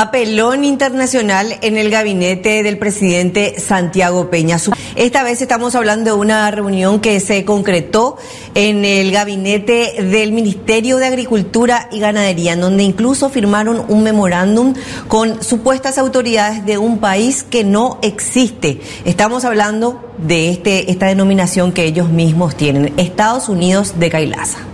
Papelón 0.00 0.64
internacional 0.64 1.58
en 1.60 1.76
el 1.76 1.90
gabinete 1.90 2.62
del 2.62 2.78
presidente 2.78 3.60
Santiago 3.60 4.30
Peña. 4.30 4.56
Esta 4.96 5.22
vez 5.22 5.42
estamos 5.42 5.74
hablando 5.74 6.14
de 6.14 6.16
una 6.18 6.50
reunión 6.50 7.00
que 7.00 7.20
se 7.20 7.44
concretó 7.44 8.16
en 8.54 8.86
el 8.86 9.12
gabinete 9.12 10.02
del 10.02 10.32
Ministerio 10.32 10.96
de 10.96 11.04
Agricultura 11.04 11.90
y 11.92 12.00
Ganadería, 12.00 12.54
en 12.54 12.62
donde 12.62 12.82
incluso 12.82 13.28
firmaron 13.28 13.84
un 13.88 14.02
memorándum 14.02 14.72
con 15.06 15.44
supuestas 15.44 15.98
autoridades 15.98 16.64
de 16.64 16.78
un 16.78 16.96
país 16.96 17.42
que 17.42 17.62
no 17.62 17.98
existe. 18.00 18.80
Estamos 19.04 19.44
hablando 19.44 20.14
de 20.16 20.48
este, 20.48 20.90
esta 20.90 21.08
denominación 21.08 21.72
que 21.72 21.84
ellos 21.84 22.08
mismos 22.08 22.56
tienen, 22.56 22.94
Estados 22.96 23.50
Unidos 23.50 23.98
de 23.98 24.08
Kailasa. 24.08 24.69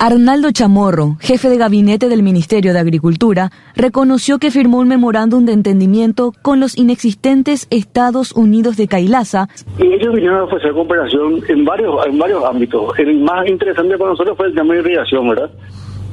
Arnaldo 0.00 0.52
Chamorro, 0.52 1.16
jefe 1.18 1.48
de 1.48 1.58
gabinete 1.58 2.08
del 2.08 2.22
Ministerio 2.22 2.72
de 2.72 2.78
Agricultura, 2.78 3.50
reconoció 3.74 4.38
que 4.38 4.52
firmó 4.52 4.78
un 4.78 4.86
memorándum 4.86 5.44
de 5.44 5.52
entendimiento 5.52 6.32
con 6.40 6.60
los 6.60 6.78
inexistentes 6.78 7.66
Estados 7.70 8.30
Unidos 8.30 8.76
de 8.76 8.86
Kailasa. 8.86 9.48
Y 9.76 9.92
ellos 9.92 10.14
vinieron 10.14 10.38
a 10.38 10.44
ofrecer 10.44 10.72
cooperación 10.72 11.42
en 11.48 11.64
varios, 11.64 12.06
en 12.06 12.16
varios 12.16 12.44
ámbitos. 12.44 12.96
El 12.96 13.18
más 13.22 13.48
interesante 13.48 13.98
para 13.98 14.12
nosotros 14.12 14.36
fue 14.36 14.46
el 14.46 14.54
tema 14.54 14.74
de 14.74 14.80
irrigación, 14.80 15.28
¿verdad? 15.30 15.50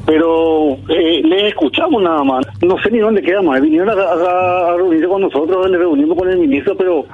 Pero 0.06 0.78
eh, 0.90 1.22
les 1.24 1.44
escuchamos 1.50 2.02
nada 2.02 2.24
más. 2.24 2.46
No 2.62 2.78
sé 2.82 2.92
ni 2.92 3.00
dónde 3.00 3.22
quedamos. 3.22 3.60
Vinieron 3.62 3.90
a, 3.90 3.94
a, 3.94 4.78
reunirse 4.78 5.08
con 5.08 5.22
nosotros, 5.22 5.70
le 5.70 5.78
reunimos 5.78 6.18
con 6.18 6.30
el 6.30 6.38
ministro, 6.38 6.76
pero 6.78 7.06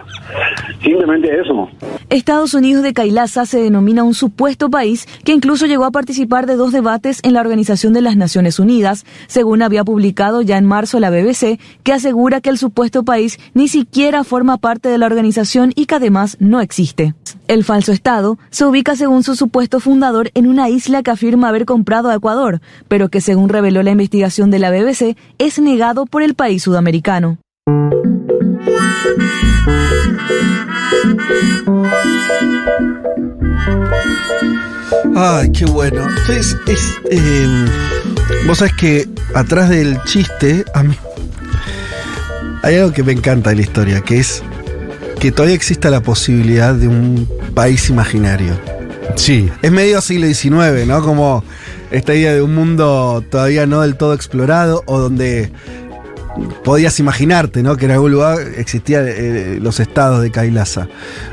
simplemente 0.84 1.40
eso. 1.40 1.70
Estados 2.10 2.54
Unidos 2.54 2.84
de 2.84 2.94
Kailasa 2.94 3.46
se 3.46 3.62
denomina 3.62 4.04
un 4.04 4.14
supuesto 4.14 4.70
país 4.70 5.08
que 5.24 5.32
incluso 5.32 5.66
llegó 5.66 5.86
a 5.86 5.92
participar 5.92 6.46
de 6.46 6.56
dos 6.56 6.72
debates 6.72 7.20
en 7.24 7.34
la 7.34 7.42
Organización 7.42 7.94
de 7.94 8.02
las 8.02 8.18
Naciones 8.18 8.60
Unidas, 8.60 9.06
según 9.28 9.62
había 9.62 9.84
publicado 9.84 10.42
ya 10.42 10.58
en 10.58 10.66
marzo 10.66 11.00
la 11.00 11.10
BBC, 11.10 11.60
que 11.84 11.94
asegura 11.94 12.42
que 12.42 12.50
el 12.50 12.58
supuesto 12.58 13.04
país 13.04 13.40
ni 13.54 13.68
siquiera 13.68 14.24
forma 14.24 14.58
parte 14.58 14.90
de 14.90 14.98
la 14.98 15.06
organización 15.06 15.72
y 15.76 15.86
que 15.86 15.96
además 15.96 16.38
no 16.40 16.60
existe. 16.60 17.14
El 17.48 17.64
falso 17.64 17.92
Estado 17.92 18.38
se 18.50 18.66
ubica 18.66 18.96
según 18.96 19.24
su 19.24 19.36
supuesto 19.36 19.80
fundador 19.80 20.32
en 20.34 20.48
una 20.48 20.70
isla 20.70 21.04
que 21.04 21.12
afirma 21.12 21.50
haber 21.50 21.66
comprado 21.66 22.10
a 22.10 22.16
Ecuador, 22.16 22.62
pero 22.92 23.08
que 23.08 23.22
según 23.22 23.48
reveló 23.48 23.84
la 23.84 23.92
investigación 23.92 24.52
de 24.52 24.60
la 24.60 24.70
BBC 24.70 25.16
es 25.38 25.60
negado 25.60 26.06
por 26.06 26.24
el 26.24 26.36
país 26.36 26.62
sudamericano. 26.62 27.38
Ay, 35.16 35.54
qué 35.54 35.64
bueno. 35.68 36.02
Entonces, 36.02 36.58
es, 36.68 37.00
em, 37.10 37.66
vos 38.46 38.58
sabés 38.58 38.74
que 38.74 39.08
atrás 39.36 39.70
del 39.70 39.98
chiste, 40.04 40.66
a 40.74 40.84
mí, 40.84 40.94
hay 42.62 42.76
algo 42.76 42.92
que 42.92 43.04
me 43.04 43.14
encanta 43.14 43.52
de 43.52 43.56
la 43.56 43.62
historia, 43.62 44.02
que 44.02 44.20
es 44.20 44.44
que 45.18 45.32
todavía 45.32 45.56
exista 45.56 45.90
la 45.90 46.02
posibilidad 46.02 46.76
de 46.76 46.90
un 46.90 47.26
país 47.56 47.90
imaginario. 47.90 48.60
Sí. 49.16 49.50
Es 49.62 49.72
medio 49.72 50.02
siglo 50.02 50.28
XIX, 50.28 50.86
¿no? 50.88 51.02
Como 51.02 51.44
esta 51.92 52.16
idea 52.16 52.34
de 52.34 52.42
un 52.42 52.56
mundo 52.56 53.24
todavía 53.30 53.66
no 53.66 53.82
del 53.82 53.96
todo 53.96 54.14
explorado 54.14 54.84
o 54.86 55.00
donde 55.00 55.52
podías 56.64 57.00
imaginarte, 57.00 57.64
¿no? 57.64 57.76
Que 57.76 57.86
en 57.86 57.92
algún 57.92 58.12
lugar 58.12 58.38
existían 58.58 59.06
eh, 59.08 59.60
los 59.62 59.80
estados 59.80 60.22
de 60.22 60.32
Kailasa. 60.32 60.88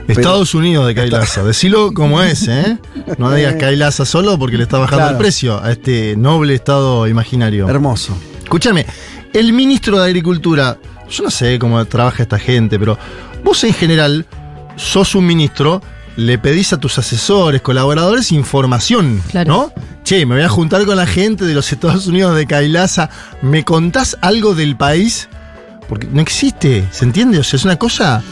Estados 0.09 0.55
Unidos 0.55 0.87
de 0.87 0.95
Kailasa. 0.95 1.45
Decilo 1.45 1.93
como 1.93 2.23
es, 2.23 2.49
¿eh? 2.49 2.79
No 3.19 3.31
digas 3.35 3.55
Kailasa 3.55 4.05
solo 4.05 4.39
porque 4.39 4.57
le 4.57 4.65
está 4.65 4.79
bajando 4.79 5.11
el 5.11 5.17
precio 5.17 5.63
a 5.63 5.71
este 5.71 6.17
noble 6.17 6.55
estado 6.55 7.07
imaginario. 7.07 7.69
Hermoso. 7.69 8.17
Escúchame, 8.43 8.87
el 9.33 9.53
ministro 9.53 9.99
de 10.01 10.07
Agricultura, 10.07 10.79
yo 11.09 11.25
no 11.25 11.31
sé 11.31 11.59
cómo 11.59 11.85
trabaja 11.85 12.23
esta 12.23 12.39
gente, 12.39 12.79
pero 12.79 12.99
vos 13.45 13.63
en 13.65 13.75
general 13.75 14.27
sos 14.77 15.15
un 15.15 15.27
ministro 15.27 15.83
le 16.19 16.37
pedís 16.37 16.73
a 16.73 16.79
tus 16.79 16.99
asesores, 16.99 17.63
colaboradores, 17.63 18.33
información, 18.33 19.23
¿no? 19.47 19.73
Che, 20.03 20.27
me 20.27 20.35
voy 20.35 20.43
a 20.43 20.49
juntar 20.49 20.85
con 20.85 20.97
la 20.97 21.07
gente 21.07 21.45
de 21.45 21.55
los 21.55 21.71
Estados 21.71 22.09
Unidos 22.09 22.35
de 22.35 22.45
Kailasa, 22.45 23.09
¿me 23.41 23.65
contás 23.65 24.19
algo 24.21 24.57
del 24.57 24.77
país? 24.77 25.29
Porque 25.89 26.09
no 26.11 26.21
existe, 26.21 26.85
¿se 26.91 27.05
entiende? 27.05 27.39
O 27.39 27.45
sea, 27.45 27.57
es 27.57 27.65
una 27.65 27.77
cosa... 27.77 28.23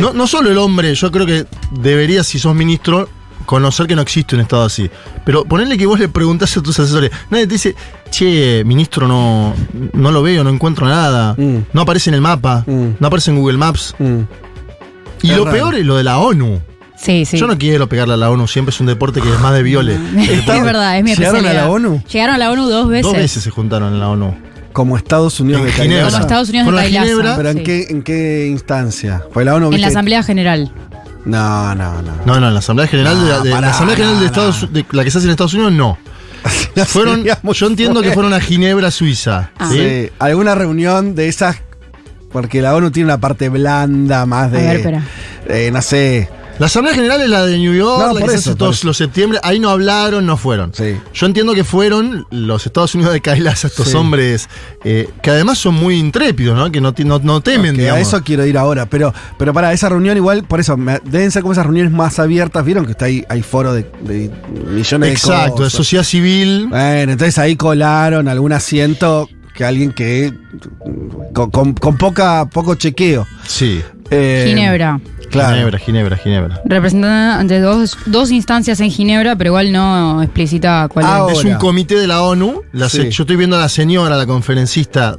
No, 0.00 0.12
no 0.12 0.28
solo 0.28 0.52
el 0.52 0.58
hombre, 0.58 0.94
yo 0.94 1.10
creo 1.10 1.26
que 1.26 1.46
debería, 1.72 2.22
si 2.22 2.38
sos 2.38 2.54
ministro, 2.54 3.08
conocer 3.44 3.88
que 3.88 3.96
no 3.96 4.02
existe 4.02 4.36
un 4.36 4.42
estado 4.42 4.62
así. 4.62 4.88
Pero 5.24 5.44
ponerle 5.44 5.76
que 5.76 5.86
vos 5.86 5.98
le 5.98 6.08
preguntás 6.08 6.56
a 6.56 6.62
tus 6.62 6.78
asesores. 6.78 7.10
Nadie 7.28 7.48
te 7.48 7.54
dice, 7.54 7.74
che, 8.12 8.62
ministro, 8.64 9.08
no, 9.08 9.52
no 9.94 10.12
lo 10.12 10.22
veo, 10.22 10.44
no 10.44 10.50
encuentro 10.50 10.86
nada. 10.86 11.34
Mm. 11.36 11.64
No 11.72 11.80
aparece 11.80 12.10
en 12.10 12.14
el 12.14 12.20
mapa. 12.20 12.62
Mm. 12.68 12.90
No 13.00 13.06
aparece 13.08 13.32
en 13.32 13.38
Google 13.38 13.58
Maps. 13.58 13.96
Mm. 13.98 14.20
Y 15.22 15.32
lo 15.32 15.50
peor 15.50 15.74
es 15.74 15.84
lo 15.84 15.96
de 15.96 16.04
la 16.04 16.18
ONU. 16.18 16.60
Sí, 17.02 17.24
sí. 17.24 17.36
Yo 17.36 17.48
no 17.48 17.58
quiero 17.58 17.88
pegarle 17.88 18.14
a 18.14 18.16
la 18.16 18.30
ONU, 18.30 18.46
siempre 18.46 18.70
es 18.70 18.78
un 18.78 18.86
deporte 18.86 19.20
que 19.20 19.28
es 19.28 19.40
más 19.40 19.52
de 19.52 19.64
viole. 19.64 19.98
es 20.16 20.46
verdad, 20.46 20.98
es 20.98 21.02
mi 21.02 21.16
¿Llegaron 21.16 21.44
a 21.44 21.52
la 21.52 21.68
ONU? 21.68 22.00
Llegaron 22.08 22.36
a 22.36 22.38
la 22.38 22.52
ONU 22.52 22.68
dos 22.68 22.88
veces. 22.88 23.02
Dos 23.04 23.14
veces 23.14 23.42
se 23.42 23.50
juntaron 23.50 23.92
en 23.92 23.98
la 23.98 24.08
ONU. 24.08 24.32
Como 24.72 24.96
Estados 24.96 25.40
Unidos 25.40 25.64
de 25.64 25.72
Ginebra. 25.72 26.10
Como 26.10 26.18
Estados 26.18 26.48
Unidos 26.50 26.72
de 26.72 26.88
Ginebra. 26.88 27.36
¿Pero 27.36 27.50
en, 27.50 27.64
qué, 27.64 27.86
en 27.90 28.02
qué 28.02 28.46
instancia? 28.46 29.20
¿Fue 29.32 29.44
la 29.44 29.56
ONU? 29.56 29.72
En 29.72 29.80
la 29.80 29.88
Asamblea 29.88 30.22
General. 30.22 30.70
No, 31.24 31.74
no, 31.74 32.02
no. 32.02 32.12
No, 32.24 32.40
no, 32.40 32.48
en 32.48 32.54
la 32.54 32.60
Asamblea 32.60 32.86
General 32.86 33.42
de, 33.42 33.50
la, 33.50 33.70
Asamblea 33.70 33.96
General 33.96 34.20
de 34.20 34.26
Estados 34.26 34.72
de 34.72 34.86
la 34.92 35.02
que 35.02 35.10
se 35.10 35.18
hace 35.18 35.26
en 35.26 35.32
Estados 35.32 35.54
Unidos, 35.54 35.72
no. 35.72 35.98
fueron, 36.86 37.24
yo 37.24 37.66
entiendo 37.66 38.00
que 38.02 38.12
fueron 38.12 38.32
a 38.32 38.40
Ginebra, 38.40 38.92
Suiza. 38.92 39.50
Ah. 39.58 39.70
¿sí? 39.72 40.08
Alguna 40.20 40.54
reunión 40.54 41.16
de 41.16 41.26
esas. 41.26 41.56
Porque 42.30 42.62
la 42.62 42.76
ONU 42.76 42.92
tiene 42.92 43.06
una 43.06 43.18
parte 43.18 43.48
blanda, 43.48 44.24
más 44.24 44.52
de. 44.52 44.58
A 44.58 44.62
ver, 44.62 44.76
espera. 44.76 45.02
Eh, 45.48 45.70
no 45.72 45.82
sé 45.82 46.30
la 46.62 46.66
Asamblea 46.66 46.94
General 46.94 47.20
es 47.20 47.28
la 47.28 47.44
de 47.44 47.58
New 47.58 47.74
York, 47.74 48.14
la 48.14 48.20
que 48.20 48.28
se 48.28 48.36
hace 48.36 48.54
todos 48.54 48.84
los 48.84 48.96
septiembre. 48.96 49.40
Ahí 49.42 49.58
no 49.58 49.68
hablaron, 49.68 50.24
no 50.24 50.36
fueron. 50.36 50.70
Yo 51.12 51.26
entiendo 51.26 51.54
que 51.54 51.64
fueron 51.64 52.24
los 52.30 52.66
Estados 52.66 52.94
Unidos 52.94 53.12
de 53.12 53.20
Kailas, 53.20 53.64
estos 53.64 53.92
hombres 53.96 54.48
eh, 54.84 55.10
que 55.24 55.30
además 55.30 55.58
son 55.58 55.74
muy 55.74 55.96
intrépidos, 55.96 56.56
¿no? 56.56 56.70
Que 56.70 56.80
no, 56.80 56.94
no, 57.24 57.40
temen, 57.40 57.80
A 57.80 57.98
eso 57.98 58.22
quiero 58.22 58.46
ir 58.46 58.56
ahora. 58.56 58.86
Pero, 58.86 59.12
pero 59.38 59.52
para 59.52 59.72
esa 59.72 59.88
reunión, 59.88 60.16
igual, 60.16 60.44
por 60.44 60.60
eso, 60.60 60.76
deben 61.02 61.32
ser 61.32 61.42
como 61.42 61.50
esas 61.50 61.66
reuniones 61.66 61.90
más 61.90 62.20
abiertas. 62.20 62.64
¿Vieron 62.64 62.86
que 62.86 62.92
está 62.92 63.06
ahí, 63.06 63.24
hay 63.28 63.42
foro 63.42 63.74
de, 63.74 63.84
millones 64.64 65.08
de 65.08 65.14
cosas? 65.14 65.30
Exacto, 65.30 65.64
de 65.64 65.70
sociedad 65.70 66.04
civil. 66.04 66.68
Bueno, 66.68 67.10
entonces 67.10 67.38
ahí 67.38 67.56
colaron 67.56 68.28
algún 68.28 68.52
asiento 68.52 69.28
que 69.52 69.64
alguien 69.64 69.90
que 69.90 70.32
con, 71.32 71.74
poca 71.74 72.48
poco 72.52 72.76
chequeo. 72.76 73.26
Sí. 73.48 73.82
Eh, 74.10 74.44
Ginebra. 74.46 75.00
Ginebra, 75.32 75.78
Ginebra, 75.78 76.16
Ginebra. 76.16 76.60
Representada 76.64 77.38
ante 77.38 77.60
dos, 77.60 77.96
dos 78.06 78.30
instancias 78.30 78.80
en 78.80 78.90
Ginebra, 78.90 79.36
pero 79.36 79.48
igual 79.48 79.72
no 79.72 80.22
explicita 80.22 80.88
cuál 80.88 81.30
es. 81.30 81.38
Es 81.38 81.44
un 81.44 81.54
comité 81.54 81.96
de 81.96 82.06
la 82.06 82.22
ONU. 82.22 82.62
yo 82.72 82.86
estoy 82.86 83.36
viendo 83.36 83.56
a 83.56 83.60
la 83.60 83.68
señora, 83.68 84.16
la 84.16 84.26
conferencista 84.26 85.16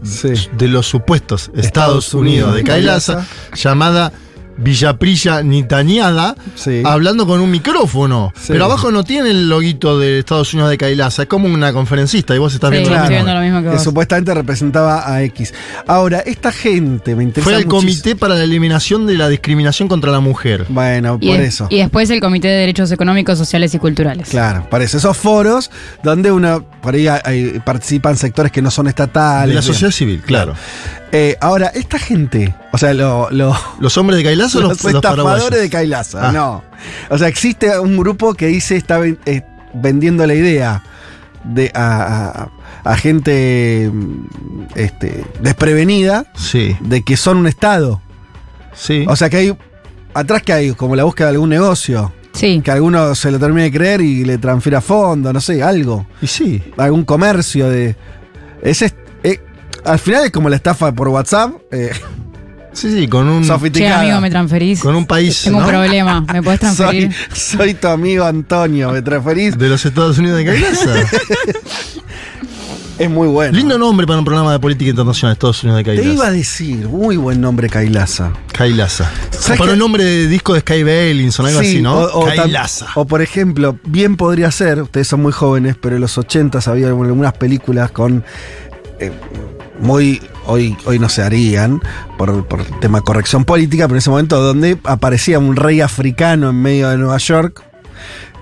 de 0.58 0.68
los 0.68 0.88
supuestos 0.88 1.52
Estados, 1.56 2.14
Unidos, 2.14 2.56
de 2.56 2.64
Kailasa, 2.64 3.26
llamada 3.56 4.12
Villaprilla 4.58 5.42
Nitañada 5.42 6.36
hablando 6.84 7.26
con 7.26 7.42
un 7.42 7.52
micrófono. 7.52 8.34
Pero 8.48 8.66
abajo 8.66 8.92
no 8.92 9.04
tiene 9.04 9.32
el 9.32 9.50
loguito 9.50 10.00
de 10.00 10.20
Estados 10.20 10.54
Unidos 10.54 10.70
de 10.70 10.78
Kailasa, 10.78 11.24
es 11.24 11.28
como 11.28 11.48
una 11.48 11.74
conferencista 11.74 12.36
y 12.36 12.38
vos 12.40 12.54
estás 12.54 12.72
viendo, 12.72 13.34
lo 13.34 13.42
mismo 13.42 13.72
que, 13.72 13.80
supuestamente 13.80 14.34
representaba 14.34 15.12
a 15.12 15.24
X. 15.24 15.54
Ahora, 15.88 16.20
esta 16.20 16.52
gente 16.52 17.16
me 17.16 17.24
interesa. 17.24 17.50
Fue 17.50 17.60
el 17.60 17.68
Comité 17.68 18.16
para 18.16 18.36
la 18.36 18.44
Eliminación 18.44 19.06
de 19.06 19.18
la 19.18 19.30
Discriminación 19.30 19.88
contra 19.88 20.12
la 20.12 20.20
Mujer. 20.20 20.66
Bueno, 20.70 21.20
por 21.20 21.40
eso. 21.40 21.68
Y 21.70 21.78
después 21.78 22.10
el 22.10 22.20
Comité 22.20 22.48
de 22.48 22.56
Derechos 22.56 22.92
Económicos, 22.92 23.38
Sociales 23.38 23.74
y 23.74 23.80
Culturales. 23.80 24.30
Claro, 24.30 24.68
parece. 24.70 24.98
Esos 24.98 25.18
foros 25.18 25.72
donde 26.04 26.32
uno, 26.32 26.64
por 26.82 26.96
ahí 26.96 27.62
participan 27.66 28.18
sectores 28.18 28.52
que 28.52 28.62
no 28.62 28.72
son 28.72 28.88
estatales. 28.88 29.50
De 29.50 29.56
la 29.56 29.62
sociedad 29.62 29.92
civil, 29.92 30.22
claro. 30.26 30.54
Eh, 31.16 31.38
ahora, 31.42 31.68
esta 31.68 32.00
gente, 32.00 32.56
o 32.72 32.78
sea, 32.80 32.92
los 32.92 33.98
hombres 34.00 34.18
de 34.18 34.24
Kailasa 34.24 34.58
o 34.58 34.62
los, 34.62 34.84
los 34.84 34.96
estafadores 34.96 35.62
de 35.62 35.70
Kailasa, 35.70 36.30
ah. 36.30 36.32
no. 36.32 36.64
O 37.12 37.20
sea, 37.20 37.28
existe 37.28 37.80
un 37.80 37.96
grupo 37.98 38.34
que 38.34 38.48
dice 38.48 38.76
está 38.76 39.00
eh, 39.06 39.44
vendiendo 39.76 40.26
la 40.26 40.34
idea 40.34 40.84
de 41.44 41.72
a, 41.76 42.50
gente 42.98 43.92
este, 44.74 45.24
desprevenida 45.40 46.26
sí. 46.36 46.76
de 46.82 47.04
que 47.04 47.16
son 47.16 47.38
un 47.38 47.46
estado. 47.46 48.02
Sí. 48.74 49.06
O 49.08 49.16
sea 49.16 49.30
que 49.30 49.38
hay 49.38 49.58
atrás 50.16 50.42
que 50.42 50.52
hay 50.52 50.72
como 50.72 50.96
la 50.96 51.04
búsqueda 51.04 51.28
de 51.28 51.34
algún 51.34 51.50
negocio. 51.50 52.12
Sí. 52.32 52.60
Que 52.64 52.72
alguno 52.72 53.14
se 53.14 53.30
lo 53.30 53.38
termine 53.38 53.66
de 53.66 53.72
creer 53.72 54.02
y 54.02 54.26
le 54.26 54.40
transfiera 54.40 54.82
fondo, 54.82 55.32
no 55.32 55.40
sé, 55.40 55.62
algo. 55.62 56.08
Y 56.24 56.26
sí. 56.28 56.60
Algún 56.76 57.06
comercio 57.06 57.70
de. 57.70 57.96
Ese 58.64 58.92
al 59.86 60.00
final 60.00 60.26
es 60.26 60.32
como 60.32 60.50
la 60.50 60.56
estafa 60.56 60.92
por 60.92 61.08
WhatsApp. 61.10 61.52
Eh, 61.72 61.92
sí, 62.74 62.92
sí, 62.92 63.08
con 63.08 63.28
un. 63.28 63.44
Sofisticada. 63.46 64.02
amigo, 64.02 64.22
me 64.22 64.30
transferís. 64.30 64.80
Con 64.80 64.96
un 64.96 65.06
país. 65.06 65.42
Tengo 65.44 65.60
un 65.60 65.66
problema, 65.68 66.22
¿me 66.32 66.42
puedes 66.44 66.60
transferir? 66.60 67.12
Soy, 67.34 67.74
tu 67.74 67.88
amigo 67.88 68.26
Antonio, 68.26 68.92
¿me 68.92 69.02
transferís? 69.02 69.58
De 69.58 69.68
los 69.70 69.86
Estados 69.86 70.18
Unidos 70.18 70.38
de 70.38 70.46
Kailasa. 70.46 70.94
Es 73.00 73.10
muy 73.10 73.28
bueno. 73.28 73.58
Lindo 73.58 73.76
nombre 73.80 74.06
para 74.06 74.20
un 74.20 74.26
programa 74.26 74.52
de 74.52 74.60
política 74.60 74.92
internacional, 74.92 75.34
Estados 75.34 75.64
Unidos 75.64 75.84
de 75.84 75.96
Te 75.96 76.04
iba 76.06 76.28
a 76.28 76.32
decir, 76.32 76.88
muy 76.88 77.18
buen 77.18 77.42
nombre, 77.42 77.68
Kailasa. 77.68 78.32
Kailasa. 78.52 79.10
¿Sabes 79.32 79.58
Para 79.58 79.70
qué? 79.70 79.74
un 79.74 79.80
nombre 79.80 80.04
de 80.04 80.28
disco 80.28 80.54
de 80.54 80.60
Sky 80.60 80.84
Bailinson, 80.84 81.48
algo 81.48 81.60
Sí, 81.62 81.66
así, 81.70 81.82
¿no? 81.82 81.96
O, 82.02 82.20
o 82.26 82.28
tam- 82.28 82.36
Kailasa. 82.36 82.88
o, 82.94 83.06
por 83.06 83.24
ejemplo, 83.24 83.80
bien 83.84 84.16
podría 84.16 84.52
ser, 84.52 84.84
ustedes 84.84 85.08
son 85.08 85.24
muy 85.24 85.32
jóvenes, 85.32 85.76
pero 85.82 85.96
en 85.96 86.02
los 86.02 86.16
80 86.20 86.60
había 86.68 86.88
algunas 86.90 87.34
películas 87.34 87.90
con. 87.92 88.24
Eh, 89.08 89.12
muy. 89.80 90.22
Hoy, 90.46 90.76
hoy 90.86 91.00
no 91.00 91.08
se 91.08 91.24
harían 91.24 91.82
por, 92.18 92.46
tema 92.82 92.98
de 92.98 93.04
corrección 93.06 93.46
política, 93.46 93.86
pero 93.86 93.96
en 93.96 94.00
ese 94.00 94.10
momento 94.10 94.42
donde 94.42 94.78
aparecía 94.84 95.40
un 95.40 95.56
rey 95.56 95.80
africano 95.80 96.50
en 96.50 96.62
medio 96.62 96.90
de 96.90 96.98
Nueva 96.98 97.18
York 97.18 97.64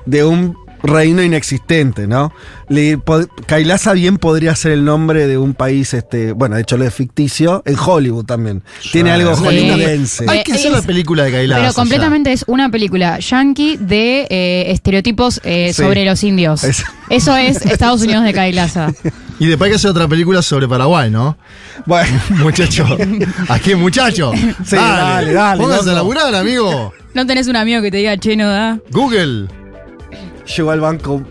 de 0.08 0.24
un 0.24 0.58
reino 0.84 1.22
inexistente, 1.24 2.08
¿no? 2.08 2.34
Le, 2.70 3.00
Kailasa 3.46 3.94
bien 3.94 4.18
podría 4.18 4.56
ser 4.56 4.72
el 4.72 4.84
nombre 4.86 5.28
de 5.28 5.38
un 5.38 5.54
país, 5.54 5.94
este, 5.94 6.32
bueno, 6.32 6.56
de 6.56 6.62
hecho 6.62 6.78
lo 6.78 6.86
es 6.86 6.94
ficticio, 6.94 7.62
en 7.66 7.76
Hollywood 7.78 8.26
también. 8.26 8.64
Tiene 8.92 9.12
algo 9.12 9.36
Sí. 9.36 9.44
hollywoodense. 9.44 10.26
Hay 10.28 10.44
que 10.44 10.54
hacer 10.54 10.72
la 10.72 10.82
película 10.82 11.24
de 11.24 11.32
Kailasa. 11.32 11.62
Pero 11.62 11.74
completamente 11.74 12.32
es 12.34 12.44
una 12.48 12.70
película 12.70 13.20
yankee 13.20 13.78
de 13.78 14.28
eh, 14.30 14.72
estereotipos 14.72 15.40
eh, 15.44 15.72
Sí. 15.74 15.82
sobre 15.84 16.06
los 16.06 16.24
indios. 16.24 16.64
Es- 16.64 16.84
Eso 17.10 17.36
es 17.36 17.58
Estados 17.66 18.02
Unidos 18.02 18.24
de 18.24 18.34
Kailasa. 18.34 18.94
Y 19.40 19.48
después 19.48 19.68
hay 19.68 19.72
que 19.72 19.76
hacer 19.76 19.92
otra 19.92 20.08
película 20.08 20.42
sobre 20.42 20.68
Paraguay, 20.68 21.10
¿no? 21.12 21.38
Bueno. 21.86 22.10
Muchacho. 22.30 22.86
¿A 23.50 23.60
qué, 23.60 23.76
muchacho? 23.76 24.32
Sí, 24.66 24.76
dale, 24.76 25.34
dale, 25.34 25.62
Póngase 25.62 25.90
a 25.90 25.94
laburar, 25.94 26.34
amigo. 26.36 26.94
¿No 27.14 27.26
tenés 27.26 27.48
un 27.48 27.56
amigo 27.56 27.82
que 27.82 27.92
te 27.92 27.98
diga, 27.98 28.16
che, 28.18 28.36
no 28.38 28.48
da? 28.50 28.80
Google. 28.92 29.48
Llegó 30.56 30.72
al 30.72 30.80
banco. 30.82 31.22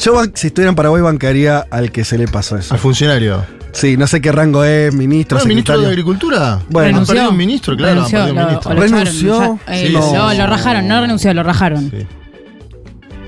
Yo, 0.00 0.22
si 0.34 0.46
estuviera 0.48 0.70
en 0.70 0.74
Paraguay, 0.76 1.02
bancaría 1.02 1.66
al 1.70 1.92
que 1.92 2.04
se 2.04 2.16
le 2.18 2.26
pasó 2.28 2.56
eso. 2.56 2.74
Al 2.74 2.80
funcionario. 2.80 3.44
Sí, 3.72 3.96
no 3.96 4.06
sé 4.06 4.20
qué 4.20 4.32
rango 4.32 4.64
es, 4.64 4.92
ministro, 4.94 5.38
¿No 5.38 5.44
ministro 5.46 5.74
de 5.74 5.78
secretario. 5.80 5.88
Agricultura? 5.88 6.60
Bueno, 6.68 6.88
han 6.88 6.92
renunció. 6.92 7.14
perdido 7.14 7.30
un 7.30 7.36
ministro, 7.38 7.76
claro. 7.76 7.94
renunció, 7.94 8.18
han 8.18 8.24
perdido 8.26 8.42
un 8.42 8.44
lo- 8.44 8.48
ministro. 8.50 8.74
lo 8.74 8.80
¿Renunció? 8.82 9.58
eh, 9.68 9.86
Sí. 9.86 9.92
no, 9.94 10.34
lo 10.34 10.46
rajaron, 10.46 10.88
no 10.88 11.00
renunció, 11.00 11.32
lo 11.34 11.42
rajaron. 11.42 11.90
Sí. 11.90 12.06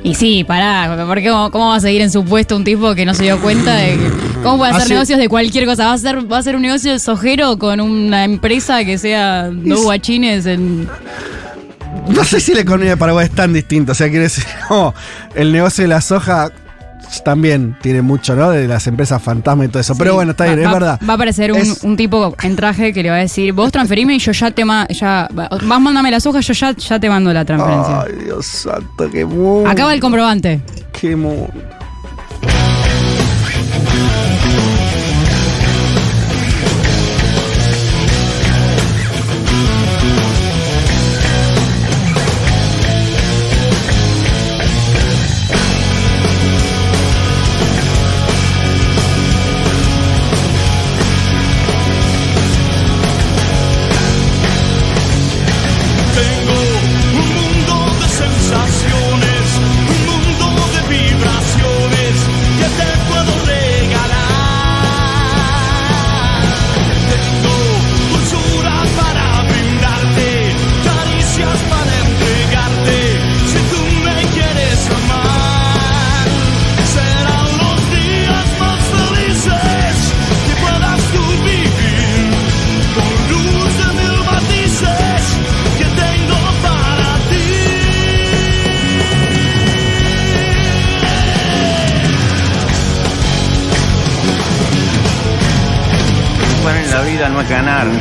Y 0.03 0.15
sí, 0.15 0.44
pará, 0.44 1.03
porque 1.06 1.31
cómo, 1.31 1.50
cómo 1.50 1.69
va 1.71 1.76
a 1.76 1.81
seguir 1.81 2.03
en 2.03 2.11
su 2.11 2.23
puesto 2.26 2.56
un 2.56 2.65
tipo 2.65 2.94
que 2.94 3.06
no 3.06 3.15
se 3.15 3.23
dio 3.23 3.41
cuenta 3.41 3.75
de 3.75 3.97
que, 3.97 4.11
cómo 4.43 4.59
puede 4.59 4.73
hacer 4.73 4.82
Hace- 4.82 4.93
negocios 4.94 5.19
de 5.19 5.29
cualquier 5.31 5.65
cosa? 5.65 5.87
¿Va 5.87 5.93
a 5.94 5.99
ser, 5.99 6.31
va 6.31 6.37
a 6.38 6.43
ser 6.43 6.56
un 6.56 6.62
negocio 6.62 6.93
de 6.93 6.99
sojero 6.99 7.59
con 7.59 7.81
una 7.81 8.25
empresa 8.25 8.85
que 8.85 8.99
sea 8.99 9.49
dos 9.50 9.82
guachines 9.85 10.44
en 10.44 10.87
No 12.08 12.25
sé 12.25 12.41
si 12.41 12.55
la 12.55 12.61
economía 12.61 12.91
de 12.91 12.96
Paraguay 12.96 13.26
es 13.26 13.32
tan 13.32 13.52
distinta. 13.52 13.93
O 13.93 13.94
sea, 13.94 14.08
quiere 14.08 14.25
decir, 14.25 14.44
no, 14.70 14.94
el 15.35 15.52
negocio 15.52 15.82
de 15.82 15.88
la 15.88 16.00
soja 16.00 16.50
también 17.25 17.76
tiene 17.81 18.02
mucho, 18.02 18.35
¿no? 18.35 18.50
De 18.50 18.67
las 18.67 18.87
empresas 18.87 19.23
fantasma 19.23 19.64
y 19.64 19.69
todo 19.69 19.79
eso. 19.81 19.94
Pero 19.96 20.14
bueno, 20.14 20.32
está 20.32 20.44
bien, 20.46 20.58
Va- 20.58 20.62
es 20.64 20.73
verdad. 20.73 21.00
Va 21.08 21.12
a 21.12 21.17
aparecer 21.17 21.52
un, 21.52 21.58
Es- 21.58 21.82
un 21.85 21.96
tipo 21.96 22.35
en 22.43 22.56
traje 22.56 22.93
que 22.93 23.02
le 23.02 23.11
va 23.11 23.17
a 23.17 23.20
decir, 23.20 23.52
vos 23.52 23.70
transferime 23.70 24.14
y 24.14 24.19
yo 24.19 24.32
ya 24.32 24.50
te 24.50 24.64
ma 24.64 24.87
ya 24.88 25.29
vas 25.32 25.62
mándame 25.62 26.11
las 26.11 26.26
hojas, 26.26 26.46
yo 26.46 26.52
ya, 26.55 26.73
ya 26.76 26.99
te 26.99 27.08
mando 27.08 27.32
la 27.32 27.44
transferencia. 27.44 28.02
Ay, 28.02 28.25
Dios 28.25 28.44
santo, 28.47 29.08
qué 29.11 29.25
mundo. 29.25 29.69
Acaba 29.70 29.94
el 29.94 30.00
comprobante. 30.00 30.61
Qué 30.99 31.14
mundo. 31.14 31.52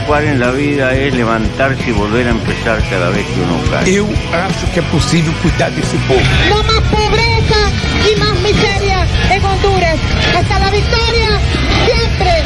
Jugar 0.05 0.23
en 0.23 0.39
la 0.39 0.51
vida 0.51 0.93
es 0.93 1.13
levantarse 1.13 1.89
y 1.89 1.91
volver 1.91 2.27
a 2.27 2.31
empezar 2.31 2.81
cada 2.89 3.09
vez 3.09 3.25
que 3.25 3.39
uno 3.41 3.59
cae. 3.71 3.95
Eu 3.95 4.07
acho 4.31 4.65
que 4.73 4.79
é 4.79 4.83
possível 4.83 5.33
cuidar 5.41 5.71
desse 5.71 5.97
povo. 6.07 6.21
No 6.49 6.63
más 6.63 6.81
pobreza 6.89 7.61
y 8.09 8.15
más 8.19 8.35
miseria 8.41 9.07
en 9.31 9.43
Honduras. 9.43 9.99
Hasta 10.37 10.59
la 10.59 10.69
victoria, 10.69 11.39
siempre. 11.85 12.43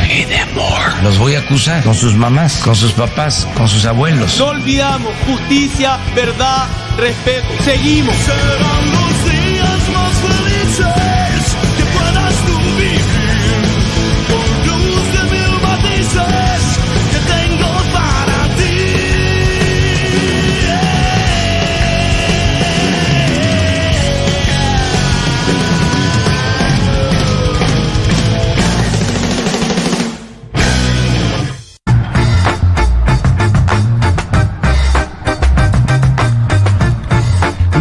Los 1.04 1.18
voy 1.20 1.36
a 1.36 1.40
acusar 1.40 1.84
con 1.84 1.94
sus 1.94 2.16
mamás, 2.16 2.58
con 2.58 2.76
sus 2.76 2.92
papás, 2.94 3.48
con 3.56 3.68
sus 3.68 3.86
abuelos. 3.86 4.38
No 4.40 4.48
olvidamos 4.48 5.14
justicia, 5.26 6.00
verdad, 6.16 6.68
respeto. 6.98 7.48
Seguimos. 7.64 8.16
Serán 8.16 8.92
los 8.92 9.32
días 9.32 9.90
más 9.94 10.14
felices 10.22 11.27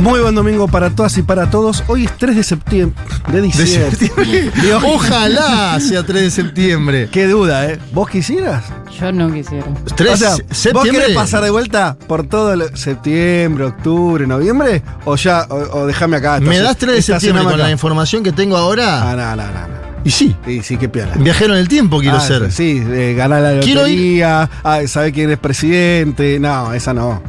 Muy 0.07 0.21
buen 0.21 0.37
domingo 0.37 0.69
para 0.69 0.91
todas 0.91 1.19
y 1.19 1.23
para 1.23 1.51
todos. 1.51 1.83
Hoy 1.89 2.05
es 2.05 2.17
3 2.17 2.37
de 2.37 2.43
septiembre. 2.45 2.97
De 3.27 3.33
De 3.41 3.43
diciembre. 3.43 3.91
septiembre. 3.97 4.53
Dios. 4.63 4.83
Ojalá 4.87 5.81
sea 5.81 6.05
3 6.07 6.23
de 6.23 6.31
septiembre. 6.31 7.09
Qué 7.11 7.27
duda, 7.27 7.67
¿eh? 7.67 7.81
¿Vos 7.93 8.09
quisieras? 8.09 8.63
Yo 9.01 9.11
no 9.11 9.33
quisiera. 9.33 9.67
3 9.97 10.11
o 10.13 10.17
sea, 10.17 10.37
de 10.37 10.43
¿vos 10.45 10.57
septiembre. 10.57 10.93
querés 11.03 11.17
pasar 11.17 11.43
de 11.43 11.51
vuelta 11.51 11.97
por 12.07 12.25
todo 12.25 12.53
el 12.53 12.77
septiembre, 12.79 13.65
octubre, 13.65 14.29
noviembre? 14.29 14.81
¿O 15.07 15.17
ya, 15.17 15.45
o, 15.51 15.81
o 15.81 15.87
déjame 15.87 16.19
acá? 16.19 16.39
¿Me 16.39 16.59
das 16.61 16.77
3 16.77 16.95
de 16.95 17.03
septiembre 17.03 17.43
con 17.43 17.59
la 17.59 17.71
información 17.73 18.23
que 18.23 18.31
tengo 18.31 18.57
ahora? 18.57 19.11
Ah, 19.11 19.17
no, 19.17 19.35
no, 19.37 19.43
no. 19.45 19.53
no. 19.69 19.87
Y 20.05 20.11
sí, 20.13 20.37
Sí, 20.47 20.63
sí, 20.63 20.77
qué 20.77 20.89
piola. 20.89 21.15
viajero 21.17 21.55
en 21.55 21.59
el 21.59 21.67
tiempo 21.67 21.99
quiero 21.99 22.19
Ah, 22.19 22.21
ser. 22.21 22.53
Sí, 22.53 22.81
eh, 22.87 23.15
ganar 23.19 23.43
la 23.43 23.55
lotería, 23.55 24.49
ah, 24.63 24.79
saber 24.87 25.13
quién 25.13 25.33
es 25.33 25.39
presidente. 25.39 26.39
No, 26.39 26.73
esa 26.75 26.95
no. 26.95 27.21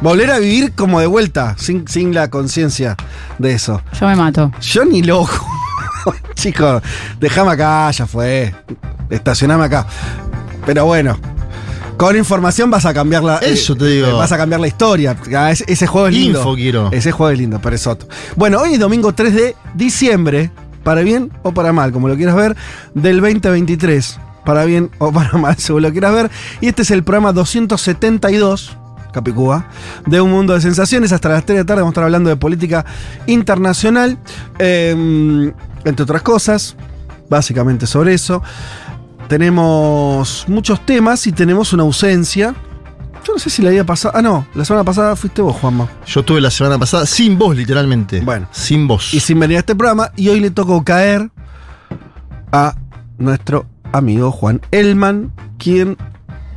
Volver 0.00 0.30
a 0.30 0.38
vivir 0.38 0.72
como 0.72 1.00
de 1.00 1.06
vuelta, 1.06 1.54
sin, 1.58 1.88
sin 1.88 2.14
la 2.14 2.28
conciencia 2.28 2.96
de 3.38 3.52
eso. 3.52 3.80
Yo 3.98 4.06
me 4.06 4.16
mato. 4.16 4.52
Yo 4.60 4.84
ni 4.84 5.02
loco. 5.02 5.32
Chicos, 6.34 6.82
déjame 7.18 7.52
acá, 7.52 7.90
ya 7.90 8.06
fue. 8.06 8.54
Estacioname 9.10 9.64
acá. 9.64 9.86
Pero 10.66 10.84
bueno. 10.84 11.18
Con 11.96 12.14
información 12.14 12.70
vas 12.70 12.84
a 12.84 12.92
cambiar 12.92 13.24
la. 13.24 13.36
eh, 13.38 13.52
Eso 13.52 13.74
te 13.74 13.86
digo. 13.86 14.18
Vas 14.18 14.30
a 14.30 14.36
cambiar 14.36 14.60
la 14.60 14.66
historia. 14.66 15.16
Ah, 15.34 15.50
ese, 15.50 15.64
ese 15.66 15.86
juego 15.86 16.08
es 16.08 16.14
lindo. 16.14 16.40
Info 16.40 16.54
quiero. 16.54 16.90
Ese 16.92 17.10
juego 17.10 17.30
es 17.30 17.38
lindo, 17.38 17.58
pero 17.62 17.74
es 17.74 17.86
otro. 17.86 18.06
Bueno, 18.36 18.60
hoy 18.60 18.74
es 18.74 18.78
domingo 18.80 19.14
3 19.14 19.34
de 19.34 19.56
diciembre. 19.74 20.50
Para 20.84 21.00
bien 21.00 21.32
o 21.42 21.52
para 21.52 21.72
mal, 21.72 21.90
como 21.90 22.06
lo 22.06 22.14
quieras 22.16 22.36
ver, 22.36 22.54
del 22.94 23.20
2023. 23.22 24.20
Para 24.44 24.64
bien 24.66 24.90
o 24.98 25.10
para 25.10 25.32
mal, 25.38 25.56
según 25.56 25.82
lo 25.82 25.90
quieras 25.90 26.12
ver. 26.12 26.30
Y 26.60 26.68
este 26.68 26.82
es 26.82 26.90
el 26.90 27.02
programa 27.02 27.32
272. 27.32 28.76
Capicúa, 29.16 29.66
de 30.04 30.20
Un 30.20 30.30
Mundo 30.30 30.52
de 30.52 30.60
Sensaciones. 30.60 31.10
Hasta 31.10 31.30
las 31.30 31.46
3 31.46 31.56
de 31.56 31.62
la 31.62 31.66
tarde 31.66 31.80
vamos 31.80 31.92
a 31.92 31.94
estar 31.94 32.04
hablando 32.04 32.28
de 32.28 32.36
política 32.36 32.84
internacional, 33.26 34.18
eh, 34.58 35.52
entre 35.84 36.02
otras 36.02 36.20
cosas, 36.20 36.76
básicamente 37.30 37.86
sobre 37.86 38.12
eso. 38.12 38.42
Tenemos 39.26 40.44
muchos 40.48 40.84
temas 40.84 41.26
y 41.26 41.32
tenemos 41.32 41.72
una 41.72 41.84
ausencia. 41.84 42.54
Yo 43.26 43.32
no 43.32 43.38
sé 43.38 43.48
si 43.48 43.62
la 43.62 43.70
había 43.70 43.86
pasado. 43.86 44.12
Ah, 44.14 44.20
no, 44.20 44.46
la 44.54 44.66
semana 44.66 44.84
pasada 44.84 45.16
fuiste 45.16 45.40
vos, 45.40 45.56
Juanma. 45.56 45.88
Yo 46.06 46.20
estuve 46.20 46.42
la 46.42 46.50
semana 46.50 46.78
pasada 46.78 47.06
sin 47.06 47.38
voz, 47.38 47.56
literalmente. 47.56 48.20
Bueno. 48.20 48.46
Sin 48.52 48.86
voz. 48.86 49.14
Y 49.14 49.20
sin 49.20 49.40
venir 49.40 49.56
a 49.56 49.60
este 49.60 49.74
programa, 49.74 50.12
y 50.14 50.28
hoy 50.28 50.40
le 50.40 50.50
tocó 50.50 50.84
caer 50.84 51.30
a 52.52 52.76
nuestro 53.16 53.64
amigo 53.92 54.30
Juan 54.30 54.60
Elman, 54.72 55.32
quien, 55.56 55.96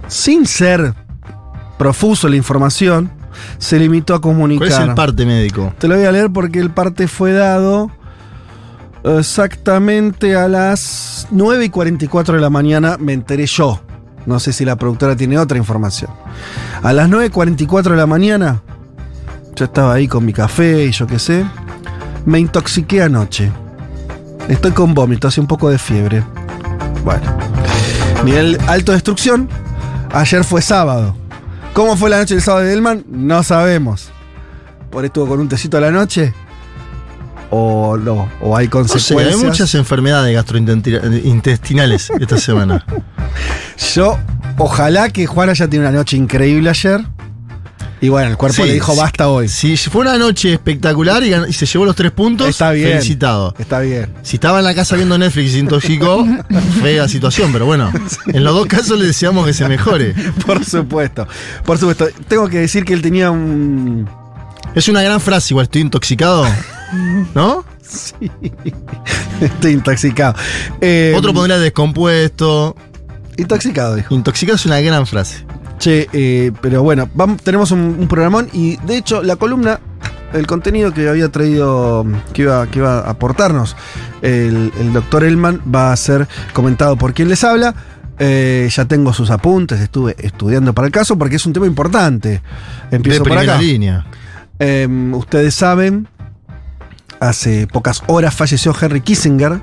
sin 0.10 0.46
ser 0.46 0.94
profuso 1.80 2.28
la 2.28 2.36
información, 2.36 3.10
se 3.58 3.80
limitó 3.80 4.14
a 4.14 4.22
comunicar. 4.22 4.68
¿Cuál 4.68 4.82
es 4.84 4.90
el 4.90 4.94
parte 4.94 5.26
médico? 5.26 5.74
Te 5.80 5.88
lo 5.88 5.96
voy 5.96 6.06
a 6.06 6.12
leer 6.12 6.30
porque 6.30 6.60
el 6.60 6.70
parte 6.70 7.08
fue 7.08 7.32
dado 7.32 7.90
exactamente 9.04 10.36
a 10.36 10.50
las 10.50 11.28
9 11.32 11.66
y 11.66 11.70
44 11.70 12.36
de 12.36 12.42
la 12.42 12.50
mañana, 12.50 12.98
me 13.00 13.14
enteré 13.14 13.46
yo. 13.46 13.80
No 14.26 14.40
sé 14.40 14.52
si 14.52 14.66
la 14.66 14.76
productora 14.76 15.16
tiene 15.16 15.40
otra 15.40 15.58
información. 15.58 16.12
A 16.84 16.92
las 16.92 17.08
9 17.08 17.28
y 17.28 17.30
44 17.30 17.94
de 17.94 17.98
la 17.98 18.06
mañana, 18.06 18.62
yo 19.56 19.66
estaba 19.66 19.94
ahí 19.94 20.08
con 20.08 20.26
mi 20.26 20.34
café 20.34 20.86
y 20.86 20.92
yo 20.92 21.08
qué 21.08 21.18
sé, 21.18 21.46
me 22.26 22.40
intoxiqué 22.40 23.04
anoche. 23.04 23.50
Estoy 24.50 24.72
con 24.72 24.94
vómito, 24.94 25.30
hace 25.30 25.40
un 25.40 25.48
poco 25.48 25.70
de 25.70 25.78
fiebre. 25.78 26.26
Bueno, 27.06 27.38
nivel 28.26 28.58
alto 28.68 28.92
de 28.92 28.98
destrucción. 28.98 29.48
Ayer 30.12 30.44
fue 30.44 30.62
sábado. 30.62 31.16
¿Cómo 31.80 31.96
fue 31.96 32.10
la 32.10 32.18
noche 32.18 32.34
del 32.34 32.44
sábado 32.44 32.66
de 32.66 32.72
Delman? 32.72 33.06
No 33.10 33.42
sabemos. 33.42 34.10
¿Por 34.92 35.06
estuvo 35.06 35.28
con 35.30 35.40
un 35.40 35.48
tecito 35.48 35.78
a 35.78 35.80
la 35.80 35.92
noche? 35.92 36.34
¿O 37.52 37.96
no? 37.96 38.28
¿O 38.42 38.58
hay 38.58 38.66
No 38.66 38.84
sé, 38.84 38.90
consecuencias? 38.90 39.40
hay 39.40 39.46
muchas 39.46 39.76
enfermedades 39.76 40.36
gastrointestinales 40.36 42.10
esta 42.20 42.38
semana. 42.38 42.86
Yo, 43.96 44.20
ojalá 44.58 45.08
que 45.08 45.26
Juan 45.26 45.48
haya 45.48 45.70
tenido 45.70 45.88
una 45.88 45.98
noche 45.98 46.18
increíble 46.18 46.70
ayer. 46.70 47.00
Y 48.02 48.10
bueno, 48.10 48.30
el 48.30 48.38
cuerpo 48.38 48.56
Sí, 48.56 48.64
le 48.68 48.74
dijo 48.74 48.94
sí. 48.94 49.00
basta 49.00 49.28
hoy. 49.28 49.50
Si 49.50 49.76
fue 49.78 50.02
una 50.02 50.18
noche 50.18 50.54
espectacular 50.54 51.22
y, 51.24 51.54
se 51.54 51.66
llevó 51.66 51.86
los 51.86 51.96
tres 51.96 52.12
puntos, 52.12 52.48
Está 52.48 52.72
bien. 52.72 52.90
felicitado. 52.92 53.54
Está 53.60 53.80
bien. 53.82 54.14
Si 54.22 54.38
estaba 54.38 54.60
en 54.60 54.66
la 54.66 54.74
casa 54.74 54.96
viendo 54.96 55.18
Netflix 55.18 55.50
y 55.50 55.54
se 55.54 55.60
intoxicó, 55.60 56.26
fea 56.82 57.08
situación, 57.08 57.52
pero 57.52 57.66
bueno, 57.66 57.92
en 58.28 58.44
los 58.44 58.54
dos 58.54 58.68
casos 58.68 58.98
le 59.00 59.06
deseamos 59.06 59.46
que 59.46 59.54
se 59.54 59.68
mejore. 59.68 60.14
Por 60.46 60.64
supuesto. 60.64 61.28
Por 61.66 61.78
supuesto. 61.78 62.08
Tengo 62.28 62.48
que 62.48 62.60
decir 62.60 62.86
que 62.86 62.94
él 62.94 63.02
tenía 63.02 63.32
un. 63.32 64.08
Es 64.76 64.88
una 64.88 65.02
gran 65.02 65.20
frase, 65.20 65.54
igual 65.54 65.64
estoy 65.66 65.82
intoxicado, 65.82 66.46
¿no? 67.34 67.66
Sí. 67.82 68.14
Estoy 69.42 69.72
intoxicado. 69.72 70.36
Eh, 70.80 71.14
Otro 71.18 71.34
pondría 71.34 71.58
descompuesto. 71.58 72.76
Intoxicado, 73.38 73.96
dijo. 73.96 74.14
Intoxicado 74.14 74.58
es 74.58 74.66
una 74.66 74.80
gran 74.82 75.08
frase. 75.08 75.46
Che, 75.80 76.08
eh, 76.12 76.52
pero 76.62 76.84
bueno, 76.84 77.10
vamos- 77.14 77.42
tenemos 77.42 77.72
un, 77.72 77.80
un 78.00 78.08
programón 78.08 78.50
y 78.54 78.76
de 78.86 78.98
hecho 78.98 79.24
la 79.24 79.38
columna, 79.38 79.80
el 80.34 80.46
contenido 80.46 80.94
que 80.94 81.08
había 81.10 81.30
traído, 81.30 82.06
que 82.34 82.42
iba, 82.44 82.68
que 82.68 82.80
iba 82.80 83.00
a 83.00 83.10
aportarnos 83.10 83.76
el, 84.22 84.72
el 84.78 84.92
doctor 84.94 85.24
Elman 85.24 85.62
va 85.74 85.92
a 85.94 85.96
ser 85.96 86.28
comentado 86.54 86.98
por 86.98 87.14
quien 87.14 87.30
les 87.30 87.44
habla. 87.44 87.74
Eh, 88.22 88.68
ya 88.70 88.84
tengo 88.84 89.14
sus 89.14 89.30
apuntes, 89.32 89.80
estuve 89.80 90.14
estudiando 90.20 90.74
para 90.74 90.88
el 90.88 90.92
caso 90.92 91.18
porque 91.18 91.38
es 91.38 91.46
un 91.46 91.54
tema 91.54 91.66
importante. 91.66 92.42
Empiezo 92.92 93.24
de 93.24 93.30
por 93.30 93.38
acá. 93.38 93.58
línea. 93.58 94.06
Eh, 94.60 94.86
ustedes 95.14 95.56
saben, 95.56 96.10
hace 97.22 97.68
pocas 97.68 98.04
horas 98.08 98.36
falleció 98.36 98.76
Henry 98.80 99.00
Kissinger, 99.00 99.62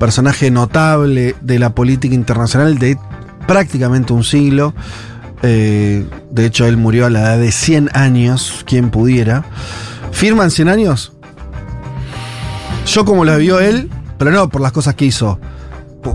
personaje 0.00 0.50
notable 0.50 1.36
de 1.40 1.58
la 1.60 1.70
política 1.76 2.14
internacional 2.16 2.76
de 2.78 2.98
prácticamente 3.46 4.12
un 4.12 4.24
siglo. 4.24 4.74
Eh, 5.42 6.04
de 6.30 6.46
hecho, 6.46 6.66
él 6.66 6.76
murió 6.76 7.06
a 7.06 7.10
la 7.10 7.20
edad 7.20 7.38
de 7.38 7.52
100 7.52 7.90
años, 7.92 8.64
quien 8.66 8.90
pudiera. 8.90 9.44
¿Firman 10.12 10.50
100 10.50 10.68
años? 10.68 11.12
Yo 12.86 13.04
como 13.04 13.24
la 13.24 13.36
vio 13.36 13.60
él, 13.60 13.90
pero 14.18 14.30
no 14.30 14.48
por 14.48 14.60
las 14.60 14.72
cosas 14.72 14.94
que 14.94 15.04
hizo. 15.04 15.38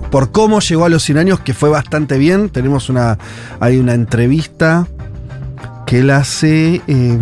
Por, 0.10 0.32
cómo 0.32 0.62
llegó 0.62 0.86
a 0.86 0.90
los 0.90 1.04
100 1.04 1.18
años, 1.18 1.40
que 1.42 1.54
fue 1.54 1.70
bastante 1.70 2.18
bien. 2.18 2.50
Tenemos 2.50 2.90
una, 2.90 3.18
hay 3.60 3.78
una 3.78 3.94
entrevista 3.94 4.88
que 5.86 6.00
él 6.00 6.10
hace. 6.10 6.82
eh, 6.88 7.20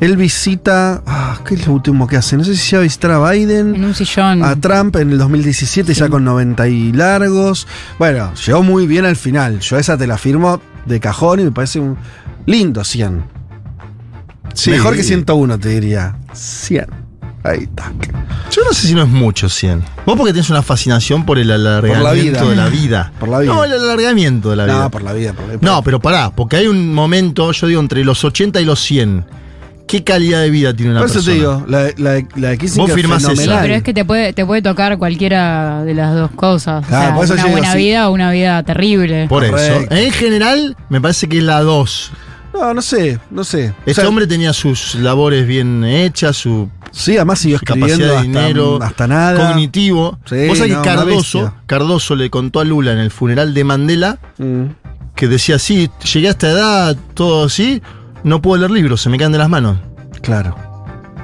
él 0.00 0.16
visita. 0.16 1.02
ah, 1.06 1.40
¿Qué 1.44 1.54
es 1.54 1.66
lo 1.66 1.74
último 1.74 2.06
que 2.06 2.16
hace? 2.16 2.36
No 2.36 2.44
sé 2.44 2.54
si 2.56 2.70
ya 2.70 2.78
va 2.78 2.82
a 2.82 2.84
visitar 2.84 3.10
a 3.10 3.30
Biden. 3.30 3.74
En 3.74 3.84
un 3.84 3.94
sillón. 3.94 4.42
A 4.44 4.54
Trump 4.56 4.96
en 4.96 5.10
el 5.10 5.18
2017, 5.18 5.94
ya 5.94 6.08
con 6.08 6.24
90 6.24 6.68
y 6.68 6.92
largos. 6.92 7.66
Bueno, 7.98 8.32
llegó 8.34 8.62
muy 8.62 8.86
bien 8.86 9.04
al 9.04 9.16
final. 9.16 9.60
Yo 9.60 9.78
esa 9.78 9.96
te 9.96 10.06
la 10.06 10.18
firmo 10.18 10.60
de 10.86 11.00
cajón 11.00 11.40
y 11.40 11.44
me 11.44 11.52
parece 11.52 11.80
un 11.80 11.96
lindo 12.46 12.84
100. 12.84 13.24
Sí. 14.54 14.70
Mejor 14.70 14.96
que 14.96 15.02
101, 15.02 15.58
te 15.58 15.68
diría. 15.68 16.16
100. 16.32 17.07
Ahí 17.44 17.60
está. 17.64 17.92
Yo 18.50 18.62
no 18.64 18.72
sé 18.72 18.88
si 18.88 18.94
no 18.94 19.02
es 19.02 19.08
mucho 19.08 19.48
100. 19.48 19.82
Vos 20.04 20.16
porque 20.16 20.32
tenés 20.32 20.50
una 20.50 20.62
fascinación 20.62 21.24
por 21.24 21.38
el 21.38 21.50
alargamiento 21.50 22.40
vida. 22.40 22.50
de 22.50 22.56
la 22.56 22.68
vida. 22.68 23.12
Por 23.20 23.28
la 23.28 23.38
vida. 23.38 23.52
No, 23.54 23.64
el 23.64 23.72
alargamiento 23.72 24.50
de 24.50 24.56
la 24.56 24.64
vida. 24.64 24.78
No, 24.80 24.90
por 24.90 25.02
la 25.02 25.12
vida. 25.12 25.32
Por 25.32 25.46
la 25.46 25.56
vida. 25.56 25.58
No, 25.62 25.82
pero 25.82 26.00
pará, 26.00 26.30
porque 26.34 26.56
hay 26.56 26.66
un 26.66 26.92
momento, 26.92 27.52
yo 27.52 27.66
digo, 27.68 27.80
entre 27.80 28.04
los 28.04 28.24
80 28.24 28.60
y 28.60 28.64
los 28.64 28.80
100. 28.80 29.24
¿Qué 29.86 30.04
calidad 30.04 30.42
de 30.42 30.50
vida 30.50 30.74
tiene 30.74 30.90
una 30.92 31.00
Por 31.00 31.08
eso 31.08 31.14
persona? 31.24 31.32
te 31.34 31.38
digo, 31.38 31.64
la, 31.66 31.82
la, 31.96 32.26
la 32.36 32.48
de 32.50 32.58
Kissinger 32.58 32.86
Vos 32.88 32.92
firmás 32.94 33.22
Sí, 33.22 33.28
fenomenal. 33.28 33.58
pero 33.62 33.74
es 33.74 33.82
que 33.82 33.94
te 33.94 34.04
puede, 34.04 34.32
te 34.34 34.44
puede 34.44 34.60
tocar 34.60 34.98
cualquiera 34.98 35.82
de 35.82 35.94
las 35.94 36.14
dos 36.14 36.30
cosas. 36.32 36.84
O 36.84 36.88
Claro, 36.88 37.06
sea, 37.06 37.14
por 37.14 37.24
eso 37.24 37.32
una 37.34 37.42
digo, 37.44 37.52
buena 37.52 37.72
sí. 37.72 37.78
vida 37.78 38.08
o 38.10 38.12
una 38.12 38.30
vida 38.30 38.62
terrible. 38.64 39.28
Por 39.28 39.44
eso. 39.44 39.80
En 39.88 40.12
general, 40.12 40.76
me 40.90 41.00
parece 41.00 41.26
que 41.26 41.38
es 41.38 41.44
la 41.44 41.60
2. 41.62 42.10
No, 42.58 42.74
no 42.74 42.82
sé, 42.82 43.18
no 43.30 43.44
sé. 43.44 43.72
Este 43.86 43.90
O 43.92 43.94
sea, 43.94 44.08
hombre 44.08 44.26
tenía 44.26 44.52
sus 44.52 44.94
labores 44.96 45.46
bien 45.46 45.84
hechas, 45.84 46.36
su 46.36 46.68
Sí, 46.90 47.16
además 47.16 47.38
siguió 47.40 47.56
escribiendo 47.58 47.86
capacidad 47.96 48.08
de 48.08 48.16
hasta, 48.16 48.22
dinero, 48.46 48.78
hasta 48.82 49.06
nada. 49.06 49.48
cognitivo. 49.48 50.18
Sí, 50.24 50.48
Vos 50.48 50.58
sabés 50.58 50.72
no, 50.72 50.82
que 50.82 50.88
Cardoso. 50.88 51.54
Cardoso 51.66 52.16
le 52.16 52.30
contó 52.30 52.60
a 52.60 52.64
Lula 52.64 52.92
en 52.92 52.98
el 52.98 53.10
funeral 53.10 53.52
de 53.54 53.64
Mandela 53.64 54.18
Mm. 54.38 54.64
que 55.14 55.28
decía, 55.28 55.58
sí, 55.58 55.90
llegué 56.12 56.28
a 56.28 56.30
esta 56.30 56.48
edad, 56.50 56.96
todo 57.14 57.44
así, 57.46 57.82
no 58.24 58.40
puedo 58.42 58.56
leer 58.60 58.70
libros, 58.70 59.00
se 59.02 59.10
me 59.10 59.18
caen 59.18 59.32
de 59.32 59.38
las 59.38 59.48
manos. 59.50 59.76
Claro. 60.22 60.56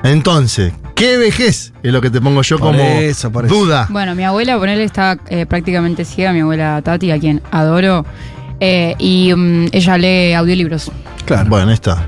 Entonces, 0.03 0.73
¿qué 0.95 1.17
vejez? 1.17 1.73
Es 1.83 1.93
lo 1.93 2.01
que 2.03 2.11
te 2.11 2.21
pongo 2.21 2.43
yo 2.43 2.59
Por 2.59 2.69
como 2.73 2.83
eso, 2.83 3.33
por 3.33 3.47
eso. 3.47 3.55
duda. 3.55 3.87
Bueno, 3.91 4.15
mi 4.15 4.23
abuela, 4.25 4.59
ponele, 4.59 4.85
está 4.85 5.19
eh, 5.29 5.47
prácticamente 5.47 6.05
ciega, 6.05 6.33
mi 6.33 6.41
abuela 6.41 6.81
Tati, 6.83 7.11
a 7.11 7.19
quien 7.19 7.41
adoro. 7.51 8.05
Eh, 8.65 8.95
y 8.99 9.33
mm, 9.35 9.67
ella 9.73 9.99
lee 9.99 10.33
audiolibros. 10.33 10.91
Claro. 11.27 11.49
Bueno, 11.51 11.69
ahí 11.69 11.75
está. 11.75 12.07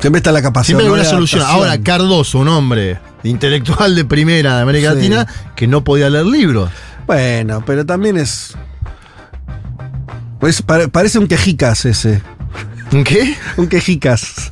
Siempre 0.00 0.18
está 0.18 0.32
la 0.32 0.42
capacidad. 0.42 0.78
Siempre 0.78 0.86
hay 0.86 0.92
una 0.92 1.02
de 1.02 1.08
solución. 1.08 1.40
adaptación. 1.42 1.68
Ahora, 1.70 1.82
Cardoso, 1.82 2.38
un 2.38 2.48
hombre 2.48 2.98
intelectual 3.24 3.94
de 3.94 4.04
primera 4.04 4.56
de 4.56 4.62
América 4.62 4.90
Sí. 4.90 4.96
Latina, 4.96 5.26
que 5.54 5.66
no 5.66 5.82
podía 5.84 6.10
leer 6.10 6.26
libros. 6.26 6.70
Bueno, 7.06 7.62
pero 7.66 7.86
también 7.86 8.16
es. 8.16 8.54
Pues 10.40 10.62
pare- 10.62 10.88
parece 10.88 11.18
un 11.18 11.26
quejicas 11.28 11.84
ese. 11.86 12.20
¿Un 12.96 13.04
qué? 13.04 13.36
Un 13.58 13.66
quejicas. 13.68 14.50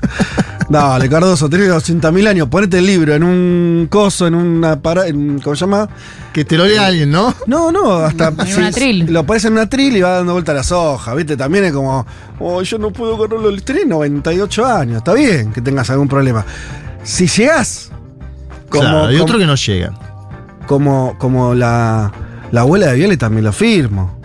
Dale, 0.69 1.09
Cardoso, 1.09 1.49
tenés 1.49 1.69
80.000 1.71 2.27
años, 2.29 2.49
ponete 2.49 2.79
el 2.79 2.87
libro 2.87 3.15
en 3.15 3.23
un 3.23 3.87
coso, 3.91 4.27
en 4.27 4.35
una 4.35 4.81
para, 4.81 5.07
en, 5.07 5.39
¿cómo 5.41 5.55
se 5.57 5.61
llama? 5.61 5.89
Que 6.33 6.45
te 6.45 6.57
lo 6.57 6.65
lea 6.67 6.87
alguien, 6.87 7.11
¿no? 7.11 7.35
No, 7.47 7.71
no, 7.71 7.93
hasta 7.97 8.29
En 8.29 8.57
una 8.57 8.71
tril. 8.71 9.07
Lo 9.13 9.25
pones 9.25 9.45
en 9.45 9.53
una 9.53 9.69
tril 9.69 9.97
y 9.97 10.01
va 10.01 10.11
dando 10.17 10.33
vuelta 10.33 10.53
a 10.53 10.57
las 10.57 10.73
hojas, 10.73 11.15
¿viste? 11.17 11.37
También 11.37 11.65
es 11.65 11.73
como, 11.73 12.07
oh, 12.41 12.63
yo 12.63 12.79
no 12.79 12.91
puedo 12.93 13.17
el 13.51 13.63
tenés 13.63 13.87
98 13.89 14.67
años, 14.67 14.97
está 14.99 15.13
bien 15.15 15.53
que 15.53 15.61
tengas 15.61 15.89
algún 15.91 16.09
problema. 16.09 16.45
Si 17.03 17.27
llegás, 17.27 17.91
como, 18.71 18.83
claro, 18.83 19.07
hay 19.07 19.15
como- 19.17 19.25
otros 19.25 19.41
que 19.41 19.47
no 19.47 19.55
llegan. 19.57 19.95
como, 20.67 21.17
como 21.19 21.55
la, 21.55 22.11
la 22.51 22.61
abuela 22.63 22.87
de 22.89 22.95
Viole 22.97 23.17
también 23.19 23.45
lo 23.45 23.53
firmo. 23.53 24.19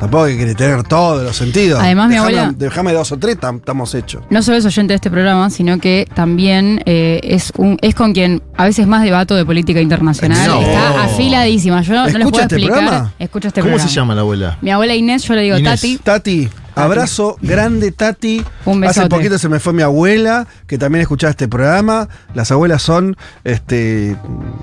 Tampoco 0.00 0.24
hay 0.24 0.36
que 0.38 0.54
tener 0.54 0.82
todos 0.84 1.22
los 1.22 1.36
sentidos. 1.36 1.80
Además, 1.80 2.08
mi 2.08 2.16
abuela- 2.16 2.52
Déjame 2.56 2.92
dos 2.92 3.12
o 3.12 3.18
tres, 3.18 3.38
tam- 3.38 3.58
estamos 3.58 3.94
hechos. 3.94 4.22
No 4.30 4.42
solo 4.42 4.56
es 4.56 4.64
oyente 4.64 4.92
de 4.92 4.96
este 4.96 5.10
programa, 5.10 5.50
sino 5.50 5.78
que 5.78 6.08
también 6.14 6.82
eh, 6.86 7.20
es 7.22 7.52
un 7.58 7.76
es 7.82 7.94
con 7.94 8.12
quien 8.12 8.42
a 8.56 8.64
veces 8.64 8.86
más 8.86 9.02
debato 9.02 9.34
de 9.36 9.44
política 9.44 9.80
internacional. 9.80 10.48
No. 10.48 10.60
Está 10.62 11.04
afiladísima. 11.04 11.82
Yo 11.82 11.94
no 11.94 12.06
les 12.06 12.14
¿Escucha 12.14 12.30
puedo 12.30 12.42
este 12.42 12.54
explicar. 12.56 12.78
programa? 12.84 13.12
Escucha 13.18 13.48
este 13.48 13.60
¿Cómo 13.60 13.70
programa. 13.72 13.88
se 13.88 13.94
llama 13.94 14.14
la 14.14 14.20
abuela? 14.22 14.58
Mi 14.62 14.70
abuela 14.70 14.94
Inés, 14.94 15.22
yo 15.24 15.34
le 15.34 15.42
digo 15.42 15.58
Inés. 15.58 15.80
Tati. 15.80 15.98
Tati, 15.98 16.48
abrazo 16.80 17.36
grande, 17.42 17.92
Tati. 17.92 18.44
Un 18.64 18.84
Hace 18.84 19.00
besote. 19.00 19.16
poquito 19.16 19.38
se 19.38 19.48
me 19.48 19.60
fue 19.60 19.72
mi 19.72 19.82
abuela, 19.82 20.46
que 20.66 20.78
también 20.78 21.02
escuchaba 21.02 21.30
este 21.30 21.48
programa. 21.48 22.08
Las 22.34 22.50
abuelas 22.50 22.82
son 22.82 23.16
este, 23.44 24.16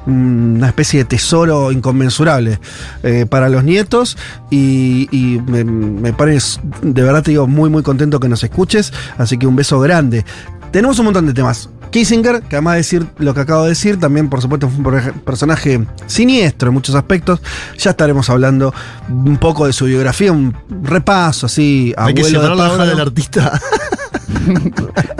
una 0.05 0.67
especie 0.67 0.99
de 0.99 1.05
tesoro 1.05 1.71
inconmensurable 1.71 2.59
eh, 3.03 3.25
para 3.29 3.49
los 3.49 3.63
nietos. 3.63 4.17
Y, 4.49 5.07
y 5.11 5.39
me, 5.41 5.63
me 5.63 6.13
parece, 6.13 6.59
de 6.81 7.01
verdad 7.01 7.23
te 7.23 7.31
digo, 7.31 7.47
muy, 7.47 7.69
muy 7.69 7.83
contento 7.83 8.19
que 8.19 8.29
nos 8.29 8.43
escuches. 8.43 8.93
Así 9.17 9.37
que 9.37 9.47
un 9.47 9.55
beso 9.55 9.79
grande. 9.79 10.25
Tenemos 10.71 10.99
un 10.99 11.05
montón 11.05 11.25
de 11.25 11.33
temas. 11.33 11.69
Kissinger, 11.91 12.41
que 12.41 12.57
además 12.57 12.73
de 12.73 12.77
decir 12.79 13.07
lo 13.17 13.33
que 13.33 13.39
acabo 13.39 13.63
de 13.63 13.69
decir, 13.69 13.97
también 13.97 14.29
por 14.29 14.41
supuesto 14.41 14.67
fue 14.69 14.77
un 14.77 14.83
per- 14.83 15.13
personaje 15.21 15.85
siniestro 16.05 16.67
en 16.69 16.73
muchos 16.73 16.93
aspectos. 16.95 17.39
Ya 17.77 17.91
estaremos 17.91 18.29
hablando 18.29 18.73
un 19.09 19.37
poco 19.37 19.65
de 19.65 19.71
su 19.73 19.85
biografía, 19.85 20.31
un 20.33 20.53
repaso 20.83 21.45
así, 21.45 21.93
Hay 21.97 22.13
que 22.13 22.23
de 22.23 22.29
separar 22.29 22.57
la 22.57 22.73
obra 22.73 22.85
del 22.85 22.99
artista. 22.99 23.59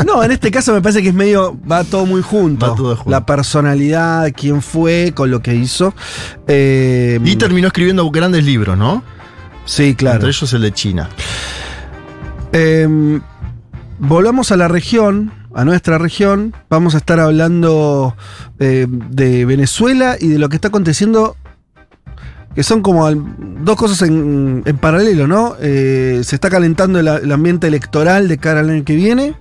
No, 0.06 0.24
en 0.24 0.32
este 0.32 0.52
caso 0.52 0.74
me 0.74 0.82
parece 0.82 1.02
que 1.02 1.10
es 1.10 1.14
medio. 1.14 1.58
Va 1.70 1.84
todo 1.84 2.06
muy 2.06 2.22
junto. 2.22 2.70
Va 2.70 2.76
todo 2.76 2.96
junto. 2.96 3.10
La 3.12 3.26
personalidad, 3.26 4.32
quién 4.36 4.62
fue, 4.62 5.12
con 5.14 5.32
lo 5.32 5.42
que 5.42 5.54
hizo. 5.56 5.94
Eh, 6.48 7.20
Y 7.24 7.36
terminó 7.36 7.68
escribiendo 7.68 8.10
grandes 8.10 8.44
libros, 8.46 8.78
¿no? 8.78 9.04
Sí, 9.66 9.96
claro. 9.96 10.16
Entre 10.18 10.30
ellos 10.30 10.54
el 10.54 10.62
de 10.62 10.72
China. 10.72 11.10
Eh, 12.54 13.20
volvamos 14.00 14.52
a 14.52 14.58
la 14.58 14.68
región, 14.68 15.32
a 15.54 15.66
nuestra 15.66 15.98
región. 15.98 16.54
Vamos 16.70 16.96
a 16.96 16.98
estar 16.98 17.20
hablando 17.20 18.16
eh, 18.60 18.88
de 18.90 19.46
Venezuela 19.46 20.18
y 20.20 20.28
de 20.28 20.40
lo 20.40 20.50
que 20.50 20.56
está 20.56 20.70
aconteciendo. 20.70 21.36
Que 22.56 22.64
son 22.64 22.82
como 22.82 23.10
dos 23.12 23.76
cosas 23.76 24.02
en, 24.02 24.64
en 24.66 24.78
paralelo, 24.78 25.28
¿no? 25.28 25.56
Eh, 25.62 26.22
se 26.24 26.36
está 26.36 26.50
calentando 26.50 27.00
el, 27.00 27.08
el 27.08 27.32
ambiente 27.32 27.68
electoral 27.68 28.28
de 28.28 28.40
cara 28.40 28.62
al 28.62 28.70
año 28.70 28.84
que 28.84 28.96
viene. 28.96 29.36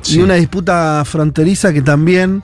Sí. 0.00 0.18
Y 0.18 0.22
una 0.22 0.34
disputa 0.34 1.02
fronteriza 1.04 1.72
que 1.72 1.82
también 1.82 2.42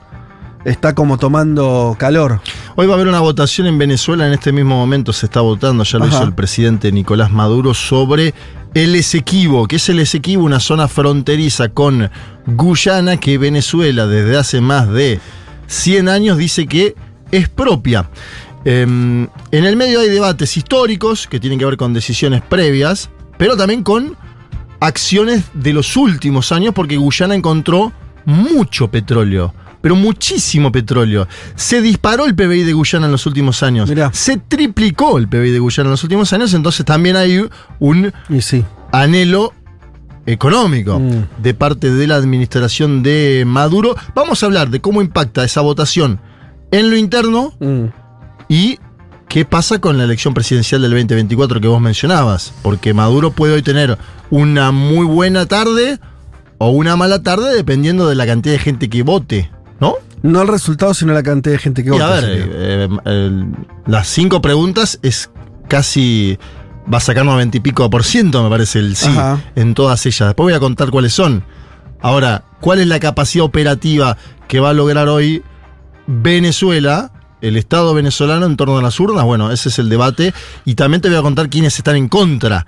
está 0.65 0.93
como 0.93 1.17
tomando 1.17 1.95
calor. 1.97 2.41
Hoy 2.75 2.85
va 2.85 2.93
a 2.93 2.95
haber 2.95 3.07
una 3.07 3.19
votación 3.19 3.67
en 3.67 3.77
Venezuela, 3.77 4.27
en 4.27 4.33
este 4.33 4.51
mismo 4.51 4.75
momento 4.75 5.13
se 5.13 5.25
está 5.25 5.41
votando, 5.41 5.83
ya 5.83 5.97
lo 5.97 6.05
Ajá. 6.05 6.15
hizo 6.15 6.23
el 6.23 6.33
presidente 6.33 6.91
Nicolás 6.91 7.31
Maduro, 7.31 7.73
sobre 7.73 8.33
el 8.73 8.95
Esequibo, 8.95 9.67
que 9.67 9.75
es 9.77 9.89
el 9.89 9.99
Esequibo, 9.99 10.43
una 10.43 10.59
zona 10.59 10.87
fronteriza 10.87 11.69
con 11.69 12.09
Guyana 12.45 13.17
que 13.17 13.37
Venezuela 13.37 14.07
desde 14.07 14.37
hace 14.37 14.61
más 14.61 14.89
de 14.89 15.19
100 15.67 16.09
años 16.09 16.37
dice 16.37 16.67
que 16.67 16.95
es 17.31 17.49
propia. 17.49 18.09
Em, 18.63 19.27
en 19.51 19.65
el 19.65 19.75
medio 19.75 19.99
hay 19.99 20.09
debates 20.09 20.55
históricos 20.55 21.27
que 21.27 21.39
tienen 21.39 21.59
que 21.59 21.65
ver 21.65 21.77
con 21.77 21.93
decisiones 21.93 22.41
previas, 22.41 23.09
pero 23.37 23.57
también 23.57 23.83
con 23.83 24.15
acciones 24.79 25.43
de 25.53 25.73
los 25.73 25.97
últimos 25.97 26.51
años, 26.51 26.73
porque 26.73 26.97
Guyana 26.97 27.35
encontró 27.35 27.91
mucho 28.25 28.89
petróleo, 28.89 29.53
pero 29.81 29.95
muchísimo 29.95 30.71
petróleo. 30.71 31.27
Se 31.55 31.81
disparó 31.81 32.25
el 32.25 32.35
PBI 32.35 32.63
de 32.63 32.73
Guyana 32.73 33.07
en 33.07 33.11
los 33.11 33.25
últimos 33.25 33.63
años. 33.63 33.89
Mirá. 33.89 34.11
Se 34.13 34.37
triplicó 34.37 35.17
el 35.17 35.27
PBI 35.27 35.51
de 35.51 35.59
Guyana 35.59 35.87
en 35.87 35.91
los 35.91 36.03
últimos 36.03 36.31
años, 36.33 36.53
entonces 36.53 36.85
también 36.85 37.15
hay 37.15 37.43
un 37.79 38.13
Y 38.29 38.41
sí. 38.41 38.63
anhelo 38.91 39.53
económico 40.25 40.99
Mm. 40.99 41.41
de 41.41 41.53
parte 41.53 41.91
de 41.91 42.07
la 42.07 42.15
administración 42.15 43.01
de 43.03 43.43
Maduro. 43.47 43.95
Vamos 44.15 44.43
a 44.43 44.45
hablar 44.45 44.69
de 44.69 44.79
cómo 44.79 45.01
impacta 45.01 45.43
esa 45.43 45.61
votación 45.61 46.19
en 46.71 46.89
lo 46.89 46.95
interno 46.95 47.53
Mm. 47.59 47.85
y 48.47 48.79
qué 49.27 49.45
pasa 49.45 49.79
con 49.79 49.97
la 49.97 50.03
elección 50.03 50.33
presidencial 50.33 50.81
del 50.81 50.91
2024 50.91 51.59
que 51.59 51.67
vos 51.67 51.81
mencionabas. 51.81 52.53
Porque 52.61 52.93
Maduro 52.93 53.31
puede 53.31 53.53
hoy 53.53 53.61
tener 53.63 53.97
una 54.29 54.71
muy 54.71 55.05
buena 55.05 55.45
tarde 55.47 55.99
o 56.59 56.69
una 56.69 56.95
mala 56.95 57.23
tarde 57.23 57.55
dependiendo 57.55 58.07
de 58.07 58.15
la 58.15 58.25
cantidad 58.27 58.53
de 58.53 58.59
gente 58.59 58.89
que 58.89 59.01
vote, 59.03 59.49
¿no? 59.81 59.95
No 60.23 60.41
el 60.43 60.47
resultado, 60.47 60.93
sino 60.93 61.11
la 61.13 61.23
cantidad 61.23 61.53
de 61.55 61.59
gente 61.59 61.83
que 61.83 61.89
Y 61.89 61.91
a 61.91 61.93
vota. 61.93 62.09
ver, 62.11 62.23
sería. 62.23 62.45
eh, 62.49 62.89
el- 63.05 63.47
las 63.87 64.07
cinco 64.07 64.41
preguntas 64.41 64.99
es 65.01 65.29
casi. 65.67 66.37
Va 66.91 66.97
a 66.97 67.01
sacar 67.01 67.25
90 67.25 67.57
y 67.57 67.59
pico 67.59 67.89
por 67.89 68.03
ciento, 68.03 68.43
me 68.43 68.49
parece, 68.49 68.79
el 68.79 68.95
sí 68.95 69.07
Ajá. 69.09 69.39
en 69.55 69.73
todas 69.75 70.05
ellas. 70.05 70.29
Después 70.29 70.45
voy 70.45 70.53
a 70.53 70.59
contar 70.59 70.89
cuáles 70.91 71.13
son. 71.13 71.43
Ahora, 72.01 72.43
¿cuál 72.59 72.79
es 72.79 72.87
la 72.87 72.99
capacidad 72.99 73.45
operativa 73.45 74.17
que 74.47 74.59
va 74.59 74.69
a 74.71 74.73
lograr 74.73 75.07
hoy 75.07 75.43
Venezuela, 76.07 77.11
el 77.41 77.57
Estado 77.57 77.93
venezolano 77.93 78.45
en 78.45 78.57
torno 78.57 78.77
a 78.77 78.81
las 78.81 78.99
urnas? 78.99 79.23
Bueno, 79.25 79.51
ese 79.51 79.69
es 79.69 79.79
el 79.79 79.89
debate. 79.89 80.33
Y 80.65 80.75
también 80.75 81.01
te 81.01 81.09
voy 81.09 81.17
a 81.17 81.21
contar 81.21 81.49
quiénes 81.49 81.77
están 81.77 81.95
en 81.95 82.07
contra 82.09 82.65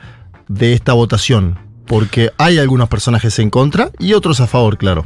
de 0.48 0.74
esta 0.74 0.93
votación. 0.93 1.60
Porque 1.86 2.32
hay 2.38 2.58
algunos 2.60 2.88
personajes 2.89 3.38
en 3.39 3.50
contra 3.50 3.89
y 4.00 4.13
otros 4.13 4.39
a 4.39 4.48
favor, 4.48 4.77
claro. 4.77 5.05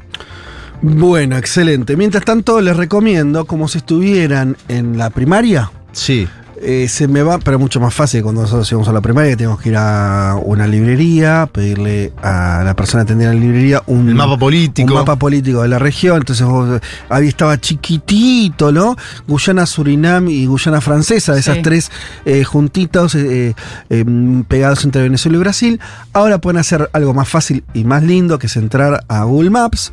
Bueno, 0.81 1.37
excelente. 1.37 1.97
Mientras 1.97 2.23
tanto, 2.23 2.61
les 2.61 2.75
recomiendo, 2.77 3.45
como 3.45 3.67
si 3.67 3.79
estuvieran 3.79 4.57
en 4.67 4.97
la 4.97 5.09
primaria, 5.09 5.71
Sí. 5.91 6.27
eh, 6.61 6.87
se 6.87 7.07
me 7.07 7.23
va, 7.23 7.39
pero 7.39 7.57
mucho 7.59 7.79
más 7.79 7.93
fácil 7.93 8.21
cuando 8.23 8.41
nosotros 8.41 8.71
íbamos 8.71 8.87
a 8.87 8.93
la 8.93 9.01
primaria, 9.01 9.31
que 9.31 9.37
tenemos 9.37 9.59
que 9.59 9.69
ir 9.69 9.75
a 9.77 10.35
una 10.43 10.67
librería, 10.67 11.49
pedirle 11.51 12.13
a 12.21 12.61
la 12.63 12.75
persona 12.75 13.03
que 13.03 13.07
atendía 13.13 13.29
la 13.29 13.39
librería 13.39 13.81
un 13.87 14.09
El 14.09 14.15
mapa 14.15 14.37
político. 14.37 14.87
Un 14.87 14.99
mapa 14.99 15.15
político 15.17 15.63
de 15.63 15.67
la 15.67 15.79
región. 15.79 16.17
Entonces 16.17 16.45
vos, 16.45 16.79
ahí 17.09 17.27
estaba 17.27 17.59
chiquitito, 17.59 18.71
¿no? 18.71 18.95
Guyana, 19.27 19.65
Surinam 19.65 20.29
y 20.29 20.45
Guyana 20.45 20.79
Francesa, 20.81 21.37
esas 21.37 21.55
Sí. 21.57 21.61
tres 21.63 21.91
eh, 22.25 22.43
juntitos 22.43 23.15
eh, 23.15 23.55
eh, 23.89 24.05
pegados 24.47 24.83
entre 24.85 25.01
Venezuela 25.01 25.37
y 25.37 25.39
Brasil. 25.41 25.79
Ahora 26.13 26.39
pueden 26.39 26.59
hacer 26.59 26.87
algo 26.93 27.13
más 27.15 27.27
fácil 27.27 27.63
y 27.73 27.83
más 27.83 28.03
lindo, 28.03 28.37
que 28.39 28.45
es 28.47 28.55
entrar 28.57 29.03
a 29.07 29.23
Google 29.23 29.49
Maps. 29.49 29.91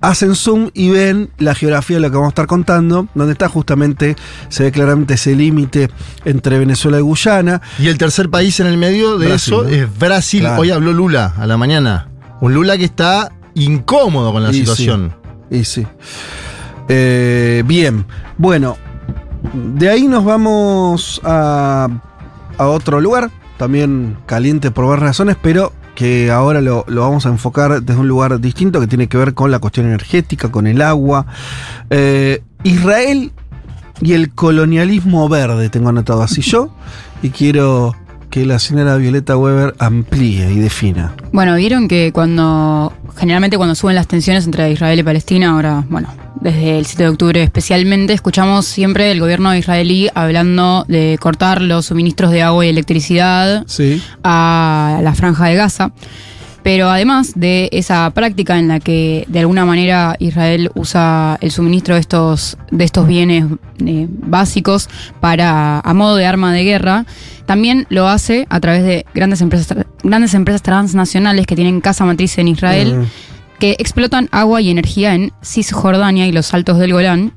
Hacen 0.00 0.36
zoom 0.36 0.70
y 0.74 0.90
ven 0.90 1.30
la 1.38 1.54
geografía 1.54 1.96
de 1.96 2.02
lo 2.02 2.10
que 2.10 2.14
vamos 2.14 2.28
a 2.28 2.30
estar 2.30 2.46
contando, 2.46 3.08
donde 3.14 3.32
está 3.32 3.48
justamente, 3.48 4.16
se 4.48 4.64
ve 4.64 4.72
claramente 4.72 5.14
ese 5.14 5.34
límite 5.34 5.90
entre 6.24 6.58
Venezuela 6.58 6.98
y 6.98 7.02
Guyana. 7.02 7.60
Y 7.80 7.88
el 7.88 7.98
tercer 7.98 8.30
país 8.30 8.60
en 8.60 8.68
el 8.68 8.76
medio 8.76 9.18
de 9.18 9.26
Brasil, 9.26 9.54
eso 9.54 9.62
¿no? 9.64 9.68
es 9.68 9.98
Brasil. 9.98 10.40
Claro. 10.40 10.60
Hoy 10.60 10.70
habló 10.70 10.92
Lula 10.92 11.34
a 11.36 11.46
la 11.46 11.56
mañana. 11.56 12.08
Un 12.40 12.54
Lula 12.54 12.78
que 12.78 12.84
está 12.84 13.32
incómodo 13.54 14.32
con 14.32 14.44
la 14.44 14.50
Y 14.50 14.54
situación. 14.54 15.14
Y 15.50 15.64
sí. 15.64 15.84
Eh, 16.88 17.62
bien, 17.66 18.06
bueno, 18.38 18.76
de 19.52 19.90
ahí 19.90 20.06
nos 20.06 20.24
vamos 20.24 21.20
a, 21.24 21.88
a 22.56 22.66
otro 22.66 23.00
lugar, 23.00 23.30
también 23.58 24.16
caliente 24.26 24.70
por 24.70 24.86
varias 24.86 25.08
razones, 25.08 25.36
pero 25.42 25.72
que 25.98 26.30
ahora 26.30 26.60
lo, 26.60 26.84
vamos 26.86 27.26
a 27.26 27.28
enfocar 27.28 27.82
desde 27.82 28.00
un 28.00 28.06
lugar 28.06 28.40
distinto 28.40 28.78
que 28.78 28.86
tiene 28.86 29.08
que 29.08 29.18
ver 29.18 29.34
con 29.34 29.50
la 29.50 29.58
cuestión 29.58 29.86
energética, 29.86 30.48
con 30.48 30.68
el 30.68 30.80
agua. 30.80 31.26
Eh, 31.90 32.40
Israel 32.62 33.32
y 34.00 34.12
el 34.12 34.32
colonialismo 34.32 35.28
verde, 35.28 35.70
tengo 35.70 35.88
anotado 35.88 36.22
así 36.22 36.40
yo, 36.40 36.72
y 37.20 37.30
quiero 37.30 37.96
que 38.38 38.46
la 38.46 38.58
señora 38.60 38.96
Violeta 38.96 39.36
Weber 39.36 39.74
amplíe 39.80 40.52
y 40.52 40.58
defina. 40.58 41.12
Bueno, 41.32 41.56
vieron 41.56 41.88
que 41.88 42.12
cuando, 42.12 42.92
generalmente 43.16 43.56
cuando 43.56 43.74
suben 43.74 43.96
las 43.96 44.06
tensiones 44.06 44.44
entre 44.46 44.70
Israel 44.70 44.96
y 44.98 45.02
Palestina, 45.02 45.50
ahora, 45.50 45.84
bueno, 45.90 46.08
desde 46.40 46.78
el 46.78 46.86
7 46.86 47.02
de 47.02 47.08
octubre 47.08 47.42
especialmente, 47.42 48.12
escuchamos 48.12 48.64
siempre 48.64 49.10
el 49.10 49.18
gobierno 49.18 49.54
israelí 49.56 50.08
hablando 50.14 50.84
de 50.86 51.18
cortar 51.20 51.60
los 51.62 51.86
suministros 51.86 52.30
de 52.30 52.42
agua 52.42 52.64
y 52.64 52.68
electricidad 52.68 53.64
Sí. 53.66 54.00
a 54.22 55.00
la 55.02 55.14
franja 55.16 55.46
de 55.46 55.56
Gaza. 55.56 55.90
Pero 56.68 56.90
además 56.90 57.32
de 57.34 57.70
esa 57.72 58.10
práctica 58.10 58.58
en 58.58 58.68
la 58.68 58.78
que 58.78 59.24
de 59.28 59.38
alguna 59.38 59.64
manera 59.64 60.16
Israel 60.18 60.70
usa 60.74 61.38
el 61.40 61.50
suministro 61.50 61.94
de 61.94 62.00
estos, 62.02 62.58
de 62.70 62.84
estos 62.84 63.06
bienes 63.06 63.46
eh, 63.86 64.06
básicos 64.10 64.90
para 65.18 65.80
a 65.80 65.94
modo 65.94 66.16
de 66.16 66.26
arma 66.26 66.52
de 66.52 66.64
guerra, 66.64 67.06
también 67.46 67.86
lo 67.88 68.06
hace 68.06 68.46
a 68.50 68.60
través 68.60 68.82
de 68.82 69.06
grandes 69.14 69.40
empresas, 69.40 69.86
grandes 70.02 70.34
empresas 70.34 70.60
transnacionales 70.60 71.46
que 71.46 71.56
tienen 71.56 71.80
casa 71.80 72.04
matriz 72.04 72.36
en 72.36 72.48
Israel. 72.48 73.06
Que 73.58 73.72
explotan 73.78 74.28
agua 74.32 74.60
y 74.60 74.70
energía 74.70 75.14
en 75.14 75.32
Cisjordania 75.42 76.26
y 76.26 76.32
los 76.32 76.54
Altos 76.54 76.78
del 76.78 76.92
Golán. 76.92 77.32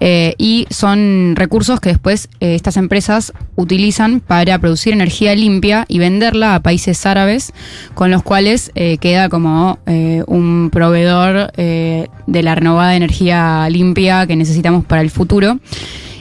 eh, 0.00 0.34
y 0.36 0.66
son 0.70 1.34
recursos 1.34 1.80
que 1.80 1.88
después 1.88 2.28
eh, 2.40 2.54
estas 2.54 2.76
empresas 2.76 3.32
utilizan 3.56 4.20
para 4.20 4.58
producir 4.58 4.92
energía 4.92 5.34
limpia 5.34 5.86
y 5.88 5.98
venderla 5.98 6.56
a 6.56 6.60
países 6.60 7.06
árabes, 7.06 7.54
con 7.94 8.10
los 8.10 8.22
cuales 8.22 8.70
eh, 8.74 8.98
queda 8.98 9.28
como 9.28 9.78
un 10.26 10.70
proveedor 10.70 11.52
de 11.52 12.42
la 12.42 12.54
renovada 12.54 12.96
energía 12.96 13.68
limpia 13.70 14.26
que 14.26 14.36
necesitamos 14.36 14.84
para 14.84 15.00
el 15.00 15.10
futuro. 15.10 15.58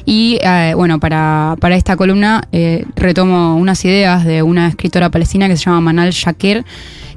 Y 0.05 0.39
bueno, 0.75 0.99
para, 0.99 1.55
para 1.59 1.75
esta 1.75 1.95
columna 1.95 2.47
retomo 2.95 3.55
unas 3.55 3.83
ideas 3.85 4.25
de 4.25 4.43
una 4.43 4.67
escritora 4.67 5.09
palestina 5.09 5.47
que 5.47 5.57
se 5.57 5.65
llama 5.65 5.81
Manal 5.81 6.11
Shakir, 6.11 6.63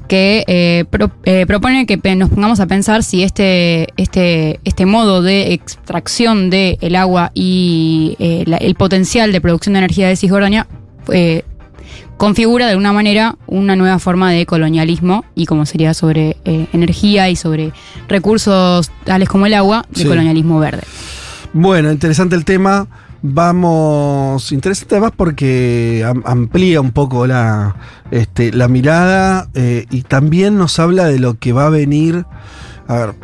que 0.07 0.43
eh, 0.47 0.85
pro- 0.89 1.11
eh, 1.25 1.45
propone 1.45 1.85
que 1.85 1.97
nos 2.15 2.29
pongamos 2.29 2.59
a 2.59 2.65
pensar 2.67 3.03
si 3.03 3.23
este, 3.23 3.87
este, 3.97 4.59
este 4.63 4.85
modo 4.85 5.21
de 5.21 5.53
extracción 5.53 6.49
del 6.49 6.95
agua 6.95 7.31
y 7.33 8.15
eh, 8.19 8.43
la- 8.47 8.57
el 8.57 8.75
potencial 8.75 9.31
de 9.31 9.41
producción 9.41 9.73
de 9.73 9.79
energía 9.79 10.07
de 10.07 10.15
Cisjordania 10.15 10.67
eh, 11.13 11.43
configura 12.17 12.65
de 12.65 12.71
alguna 12.71 12.93
manera 12.93 13.35
una 13.45 13.75
nueva 13.75 13.99
forma 13.99 14.31
de 14.31 14.45
colonialismo 14.45 15.23
y 15.35 15.45
como 15.45 15.65
sería 15.65 15.93
sobre 15.93 16.37
eh, 16.45 16.65
energía 16.73 17.29
y 17.29 17.35
sobre 17.35 17.71
recursos 18.07 18.91
tales 19.03 19.29
como 19.29 19.45
el 19.45 19.53
agua, 19.53 19.85
de 19.91 20.01
Sí. 20.01 20.07
colonialismo 20.07 20.59
verde. 20.59 20.81
Bueno, 21.53 21.91
interesante 21.91 22.35
el 22.35 22.43
tema. 22.45 22.87
Vamos, 23.21 24.51
interesante 24.51 24.95
además 24.95 25.11
porque 25.17 26.05
am- 26.07 26.21
amplía 26.25 26.79
un 26.81 26.91
poco 26.91 27.25
la, 27.25 27.75
este, 28.11 28.51
la 28.53 28.67
mirada 28.67 29.49
eh, 29.55 29.85
y 29.89 30.03
también 30.03 30.57
nos 30.57 30.77
habla 30.79 31.05
de 31.05 31.19
lo 31.19 31.37
que 31.39 31.51
va 31.51 31.65
a 31.65 31.69
venir. 31.69 32.25
A 32.87 32.93
ver, 32.95 33.15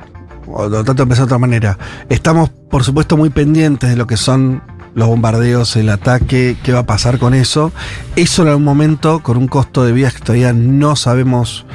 lo 0.47 0.69
trato 0.83 0.93
de 0.95 1.03
empezar 1.03 1.23
de 1.23 1.25
otra 1.25 1.37
manera. 1.37 1.77
Estamos, 2.09 2.49
por 2.49 2.83
supuesto, 2.83 3.17
muy 3.17 3.29
pendientes 3.29 3.89
de 3.89 3.95
lo 3.95 4.07
que 4.07 4.17
son 4.17 4.63
los 4.95 5.07
bombardeos, 5.07 5.75
el 5.75 5.89
ataque, 5.89 6.57
qué 6.63 6.73
va 6.73 6.79
a 6.79 6.85
pasar 6.85 7.19
con 7.19 7.33
eso. 7.35 7.71
Eso 8.15 8.41
en 8.43 8.49
algún 8.49 8.63
momento, 8.65 9.21
con 9.21 9.37
un 9.37 9.47
costo 9.47 9.85
de 9.85 9.91
vida 9.93 10.11
que 10.11 10.19
todavía 10.19 10.53
no 10.53 10.95
sabemos 10.95 11.65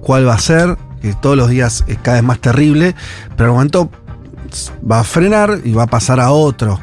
cuál 0.00 0.26
va 0.26 0.34
a 0.34 0.38
ser. 0.40 0.76
que 1.00 1.14
todos 1.14 1.36
los 1.36 1.48
días 1.48 1.84
es 1.86 1.96
cada 1.98 2.16
vez 2.16 2.24
más 2.24 2.40
terrible, 2.40 2.94
pero 3.36 3.50
al 3.50 3.54
momento 3.54 3.88
va 4.90 5.00
a 5.00 5.04
frenar 5.04 5.60
y 5.64 5.72
va 5.72 5.84
a 5.84 5.86
pasar 5.86 6.20
a 6.20 6.30
otro. 6.32 6.80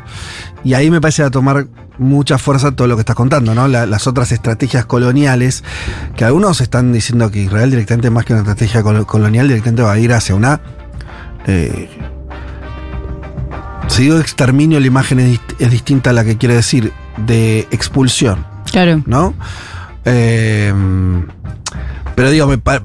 Y 0.65 0.73
ahí 0.73 0.89
me 0.91 0.99
parece 0.99 1.23
a 1.23 1.30
tomar 1.32 1.67
mucha 1.97 2.38
fuerza 2.38 2.71
todo 2.71 2.88
lo 2.88 2.95
que 2.95 3.01
estás 3.01 3.15
contando, 3.15 3.54
¿no? 3.56 3.67
La- 3.69 3.86
las 3.86 4.08
otras 4.08 4.32
estrategias 4.34 4.86
coloniales, 4.86 5.63
que 6.17 6.25
algunos 6.25 6.60
están 6.60 6.91
diciendo 6.91 7.32
que 7.32 7.43
Israel 7.43 7.69
directamente, 7.69 8.10
más 8.10 8.25
que 8.25 8.34
una 8.34 8.41
estrategia 8.41 8.82
col- 8.84 9.06
colonial, 9.06 9.47
directamente 9.47 9.84
va 9.84 9.93
a 9.93 9.99
ir 9.99 10.12
hacia 10.12 10.36
una... 10.36 10.60
Eh, 11.47 11.88
si 13.88 14.04
digo 14.04 14.17
exterminio, 14.19 14.80
la 14.80 14.88
imagen 14.88 15.19
es, 15.19 15.34
dist- 15.39 15.56
es 15.60 15.71
distinta 15.71 16.10
a 16.10 16.13
la 16.13 16.23
que 16.25 16.38
quiere 16.38 16.56
decir, 16.56 16.91
de 17.25 17.60
expulsión. 17.71 18.45
Claro. 18.71 19.04
¿no? 19.06 19.36
Eh, 20.04 20.73
pero 22.15 22.32
digo, 22.32 22.47
me, 22.47 22.58
pa- 22.58 22.82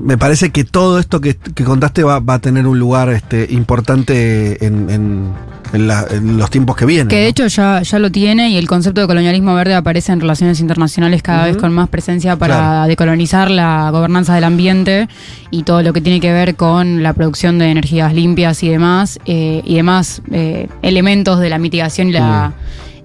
me 0.00 0.16
parece 0.18 0.50
que 0.50 0.64
todo 0.64 0.98
esto 0.98 1.20
que, 1.20 1.36
que 1.36 1.64
contaste 1.64 2.02
va, 2.02 2.20
va 2.20 2.34
a 2.34 2.38
tener 2.40 2.66
un 2.66 2.78
lugar 2.78 3.08
este, 3.10 3.46
importante 3.50 4.64
en, 4.66 4.88
en- 4.90 5.52
en 5.72 5.88
la- 5.88 6.04
en 6.10 6.36
los 6.36 6.50
tiempos 6.50 6.76
que 6.76 6.84
vienen. 6.84 7.08
Que 7.08 7.16
de 7.16 7.22
¿no? 7.22 7.28
hecho 7.30 7.46
ya, 7.46 7.80
ya 7.82 7.98
lo 7.98 8.10
tiene 8.12 8.50
y 8.50 8.56
el 8.58 8.66
concepto 8.68 9.00
de 9.00 9.06
colonialismo 9.06 9.54
verde 9.54 9.74
aparece 9.74 10.12
en 10.12 10.20
relaciones 10.20 10.60
internacionales 10.60 11.22
cada 11.22 11.46
vez 11.46 11.56
con 11.56 11.72
más 11.72 11.88
presencia 11.88 12.36
para 12.36 12.56
Claro. 12.56 12.88
decolonizar 12.88 13.50
la 13.50 13.88
gobernanza 13.90 14.34
del 14.34 14.44
ambiente 14.44 15.08
y 15.50 15.62
todo 15.62 15.82
lo 15.82 15.92
que 15.94 16.00
tiene 16.02 16.20
que 16.20 16.30
ver 16.32 16.56
con 16.56 17.02
la 17.02 17.14
producción 17.14 17.58
de 17.58 17.70
energías 17.70 18.12
limpias 18.12 18.62
y 18.62 18.68
demás, 18.68 19.18
eh, 19.24 19.62
y 19.64 19.76
demás 19.76 20.20
eh, 20.30 20.68
elementos 20.82 21.40
de 21.40 21.48
la 21.48 21.58
mitigación 21.58 22.08
y 22.08 22.12
la, 22.12 22.52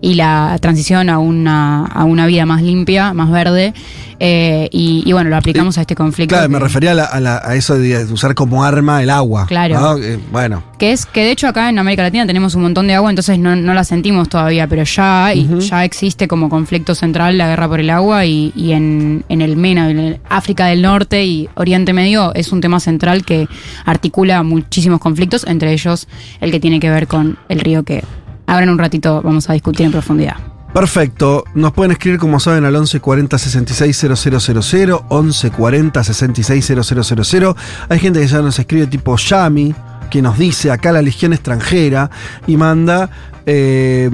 y 0.02 0.14
la 0.14 0.58
transición 0.62 1.10
a 1.10 1.20
una, 1.20 1.86
a 1.86 2.04
una 2.04 2.26
vida 2.28 2.46
más 2.46 2.62
limpia, 2.62 3.14
más 3.14 3.32
verde. 3.32 3.74
eh, 4.20 4.68
y, 4.72 5.04
y 5.06 5.14
bueno, 5.14 5.30
lo 5.30 5.38
aplicamos 5.38 5.78
a 5.78 5.82
este 5.82 5.94
conflicto. 5.94 6.34
Claro, 6.34 6.50
me 6.50 6.58
refería 6.58 6.92
a, 6.92 6.94
la- 6.96 7.06
a 7.06 7.20
la- 7.20 7.38
a 7.44 7.54
eso 7.56 7.78
de 7.78 8.04
usar 8.06 8.34
como 8.34 8.64
arma 8.64 9.04
el 9.04 9.12
agua. 9.12 9.46
Claro. 9.48 9.80
¿no? 9.80 9.98
Eh, 10.04 10.18
bueno, 10.32 10.64
Que 10.80 10.92
es 10.92 11.06
que 11.06 11.22
de 11.24 11.30
hecho 11.32 11.48
acá 11.48 11.70
en 11.70 11.78
América 11.78 12.02
Latina 12.02 12.26
tenemos 12.26 12.56
un 12.56 12.64
montón 12.64 12.88
de 12.88 12.96
agua, 12.96 13.12
entonces 13.12 13.38
no, 13.38 13.56
no 13.56 13.76
la 13.76 13.84
sentimos 13.84 14.28
todavía, 14.28 14.66
pero 14.68 14.84
ya, 14.84 15.34
y 15.36 15.48
ya 15.60 15.86
existe 15.86 16.28
como 16.28 16.50
conflicto 16.50 16.96
central 16.96 17.38
la 17.38 17.48
guerra 17.48 17.68
por 17.68 17.80
el 17.80 17.92
agua 17.92 18.26
y, 18.26 18.52
y 18.56 18.72
en, 18.72 19.24
en 19.30 19.42
el 19.42 19.56
MENA, 19.56 19.90
en 19.92 20.00
el 20.00 20.20
África 20.30 20.66
del 20.66 20.82
Norte 20.82 21.24
y 21.24 21.48
Oriente 21.54 21.94
Medio 21.94 22.34
es 22.34 22.52
un 22.52 22.60
tema 22.60 22.80
central 22.80 23.24
que 23.24 23.48
articula 23.86 24.42
muchísimos 24.42 25.00
conflictos, 25.00 25.46
entre 25.48 25.74
ellos 25.74 26.08
el 26.42 26.50
que 26.52 26.60
tiene 26.60 26.80
que 26.80 26.90
ver 26.90 27.06
con 27.08 27.38
el 27.50 27.60
río 27.60 27.84
que 27.84 28.04
ahora 28.48 28.64
en 28.64 28.70
un 28.70 28.80
ratito 28.80 29.22
vamos 29.22 29.50
a 29.50 29.54
discutir 29.54 29.86
en 29.86 29.92
profundidad. 29.92 30.38
perfecto. 30.74 31.44
Nos 31.54 31.74
pueden 31.74 31.92
escribir, 31.92 32.20
como 32.20 32.40
saben, 32.40 32.66
al 32.66 32.74
1140 32.74 33.38
660000, 33.38 34.92
1140 35.10 36.04
660000. 36.04 37.56
Hay 37.90 38.00
gente 38.00 38.20
que 38.20 38.28
ya 38.28 38.42
nos 38.42 38.58
escribe 38.58 38.88
tipo 38.88 39.16
Yami, 39.16 39.74
que 40.10 40.22
nos 40.22 40.38
dice 40.38 40.72
acá 40.72 40.92
la 40.92 41.02
Legión 41.02 41.34
extranjera 41.34 42.10
y 42.48 42.58
manda 42.58 43.10
eh, 43.46 44.10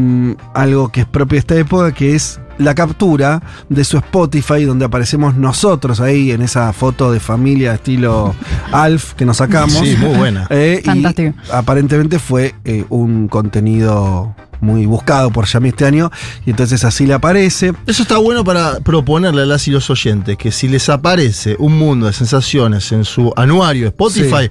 algo 0.54 0.90
que 0.90 1.02
es 1.02 1.08
propio 1.08 1.36
de 1.36 1.40
esta 1.40 1.56
época, 1.56 1.92
que 1.92 2.16
es 2.16 2.40
la 2.58 2.76
captura 2.76 3.42
de 3.70 3.84
su 3.84 3.98
Spotify, 3.98 4.66
donde 4.66 4.86
aparecemos 4.86 5.36
nosotros 5.36 6.00
ahí 6.00 6.32
en 6.32 6.42
esa 6.42 6.72
foto 6.74 7.12
de 7.12 7.20
familia 7.20 7.74
estilo 7.74 8.36
Alf 8.72 9.14
que 9.14 9.26
nos 9.26 9.38
sacamos. 9.38 9.74
Sí, 9.74 9.96
muy 9.98 10.18
buena. 10.18 10.48
Eh, 10.54 10.82
y 10.84 10.86
Fantástico. 10.86 11.34
aparentemente 11.52 12.20
fue 12.20 12.54
eh, 12.64 12.86
un 12.90 13.28
contenido 13.28 14.36
muy 14.64 14.86
buscado 14.86 15.30
por 15.30 15.46
Yami 15.46 15.70
este 15.70 15.86
año, 15.86 16.12
y 16.46 16.52
entonces 16.52 16.84
así 16.84 17.06
le 17.06 17.14
aparece. 17.14 17.74
Eso 17.86 18.04
está 18.04 18.18
bueno 18.18 18.44
para 18.44 18.80
proponerle 18.80 19.42
a 19.42 19.46
las 19.46 19.68
y 19.68 19.72
los 19.72 19.90
oyentes 19.90 20.38
que 20.38 20.52
si 20.52 20.68
les 20.68 20.90
aparece 20.90 21.56
un 21.60 21.78
mundo 21.78 22.08
de 22.08 22.14
sensaciones 22.14 22.92
en 22.92 23.04
su 23.04 23.34
anuario 23.36 23.88
Spotify, 23.88 24.50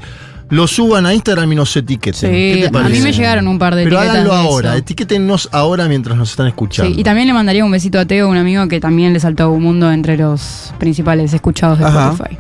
lo 0.53 0.67
suban 0.67 1.07
a 1.07 1.15
Instagram 1.15 1.51
y 1.53 1.55
nos 1.55 1.75
etiqueten. 1.75 2.31
¿Qué 2.31 2.55
Sí, 2.67 2.71
te 2.71 2.79
a 2.79 2.83
mí 2.83 3.01
me 3.01 3.11
llegaron 3.11 3.49
un 3.49 3.59
par 3.59 3.75
de 3.75 3.85
Pero 3.85 3.97
etiquetas 3.97 4.17
háganlo 4.17 4.35
de 4.35 4.39
ahora, 4.49 4.69
eso. 4.71 4.79
etiquétennos 4.79 5.49
ahora 5.51 5.89
mientras 5.89 6.15
nos 6.19 6.29
están 6.31 6.47
escuchando. 6.47 6.93
Sí, 6.93 7.01
y 7.01 7.03
también 7.03 7.27
le 7.27 7.33
mandaría 7.33 7.65
un 7.65 7.71
besito 7.71 7.99
a 7.99 8.05
Teo, 8.05 8.29
un 8.29 8.37
amigo 8.37 8.69
que 8.69 8.79
también 8.79 9.15
le 9.15 9.21
saltó 9.21 9.51
un 9.51 9.63
mundo 9.63 9.91
entre 9.91 10.19
los 10.19 10.75
principales 10.79 11.33
escuchados 11.33 11.79
de 11.79 11.87
Ajá. 11.87 12.11
Spotify. 12.13 12.37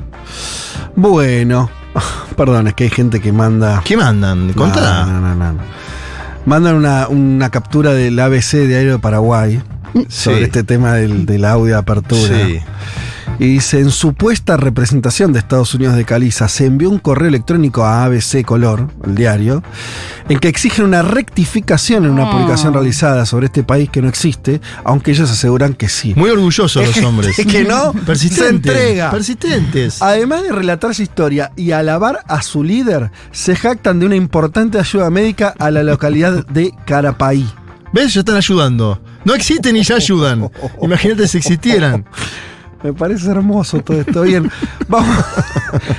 Bueno, 0.94 1.70
perdón, 2.36 2.68
es 2.68 2.74
que 2.74 2.84
hay 2.84 2.90
gente 2.90 3.18
que 3.18 3.32
manda. 3.32 3.80
¿Qué 3.82 3.96
mandan? 3.96 4.52
Contá. 4.52 5.06
No, 5.06 5.18
no, 5.18 5.34
no, 5.34 5.52
no. 5.54 5.58
Mandan 6.44 6.74
una, 6.74 7.08
una 7.08 7.48
captura 7.48 7.94
del 7.94 8.18
ABC 8.20 8.52
de 8.66 8.76
Aero 8.76 8.92
de 8.92 8.98
Paraguay 8.98 9.62
sobre 10.08 10.38
Sí. 10.38 10.42
este 10.44 10.62
tema 10.64 10.94
del, 10.94 11.26
del 11.26 11.44
audio 11.44 11.74
de 11.74 11.78
apertura. 11.80 12.28
Sí. 12.46 12.60
Y 13.38 13.46
dice, 13.46 13.80
en 13.80 13.90
supuesta 13.90 14.56
representación 14.56 15.32
de 15.32 15.38
Estados 15.38 15.74
Unidos 15.74 15.96
de 15.96 16.04
Caliza, 16.04 16.48
se 16.48 16.66
envió 16.66 16.90
un 16.90 16.98
correo 16.98 17.28
electrónico 17.28 17.82
a 17.84 18.04
ABC 18.04 18.44
Color, 18.44 18.88
el 19.06 19.14
diario, 19.14 19.62
en 20.28 20.38
que 20.38 20.48
exigen 20.48 20.84
una 20.84 21.02
rectificación 21.02 22.04
en 22.04 22.10
una 22.10 22.28
Oh. 22.28 22.30
publicación 22.32 22.74
realizada 22.74 23.24
sobre 23.26 23.46
este 23.46 23.62
país 23.64 23.88
que 23.90 24.02
no 24.02 24.08
existe, 24.08 24.60
aunque 24.84 25.12
ellos 25.12 25.30
aseguran 25.30 25.72
que 25.74 25.88
sí. 25.88 26.12
Muy 26.14 26.30
orgullosos 26.30 26.86
los 26.86 26.98
hombres. 27.04 27.36
Es 27.38 27.46
que 27.46 27.64
no, 27.64 27.92
Persistentes. 27.92 28.70
se 28.72 28.80
entrega. 28.84 29.10
Persistentes. 29.10 30.02
Además 30.02 30.42
de 30.42 30.52
relatar 30.52 30.94
su 30.94 31.02
historia 31.02 31.52
y 31.56 31.72
alabar 31.72 32.20
a 32.28 32.42
su 32.42 32.62
líder, 32.62 33.10
se 33.32 33.56
jactan 33.56 33.98
de 33.98 34.06
una 34.06 34.14
importante 34.16 34.78
ayuda 34.78 35.08
médica 35.10 35.54
a 35.58 35.70
la 35.70 35.82
localidad 35.82 36.46
de 36.48 36.72
Carapaí. 36.86 37.48
¿Ves? 37.92 38.14
Ya 38.14 38.20
están 38.20 38.36
ayudando. 38.36 39.00
No 39.24 39.34
existen 39.34 39.76
y 39.76 39.82
ya 39.82 39.96
ayudan. 39.96 40.50
Imagínate 40.80 41.28
si 41.28 41.38
existieran. 41.38 42.04
Me 42.82 42.92
parece 42.92 43.30
hermoso 43.30 43.80
todo 43.80 44.00
esto. 44.00 44.22
Bien, 44.22 44.50
vamos, 44.88 45.16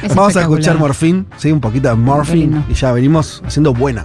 Es 0.01 0.13
vamos 0.13 0.35
a 0.35 0.41
escuchar 0.41 0.77
Morfín, 0.77 1.25
¿sí? 1.37 1.51
un 1.51 1.61
poquito 1.61 1.89
de 1.89 1.95
Morfín 1.95 2.65
y 2.67 2.73
ya 2.73 2.91
venimos 2.91 3.41
haciendo 3.45 3.73
buena. 3.73 4.03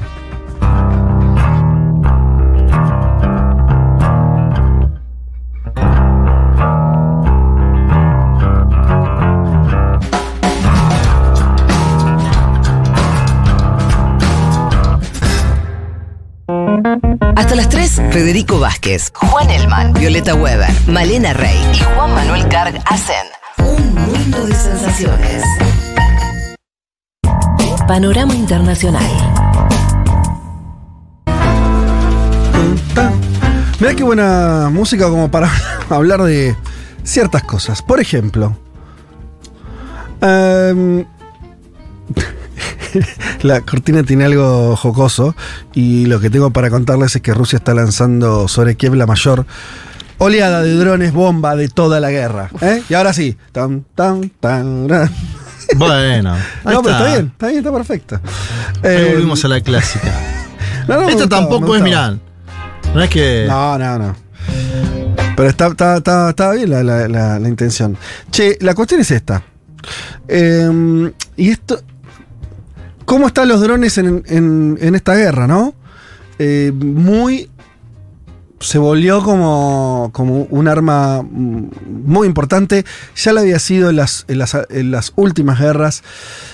Hasta 17.38 17.55
las 17.55 17.68
3, 17.68 18.03
Federico 18.11 18.59
Vázquez, 18.59 19.12
Juan 19.14 19.48
Elman, 19.48 19.92
Violeta 19.92 20.35
Weber, 20.35 20.68
Malena 20.88 21.33
Rey 21.35 21.57
y 21.72 21.79
Juan 21.79 22.12
Manuel 22.12 22.48
Carg 22.48 22.83
hacen 22.85 23.27
un 23.59 23.94
mundo 23.94 24.44
de 24.44 24.53
sensaciones. 24.53 25.44
Panorama 27.87 28.35
Internacional. 28.35 29.09
Mirá 33.79 33.94
qué 33.94 34.03
buena 34.03 34.68
música 34.72 35.09
como 35.09 35.31
para 35.31 35.48
hablar 35.90 36.24
de 36.24 36.57
ciertas 37.05 37.44
cosas. 37.44 37.83
Por 37.83 38.01
ejemplo, 38.01 38.59
em, 40.20 41.07
la 43.42 43.61
cortina 43.62 44.03
tiene 44.03 44.24
algo 44.24 44.77
jocoso 44.77 45.35
y 45.74 46.07
lo 46.07 46.20
que 46.20 46.31
tengo 46.31 46.51
para 46.51 46.70
contarles 46.70 47.14
es 47.16 47.22
que 47.22 47.35
Rusia 47.35 47.57
está 47.59 47.74
lanzando 47.74 48.48
sobre 48.48 48.77
Kiev 48.77 48.94
la 48.94 49.07
mayor 49.07 49.46
oleada 50.18 50.62
de 50.62 50.74
drones 50.74 51.12
bomba 51.12 51.55
de 51.57 51.68
toda 51.68 52.01
la 52.01 52.11
guerra. 52.11 52.51
¿eh? 52.61 52.83
Y 52.88 52.94
ahora 52.94 53.12
sí. 53.12 53.37
Tan, 53.53 53.85
tan, 53.94 54.31
tan, 54.40 54.87
tan. 54.88 55.11
Bueno. 55.77 56.35
ahí 56.64 56.74
No, 56.74 56.83
pero 56.83 56.96
está 56.96 57.07
bien, 57.07 57.27
está 57.33 57.46
bien, 57.48 57.59
está 57.59 57.72
perfecto. 57.72 58.20
Ahí 58.83 58.90
Eh, 58.90 59.11
volvimos 59.14 59.44
a 59.44 59.48
la 59.48 59.61
clásica. 59.61 60.12
no, 60.88 61.03
Esto 61.09 61.20
gustaba, 61.22 61.42
tampoco 61.42 61.77
es, 61.77 61.83
mirá. 61.83 62.16
No 62.94 63.03
es 63.03 63.11
que. 63.11 63.44
No, 63.48 63.79
no, 63.79 63.98
no. 63.98 64.16
Pero 65.37 65.48
está, 65.51 65.68
está, 65.68 65.98
está, 65.98 66.31
está 66.31 66.53
bien 66.53 66.70
la, 66.70 66.83
la- 66.83 67.07
la- 67.07 67.38
la 67.38 67.48
intención. 67.48 67.96
Che, 68.33 68.57
la 68.61 68.74
cuestión 68.74 69.01
es 69.03 69.11
esta. 69.11 69.42
Eh, 70.27 71.12
y 71.37 71.51
esto. 71.51 71.81
¿Cómo 73.09 73.29
están 73.29 73.49
los 73.49 73.62
drones 73.62 73.97
en, 73.97 74.79
esta 74.94 75.14
guerra, 75.14 75.47
no? 75.47 75.73
Eh, 76.38 76.73
muy. 76.75 77.49
Se 78.61 78.77
volvió 78.77 79.23
como, 79.23 80.12
un 80.51 80.68
arma 80.68 81.23
muy 81.23 82.27
importante. 82.27 82.85
Ya 83.16 83.33
lo 83.33 83.40
había 83.40 83.59
sido 83.61 83.88
en 83.88 83.97
las 83.97 85.12
últimas 85.16 85.59
guerras, 85.59 86.03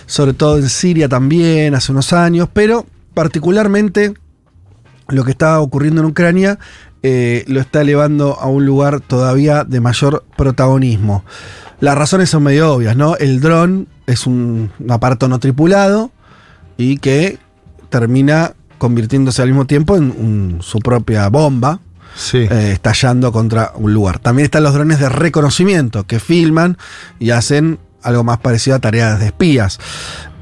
sobre 0.06 0.32
todo 0.32 0.58
en 0.58 0.68
Siria 0.68 1.08
también, 1.08 1.74
hace 1.74 1.90
unos 1.90 2.12
años, 2.12 2.48
pero 2.52 2.86
particularmente 3.14 4.14
lo 5.08 5.24
que 5.24 5.32
está 5.32 5.58
ocurriendo 5.58 6.02
en 6.02 6.06
Ucrania 6.06 6.60
eh, 7.02 7.44
lo 7.48 7.60
está 7.60 7.80
elevando 7.80 8.38
a 8.38 8.46
un 8.46 8.64
lugar 8.64 9.00
todavía 9.00 9.64
de 9.64 9.80
mayor 9.80 10.24
protagonismo. 10.36 11.24
Las 11.80 11.98
razones 11.98 12.30
son 12.30 12.44
medio 12.44 12.74
obvias, 12.74 12.96
¿no? 12.96 13.16
El 13.16 13.40
dron 13.40 13.88
es 14.06 14.28
un, 14.28 14.70
aparato 14.88 15.26
no 15.26 15.40
tripulado 15.40 16.12
y 16.76 16.98
que 16.98 17.38
termina 17.90 18.54
convirtiéndose 18.78 19.40
al 19.42 19.48
mismo 19.48 19.66
tiempo 19.66 19.96
en 19.96 20.04
un- 20.04 20.58
su 20.62 20.78
propia 20.80 21.28
bomba, 21.28 21.80
Sí. 22.16 22.38
eh, 22.38 22.70
estallando 22.72 23.32
contra 23.32 23.72
un 23.76 23.92
lugar. 23.94 24.18
También 24.18 24.44
están 24.44 24.62
los 24.62 24.74
drones 24.74 24.98
de 25.00 25.08
reconocimiento 25.08 26.04
que 26.06 26.20
filman 26.20 26.76
y 27.18 27.30
hacen 27.30 27.78
algo 28.02 28.22
más 28.22 28.38
parecido 28.38 28.76
a 28.76 28.80
tareas 28.80 29.18
de 29.18 29.26
espías. 29.26 29.78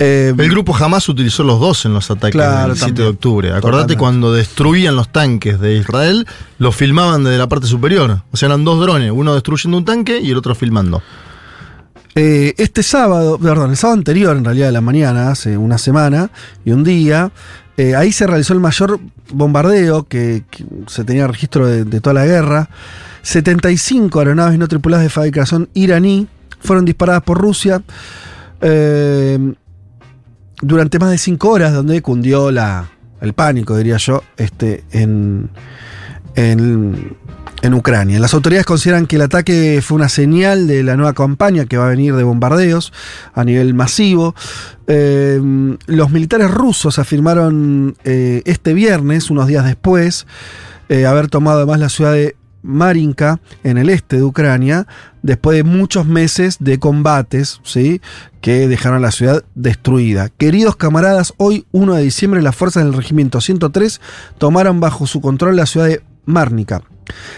Eh, 0.00 0.34
El 0.36 0.50
grupo 0.50 0.72
jamás 0.72 1.08
utilizó 1.08 1.44
los 1.44 1.60
dos 1.60 1.84
en 1.84 1.94
los 1.94 2.10
ataques 2.10 2.32
Claro, 2.32 2.68
del 2.70 2.76
7 2.76 2.86
también. 2.88 3.04
de 3.06 3.10
octubre. 3.10 3.48
Acordate 3.50 3.70
Totalmente. 3.70 3.96
cuando 3.98 4.32
destruían 4.32 4.96
los 4.96 5.10
tanques 5.12 5.60
de 5.60 5.76
Israel, 5.76 6.26
los 6.58 6.74
filmaban 6.74 7.22
desde 7.22 7.38
la 7.38 7.48
parte 7.48 7.68
superior. 7.68 8.22
O 8.32 8.36
sea, 8.36 8.46
eran 8.48 8.64
dos 8.64 8.80
drones, 8.80 9.12
uno 9.14 9.32
destruyendo 9.34 9.78
un 9.78 9.84
tanque 9.84 10.18
y 10.20 10.30
el 10.32 10.36
otro 10.38 10.56
filmando. 10.56 11.02
Eh, 12.14 12.54
este 12.58 12.82
sábado, 12.82 13.38
perdón, 13.38 13.70
el 13.70 13.76
sábado 13.76 13.98
anterior, 13.98 14.36
en 14.36 14.44
realidad 14.44 14.66
de 14.66 14.72
la 14.72 14.80
mañana, 14.80 15.30
hace 15.30 15.56
una 15.56 15.78
semana 15.78 16.30
y 16.64 16.72
un 16.72 16.84
día, 16.84 17.32
eh, 17.76 17.96
ahí 17.96 18.12
se 18.12 18.26
realizó 18.26 18.52
el 18.52 18.60
mayor 18.60 19.00
bombardeo 19.32 20.04
que, 20.04 20.44
se 20.86 21.04
tenía 21.04 21.26
registro 21.26 21.66
de, 21.66 21.84
de 21.84 22.00
toda 22.00 22.14
la 22.14 22.26
guerra. 22.26 22.68
75 23.22 24.18
aeronaves 24.18 24.58
no 24.58 24.68
tripuladas 24.68 25.04
de 25.04 25.10
fabricación 25.10 25.68
iraní 25.74 26.28
fueron 26.62 26.84
disparadas 26.84 27.22
por 27.22 27.38
Rusia 27.38 27.82
eh, 28.60 29.54
durante 30.60 30.98
más 30.98 31.10
de 31.10 31.18
5 31.18 31.48
horas, 31.48 31.72
donde 31.72 32.00
cundió 32.02 32.50
la, 32.50 32.88
el 33.20 33.32
pánico, 33.32 33.76
diría 33.76 33.96
yo, 33.96 34.22
este, 34.36 34.84
en, 34.92 35.50
en, 36.34 37.16
en 37.62 37.74
Ucrania. 37.74 38.18
Las 38.18 38.34
autoridades 38.34 38.66
consideran 38.66 39.06
que 39.06 39.16
el 39.16 39.22
ataque 39.22 39.80
fue 39.82 39.96
una 39.96 40.08
señal 40.08 40.66
de 40.66 40.82
la 40.82 40.96
nueva 40.96 41.14
campaña 41.14 41.64
que 41.66 41.78
va 41.78 41.86
a 41.86 41.90
venir 41.90 42.14
de 42.14 42.24
bombardeos 42.24 42.92
a 43.34 43.44
nivel 43.44 43.72
masivo. 43.72 44.34
Eh, 44.88 45.40
los 45.86 46.10
militares 46.10 46.50
rusos 46.50 46.98
afirmaron 46.98 47.96
eh, 48.04 48.42
este 48.44 48.74
viernes, 48.74 49.30
unos 49.30 49.46
días 49.46 49.64
después, 49.64 50.26
eh, 50.88 51.06
haber 51.06 51.28
tomado 51.28 51.58
además 51.58 51.80
la 51.80 51.88
ciudad 51.88 52.12
de 52.12 52.36
Marinka, 52.64 53.40
en 53.64 53.76
el 53.76 53.88
este 53.88 54.16
de 54.16 54.22
Ucrania, 54.22 54.86
después 55.22 55.56
de 55.56 55.64
muchos 55.64 56.06
meses 56.06 56.58
de 56.60 56.78
combates, 56.78 57.60
¿sí? 57.64 58.00
que 58.40 58.68
dejaron 58.68 59.02
la 59.02 59.10
ciudad 59.10 59.44
destruida. 59.54 60.28
Queridos 60.28 60.76
camaradas, 60.76 61.34
hoy 61.38 61.66
1 61.72 61.94
de 61.94 62.02
diciembre 62.02 62.42
las 62.42 62.54
fuerzas 62.54 62.84
del 62.84 62.92
Regimiento 62.92 63.40
103 63.40 64.00
tomaron 64.38 64.80
bajo 64.80 65.06
su 65.06 65.20
control 65.20 65.56
la 65.56 65.66
ciudad 65.66 65.86
de 65.86 66.02
Márnica. 66.24 66.82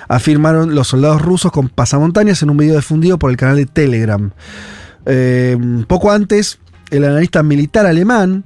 Afirmaron 0.08 0.74
los 0.74 0.88
soldados 0.88 1.22
rusos 1.22 1.50
con 1.50 1.68
pasamontañas 1.68 2.42
en 2.42 2.50
un 2.50 2.56
video 2.56 2.76
difundido 2.76 3.18
por 3.18 3.30
el 3.30 3.36
canal 3.36 3.56
de 3.56 3.66
Telegram. 3.66 4.30
Eh, 5.06 5.56
poco 5.86 6.12
antes, 6.12 6.58
el 6.90 7.04
analista 7.04 7.42
militar 7.42 7.86
alemán, 7.86 8.44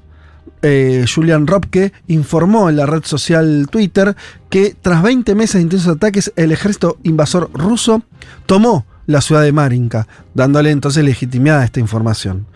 eh, 0.62 1.04
Julian 1.12 1.46
Robke, 1.46 1.92
informó 2.06 2.68
en 2.68 2.76
la 2.76 2.86
red 2.86 3.04
social 3.04 3.68
Twitter 3.70 4.16
que 4.48 4.74
tras 4.80 5.02
20 5.02 5.34
meses 5.34 5.54
de 5.54 5.62
intensos 5.62 5.96
ataques, 5.96 6.32
el 6.36 6.52
ejército 6.52 6.98
invasor 7.02 7.50
ruso 7.52 8.02
tomó 8.46 8.86
la 9.06 9.20
ciudad 9.20 9.42
de 9.42 9.52
Marinka, 9.52 10.06
dándole 10.34 10.70
entonces 10.70 11.04
legitimidad 11.04 11.60
a 11.60 11.64
esta 11.64 11.80
información. 11.80 12.46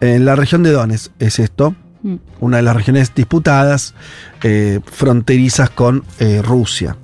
En 0.00 0.24
la 0.24 0.36
región 0.36 0.62
de 0.62 0.70
Donetsk 0.70 1.10
es 1.18 1.38
esto, 1.38 1.74
Mm. 2.06 2.16
una 2.40 2.58
de 2.58 2.62
las 2.62 2.76
regiones 2.76 3.12
disputadas, 3.14 3.94
eh, 4.42 4.80
fronterizas 4.84 5.70
con 5.70 6.04
eh, 6.20 6.40
Rusia. 6.40 6.96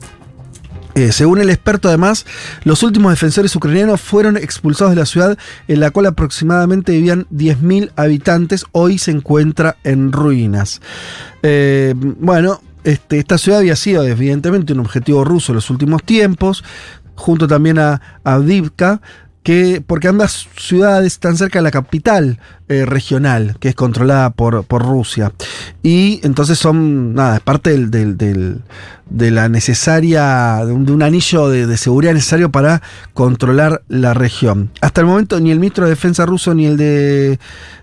Eh, 0.94 1.12
según 1.12 1.40
el 1.40 1.50
experto, 1.50 1.88
además, 1.88 2.26
los 2.64 2.82
últimos 2.82 3.12
defensores 3.12 3.54
ucranianos 3.56 4.00
fueron 4.00 4.36
expulsados 4.36 4.94
de 4.94 5.00
la 5.00 5.06
ciudad, 5.06 5.38
en 5.68 5.80
la 5.80 5.90
cual 5.90 6.06
aproximadamente 6.06 6.92
vivían 6.92 7.26
10.000 7.30 7.92
habitantes. 7.96 8.66
Hoy 8.72 8.98
se 8.98 9.10
encuentra 9.10 9.76
en 9.84 10.12
ruinas. 10.12 10.80
Eh, 11.42 11.94
bueno, 11.96 12.60
este, 12.84 13.18
esta 13.18 13.38
ciudad 13.38 13.60
había 13.60 13.76
sido, 13.76 14.04
evidentemente, 14.04 14.72
un 14.72 14.80
objetivo 14.80 15.24
ruso 15.24 15.52
en 15.52 15.56
los 15.56 15.70
últimos 15.70 16.02
tiempos, 16.02 16.62
junto 17.14 17.46
también 17.48 17.78
a 17.78 18.00
Avdivka. 18.24 19.00
Que, 19.42 19.82
porque 19.84 20.06
ambas 20.06 20.46
ciudades 20.56 21.14
están 21.14 21.36
cerca 21.36 21.58
de 21.58 21.64
la 21.64 21.72
capital 21.72 22.38
eh, 22.68 22.84
regional, 22.86 23.56
que 23.58 23.70
es 23.70 23.74
controlada 23.74 24.30
por, 24.30 24.62
por 24.64 24.82
Rusia. 24.84 25.32
Y 25.82 26.20
entonces 26.22 26.58
son, 26.60 27.14
nada, 27.14 27.36
es 27.36 27.42
parte 27.42 27.70
del, 27.70 28.16
del- 28.16 28.60
de 29.10 29.30
la 29.30 29.48
necesaria, 29.48 30.64
de 30.64 30.72
un, 30.72 31.02
anillo 31.02 31.48
de, 31.50 31.66
de 31.66 31.76
seguridad 31.76 32.14
necesario 32.14 32.50
para 32.50 32.80
controlar 33.14 33.82
la 33.88 34.14
región. 34.14 34.70
Hasta 34.80 35.00
el 35.02 35.06
momento 35.08 35.38
ni 35.38 35.50
el 35.50 35.58
ministro 35.58 35.84
de 35.84 35.90
Defensa 35.90 36.24
ruso 36.24 36.54
ni 36.54 36.64
el 36.66 36.76
de 36.78 37.38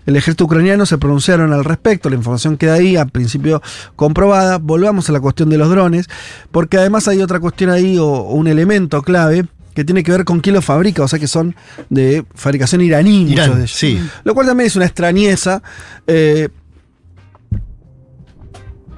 el 0.06 0.16
ejército 0.16 0.46
ucraniano 0.46 0.86
se 0.86 0.98
pronunciaron 0.98 1.52
al 1.52 1.64
respecto, 1.64 2.08
la 2.10 2.16
información 2.16 2.56
queda 2.56 2.74
ahí, 2.74 2.96
a 2.96 3.04
principio 3.04 3.62
comprobada. 3.96 4.58
Volvamos 4.58 5.08
a 5.08 5.12
la 5.12 5.20
cuestión 5.20 5.50
de 5.50 5.58
los 5.58 5.70
drones, 5.70 6.06
porque 6.50 6.78
además 6.78 7.06
hay 7.06 7.20
otra 7.22 7.38
cuestión 7.38 7.70
ahí 7.70 7.96
o 7.98 8.22
un 8.22 8.48
elemento 8.48 9.02
clave 9.02 9.46
que 9.74 9.84
tiene 9.84 10.02
que 10.02 10.10
ver 10.12 10.24
con 10.24 10.40
quién 10.40 10.54
los 10.54 10.64
fabrica, 10.64 11.02
o 11.02 11.08
sea 11.08 11.18
que 11.18 11.26
son 11.28 11.54
de 11.88 12.24
fabricación 12.34 12.80
iraní, 12.80 13.20
muchos 13.26 13.32
Irán, 13.32 13.50
de 13.50 13.56
ellos. 13.64 13.72
sí. 13.72 14.00
Lo 14.24 14.34
cual 14.34 14.46
también 14.46 14.66
es 14.66 14.76
una 14.76 14.86
extrañeza. 14.86 15.62
eh, 16.06 16.48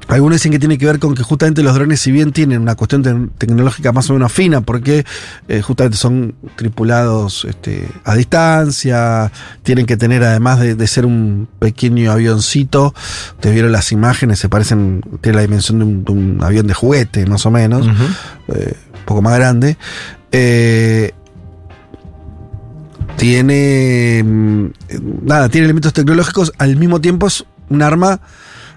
algunos 0.08 0.36
dicen 0.36 0.52
que 0.52 0.58
tiene 0.58 0.76
que 0.78 0.84
ver 0.86 0.98
con 0.98 1.14
que 1.14 1.22
justamente 1.22 1.62
los 1.62 1.74
drones, 1.74 2.00
si 2.00 2.12
bien 2.12 2.32
tienen 2.32 2.60
una 2.60 2.74
cuestión 2.74 3.02
te- 3.02 3.14
tecnológica 3.38 3.92
más 3.92 4.10
o 4.10 4.12
menos 4.14 4.30
fina, 4.32 4.60
porque 4.60 5.04
eh, 5.48 5.62
justamente 5.62 5.96
son 5.96 6.34
tripulados 6.56 7.46
este, 7.48 7.88
a 8.04 8.14
distancia, 8.14 9.30
tienen 9.62 9.86
que 9.86 9.96
tener, 9.96 10.22
además 10.24 10.60
de, 10.60 10.74
de 10.74 10.86
ser 10.86 11.06
un 11.06 11.48
pequeño 11.58 12.10
avioncito, 12.12 12.94
ustedes 13.34 13.54
vieron 13.54 13.72
las 13.72 13.92
imágenes, 13.92 14.38
se 14.38 14.48
parecen, 14.48 15.02
tiene 15.20 15.36
la 15.36 15.42
dimensión 15.42 15.78
de 15.78 15.84
un, 15.84 16.04
de 16.04 16.12
un 16.12 16.38
avión 16.42 16.66
de 16.66 16.74
juguete, 16.74 17.24
más 17.26 17.46
o 17.46 17.50
menos, 17.50 17.86
eh, 18.48 18.74
un 18.94 19.04
poco 19.06 19.22
más 19.22 19.34
grande. 19.38 19.78
Eh, 20.32 21.12
tiene 23.16 24.22
mm, 24.24 24.66
nada, 25.24 25.48
tiene 25.48 25.66
elementos 25.66 25.92
tecnológicos, 25.92 26.52
al 26.58 26.76
mismo 26.76 27.00
tiempo 27.00 27.26
es 27.26 27.44
un 27.68 27.82
arma 27.82 28.20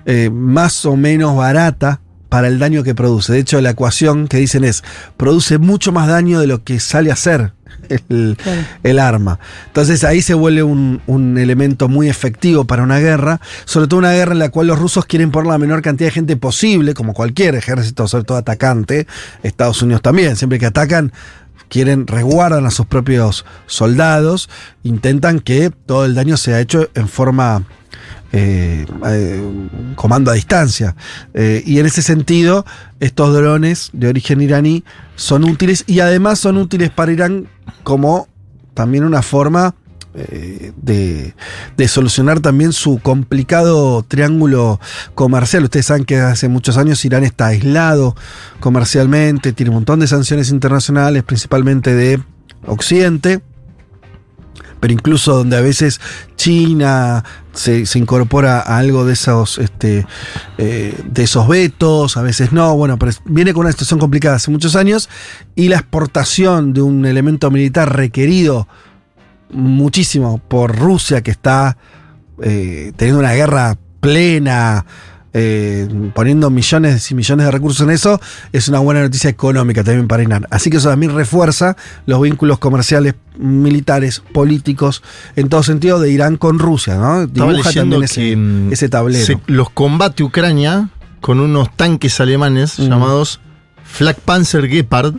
eh, 0.06 0.30
más 0.32 0.86
o 0.86 0.96
menos 0.96 1.36
barata 1.36 2.02
para 2.30 2.48
el 2.48 2.60
daño 2.60 2.84
que 2.84 2.96
produce. 2.96 3.34
De 3.34 3.40
hecho, 3.40 3.62
la 3.62 3.72
ecuación 3.72 4.28
que 4.28 4.38
dicen 4.38 4.64
es, 4.64 4.84
produce 5.18 5.58
mucho 5.58 5.92
más 5.92 6.08
daño 6.08 6.40
de 6.40 6.48
lo 6.48 6.64
que 6.64 6.80
sale 6.80 7.10
a 7.10 7.14
hacer 7.14 7.54
el, 7.90 8.38
el 8.84 9.00
arma. 9.00 9.40
Entonces 9.68 10.04
ahí 10.04 10.22
se 10.22 10.34
vuelve 10.34 10.64
un, 10.64 11.02
un 11.08 11.38
elemento 11.38 11.88
muy 11.88 12.10
efectivo 12.10 12.66
para 12.66 12.84
una 12.84 13.00
guerra, 13.00 13.40
sobre 13.66 13.88
todo 13.88 14.00
una 14.00 14.14
guerra 14.14 14.34
en 14.34 14.40
la 14.40 14.50
cual 14.50 14.68
los 14.68 14.80
rusos 14.80 15.06
quieren 15.06 15.32
poner 15.32 15.52
la 15.52 15.58
menor 15.58 15.82
cantidad 15.82 16.08
de 16.08 16.14
gente 16.14 16.38
posible, 16.38 16.94
como 16.94 17.14
cualquier 17.14 17.56
ejército, 17.56 18.08
sobre 18.08 18.24
todo 18.26 18.38
atacante, 18.38 19.08
Estados 19.44 19.82
Unidos 19.82 20.02
también, 20.02 20.36
siempre 20.36 20.60
que 20.60 20.66
atacan 20.66 21.14
quieren, 21.70 22.08
resguardan 22.08 22.66
a 22.66 22.72
sus 22.72 22.86
propios 22.86 23.46
soldados, 23.66 24.50
intentan 24.84 25.40
que 25.40 25.72
todo 25.72 26.06
el 26.06 26.16
daño 26.16 26.38
sea 26.38 26.60
hecho 26.60 26.90
en 26.94 27.08
forma 27.08 27.64
eh, 28.32 28.86
eh, 29.08 29.42
comando 29.96 30.30
a 30.30 30.34
distancia. 30.34 30.96
Eh, 31.34 31.64
y 31.66 31.80
en 31.80 31.86
ese 31.86 32.02
sentido, 32.02 32.66
estos 33.00 33.34
drones 33.34 33.92
de 33.94 34.10
origen 34.10 34.42
iraní 34.42 34.84
son 35.16 35.46
útiles 35.46 35.86
y 35.88 36.02
además 36.02 36.40
son 36.40 36.58
útiles 36.58 36.90
para 36.90 37.14
Irán 37.14 37.48
como 37.84 38.28
también 38.74 39.06
una 39.06 39.22
forma 39.22 39.76
de, 40.16 41.34
de 41.76 41.88
solucionar 41.90 42.40
también 42.40 42.72
su 42.72 43.00
complicado 43.00 44.02
triángulo 44.04 44.80
comercial. 45.14 45.66
Ustedes 45.66 45.88
saben 45.88 46.06
que 46.06 46.18
hace 46.18 46.48
muchos 46.48 46.78
años 46.78 47.04
Irán 47.04 47.26
está 47.26 47.48
aislado 47.48 48.16
comercialmente, 48.62 49.52
tiene 49.52 49.72
un 49.72 49.76
montón 49.76 50.00
de 50.00 50.08
sanciones 50.08 50.52
internacionales, 50.52 51.24
principalmente 51.24 51.94
de 51.94 52.22
Occidente 52.66 53.42
pero 54.80 54.94
incluso 54.94 55.36
donde 55.36 55.58
a 55.58 55.62
veces 55.62 56.00
China 56.36 57.24
se, 57.54 57.86
incorpora 57.96 58.60
a 58.60 58.78
algo 58.78 59.06
de 59.06 59.14
esos, 59.14 59.58
este, 59.58 60.06
eh, 60.58 61.00
de 61.06 61.24
esos 61.24 61.48
vetos, 61.48 62.18
a 62.18 62.22
veces 62.22 62.52
no, 62.52 62.76
bueno, 62.76 63.00
pero 63.00 63.12
viene 63.26 63.54
con 63.54 63.62
una 63.62 63.72
situación 63.72 64.00
complicada 64.00 64.36
hace 64.36 64.52
muchos 64.52 64.76
años 64.76 65.10
y 65.56 65.70
la 65.70 65.78
exportación 65.78 66.74
de 66.74 66.82
un 66.82 67.06
elemento 67.06 67.50
militar 67.52 67.96
requerido 67.96 68.68
muchísimo 69.52 70.40
por 70.40 70.78
Rusia 70.78 71.22
que 71.22 71.32
está 71.32 71.78
eh, 72.42 72.92
teniendo 72.96 73.20
una 73.20 73.34
guerra 73.34 73.78
plena, 74.02 74.86
eh, 75.38 75.86
poniendo 76.14 76.50
millones 76.50 77.12
y 77.12 77.16
millones 77.16 77.46
de 77.46 77.52
recursos 77.52 77.82
en 77.86 77.90
eso, 77.92 78.22
es 78.54 78.70
una 78.70 78.80
buena 78.80 79.02
noticia 79.02 79.30
económica 79.30 79.84
también 79.84 80.08
para 80.08 80.24
Irán. 80.24 80.48
Así 80.50 80.70
que 80.70 80.78
eso 80.78 80.88
también 80.90 81.14
refuerza 81.14 81.76
los 82.06 82.22
vínculos 82.22 82.58
comerciales, 82.58 83.16
militares, 83.38 84.24
políticos, 84.34 85.04
en 85.36 85.50
todo 85.50 85.62
sentido 85.62 86.00
de 86.00 86.10
Irán 86.10 86.38
con 86.38 86.58
Rusia, 86.58 86.96
¿no? 86.96 87.28
Dibuja 87.28 87.72
también 87.74 88.04
ese, 88.04 88.36
mm, 88.36 88.72
ese 88.72 88.88
tablero. 88.88 89.26
se- 89.26 89.38
los 89.48 89.70
combate 89.72 90.24
Ucrania 90.24 90.90
con 91.20 91.42
unos 91.42 91.76
tanques 91.76 92.20
alemanes 92.22 92.80
Mm. 92.80 92.84
llamados 92.90 93.42
Flak 93.84 94.20
Panzer 94.20 94.68
Gepard 94.70 95.16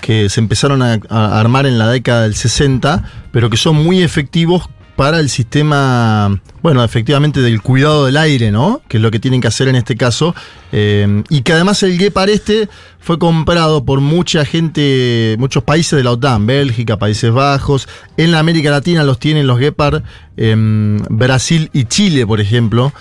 que 0.00 0.28
se 0.28 0.38
empezaron 0.40 0.80
a, 0.82 1.00
a 1.08 1.40
armar 1.40 1.66
en 1.66 1.76
la 1.78 1.88
década 1.88 2.22
del 2.22 2.36
60, 2.36 3.02
pero 3.32 3.50
que 3.50 3.56
son 3.56 3.74
muy 3.74 4.02
efectivos 4.04 4.68
para 4.98 5.20
el 5.20 5.30
sistema, 5.30 6.40
bueno, 6.60 6.82
efectivamente 6.82 7.40
del 7.40 7.62
cuidado 7.62 8.06
del 8.06 8.16
aire, 8.16 8.50
¿no? 8.50 8.82
Que 8.88 8.96
es 8.96 9.00
lo 9.00 9.12
que 9.12 9.20
tienen 9.20 9.40
que 9.40 9.46
hacer 9.46 9.68
en 9.68 9.76
este 9.76 9.96
caso. 9.96 10.34
Eh, 10.72 11.22
y 11.28 11.42
que 11.42 11.52
además 11.52 11.80
el 11.84 11.96
Gepard 11.96 12.30
este 12.30 12.68
fue 12.98 13.16
comprado 13.16 13.84
por 13.84 14.00
mucha 14.00 14.44
gente, 14.44 15.36
muchos 15.38 15.62
países 15.62 15.96
de 15.96 16.02
la 16.02 16.10
OTAN, 16.10 16.46
Bélgica, 16.46 16.98
Países 16.98 17.30
Bajos. 17.30 17.86
En 18.16 18.32
la 18.32 18.40
América 18.40 18.72
Latina 18.72 19.04
los 19.04 19.20
tienen 19.20 19.46
los 19.46 19.60
Gepard, 19.60 20.02
em, 20.36 20.98
Brasil 21.08 21.70
y 21.72 21.84
Chile, 21.84 22.26
por 22.26 22.40
ejemplo. 22.40 22.92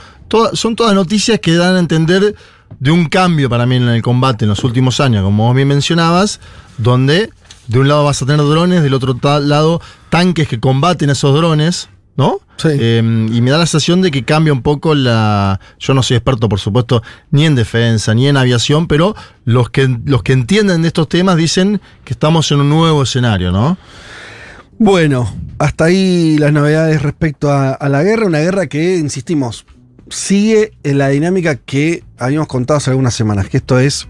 Son 0.53 0.75
todas 0.75 0.93
noticias 0.93 1.39
que 1.39 1.55
dan 1.55 1.77
a 1.77 1.79
entender 1.79 2.35
de 2.79 2.91
un 2.91 3.07
cambio 3.07 3.49
para 3.49 3.65
mí 3.65 3.77
en 3.77 3.89
el 3.89 4.03
combate 4.03 4.45
en 4.45 4.49
los 4.49 4.63
últimos 4.63 4.99
años, 4.99 5.23
como 5.23 5.47
vos 5.47 5.55
bien 5.55 5.67
mencionabas, 5.67 6.41
donde 6.77 7.31
de 7.67 7.79
un 7.79 7.87
lado 7.87 8.03
vas 8.03 8.21
a 8.21 8.25
tener 8.25 8.45
drones, 8.45 8.83
del 8.83 8.93
otro 8.93 9.17
lado 9.41 9.81
tanques 10.09 10.47
que 10.47 10.59
combaten 10.59 11.09
esos 11.09 11.35
drones, 11.35 11.89
¿no? 12.15 12.39
Sí. 12.57 12.69
Eh, 12.71 12.99
y 12.99 13.41
me 13.41 13.51
da 13.51 13.59
la 13.59 13.65
sensación 13.65 14.01
de 14.01 14.09
que 14.09 14.23
cambia 14.23 14.51
un 14.51 14.61
poco 14.61 14.95
la. 14.95 15.59
Yo 15.79 15.93
no 15.93 16.01
soy 16.01 16.17
experto, 16.17 16.49
por 16.49 16.59
supuesto, 16.59 17.03
ni 17.29 17.45
en 17.45 17.55
defensa, 17.55 18.15
ni 18.15 18.27
en 18.27 18.37
aviación, 18.37 18.87
pero 18.87 19.15
los 19.45 19.69
que, 19.69 19.99
los 20.05 20.23
que 20.23 20.33
entienden 20.33 20.81
de 20.81 20.87
estos 20.87 21.07
temas 21.07 21.37
dicen 21.37 21.81
que 22.03 22.13
estamos 22.13 22.51
en 22.51 22.61
un 22.61 22.69
nuevo 22.69 23.03
escenario, 23.03 23.51
¿no? 23.51 23.77
Bueno, 24.79 25.31
hasta 25.59 25.85
ahí 25.85 26.37
las 26.37 26.53
novedades 26.53 27.01
respecto 27.01 27.51
a, 27.51 27.73
a 27.73 27.89
la 27.89 28.03
guerra, 28.03 28.25
una 28.25 28.39
guerra 28.39 28.67
que, 28.67 28.97
insistimos, 28.97 29.65
sigue 30.09 30.71
en 30.83 30.97
la 30.99 31.09
dinámica 31.09 31.55
que 31.55 32.03
habíamos 32.17 32.47
contado 32.47 32.77
hace 32.77 32.91
algunas 32.91 33.13
semanas, 33.13 33.49
que 33.49 33.57
esto 33.57 33.79
es, 33.79 34.07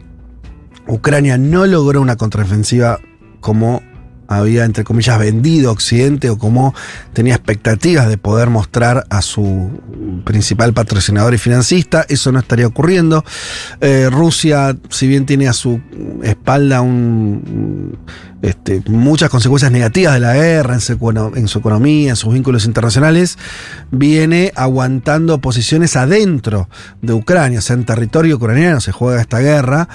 Ucrania 0.87 1.37
no 1.37 1.65
logró 1.65 2.01
una 2.01 2.15
contraofensiva 2.15 2.99
como 3.39 3.81
había, 4.29 4.65
entre 4.65 4.83
comillas, 4.83 5.17
vendido 5.19 5.71
Occidente 5.71 6.29
o 6.29 6.37
como 6.37 6.75
tenía 7.13 7.33
expectativas 7.33 8.09
de 8.09 8.17
poder 8.17 8.49
mostrar 8.49 9.05
a 9.09 9.21
su 9.21 9.69
principal 10.25 10.73
patrocinador 10.73 11.33
y 11.33 11.37
financista. 11.37 12.05
Eso 12.09 12.33
no 12.33 12.39
estaría 12.39 12.67
ocurriendo. 12.67 13.23
Eh, 13.79 14.09
Rusia, 14.11 14.75
si 14.89 15.07
bien 15.07 15.25
tiene 15.25 15.47
a 15.47 15.53
su 15.53 15.79
espalda 16.23 16.81
un, 16.81 17.97
este, 18.41 18.83
muchas 18.87 19.29
consecuencias 19.29 19.71
negativas 19.71 20.15
de 20.15 20.19
la 20.19 20.33
guerra 20.33 20.73
en 20.73 20.81
su, 20.81 20.99
econo- 20.99 21.31
en 21.37 21.47
su 21.47 21.59
economía, 21.59 22.09
en 22.09 22.15
sus 22.17 22.33
vínculos 22.33 22.65
internacionales, 22.65 23.37
viene 23.91 24.51
aguantando 24.57 25.39
posiciones 25.39 25.95
adentro 25.95 26.67
de 27.01 27.13
Ucrania, 27.13 27.59
o 27.59 27.61
sea, 27.61 27.77
en 27.77 27.85
territorio 27.85 28.35
ucraniano 28.35 28.81
se 28.81 28.91
juega 28.91 29.21
esta 29.21 29.39
guerra. 29.39 29.87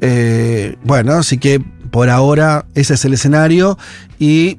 Eh, 0.00 0.76
bueno, 0.84 1.12
así 1.12 1.36
que 1.36 1.62
por 1.94 2.10
ahora 2.10 2.66
ese 2.74 2.94
es 2.94 3.04
el 3.04 3.12
escenario 3.12 3.78
y 4.18 4.58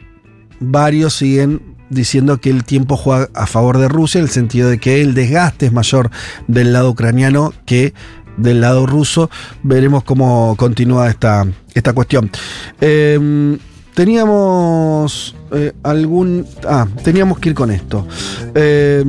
varios 0.62 1.15
siguen 1.15 1.76
diciendo 1.89 2.38
que 2.38 2.50
el 2.50 2.63
tiempo 2.63 2.95
juega 2.95 3.28
a 3.34 3.45
favor 3.45 3.78
de 3.78 3.89
Rusia, 3.89 4.19
en 4.19 4.24
el 4.24 4.32
sentido 4.32 4.69
de 4.69 4.78
que 4.78 5.02
el 5.02 5.13
desgaste 5.13 5.65
es 5.65 5.74
mayor 5.74 6.12
del 6.48 6.71
lado 6.71 6.91
ucraniano 6.91 7.52
que 7.65 7.93
del 8.38 8.62
lado 8.62 8.86
ruso. 8.86 9.30
Veremos 9.63 10.06
cómo 10.06 10.56
continúa 10.56 11.10
esta, 11.10 11.45
esta 11.74 11.91
cuestión. 11.91 12.32
Eh, 12.80 13.58
teníamos 13.93 15.36
eh, 15.52 15.74
algún... 15.84 16.48
Ah, 16.65 16.88
teníamos 17.04 17.39
que 17.39 17.50
ir 17.50 17.56
con 17.56 17.69
esto. 17.69 18.08
Eh, 18.56 19.04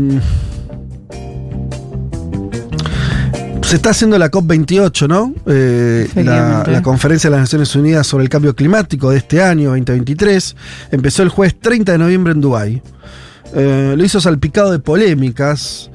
se 3.67 3.77
está 3.77 3.91
haciendo 3.91 4.17
la 4.17 4.31
COP28, 4.31 5.09
¿no? 5.09 5.35
Eh, 5.47 6.09
la, 6.15 6.81
conferencia 6.83 7.29
de 7.29 7.37
las 7.37 7.41
Naciones 7.41 7.75
Unidas 7.75 8.07
sobre 8.07 8.23
el 8.23 8.31
cambio 8.31 8.55
climático 8.55 9.11
de 9.11 9.19
este 9.19 9.43
año, 9.43 9.71
2023. 9.71 10.57
Empezó 10.93 11.25
el 11.25 11.31
jueves 11.31 11.59
30 11.59 11.91
de 11.93 11.99
noviembre 11.99 12.33
en 12.33 12.41
Dubái. 12.41 12.83
Eh, 13.55 13.95
lo 13.97 14.05
hizo 14.05 14.21
salpicado 14.21 14.71
de 14.71 14.79
polémicas 14.79 15.91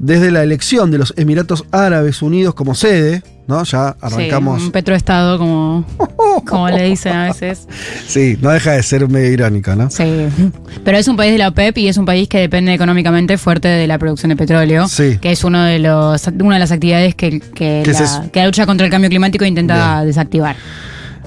desde 0.00 0.32
la 0.32 0.42
elección 0.42 0.90
de 0.90 0.98
los 0.98 1.14
Emiratos 1.16 1.64
Árabes 1.70 2.20
Unidos 2.20 2.54
como 2.54 2.74
sede, 2.74 3.22
¿no? 3.46 3.62
Ya 3.64 3.96
arrancamos. 4.00 4.60
Sí, 4.60 4.66
un 4.66 4.72
petroestado, 4.72 5.38
como, 5.38 5.84
como 6.46 6.68
le 6.68 6.84
dicen 6.84 7.12
a 7.14 7.24
veces. 7.26 7.66
Sí, 8.06 8.38
no 8.40 8.50
deja 8.50 8.72
de 8.72 8.82
ser 8.82 9.08
medio 9.08 9.30
irónico, 9.30 9.74
¿no? 9.74 9.90
Sí. 9.90 10.04
Pero 10.84 10.98
es 10.98 11.08
un 11.08 11.16
país 11.16 11.32
de 11.32 11.38
la 11.38 11.48
OPEP 11.48 11.78
y 11.78 11.88
es 11.88 11.96
un 11.96 12.04
país 12.04 12.28
que 12.28 12.38
depende 12.38 12.72
económicamente 12.72 13.38
fuerte 13.38 13.68
de 13.68 13.86
la 13.86 13.98
producción 13.98 14.28
de 14.30 14.36
petróleo. 14.36 14.86
Sí. 14.88 15.18
Que 15.20 15.32
es 15.32 15.42
uno 15.42 15.64
de 15.64 15.78
los, 15.78 16.26
una 16.40 16.54
de 16.54 16.60
las 16.60 16.70
actividades 16.70 17.14
que, 17.14 17.40
que, 17.40 17.82
¿Qué 17.84 17.90
es 17.90 18.00
la, 18.00 18.28
que 18.30 18.40
la 18.40 18.46
lucha 18.46 18.66
contra 18.66 18.84
el 18.84 18.90
cambio 18.90 19.10
climático 19.10 19.44
intenta 19.44 20.04
desactivar. 20.04 20.56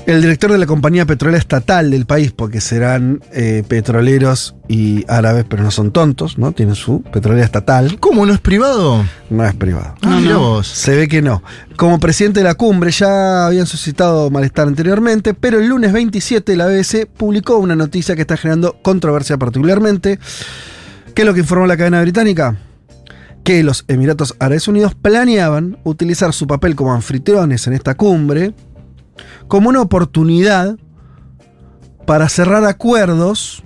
El 0.08 0.22
director 0.22 0.50
de 0.54 0.58
la 0.58 0.66
compañía 0.66 1.06
petrolera 1.06 1.38
estatal 1.38 1.92
del 1.92 2.06
país, 2.06 2.32
porque 2.32 2.62
serán 2.62 3.20
eh, 3.34 3.66
petroleros 3.68 4.56
y 4.70 5.04
árabes, 5.10 5.44
pero 5.44 5.64
no 5.64 5.70
son 5.70 5.92
tontos, 5.92 6.38
¿no? 6.38 6.54
Tienen 6.54 6.76
su 6.76 7.02
petrolera 7.02 7.44
estatal. 7.44 8.00
¿Cómo 8.00 8.26
no 8.26 8.34
es 8.34 8.40
privado? 8.40 9.04
No 9.30 9.46
es 9.46 9.54
privado. 9.54 9.96
Ah, 10.04 10.22
vos. 10.34 10.66
Se 10.66 10.96
ve 10.96 11.10
que 11.10 11.22
no. 11.22 11.44
Como 11.76 12.00
presidente 12.00 12.40
de 12.40 12.46
la 12.46 12.54
cumbre 12.54 12.90
ya 12.92 13.48
habían 13.48 13.66
suscitado 13.66 14.30
malestar 14.30 14.70
anteriormente, 14.70 15.34
pero 15.34 15.60
el 15.60 15.68
lunes 15.68 15.92
27 15.92 16.56
la 16.56 16.68
BBC 16.68 17.06
publicó 17.06 17.58
una 17.58 17.76
noticia 17.76 18.16
que 18.16 18.22
está 18.22 18.38
generando 18.38 18.78
controversia 18.82 19.36
particularmente. 19.36 20.20
¿Qué 21.14 21.24
es 21.24 21.26
lo 21.26 21.34
que 21.34 21.42
informó 21.42 21.68
la 21.68 21.76
cadena 21.76 22.02
británica? 22.02 22.56
Que 23.44 23.62
los 23.62 23.84
Emiratos 23.90 24.38
Árabes 24.40 24.70
Unidos 24.70 24.96
planeaban 24.96 25.80
utilizar 25.84 26.32
su 26.32 26.48
papel 26.48 26.78
como 26.78 26.94
anfitriones 26.94 27.68
en 27.68 27.74
esta 27.74 27.96
cumbre 27.96 28.54
como 29.48 29.70
una 29.70 29.82
oportunidad 29.82 30.78
para 32.06 32.30
cerrar 32.30 32.64
acuerdos 32.66 33.64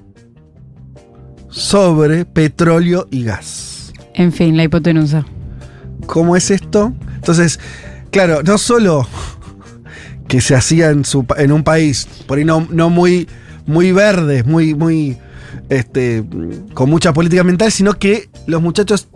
sobre 1.49 2.25
petróleo 2.25 3.07
y 3.11 3.23
gas. 3.23 3.93
En 4.13 4.31
fin, 4.31 4.57
la 4.57 4.63
hipotenusa. 4.63 5.25
¿Cómo 6.05 6.35
es 6.35 6.51
esto? 6.51 6.93
Entonces, 7.15 7.59
claro, 8.09 8.41
no 8.43 8.57
solo 8.57 9.07
que 10.27 10.41
se 10.41 10.55
hacía 10.55 10.89
en, 10.89 11.05
su, 11.05 11.25
pa- 11.25 11.35
en 11.41 11.51
un 11.51 11.63
país, 11.63 12.07
por 12.25 12.37
ahí 12.37 12.45
no, 12.45 12.67
no 12.71 12.89
muy, 12.89 13.27
muy 13.65 13.91
verde, 13.91 14.43
muy, 14.43 14.73
muy, 14.73 15.17
este, 15.69 16.23
con 16.73 16.89
mucha 16.89 17.13
política 17.13 17.41
ambiental, 17.41 17.71
sino 17.71 17.93
que 17.93 18.29
los 18.47 18.61
muchachos 18.61 19.09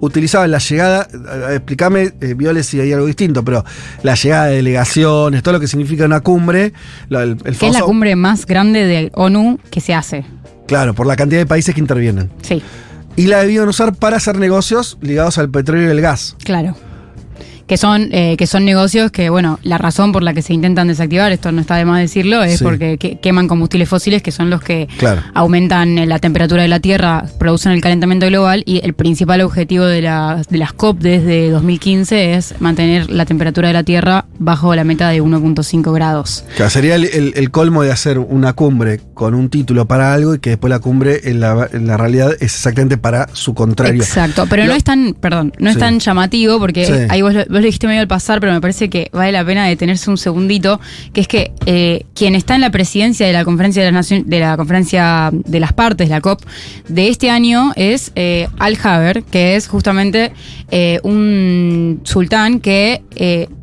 utilizaban 0.00 0.50
la 0.50 0.58
llegada, 0.58 1.08
explícame, 1.52 2.12
eh, 2.20 2.34
Viole, 2.34 2.62
si 2.62 2.80
hay 2.80 2.92
algo 2.92 3.06
distinto, 3.06 3.44
pero 3.44 3.64
la 4.02 4.14
llegada 4.14 4.46
de 4.46 4.56
delegaciones, 4.56 5.42
todo 5.42 5.54
lo 5.54 5.60
que 5.60 5.68
significa 5.68 6.04
una 6.04 6.20
cumbre, 6.20 6.72
lo- 7.08 7.20
el, 7.20 7.36
el 7.44 7.54
es 7.54 7.62
la 7.72 7.80
cumbre 7.82 8.16
más 8.16 8.46
grande 8.46 8.84
de 8.84 9.10
ONU 9.14 9.58
que 9.70 9.80
se 9.80 9.94
hace. 9.94 10.24
Claro, 10.66 10.94
por 10.94 11.06
la 11.06 11.16
cantidad 11.16 11.40
de 11.40 11.46
países 11.46 11.74
que 11.74 11.80
intervienen. 11.80 12.30
Sí, 12.42 12.62
Y 13.16 13.26
la 13.28 13.38
debían 13.40 13.68
usar 13.68 13.94
para 13.94 14.16
hacer 14.16 14.38
negocios 14.38 14.98
ligados 15.00 15.38
al 15.38 15.48
petróleo 15.50 15.88
y 15.88 15.90
el 15.90 16.00
gas. 16.00 16.36
claro. 16.44 16.76
Que 17.66 17.76
son, 17.76 18.08
eh, 18.12 18.36
que 18.38 18.46
son 18.46 18.64
negocios 18.64 19.10
que, 19.10 19.28
bueno, 19.28 19.58
la 19.62 19.76
razón 19.76 20.12
por 20.12 20.22
la 20.22 20.32
que 20.34 20.42
se 20.42 20.54
intentan 20.54 20.86
desactivar, 20.88 21.32
esto 21.32 21.50
no 21.50 21.60
está 21.60 21.76
de 21.76 21.84
más 21.84 22.00
decirlo, 22.00 22.42
es 22.44 22.58
Sí. 22.58 22.64
porque 22.64 22.96
que- 22.96 23.18
queman 23.18 23.48
combustibles 23.48 23.88
fósiles 23.88 24.22
que 24.22 24.30
son 24.30 24.50
los 24.50 24.62
que 24.62 24.86
Claro. 24.98 25.22
aumentan 25.34 25.98
eh, 25.98 26.06
la 26.06 26.18
temperatura 26.20 26.62
de 26.62 26.68
la 26.68 26.78
Tierra, 26.80 27.24
producen 27.38 27.72
el 27.72 27.80
calentamiento 27.80 28.26
global 28.26 28.62
y 28.66 28.80
el 28.84 28.94
principal 28.94 29.40
objetivo 29.40 29.84
de, 29.84 30.02
la- 30.02 30.42
de 30.48 30.58
las 30.58 30.72
COP 30.72 31.00
desde 31.00 31.50
2015 31.50 32.34
es 32.34 32.54
mantener 32.60 33.10
la 33.10 33.24
temperatura 33.26 33.68
de 33.68 33.74
la 33.74 33.82
Tierra 33.82 34.26
bajo 34.38 34.74
la 34.76 34.84
meta 34.84 35.08
de 35.08 35.20
1.5 35.20 35.92
grados. 35.92 36.44
Que 36.56 36.70
sería 36.70 36.94
el, 36.94 37.04
el- 37.04 37.32
el 37.36 37.50
colmo 37.50 37.82
de 37.82 37.90
hacer 37.90 38.18
una 38.20 38.52
cumbre 38.52 39.00
con 39.14 39.34
un 39.34 39.48
título 39.50 39.86
para 39.86 40.14
algo 40.14 40.34
y 40.34 40.38
que 40.38 40.50
después 40.50 40.70
la 40.70 40.78
cumbre 40.78 41.20
en 41.24 41.40
la, 41.40 41.68
en 41.72 41.86
la 41.86 41.96
realidad 41.96 42.32
es 42.34 42.42
exactamente 42.54 42.96
para 42.96 43.28
su 43.32 43.54
contrario. 43.54 44.02
Exacto, 44.02 44.46
pero 44.48 44.62
Lo- 44.64 44.70
no 44.70 44.76
es 44.76 44.84
tan, 44.84 45.14
perdón, 45.18 45.52
no 45.58 45.68
es 45.70 45.78
tan 45.78 45.98
llamativo 45.98 46.58
porque 46.60 46.86
Sí. 46.86 46.92
ahí 47.08 47.22
vos 47.22 47.34
lo, 47.34 47.44
vos 47.56 47.62
lo 47.62 47.66
dijiste 47.66 47.86
medio 47.86 48.02
al 48.02 48.08
pasar, 48.08 48.38
pero 48.38 48.52
me 48.52 48.60
parece 48.60 48.90
que 48.90 49.08
vale 49.12 49.32
la 49.32 49.44
pena 49.44 49.66
detenerse 49.66 50.10
un 50.10 50.18
segundito, 50.18 50.78
que 51.14 51.22
es 51.22 51.28
que 51.28 51.52
eh, 51.64 52.04
quien 52.14 52.34
está 52.34 52.54
en 52.54 52.60
la 52.60 52.70
presidencia 52.70 53.26
de 53.26 53.32
la 53.32 53.46
conferencia 53.46 53.82
de 53.82 53.90
las 53.90 53.94
naciones, 53.94 54.28
de 54.28 54.40
la 54.40 54.56
conferencia 54.58 55.30
de 55.32 55.60
las 55.60 55.72
partes, 55.72 56.10
la 56.10 56.20
COP, 56.20 56.42
de 56.88 57.08
este 57.08 57.30
año 57.30 57.72
es 57.74 58.12
eh, 58.14 58.48
Al 58.58 58.76
Haber, 58.82 59.22
que 59.22 59.56
es 59.56 59.68
justamente 59.68 60.32
eh, 60.70 61.00
un 61.02 62.00
sultán 62.04 62.60
que 62.60 63.00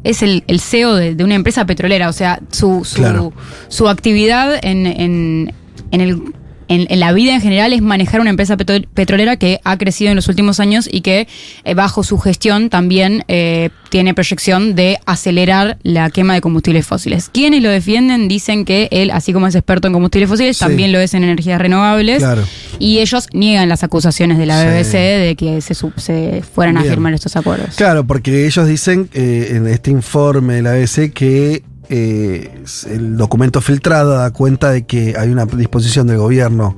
es 0.04 0.24
el, 0.24 0.44
el 0.48 0.60
CEO 0.60 0.96
de, 0.96 1.14
de 1.14 1.24
una 1.24 1.36
empresa 1.36 1.66
petrolera, 1.66 2.10
o 2.10 2.14
sea, 2.14 2.40
su, 2.52 2.84
su, 2.84 2.96
Claro. 2.96 3.32
su 3.68 3.88
actividad 3.88 4.60
en, 4.66 4.88
en, 4.88 5.54
en 5.92 6.02
el 6.02 6.34
en, 6.68 6.88
en 6.90 7.00
la 7.00 7.12
vida 7.14 7.34
en 7.34 7.42
general 7.42 7.74
es 7.74 7.82
manejar 7.82 8.22
una 8.22 8.30
empresa 8.30 8.58
petro- 8.58 8.88
petrolera 8.94 9.38
que 9.38 9.60
ha 9.64 9.78
crecido 9.78 10.10
en 10.12 10.16
los 10.16 10.28
últimos 10.28 10.60
años 10.60 10.88
y 10.92 11.02
que 11.02 11.28
eh, 11.64 11.74
bajo 11.74 12.04
su 12.04 12.18
gestión 12.20 12.70
también 12.70 13.24
eh, 13.28 13.70
tiene 13.90 14.14
proyección 14.14 14.76
de 14.76 14.98
acelerar 15.06 15.78
la 15.84 16.10
quema 16.10 16.34
de 16.34 16.42
combustibles 16.42 16.86
fósiles. 16.88 17.30
Quienes 17.32 17.62
lo 17.62 17.70
defienden 17.70 18.28
dicen 18.28 18.66
que 18.66 18.88
él, 18.92 19.12
así 19.12 19.34
como 19.34 19.48
es 19.48 19.56
experto 19.56 19.88
en 19.88 19.94
combustibles 19.94 20.30
fósiles, 20.30 20.58
Sí. 20.58 20.66
también 20.66 20.92
lo 20.92 21.00
es 21.00 21.14
en 21.14 21.24
energías 21.24 21.60
renovables. 21.62 22.18
Claro. 22.20 22.44
Y 22.80 23.00
ellos 23.00 23.28
niegan 23.34 23.70
las 23.70 23.84
acusaciones 23.84 24.38
de 24.38 24.46
la 24.46 24.62
Sí. 24.62 24.68
BBC 24.68 24.98
de 24.98 25.36
que 25.38 25.62
se, 25.62 26.42
fueran 26.54 26.78
a 26.78 26.84
firmar 26.84 27.14
estos 27.14 27.36
acuerdos. 27.36 27.76
Claro, 27.76 28.06
porque 28.06 28.46
ellos 28.48 28.68
dicen 28.68 29.10
eh, 29.14 29.50
en 29.52 29.68
este 29.68 29.92
informe 29.92 30.56
de 30.56 30.62
la 30.64 30.72
ABC 30.72 31.12
que 31.14 31.64
eh, 31.96 32.64
el 32.90 33.18
documento 33.18 33.62
filtrado 33.62 34.16
da 34.16 34.32
cuenta 34.32 34.72
de 34.72 34.84
que 34.88 35.14
hay 35.16 35.30
una 35.30 35.46
disposición 35.46 36.08
del 36.08 36.18
gobierno 36.18 36.76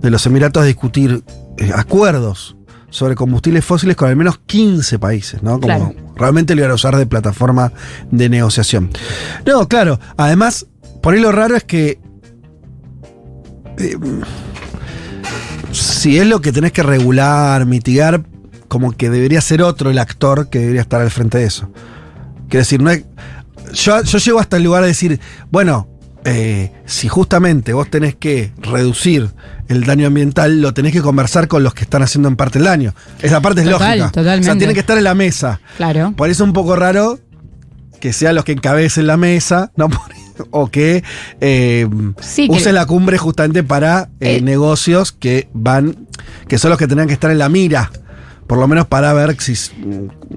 de 0.00 0.10
los 0.10 0.24
Emiratos 0.24 0.62
a 0.62 0.64
discutir 0.66 1.22
eh, 1.58 1.70
acuerdos 1.74 2.56
sobre 2.88 3.14
combustibles 3.14 3.62
fósiles 3.62 3.94
con 3.94 4.08
al 4.08 4.16
menos 4.16 4.38
15 4.46 4.98
países, 4.98 5.42
¿no? 5.42 5.60
Como 5.60 5.66
Claro. 5.66 5.94
realmente 6.16 6.54
lo 6.54 6.62
iban 6.62 6.70
a 6.70 6.76
usar 6.76 6.96
de 6.96 7.04
plataforma 7.04 7.74
de 8.10 8.30
negociación. 8.30 8.88
No, 9.44 9.68
claro, 9.68 10.00
además, 10.16 10.64
por 11.02 11.12
ahí 11.12 11.20
lo 11.20 11.30
raro 11.30 11.54
es 11.54 11.64
que 11.64 12.00
eh, 13.76 13.98
si 15.72 16.18
es 16.18 16.26
lo 16.26 16.40
que 16.40 16.52
tenés 16.52 16.72
que 16.72 16.82
regular, 16.82 17.66
mitigar, 17.66 18.22
como 18.68 18.92
que 18.92 19.10
debería 19.10 19.42
ser 19.42 19.60
otro 19.60 19.90
el 19.90 19.98
actor 19.98 20.48
que 20.48 20.58
debería 20.60 20.80
estar 20.80 21.02
al 21.02 21.10
frente 21.10 21.36
de 21.36 21.44
eso. 21.44 21.70
Quiero 22.48 22.60
decir, 22.62 22.80
no 22.80 22.88
es, 22.90 23.04
yo, 23.72 24.02
yo 24.02 24.18
llego 24.18 24.40
hasta 24.40 24.56
el 24.56 24.62
lugar 24.64 24.82
de 24.82 24.88
decir, 24.88 25.20
bueno, 25.50 25.88
eh, 26.24 26.72
si 26.84 27.08
justamente 27.08 27.72
vos 27.72 27.88
tenés 27.90 28.14
que 28.16 28.52
reducir 28.60 29.30
el 29.68 29.84
daño 29.84 30.06
ambiental, 30.08 30.60
lo 30.60 30.74
tenés 30.74 30.92
que 30.92 31.00
conversar 31.00 31.48
con 31.48 31.62
los 31.62 31.74
que 31.74 31.82
están 31.84 32.02
haciendo 32.02 32.28
en 32.28 32.36
parte 32.36 32.58
el 32.58 32.64
daño. 32.64 32.94
Esa 33.22 33.40
parte 33.40 33.60
es 33.62 33.66
Total, 33.70 33.80
lógica. 33.98 34.06
O 34.06 34.08
sea, 34.12 34.22
totalmente. 34.22 34.56
tiene 34.58 34.74
que 34.74 34.80
estar 34.80 34.98
en 34.98 35.04
la 35.04 35.14
mesa. 35.14 35.60
Claro. 35.76 36.12
Por 36.16 36.28
eso 36.28 36.42
es 36.44 36.46
un 36.48 36.52
poco 36.52 36.76
raro 36.76 37.18
que 38.00 38.12
sean 38.12 38.34
los 38.34 38.44
que 38.44 38.52
encabecen 38.52 39.06
la 39.06 39.16
mesa, 39.16 39.72
¿no? 39.76 39.88
o 40.50 40.68
que 40.70 41.02
eh, 41.40 41.88
Sí, 42.20 42.48
que- 42.48 42.72
la 42.72 42.86
cumbre 42.86 43.18
justamente 43.18 43.62
para 43.62 44.08
eh, 44.20 44.36
Eh. 44.36 44.40
negocios 44.40 45.12
que 45.12 45.48
van, 45.52 46.06
que 46.46 46.58
son 46.58 46.70
los 46.70 46.78
que 46.78 46.86
tendrán 46.86 47.08
que 47.08 47.14
estar 47.14 47.30
en 47.30 47.38
la 47.38 47.48
mira. 47.48 47.90
Por 48.48 48.58
lo 48.58 48.66
menos 48.66 48.86
para 48.86 49.12
ver 49.12 49.40
si, 49.40 49.54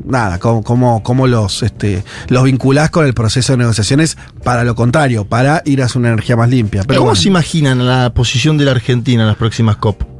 nada, 0.05 0.37
cómo, 0.37 0.63
cómo, 0.63 1.01
cómo 1.01 1.27
los, 1.27 1.63
este, 1.63 2.03
los 2.27 2.43
vinculás 2.43 2.91
con 2.91 3.05
el 3.05 3.13
proceso 3.13 3.53
de 3.53 3.57
negociaciones 3.57 4.17
para 4.43 4.63
lo 4.63 4.75
contrario, 4.75 5.25
para 5.25 5.63
ir 5.65 5.81
hacia 5.81 5.97
una 5.97 6.09
energía 6.09 6.35
más 6.35 6.49
limpia. 6.49 6.83
Pero 6.85 6.99
¿Cómo 6.99 7.11
bueno. 7.11 7.21
se 7.21 7.29
imaginan 7.29 7.87
la 7.87 8.13
posición 8.13 8.57
de 8.57 8.65
la 8.65 8.71
Argentina 8.71 9.23
en 9.23 9.27
las 9.27 9.37
próximas 9.37 9.77
COP? 9.77 10.10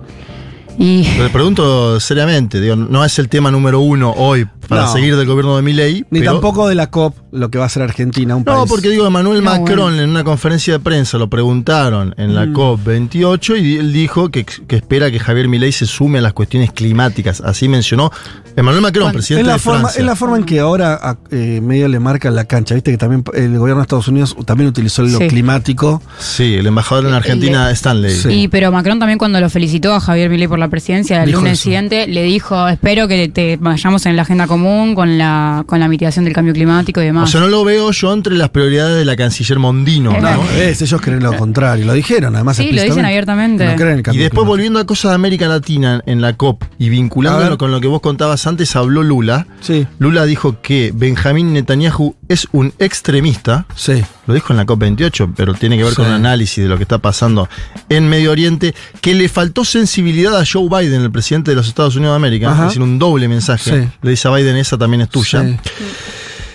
Y 0.80 1.04
Le 1.04 1.30
pregunto 1.30 2.00
seriamente, 2.00 2.60
digo, 2.60 2.76
no 2.76 3.06
es 3.06 3.20
el 3.20 3.30
tema 3.30 3.52
número 3.52 3.82
uno 3.82 4.12
hoy 4.18 4.48
para 4.68 4.84
No. 4.84 4.94
seguir 4.94 5.16
del 5.16 5.28
gobierno 5.28 5.56
de 5.58 5.62
Milei. 5.62 6.06
Ni 6.10 6.20
pero- 6.22 6.32
tampoco 6.34 6.68
de 6.68 6.76
la 6.76 6.88
COP, 6.90 7.16
lo 7.32 7.52
que 7.52 7.58
va 7.60 7.66
a 7.66 7.70
ser 7.70 7.84
Argentina, 7.84 8.36
un 8.36 8.44
No, 8.46 8.54
país. 8.56 8.70
porque 8.70 8.90
digo, 8.90 9.06
Emmanuel 9.06 9.44
No, 9.44 9.52
Macron 9.52 9.80
bueno. 9.92 10.02
en 10.02 10.10
una 10.10 10.24
conferencia 10.24 10.74
de 10.74 10.80
prensa 10.80 11.18
lo 11.18 11.30
preguntaron 11.30 12.16
en 12.18 12.34
la 12.34 12.46
Mm. 12.48 12.54
COP28 12.54 13.58
y 13.58 13.76
él 13.78 13.94
dijo 13.94 14.30
que, 14.30 14.46
que 14.46 14.76
espera 14.78 15.12
que 15.12 15.20
Javier 15.20 15.48
Milei 15.50 15.72
se 15.72 15.86
sume 15.86 16.20
a 16.20 16.22
las 16.22 16.34
cuestiones 16.34 16.72
climáticas. 16.72 17.42
Así 17.42 17.68
mencionó 17.68 18.10
Emmanuel 18.56 18.82
Macron, 18.82 19.04
Bueno, 19.06 19.18
presidente 19.18 19.42
es 19.42 19.48
la, 19.48 19.54
de 19.54 19.60
forma, 19.60 19.80
Francia. 19.82 20.00
es 20.00 20.06
la 20.06 20.16
forma 20.16 20.38
en 20.38 20.44
que 20.46 20.60
ahora 20.60 20.94
a- 21.02 21.18
eh, 21.32 21.60
medio 21.62 21.88
le 21.90 22.00
marcan 22.00 22.34
la 22.36 22.46
cancha. 22.46 22.74
Viste 22.76 22.92
que 22.92 22.98
también 22.98 23.24
el 23.34 23.58
gobierno 23.60 23.82
de 23.82 23.84
Estados 23.84 24.08
Unidos 24.08 24.36
también 24.46 24.70
utilizó 24.70 25.04
lo 25.04 25.18
Sí. 25.20 25.28
climático. 25.28 26.02
Sí, 26.18 26.56
el 26.56 26.66
embajador 26.66 27.06
en 27.06 27.14
Argentina, 27.14 27.68
Le- 27.68 27.74
Stanley. 27.74 28.16
Sí. 28.16 28.30
Y 28.30 28.48
pero 28.48 28.72
Macron 28.72 29.00
también 29.00 29.20
cuando 29.20 29.40
lo 29.40 29.50
felicitó 29.50 29.94
a 29.94 30.00
Javier 30.00 30.30
Milei 30.30 30.48
por 30.48 30.60
la 30.62 30.70
presidencia 30.70 31.20
el 31.22 31.26
Dijo 31.28 31.40
lunes 31.40 31.54
eso. 31.54 31.64
siguiente 31.64 32.08
le 32.08 32.24
dijo 32.24 32.68
espero 32.70 33.08
que 33.08 33.28
te 33.28 33.58
vayamos 33.60 34.06
en 34.06 34.16
la 34.16 34.22
agenda 34.22 34.48
común 34.48 34.96
con 34.96 35.18
la 35.18 35.64
con 35.68 35.80
la 35.80 35.88
mitigación 35.88 36.24
del 36.26 36.34
cambio 36.34 36.54
climático 36.54 37.02
y 37.02 37.04
O 37.04 37.06
demás. 37.08 37.30
sea, 37.30 37.42
no 37.42 37.48
lo 37.48 37.64
veo 37.66 37.92
yo 37.92 38.14
entre 38.14 38.36
las 38.36 38.50
prioridades 38.50 38.98
de 38.98 39.06
la 39.06 39.16
canciller 39.16 39.60
Mondino. 39.60 40.12
¿no? 40.14 40.22
No, 40.22 40.44
es, 40.58 40.82
ellos 40.82 41.02
creen 41.02 41.22
lo 41.24 41.36
contrario. 41.36 41.86
Lo 41.86 41.94
dijeron, 41.94 42.36
además. 42.36 42.58
Sí, 42.58 42.72
lo 42.72 42.82
dicen 42.82 43.04
abiertamente. 43.06 43.66
No 43.66 43.76
creen 43.76 44.00
Y 44.00 44.02
después 44.04 44.14
climático. 44.20 44.46
volviendo 44.46 44.80
a 44.80 44.86
cosas 44.86 45.12
de 45.12 45.16
América 45.16 45.48
Latina 45.48 46.02
en 46.06 46.22
la 46.22 46.34
COP 46.38 46.64
y 46.80 46.90
vinculándolo 46.90 47.58
con 47.58 47.72
lo 47.72 47.82
que 47.82 47.88
vos 47.88 48.02
contabas 48.02 48.48
antes, 48.48 48.76
habló 48.76 49.04
Lula. 49.04 49.48
Sí, 49.62 49.86
Lula 50.00 50.26
dijo 50.26 50.62
que 50.62 50.92
Benjamín 50.94 51.54
Netanyahu 51.54 52.16
es 52.28 52.48
un 52.52 52.74
extremista. 52.80 53.66
sí. 53.76 54.04
Lo 54.28 54.36
dijo 54.36 54.54
en 54.54 54.58
la 54.58 54.68
COP28, 54.68 55.34
pero 55.36 55.56
tiene 55.56 55.78
que 55.78 55.84
ver 55.84 55.96
con 55.96 56.06
un 56.06 56.14
análisis 56.14 56.64
de 56.64 56.70
lo 56.70 56.78
que 56.78 56.84
está 56.84 57.00
pasando 57.00 57.50
en 57.90 58.08
Medio 58.08 58.32
Oriente, 58.32 58.76
que 59.02 59.16
le 59.16 59.28
faltó 59.28 59.66
sensibilidad 59.66 60.38
a 60.38 60.44
Joe 60.52 60.68
Biden, 60.70 61.02
el 61.02 61.12
presidente 61.12 61.52
de 61.52 61.56
los 61.56 61.68
Estados 61.68 61.96
Unidos 61.96 62.14
de 62.14 62.16
América, 62.18 62.52
Ajá. 62.52 62.64
es 62.64 62.68
decir, 62.70 62.82
un 62.82 63.00
doble 63.00 63.28
mensaje. 63.28 63.84
Sí. 63.84 63.90
Le 64.02 64.10
dice 64.12 64.28
a 64.28 64.32
Biden, 64.32 64.56
esa 64.58 64.78
también 64.78 65.02
es 65.02 65.10
tuya. 65.10 65.42
Sí, 65.44 65.58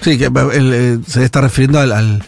Sí, 0.03 0.19
que 0.19 0.27
él, 0.27 0.73
eh, 0.75 0.99
se 1.07 1.25
está 1.25 1.41
refiriendo 1.41 1.81
al, 1.81 1.91
al- 1.93 2.23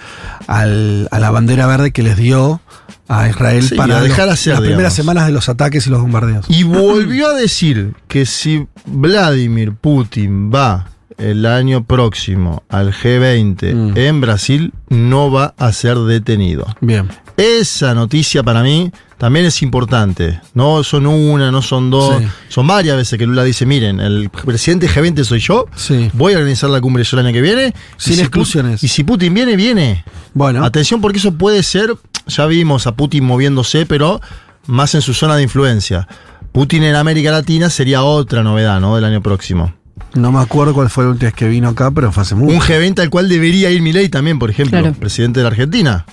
al- 0.48 1.08
a 1.12 1.18
la 1.20 1.30
bandera 1.30 1.66
verde 1.66 1.92
que 1.92 2.02
les 2.02 2.16
dio 2.16 2.60
a 3.06 3.28
Israel 3.28 3.62
Sí, 3.62 3.74
para 3.76 3.98
a 3.98 4.02
dejar 4.02 4.24
los- 4.26 4.34
hacer, 4.34 4.54
las 4.54 4.62
primeras 4.62 4.94
semanas 4.94 5.26
de 5.26 5.32
los 5.32 5.48
ataques 5.48 5.86
y 5.86 5.90
los 5.90 6.00
bombardeos. 6.00 6.46
Y 6.48 6.62
volvió 6.64 7.28
a 7.28 7.34
decir 7.34 7.94
que 8.08 8.26
si 8.26 8.66
Vladimir 8.86 9.74
Putin 9.74 10.50
va 10.52 10.88
el 11.18 11.44
año 11.46 11.84
próximo 11.84 12.62
al 12.68 12.92
G20 12.92 13.74
Mm. 13.74 13.96
en 13.98 14.20
Brasil, 14.20 14.72
no 14.88 15.30
va 15.30 15.54
a 15.58 15.72
ser 15.72 15.98
detenido. 15.98 16.66
Bien. 16.80 17.08
Esa 17.36 17.94
noticia 17.94 18.42
para 18.42 18.62
mí 18.62 18.90
también 19.16 19.44
es 19.46 19.62
importante. 19.62 20.40
No 20.54 20.82
son 20.84 21.06
una, 21.06 21.50
no 21.50 21.60
son 21.62 21.90
dos, 21.90 22.18
Sí. 22.20 22.28
son 22.48 22.66
varias 22.66 22.96
veces 22.96 23.18
que 23.18 23.26
Lula 23.26 23.44
dice, 23.44 23.66
miren, 23.66 24.00
el 24.00 24.30
presidente 24.30 24.88
G20 24.88 25.24
soy 25.24 25.40
yo, 25.40 25.66
Sí. 25.76 26.10
voy 26.14 26.34
a 26.34 26.38
organizar 26.38 26.70
la 26.70 26.80
cumbre 26.80 27.04
yo 27.04 27.18
el 27.18 27.26
año 27.26 27.32
que 27.34 27.40
viene. 27.42 27.68
y 27.68 27.72
Sin 28.02 28.14
si 28.14 28.20
exclusiones. 28.20 28.82
y 28.82 28.88
si 28.88 29.04
Putin 29.04 29.34
viene, 29.34 29.56
viene. 29.56 30.04
Bueno. 30.34 30.64
Atención 30.64 31.00
porque 31.00 31.18
eso 31.18 31.32
puede 31.32 31.62
ser, 31.62 31.94
ya 32.26 32.46
vimos 32.46 32.86
a 32.86 32.92
Putin 32.96 33.24
moviéndose, 33.24 33.86
pero 33.86 34.20
más 34.66 34.94
en 34.94 35.02
su 35.02 35.14
zona 35.14 35.36
de 35.36 35.42
influencia. 35.44 36.06
Putin 36.52 36.82
en 36.84 36.94
América 36.96 37.30
Latina 37.30 37.70
sería 37.70 38.02
otra 38.02 38.42
novedad, 38.42 38.80
¿no? 38.80 38.94
Del 38.96 39.04
año 39.04 39.22
próximo. 39.22 39.74
No 40.14 40.32
me 40.32 40.40
acuerdo 40.40 40.74
cuál 40.74 40.90
fue 40.90 41.04
la 41.04 41.10
última 41.10 41.26
vez 41.28 41.34
que 41.34 41.48
vino 41.48 41.68
acá, 41.68 41.90
pero 41.90 42.10
fue 42.12 42.22
hace 42.22 42.34
mucho. 42.34 42.54
Un 42.54 42.60
G20 42.60 43.00
al 43.00 43.10
cual 43.10 43.28
debería 43.28 43.70
ir 43.70 43.82
Milei 43.82 44.08
también, 44.08 44.38
por 44.38 44.50
ejemplo, 44.50 44.78
Claro. 44.80 44.94
presidente 44.94 45.40
de 45.40 45.44
la 45.44 45.50
Argentina. 45.50 46.04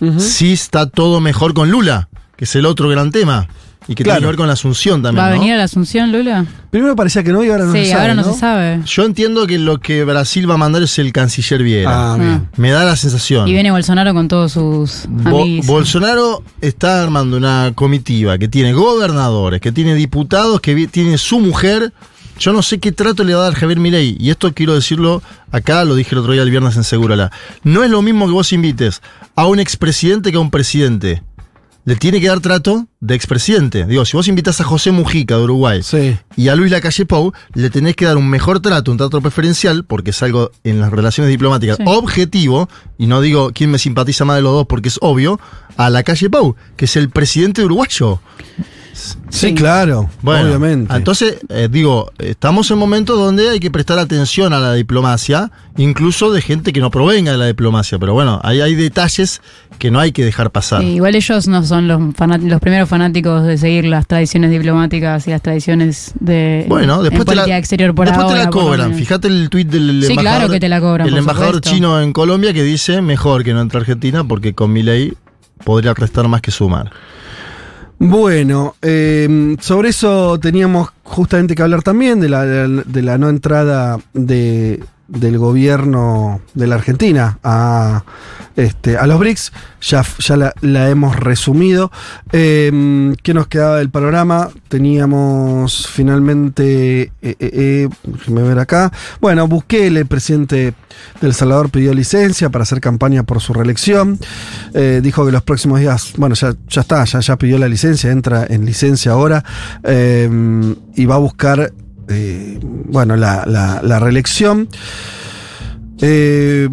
Ujú. 0.00 0.18
Sí 0.20 0.52
está 0.52 0.86
todo 0.88 1.20
mejor 1.20 1.54
con 1.54 1.70
Lula, 1.70 2.08
que 2.36 2.44
es 2.44 2.56
el 2.56 2.66
otro 2.66 2.88
gran 2.88 3.10
tema. 3.12 3.48
Y 3.88 3.96
que 3.96 4.04
Claro. 4.04 4.18
tiene 4.20 4.26
que 4.26 4.30
ver 4.30 4.36
con 4.36 4.46
la 4.46 4.52
Asunción 4.52 5.02
también. 5.02 5.24
¿Va 5.24 5.26
a 5.26 5.30
¿no? 5.34 5.40
venir 5.40 5.54
a 5.54 5.56
la 5.56 5.64
Asunción, 5.64 6.12
Lula? 6.12 6.46
Primero 6.70 6.94
parecía 6.94 7.24
que 7.24 7.32
no 7.32 7.42
y 7.42 7.50
ahora 7.50 7.64
no 7.64 7.72
sí, 7.72 7.78
se 7.84 7.90
sabe. 7.90 8.00
ahora 8.02 8.14
no, 8.14 8.22
¿no? 8.22 8.32
se 8.32 8.38
sabe. 8.38 8.80
Yo 8.86 9.04
entiendo 9.04 9.44
que 9.48 9.58
lo 9.58 9.80
que 9.80 10.04
Brasil 10.04 10.48
va 10.48 10.54
a 10.54 10.56
mandar 10.56 10.84
es 10.84 11.00
el 11.00 11.12
canciller 11.12 11.64
Viera. 11.64 12.12
Ah, 12.12 12.16
bien. 12.16 12.48
Me 12.56 12.70
da 12.70 12.84
la 12.84 12.94
sensación. 12.94 13.48
Y 13.48 13.52
viene 13.52 13.72
Bolsonaro 13.72 14.14
con 14.14 14.28
todos 14.28 14.52
sus 14.52 15.02
Bo- 15.08 15.42
amigos. 15.42 15.66
Bolsonaro 15.66 16.44
está 16.60 17.02
armando 17.02 17.36
una 17.36 17.72
comitiva 17.74 18.38
que 18.38 18.46
tiene 18.46 18.72
gobernadores, 18.72 19.60
que 19.60 19.72
tiene 19.72 19.96
diputados, 19.96 20.60
que 20.60 20.86
tiene 20.86 21.18
su 21.18 21.40
mujer. 21.40 21.92
Yo 22.42 22.52
no 22.52 22.60
sé 22.62 22.80
qué 22.80 22.90
trato 22.90 23.22
le 23.22 23.34
va 23.34 23.42
a 23.42 23.44
dar 23.44 23.54
Javier 23.54 23.78
Milei. 23.78 24.16
Y 24.18 24.30
esto 24.30 24.52
quiero 24.52 24.74
decirlo 24.74 25.22
acá, 25.52 25.84
lo 25.84 25.94
dije 25.94 26.10
el 26.16 26.18
otro 26.18 26.32
día 26.32 26.42
el 26.42 26.50
viernes 26.50 26.76
en 26.76 26.82
Segurala. 26.82 27.30
No 27.62 27.84
es 27.84 27.90
lo 27.90 28.02
mismo 28.02 28.26
que 28.26 28.32
vos 28.32 28.52
invites 28.52 29.00
a 29.36 29.46
un 29.46 29.60
expresidente 29.60 30.32
que 30.32 30.38
a 30.38 30.40
un 30.40 30.50
presidente. 30.50 31.22
Le 31.84 31.94
tiene 31.94 32.20
que 32.20 32.26
dar 32.26 32.40
trato 32.40 32.86
de 32.98 33.14
expresidente. 33.14 33.86
Digo, 33.86 34.04
si 34.04 34.16
vos 34.16 34.26
invitas 34.26 34.60
a 34.60 34.64
José 34.64 34.90
Mujica 34.90 35.36
de 35.36 35.42
Uruguay 35.44 35.82
Sí. 35.84 36.16
y 36.36 36.48
a 36.48 36.56
Luis 36.56 36.70
Lacalle 36.72 37.06
Pou, 37.06 37.32
le 37.54 37.70
tenés 37.70 37.94
que 37.94 38.06
dar 38.06 38.16
un 38.16 38.28
mejor 38.28 38.58
trato, 38.60 38.90
un 38.90 38.98
trato 38.98 39.20
preferencial, 39.20 39.84
porque 39.84 40.10
es 40.10 40.20
algo 40.24 40.50
en 40.64 40.80
las 40.80 40.90
relaciones 40.90 41.30
diplomáticas 41.30 41.76
Sí. 41.76 41.82
objetivo, 41.86 42.68
y 42.98 43.06
no 43.06 43.20
digo 43.20 43.50
quién 43.54 43.70
me 43.70 43.78
simpatiza 43.78 44.24
más 44.24 44.36
de 44.36 44.42
los 44.42 44.52
dos 44.52 44.66
porque 44.68 44.88
es 44.88 44.98
obvio, 45.00 45.38
a 45.76 45.90
Lacalle 45.90 46.28
Pou, 46.28 46.56
que 46.76 46.86
es 46.86 46.96
el 46.96 47.08
presidente 47.08 47.64
uruguayo. 47.64 48.20
Sí, 48.92 49.16
Sí. 49.30 49.54
claro. 49.54 50.10
Bueno, 50.20 50.46
obviamente. 50.48 50.94
entonces, 50.94 51.38
eh, 51.48 51.68
digo, 51.70 52.12
estamos 52.18 52.70
en 52.70 52.78
momentos 52.78 53.18
donde 53.18 53.48
hay 53.48 53.58
que 53.60 53.70
prestar 53.70 53.98
atención 53.98 54.52
a 54.52 54.60
la 54.60 54.74
diplomacia, 54.74 55.50
incluso 55.78 56.30
de 56.32 56.42
gente 56.42 56.72
que 56.72 56.80
no 56.80 56.90
provenga 56.90 57.32
de 57.32 57.38
la 57.38 57.46
diplomacia, 57.46 57.98
pero 57.98 58.12
bueno, 58.12 58.38
ahí 58.44 58.60
hay 58.60 58.74
detalles 58.74 59.40
que 59.78 59.90
no 59.90 59.98
hay 59.98 60.12
que 60.12 60.24
dejar 60.24 60.50
pasar. 60.50 60.82
Sí, 60.82 60.88
igual 60.88 61.14
ellos 61.14 61.48
no 61.48 61.64
son 61.64 61.88
los, 61.88 62.00
los 62.42 62.60
primeros 62.60 62.88
fanáticos 62.88 63.42
de 63.44 63.56
seguir 63.56 63.86
las 63.86 64.06
tradiciones 64.06 64.50
diplomáticas 64.50 65.26
y 65.26 65.30
las 65.30 65.40
tradiciones 65.42 66.12
de 66.20 66.66
Bueno, 66.68 66.98
en 66.98 67.04
después, 67.04 67.24
te 67.24 67.34
la, 67.34 67.42
política 67.42 67.58
exterior 67.58 67.94
por 67.94 68.06
después 68.06 68.26
te 68.28 68.34
la 68.38 68.50
cobran. 68.50 68.94
Fíjate 68.94 69.28
el 69.28 69.48
tuit 69.48 69.68
del 69.68 70.02
Sí, 70.04 70.12
embajador. 70.12 70.20
claro 70.38 70.52
que 70.52 70.60
te 70.60 70.68
la 70.68 70.80
cobran, 70.80 71.06
El 71.06 71.12
por 71.14 71.18
embajador 71.18 71.54
supuesto. 71.54 71.70
chino 71.70 72.00
en 72.02 72.12
Colombia 72.12 72.52
que 72.52 72.62
dice 72.62 73.00
mejor 73.00 73.42
que 73.42 73.54
no 73.54 73.62
entre 73.62 73.78
a 73.78 73.80
Argentina 73.80 74.22
porque 74.22 74.54
con 74.54 74.70
mi 74.72 74.82
ley 74.82 75.14
podría 75.64 75.94
restar 75.94 76.28
más 76.28 76.42
que 76.42 76.50
sumar. 76.50 76.90
Bueno, 78.04 78.74
eh, 78.82 79.56
sobre 79.60 79.90
eso 79.90 80.36
teníamos 80.40 80.88
justamente 81.04 81.54
que 81.54 81.62
hablar 81.62 81.84
también 81.84 82.18
de 82.18 82.28
la, 82.28 82.44
de 82.44 83.02
la- 83.02 83.16
no 83.16 83.28
entrada 83.28 84.00
de, 84.12 84.82
del 85.12 85.38
gobierno 85.38 86.40
de 86.54 86.66
la 86.66 86.76
Argentina 86.76 87.38
a, 87.44 88.04
este, 88.56 88.96
a 88.96 89.06
los 89.06 89.18
BRICS. 89.18 89.52
Ya, 89.82 90.04
ya 90.18 90.54
la, 90.60 90.90
hemos 90.90 91.16
resumido. 91.16 91.90
Eh, 92.32 93.12
¿Qué 93.22 93.34
nos 93.34 93.48
quedaba 93.48 93.78
del 93.78 93.90
panorama? 93.90 94.48
Teníamos 94.68 95.88
finalmente, 95.88 97.02
eh, 97.02 97.10
eh, 97.20 97.36
eh, 97.40 97.88
déjeme 98.04 98.42
ver 98.42 98.58
acá. 98.58 98.92
Bueno, 99.20 99.48
Bukele, 99.48 100.00
el 100.00 100.06
presidente 100.06 100.74
de 101.20 101.26
El 101.26 101.34
Salvador, 101.34 101.70
pidió 101.70 101.92
licencia 101.94 102.48
para 102.50 102.62
hacer 102.62 102.80
campaña 102.80 103.24
por 103.24 103.40
su 103.40 103.52
reelección. 103.52 104.18
Eh, 104.72 105.00
dijo 105.02 105.26
que 105.26 105.32
los 105.32 105.42
próximos 105.42 105.80
días, 105.80 106.12
bueno, 106.16 106.34
ya, 106.36 106.54
ya 106.68 106.82
está, 106.82 107.04
ya, 107.04 107.20
ya 107.20 107.36
pidió 107.36 107.58
la 107.58 107.68
licencia, 107.68 108.10
entra 108.10 108.46
en 108.48 108.64
licencia 108.64 109.12
ahora 109.12 109.44
eh, 109.82 110.74
y 110.94 111.04
va 111.06 111.16
a 111.16 111.18
buscar, 111.18 111.72
eh, 112.12 112.58
bueno, 112.62 113.16
la, 113.16 113.44
la- 113.46 113.80
la 113.82 113.98
reelección. 113.98 114.68
Eh, 116.00 116.68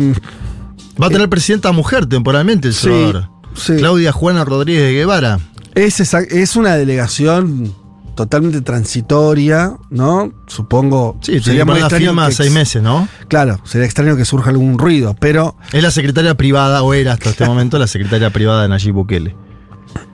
Va 1.01 1.07
a 1.07 1.09
tener 1.09 1.29
presidenta 1.29 1.71
mujer 1.71 2.05
temporalmente 2.07 2.67
El 2.69 2.73
Sí, 2.73 2.81
Salvador. 2.89 3.29
sí. 3.55 3.73
Claudia 3.77 4.11
Juana 4.11 4.43
Rodríguez 4.43 4.83
de 4.83 4.93
Guevara. 4.93 5.39
Es, 5.75 5.99
esa- 6.01 6.19
es 6.21 6.55
una 6.57 6.75
delegación 6.75 7.73
totalmente 8.15 8.59
transitoria, 8.61 9.77
¿no? 9.89 10.33
Supongo. 10.47 11.17
Sí, 11.21 11.39
sería 11.39 11.63
muy 11.63 11.81
que 11.81 12.31
seis 12.33 12.51
meses, 12.51 12.81
¿no? 12.83 13.07
Claro, 13.29 13.61
sería 13.63 13.85
extraño 13.85 14.17
que 14.17 14.25
surja 14.25 14.49
algún 14.49 14.77
ruido, 14.77 15.15
pero. 15.17 15.55
Es 15.71 15.81
la 15.81 15.91
secretaria 15.91 16.35
privada, 16.35 16.83
o 16.83 16.93
era 16.93 17.13
hasta 17.13 17.29
este 17.29 17.45
momento 17.45 17.79
la 17.79 17.87
secretaria 17.87 18.29
privada 18.31 18.63
de 18.63 18.67
Nayib 18.69 18.93
Bukele. 18.93 19.37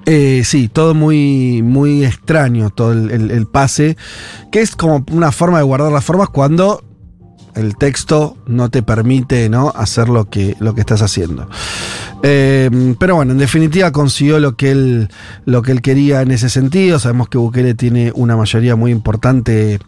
Eh, 0.06 0.44
sí, 0.46 0.68
todo 0.68 0.94
muy, 0.94 1.62
muy 1.64 2.06
extraño, 2.06 2.70
todo 2.70 2.92
el, 2.92 3.48
pase, 3.48 3.98
que 4.52 4.62
es 4.62 4.76
como 4.76 5.04
una 5.12 5.32
forma 5.32 5.58
de 5.58 5.64
guardar 5.64 5.92
las 5.92 6.06
formas 6.06 6.30
cuando 6.30 6.84
el 7.56 7.76
texto 7.78 8.38
no 8.46 8.70
te 8.70 8.84
permite 8.84 9.50
¿no? 9.50 9.72
hacer 9.76 10.10
lo 10.10 10.30
que, 10.30 10.56
lo 10.60 10.76
que 10.76 10.82
estás 10.82 11.02
haciendo. 11.02 11.50
Eh, 12.22 12.96
pero 13.00 13.16
bueno, 13.16 13.32
en 13.32 13.40
definitiva 13.40 13.92
consiguió 13.92 14.40
lo 14.40 14.56
que, 14.56 14.72
él, 14.72 15.10
lo 15.46 15.62
que 15.62 15.72
él 15.72 15.82
quería 15.82 16.22
en 16.22 16.32
ese 16.32 16.50
sentido. 16.50 17.00
Sabemos 17.00 17.30
que 17.30 17.38
Bukele 17.38 17.74
tiene 17.74 18.12
una 18.14 18.38
mayoría 18.38 18.76
muy 18.76 18.92
importante 18.92 19.80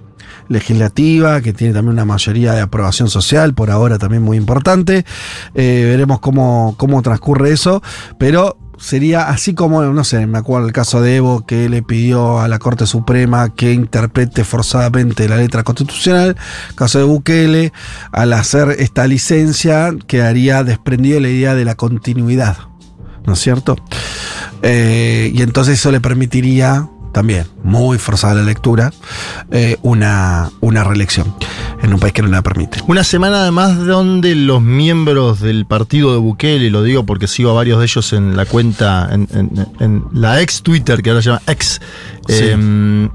legislativa, 0.50 1.42
que 1.42 1.54
tiene 1.54 1.74
también 1.74 1.94
una 1.94 2.06
mayoría 2.06 2.54
de 2.54 2.62
aprobación 2.62 3.10
social, 3.10 3.54
por 3.54 3.70
ahora 3.70 3.98
también 3.98 4.24
muy 4.24 4.38
importante. 4.38 5.06
Eh, 5.54 5.86
veremos 5.90 6.20
cómo, 6.20 6.76
cómo 6.78 7.02
transcurre 7.02 7.52
eso, 7.52 7.84
pero 8.18 8.58
sería 8.78 9.30
así 9.30 9.54
como, 9.54 9.84
no 9.84 10.04
sé, 10.04 10.26
me 10.28 10.38
acuerdo 10.38 10.68
el 10.68 10.74
caso 10.74 11.02
de 11.02 11.18
Evo, 11.18 11.46
que 11.46 11.70
le 11.70 11.82
pidió 11.82 12.40
a 12.40 12.48
la 12.48 12.60
Corte 12.60 12.86
Suprema 12.86 13.54
que 13.54 13.74
interprete 13.74 14.44
forzadamente 14.44 15.28
la 15.28 15.38
letra 15.38 15.64
constitucional. 15.64 16.36
Caso 16.76 17.00
de 17.00 17.06
Bukele, 17.06 17.74
al 18.12 18.34
hacer 18.34 18.76
esta 18.80 19.08
licencia, 19.08 19.94
quedaría 20.08 20.64
desprendido 20.64 21.20
la 21.20 21.30
idea 21.30 21.56
de 21.56 21.66
la 21.66 21.76
continuidad. 21.76 22.58
¿No 23.26 23.34
es 23.34 23.40
cierto? 23.40 23.76
Eh, 24.62 25.32
y 25.34 25.42
entonces 25.42 25.80
eso 25.80 25.92
le 25.92 26.00
permitiría 26.00 26.90
también, 27.18 27.48
muy 27.64 27.98
forzada 27.98 28.36
la 28.36 28.44
lectura, 28.44 28.94
eh, 29.50 29.78
una, 29.82 30.52
una 30.62 30.84
reelección 30.84 31.34
en 31.82 31.92
un 31.92 32.00
país 32.00 32.14
que 32.14 32.22
no 32.22 32.28
la 32.28 32.44
permite. 32.44 32.80
Una 32.88 33.04
semana 33.04 33.42
además 33.42 33.84
donde 33.88 34.36
los 34.36 34.62
miembros 34.62 35.40
del 35.40 35.66
partido 35.66 36.12
de 36.12 36.20
Bukele, 36.20 36.70
lo 36.70 36.84
digo 36.84 37.08
porque 37.08 37.28
sigo 37.28 37.50
a 37.50 37.54
varios 37.54 37.80
de 37.80 37.86
ellos 37.86 38.14
en 38.14 38.38
la 38.38 38.46
cuenta, 38.46 39.10
en, 39.12 39.28
en- 39.34 39.68
en 39.80 40.04
la 40.14 40.42
ex 40.42 40.62
Twitter, 40.62 41.02
que 41.02 41.10
ahora 41.10 41.24
se 41.24 41.30
llama 41.30 41.42
ex, 41.48 41.82
eh, 42.28 43.10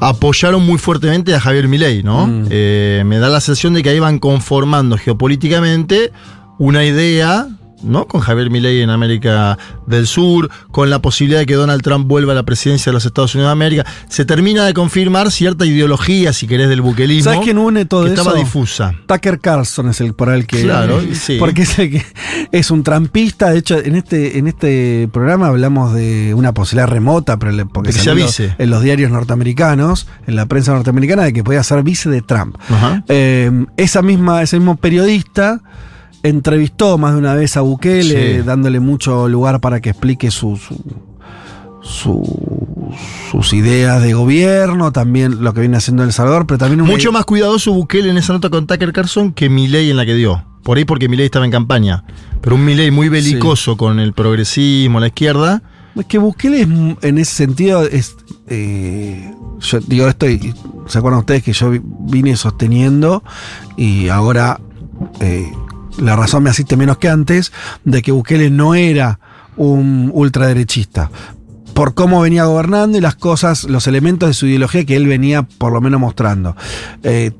apoyaron 0.00 0.64
muy 0.66 0.76
fuertemente 0.78 1.34
a 1.34 1.40
Javier 1.40 1.68
Milei, 1.68 2.02
¿no? 2.02 2.26
Mm. 2.26 2.46
Eh, 2.50 3.02
me 3.06 3.18
da 3.18 3.30
la 3.30 3.40
sensación 3.40 3.72
de 3.72 3.82
que 3.82 3.88
ahí 3.88 3.98
van 3.98 4.18
conformando 4.18 4.98
geopolíticamente 4.98 6.12
una 6.58 6.84
idea. 6.84 7.48
¿No? 7.82 8.06
Con 8.06 8.20
Javier 8.20 8.50
Milei 8.50 8.82
en 8.82 8.90
América 8.90 9.58
del 9.86 10.06
Sur, 10.06 10.50
con 10.70 10.90
la 10.90 11.00
posibilidad 11.00 11.40
de 11.40 11.46
que 11.46 11.54
Donald 11.54 11.82
Trump 11.82 12.06
vuelva 12.06 12.32
a 12.32 12.34
la 12.34 12.42
presidencia 12.44 12.90
de 12.90 12.94
los 12.94 13.04
Estados 13.04 13.34
Unidos 13.34 13.48
de 13.48 13.52
América, 13.52 13.86
se 14.08 14.24
termina 14.24 14.64
de 14.64 14.74
confirmar 14.74 15.30
cierta 15.30 15.66
ideología, 15.66 16.32
si 16.32 16.46
querés, 16.46 16.68
del 16.68 16.80
buquelismo. 16.80 17.32
¿Sabes 17.32 17.44
quién 17.44 17.58
une 17.58 17.84
todo 17.84 18.04
que 18.04 18.12
eso? 18.12 18.22
Estaba 18.22 18.38
difusa. 18.38 18.94
Tucker 19.06 19.40
Carlson 19.40 19.88
es 19.90 20.00
el 20.00 20.14
por 20.14 20.30
el 20.30 20.46
que. 20.46 20.62
Claro, 20.62 21.00
sí. 21.12 21.36
Porque 21.38 21.62
es 21.62 21.78
el 21.78 21.90
que 21.90 22.06
es 22.52 22.70
un 22.70 22.82
trampista. 22.82 23.50
De 23.50 23.58
hecho, 23.58 23.78
en 23.78 23.96
este, 23.96 24.38
en 24.38 24.46
este 24.46 25.08
programa 25.12 25.48
hablamos 25.48 25.94
de 25.94 26.34
una 26.34 26.52
posibilidad 26.52 26.88
remota, 26.88 27.38
pero 27.38 27.66
porque 27.68 27.92
se 27.92 28.10
avise. 28.10 28.54
en 28.58 28.70
los 28.70 28.82
diarios 28.82 29.10
norteamericanos, 29.10 30.06
en 30.26 30.36
la 30.36 30.46
prensa 30.46 30.72
norteamericana, 30.72 31.24
de 31.24 31.32
que 31.32 31.44
podía 31.44 31.62
ser 31.62 31.82
vice 31.82 32.10
de 32.10 32.22
Trump. 32.22 32.56
Eh, 33.08 33.50
esa 33.76 34.02
misma, 34.02 34.42
ese 34.42 34.58
mismo 34.58 34.76
periodista 34.76 35.60
entrevistó 36.22 36.98
más 36.98 37.12
de 37.12 37.18
una 37.18 37.34
vez 37.34 37.56
a 37.56 37.60
Bukele, 37.60 38.36
Sí. 38.38 38.42
dándole 38.42 38.80
mucho 38.80 39.28
lugar 39.28 39.60
para 39.60 39.80
que 39.80 39.90
explique 39.90 40.30
su, 40.30 40.56
su- 40.56 40.76
su- 41.82 42.92
sus 43.30 43.52
ideas 43.52 44.02
de 44.02 44.14
gobierno, 44.14 44.92
también 44.92 45.42
lo 45.42 45.54
que 45.54 45.60
viene 45.60 45.76
haciendo 45.76 46.02
El 46.02 46.12
Salvador, 46.12 46.46
pero 46.46 46.58
también 46.58 46.80
Mucho 46.82 47.12
más 47.12 47.24
cuidadoso 47.24 47.72
Bukele 47.72 48.10
en 48.10 48.16
esa 48.16 48.32
nota 48.32 48.50
con 48.50 48.66
Tucker 48.66 48.92
Carlson 48.92 49.32
que 49.32 49.48
Milei 49.48 49.90
en 49.90 49.96
la 49.96 50.06
que 50.06 50.14
dio. 50.14 50.44
Por 50.62 50.78
ahí 50.78 50.84
porque 50.84 51.08
Milei 51.08 51.26
estaba 51.26 51.44
en 51.44 51.52
campaña. 51.52 52.04
Pero 52.40 52.56
un 52.56 52.64
Milei 52.64 52.90
muy 52.90 53.08
belicoso 53.08 53.76
con 53.76 54.00
el 54.00 54.12
progresismo, 54.12 54.98
la 54.98 55.08
izquierda. 55.08 55.62
Es 55.94 56.06
que 56.06 56.18
Bukele 56.18 56.62
es, 56.62 56.68
en 57.02 57.18
ese 57.18 57.34
sentido 57.34 57.82
es. 57.82 58.16
eh, 58.48 59.32
yo 59.60 59.80
digo 59.80 60.06
esto 60.08 60.28
y 60.28 60.54
se 60.86 60.98
acuerdan 60.98 61.20
ustedes 61.20 61.42
que 61.42 61.52
yo 61.52 61.70
vi- 61.70 61.80
vine 61.82 62.36
sosteniendo 62.36 63.22
y 63.76 64.08
ahora 64.08 64.60
eh, 65.20 65.50
la 65.98 66.16
razón 66.16 66.42
me 66.42 66.50
asiste 66.50 66.76
menos 66.76 66.98
que 66.98 67.08
antes 67.08 67.52
de 67.84 68.02
que 68.02 68.12
Bukele 68.12 68.50
no 68.50 68.74
era 68.74 69.18
un 69.56 70.10
ultraderechista 70.12 71.10
por 71.76 71.92
cómo 71.92 72.22
venía 72.22 72.46
gobernando 72.46 72.96
y 72.96 73.02
las 73.02 73.16
cosas, 73.16 73.64
los 73.64 73.86
elementos 73.86 74.30
de 74.30 74.34
su 74.34 74.46
ideología 74.46 74.86
que 74.86 74.96
él 74.96 75.06
venía 75.06 75.42
por 75.42 75.74
lo 75.74 75.82
menos 75.82 76.00
mostrando. 76.00 76.56
Eh, 77.02 77.32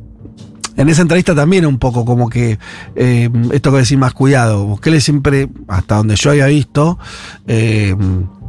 en 0.77 0.89
esa 0.89 1.03
entrevista 1.03 1.35
también 1.35 1.67
un 1.67 1.79
poco 1.79 2.05
como 2.05 2.29
que 2.29 2.59
eh, 2.95 3.31
esto 3.53 3.71
que 3.73 3.79
decir 3.79 3.99
más 3.99 4.13
cuidado. 4.13 4.65
Bukele 4.67 5.01
siempre, 5.01 5.49
hasta 5.69 5.97
donde 5.97 6.17
yo 6.17 6.31
había 6.31 6.47
visto, 6.47 6.99
eh, 7.47 7.97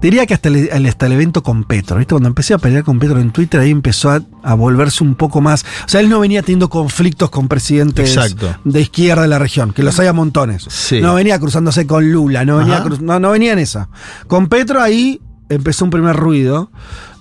diría 0.02 0.26
que 0.26 0.34
hasta 0.34 0.50
el, 0.50 0.70
hasta 0.88 1.06
el 1.06 1.12
evento 1.14 1.42
con 1.42 1.64
Petro. 1.64 1.98
¿viste? 1.98 2.14
Cuando 2.14 2.28
empecé 2.30 2.54
a 2.54 2.58
pelear 2.58 2.84
con 2.84 3.00
Petro 3.00 3.20
en 3.20 3.32
Twitter, 3.32 3.60
ahí 3.62 3.72
empezó 3.72 4.12
a, 4.12 4.22
a 4.44 4.54
volverse 4.56 5.04
un 5.04 5.16
poco 5.16 5.42
más. 5.42 5.64
O 5.86 5.90
sea, 5.90 6.02
él 6.02 6.10
no 6.10 6.20
venía 6.20 6.42
teniendo 6.42 6.70
conflictos 6.70 7.30
con 7.30 7.48
presidentes 7.48 8.16
Exacto. 8.16 8.56
de 8.64 8.82
izquierda 8.82 9.22
de 9.24 9.28
la 9.30 9.40
región, 9.40 9.72
que 9.74 9.84
los 9.84 10.00
hay 10.00 10.08
a 10.08 10.14
montones. 10.14 10.66
Sí. 10.70 11.00
No 11.02 11.16
venía 11.16 11.40
cruzándose 11.40 11.88
con 11.88 12.12
Lula, 12.12 12.44
no 12.46 12.58
venía, 12.58 12.84
cruz- 12.84 13.00
no, 13.02 13.20
no 13.20 13.32
venía 13.32 13.54
en 13.54 13.60
esa. 13.60 13.90
Con 14.28 14.48
Petro 14.48 14.82
ahí 14.82 15.22
empezó 15.50 15.86
un 15.86 15.92
primer 15.92 16.16
ruido. 16.16 16.72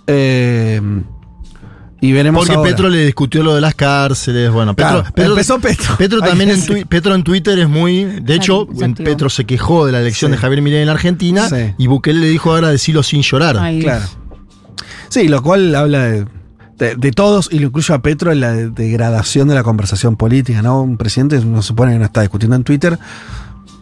eh, 0.09 0.81
y 2.01 2.13
veremos 2.13 2.41
Porque 2.45 2.57
ahora. 2.59 2.71
Petro 2.71 2.89
le 2.89 3.05
discutió 3.07 3.43
lo 3.43 3.55
de 3.55 3.61
las 3.61 3.75
cárceles. 3.75 4.51
Bueno, 4.53 4.75
Petro, 4.75 5.05
Claro, 5.15 5.31
empezó 5.33 5.59
Petro. 5.59 5.95
Petro 5.99 6.21
también 6.21 6.51
en, 6.51 6.61
tui- 6.61 6.87
Petro 6.87 7.15
en 7.15 7.23
Twitter 7.25 7.59
es 7.59 7.69
muy. 7.69 8.05
De 8.05 8.35
hecho. 8.35 8.67
Petro 8.97 9.29
se 9.31 9.45
quejó 9.45 9.87
de 9.87 9.93
la 9.93 10.01
elección 10.01 10.31
Sí. 10.31 10.37
de 10.37 10.39
Javier 10.39 10.63
Milei 10.63 10.81
en 10.81 10.87
la 10.87 10.93
Argentina 10.93 11.49
Sí. 11.49 11.75
y 11.79 11.87
Bukele 11.87 12.21
le 12.21 12.29
dijo 12.29 12.51
ahora 12.53 12.69
decirlo 12.69 13.03
sin 13.03 13.23
llorar. 13.23 13.57
Ay, 13.59 13.81
Claro. 13.81 14.05
Sí, 15.09 15.29
lo 15.29 15.43
cual 15.43 15.75
habla 15.75 16.03
de, 16.05 16.27
de- 16.79 16.97
de 16.97 17.11
todos 17.13 17.49
y 17.51 17.59
lo 17.61 17.69
incluyo 17.69 17.95
a 17.95 18.03
Petro 18.03 18.33
en 18.33 18.41
la 18.41 18.53
de- 18.53 18.71
degradación 18.71 19.49
de 19.49 19.55
la 19.55 19.63
conversación 19.63 20.17
política, 20.17 20.63
¿no? 20.63 20.83
Un 20.83 20.97
presidente 20.99 21.39
no 21.45 21.63
se 21.63 21.69
supone 21.69 21.93
que 21.93 21.99
no 21.99 22.05
está 22.05 22.21
discutiendo 22.21 22.57
en 22.57 22.65
Twitter. 22.65 22.99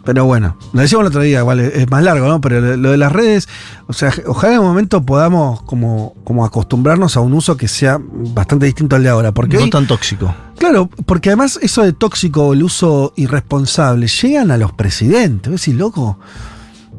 Pero 0.05 0.25
bueno, 0.25 0.55
lo 0.71 0.81
decíamos 0.81 1.05
el 1.05 1.07
otro 1.07 1.21
día, 1.21 1.39
igual 1.39 1.59
es, 1.59 1.89
más 1.89 2.03
largo, 2.03 2.27
¿no? 2.27 2.39
Pero 2.39 2.77
lo, 2.77 2.91
de 2.91 2.97
las 2.97 3.11
redes, 3.11 3.49
o 3.87 3.93
sea, 3.93 4.13
ojalá 4.27 4.53
en 4.53 4.59
un 4.59 4.67
momento 4.67 5.03
podamos 5.03 5.63
como, 5.63 6.13
como 6.23 6.45
acostumbrarnos 6.45 7.17
a 7.17 7.21
un 7.21 7.33
uso 7.33 7.57
que 7.57 7.67
sea 7.67 7.99
bastante 7.99 8.67
distinto 8.67 8.95
al 8.95 9.03
de 9.03 9.09
ahora. 9.09 9.31
Porque 9.33 9.57
no 9.57 9.63
hoy- 9.63 9.69
tan 9.71 9.87
tóxico. 9.87 10.33
Claro, 10.59 10.89
porque 11.05 11.29
además 11.29 11.59
eso 11.61 11.81
de 11.81 11.91
tóxico, 11.91 12.53
el 12.53 12.63
uso 12.63 13.13
irresponsable, 13.15 14.07
llegan 14.07 14.51
a 14.51 14.57
los 14.57 14.71
presidentes. 14.71 15.51
¿Ves? 15.51 15.67
Y 15.67 15.73
loco. 15.73 16.19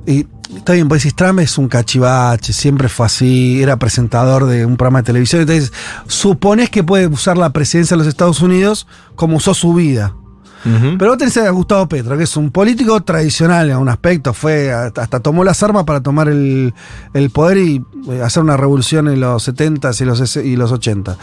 Y 0.04 0.26
está 0.57 0.72
bien, 0.72 0.88
pues 0.88 1.02
decís, 1.02 1.14
Trump 1.16 1.40
es 1.40 1.59
un 1.59 1.68
cachivache, 1.68 2.52
siempre 2.52 2.88
fue 2.88 3.07
así, 3.07 3.62
era 3.62 3.76
presentador 3.78 4.46
de 4.46 4.66
un 4.66 4.76
programa 4.76 5.00
de 5.00 5.07
televisión. 5.07 5.42
Entonces, 5.42 5.72
supones 6.09 6.70
que 6.70 6.82
puede 6.82 7.07
usar 7.07 7.38
la 7.38 7.50
presidencia 7.50 7.96
de 7.96 7.98
los 7.98 8.09
Estados 8.09 8.40
Unidos 8.42 8.86
como 9.14 9.36
usó 9.36 9.54
su 9.54 9.74
vida. 9.74 10.14
Ujú. 10.64 10.98
Pero 10.98 11.11
vos 11.11 11.18
tenés 11.18 11.36
a 11.36 11.50
Gustavo 11.50 11.88
Petro, 11.88 12.16
que 12.16 12.24
es 12.24 12.36
un 12.36 12.50
político 12.50 13.00
tradicional 13.02 13.70
en 13.70 13.76
un 13.76 13.88
aspecto, 13.88 14.32
fue 14.32 14.72
hasta, 14.72 15.20
tomó 15.20 15.44
las 15.44 15.62
armas 15.62 15.84
para 15.84 16.02
tomar 16.02 16.28
el, 16.28 16.74
el 17.14 17.30
poder 17.30 17.59
y 17.59 17.84
eh, 18.09 18.22
hacer 18.22 18.42
una 18.42 18.57
revolución 18.57 19.09
en 19.09 19.20
los 19.20 19.42
70 19.44 19.90
y 20.00 20.04
los, 20.04 20.36
y 20.36 20.57
los 20.57 20.72
80. 20.72 21.16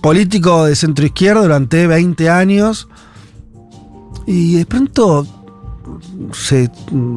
Político 0.00 0.64
de 0.64 0.76
centro 0.76 1.04
izquierda 1.04 1.42
durante 1.42 1.86
20 1.86 2.30
años 2.30 2.88
y 4.26 4.56
de 4.56 4.66
pronto 4.66 5.26
se, 6.32 6.70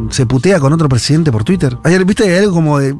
se 0.10 0.26
putea 0.26 0.60
con 0.60 0.74
otro 0.74 0.90
presidente 0.90 1.32
por 1.32 1.44
Twitter. 1.44 1.78
Ayer, 1.84 2.04
viste, 2.06 2.38
algo 2.38 2.54
como 2.54 2.80
de. 2.80 2.96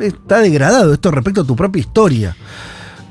Está 0.00 0.40
degradado 0.40 0.92
esto 0.92 1.10
respecto 1.10 1.42
a 1.42 1.44
tu 1.44 1.56
propia 1.56 1.80
historia. 1.80 2.36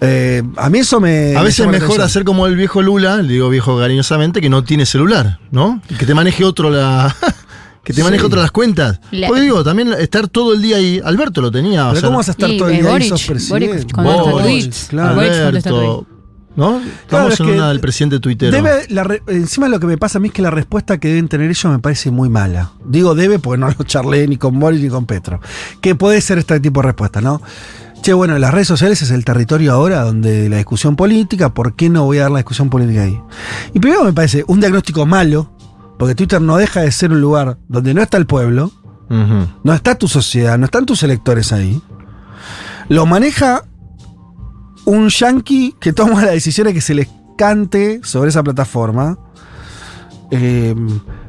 Eh, 0.02 0.44
a 0.58 0.70
mí 0.70 0.80
eso 0.80 1.00
me. 1.00 1.36
A 1.36 1.40
me 1.40 1.46
veces 1.46 1.62
es 1.62 1.66
mejor 1.68 1.84
atención. 1.86 2.02
hacer 2.06 2.24
como 2.24 2.46
el 2.48 2.56
viejo 2.56 2.82
Lula, 2.82 3.18
le 3.22 3.34
digo 3.34 3.50
viejo 3.50 3.80
cariñosamente, 3.80 4.42
que 4.42 4.50
no 4.50 4.64
tiene 4.64 4.86
celular, 4.86 5.40
¿no? 5.52 5.82
Que 5.98 6.06
te 6.06 6.14
maneje 6.14 6.44
otro 6.44 6.70
la. 6.70 7.16
que 7.84 7.94
te 7.94 8.04
maneje 8.04 8.22
Sí. 8.22 8.28
otro 8.28 8.42
las 8.42 8.52
cuentas. 8.52 9.00
La- 9.12 9.28
Pues 9.28 9.42
digo, 9.42 9.64
también 9.64 9.94
estar 9.94 10.28
todo 10.28 10.54
el 10.54 10.62
día 10.62 10.78
ahí. 10.78 11.02
Alberto 11.04 11.42
lo 11.42 11.50
tenía. 11.52 11.86
o 11.86 11.90
Pero 11.90 12.02
sea, 12.02 12.08
¿cómo 12.10 12.18
vas 12.18 12.28
a 12.28 12.32
estar 12.32 12.50
Y 12.50 12.58
todo 12.58 12.70
el 12.70 12.76
día 12.76 12.86
ahí 12.86 12.92
Boric, 12.92 13.10
sos 13.10 13.24
presidente? 13.26 13.86
Boric 14.04 14.88
claro. 14.90 15.10
Alberto. 15.20 16.06
¿no? 16.56 16.82
Claro, 17.08 17.28
Estamos 17.30 17.34
es 17.34 17.40
en 17.40 17.50
una 17.52 17.70
del 17.70 17.80
presidente 17.80 18.20
tuitero. 18.20 18.52
Debe, 18.52 18.88
la 18.90 19.04
re- 19.04 19.22
encima 19.28 19.68
lo 19.70 19.80
que 19.80 19.86
me 19.86 19.98
pasa 20.00 20.18
a 20.18 20.22
mí 20.22 20.30
es 20.30 20.34
que 20.34 20.42
la 20.42 20.50
respuesta 20.50 20.98
que 21.00 21.08
deben 21.08 21.28
tener 21.28 21.50
ellos 21.52 21.66
me 21.72 21.78
parece 21.78 22.10
muy 22.10 22.30
mala. 22.30 22.72
Digo 22.84 23.14
debe 23.14 23.38
porque 23.38 23.60
no 23.60 23.68
lo 23.70 23.84
charlé 23.86 24.28
ni 24.28 24.38
con 24.38 24.60
Boris 24.60 24.82
ni 24.82 24.90
con 24.90 25.06
Petro. 25.06 25.40
Que 25.82 25.94
puede 25.94 26.20
ser 26.20 26.40
este 26.40 26.60
tipo 26.60 26.82
de 26.82 26.88
respuesta, 26.88 27.22
¿no? 27.22 27.44
Che, 28.08 28.14
bueno, 28.14 28.40
las 28.40 28.54
redes 28.54 28.70
sociales 28.70 29.02
es 29.02 29.12
el 29.12 29.26
territorio 29.26 29.74
ahora 29.74 30.04
donde 30.04 30.48
la 30.48 30.56
discusión 30.56 30.96
política, 30.96 31.54
¿por 31.54 31.76
qué 31.76 31.90
no 31.90 32.06
voy 32.06 32.20
a 32.20 32.22
dar 32.22 32.32
la 32.32 32.38
discusión 32.38 32.70
política 32.70 33.02
ahí? 33.02 33.22
Y 33.74 33.82
primero 33.82 34.06
me 34.06 34.14
parece 34.14 34.46
un 34.48 34.62
diagnóstico 34.62 35.06
malo, 35.06 35.52
porque 36.00 36.16
Twitter 36.16 36.42
no 36.42 36.56
deja 36.56 36.80
de 36.80 36.92
ser 36.94 37.12
un 37.12 37.20
lugar 37.20 37.58
donde 37.68 37.94
no 37.94 38.02
está 38.02 38.16
el 38.16 38.26
pueblo, 38.26 38.72
no 39.10 39.74
está 39.74 39.96
tu 39.96 40.08
sociedad, 40.08 40.58
no 40.58 40.64
están 40.64 40.86
tus 40.86 41.04
electores 41.04 41.52
ahí. 41.52 41.82
Lo 42.88 43.06
maneja 43.06 43.66
un 44.86 45.10
yankee 45.10 45.76
que 45.78 45.92
toma 45.92 46.24
la 46.24 46.32
decisión 46.32 46.68
de 46.68 46.74
que 46.74 46.80
se 46.80 46.94
les 46.94 47.10
cante 47.38 48.00
sobre 48.04 48.30
esa 48.30 48.42
plataforma. 48.42 49.20
eh, 50.32 50.74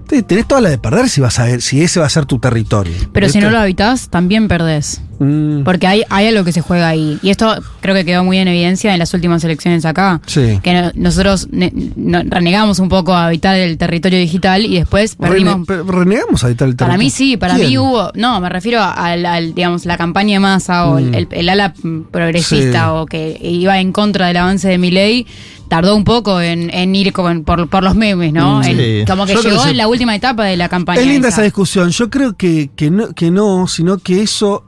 tenés 0.08 0.46
toda 0.48 0.60
la 0.60 0.70
de 0.70 0.78
perder 0.78 1.08
si 1.08 1.20
vas 1.20 1.38
a 1.38 1.44
ver, 1.44 1.62
si 1.62 1.80
ese 1.82 2.00
va 2.00 2.06
a 2.06 2.10
ser 2.10 2.26
tu 2.26 2.38
territorio. 2.38 2.92
Pero 3.12 3.28
si 3.28 3.38
no 3.40 3.50
lo 3.50 3.58
habitas, 3.58 4.08
también 4.08 4.48
perdés. 4.48 5.00
Mm, 5.20 5.64
Porque 5.64 5.88
hay, 5.88 6.04
hay 6.10 6.28
algo 6.28 6.44
que 6.44 6.52
se 6.52 6.60
juega 6.60 6.86
ahí. 6.88 7.18
Y 7.22 7.30
esto 7.30 7.52
creo 7.80 7.92
que 7.92 8.04
quedó 8.04 8.22
muy 8.22 8.38
en 8.38 8.46
evidencia 8.46 8.92
en 8.92 9.00
las 9.00 9.12
últimas 9.14 9.42
elecciones 9.42 9.84
acá. 9.84 10.20
sí. 10.26 10.60
Que 10.62 10.72
no- 10.72 10.92
nosotros 10.94 11.48
ne- 11.50 11.72
no- 11.96 12.22
renegamos 12.24 12.78
un 12.78 12.88
poco 12.88 13.12
a 13.14 13.26
habitar 13.26 13.56
el 13.56 13.76
territorio 13.78 14.18
digital 14.20 14.64
y 14.64 14.78
después 14.78 15.16
perdimos. 15.16 15.54
Rene- 15.54 15.64
pero 15.66 15.84
renegamos 15.84 16.44
ahí 16.44 16.54
tal 16.54 16.76
Para 16.76 16.96
mí 16.96 17.10
sí, 17.10 17.36
para 17.36 17.56
¿Quién? 17.56 17.68
mí 17.68 17.78
hubo, 17.78 18.12
no, 18.14 18.40
me 18.40 18.48
refiero 18.48 18.80
al, 18.80 19.54
digamos, 19.54 19.86
la 19.86 19.96
campaña 19.96 20.34
de 20.34 20.40
masa 20.40 20.86
o 20.86 20.98
el, 20.98 21.10
Mm. 21.10 21.14
el- 21.14 21.28
el 21.32 21.48
ala 21.48 21.74
progresista 22.12 22.84
Sí. 22.84 22.90
o 22.92 23.06
que 23.06 23.38
iba 23.42 23.80
en 23.80 23.92
contra 23.92 24.28
del 24.28 24.36
avance 24.36 24.68
de 24.68 24.78
mi 24.78 24.90
ley, 24.90 25.26
tardó 25.68 25.94
un 25.94 26.04
poco 26.04 26.40
en, 26.40 26.72
en 26.74 26.94
ir 26.96 27.12
con- 27.12 27.44
por, 27.44 27.68
por 27.68 27.82
los 27.82 27.94
memes, 27.94 28.32
¿no? 28.32 28.60
Mm. 28.60 29.04
Como 29.06 29.26
que 29.26 29.34
Yo 29.34 29.42
llegó 29.42 29.66
en 29.66 29.76
la 29.76 29.88
última 29.88 30.14
etapa 30.14 30.44
de 30.44 30.56
la 30.56 30.68
campaña. 30.68 31.00
Es 31.00 31.06
linda 31.06 31.28
esa 31.28 31.36
esa. 31.36 31.42
discusión. 31.42 31.90
Yo 31.90 32.08
creo 32.10 32.36
que, 32.36 32.70
que, 32.74 32.90
no, 32.90 33.12
que 33.14 33.30
no, 33.30 33.66
sino 33.68 33.98
que 33.98 34.22
eso. 34.22 34.64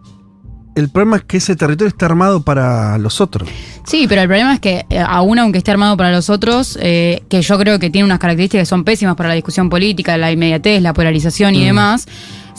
El 0.76 0.88
problema 0.88 1.16
es 1.16 1.24
que 1.24 1.38
ese 1.38 1.56
territorio 1.56 1.88
está 1.88 2.06
armado 2.06 2.42
para 2.42 2.96
los 2.96 3.20
otros. 3.20 3.48
Sí, 3.84 4.06
pero 4.08 4.22
el 4.22 4.28
problema 4.28 4.54
es 4.54 4.60
que 4.60 4.86
eh, 4.88 4.98
aún 5.04 5.38
aunque 5.40 5.58
esté 5.58 5.72
armado 5.72 5.96
para 5.96 6.12
los 6.12 6.30
otros, 6.30 6.78
eh, 6.80 7.24
que 7.28 7.42
yo 7.42 7.58
creo 7.58 7.78
que 7.80 7.90
tiene 7.90 8.04
unas 8.06 8.20
características 8.20 8.62
que 8.62 8.66
son 8.66 8.84
pésimas 8.84 9.16
para 9.16 9.30
la 9.30 9.34
discusión 9.34 9.68
política, 9.68 10.16
la 10.16 10.30
inmediatez, 10.30 10.80
la 10.80 10.94
polarización 10.94 11.52
Mm. 11.54 11.56
y 11.56 11.64
demás, 11.64 12.06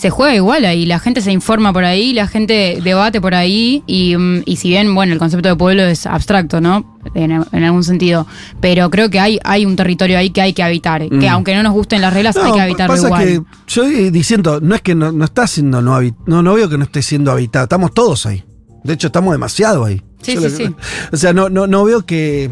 se 0.01 0.09
juega 0.09 0.33
igual 0.33 0.65
ahí, 0.65 0.87
la 0.87 0.97
gente 0.97 1.21
se 1.21 1.31
informa 1.31 1.71
por 1.71 1.83
ahí, 1.83 2.11
la 2.11 2.25
gente 2.25 2.79
debate 2.83 3.21
por 3.21 3.35
ahí 3.35 3.83
y, 3.85 4.17
mm, 4.17 4.41
y 4.47 4.55
si 4.55 4.69
bien, 4.69 4.95
bueno, 4.95 5.13
el 5.13 5.19
concepto 5.19 5.47
de 5.49 5.55
pueblo 5.55 5.83
es 5.83 6.07
abstracto, 6.07 6.59
¿no? 6.59 6.97
En, 7.13 7.31
en 7.51 7.63
algún 7.63 7.83
sentido, 7.83 8.25
pero 8.59 8.89
creo 8.89 9.11
que 9.11 9.19
hay, 9.19 9.37
hay 9.43 9.63
un 9.63 9.75
territorio 9.75 10.17
ahí 10.17 10.31
que 10.31 10.41
hay 10.41 10.53
que 10.53 10.63
habitar, 10.63 11.07
que 11.07 11.27
Mm. 11.27 11.29
aunque 11.29 11.53
no 11.53 11.61
nos 11.61 11.73
gusten 11.73 12.01
las 12.01 12.13
reglas, 12.15 12.35
hay 12.35 12.51
que 12.51 12.61
habitarlo 12.61 12.95
pasa 12.95 13.07
igual. 13.07 13.23
que 13.25 13.41
yo 13.67 13.83
eh, 13.83 14.09
diciendo, 14.09 14.59
no 14.59 14.73
es 14.73 14.81
que 14.81 14.95
no, 14.95 15.11
no 15.11 15.25
está 15.25 15.45
siendo 15.45 15.83
no 15.83 15.99
no, 16.25 16.41
no 16.41 16.53
veo 16.55 16.67
que 16.67 16.79
no 16.79 16.83
esté 16.85 17.03
siendo 17.03 17.31
habitado, 17.31 17.65
estamos 17.65 17.93
todos 17.93 18.25
ahí. 18.25 18.43
De 18.83 18.93
hecho, 18.93 19.07
estamos 19.07 19.31
demasiado 19.33 19.85
ahí. 19.85 20.01
Sí, 20.21 20.37
sí, 20.37 20.43
lo- 20.43 20.49
sí. 20.49 20.75
O 21.11 21.17
sea, 21.17 21.33
no, 21.33 21.49
no, 21.49 21.67
no 21.67 21.83
veo 21.83 22.05
que. 22.05 22.51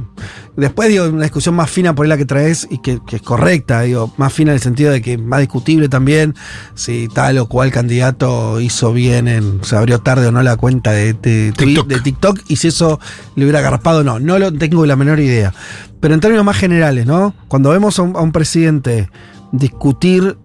Después 0.58 0.90
digo, 0.90 1.06
una 1.08 1.24
discusión 1.24 1.56
más 1.56 1.70
fina 1.70 1.96
por 1.96 2.06
ahí 2.06 2.10
la 2.10 2.18
que 2.18 2.26
traes 2.26 2.68
y 2.70 2.80
que, 2.80 3.00
que 3.08 3.16
es 3.18 3.22
correcta, 3.22 3.82
digo, 3.84 4.14
más 4.18 4.34
fina 4.34 4.52
en 4.52 4.56
el 4.56 4.62
sentido 4.62 4.92
de 4.92 5.02
que 5.02 5.18
más 5.18 5.40
discutible 5.40 5.88
también 5.88 6.36
si 6.76 7.08
tal 7.08 7.38
o 7.38 7.48
cual 7.48 7.72
candidato 7.72 8.60
hizo 8.60 8.92
bien 8.92 9.28
en. 9.30 9.64
se 9.64 9.78
abrió 9.78 10.00
tarde 10.00 10.28
o 10.28 10.32
no 10.34 10.44
la 10.44 10.58
cuenta 10.58 10.92
de, 10.92 11.14
de, 11.14 11.54
TikTok. 11.56 11.88
de 11.88 12.00
TikTok 12.02 12.40
y 12.50 12.58
si 12.58 12.68
eso 12.68 13.00
le 13.36 13.46
hubiera 13.46 13.60
agarpado 13.60 14.00
o 14.00 14.04
no. 14.04 14.20
No 14.20 14.38
lo 14.38 14.52
tengo 14.52 14.86
la 14.86 14.98
menor 14.98 15.20
idea. 15.22 15.54
Pero 16.02 16.14
en 16.14 16.20
términos 16.20 16.44
más 16.46 16.58
generales, 16.58 17.06
¿no? 17.06 17.34
Cuando 17.48 17.70
vemos 17.70 17.98
a 18.00 18.02
un, 18.02 18.16
a 18.18 18.20
un 18.22 18.32
presidente 18.34 19.10
discutir. 19.54 20.38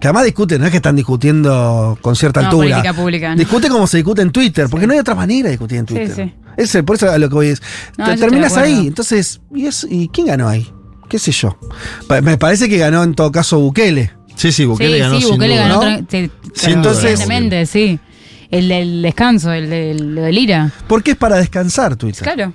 Que 0.00 0.08
además 0.08 0.24
discuten, 0.24 0.60
no 0.60 0.66
es 0.66 0.70
que 0.70 0.76
están 0.78 0.96
discutiendo 0.96 1.98
con 2.02 2.14
cierta 2.16 2.40
No, 2.40 2.46
altura. 2.48 2.68
política 2.76 2.92
pública, 2.94 3.30
¿no? 3.30 3.36
Discute 3.36 3.68
como 3.68 3.86
se 3.86 3.98
discute 3.98 4.22
en 4.22 4.30
Twitter, 4.30 4.66
porque 4.70 4.86
no 4.86 4.92
hay 4.92 4.98
otra 4.98 5.14
manera 5.14 5.44
de 5.44 5.50
discutir 5.52 5.78
en 5.78 5.88
Sí, 5.88 5.94
Twitter. 5.94 6.14
sí. 6.14 6.34
Ese, 6.56 6.82
por 6.82 6.96
eso 6.96 7.10
a 7.10 7.18
lo 7.18 7.28
que 7.28 7.34
voy 7.34 7.46
es. 7.48 7.62
No, 7.96 8.14
terminas 8.16 8.56
ahí. 8.56 8.86
Entonces, 8.86 9.40
¿y, 9.54 9.66
es- 9.66 9.86
¿y 9.90 10.08
quién 10.08 10.26
ganó 10.28 10.48
ahí? 10.48 10.70
¿Qué 11.08 11.18
sé 11.18 11.32
yo? 11.32 11.56
Pa- 12.06 12.20
Me 12.20 12.36
parece 12.38 12.68
que 12.68 12.78
ganó 12.78 13.02
en 13.02 13.14
todo 13.14 13.32
caso 13.32 13.58
Bukele. 13.58 14.12
Sí, 14.36 14.52
sí, 14.52 14.64
Bukele 14.64 14.94
sí, 14.94 15.00
ganó 15.00 15.14
sí, 15.16 15.22
sin 15.22 15.30
Bukele 15.34 15.54
duda. 15.54 15.68
ganó 15.68 15.82
¿no? 15.82 15.88
tra- 16.06 16.06
sí, 16.08 17.66
sí. 17.66 18.00
El 18.50 18.68
del 18.68 19.02
descanso, 19.02 19.52
el 19.52 19.68
del, 19.70 20.14
del 20.14 20.38
IRA. 20.38 20.70
Porque 20.86 21.12
es 21.12 21.16
para 21.16 21.36
descansar 21.36 21.96
Twitter. 21.96 22.22
Claro. 22.22 22.52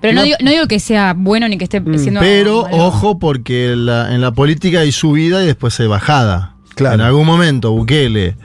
Pero 0.00 0.14
no, 0.14 0.20
No. 0.20 0.24
digo, 0.24 0.36
no 0.42 0.50
digo 0.50 0.66
que 0.66 0.80
sea 0.80 1.14
bueno 1.16 1.48
ni 1.48 1.58
que 1.58 1.64
esté 1.64 1.80
Mm, 1.80 1.98
siendo. 1.98 2.20
Pero 2.20 2.60
ojo, 2.70 3.18
porque 3.18 3.74
la- 3.76 4.14
en 4.14 4.20
la 4.20 4.32
política 4.32 4.80
hay 4.80 4.92
subida 4.92 5.42
y 5.42 5.46
después 5.46 5.78
hay 5.80 5.86
bajada. 5.86 6.54
Claro. 6.78 6.94
En 6.94 7.00
algún 7.02 7.26
momento 7.26 7.72
Bukele 7.72 8.36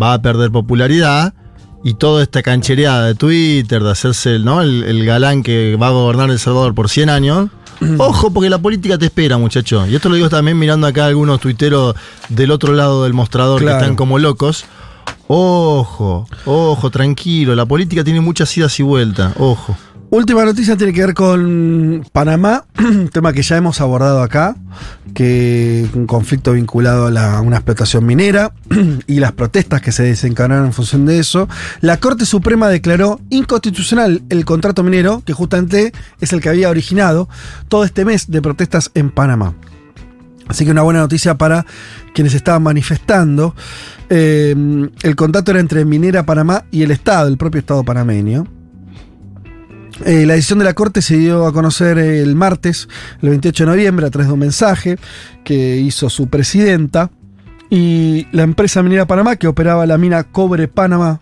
va 0.00 0.14
a 0.14 0.22
perder 0.22 0.50
popularidad 0.50 1.34
y 1.84 1.94
toda 1.94 2.22
esta 2.22 2.42
canchereada 2.42 3.06
de 3.06 3.14
Twitter, 3.14 3.82
de 3.82 3.90
hacerse 3.90 4.36
el, 4.36 4.44
¿no? 4.44 4.62
el, 4.62 4.84
el 4.84 5.04
galán 5.04 5.42
que 5.42 5.76
va 5.76 5.88
a 5.88 5.90
gobernar 5.90 6.30
El 6.30 6.38
Salvador 6.38 6.74
por 6.74 6.88
100 6.88 7.10
años. 7.10 7.48
Ojo, 7.98 8.30
porque 8.32 8.48
la 8.50 8.58
política 8.58 8.96
te 8.98 9.06
espera, 9.06 9.38
muchacho. 9.38 9.86
Y 9.86 9.94
esto 9.96 10.08
lo 10.08 10.14
digo 10.14 10.28
también 10.28 10.58
mirando 10.58 10.86
acá 10.86 11.06
algunos 11.06 11.40
tuiteros 11.40 11.94
del 12.28 12.50
otro 12.50 12.74
lado 12.74 13.04
del 13.04 13.12
mostrador 13.14 13.60
Claro. 13.60 13.78
que 13.78 13.82
están 13.84 13.96
como 13.96 14.18
locos. 14.18 14.64
Ojo, 15.32 16.26
ojo, 16.44 16.90
tranquilo. 16.90 17.54
La 17.54 17.64
política 17.64 18.02
tiene 18.04 18.20
muchas 18.20 18.56
idas 18.56 18.78
y 18.80 18.82
vueltas. 18.82 19.32
Ojo. 19.38 19.76
Última 20.10 20.44
noticia 20.44 20.76
tiene 20.76 20.92
que 20.92 21.06
ver 21.06 21.14
con 21.14 22.04
Panamá, 22.10 22.64
un 22.80 23.08
tema 23.12 23.32
que 23.32 23.42
ya 23.42 23.56
hemos 23.56 23.80
abordado 23.80 24.22
acá, 24.22 24.56
que 25.14 25.88
un 25.94 26.08
conflicto 26.08 26.54
vinculado 26.54 27.16
a, 27.16 27.40
una 27.40 27.58
explotación 27.58 28.04
minera 28.04 28.52
y 29.06 29.20
las 29.20 29.30
protestas 29.30 29.80
que 29.80 29.92
se 29.92 30.02
desencadenaron 30.02 30.66
en 30.66 30.72
función 30.72 31.06
de 31.06 31.20
eso. 31.20 31.48
La 31.80 31.98
Corte 31.98 32.26
Suprema 32.26 32.68
declaró 32.68 33.20
inconstitucional 33.30 34.22
el 34.30 34.44
contrato 34.44 34.82
minero, 34.82 35.22
que 35.24 35.32
justamente 35.32 35.92
es 36.20 36.32
el 36.32 36.40
que 36.40 36.48
había 36.48 36.70
originado 36.70 37.28
todo 37.68 37.84
este 37.84 38.04
mes 38.04 38.28
de 38.28 38.42
protestas 38.42 38.90
en 38.94 39.10
Panamá. 39.10 39.54
Así 40.48 40.64
que 40.64 40.72
una 40.72 40.82
buena 40.82 40.98
noticia 40.98 41.36
para 41.36 41.64
quienes 42.14 42.34
estaban 42.34 42.64
manifestando. 42.64 43.54
Eh, 44.08 44.56
el 45.02 45.14
contrato 45.14 45.52
era 45.52 45.60
entre 45.60 45.84
Minera 45.84 46.26
Panamá 46.26 46.64
y 46.72 46.82
el 46.82 46.90
Estado, 46.90 47.28
el 47.28 47.36
propio 47.36 47.60
Estado 47.60 47.84
panameño. 47.84 48.59
Eh, 50.04 50.24
la 50.26 50.34
decisión 50.34 50.58
de 50.58 50.64
la 50.64 50.74
Corte 50.74 51.02
se 51.02 51.16
dio 51.16 51.46
a 51.46 51.52
conocer 51.52 51.98
el 51.98 52.34
martes, 52.34 52.88
el 53.22 53.30
28 53.30 53.64
de 53.64 53.70
noviembre, 53.70 54.06
a 54.06 54.10
través 54.10 54.28
de 54.28 54.32
un 54.34 54.40
mensaje 54.40 54.98
que 55.44 55.76
hizo 55.76 56.08
su 56.08 56.28
presidenta. 56.28 57.10
Y 57.68 58.26
la 58.32 58.42
empresa 58.42 58.82
minera 58.82 59.06
Panamá, 59.06 59.36
que 59.36 59.46
operaba 59.46 59.86
la 59.86 59.96
mina 59.98 60.24
Cobre 60.24 60.66
Panamá, 60.68 61.20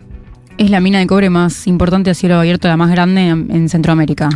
Es 0.57 0.69
la 0.71 0.79
mina 0.81 0.99
de 0.99 1.07
cobre 1.07 1.29
más 1.29 1.67
importante 1.67 2.09
a 2.09 2.13
cielo 2.13 2.39
abierto, 2.39 2.67
la 2.67 2.75
más 2.75 2.89
grande 2.91 3.27
en, 3.29 3.49
en 3.51 3.69
Centroamérica. 3.69 4.29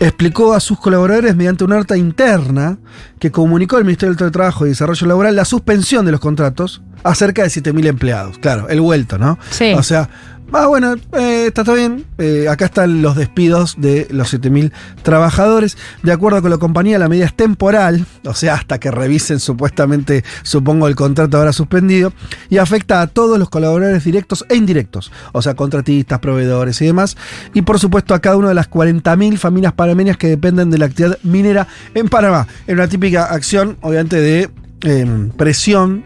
explicó 0.00 0.52
a 0.54 0.60
sus 0.60 0.78
colaboradores 0.78 1.34
mediante 1.36 1.64
una 1.64 1.76
nota 1.76 1.96
interna 1.96 2.78
que 3.18 3.30
comunicó 3.30 3.76
al 3.76 3.84
Ministerio 3.84 4.14
del 4.14 4.30
Trabajo 4.32 4.66
y 4.66 4.70
Desarrollo 4.70 5.06
Laboral 5.06 5.36
la 5.36 5.44
suspensión 5.44 6.04
de 6.04 6.12
los 6.12 6.20
contratos 6.20 6.82
a 7.04 7.14
cerca 7.14 7.42
de 7.42 7.48
7.000 7.48 7.86
empleados. 7.86 8.38
Claro, 8.38 8.68
el 8.68 8.80
vuelto, 8.80 9.16
¿no? 9.18 9.38
Sí. 9.50 9.72
O 9.74 9.82
sea, 9.82 10.08
ah, 10.52 10.66
bueno, 10.66 10.94
eh, 11.12 11.46
está 11.48 11.64
todo 11.64 11.76
bien. 11.76 12.04
Eh, 12.18 12.46
acá 12.48 12.66
están 12.66 13.02
los 13.02 13.16
despidos 13.16 13.76
de 13.78 14.06
los 14.10 14.32
7.000 14.32 14.72
trabajadores. 15.02 15.76
De 16.02 16.12
acuerdo 16.12 16.40
con 16.42 16.50
la 16.50 16.58
compañía, 16.58 16.98
la 16.98 17.08
medida 17.08 17.26
es 17.26 17.34
temporal, 17.34 18.06
o 18.24 18.34
sea, 18.34 18.54
hasta 18.54 18.78
que 18.78 18.90
revisen 18.90 19.40
supuestamente, 19.40 20.24
supongo, 20.42 20.88
el 20.88 20.94
contrato 20.94 21.38
ahora 21.38 21.52
suspendido, 21.52 22.12
y 22.50 22.58
afecta 22.58 23.00
a 23.00 23.06
todos 23.06 23.38
los 23.38 23.48
colaboradores 23.48 24.04
directos 24.04 24.44
e 24.48 24.56
indirectos, 24.56 25.10
o 25.32 25.42
sea, 25.42 25.54
contratistas, 25.54 26.18
proveedores 26.20 26.80
y 26.82 26.86
demás, 26.86 27.16
y 27.54 27.62
por 27.62 27.78
supuesto 27.78 28.14
a 28.14 28.20
cada 28.20 28.36
una 28.36 28.48
de 28.48 28.54
las 28.54 28.70
40.000 28.70 29.38
familias 29.38 29.72
panameñas 29.72 30.16
que 30.16 30.28
dependen 30.28 30.70
de 30.70 30.78
la 30.78 30.86
actividad 30.86 31.18
minera 31.22 31.66
en 31.94 32.08
Panamá. 32.08 32.46
En 32.66 32.74
una 32.74 32.88
típica 32.88 33.24
acción, 33.24 33.76
obviamente, 33.80 34.20
de 34.20 34.50
eh, 34.84 35.30
presión 35.36 36.04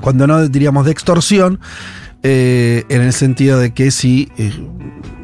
cuando 0.00 0.26
no 0.26 0.48
diríamos 0.48 0.84
de 0.86 0.92
extorsión, 0.92 1.60
eh, 2.22 2.84
en 2.88 3.02
el 3.02 3.12
sentido 3.12 3.58
de 3.58 3.72
que 3.72 3.90
si 3.90 4.28
eh, 4.38 4.52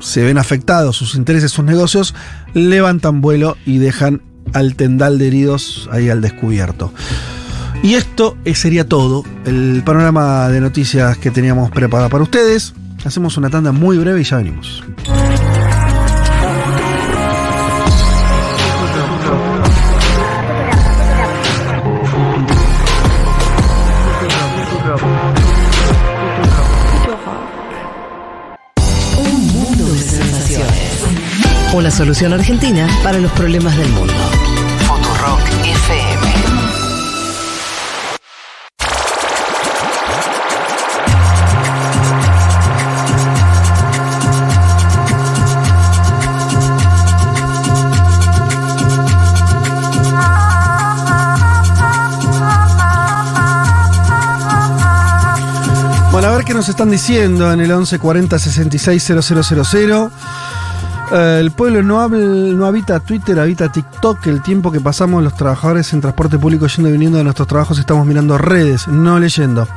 se 0.01 0.23
ven 0.23 0.39
afectados 0.39 0.97
sus 0.97 1.15
intereses, 1.15 1.51
sus 1.51 1.65
negocios, 1.65 2.15
levantan 2.53 3.21
vuelo 3.21 3.57
y 3.67 3.79
dejan 3.79 4.23
al 4.53 4.77
tendal 4.77 5.19
de 5.19 5.27
heridos 5.27 5.89
ahí 5.93 6.09
al 6.09 6.21
descubierto. 6.21 6.93
Y 7.83 7.95
esto 7.95 8.37
eh, 8.45 8.55
sería 8.55 8.89
todo, 8.89 9.25
el 9.45 9.83
panorama 9.85 10.49
de 10.49 10.61
noticias 10.61 11.19
que 11.19 11.31
teníamos 11.31 11.71
preparado 11.71 12.09
para 12.09 12.23
ustedes. 12.23 12.75
Hacemos 13.05 13.37
una 13.37 13.51
tanda 13.51 13.73
muy 13.73 13.99
breve 13.99 14.21
y 14.23 14.25
ya 14.25 14.39
venimos. 14.39 14.83
Una 31.75 31.91
solución 31.91 32.33
argentina 32.33 32.87
para 33.03 33.19
los 33.19 33.33
problemas 33.33 33.77
del 33.77 33.89
mundo. 33.89 34.15
Futurock 34.87 35.41
FM. 35.65 36.35
Bueno, 56.13 56.29
a 56.29 56.37
ver 56.37 56.45
qué 56.45 56.55
nos 56.55 56.69
están 56.69 56.89
diciendo 56.93 57.53
en 57.53 57.59
el 57.59 57.67
1140 57.67 58.39
66 58.39 59.03
000. 59.03 60.11
Eh, 61.13 61.39
el 61.41 61.51
pueblo 61.51 61.83
no, 61.83 62.01
habla, 62.01 62.19
no 62.19 62.67
habita 62.67 63.01
Twitter, 63.01 63.39
habita 63.39 63.71
TikTok. 63.71 64.27
El 64.27 64.43
tiempo 64.43 64.73
que 64.73 64.81
pasamos 64.81 65.23
los 65.23 65.35
trabajadores 65.37 65.93
en 65.93 66.01
transporte 66.01 66.39
público 66.39 66.67
yendo 66.67 66.89
y 66.89 66.93
viniendo 66.93 67.19
de 67.19 67.25
nuestros 67.25 67.49
trabajos 67.49 67.79
estamos 67.79 68.07
mirando 68.07 68.39
redes, 68.39 68.89
no 68.89 69.19
leyendo. 69.19 69.69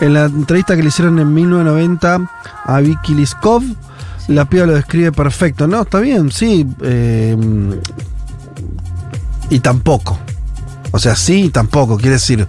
En 0.00 0.14
la 0.14 0.24
entrevista 0.26 0.76
que 0.76 0.82
le 0.82 0.88
hicieron 0.88 1.18
en 1.18 1.32
1990 1.32 2.30
a 2.64 2.80
Vicky 2.80 3.14
Liskov, 3.14 3.62
la 4.28 4.44
piba 4.44 4.66
lo 4.66 4.74
describe 4.74 5.12
perfecto. 5.12 5.66
No, 5.66 5.82
está 5.82 6.00
bien, 6.00 6.30
sí. 6.30 6.66
eh, 6.82 7.36
y 9.50 9.60
tampoco. 9.60 10.18
O 10.92 10.98
sea, 10.98 11.14
sí 11.14 11.44
y 11.44 11.48
tampoco. 11.50 11.96
Quiere 11.96 12.12
decir, 12.12 12.46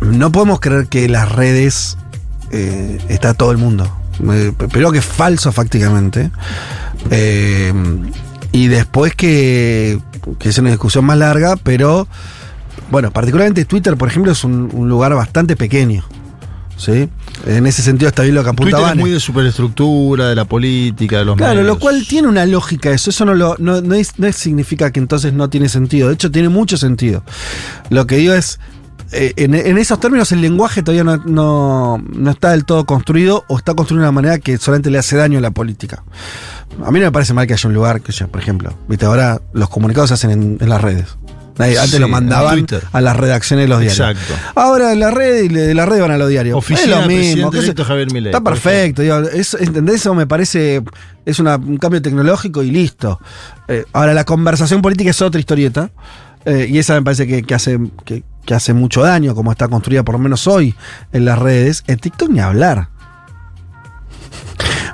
no 0.00 0.30
podemos 0.30 0.60
creer 0.60 0.86
que 0.86 1.08
las 1.08 1.30
redes 1.32 1.98
eh, 2.52 3.00
está 3.08 3.34
todo 3.34 3.50
el 3.50 3.58
mundo. 3.58 3.95
Primero 4.18 4.92
que 4.92 4.98
es 4.98 5.04
falso 5.04 5.52
fácticamente. 5.52 6.30
Eh, 7.10 7.72
y 8.52 8.68
después 8.68 9.14
que, 9.14 9.98
que 10.38 10.48
es 10.48 10.58
una 10.58 10.70
discusión 10.70 11.04
más 11.04 11.18
larga, 11.18 11.56
pero 11.62 12.08
bueno, 12.90 13.10
particularmente 13.10 13.64
Twitter, 13.64 13.96
por 13.96 14.08
ejemplo, 14.08 14.32
es 14.32 14.44
un, 14.44 14.70
un 14.72 14.88
lugar 14.88 15.14
bastante 15.14 15.56
pequeño. 15.56 16.04
¿sí? 16.76 17.08
En 17.46 17.66
ese 17.66 17.80
sentido 17.82 18.08
está 18.08 18.22
bien 18.22 18.34
lo 18.34 18.44
que 18.44 18.50
apunta 18.50 18.76
Twitter 18.76 18.92
es 18.92 18.98
muy 19.00 19.10
de 19.10 19.20
superestructura, 19.20 20.28
de 20.28 20.34
la 20.34 20.44
política, 20.44 21.18
de 21.18 21.24
los 21.24 21.36
Claro, 21.36 21.54
medios. 21.60 21.66
lo 21.74 21.78
cual 21.78 22.06
tiene 22.06 22.28
una 22.28 22.44
lógica 22.46 22.90
eso. 22.90 23.10
Eso 23.10 23.24
no, 23.24 23.34
lo, 23.34 23.56
no, 23.58 23.80
no, 23.80 23.94
es- 23.94 24.18
no 24.18 24.26
es- 24.26 24.36
significa 24.36 24.90
que 24.90 25.00
entonces 25.00 25.32
no 25.32 25.48
tiene 25.50 25.68
sentido. 25.68 26.08
De 26.08 26.14
hecho, 26.14 26.30
tiene 26.30 26.48
mucho 26.48 26.76
sentido. 26.76 27.22
Lo 27.90 28.06
que 28.06 28.16
digo 28.16 28.34
es, 28.34 28.58
eh, 29.12 29.32
en, 29.36 29.54
en 29.54 29.78
esos 29.78 29.98
términos 30.00 30.32
el 30.32 30.40
lenguaje 30.40 30.82
todavía 30.82 31.04
no, 31.04 31.16
no- 31.24 31.98
no 32.12 32.30
está 32.30 32.50
del 32.50 32.64
todo 32.64 32.84
construido 32.86 33.44
o 33.48 33.56
está 33.58 33.74
construido 33.74 34.02
de 34.02 34.08
una 34.08 34.12
manera 34.12 34.38
que 34.38 34.58
solamente 34.58 34.90
le 34.90 34.98
hace 34.98 35.16
daño 35.16 35.38
a 35.38 35.42
la 35.42 35.50
política. 35.50 36.02
A 36.84 36.90
mí 36.90 36.98
no 37.00 37.06
me 37.06 37.12
parece 37.12 37.32
mal 37.34 37.46
que 37.46 37.54
haya 37.54 37.68
un 37.68 37.74
lugar, 37.74 38.00
que 38.02 38.12
sea, 38.12 38.26
por 38.26 38.40
ejemplo, 38.40 38.72
viste, 38.88 39.06
ahora 39.06 39.40
los 39.52 39.68
comunicados 39.68 40.08
se 40.08 40.14
hacen 40.14 40.30
en, 40.30 40.58
en 40.60 40.68
las 40.68 40.80
redes. 40.80 41.16
Antes 41.58 41.90
Sí, 41.92 41.98
lo 41.98 42.08
mandaban 42.08 42.66
a 42.92 43.00
las 43.00 43.16
redacciones 43.16 43.64
de 43.64 43.68
los 43.68 43.80
diarios. 43.80 43.98
Exacto. 44.10 44.34
Ahora 44.60 44.92
en 44.92 45.00
la 45.00 45.10
red 45.10 45.44
y 45.44 45.48
de 45.48 45.72
la 45.72 45.86
red 45.86 46.02
van 46.02 46.10
a 46.10 46.18
los 46.18 46.28
diarios. 46.28 46.54
Oficina 46.58 46.82
es 46.82 47.00
lo 47.00 47.06
mismo. 47.06 47.50
Javier 47.82 48.12
Milei, 48.12 48.30
Está 48.30 48.42
perfecto. 48.44 49.00
digo, 49.00 49.20
es- 49.20 49.54
¿Entendés? 49.58 49.94
Eso 50.02 50.14
me 50.14 50.26
parece. 50.26 50.82
Es 51.24 51.38
una- 51.38 51.56
un 51.56 51.78
cambio 51.78 52.02
tecnológico 52.02 52.62
y 52.62 52.70
listo. 52.70 53.20
Eh, 53.68 53.86
ahora, 53.94 54.12
la 54.12 54.24
conversación 54.24 54.82
política 54.82 55.08
es 55.08 55.22
otra 55.22 55.40
historieta. 55.40 55.90
eh, 56.44 56.68
y 56.70 56.78
esa 56.78 56.92
me 56.94 57.02
parece 57.02 57.26
que, 57.26 57.42
que 57.42 57.54
hace, 57.54 57.76
que, 58.04 58.22
que 58.46 58.54
hace 58.54 58.72
mucho 58.72 59.02
daño, 59.02 59.34
como 59.34 59.52
está 59.52 59.68
construida 59.68 60.02
por 60.04 60.14
lo 60.14 60.18
menos 60.20 60.46
hoy 60.46 60.74
en 61.12 61.24
las 61.26 61.38
redes. 61.38 61.84
En 61.86 61.98
TikTok 61.98 62.30
ni 62.30 62.40
hablar. 62.40 62.88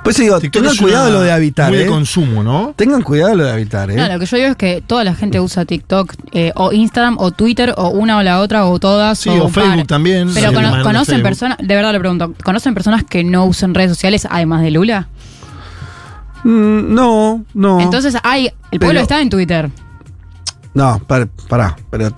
Pues 0.03 0.17
digo, 0.17 0.37
TikTok 0.37 0.61
tengan 0.63 0.77
cuidado 0.77 1.09
lo 1.11 1.21
de 1.21 1.31
habitar. 1.31 1.69
Muy 1.69 1.77
de 1.77 1.85
eh. 1.85 1.87
consumo, 1.87 2.43
¿no? 2.43 2.73
Tengan 2.75 3.01
cuidado 3.03 3.35
lo 3.35 3.45
de 3.45 3.51
habitar. 3.53 3.89
¿eh? 3.89 3.95
No, 3.95 4.05
lo 4.09 4.19
que 4.19 4.25
yo 4.25 4.35
digo 4.35 4.49
es 4.49 4.57
que 4.57 4.83
toda 4.85 5.05
la 5.05 5.15
gente 5.15 5.39
usa 5.39 5.63
TikTok 5.63 6.13
eh, 6.33 6.51
o 6.55 6.73
Instagram 6.73 7.15
o 7.19 7.31
Twitter 7.31 7.73
o 7.77 7.87
una 7.87 8.17
o 8.17 8.23
la 8.23 8.41
otra 8.41 8.65
o 8.65 8.77
todas. 8.79 9.19
Sí, 9.19 9.29
o 9.29 9.33
o 9.43 9.45
un 9.45 9.53
par. 9.53 9.63
Facebook 9.63 9.87
también. 9.87 10.29
Pero 10.33 10.49
Sí, 10.49 10.55
cono- 10.55 10.83
conocen 10.83 11.23
personas, 11.23 11.57
de 11.57 11.73
verdad 11.73 11.93
le 11.93 11.99
pregunto, 11.99 12.33
¿conocen 12.43 12.73
personas 12.73 13.05
que 13.05 13.23
no 13.23 13.45
usen 13.45 13.73
redes 13.73 13.91
sociales 13.91 14.27
además 14.29 14.61
de 14.63 14.71
Lula? 14.71 15.07
Mm, 16.43 16.93
no, 16.93 17.45
no. 17.53 17.79
Entonces 17.79 18.17
hay, 18.23 18.47
el 18.71 18.79
pueblo 18.79 18.95
Pero- 18.95 19.01
está 19.03 19.21
en 19.21 19.29
Twitter. 19.29 19.69
No, 20.73 20.99
para, 21.07 21.27
pará, 21.47 21.77
pero 21.89 22.13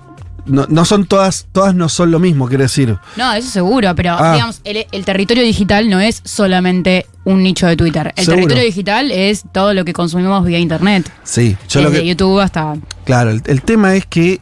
no, 0.46 0.66
no 0.68 0.84
son 0.84 1.06
todas, 1.06 1.46
todas 1.52 1.74
no 1.74 1.88
son 1.88 2.10
lo 2.10 2.18
mismo, 2.18 2.48
quiero 2.48 2.62
decir. 2.62 2.96
No, 3.16 3.32
eso 3.32 3.50
seguro, 3.50 3.94
pero 3.94 4.12
Ah. 4.18 4.34
digamos, 4.34 4.60
el, 4.64 4.86
el 4.92 5.04
territorio 5.04 5.42
digital 5.42 5.88
no 5.90 6.00
es 6.00 6.20
solamente 6.24 7.06
un 7.24 7.42
nicho 7.42 7.66
de 7.66 7.76
Twitter. 7.76 8.12
El 8.16 8.24
Seguro. 8.24 8.36
territorio 8.42 8.64
digital 8.64 9.10
es 9.10 9.44
todo 9.52 9.74
lo 9.74 9.84
que 9.84 9.92
consumimos 9.92 10.44
vía 10.44 10.58
internet. 10.58 11.10
Sí, 11.24 11.56
yo 11.68 11.82
lo 11.82 11.90
que. 11.90 12.06
YouTube 12.06 12.40
hasta. 12.40 12.76
Claro, 13.04 13.30
el, 13.30 13.42
el 13.46 13.62
tema 13.62 13.94
es 13.96 14.06
que, 14.06 14.40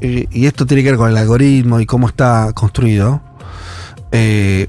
eh, 0.00 0.26
y 0.30 0.46
esto 0.46 0.66
tiene 0.66 0.82
que 0.82 0.90
ver 0.90 0.98
con 0.98 1.10
el 1.10 1.16
algoritmo 1.16 1.80
y 1.80 1.86
cómo 1.86 2.08
está 2.08 2.52
construido, 2.54 3.22
eh, 4.12 4.66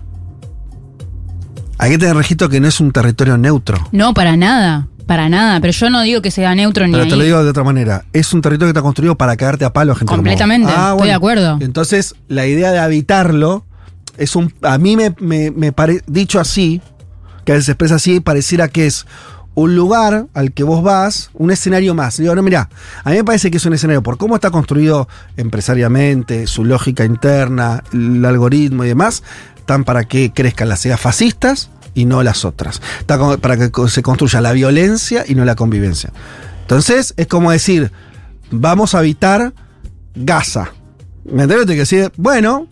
hay 1.77 1.91
que 1.91 1.97
tener 1.97 2.15
registro 2.15 2.47
que 2.47 2.59
no 2.59 2.67
es 2.67 2.79
un 2.79 2.91
territorio 2.91 3.37
neutro. 3.37 3.77
No, 3.91 4.13
para 4.13 4.37
nada. 4.37 4.87
Para 5.11 5.27
nada. 5.27 5.59
Pero 5.59 5.73
yo 5.73 5.89
no 5.89 6.01
digo 6.03 6.21
que 6.21 6.31
sea 6.31 6.55
neutro 6.55 6.87
ni 6.87 6.93
Pero 6.93 7.03
te 7.05 7.17
lo 7.17 7.23
digo 7.25 7.43
de 7.43 7.49
otra 7.49 7.65
manera. 7.65 8.05
Es 8.13 8.33
un 8.33 8.41
territorio 8.41 8.69
que 8.73 8.77
está 8.79 8.81
construido 8.81 9.17
para 9.17 9.35
caerte 9.35 9.65
a 9.65 9.73
palo 9.73 9.91
a 9.91 9.95
gente 9.95 10.05
como. 10.07 10.19
Completamente, 10.19 10.71
estoy 10.71 11.07
de 11.09 11.13
acuerdo. 11.13 11.57
Entonces, 11.59 12.15
la 12.29 12.47
idea 12.47 12.71
de 12.71 12.79
habitarlo 12.79 13.65
es 14.15 14.37
un. 14.37 14.53
A 14.61 14.77
mí 14.77 14.95
me, 14.95 15.13
me, 15.19 15.51
me 15.51 15.73
pare- 15.73 16.01
dicho 16.07 16.39
así, 16.39 16.79
que 17.43 17.51
a 17.51 17.55
veces 17.55 17.65
se 17.65 17.71
expresa 17.73 17.95
así, 17.95 18.21
pareciera 18.21 18.69
que 18.69 18.87
es 18.87 19.05
un 19.53 19.75
lugar 19.75 20.27
al 20.33 20.53
que 20.53 20.63
vos 20.63 20.81
vas, 20.81 21.29
un 21.33 21.51
escenario 21.51 21.93
más. 21.93 22.15
Digo, 22.15 22.33
no, 22.33 22.41
mira, 22.41 22.69
a 23.03 23.09
mí 23.09 23.17
me 23.17 23.25
parece 23.25 23.51
que 23.51 23.57
es 23.57 23.65
un 23.65 23.73
escenario 23.73 24.01
por 24.01 24.17
cómo 24.17 24.35
está 24.35 24.49
construido 24.49 25.09
empresariamente, 25.35 26.47
su 26.47 26.63
lógica 26.63 27.03
interna, 27.03 27.83
el 27.91 28.23
algoritmo 28.23 28.85
y 28.85 28.87
demás, 28.87 29.23
están 29.57 29.83
para 29.83 30.05
que 30.05 30.31
crezcan 30.31 30.69
las 30.69 30.85
ideas 30.85 31.01
fascistas 31.01 31.69
y 31.93 32.05
no 32.05 32.23
las 32.23 32.45
otras. 32.45 32.81
Para 33.05 33.57
que 33.57 33.71
se 33.87 34.01
construya 34.01 34.41
la 34.41 34.51
violencia 34.51 35.23
y 35.27 35.35
no 35.35 35.45
la 35.45 35.55
convivencia. 35.55 36.11
Entonces, 36.61 37.13
es 37.17 37.27
como 37.27 37.51
decir, 37.51 37.91
vamos 38.49 38.95
a 38.95 38.99
habitar 38.99 39.53
Gaza. 40.15 40.71
¿Me 41.25 41.43
entiendes? 41.43 41.67
Que 41.67 41.75
decir, 41.75 42.11
bueno, 42.17 42.67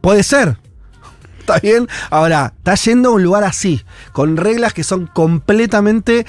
puede 0.00 0.22
ser. 0.22 0.56
Está 1.40 1.58
bien. 1.58 1.88
Ahora, 2.10 2.54
está 2.58 2.74
yendo 2.74 3.10
a 3.10 3.12
un 3.12 3.22
lugar 3.22 3.44
así, 3.44 3.82
con 4.12 4.36
reglas 4.36 4.72
que 4.72 4.84
son 4.84 5.06
completamente. 5.06 6.26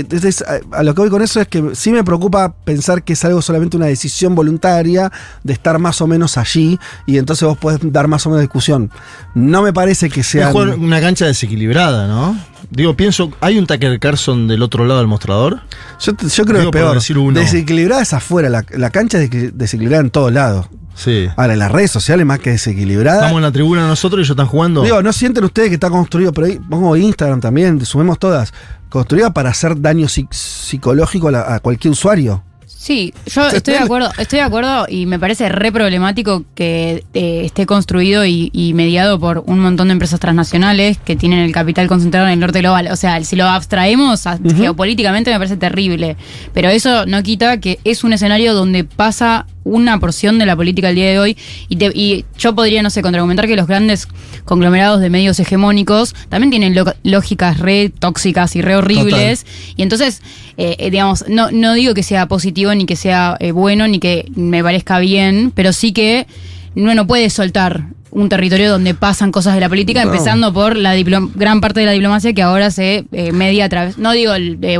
Entonces, 0.00 0.42
a, 0.72 0.82
lo 0.82 0.94
que 0.94 1.00
voy 1.02 1.10
con 1.10 1.22
eso 1.22 1.40
es 1.40 1.48
que 1.48 1.70
sí 1.74 1.90
me 1.92 2.02
preocupa 2.04 2.52
pensar 2.64 3.02
que 3.02 3.12
es 3.14 3.24
algo 3.24 3.42
solamente 3.42 3.76
una 3.76 3.86
decisión 3.86 4.34
voluntaria 4.34 5.10
de 5.42 5.52
estar 5.52 5.78
más 5.78 6.00
o 6.00 6.06
menos 6.06 6.36
allí 6.38 6.78
y 7.06 7.18
entonces 7.18 7.46
vos 7.46 7.58
podés 7.58 7.80
dar 7.92 8.08
más 8.08 8.26
o 8.26 8.30
menos 8.30 8.42
discusión. 8.42 8.90
No 9.34 9.62
me 9.62 9.72
parece 9.72 10.10
que 10.10 10.20
Es 10.20 10.26
sea. 10.26 10.50
jugar 10.52 10.70
una 10.78 11.00
cancha 11.00 11.26
desequilibrada, 11.26 12.06
¿no? 12.08 12.36
Digo, 12.70 12.96
pienso, 12.96 13.30
¿hay 13.40 13.58
un 13.58 13.66
Tucker 13.66 13.98
Carlson 14.00 14.48
del 14.48 14.62
otro 14.62 14.86
lado 14.86 15.00
del 15.00 15.08
mostrador? 15.08 15.60
Yo, 16.00 16.12
yo 16.16 16.44
creo 16.46 16.60
Digo, 16.60 16.70
que 16.70 16.78
es 16.78 16.84
peor. 16.84 16.94
decir 16.94 17.18
uno. 17.18 17.38
Desequilibrada 17.38 18.00
es 18.02 18.12
afuera, 18.14 18.48
la, 18.48 18.64
la 18.70 18.90
cancha 18.90 19.20
es 19.20 19.30
desequil- 19.30 19.52
desequilibrada 19.52 20.02
en 20.02 20.10
todos 20.10 20.32
lados. 20.32 20.66
Sí. 20.94 21.26
Ahora, 21.36 21.54
en 21.54 21.58
las 21.58 21.72
redes 21.72 21.90
sociales, 21.90 22.24
más 22.26 22.38
que 22.38 22.50
desequilibrada. 22.50 23.18
Estamos 23.20 23.38
en 23.38 23.42
la 23.42 23.52
tribuna 23.52 23.86
nosotros 23.86 24.18
y 24.18 24.22
ellos 24.22 24.30
están 24.30 24.46
jugando. 24.46 24.82
Digo, 24.82 25.02
¿no 25.02 25.12
sienten 25.12 25.44
ustedes 25.44 25.68
que 25.68 25.74
está 25.74 25.90
construido? 25.90 26.32
Pero 26.32 26.46
ahí 26.48 26.58
pongo 26.68 26.96
Instagram 26.96 27.40
también, 27.40 27.84
sumemos 27.84 28.18
todas. 28.18 28.52
Construida 28.88 29.32
para 29.32 29.50
hacer 29.50 29.80
daño 29.80 30.06
psic- 30.06 30.32
psicológico 30.32 31.28
a, 31.28 31.32
la- 31.32 31.54
a 31.54 31.60
cualquier 31.60 31.92
usuario. 31.92 32.42
Sí, 32.66 33.14
yo 33.26 33.46
estoy 33.52 33.74
de 33.74 33.80
acuerdo, 33.80 34.10
estoy 34.18 34.40
de 34.40 34.44
acuerdo 34.44 34.86
y 34.88 35.06
me 35.06 35.18
parece 35.18 35.48
re 35.48 35.70
problemático 35.70 36.44
que 36.56 37.04
eh, 37.14 37.42
esté 37.44 37.64
construido 37.64 38.26
y, 38.26 38.50
y 38.52 38.74
mediado 38.74 39.20
por 39.20 39.44
un 39.46 39.60
montón 39.60 39.86
de 39.88 39.92
empresas 39.92 40.18
transnacionales 40.18 40.98
que 40.98 41.14
tienen 41.14 41.38
el 41.38 41.52
capital 41.52 41.86
concentrado 41.86 42.26
en 42.26 42.32
el 42.34 42.40
norte 42.40 42.58
global. 42.58 42.88
O 42.90 42.96
sea, 42.96 43.22
si 43.22 43.36
lo 43.36 43.44
abstraemos 43.46 44.24
geopolíticamente 44.56 45.30
me 45.30 45.36
parece 45.38 45.56
terrible. 45.56 46.16
Pero 46.52 46.68
eso 46.70 47.06
no 47.06 47.22
quita 47.22 47.60
que 47.60 47.78
es 47.84 48.02
un 48.04 48.12
escenario 48.12 48.52
donde 48.52 48.82
pasa 48.84 49.46
una 49.64 49.98
porción 50.00 50.38
de 50.38 50.46
la 50.46 50.56
política 50.56 50.88
al 50.88 50.94
día 50.94 51.08
de 51.10 51.18
hoy 51.18 51.36
y, 51.68 51.76
te- 51.76 51.92
y 51.94 52.24
yo 52.38 52.54
podría, 52.54 52.82
no 52.82 52.90
sé, 52.90 53.02
contraargumentar 53.02 53.46
que 53.46 53.56
los 53.56 53.66
grandes 53.66 54.08
conglomerados 54.44 55.00
de 55.00 55.08
medios 55.10 55.38
hegemónicos 55.40 56.14
también 56.28 56.50
tienen 56.50 56.74
lo- 56.74 56.94
lógicas 57.04 57.58
re 57.60 57.90
tóxicas 57.96 58.56
y 58.56 58.62
re 58.62 58.76
horribles 58.76 59.46
y 59.76 59.82
entonces, 59.82 60.20
eh, 60.56 60.76
eh, 60.78 60.90
digamos, 60.90 61.24
no, 61.28 61.50
no 61.50 61.74
digo 61.74 61.94
que 61.94 62.02
sea 62.02 62.26
positivo 62.26 62.74
ni 62.74 62.86
que 62.86 62.96
sea 62.96 63.36
eh, 63.40 63.52
bueno 63.52 63.86
ni 63.88 63.98
que 64.00 64.26
me 64.34 64.62
parezca 64.62 64.98
bien, 64.98 65.52
pero 65.54 65.72
sí 65.72 65.92
que 65.92 66.26
uno 66.74 66.94
no 66.94 67.06
puede 67.06 67.30
soltar 67.30 67.84
un 68.10 68.28
territorio 68.28 68.70
donde 68.70 68.92
pasan 68.94 69.32
cosas 69.32 69.54
de 69.54 69.60
la 69.60 69.68
política, 69.70 70.04
No. 70.04 70.10
empezando 70.12 70.52
por 70.52 70.76
la 70.76 70.94
gran 70.96 71.60
parte 71.62 71.80
de 71.80 71.86
la 71.86 71.92
diplomacia 71.92 72.34
que 72.34 72.42
ahora 72.42 72.70
se 72.70 73.06
eh, 73.12 73.32
media 73.32 73.64
a 73.64 73.68
través, 73.70 73.96
no 73.96 74.12
digo, 74.12 74.34
el, 74.34 74.58
eh, 74.60 74.78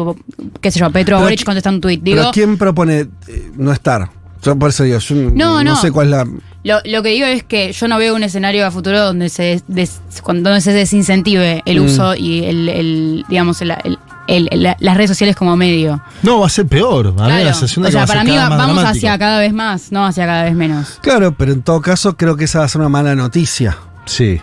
qué 0.61 0.71
sé 0.71 0.79
yo, 0.81 0.91
Petro 0.91 1.17
Pero 1.17 1.21
Boric 1.21 1.41
qui- 1.41 1.45
contesta 1.45 1.71
un 1.71 1.81
tuit, 1.81 2.03
Pero 2.05 2.17
digo... 2.21 2.31
¿quién 2.33 2.59
propone 2.59 3.07
eh, 3.29 3.51
no 3.57 3.73
estar? 3.73 4.11
Yo 4.43 4.59
por 4.59 4.71
eso 4.71 4.83
digo, 4.83 4.99
yo 4.99 5.15
No, 5.35 5.63
no. 5.63 5.77
sé 5.77 5.93
cuál 5.93 6.07
es 6.09 6.11
la. 6.13 6.27
Lo, 6.65 6.79
lo 6.85 7.03
que 7.03 7.11
digo 7.11 7.27
es 7.27 7.43
que 7.45 7.73
yo 7.73 7.89
no 7.89 7.99
veo 7.99 8.15
un 8.15 8.23
escenario 8.23 8.67
a 8.67 8.71
futuro 8.71 9.01
donde 9.05 9.29
se 9.29 9.63
des- 9.69 10.01
donde 10.25 10.61
se 10.61 10.73
desincentive 10.73 11.63
el 11.65 11.81
Mm. 11.81 11.85
uso 11.85 12.15
y 12.15 12.45
el, 12.45 12.69
el, 12.69 13.25
digamos 13.29 13.61
el- 13.63 13.73
el- 13.85 13.99
el- 14.29 14.49
el- 14.53 14.77
las 14.79 14.97
redes 14.97 15.11
sociales 15.11 15.35
como 15.37 15.57
medio. 15.57 16.01
No, 16.23 16.41
va 16.41 16.47
a 16.47 16.51
ser 16.51 16.67
peor. 16.67 17.15
A 17.19 17.29
la 17.29 17.53
sensación 17.55 17.83
de 17.85 17.89
O 17.89 17.93
sea, 17.93 18.07
para 18.07 18.23
mí 18.25 18.31
va- 18.37 18.49
vamos 18.49 18.67
dramático. 18.77 18.89
hacia 18.89 19.19
cada 19.19 19.39
vez 19.41 19.53
más, 19.53 19.91
no 19.93 20.05
hacia 20.07 20.27
cada 20.27 20.45
vez 20.45 20.55
menos. 20.55 20.99
Claro, 21.03 21.33
pero 21.37 21.53
en 21.53 21.63
todo 21.63 21.81
caso 21.81 22.17
creo 22.17 22.37
que 22.37 22.45
esa 22.45 22.61
va 22.61 22.65
a 22.65 22.69
ser 22.69 22.81
una 22.81 22.89
mala 22.89 23.15
noticia. 23.17 23.77
Sí, 24.07 24.41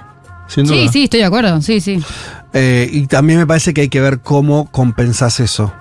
sin 0.47 0.65
duda. 0.65 0.75
Sí, 0.77 0.87
sí, 0.91 1.03
estoy 1.05 1.19
de 1.21 1.25
acuerdo, 1.25 1.61
sí, 1.61 1.79
sí. 1.81 2.01
Eh, 2.53 2.89
y 2.91 3.07
también 3.07 3.39
me 3.39 3.47
parece 3.47 3.73
que 3.73 3.81
hay 3.81 3.89
que 3.89 4.01
ver 4.01 4.19
cómo 4.19 4.69
compensás 4.71 5.39
eso. 5.39 5.73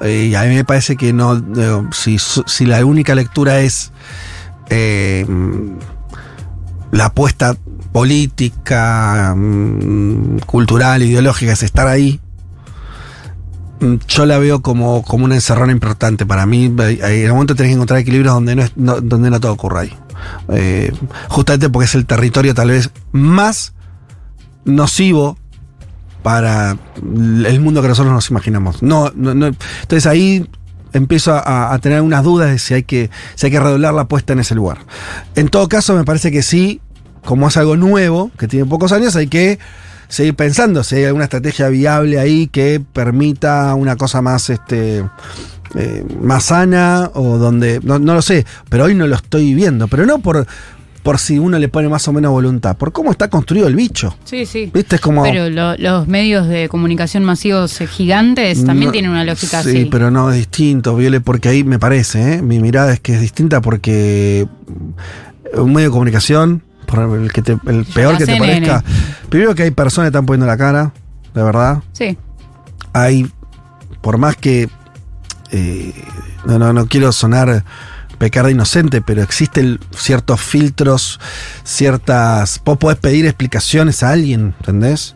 Eh, 0.00 0.28
y 0.30 0.34
a 0.34 0.42
mí 0.44 0.54
me 0.54 0.64
parece 0.64 0.96
que 0.96 1.12
no. 1.12 1.36
digo, 1.40 1.88
si, 1.92 2.18
si 2.18 2.66
la 2.66 2.84
única 2.84 3.14
lectura 3.14 3.60
es 3.60 3.92
eh, 4.70 5.26
la 6.92 7.06
apuesta 7.06 7.56
política, 7.92 9.34
mm, 9.36 10.38
cultural, 10.46 11.02
ideológica, 11.02 11.52
es 11.52 11.62
estar 11.62 11.86
ahí. 11.88 12.20
mm, 13.80 13.94
yo 14.08 14.24
la 14.26 14.38
veo 14.38 14.62
como, 14.62 15.02
como 15.02 15.24
una 15.26 15.34
encerrona 15.34 15.72
importante 15.72 16.24
para 16.26 16.46
mí. 16.46 16.66
En 16.66 17.02
el 17.02 17.32
momento 17.32 17.54
tenés 17.54 17.70
que 17.70 17.74
encontrar 17.74 18.00
equilibrios 18.00 18.34
donde 18.34 18.56
no, 18.56 18.62
es- 18.62 18.76
no- 18.76 19.00
donde 19.00 19.28
no 19.30 19.40
todo 19.40 19.52
ocurra 19.52 19.80
ahí. 19.80 19.92
Eh, 20.48 20.92
justamente 21.28 21.68
porque 21.68 21.84
es 21.84 21.94
el 21.94 22.06
territorio 22.06 22.54
tal 22.54 22.70
vez 22.70 22.90
más 23.12 23.74
nocivo 24.64 25.36
para 26.26 26.76
el 27.06 27.60
mundo 27.60 27.82
que 27.82 27.86
nosotros 27.86 28.12
nos 28.12 28.28
imaginamos. 28.30 28.82
No. 28.82 29.12
Entonces 29.14 30.08
ahí 30.08 30.44
empiezo 30.92 31.32
a, 31.32 31.72
a 31.72 31.78
tener 31.78 32.00
unas 32.00 32.24
dudas 32.24 32.50
de 32.50 32.58
si 32.58 32.74
hay, 32.74 32.82
que, 32.82 33.10
si 33.36 33.46
hay 33.46 33.52
que 33.52 33.60
redoblar 33.60 33.94
la 33.94 34.02
apuesta 34.02 34.32
en 34.32 34.40
ese 34.40 34.56
lugar. 34.56 34.78
En 35.36 35.46
todo 35.50 35.68
caso, 35.68 35.94
me 35.94 36.02
parece 36.02 36.32
que 36.32 36.42
sí, 36.42 36.80
como 37.24 37.46
es 37.46 37.56
algo 37.56 37.76
nuevo, 37.76 38.32
que 38.36 38.48
tiene 38.48 38.66
pocos 38.66 38.90
años, 38.90 39.14
hay 39.14 39.28
que 39.28 39.60
seguir 40.08 40.34
pensando 40.34 40.82
si 40.82 40.96
hay 40.96 41.04
alguna 41.04 41.26
estrategia 41.26 41.68
viable 41.68 42.18
ahí 42.18 42.48
que 42.48 42.82
permita 42.92 43.72
una 43.76 43.94
cosa 43.94 44.20
más 44.20 44.50
este 44.50 45.04
eh, 45.76 46.04
más 46.20 46.46
sana 46.46 47.12
o 47.14 47.38
donde 47.38 47.80
no, 47.84 47.98
no 47.98 48.14
lo 48.14 48.22
sé 48.22 48.46
pero 48.68 48.84
hoy 48.84 48.94
no 48.94 49.08
lo 49.08 49.16
estoy 49.16 49.52
viendo 49.54 49.88
pero 49.88 50.06
no 50.06 50.20
por 50.20 50.46
por 51.06 51.18
si 51.20 51.38
uno 51.38 51.56
le 51.60 51.68
pone 51.68 51.88
más 51.88 52.08
o 52.08 52.12
menos 52.12 52.32
voluntad 52.32 52.76
por 52.76 52.90
cómo 52.90 53.12
está 53.12 53.30
construido 53.30 53.68
el 53.68 53.76
bicho 53.76 54.16
Sí, 54.24 54.44
sí. 54.44 54.68
viste 54.74 54.96
es 54.96 55.00
como 55.00 55.22
Pero 55.22 55.48
lo- 55.48 55.76
los 55.76 56.08
medios 56.08 56.48
de 56.48 56.68
comunicación 56.68 57.22
masivos 57.22 57.80
eh, 57.80 57.86
gigantes 57.86 58.64
también 58.64 58.86
No, 58.88 58.92
tienen 58.92 59.12
una 59.12 59.22
lógica 59.24 59.62
sí, 59.62 59.68
así. 59.68 59.84
pero 59.88 60.10
no 60.10 60.28
es 60.30 60.36
distinto, 60.36 60.96
Viole, 60.96 61.20
porque 61.20 61.48
ahí 61.48 61.62
me 61.62 61.78
parece, 61.78 62.34
¿eh? 62.34 62.42
mi 62.42 62.58
mirada 62.58 62.92
es 62.92 62.98
que 62.98 63.14
es 63.14 63.20
distinta 63.20 63.60
porque 63.60 64.48
un 65.54 65.72
medio 65.72 65.90
de 65.90 65.92
comunicación, 65.92 66.62
por 66.86 66.98
el, 67.20 67.32
que 67.32 67.42
te- 67.42 67.56
el 67.68 67.84
peor 67.84 68.18
que 68.18 68.26
te 68.26 68.32
CNN. 68.32 68.66
parezca, 68.66 68.84
primero 69.28 69.54
que 69.54 69.62
hay 69.62 69.70
personas 69.70 70.06
que 70.06 70.16
están 70.16 70.26
poniendo 70.26 70.46
la 70.46 70.56
cara, 70.56 70.92
de 71.34 71.42
verdad, 71.44 71.82
Sí. 71.92 72.18
hay, 72.92 73.30
por 74.00 74.18
más 74.18 74.34
que, 74.36 74.68
eh, 75.52 75.92
no, 76.46 76.58
no, 76.58 76.72
no 76.72 76.86
quiero 76.86 77.12
sonar 77.12 77.64
pecar 78.18 78.46
de 78.46 78.52
inocente, 78.52 79.00
pero 79.02 79.22
existen 79.22 79.78
ciertos 79.94 80.40
filtros, 80.40 81.20
ciertas, 81.64 82.60
vos 82.64 82.78
podés 82.78 82.98
pedir 82.98 83.26
explicaciones 83.26 84.02
a 84.02 84.10
alguien, 84.10 84.54
¿entendés? 84.60 85.14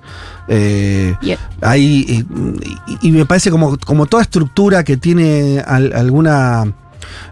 Eh, 0.48 1.14
Y- 1.22 1.36
hay, 1.62 1.82
y, 2.08 2.26
y- 2.86 3.08
y 3.08 3.12
me 3.12 3.24
parece 3.26 3.50
como, 3.50 3.78
como 3.78 4.06
toda 4.06 4.22
estructura 4.22 4.84
que 4.84 4.96
tiene 4.96 5.62
al- 5.66 5.92
alguna, 5.92 6.72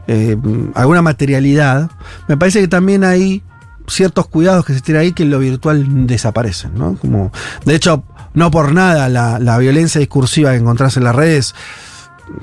eh, 0.07 0.37
alguna 0.75 1.03
materialidad, 1.03 1.91
me 2.29 2.37
parece 2.37 2.61
que 2.61 2.69
también 2.69 3.05
hay 3.05 3.43
ciertos 3.89 4.27
cuidados 4.29 4.65
que 4.65 4.75
se 4.75 4.81
tienen 4.81 5.03
ahí 5.03 5.13
que 5.13 5.23
en 5.25 5.31
lo 5.31 5.39
virtual 5.39 6.07
desaparecen, 6.07 6.75
¿no? 6.77 6.95
Como, 6.97 7.33
de 7.65 7.75
hecho, 7.75 8.05
no 8.35 8.51
por 8.51 8.73
nada 8.73 9.09
la, 9.09 9.39
la 9.39 9.59
violencia 9.59 9.99
discursiva 9.99 10.51
que 10.53 10.59
encontrás 10.59 10.97
en 10.97 11.05
las 11.05 11.15
redes, 11.17 11.55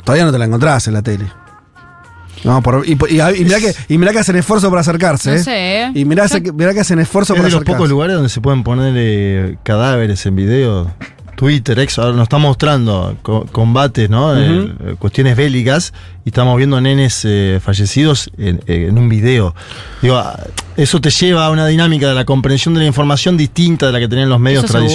todavía 0.03 0.25
no 0.25 0.31
te 0.31 0.39
la 0.39 0.45
encontrás 0.45 0.87
en 0.87 0.93
la 0.95 1.01
tele. 1.03 1.31
No, 2.45 2.61
por- 2.61 2.83
y, 2.87 2.91
y, 2.91 3.19
y 3.41 3.43
mirá 3.43 3.59
que, 3.59 3.73
y 3.89 3.97
mirá 3.97 4.11
que 4.11 4.19
hacen 4.19 4.35
esfuerzo 4.37 4.69
por 4.69 4.79
acercarse, 4.79 5.31
No 5.31 5.35
¿eh? 5.35 5.43
sé, 5.43 5.81
¿eh? 5.83 5.91
Y 5.95 6.05
mirá, 6.05 6.27
Yo- 6.27 6.41
que- 6.43 6.51
mirá 6.53 6.73
que 6.73 6.79
hacen 6.81 6.99
esfuerzo 6.99 7.33
Es 7.33 7.37
por 7.37 7.45
de 7.45 7.51
los 7.51 7.57
acercarse. 7.57 7.77
pocos 7.77 7.89
lugares 7.89 8.15
donde 8.15 8.29
se 8.29 8.39
pueden 8.41 8.63
poner 8.63 8.93
eh, 8.95 9.57
cadáveres 9.63 10.25
en 10.25 10.35
video. 10.35 10.91
Twitter, 11.35 11.77
X, 11.79 11.99
ahora 11.99 12.13
nos 12.13 12.23
está 12.23 12.37
mostrando 12.37 13.17
co- 13.21 13.45
combates, 13.51 14.09
¿no? 14.09 14.37
Eh, 14.39 14.73
eh, 14.85 14.95
cuestiones 14.97 15.35
bélicas 15.35 15.91
y 16.23 16.29
estamos 16.29 16.55
viendo 16.55 16.79
nenes 16.79 17.23
eh, 17.25 17.59
fallecidos 17.61 18.31
en, 18.37 18.61
eh, 18.67 18.85
en 18.89 18.97
un 18.97 19.09
video. 19.09 19.53
Digo, 20.01 20.15
ah, 20.15 20.39
eso 20.77 21.01
te 21.01 21.09
lleva 21.09 21.45
a 21.45 21.49
una 21.49 21.67
dinámica 21.67 22.07
de 22.07 22.13
la 22.15 22.23
comprensión 22.23 22.73
de 22.75 22.79
la 22.79 22.85
información 22.87 23.35
distinta 23.35 23.87
de 23.87 23.91
la 23.91 23.99
que 23.99 24.07
tenían 24.07 24.29
los 24.29 24.39
medios 24.39 24.63
Eso 24.63 24.73
seguro. 24.79 24.93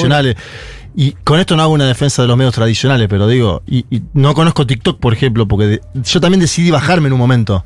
Y 0.95 1.13
con 1.25 1.39
esto 1.39 1.57
no 1.57 1.63
hago 1.63 1.73
una 1.73 1.87
defensa 1.87 2.23
de 2.23 2.29
los 2.29 2.37
medios 2.37 2.55
tradicionales, 2.55 3.07
pero 3.09 3.27
digo, 3.29 3.63
y, 3.67 3.85
y 3.91 4.03
no 4.15 4.35
conozco 4.35 4.67
TikTok, 4.67 4.99
por 4.99 5.13
ejemplo, 5.13 5.47
porque 5.47 5.67
de- 5.67 5.81
yo 6.05 6.21
también 6.21 6.41
decidí 6.41 6.71
bajarme 6.71 7.07
en 7.07 7.13
un 7.13 7.19
momento. 7.19 7.65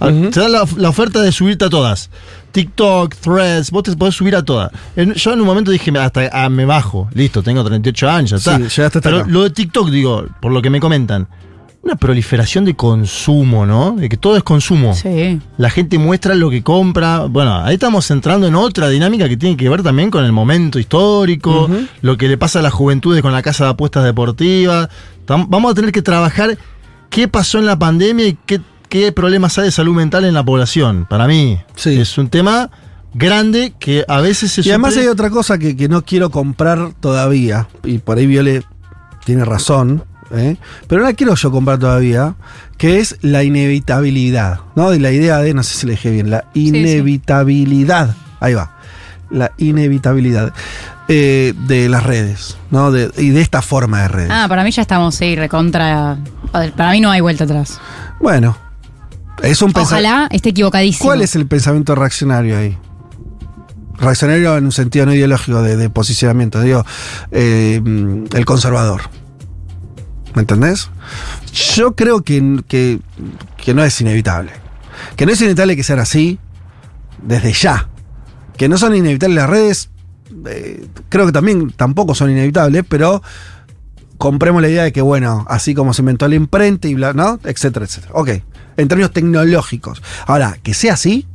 Ah. 0.00 0.10
Te 0.32 0.40
dan 0.40 0.50
la, 0.52 0.64
la 0.76 0.88
oferta 0.88 1.20
de 1.22 1.30
subirte 1.30 1.66
a 1.66 1.70
todas. 1.70 2.10
TikTok, 2.52 3.14
Threads, 3.16 3.70
vos 3.70 3.82
te 3.82 3.96
podés 3.96 4.14
subir 4.14 4.34
a 4.36 4.42
todas. 4.44 4.70
En- 4.96 5.14
yo 5.14 5.32
en 5.32 5.40
un 5.40 5.46
momento 5.46 5.70
dije, 5.70 5.90
"Me- 5.92 5.98
hasta 5.98 6.28
ah, 6.32 6.48
me 6.48 6.64
bajo, 6.64 7.08
listo, 7.14 7.42
tengo 7.42 7.62
38 7.64 8.08
años, 8.10 8.30
ya 8.30 8.38
Sí, 8.38 8.50
está. 8.50 8.58
llegaste 8.58 8.82
hasta 8.98 9.00
Pero 9.02 9.18
acá. 9.20 9.28
lo 9.30 9.42
de 9.42 9.50
TikTok, 9.50 9.90
digo, 9.90 10.24
por 10.40 10.52
lo 10.52 10.62
que 10.62 10.70
me 10.70 10.80
comentan, 10.80 11.28
una 11.84 11.96
proliferación 11.96 12.64
de 12.64 12.74
consumo, 12.74 13.66
¿no? 13.66 13.92
De 13.92 14.08
que 14.08 14.16
todo 14.16 14.36
es 14.36 14.42
consumo. 14.42 14.94
Sí. 14.94 15.38
La 15.58 15.68
gente 15.68 15.98
muestra 15.98 16.34
lo 16.34 16.48
que 16.48 16.62
compra. 16.62 17.26
Bueno, 17.26 17.56
ahí 17.62 17.74
estamos 17.74 18.10
entrando 18.10 18.46
en 18.46 18.54
otra 18.54 18.88
dinámica 18.88 19.28
que 19.28 19.36
tiene 19.36 19.56
que 19.56 19.68
ver 19.68 19.82
también 19.82 20.10
con 20.10 20.24
el 20.24 20.32
momento 20.32 20.78
histórico, 20.78 21.68
lo 22.00 22.16
que 22.16 22.28
le 22.28 22.38
pasa 22.38 22.60
a 22.60 22.62
las 22.62 22.72
juventudes 22.72 23.20
con 23.22 23.32
la 23.32 23.42
casa 23.42 23.64
de 23.64 23.70
apuestas 23.70 24.02
deportivas. 24.04 24.88
Vamos 25.26 25.72
a 25.72 25.74
tener 25.74 25.92
que 25.92 26.02
trabajar 26.02 26.56
qué 27.10 27.28
pasó 27.28 27.58
en 27.58 27.66
la 27.66 27.78
pandemia 27.78 28.28
y 28.28 28.38
qué, 28.46 28.60
qué 28.88 29.12
problemas 29.12 29.58
hay 29.58 29.66
de 29.66 29.70
salud 29.70 29.94
mental 29.94 30.24
en 30.24 30.34
la 30.34 30.42
población. 30.44 31.06
Para 31.08 31.26
mí 31.26 31.58
Sí. 31.76 32.00
es 32.00 32.16
un 32.16 32.28
tema 32.28 32.70
grande 33.12 33.74
que 33.78 34.04
a 34.08 34.20
veces 34.20 34.52
se 34.52 34.62
Y 34.62 34.70
además 34.70 34.96
hay 34.96 35.06
otra 35.06 35.30
cosa 35.30 35.58
que, 35.58 35.76
que 35.76 35.88
no 35.88 36.02
quiero 36.02 36.30
comprar 36.30 36.92
todavía, 36.98 37.68
y 37.84 37.98
por 37.98 38.18
ahí 38.18 38.26
Viole 38.26 38.62
tiene 39.24 39.44
razón, 39.44 40.02
¿eh? 40.32 40.56
pero 40.88 41.02
no 41.02 41.08
la 41.08 41.14
quiero 41.14 41.34
yo 41.34 41.50
comprar 41.50 41.78
todavía, 41.78 42.34
que 42.78 42.98
es 43.00 43.16
la 43.22 43.42
inevitabilidad, 43.44 44.60
¿no? 44.76 44.90
De 44.90 44.98
la 45.00 45.10
idea 45.10 45.38
de, 45.38 45.54
no 45.54 45.62
sé 45.62 45.74
si 45.76 45.86
le 45.86 45.92
dije 45.92 46.10
bien, 46.10 46.30
la 46.30 46.44
sí. 46.54 46.68
inevitabilidad, 46.68 48.14
ahí 48.40 48.54
va, 48.54 48.76
la 49.30 49.52
inevitabilidad 49.58 50.52
eh, 51.08 51.52
de 51.66 51.88
las 51.88 52.02
redes, 52.02 52.56
¿no? 52.70 52.90
De- 52.90 53.10
y 53.18 53.30
de 53.30 53.40
esta 53.40 53.62
forma 53.62 54.02
de 54.02 54.08
redes. 54.08 54.30
Ah, 54.32 54.46
para 54.48 54.64
mí 54.64 54.70
ya 54.70 54.82
estamos, 54.82 55.14
sí, 55.14 55.36
recontra. 55.36 56.16
Para 56.76 56.92
mí 56.92 57.00
no 57.00 57.10
hay 57.10 57.20
vuelta 57.20 57.44
atrás. 57.44 57.78
Bueno, 58.20 58.56
es 59.42 59.60
un. 59.60 59.72
Ojalá 59.74 60.28
esté 60.30 60.50
equivocadísimo. 60.50 61.06
¿Cuál 61.08 61.20
es 61.22 61.34
el 61.36 61.46
pensamiento 61.46 61.94
reaccionario 61.94 62.56
ahí? 62.56 62.78
Reaccionario 63.98 64.56
en 64.56 64.64
un 64.64 64.72
sentido 64.72 65.06
no 65.06 65.14
ideológico 65.14 65.62
de, 65.62 65.76
de 65.76 65.88
posicionamiento, 65.90 66.60
digo, 66.60 66.84
eh, 67.30 67.80
mm, 67.84 68.24
el 68.34 68.44
conservador. 68.44 69.02
¿Me 70.34 70.40
entendés? 70.40 70.90
Yo 71.74 71.94
creo 71.94 72.22
que, 72.22 72.60
que, 72.66 73.00
que 73.56 73.74
no 73.74 73.84
es 73.84 74.00
inevitable. 74.00 74.52
Que 75.16 75.26
no 75.26 75.32
es 75.32 75.40
inevitable 75.40 75.76
que 75.76 75.82
sean 75.82 76.00
así 76.00 76.38
desde 77.22 77.52
ya. 77.52 77.88
Que 78.56 78.68
no 78.68 78.76
son 78.76 78.94
inevitables 78.94 79.36
las 79.36 79.50
redes, 79.50 79.90
eh, 80.46 80.86
creo 81.08 81.26
que 81.26 81.32
también 81.32 81.70
tampoco 81.70 82.14
son 82.14 82.30
inevitables, 82.30 82.84
pero 82.88 83.22
compremos 84.18 84.62
la 84.62 84.68
idea 84.68 84.84
de 84.84 84.92
que, 84.92 85.02
bueno, 85.02 85.44
así 85.48 85.74
como 85.74 85.94
se 85.94 86.02
inventó 86.02 86.28
la 86.28 86.34
imprenta 86.34 86.88
y 86.88 86.94
bla, 86.94 87.12
¿no? 87.12 87.38
Etcétera, 87.44 87.86
etcétera. 87.86 88.12
Ok, 88.14 88.30
en 88.76 88.88
términos 88.88 89.12
tecnológicos. 89.12 90.02
Ahora, 90.26 90.58
que 90.62 90.74
sea 90.74 90.94
así, 90.94 91.26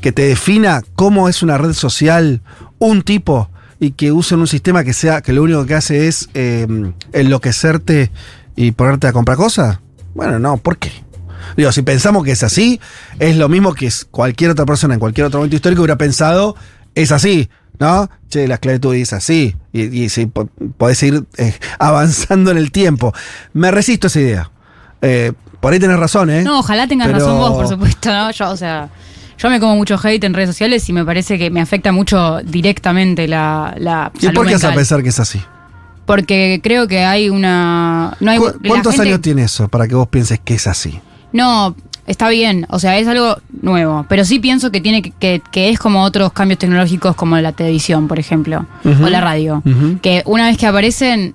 que 0.00 0.12
te 0.12 0.22
defina 0.22 0.82
cómo 0.94 1.28
es 1.28 1.42
una 1.42 1.58
red 1.58 1.72
social 1.72 2.42
un 2.78 3.02
tipo 3.02 3.50
y 3.80 3.92
que 3.92 4.10
usen 4.12 4.40
un 4.40 4.46
sistema 4.48 4.82
que 4.84 4.92
sea, 4.92 5.20
que 5.22 5.32
lo 5.32 5.42
único 5.42 5.64
que 5.66 5.74
hace 5.74 6.08
es 6.08 6.28
eh, 6.34 6.66
enloquecerte 7.12 8.10
y 8.56 8.72
ponerte 8.72 9.06
a 9.06 9.12
comprar 9.12 9.36
cosas. 9.36 9.78
Bueno, 10.14 10.38
no, 10.38 10.56
¿por 10.56 10.78
qué? 10.78 10.90
Digo, 11.56 11.70
si 11.72 11.82
pensamos 11.82 12.24
que 12.24 12.32
es 12.32 12.42
así, 12.42 12.80
es 13.18 13.36
lo 13.36 13.48
mismo 13.48 13.74
que 13.74 13.90
cualquier 14.10 14.50
otra 14.50 14.66
persona 14.66 14.94
en 14.94 15.00
cualquier 15.00 15.26
otro 15.26 15.40
momento 15.40 15.56
histórico 15.56 15.82
hubiera 15.82 15.96
pensado, 15.98 16.56
es 16.94 17.12
así, 17.12 17.48
¿no? 17.78 18.10
Che, 18.28 18.46
la 18.48 18.54
esclavitud 18.54 18.94
es 18.94 19.12
así. 19.12 19.56
Y, 19.72 19.82
y 20.04 20.08
si 20.08 20.26
po- 20.26 20.48
podés 20.76 21.02
ir 21.02 21.24
eh, 21.36 21.54
avanzando 21.78 22.50
en 22.50 22.58
el 22.58 22.70
tiempo. 22.72 23.12
Me 23.52 23.70
resisto 23.70 24.06
a 24.06 24.08
esa 24.08 24.20
idea. 24.20 24.50
Eh, 25.02 25.32
por 25.60 25.72
ahí 25.72 25.78
tenés 25.78 25.98
razón, 25.98 26.30
¿eh? 26.30 26.42
No, 26.42 26.58
ojalá 26.60 26.86
tengas 26.86 27.06
Pero- 27.08 27.18
razón 27.20 27.38
vos, 27.38 27.52
por 27.52 27.68
supuesto, 27.68 28.12
¿no? 28.12 28.30
Yo, 28.30 28.50
o 28.50 28.56
sea, 28.56 28.88
yo 29.38 29.48
me 29.50 29.60
como 29.60 29.76
mucho 29.76 29.98
hate 30.02 30.24
en 30.24 30.34
redes 30.34 30.50
sociales 30.50 30.88
y 30.88 30.92
me 30.92 31.04
parece 31.04 31.38
que 31.38 31.50
me 31.50 31.60
afecta 31.60 31.92
mucho 31.92 32.38
directamente 32.44 33.26
la, 33.28 33.74
la 33.78 34.10
¿Y 34.16 34.20
salud 34.22 34.34
por 34.34 34.46
qué 34.46 34.54
vas 34.54 34.64
a 34.64 34.74
pensar 34.74 35.02
que 35.02 35.08
es 35.10 35.20
así? 35.20 35.40
Porque 36.06 36.60
creo 36.62 36.88
que 36.88 37.04
hay 37.04 37.28
una... 37.28 38.16
No 38.20 38.30
hay, 38.30 38.38
¿Cu- 38.38 38.46
la 38.62 38.68
¿Cuántos 38.68 38.94
gente- 38.94 39.08
años 39.08 39.20
tiene 39.20 39.42
eso 39.42 39.68
para 39.68 39.86
que 39.86 39.94
vos 39.94 40.08
pienses 40.08 40.40
que 40.42 40.54
es 40.54 40.66
así? 40.66 40.98
No, 41.32 41.76
está 42.06 42.30
bien, 42.30 42.66
o 42.70 42.78
sea, 42.78 42.96
es 42.98 43.06
algo 43.06 43.36
nuevo, 43.60 44.06
pero 44.08 44.24
sí 44.24 44.38
pienso 44.38 44.70
que 44.72 44.80
tiene 44.80 45.02
que, 45.02 45.10
que, 45.10 45.42
que 45.52 45.68
es 45.68 45.78
como 45.78 46.02
otros 46.02 46.32
cambios 46.32 46.58
tecnológicos 46.58 47.14
como 47.14 47.36
la 47.38 47.52
televisión, 47.52 48.08
por 48.08 48.18
ejemplo, 48.18 48.64
o 48.84 49.08
la 49.10 49.20
radio, 49.20 49.62
que 50.00 50.22
una 50.24 50.46
vez 50.46 50.56
que 50.56 50.66
aparecen 50.66 51.34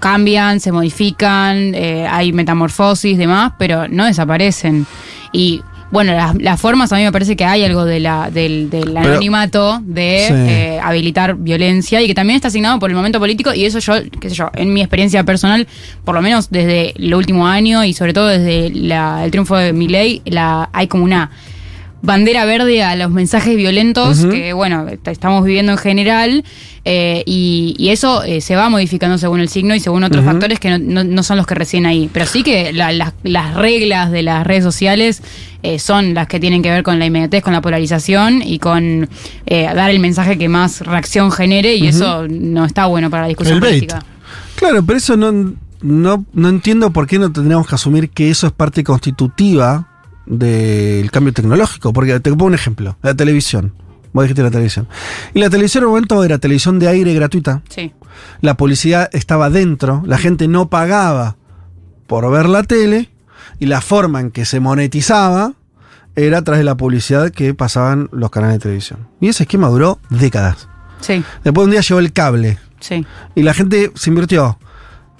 cambian, 0.00 0.60
se 0.60 0.72
modifican, 0.72 1.74
eh, 1.74 2.06
hay 2.10 2.32
metamorfosis, 2.32 3.18
demás, 3.18 3.52
pero 3.58 3.88
no 3.88 4.04
desaparecen. 4.06 4.86
Y 5.32 5.62
bueno, 5.90 6.12
las, 6.12 6.34
las 6.36 6.60
formas 6.60 6.92
a 6.92 6.96
mí 6.96 7.04
me 7.04 7.12
parece 7.12 7.36
que 7.36 7.44
hay 7.44 7.64
algo 7.64 7.84
de 7.84 8.00
la, 8.00 8.30
del, 8.30 8.68
del 8.70 8.96
anonimato 8.96 9.80
de 9.84 10.24
Sí. 10.28 10.34
eh, 10.34 10.80
habilitar 10.82 11.36
violencia 11.36 12.02
y 12.02 12.06
que 12.08 12.14
también 12.14 12.34
está 12.36 12.48
asignado 12.48 12.78
por 12.78 12.90
el 12.90 12.96
momento 12.96 13.18
político 13.20 13.54
y 13.54 13.64
eso 13.64 13.78
yo, 13.78 13.94
qué 14.20 14.28
sé 14.28 14.34
yo, 14.34 14.50
en 14.54 14.72
mi 14.72 14.80
experiencia 14.80 15.22
personal, 15.24 15.66
por 16.04 16.14
lo 16.14 16.22
menos 16.22 16.50
desde 16.50 16.92
el 16.96 17.14
último 17.14 17.46
año 17.46 17.84
y 17.84 17.92
sobre 17.94 18.12
todo 18.12 18.26
desde 18.26 18.70
la- 18.70 19.24
el 19.24 19.30
triunfo 19.30 19.56
de 19.56 19.72
Milei, 19.72 20.22
la, 20.24 20.68
hay 20.72 20.88
como 20.88 21.04
una 21.04 21.30
bandera 22.02 22.44
verde 22.44 22.82
a 22.82 22.94
los 22.94 23.10
mensajes 23.10 23.56
violentos 23.56 24.24
que, 24.26 24.52
bueno, 24.52 24.86
est- 24.88 25.08
estamos 25.08 25.44
viviendo 25.44 25.72
en 25.72 25.78
general. 25.78 26.44
eh, 26.88 27.24
y, 27.26 27.74
y 27.78 27.88
eso 27.88 28.22
eh, 28.22 28.40
se 28.40 28.54
va 28.54 28.68
modificando 28.68 29.18
según 29.18 29.40
el 29.40 29.48
signo 29.48 29.74
y 29.74 29.80
según 29.80 30.04
otros 30.04 30.24
factores 30.24 30.60
que 30.60 30.70
no, 30.70 30.78
no- 30.78 31.02
no 31.02 31.22
son 31.24 31.36
los 31.36 31.44
que 31.46 31.56
recién 31.56 31.84
ahí. 31.84 32.08
Pero 32.12 32.26
sí 32.26 32.44
que 32.44 32.72
la- 32.72 32.92
las- 32.92 33.12
las 33.24 33.54
reglas 33.56 34.12
de 34.12 34.22
las 34.22 34.46
redes 34.46 34.62
sociales 34.62 35.20
eh, 35.64 35.80
son 35.80 36.14
las 36.14 36.28
que 36.28 36.38
tienen 36.38 36.62
que 36.62 36.70
ver 36.70 36.84
con 36.84 37.00
la 37.00 37.06
inmediatez, 37.06 37.42
con 37.42 37.52
la 37.54 37.60
polarización 37.60 38.40
y 38.42 38.60
con 38.60 39.08
dar 39.48 39.90
el 39.90 39.98
mensaje 39.98 40.38
que 40.38 40.48
más 40.48 40.80
reacción 40.82 41.32
genere. 41.32 41.74
Y 41.74 41.88
eso 41.88 42.26
no 42.28 42.64
está 42.64 42.86
bueno 42.86 43.10
para 43.10 43.22
la 43.22 43.28
discusión 43.28 43.56
El 43.56 43.60
bait. 43.62 43.74
política. 43.90 44.04
Claro, 44.54 44.84
pero 44.86 44.96
eso 44.98 45.16
no, 45.16 45.54
no, 45.82 46.24
no 46.32 46.48
entiendo 46.48 46.92
por 46.92 47.08
qué 47.08 47.18
no 47.18 47.32
tendríamos 47.32 47.66
que 47.66 47.74
asumir 47.74 48.10
que 48.10 48.30
eso 48.30 48.46
es 48.46 48.52
parte 48.52 48.84
constitutiva 48.84 49.88
del 50.26 51.10
cambio 51.10 51.32
tecnológico. 51.32 51.92
Porque 51.92 52.18
te 52.20 52.30
pongo 52.30 52.46
un 52.46 52.54
ejemplo, 52.54 52.96
la 53.02 53.14
televisión. 53.14 53.72
Vos 54.12 54.24
dijiste 54.24 54.42
la 54.42 54.50
televisión. 54.50 54.88
Y 55.34 55.40
la 55.40 55.50
televisión 55.50 55.82
en 55.82 55.88
un 55.88 55.92
momento 55.92 56.24
era 56.24 56.38
televisión 56.38 56.78
de 56.78 56.88
aire 56.88 57.12
gratuita. 57.14 57.62
Sí. 57.68 57.92
La 58.40 58.56
publicidad 58.56 59.10
estaba 59.12 59.50
dentro, 59.50 60.02
la 60.06 60.16
gente 60.18 60.48
no 60.48 60.70
pagaba 60.70 61.36
por 62.06 62.30
ver 62.30 62.48
la 62.48 62.62
tele 62.62 63.10
y 63.58 63.66
la 63.66 63.80
forma 63.80 64.20
en 64.20 64.30
que 64.30 64.44
se 64.44 64.60
monetizaba 64.60 65.52
era 66.14 66.38
a 66.38 66.42
través 66.42 66.60
de 66.60 66.64
la 66.64 66.76
publicidad 66.76 67.30
que 67.30 67.52
pasaban 67.52 68.08
los 68.10 68.30
canales 68.30 68.56
de 68.56 68.60
televisión. 68.60 69.08
Y 69.20 69.28
ese 69.28 69.42
esquema 69.42 69.68
duró 69.68 69.98
décadas. 70.08 70.68
Sí, 71.00 71.22
Después 71.44 71.66
un 71.66 71.72
día 71.72 71.82
llegó 71.82 72.00
el 72.00 72.12
cable 72.12 72.58
sí. 72.80 73.04
y 73.34 73.42
la 73.42 73.52
gente 73.52 73.92
se 73.94 74.08
invirtió. 74.10 74.58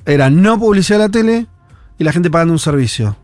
Era 0.07 0.31
no 0.31 0.59
publicidad 0.59 0.99
de 0.99 1.05
la 1.05 1.11
tele 1.11 1.47
y 1.99 2.05
la 2.05 2.13
gente 2.13 2.31
pagando 2.31 2.55
un 2.55 2.59
servicio. 2.59 3.17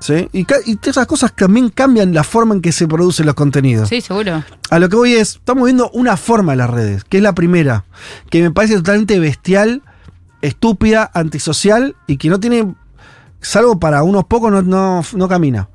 ¿Sí? 0.00 0.28
Y, 0.32 0.46
y 0.64 0.78
esas 0.82 1.06
cosas 1.06 1.34
también 1.36 1.68
cambian 1.68 2.14
la 2.14 2.24
forma 2.24 2.54
en 2.54 2.62
que 2.62 2.72
se 2.72 2.88
producen 2.88 3.26
los 3.26 3.34
contenidos. 3.34 3.88
Sí, 3.88 4.00
seguro. 4.00 4.42
A 4.70 4.78
lo 4.78 4.88
que 4.88 4.96
voy 4.96 5.12
es, 5.12 5.36
estamos 5.36 5.64
viendo 5.64 5.90
una 5.90 6.16
forma 6.16 6.52
de 6.52 6.56
las 6.56 6.70
redes, 6.70 7.04
que 7.04 7.18
es 7.18 7.22
la 7.22 7.34
primera, 7.34 7.84
que 8.30 8.42
me 8.42 8.50
parece 8.50 8.76
totalmente 8.76 9.18
bestial, 9.18 9.82
estúpida, 10.42 11.10
antisocial 11.12 11.96
y 12.06 12.16
que 12.16 12.30
no 12.30 12.40
tiene, 12.40 12.74
salvo 13.40 13.78
para 13.78 14.02
unos 14.02 14.24
pocos, 14.24 14.50
no, 14.50 14.62
no, 14.62 15.04
no 15.12 15.28
camina. 15.28 15.68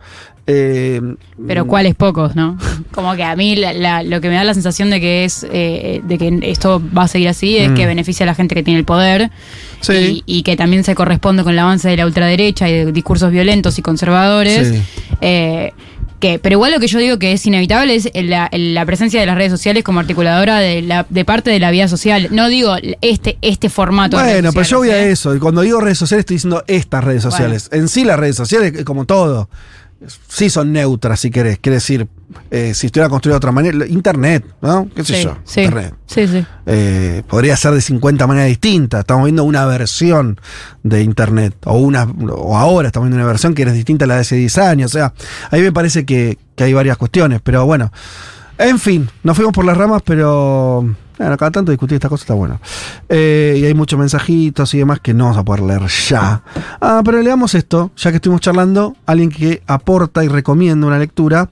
Eh, 0.48 1.02
Pero 1.48 1.66
cuáles 1.66 1.96
pocos, 1.96 2.36
¿no? 2.36 2.58
Como 2.92 3.16
que 3.16 3.24
a 3.24 3.36
mí 3.36 3.56
la- 3.56 3.74
la- 3.74 4.04
lo 4.04 4.22
que 4.22 4.30
me 4.30 4.36
da 4.36 4.44
la 4.44 4.54
sensación 4.54 4.90
de 4.92 5.00
que 5.02 5.26
es 5.26 5.46
eh, 5.52 6.02
de 6.04 6.18
que 6.20 6.40
esto 6.44 6.82
va 6.96 7.04
a 7.04 7.08
seguir 7.08 7.30
así 7.30 7.58
es 7.58 7.72
Mm. 7.72 7.74
que 7.74 7.86
beneficia 7.88 8.24
a 8.26 8.28
la 8.28 8.36
gente 8.36 8.54
que 8.54 8.62
tiene 8.64 8.80
el 8.80 8.86
poder 8.86 9.32
Sí. 9.82 10.24
y, 10.28 10.38
y 10.40 10.44
que 10.44 10.56
también 10.56 10.84
se 10.84 10.94
corresponde 10.94 11.44
con 11.44 11.54
el 11.54 11.60
avance 11.60 11.90
de 11.90 11.98
la 11.98 12.06
ultraderecha 12.06 12.70
y 12.70 12.74
de 12.74 12.92
discursos 12.92 13.32
violentos 13.32 13.80
y 13.80 13.82
conservadores. 13.82 14.68
Sí. 14.70 14.82
Eh, 15.22 15.72
que, 16.20 16.40
pero 16.40 16.54
igual 16.54 16.72
lo 16.72 16.80
que 16.80 16.88
yo 16.88 16.98
digo 17.00 17.20
que 17.20 17.34
es 17.34 17.46
inevitable 17.46 17.94
es 17.96 18.10
la, 18.14 18.50
la 18.54 18.86
presencia 18.86 19.20
de 19.20 19.26
las 19.26 19.36
redes 19.36 19.52
sociales 19.52 19.84
como 19.84 20.00
articuladora 20.00 20.60
de, 20.60 20.82
la, 20.82 21.06
de 21.10 21.26
parte 21.26 21.50
de 21.52 21.60
la 21.60 21.72
vida 21.72 21.88
social. 21.90 22.30
No 22.32 22.48
digo 22.48 22.76
este, 23.02 23.38
este 23.42 23.70
formato. 23.70 24.16
de 24.18 24.24
redes 24.24 24.36
Bueno, 24.42 24.52
pero 24.54 24.64
yo 24.66 24.78
voy 24.78 24.88
sociales, 24.88 25.06
a 25.06 25.10
¿eh? 25.10 25.12
eso. 25.12 25.36
Y 25.36 25.40
cuando 25.40 25.62
digo 25.62 25.82
redes 25.82 25.98
sociales 25.98 26.22
estoy 26.22 26.36
diciendo 26.38 26.64
estas 26.68 27.04
redes 27.04 27.24
Bueno. 27.24 27.32
sociales. 27.32 27.70
En 27.74 27.90
sí 27.90 28.06
las 28.06 28.18
redes 28.18 28.38
sociales, 28.38 28.84
como 28.86 29.06
todo, 29.06 29.50
sí 30.28 30.50
son 30.50 30.72
neutras 30.74 31.20
si 31.20 31.32
querés. 31.32 31.58
Quiere 31.60 31.76
decir, 31.76 32.08
eh, 32.52 32.74
si 32.74 32.88
estuviera 32.88 33.10
construido 33.10 33.36
de 33.36 33.38
otra 33.38 33.52
manera, 33.52 33.86
Internet, 33.88 34.46
¿no? 34.62 34.88
¿Qué 34.96 35.04
sé 35.04 35.16
Sí, 35.16 35.24
yo? 35.24 35.38
sí. 35.44 35.62
Internet. 35.62 35.94
Sí, 36.06 36.28
sí. 36.28 36.46
Eh, 36.66 37.24
podría 37.28 37.56
ser 37.58 37.74
de 37.74 37.82
50 37.82 38.28
maneras 38.28 38.50
distintas. 38.50 39.00
Estamos 39.02 39.26
viendo 39.26 39.44
una 39.44 39.66
versión 39.66 40.40
de 40.84 41.02
Internet. 41.02 41.56
O 41.66 41.78
una 41.78 42.04
o 42.04 42.58
ahora 42.58 42.88
estamos 42.88 43.08
viendo 43.08 43.18
una 43.24 43.28
versión 43.28 43.54
que 43.54 43.64
es 43.64 43.74
distinta 43.74 44.06
a 44.06 44.08
la 44.08 44.16
de 44.16 44.22
hace 44.22 44.36
10 44.36 44.58
años. 44.60 44.92
O 44.92 44.98
sea, 44.98 45.14
ahí 45.52 45.62
me 45.62 45.72
parece 45.72 46.06
que, 46.06 46.38
que 46.56 46.64
hay 46.66 46.74
varias 46.74 46.98
cuestiones. 46.98 47.42
Pero 47.44 47.66
bueno. 47.66 47.92
En 48.58 48.80
fin, 48.80 49.10
nos 49.24 49.36
fuimos 49.36 49.54
por 49.54 49.66
las 49.66 49.76
ramas, 49.76 50.02
pero. 50.06 50.96
Bueno, 51.18 51.38
cada 51.38 51.52
tanto 51.52 51.72
discutir 51.72 51.96
esta 51.96 52.10
cosa 52.10 52.24
está 52.24 52.34
bueno. 52.34 52.60
Eh, 53.08 53.58
y 53.60 53.66
hay 53.66 53.74
muchos 53.74 53.98
mensajitos 53.98 54.74
y 54.74 54.80
demás 54.80 55.00
que 55.00 55.14
no 55.14 55.26
vamos 55.26 55.38
a 55.38 55.44
poder 55.44 55.62
leer 55.62 55.88
ya. 55.88 56.42
Ah, 56.82 57.02
pero 57.06 57.22
leamos 57.22 57.56
esto, 57.56 57.92
ya 57.96 58.12
que 58.12 58.18
estuvimos 58.18 58.42
charlando. 58.42 58.96
Alguien 59.06 59.30
que 59.30 59.64
aporta 59.68 60.24
y 60.24 60.28
recomienda 60.28 60.88
una 60.88 61.00
lectura. 61.00 61.50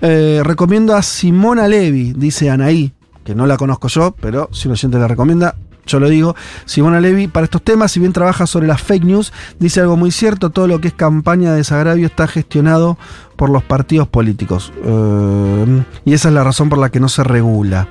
Eh, 0.00 0.40
recomiendo 0.44 0.94
a 0.94 1.02
Simona 1.02 1.66
Levi, 1.68 2.12
dice 2.12 2.50
Anaí, 2.50 2.92
que 3.24 3.34
no 3.34 3.46
la 3.46 3.56
conozco 3.56 3.88
yo, 3.88 4.14
pero 4.20 4.48
si 4.52 4.68
un 4.68 4.72
oyente 4.72 4.98
la 4.98 5.08
recomienda, 5.08 5.56
yo 5.88 5.98
lo 5.98 6.08
digo. 6.08 6.36
Simona 6.64 7.00
Levi, 7.00 7.26
para 7.26 7.44
estos 7.44 7.62
temas, 7.62 7.90
si 7.90 8.00
bien 8.00 8.12
trabaja 8.12 8.46
sobre 8.46 8.68
las 8.68 8.80
fake 8.82 9.04
news, 9.04 9.32
dice 9.58 9.80
algo 9.80 9.96
muy 9.96 10.10
cierto: 10.10 10.50
todo 10.50 10.68
lo 10.68 10.80
que 10.80 10.88
es 10.88 10.94
campaña 10.94 11.50
de 11.50 11.56
desagravio 11.56 12.06
está 12.06 12.28
gestionado 12.28 12.96
por 13.36 13.50
los 13.50 13.62
partidos 13.62 14.08
políticos. 14.08 14.72
Eh, 14.84 15.84
y 16.04 16.12
esa 16.12 16.28
es 16.28 16.34
la 16.34 16.44
razón 16.44 16.68
por 16.68 16.78
la 16.78 16.90
que 16.90 17.00
no 17.00 17.08
se 17.08 17.24
regula. 17.24 17.88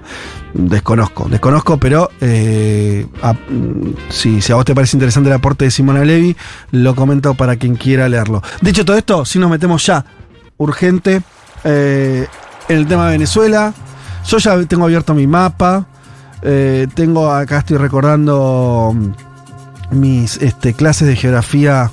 Desconozco, 0.54 1.28
desconozco, 1.30 1.78
pero 1.78 2.10
eh, 2.22 3.06
si, 4.10 4.40
a 4.52 4.56
vos 4.56 4.66
te 4.66 4.74
parece 4.74 4.96
interesante 4.96 5.30
el 5.30 5.36
aporte 5.36 5.66
de 5.66 5.72
Simona 5.72 6.04
Levi, 6.04 6.36
lo 6.72 6.96
comento 6.96 7.34
para 7.34 7.56
quien 7.58 7.76
quiera 7.76 8.08
leerlo. 8.10 8.42
Dicho 8.62 8.86
todo 8.86 8.98
esto, 8.98 9.26
si 9.26 9.40
nos 9.40 9.50
metemos 9.50 9.86
ya, 9.86 10.06
urgente, 10.58 11.22
eh, 11.64 12.28
en 12.70 12.78
el 12.78 12.88
tema 12.88 13.06
de 13.06 13.12
Venezuela. 13.12 13.74
Yo 14.26 14.38
ya 14.38 14.62
tengo 14.66 14.86
abierto 14.86 15.14
mi 15.14 15.28
mapa. 15.28 15.86
Eh, 16.42 16.88
tengo 16.94 17.32
acá, 17.32 17.60
estoy 17.60 17.78
recordando 17.78 18.96
mis 19.92 20.38
este, 20.38 20.74
clases 20.74 21.08
de 21.08 21.16
geografía 21.16 21.90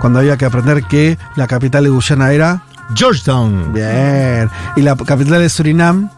cuando 0.00 0.18
había 0.18 0.36
que 0.36 0.44
aprender 0.44 0.84
que 0.84 1.18
la 1.36 1.46
capital 1.46 1.84
de 1.84 1.90
Guyana 1.90 2.32
era 2.32 2.62
Georgetown. 2.94 3.72
Bien. 3.72 4.50
Y 4.76 4.82
la 4.82 4.96
capital 4.96 5.40
de 5.40 5.48
Surinam, 5.48 6.10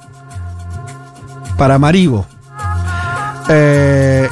Paramaribo. 1.57 2.27
Eh, 3.49 4.29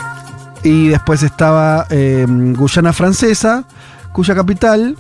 y 0.63 0.89
después 0.89 1.23
estaba 1.23 1.87
eh, 1.91 2.27
Guyana 2.29 2.93
Francesa, 2.93 3.65
cuya 4.13 4.35
capital. 4.35 4.97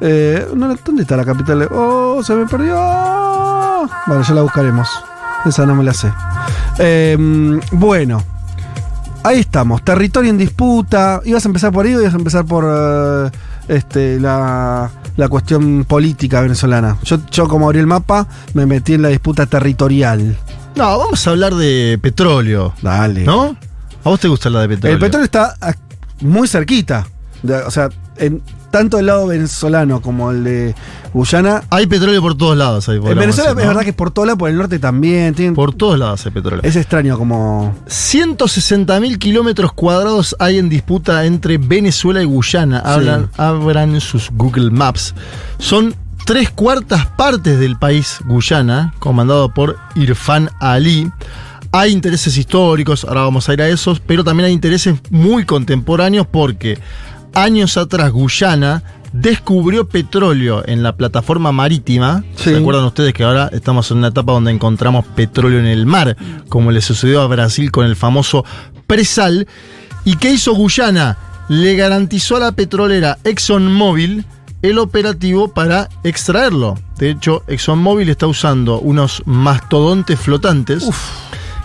eh, 0.00 0.46
¿Dónde 0.84 1.02
está 1.02 1.16
la 1.16 1.24
capital? 1.24 1.68
Oh, 1.72 2.22
se 2.22 2.34
me 2.34 2.46
perdió. 2.46 2.76
Bueno, 4.06 4.22
ya 4.22 4.34
la 4.34 4.42
buscaremos. 4.42 4.88
Esa 5.46 5.64
no 5.64 5.74
me 5.74 5.84
la 5.84 5.94
sé. 5.94 6.12
Eh, 6.78 7.16
bueno. 7.72 8.22
Ahí 9.24 9.40
estamos, 9.40 9.84
territorio 9.84 10.30
en 10.30 10.38
disputa. 10.38 11.20
¿Ibas 11.24 11.44
a 11.44 11.48
empezar 11.48 11.72
por 11.72 11.84
ahí 11.84 11.94
o 11.94 12.00
ibas 12.00 12.14
a 12.14 12.18
empezar 12.18 12.44
por 12.44 12.64
eh, 12.66 13.30
este, 13.66 14.18
la, 14.20 14.90
la 15.16 15.28
cuestión 15.28 15.84
política 15.84 16.40
venezolana? 16.40 16.96
Yo, 17.02 17.18
yo, 17.30 17.48
como 17.48 17.66
abrí 17.66 17.80
el 17.80 17.86
mapa, 17.88 18.26
me 18.54 18.64
metí 18.64 18.94
en 18.94 19.02
la 19.02 19.08
disputa 19.08 19.44
territorial. 19.46 20.36
No, 20.76 20.98
vamos 20.98 21.26
a 21.26 21.30
hablar 21.30 21.54
de 21.56 21.98
petróleo. 22.00 22.72
Dale. 22.80 23.24
¿No? 23.24 23.56
¿A 24.04 24.08
vos 24.08 24.20
te 24.20 24.28
gusta 24.28 24.48
la 24.50 24.60
de 24.60 24.68
petróleo? 24.68 24.94
El 24.94 25.00
petróleo 25.00 25.24
está 25.24 25.54
muy 26.20 26.46
cerquita. 26.46 27.06
De- 27.42 27.54
o 27.62 27.70
sea, 27.72 27.88
en 28.16 28.40
tanto 28.70 28.98
el 28.98 29.06
lado 29.06 29.26
venezolano 29.26 30.00
como 30.02 30.30
el 30.30 30.44
de 30.44 30.74
Guyana. 31.14 31.62
Hay 31.70 31.86
petróleo 31.86 32.20
por 32.20 32.36
todos 32.36 32.56
lados. 32.56 32.88
Ahí 32.88 32.96
En 32.96 33.02
Venezuela 33.04 33.26
decir, 33.28 33.48
es 33.50 33.54
¿no? 33.64 33.68
verdad 33.68 33.82
que 33.82 33.90
es 33.90 33.96
por 33.96 34.10
todo 34.10 34.26
lado, 34.26 34.38
por 34.38 34.50
el 34.50 34.56
norte 34.56 34.78
también. 34.78 35.34
tienen- 35.34 35.54
Por 35.54 35.74
todos 35.74 35.98
lados 35.98 36.24
hay 36.26 36.32
petróleo. 36.32 36.60
es 36.62 36.76
extraño 36.76 37.16
como. 37.18 37.74
160.000 37.86 39.18
kilómetros 39.18 39.72
cuadrados 39.72 40.36
hay 40.38 40.58
en 40.58 40.68
disputa 40.68 41.24
entre 41.24 41.58
Venezuela 41.58 42.22
y 42.22 42.24
Guyana. 42.26 42.78
Hablan, 42.80 43.30
abran 43.36 44.00
sus 44.00 44.30
Google 44.30 44.70
Maps. 44.70 45.14
Son 45.58 45.94
tres 46.24 46.50
cuartas 46.50 47.06
partes 47.06 47.58
del 47.58 47.78
país 47.78 48.18
Guyana, 48.26 48.92
comandado 48.98 49.52
por 49.52 49.76
Irfan 49.94 50.50
Ali. 50.60 51.10
Hay 51.72 51.92
intereses 51.92 52.36
históricos, 52.36 53.04
ahora 53.04 53.22
vamos 53.22 53.48
a 53.48 53.52
ir 53.52 53.60
a 53.60 53.68
esos, 53.68 54.00
pero 54.00 54.24
también 54.24 54.46
hay 54.46 54.52
intereses 54.52 54.94
muy 55.10 55.44
contemporáneos 55.44 56.26
porque 56.26 56.78
años 57.34 57.76
atrás 57.76 58.10
Guyana 58.12 58.82
descubrió 59.12 59.88
petróleo 59.88 60.62
en 60.66 60.82
la 60.82 60.96
plataforma 60.96 61.52
marítima. 61.52 62.24
Sí. 62.36 62.50
¿Se 62.50 62.56
acuerdan 62.56 62.84
ustedes 62.84 63.14
que 63.14 63.24
ahora 63.24 63.48
estamos 63.52 63.90
en 63.90 63.98
una 63.98 64.08
etapa 64.08 64.32
donde 64.32 64.50
encontramos 64.50 65.06
petróleo 65.06 65.58
en 65.58 65.66
el 65.66 65.86
mar, 65.86 66.16
como 66.48 66.70
le 66.70 66.80
sucedió 66.80 67.22
a 67.22 67.26
Brasil 67.26 67.70
con 67.70 67.86
el 67.86 67.96
famoso 67.96 68.44
presal? 68.86 69.46
¿Y 70.04 70.16
qué 70.16 70.32
hizo 70.32 70.54
Guyana? 70.54 71.18
Le 71.48 71.76
garantizó 71.76 72.36
a 72.36 72.40
la 72.40 72.52
petrolera 72.52 73.18
ExxonMobil 73.24 74.24
el 74.60 74.78
operativo 74.78 75.48
para 75.48 75.88
extraerlo. 76.04 76.78
De 76.98 77.10
hecho, 77.10 77.44
ExxonMobil 77.46 78.08
está 78.08 78.26
usando 78.26 78.80
unos 78.80 79.22
mastodontes 79.24 80.18
flotantes 80.18 80.88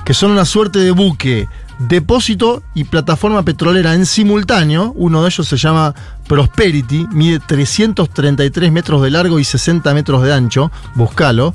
que 0.06 0.14
son 0.14 0.32
una 0.32 0.46
suerte 0.46 0.80
de 0.80 0.92
buque, 0.92 1.48
depósito 1.80 2.64
y 2.74 2.84
plataforma 2.86 3.44
petrolera 3.44 3.94
en 3.96 4.06
simultáneo. 4.06 4.94
Uno 4.96 5.22
de 5.24 5.30
ellos 5.30 5.48
se 5.48 5.58
llama 5.58 5.94
Prosperity, 6.28 7.08
mide 7.12 7.40
333 7.40 8.72
metros 8.72 9.02
de 9.02 9.12
largo 9.12 9.40
y 9.40 9.44
60 9.44 9.94
metros 9.94 10.24
de 10.24 10.34
ancho. 10.34 10.72
Búscalo. 10.96 11.54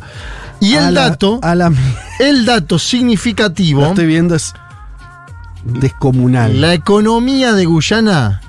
Y 0.60 0.74
el 0.74 0.94
la- 0.94 1.10
dato, 1.10 1.40
la, 1.42 1.72
el 2.18 2.44
dato 2.44 2.78
significativo, 2.78 3.80
lo 3.82 3.86
estoy 3.88 4.06
viendo, 4.06 4.34
es 4.34 4.54
descomunal. 5.64 6.60
la 6.60 6.74
economía 6.74 7.52
de 7.52 7.64
Guyana 7.66 8.40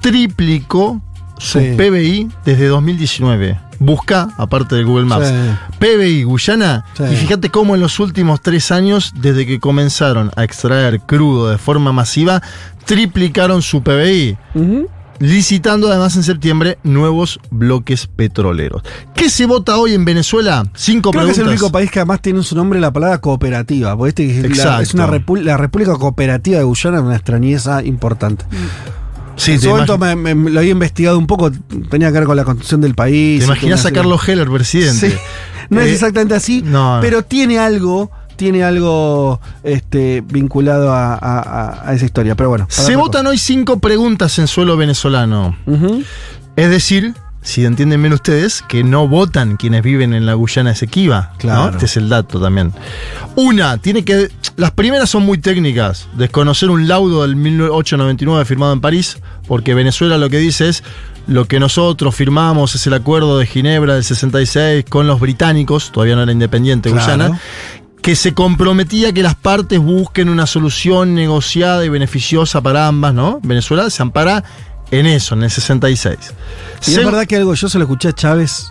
triplicó 0.00 1.00
su 1.40 1.58
Sí. 1.58 1.72
PBI 1.76 2.28
desde 2.44 2.68
2019. 2.68 3.58
Busca, 3.78 4.28
aparte 4.36 4.76
de 4.76 4.84
Google 4.84 5.06
Maps, 5.06 5.28
Sí. 5.28 5.34
PBI 5.78 6.22
Guyana 6.24 6.84
Sí. 6.94 7.04
y 7.10 7.16
fíjate 7.16 7.48
cómo 7.48 7.74
en 7.74 7.80
los 7.80 7.98
últimos 7.98 8.42
tres 8.42 8.70
años, 8.70 9.12
desde 9.16 9.46
que 9.46 9.58
comenzaron 9.58 10.30
a 10.36 10.44
extraer 10.44 11.00
crudo 11.00 11.48
de 11.48 11.56
forma 11.58 11.90
masiva, 11.92 12.42
triplicaron 12.84 13.62
su 13.62 13.82
PBI. 13.82 14.36
Licitando 15.18 15.88
además 15.90 16.16
en 16.16 16.22
septiembre 16.22 16.78
nuevos 16.82 17.40
bloques 17.50 18.06
petroleros. 18.06 18.82
¿Qué 19.14 19.28
se 19.28 19.44
vota 19.44 19.76
hoy 19.76 19.92
en 19.92 20.06
Venezuela? 20.06 20.64
Cinco 20.74 21.10
Creo 21.10 21.24
que 21.26 21.32
es 21.32 21.36
preguntas. 21.36 21.38
el 21.38 21.48
único 21.62 21.70
país 21.72 21.90
que 21.90 21.98
además 21.98 22.22
tiene 22.22 22.38
en 22.38 22.44
su 22.44 22.56
nombre 22.56 22.80
la 22.80 22.90
palabra 22.90 23.18
cooperativa. 23.18 23.94
Porque 23.96 24.08
este 24.08 24.30
es 24.30 24.42
la- 24.42 24.46
Exacto. 24.48 24.82
es 24.82 24.94
una 24.94 25.06
la 25.42 25.56
República 25.58 25.92
Cooperativa 25.96 26.56
de 26.58 26.64
Guyana, 26.64 26.98
es 26.98 27.04
una 27.04 27.16
extrañeza 27.16 27.82
importante. 27.84 28.46
Sí, 29.40 29.52
en 29.52 29.60
su 29.60 29.68
momento 29.70 29.98
imag- 29.98 30.16
me, 30.16 30.34
me- 30.34 30.50
lo 30.50 30.60
había 30.60 30.72
investigado 30.72 31.18
un 31.18 31.26
poco, 31.26 31.50
tenía 31.90 32.08
que 32.08 32.18
ver 32.18 32.24
con 32.24 32.36
la 32.36 32.44
construcción 32.44 32.80
del 32.80 32.94
país. 32.94 33.40
¿Te 33.40 33.44
imaginas 33.46 33.84
a 33.86 33.92
Carlos 33.92 34.28
Heller, 34.28 34.48
presidente? 34.50 35.10
Sí. 35.10 35.16
No 35.70 35.80
es 35.80 35.88
Eh, 35.88 35.92
exactamente 35.94 36.34
así, 36.34 36.62
no. 36.62 36.98
pero 37.00 37.22
tiene 37.22 37.58
algo, 37.58 38.10
tiene 38.36 38.64
algo 38.64 39.40
este, 39.62 40.22
vinculado 40.26 40.92
a, 40.92 41.14
a- 41.14 41.18
a- 41.40 41.90
a 41.90 41.94
esa 41.94 42.04
historia. 42.06 42.34
Pero 42.34 42.48
bueno. 42.48 42.66
Se 42.70 42.96
votan 42.96 43.26
hoy 43.26 43.38
cinco 43.38 43.78
preguntas 43.78 44.38
en 44.38 44.46
suelo 44.48 44.76
venezolano. 44.76 45.56
Es 46.56 46.70
decir, 46.70 47.14
si 47.42 47.64
entienden 47.64 48.02
bien 48.02 48.12
ustedes, 48.12 48.62
que 48.68 48.84
no 48.84 49.08
votan 49.08 49.56
quienes 49.56 49.82
viven 49.82 50.12
en 50.12 50.26
la 50.26 50.34
Guyana 50.34 50.72
Esequiba. 50.72 51.30
¿no? 51.32 51.38
Claro. 51.38 51.70
Este 51.72 51.86
es 51.86 51.96
el 51.96 52.08
dato 52.08 52.40
también. 52.40 52.72
Una, 53.36 53.78
tiene 53.78 54.04
que. 54.04 54.30
Las 54.56 54.72
primeras 54.72 55.08
son 55.08 55.24
muy 55.24 55.38
técnicas. 55.38 56.08
Desconocer 56.16 56.68
un 56.70 56.86
laudo 56.86 57.22
del 57.22 57.36
1899 57.36 58.44
firmado 58.44 58.72
en 58.72 58.80
París, 58.80 59.18
porque 59.46 59.74
Venezuela 59.74 60.18
lo 60.18 60.28
que 60.28 60.38
dice 60.38 60.68
es. 60.68 60.82
Lo 61.26 61.44
que 61.44 61.60
nosotros 61.60 62.14
firmamos 62.14 62.74
es 62.74 62.86
el 62.88 62.94
acuerdo 62.94 63.38
de 63.38 63.46
Ginebra 63.46 63.94
del 63.94 64.02
66 64.02 64.84
con 64.88 65.06
los 65.06 65.20
británicos, 65.20 65.92
todavía 65.92 66.16
no 66.16 66.22
era 66.22 66.32
independiente 66.32 66.90
Claro. 66.90 67.04
Guyana, 67.04 67.40
que 68.02 68.16
se 68.16 68.32
comprometía 68.34 69.12
que 69.12 69.22
las 69.22 69.34
partes 69.34 69.78
busquen 69.78 70.28
una 70.28 70.46
solución 70.46 71.14
negociada 71.14 71.84
y 71.84 71.88
beneficiosa 71.88 72.60
para 72.62 72.88
ambas, 72.88 73.14
¿no? 73.14 73.38
Venezuela 73.42 73.90
se 73.90 74.02
ampara 74.02 74.42
en 74.90 75.06
eso, 75.06 75.34
en 75.34 75.42
el 75.44 75.50
66. 75.50 76.16
Y 76.86 76.90
es 76.90 76.96
verdad 77.04 77.26
que 77.26 77.36
algo, 77.36 77.54
yo 77.54 77.68
se 77.68 77.78
lo 77.78 77.84
escuché 77.84 78.08
a 78.08 78.12
Chávez, 78.12 78.70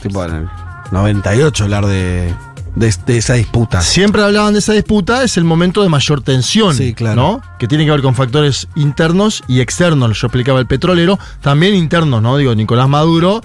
tipo 0.00 0.24
en 0.24 0.34
el 0.34 0.48
98, 0.92 1.64
hablar 1.64 1.86
de, 1.86 2.34
de, 2.74 2.94
de 3.06 3.16
esa 3.18 3.34
disputa. 3.34 3.80
Siempre 3.80 4.22
hablaban 4.22 4.52
de 4.52 4.60
esa 4.60 4.72
disputa, 4.72 5.22
es 5.24 5.36
el 5.36 5.44
momento 5.44 5.82
de 5.82 5.88
mayor 5.88 6.20
tensión, 6.22 6.74
Sí, 6.74 6.94
claro. 6.94 7.16
¿no? 7.16 7.42
Que 7.58 7.66
tiene 7.68 7.84
que 7.84 7.90
ver 7.90 8.02
con 8.02 8.14
factores 8.14 8.68
internos 8.76 9.42
y 9.48 9.60
externos. 9.60 10.18
Yo 10.20 10.26
explicaba 10.28 10.60
el 10.60 10.66
petrolero, 10.66 11.18
también 11.40 11.74
internos, 11.74 12.22
¿no? 12.22 12.36
Digo, 12.36 12.54
Nicolás 12.54 12.88
Maduro 12.88 13.42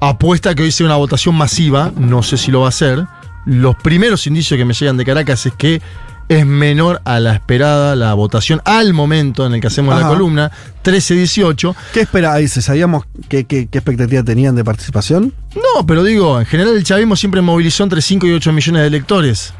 apuesta 0.00 0.54
que 0.54 0.62
hoy 0.62 0.72
sea 0.72 0.86
una 0.86 0.96
votación 0.96 1.34
masiva, 1.34 1.90
no 1.96 2.22
sé 2.22 2.36
si 2.36 2.50
lo 2.50 2.60
va 2.60 2.66
a 2.66 2.68
hacer. 2.70 3.06
Los 3.46 3.76
primeros 3.76 4.26
indicios 4.26 4.58
que 4.58 4.64
me 4.64 4.74
llegan 4.74 4.96
de 4.96 5.04
Caracas 5.04 5.46
es 5.46 5.52
que 5.54 5.80
es 6.28 6.44
menor 6.46 7.00
a 7.04 7.20
la 7.20 7.34
esperada 7.34 7.94
la 7.96 8.12
votación 8.14 8.60
al 8.64 8.92
momento 8.94 9.46
en 9.46 9.54
el 9.54 9.60
que 9.60 9.68
hacemos 9.68 9.98
la 10.00 10.08
columna, 10.08 10.50
13-18. 10.84 11.74
¿Qué? 11.92 12.26
Ahí 12.26 12.48
se 12.48 12.62
sabíamos 12.62 13.04
qué, 13.28 13.44
qué, 13.44 13.68
qué 13.68 13.78
expectativa 13.78 14.22
tenían 14.22 14.56
de 14.56 14.64
participación. 14.64 15.32
No, 15.54 15.86
pero 15.86 16.02
digo, 16.02 16.40
en 16.40 16.46
general 16.46 16.76
el 16.76 16.84
chavismo 16.84 17.14
siempre 17.16 17.40
movilizó 17.42 17.84
entre 17.84 18.00
5 18.02 18.26
y 18.26 18.32
8 18.32 18.52
millones 18.52 18.82
de 18.82 18.88
electores. 18.88 19.54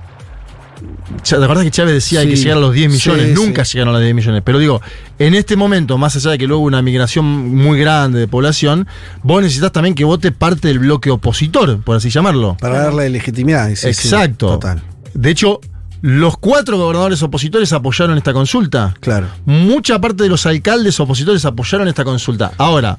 ¿Te 1.27 1.37
acuerdas 1.37 1.65
que 1.65 1.71
Chávez 1.71 1.95
decía 1.95 2.21
hay 2.21 2.29
que 2.29 2.37
Sí, 2.37 2.43
llegar 2.43 2.59
a 2.59 2.61
los 2.61 2.75
10 2.75 2.91
millones? 2.93 3.27
sí, 3.29 3.33
Nunca 3.35 3.65
sí. 3.65 3.75
llegaron 3.75 3.95
a 3.95 3.99
los 3.99 4.05
10 4.05 4.15
millones. 4.15 4.43
Pero 4.45 4.59
digo, 4.59 4.83
en 5.19 5.35
este 5.35 5.57
momento, 5.57 5.97
más 5.97 6.17
allá 6.17 6.33
de 6.33 6.39
que 6.39 6.47
luego 6.47 6.61
hubo 6.61 6.67
una 6.69 6.83
migración 6.83 7.25
muy 7.55 7.79
grande 7.79 8.19
de 8.19 8.29
población, 8.29 8.87
vos 9.23 9.41
necesitas 9.41 9.73
también 9.73 9.95
que 9.95 10.05
vote 10.05 10.33
parte 10.33 10.69
del 10.69 10.81
bloque 10.81 11.11
opositor, 11.11 11.81
por 11.83 11.97
así 11.97 12.11
llamarlo. 12.11 12.57
Para 12.61 12.81
darle 12.83 13.09
legitimidad. 13.09 13.69
sí, 13.71 13.77
sí, 13.77 13.87
Exacto. 13.89 14.49
total. 14.49 14.83
De 15.15 15.31
hecho, 15.31 15.61
los 16.03 16.37
cuatro 16.39 16.79
gobernadores 16.79 17.23
opositores 17.23 17.73
apoyaron 17.73 18.19
esta 18.19 18.33
consulta. 18.33 18.95
Claro. 19.01 19.29
Mucha 19.45 20.01
parte 20.01 20.25
de 20.25 20.29
los 20.29 20.47
alcaldes 20.47 20.99
opositores 21.01 21.45
apoyaron 21.45 21.89
esta 21.89 22.05
consulta. 22.05 22.53
Ahora, 22.59 22.99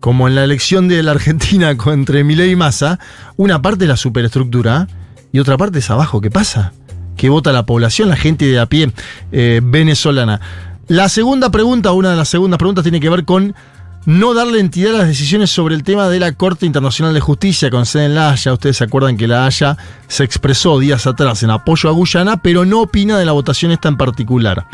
como 0.00 0.28
en 0.28 0.34
la 0.34 0.44
elección 0.44 0.88
de 0.88 1.02
la 1.02 1.12
Argentina 1.12 1.74
entre 1.86 2.24
Milei 2.24 2.52
y 2.52 2.56
Massa, 2.56 2.98
una 3.36 3.62
parte 3.62 3.84
es 3.84 3.88
la 3.88 3.96
superestructura 3.96 4.88
y 5.32 5.38
otra 5.38 5.56
parte 5.56 5.78
es 5.78 5.90
abajo. 5.90 6.20
¿Qué 6.20 6.30
pasa? 6.30 6.72
Que 7.16 7.28
vota 7.28 7.52
la 7.52 7.66
población, 7.66 8.08
la 8.08 8.16
gente 8.16 8.46
de 8.46 8.58
a 8.58 8.66
pie 8.66 8.92
eh, 9.32 9.60
venezolana. 9.62 10.40
La 10.88 11.08
segunda 11.08 11.50
pregunta, 11.50 11.92
una 11.92 12.10
de 12.10 12.16
las 12.16 12.28
segundas 12.28 12.58
preguntas, 12.58 12.84
tiene 12.84 13.00
que 13.00 13.10
ver 13.10 13.24
con 13.24 13.54
no 14.06 14.34
darle 14.34 14.60
entidad 14.60 14.94
a 14.94 14.98
las 14.98 15.08
decisiones 15.08 15.50
sobre 15.50 15.74
el 15.74 15.82
tema 15.82 16.08
de 16.08 16.20
la 16.20 16.32
Corte 16.32 16.64
Internacional 16.64 17.12
de 17.12 17.20
Justicia 17.20 17.70
con 17.70 17.84
sede 17.86 18.06
en 18.06 18.14
La 18.14 18.30
Haya. 18.30 18.52
Ustedes 18.52 18.76
se 18.76 18.84
acuerdan 18.84 19.16
que 19.16 19.26
La 19.26 19.44
Haya 19.44 19.76
se 20.06 20.22
expresó 20.22 20.78
días 20.78 21.08
atrás 21.08 21.42
en 21.42 21.50
apoyo 21.50 21.90
a 21.90 21.92
Guyana, 21.92 22.36
pero 22.36 22.64
no 22.64 22.82
opina 22.82 23.18
de 23.18 23.24
la 23.24 23.32
votación 23.32 23.72
esta 23.72 23.88
en 23.88 23.96
particular. 23.96 24.64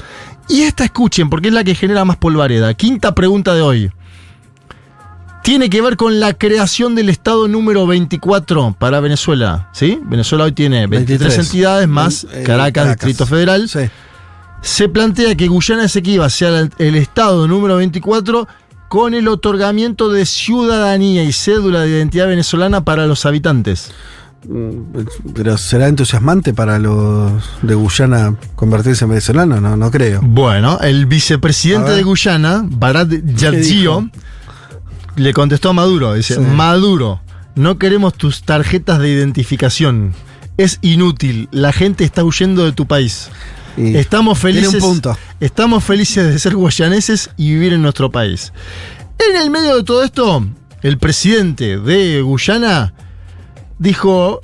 Y 0.49 0.63
esta 0.63 0.85
escuchen, 0.85 1.31
porque 1.31 1.49
es 1.49 1.55
la 1.55 1.65
que 1.65 1.75
genera 1.75 2.05
más 2.05 2.19
polvareda. 2.19 2.75
Quinta 2.75 3.15
pregunta 3.15 3.55
de 3.55 3.63
hoy. 3.63 3.91
Tiene 5.43 5.71
que 5.71 5.81
ver 5.81 5.97
con 5.97 6.21
la 6.21 6.35
creación 6.35 6.95
del 6.95 7.09
Estado 7.09 7.49
número 7.49 7.87
24 7.87 8.77
para 8.79 9.01
Venezuela. 9.01 9.71
¿Sí? 9.73 9.99
Venezuela 10.05 10.45
hoy 10.45 10.53
tiene 10.53 10.87
23, 10.87 11.21
23. 11.21 11.47
entidades 11.47 11.89
más 11.89 12.27
Caracas, 12.45 12.89
Distrito 12.91 13.27
Federal. 13.27 13.69
Sí. 13.69 13.81
Se 14.61 14.89
plantea 14.89 15.35
que 15.35 15.49
Guyana 15.49 15.87
Esequiba 15.87 16.31
sea 16.31 16.61
el, 16.61 16.71
el 16.79 16.95
Estado 16.95 17.49
número 17.49 17.77
24 17.77 18.47
con 18.93 19.15
el 19.15 19.27
otorgamiento 19.29 20.11
de 20.11 20.27
ciudadanía 20.27 21.25
y 21.25 21.33
cédula 21.33 21.81
de 21.81 21.89
identidad 21.89 22.27
venezolana 22.27 22.85
para 22.85 23.07
los 23.07 23.25
habitantes. 23.25 23.91
Mm, 24.47 25.33
Pero 25.35 25.57
será 25.57 25.89
entusiasmante 25.89 26.53
para 26.53 26.79
los 26.79 27.33
de 27.63 27.75
Guyana 27.75 28.37
convertirse 28.55 29.05
en 29.07 29.09
venezolanos, 29.13 29.63
no, 29.63 29.79
no 29.79 29.91
creo. 29.91 30.21
Bueno, 30.23 30.79
el 30.83 31.07
vicepresidente 31.07 31.93
de 31.93 32.03
Guyana, 32.03 32.67
Barat 32.69 33.09
Yargio, 33.35 34.11
le 35.17 35.33
contestó 35.33 35.71
a 35.71 35.73
Maduro, 35.73 36.13
dice, 36.13 36.35
Sí. 36.35 36.41
Maduro, 36.41 37.23
no 37.55 37.79
queremos 37.79 38.13
tus 38.13 38.43
tarjetas 38.43 38.99
de 38.99 39.09
identificación. 39.09 40.13
Es 40.59 40.81
inútil, 40.83 41.49
la 41.51 41.73
gente 41.73 42.05
está 42.05 42.25
huyendo 42.25 42.67
de 42.67 42.73
tu 42.73 42.85
país. 42.87 43.31
Y 43.77 43.97
Estamos 43.97 44.39
tiene 44.41 44.59
un 44.59 44.65
felices. 44.65 44.85
punto. 44.85 45.17
Estamos 45.41 45.83
felices 45.85 46.33
de 46.33 46.39
ser 46.39 46.55
guayaneses 46.55 47.31
y 47.37 47.53
vivir 47.53 47.73
en 47.73 47.83
nuestro 47.83 48.11
país. 48.11 48.53
En 49.19 49.37
el 49.41 49.51
medio 49.51 49.77
de 49.77 49.85
todo 49.85 50.03
esto, 50.03 50.45
el 50.83 50.99
presidente 50.99 51.79
de 51.79 52.23
Guyana 52.23 52.95
dijo: 53.79 54.43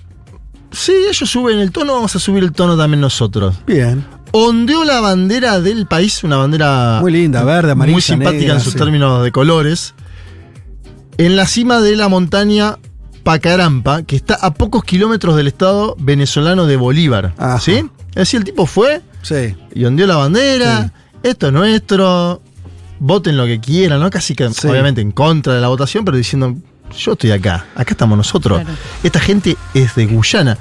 Sí, 0.70 0.92
ellos 1.08 1.28
suben 1.28 1.58
el 1.58 1.72
tono, 1.72 1.94
vamos 1.94 2.14
a 2.14 2.18
subir 2.18 2.42
el 2.42 2.52
tono 2.52 2.76
también 2.76 3.00
nosotros. 3.00 3.56
Bien. 3.66 4.04
Ondeó 4.32 4.84
la 4.84 5.00
bandera 5.00 5.60
del 5.60 5.86
país, 5.86 6.22
una 6.22 6.36
bandera 6.36 6.98
Muy 7.00 7.12
linda, 7.12 7.42
verde, 7.44 7.72
amarilla, 7.72 7.94
muy 7.94 8.02
simpática 8.02 8.40
negra, 8.40 8.54
en 8.54 8.60
sus 8.60 8.74
sí. 8.74 8.78
términos 8.78 9.22
de 9.24 9.32
colores, 9.32 9.94
en 11.16 11.34
la 11.34 11.46
cima 11.46 11.80
de 11.80 11.96
la 11.96 12.08
montaña 12.08 12.76
Pacarampa, 13.22 14.02
que 14.02 14.16
está 14.16 14.34
a 14.34 14.52
pocos 14.52 14.84
kilómetros 14.84 15.34
del 15.36 15.46
estado 15.46 15.96
venezolano 15.98 16.66
de 16.66 16.76
Bolívar. 16.76 17.34
Ajá. 17.38 17.58
¿Sí? 17.58 17.84
Es 18.10 18.14
decir, 18.16 18.38
el 18.38 18.44
tipo 18.44 18.66
fue 18.66 19.02
Sí. 19.28 19.54
y 19.74 19.84
ondeó 19.84 20.06
la 20.06 20.16
bandera, 20.16 20.92
esto 21.22 21.48
es 21.48 21.52
nuestro, 21.52 22.40
voten 22.98 23.36
lo 23.36 23.46
que 23.46 23.60
quieran, 23.60 24.00
¿no? 24.00 24.10
Casi 24.10 24.34
que, 24.34 24.48
Sí. 24.50 24.66
obviamente, 24.66 25.00
en 25.00 25.12
contra 25.12 25.54
de 25.54 25.60
la 25.60 25.68
votación, 25.68 26.04
pero 26.04 26.16
diciendo, 26.16 26.56
yo 26.96 27.12
estoy 27.12 27.30
acá, 27.32 27.66
acá 27.74 27.92
estamos 27.92 28.16
nosotros. 28.16 28.60
Claro. 28.62 28.76
Esta 29.02 29.20
gente 29.20 29.56
es 29.74 29.94
de 29.94 30.06
Guyana. 30.06 30.56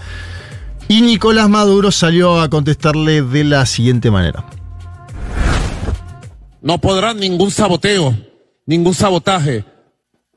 Y 0.90 1.02
Nicolás 1.02 1.50
Maduro 1.50 1.92
salió 1.92 2.40
a 2.40 2.50
contestarle 2.50 3.22
de 3.22 3.44
la 3.44 3.66
siguiente 3.66 4.10
manera. 4.12 4.46
No 6.62 6.80
podrá 6.80 7.14
ningún 7.14 7.52
saboteo, 7.52 8.16
ningún 8.66 8.94
sabotaje 8.94 9.64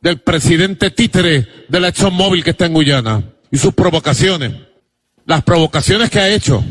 del 0.00 0.20
presidente 0.20 0.90
títere 0.90 1.46
de 1.68 1.80
la 1.80 1.88
ExxonMobil 1.88 2.44
que 2.44 2.50
está 2.50 2.66
en 2.66 2.74
Guyana 2.74 3.22
y 3.50 3.58
sus 3.58 3.74
provocaciones. 3.74 4.52
Las 5.26 5.42
provocaciones 5.42 6.10
que 6.10 6.18
ha 6.18 6.28
hecho, 6.28 6.64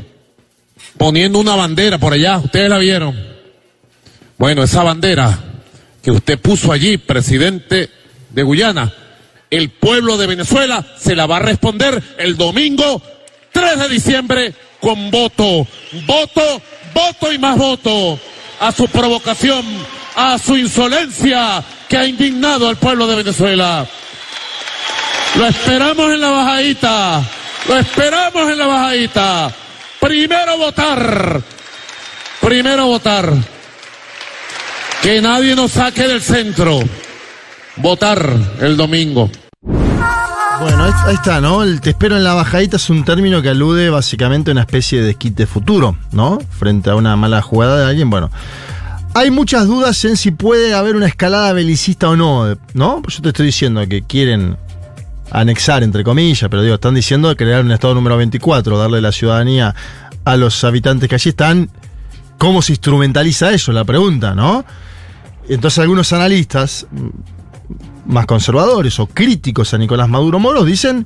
poniendo 1.00 1.40
una 1.40 1.56
bandera 1.56 1.98
por 1.98 2.12
allá, 2.12 2.38
ustedes 2.38 2.70
la 2.70 2.78
vieron. 2.78 3.18
Bueno, 4.38 4.64
esa 4.64 4.84
bandera 4.84 5.40
que 6.04 6.12
usted 6.12 6.38
puso 6.38 6.74
allí, 6.74 6.98
presidente 6.98 7.90
de 8.30 8.44
Guyana, 8.44 8.94
el 9.50 9.70
pueblo 9.70 10.18
de 10.18 10.28
Venezuela 10.28 10.86
se 11.00 11.16
la 11.16 11.26
va 11.26 11.38
a 11.38 11.40
responder 11.40 12.04
el 12.18 12.36
domingo 12.36 13.02
3 13.54 13.80
de 13.80 13.90
diciembre 13.90 14.54
con 14.82 15.10
voto, 15.10 15.66
voto, 16.06 16.62
voto 16.94 17.32
y 17.32 17.38
más 17.40 17.58
voto 17.58 18.20
a 18.60 18.72
su 18.74 18.86
provocación, 18.90 19.66
a 20.16 20.38
su 20.38 20.58
insolencia 20.58 21.64
que 21.88 21.98
ha 21.98 22.06
indignado 22.06 22.68
al 22.68 22.76
pueblo 22.76 23.08
de 23.08 23.16
Venezuela. 23.16 23.88
Lo 25.38 25.48
esperamos 25.48 26.12
en 26.12 26.20
la 26.20 26.30
bajadita, 26.30 27.24
lo 27.70 27.78
esperamos 27.78 28.52
en 28.52 28.58
la 28.58 28.68
bajadita. 28.68 29.56
Primero 30.00 30.58
votar, 30.58 31.42
primero 32.42 32.88
votar. 32.88 33.34
Que 35.02 35.22
nadie 35.22 35.56
nos 35.56 35.72
saque 35.72 36.08
del 36.08 36.22
centro. 36.22 36.80
Votar 37.78 38.36
el 38.62 38.78
domingo. 38.78 39.30
Bueno, 39.62 40.84
ahí, 40.84 41.16
está, 41.16 41.40
¿no? 41.40 41.64
El 41.64 41.80
te 41.80 41.92
espero 41.92 42.18
en 42.18 42.24
la 42.24 42.34
bajadita 42.34 42.76
es 42.76 42.90
un 42.90 43.06
término 43.06 43.42
que 43.42 43.50
alude 43.50 43.90
básicamente 43.90 44.52
a 44.52 44.54
una 44.54 44.62
especie 44.62 45.00
de 45.00 45.08
desquite 45.08 45.48
futuro, 45.48 45.98
¿no? 46.12 46.40
Frente 46.58 46.90
a 46.90 46.96
una 46.96 47.16
mala 47.16 47.42
jugada 47.42 47.80
de 47.80 47.86
alguien, 47.86 48.10
bueno. 48.10 48.30
Hay 49.14 49.32
muchas 49.32 49.68
dudas 49.68 50.04
en 50.06 50.18
si 50.18 50.32
puede 50.32 50.74
haber 50.74 50.96
una 50.96 51.08
escalada 51.08 51.54
belicista 51.54 52.10
o 52.10 52.16
no, 52.16 52.58
¿no? 52.74 53.02
Pues 53.02 53.16
yo 53.16 53.22
te 53.22 53.30
estoy 53.30 53.48
diciendo 53.48 53.88
que 53.88 54.02
quieren 54.02 54.58
anexar, 55.32 55.84
entre 55.84 56.04
comillas, 56.04 56.50
pero 56.50 56.62
digo, 56.62 56.76
están 56.76 56.96
diciendo 56.96 57.36
crear 57.36 57.64
un 57.64 57.72
estado 57.72 57.94
número 57.96 58.18
24, 58.18 58.78
darle 58.78 59.02
la 59.02 59.12
ciudadanía 59.12 59.76
a 60.26 60.38
los 60.38 60.64
habitantes 60.64 61.10
que 61.10 61.16
allí 61.16 61.30
están. 61.30 61.70
¿Cómo 62.38 62.62
se 62.62 62.74
instrumentaliza 62.74 63.52
eso? 63.52 63.72
La 63.72 63.84
pregunta, 63.84 64.34
¿no? 64.34 64.66
Entonces 65.48 65.80
algunos 65.80 66.14
analistas 66.14 66.88
mm, 66.92 68.14
más 68.14 68.26
conservadores 68.26 69.00
o 69.00 69.08
críticos 69.08 69.74
a 69.74 69.78
Nicolás 69.78 70.08
Maduro 70.08 70.40
Moros 70.40 70.66
dicen, 70.66 71.06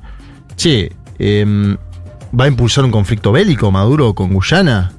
che, 0.56 0.92
em, 1.18 1.76
¿va 2.38 2.44
a 2.44 2.48
impulsar 2.48 2.84
un 2.84 2.90
conflicto 2.90 3.32
bélico 3.32 3.70
Maduro 3.70 4.14
con 4.14 4.32
Guyana? 4.32 4.92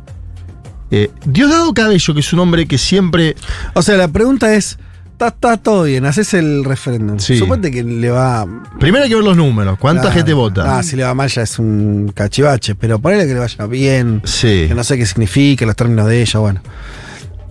Eh, 0.91 1.11
Diosdado 1.25 1.73
Cabello, 1.73 2.13
que 2.13 2.19
es 2.19 2.33
un 2.33 2.39
hombre 2.39 2.67
que 2.67 2.77
siempre... 2.77 3.35
O 3.73 3.81
sea, 3.81 3.97
la 3.97 4.07
pregunta 4.07 4.53
es, 4.53 4.77
está, 5.15 5.27
está 5.29 5.57
todo 5.57 5.83
bien, 5.83 6.05
haces 6.05 6.33
el 6.33 6.63
referéndum. 6.63 7.17
Sí. 7.19 7.37
Suponte 7.37 7.71
que 7.71 7.83
le 7.83 8.09
va... 8.11 8.45
Primero 8.79 9.03
hay 9.03 9.09
que 9.09 9.15
ver 9.15 9.23
los 9.23 9.35
números, 9.37 9.77
cuánta 9.79 10.01
Claro. 10.03 10.15
gente 10.15 10.33
vota. 10.33 10.77
Ah, 10.77 10.83
si 10.83 10.95
le 10.95 11.03
va 11.03 11.13
mal 11.13 11.29
ya 11.29 11.41
es 11.41 11.57
un 11.57 12.11
cachivache, 12.13 12.75
pero 12.75 12.99
ponele 12.99 13.25
que 13.25 13.33
le 13.33 13.39
vaya 13.39 13.65
bien, 13.65 14.21
Sí. 14.25 14.65
que 14.67 14.75
no 14.75 14.83
sé 14.83 14.97
qué 14.97 15.05
significa, 15.05 15.65
los 15.65 15.75
términos 15.75 16.07
de 16.07 16.21
ella, 16.21 16.39
bueno. 16.39 16.61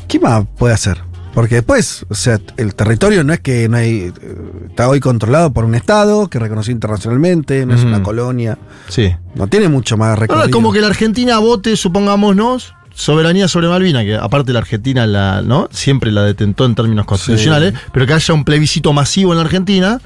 ¿Qué 0.08 0.20
más 0.20 0.44
puede 0.56 0.74
hacer? 0.74 0.98
Porque 1.32 1.56
después, 1.56 2.06
o 2.08 2.14
sea, 2.14 2.38
el 2.58 2.76
territorio 2.76 3.24
no 3.24 3.32
es 3.32 3.40
que 3.40 3.68
no 3.68 3.76
hay. 3.78 4.12
eh, 4.22 4.34
Está 4.68 4.88
hoy 4.88 5.00
controlado 5.00 5.52
por 5.52 5.64
un 5.64 5.74
Estado 5.74 6.28
que 6.28 6.38
reconoció 6.38 6.70
internacionalmente, 6.72 7.66
no 7.66 7.74
es 7.74 7.82
una 7.82 8.02
colonia. 8.04 8.56
Sí. 8.88 9.14
No 9.34 9.46
tiene 9.48 9.68
mucho 9.68 9.96
más 9.96 10.16
recorrido. 10.18 10.46
no, 10.46 10.50
como 10.52 10.72
que 10.72 10.80
la 10.80 10.86
Argentina 10.88 11.38
vote, 11.38 11.76
supongámonos, 11.76 12.74
soberanía 12.94 13.48
sobre 13.48 13.68
Malvina, 13.68 14.04
que 14.04 14.16
aparte 14.16 14.52
la 14.52 14.60
Argentina 14.60 15.06
la, 15.06 15.42
¿no? 15.42 15.68
siempre 15.72 16.10
la 16.12 16.22
detentó 16.22 16.64
en 16.64 16.74
términos 16.74 17.06
constitucionales, 17.06 17.74
pero 17.92 18.06
que 18.06 18.14
haya 18.14 18.34
un 18.34 18.44
plebiscito 18.44 18.92
masivo 18.92 19.32
en 19.32 19.38
la 19.38 19.44
Argentina 19.44 20.00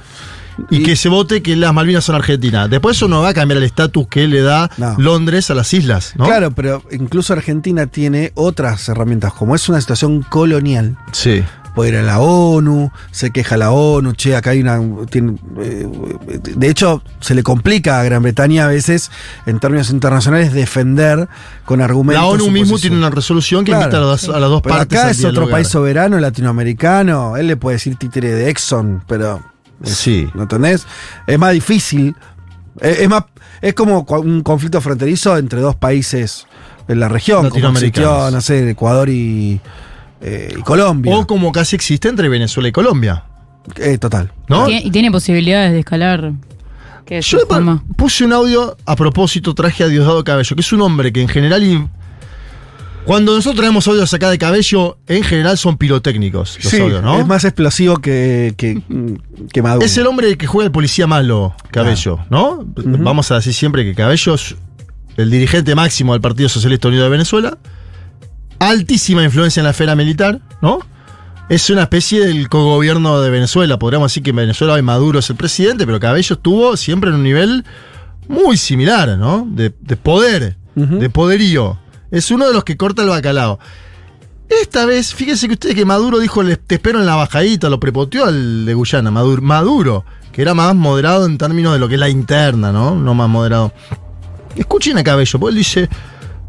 y, 0.71 0.83
que 0.83 0.97
se 0.97 1.09
vote 1.09 1.43
que 1.43 1.55
las 1.57 1.73
Malvinas 1.73 2.05
son 2.05 2.17
argentinas. 2.17 2.69
Después 2.69 2.97
eso 2.97 3.09
no 3.09 3.23
va 3.23 3.29
a 3.29 3.35
cambiar 3.35 3.59
el 3.59 3.65
estatus 3.65 4.09
que 4.09 4.27
le 4.27 4.43
da 4.43 4.71
No. 4.77 4.95
Londres 4.99 5.51
a 5.51 5.55
las 5.55 5.73
islas, 5.73 6.15
¿no? 6.17 6.25
Claro, 6.25 6.51
pero 6.51 6.83
incluso 6.91 7.33
Argentina 7.33 7.87
tiene 7.87 8.33
otras 8.35 8.89
herramientas. 8.89 9.33
Como 9.33 9.55
es 9.55 9.69
una 9.69 9.81
situación 9.81 10.23
colonial, 10.23 10.97
Sí. 11.13 11.45
Puede 11.75 11.91
ir 11.91 11.97
a 11.97 12.03
la 12.03 12.19
ONU, 12.21 12.91
se 13.11 13.31
queja 13.31 13.57
la 13.57 13.71
ONU, 13.71 14.13
che, 14.15 14.35
acá 14.37 14.51
hay 14.51 14.61
una. 14.61 14.81
tiene, 15.11 15.37
eh, 15.61 15.87
de 16.57 16.69
hecho, 16.69 17.03
se 17.21 17.35
le 17.35 17.43
complica 17.43 18.01
a 18.01 18.05
Gran 18.05 18.23
Bretaña 18.23 18.65
a 18.65 18.69
veces, 18.69 19.11
en 19.47 19.61
términos 19.61 19.91
internacionales, 19.91 20.53
defender 20.53 21.29
con 21.65 21.81
argumentos. 21.81 22.23
La 22.23 22.29
ONU 22.29 22.51
mismo 22.51 22.73
posición. 22.73 22.81
tiene 22.93 22.97
una 23.07 23.11
resolución 23.15 23.65
que 23.65 23.73
Claro. 23.73 23.85
invita 23.85 23.99
a, 23.99 24.01
las 24.01 24.23
dos- 24.27 24.35
a 24.37 24.41
las 24.41 24.51
dos 24.51 24.63
Pero 24.63 24.75
partes 24.77 24.99
acá 24.99 25.11
es 25.11 25.25
otro 25.25 25.49
país 25.49 25.69
soberano 25.69 26.19
latinoamericano. 26.19 27.37
Él 27.37 27.47
le 27.47 27.57
puede 27.57 27.77
decir 27.77 27.97
títere 27.97 28.31
de 28.35 28.51
Exxon, 28.51 29.03
pero. 29.07 29.43
es- 29.83 29.91
Sí. 29.95 30.29
¿No 30.35 30.43
entendés? 30.43 30.87
Es 31.27 31.39
más 31.39 31.53
difícil. 31.53 32.17
Es, 32.81 33.01
es 33.01 33.09
más. 33.09 33.25
Es 33.61 33.75
como 33.75 34.01
un 34.09 34.43
conflicto 34.43 34.81
fronterizo 34.81 35.37
entre 35.37 35.61
dos 35.61 35.75
países 35.77 36.47
en 36.87 37.01
la 37.01 37.09
región. 37.09 37.49
Como 37.51 37.71
existió, 37.71 38.31
no 38.31 38.41
sé, 38.41 38.71
Ecuador 38.71 39.09
y, 39.09 39.61
eh, 40.21 40.55
y 40.59 40.61
Colombia. 40.63 41.17
O 41.17 41.27
como 41.27 41.53
casi 41.53 41.77
existe 41.77 42.09
entre 42.09 42.29
Venezuela 42.29 42.69
y 42.69 42.73
Colombia. 42.73 43.25
Eh, 43.77 43.99
total. 43.99 44.33
¿No? 44.49 44.65
Tiene- 44.67 44.83
y 44.87 44.91
tiene 44.91 45.11
posibilidades 45.11 45.73
de 45.73 45.81
escalar. 45.81 46.33
¿Qué 47.05 47.21
Yo 47.23 47.39
Juanma? 47.47 47.83
puse 47.97 48.25
un 48.25 48.33
audio 48.33 48.77
a 48.85 48.95
propósito, 48.97 49.55
traje 49.55 49.83
a 49.85 49.89
Diosdado 49.89 50.23
Cabello, 50.25 50.55
que 50.55 50.61
es 50.61 50.73
un 50.73 50.81
hombre 50.83 51.13
que 51.13 51.23
en 51.23 51.29
general. 51.29 51.63
in- 51.65 51.89
Cuando 53.05 53.35
nosotros 53.35 53.57
traemos 53.59 53.89
audios 53.89 54.13
acá 54.13 54.29
de 54.29 54.37
Cabello, 54.37 54.99
en 55.07 55.23
general 55.23 55.57
son 55.57 55.79
pirotécnicos 55.79 56.59
los 56.63 56.71
Sí, 56.71 56.79
audios, 56.81 57.03
¿no? 57.03 57.19
es 57.19 57.27
más 57.27 57.43
explosivo 57.45 57.97
que, 57.99 58.53
que, 58.59 58.83
que 59.51 59.63
Maduro. 59.63 59.87
Es 59.87 59.97
el 59.97 60.07
hombre 60.07 60.37
que 60.37 60.47
juega 60.47 60.67
el 60.67 60.73
policía 60.73 61.07
malo, 61.07 61.55
Cabello, 61.71 62.19
¿no? 62.29 62.63
Vamos 62.77 63.31
a 63.31 63.37
decir 63.37 63.55
siempre 63.55 63.85
que 63.85 63.95
Cabello 63.95 64.35
es 64.35 64.57
el 65.17 65.31
dirigente 65.31 65.75
máximo 65.75 66.13
del 66.13 66.21
Partido 66.21 66.51
Socialista 66.51 66.89
Unido 66.89 67.05
de 67.05 67.09
Venezuela. 67.11 67.57
Altísima 68.59 69.23
influencia 69.25 69.61
en 69.61 69.65
la 69.65 69.71
esfera 69.71 69.95
militar, 69.95 70.41
¿no? 70.61 70.81
Es 71.49 71.71
una 71.71 71.83
especie 71.83 72.27
del 72.27 72.49
cogobierno 72.49 73.21
de 73.21 73.31
Venezuela. 73.31 73.79
Podríamos 73.79 74.11
decir 74.11 74.23
que 74.23 74.31
en 74.31 74.37
Venezuela 74.37 74.75
hoy 74.75 74.83
Maduro 74.83 75.19
es 75.21 75.31
el 75.31 75.37
presidente, 75.37 75.87
pero 75.87 75.99
Cabello 76.01 76.35
estuvo 76.35 76.77
siempre 76.77 77.11
en 77.11 77.17
un 77.17 77.23
nivel 77.23 77.65
muy 78.29 78.57
similar, 78.59 79.17
¿no? 79.17 79.47
De, 79.51 79.73
de 79.81 79.97
poder, 79.97 80.57
de 80.75 81.11
poderío. 81.11 81.79
Es 82.11 82.31
uno 82.31 82.47
de 82.47 82.53
los 82.55 82.65
que 82.65 82.77
corta 82.77 83.03
el 83.03 83.09
bacalao. 83.09 83.59
Esta 84.49 84.87
vez, 84.87 85.15
fíjense 85.15 85.47
que 85.47 85.55
ustedes 85.55 85.75
que 85.75 85.85
Maduro 85.85 86.19
dijo, 86.19 86.43
"Le- 86.43 86.57
te 86.57 86.77
espero 86.77 87.01
en 87.01 87.07
la 87.07 87.15
bajadita, 87.17 87.69
lo 87.69 87.79
prepoteó 87.81 88.25
al 88.27 88.65
de 88.65 88.75
Guyana, 88.75 89.11
Maduro, 89.11 89.43
Maduro, 89.43 90.05
que 90.33 90.41
era 90.43 90.55
más 90.55 90.75
moderado 90.75 91.27
en 91.27 91.37
términos 91.39 91.73
de 91.75 91.79
lo 91.79 91.89
que 91.89 91.95
es 91.95 92.01
la 92.01 92.09
interna, 92.09 92.73
¿no? 92.73 92.95
No 92.95 93.15
más 93.15 93.29
moderado. 93.29 93.73
Escuchen 94.57 94.97
a 94.99 95.05
Cabello, 95.05 95.39
porque 95.39 95.51
él 95.53 95.59
dice, 95.59 95.89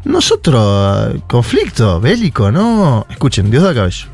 nosotros, 0.04 1.22
conflicto 1.26 2.00
bélico, 2.00 2.50
¿no? 2.50 3.06
Escuchen, 3.10 3.50
Dios 3.50 3.62
da 3.62 3.74
Cabello. 3.74 4.06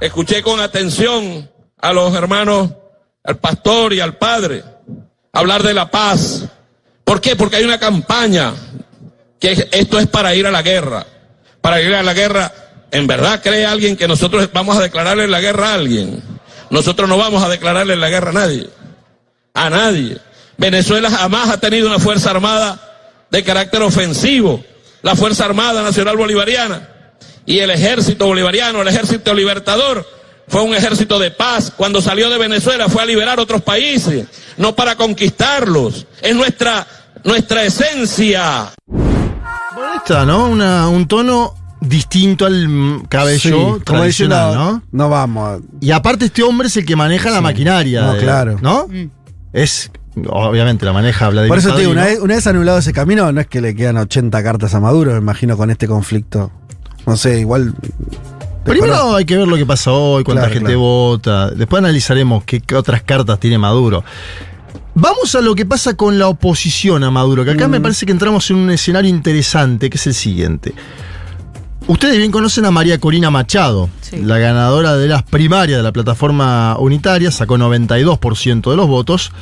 Escuché 0.00 0.42
con 0.42 0.60
atención 0.60 1.48
a 1.80 1.92
los 1.92 2.14
hermanos, 2.14 2.70
al 3.22 3.38
pastor 3.38 3.92
y 3.92 4.00
al 4.00 4.16
padre, 4.16 4.64
hablar 5.32 5.62
de 5.62 5.74
la 5.74 5.90
paz. 5.90 6.46
¿Por 7.04 7.20
qué? 7.20 7.36
Porque 7.36 7.56
hay 7.56 7.64
una 7.64 7.78
campaña 7.78 8.54
que 9.38 9.68
esto 9.72 9.98
es 9.98 10.06
para 10.06 10.34
ir 10.34 10.46
a 10.46 10.50
la 10.50 10.62
guerra. 10.62 11.06
Para 11.60 11.80
ir 11.80 11.94
a 11.94 12.02
la 12.02 12.12
guerra, 12.12 12.52
¿en 12.90 13.06
verdad 13.06 13.40
cree 13.42 13.64
alguien 13.64 13.96
que 13.96 14.08
nosotros 14.08 14.50
vamos 14.52 14.76
a 14.76 14.82
declararle 14.82 15.28
la 15.28 15.40
guerra 15.40 15.70
a 15.70 15.74
alguien? 15.74 16.22
Nosotros 16.70 17.08
no 17.08 17.16
vamos 17.16 17.42
a 17.42 17.48
declararle 17.48 17.96
la 17.96 18.10
guerra 18.10 18.30
a 18.30 18.34
nadie. 18.34 18.68
A 19.54 19.70
nadie. 19.70 20.18
Venezuela 20.56 21.10
jamás 21.10 21.50
ha 21.50 21.58
tenido 21.58 21.88
una 21.88 21.98
fuerza 21.98 22.30
armada 22.30 22.93
de 23.30 23.42
carácter 23.44 23.82
ofensivo. 23.82 24.62
La 25.02 25.14
Fuerza 25.16 25.44
Armada 25.44 25.82
Nacional 25.82 26.16
Bolivariana 26.16 26.88
y 27.46 27.58
el 27.58 27.70
ejército 27.70 28.26
bolivariano, 28.26 28.80
el 28.82 28.88
ejército 28.88 29.34
libertador, 29.34 30.06
fue 30.48 30.62
un 30.62 30.74
ejército 30.74 31.18
de 31.18 31.30
paz. 31.30 31.72
Cuando 31.76 32.00
salió 32.00 32.30
de 32.30 32.38
Venezuela 32.38 32.88
fue 32.88 33.02
a 33.02 33.06
liberar 33.06 33.38
otros 33.40 33.60
países, 33.62 34.26
no 34.56 34.74
para 34.74 34.96
conquistarlos. 34.96 36.06
Es 36.22 36.34
nuestra, 36.34 36.86
nuestra 37.24 37.64
esencia. 37.64 38.72
Está, 39.96 40.24
¿no? 40.24 40.48
Una- 40.48 40.88
un 40.88 41.06
tono 41.06 41.54
distinto 41.80 42.46
al 42.46 42.66
mm, 42.68 43.04
cabello 43.08 43.38
Sí, 43.40 43.50
como 43.50 43.80
tradicional, 43.80 44.50
diciendo, 44.52 44.72
¿no? 44.72 44.82
No 44.92 45.08
vamos. 45.10 45.60
Y 45.80 45.90
aparte 45.90 46.26
este 46.26 46.42
hombre 46.42 46.68
es 46.68 46.76
el 46.78 46.86
que 46.86 46.96
maneja 46.96 47.30
la 47.30 47.40
maquinaria. 47.42 48.00
No, 48.02 48.14
de- 48.14 48.20
claro. 48.20 48.58
¿No? 48.62 48.88
Es, 49.52 49.90
obviamente 50.28 50.84
la 50.86 50.92
maneja 50.92 51.28
Vladimir 51.28 51.48
Por 51.48 51.58
eso 51.58 51.72
te 51.74 51.80
digo, 51.80 51.92
una 51.92 52.04
vez, 52.04 52.20
una 52.20 52.34
vez 52.34 52.46
anulado 52.46 52.78
ese 52.78 52.92
camino, 52.92 53.30
no 53.32 53.40
es 53.40 53.46
que 53.46 53.60
le 53.60 53.74
quedan 53.74 53.96
80 53.96 54.42
cartas 54.42 54.74
a 54.74 54.80
Maduro, 54.80 55.12
me 55.12 55.18
imagino, 55.18 55.56
con 55.56 55.70
este 55.70 55.86
conflicto. 55.88 56.50
No 57.06 57.16
sé, 57.16 57.40
igual. 57.40 57.74
Primero 58.64 59.14
hay 59.16 59.24
que 59.26 59.36
ver 59.36 59.46
lo 59.46 59.56
que 59.56 59.66
pasa 59.66 59.92
hoy, 59.92 60.24
cuánta 60.24 60.42
Claro, 60.42 60.54
gente 60.54 60.66
claro. 60.68 60.80
vota. 60.80 61.50
Después 61.50 61.80
analizaremos 61.80 62.44
qué, 62.44 62.60
qué 62.60 62.74
otras 62.76 63.02
cartas 63.02 63.38
tiene 63.38 63.58
Maduro. 63.58 64.02
Vamos 64.94 65.34
a 65.34 65.40
lo 65.40 65.54
que 65.54 65.66
pasa 65.66 65.94
con 65.94 66.18
la 66.18 66.28
oposición 66.28 67.02
a 67.04 67.10
Maduro, 67.10 67.44
que 67.44 67.50
acá 67.50 67.66
Mm. 67.68 67.72
me 67.72 67.80
parece 67.80 68.06
que 68.06 68.12
entramos 68.12 68.48
en 68.50 68.56
un 68.56 68.70
escenario 68.70 69.10
interesante, 69.10 69.90
que 69.90 69.96
es 69.98 70.06
el 70.06 70.14
siguiente. 70.14 70.72
Ustedes 71.86 72.16
bien 72.16 72.30
conocen 72.30 72.64
a 72.64 72.70
María 72.70 72.98
Corina 72.98 73.30
Machado, 73.30 73.90
la 74.12 74.38
ganadora 74.38 74.96
de 74.96 75.06
las 75.06 75.22
primarias 75.22 75.76
de 75.78 75.82
la 75.82 75.92
plataforma 75.92 76.76
unitaria, 76.78 77.30
sacó 77.30 77.58
92% 77.58 78.70
de 78.70 78.76
los 78.76 78.88
votos, 78.88 79.32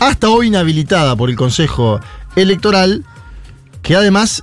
hasta 0.00 0.28
hoy 0.28 0.48
inhabilitada 0.48 1.14
por 1.14 1.30
el 1.30 1.36
Consejo 1.36 2.00
Electoral, 2.34 3.04
que 3.82 3.94
además 3.94 4.42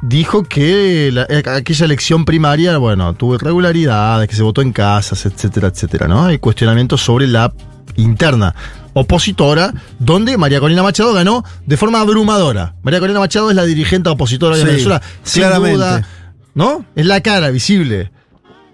dijo 0.00 0.44
que 0.44 1.10
la- 1.12 1.26
eh, 1.28 1.42
aquella 1.44 1.84
elección 1.86 2.24
primaria, 2.24 2.76
bueno, 2.78 3.14
tuvo 3.14 3.34
irregularidades, 3.34 4.28
que 4.28 4.36
se 4.36 4.42
votó 4.44 4.62
en 4.62 4.72
casas, 4.72 5.26
etcétera, 5.26 5.68
etcétera, 5.68 6.06
¿no? 6.06 6.24
Hay 6.26 6.38
cuestionamientos 6.38 7.00
sobre 7.02 7.26
la 7.26 7.52
interna 7.96 8.54
opositora, 8.94 9.72
donde 9.98 10.36
María 10.38 10.60
Corina 10.60 10.84
Machado 10.84 11.12
ganó 11.14 11.44
de 11.66 11.76
forma 11.76 12.00
abrumadora. 12.00 12.74
María 12.84 13.00
Corina 13.00 13.18
Machado 13.18 13.50
es 13.50 13.56
la 13.56 13.64
dirigente 13.64 14.08
opositora 14.08 14.54
de 14.56 14.62
Sí, 14.62 14.68
Venezuela, 14.68 15.02
sin 15.24 15.42
claramente. 15.42 15.74
duda, 15.76 16.06
¿no? 16.54 16.84
Es 16.94 17.06
la 17.06 17.20
cara 17.20 17.50
visible. 17.50 18.10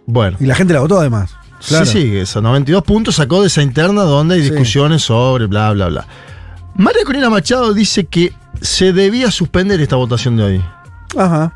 Bueno. 0.06 0.36
Y 0.40 0.46
la 0.46 0.54
gente 0.54 0.72
la 0.74 0.80
votó 0.80 0.98
además. 0.98 1.34
Claro. 1.66 1.86
Sí, 1.86 2.02
sí, 2.02 2.16
esos 2.16 2.42
92 2.42 2.82
puntos 2.84 3.16
sacó 3.16 3.40
de 3.42 3.48
esa 3.48 3.62
interna 3.62 4.02
donde 4.02 4.36
hay 4.36 4.42
Sí. 4.42 4.50
discusiones 4.50 5.02
sobre 5.02 5.46
bla, 5.46 5.72
bla, 5.72 5.88
bla. 5.88 6.06
María 6.76 7.02
Corina 7.04 7.28
Machado 7.30 7.74
dice 7.74 8.04
que 8.04 8.32
se 8.60 8.92
debía 8.92 9.30
suspender 9.30 9.80
esta 9.80 9.96
votación 9.96 10.36
de 10.36 10.42
hoy. 10.44 10.64
Ajá. 11.16 11.54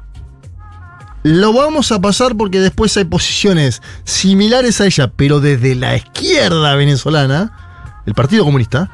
Lo 1.22 1.52
vamos 1.52 1.92
a 1.92 2.00
pasar 2.00 2.36
porque 2.36 2.58
después 2.58 2.96
hay 2.96 3.04
posiciones 3.04 3.80
similares 4.02 4.80
a 4.80 4.86
ella, 4.86 5.12
pero 5.14 5.38
desde 5.40 5.76
la 5.76 5.94
izquierda 5.96 6.74
venezolana, 6.74 7.52
el 8.06 8.14
Partido 8.14 8.44
Comunista, 8.44 8.90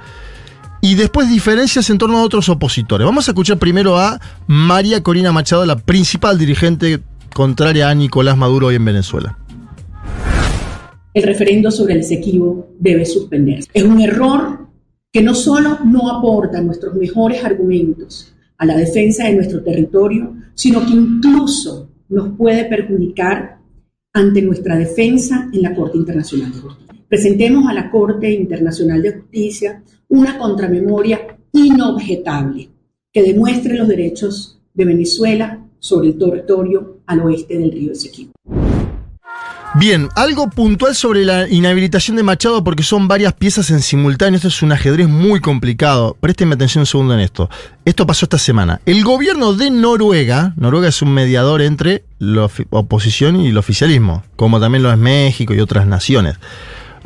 y 0.82 0.94
después 0.94 1.30
diferencias 1.30 1.88
en 1.88 1.96
torno 1.96 2.18
a 2.18 2.22
otros 2.22 2.50
opositores. 2.50 3.06
Vamos 3.06 3.26
a 3.28 3.30
escuchar 3.30 3.56
primero 3.56 3.98
a 3.98 4.20
María 4.46 5.02
Corina 5.02 5.32
Machado, 5.32 5.64
la 5.64 5.76
principal 5.76 6.36
dirigente 6.38 7.02
contraria 7.34 7.88
a 7.88 7.94
Nicolás 7.94 8.36
Maduro 8.36 8.68
hoy 8.68 8.76
en 8.76 8.84
Venezuela. 8.84 9.38
El 11.14 11.22
referendo 11.22 11.70
sobre 11.70 11.94
el 11.94 12.00
Esequibo 12.00 12.68
debe 12.78 13.04
suspenderse. 13.04 13.68
Es 13.72 13.84
un 13.84 14.00
error 14.00 14.68
que 15.12 15.22
no 15.22 15.34
solo 15.34 15.78
no 15.84 16.10
aporta 16.10 16.60
nuestros 16.60 16.94
mejores 16.94 17.42
argumentos 17.44 18.34
a 18.58 18.66
la 18.66 18.76
defensa 18.76 19.24
de 19.24 19.34
nuestro 19.34 19.62
territorio, 19.62 20.34
sino 20.54 20.84
que 20.84 20.92
incluso 20.92 21.90
nos 22.08 22.36
puede 22.36 22.64
perjudicar 22.64 23.58
ante 24.12 24.42
nuestra 24.42 24.76
defensa 24.76 25.48
en 25.52 25.62
la 25.62 25.74
Corte 25.74 25.98
Internacional 25.98 26.52
de 26.52 26.58
Justicia. 26.58 26.94
Presentemos 27.08 27.66
a 27.68 27.74
la 27.74 27.90
Corte 27.90 28.30
Internacional 28.32 29.02
de 29.02 29.12
Justicia 29.12 29.82
una 30.08 30.38
contramemoria 30.38 31.38
inobjetable 31.52 32.68
que 33.12 33.22
demuestre 33.22 33.76
los 33.76 33.88
derechos 33.88 34.60
de 34.74 34.84
Venezuela 34.84 35.64
sobre 35.80 36.08
el 36.08 36.18
territorio 36.18 36.98
al 37.06 37.20
oeste 37.20 37.58
del 37.58 37.72
río 37.72 37.92
Esequibo. 37.92 38.32
Bien, 39.74 40.08
algo 40.16 40.48
puntual 40.48 40.94
sobre 40.94 41.24
la 41.26 41.46
inhabilitación 41.46 42.16
de 42.16 42.22
Machado 42.22 42.64
porque 42.64 42.82
son 42.82 43.06
varias 43.06 43.34
piezas 43.34 43.70
en 43.70 43.82
simultáneo. 43.82 44.36
Esto 44.36 44.48
es 44.48 44.62
un 44.62 44.72
ajedrez 44.72 45.08
muy 45.08 45.40
complicado. 45.40 46.16
Présteme 46.18 46.54
atención 46.54 46.82
un 46.82 46.86
segundo 46.86 47.14
en 47.14 47.20
esto. 47.20 47.50
Esto 47.84 48.06
pasó 48.06 48.24
esta 48.24 48.38
semana. 48.38 48.80
El 48.86 49.04
gobierno 49.04 49.52
de 49.52 49.70
Noruega, 49.70 50.54
Noruega 50.56 50.88
es 50.88 51.02
un 51.02 51.12
mediador 51.12 51.60
entre 51.60 52.02
la 52.18 52.48
oposición 52.70 53.40
y 53.40 53.48
el 53.48 53.58
oficialismo, 53.58 54.24
como 54.36 54.58
también 54.58 54.82
lo 54.82 54.90
es 54.90 54.98
México 54.98 55.54
y 55.54 55.60
otras 55.60 55.86
naciones. 55.86 56.36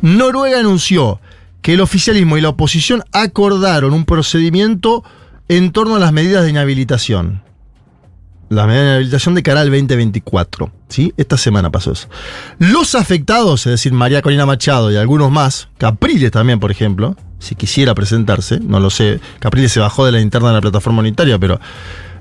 Noruega 0.01 0.59
anunció 0.59 1.19
que 1.61 1.73
el 1.73 1.81
oficialismo 1.81 2.37
y 2.37 2.41
la 2.41 2.49
oposición 2.49 3.03
acordaron 3.11 3.93
un 3.93 4.05
procedimiento 4.05 5.03
en 5.49 5.73
torno 5.73 5.97
a 5.97 5.99
las 5.99 6.13
medidas 6.13 6.43
de 6.43 6.49
inhabilitación. 6.49 7.43
La 8.49 8.67
medida 8.67 8.81
de 8.81 8.89
inhabilitación 8.89 9.35
de 9.35 9.43
cara 9.43 9.61
al 9.61 9.69
2024. 9.69 10.71
¿sí? 10.89 11.13
Esta 11.17 11.37
semana 11.37 11.71
pasó 11.71 11.91
eso. 11.91 12.07
Los 12.59 12.95
afectados, 12.95 13.65
es 13.65 13.71
decir, 13.71 13.93
María 13.93 14.21
Corina 14.21 14.45
Machado 14.45 14.91
y 14.91 14.97
algunos 14.97 15.31
más, 15.31 15.69
Capriles 15.77 16.31
también, 16.31 16.59
por 16.59 16.71
ejemplo, 16.71 17.15
si 17.39 17.55
quisiera 17.55 17.95
presentarse, 17.95 18.59
no 18.59 18.79
lo 18.79 18.89
sé, 18.89 19.19
Capriles 19.39 19.71
se 19.71 19.79
bajó 19.79 20.05
de 20.05 20.11
la 20.11 20.21
interna 20.21 20.49
de 20.49 20.55
la 20.55 20.61
plataforma 20.61 20.99
unitaria, 20.99 21.39
pero 21.39 21.59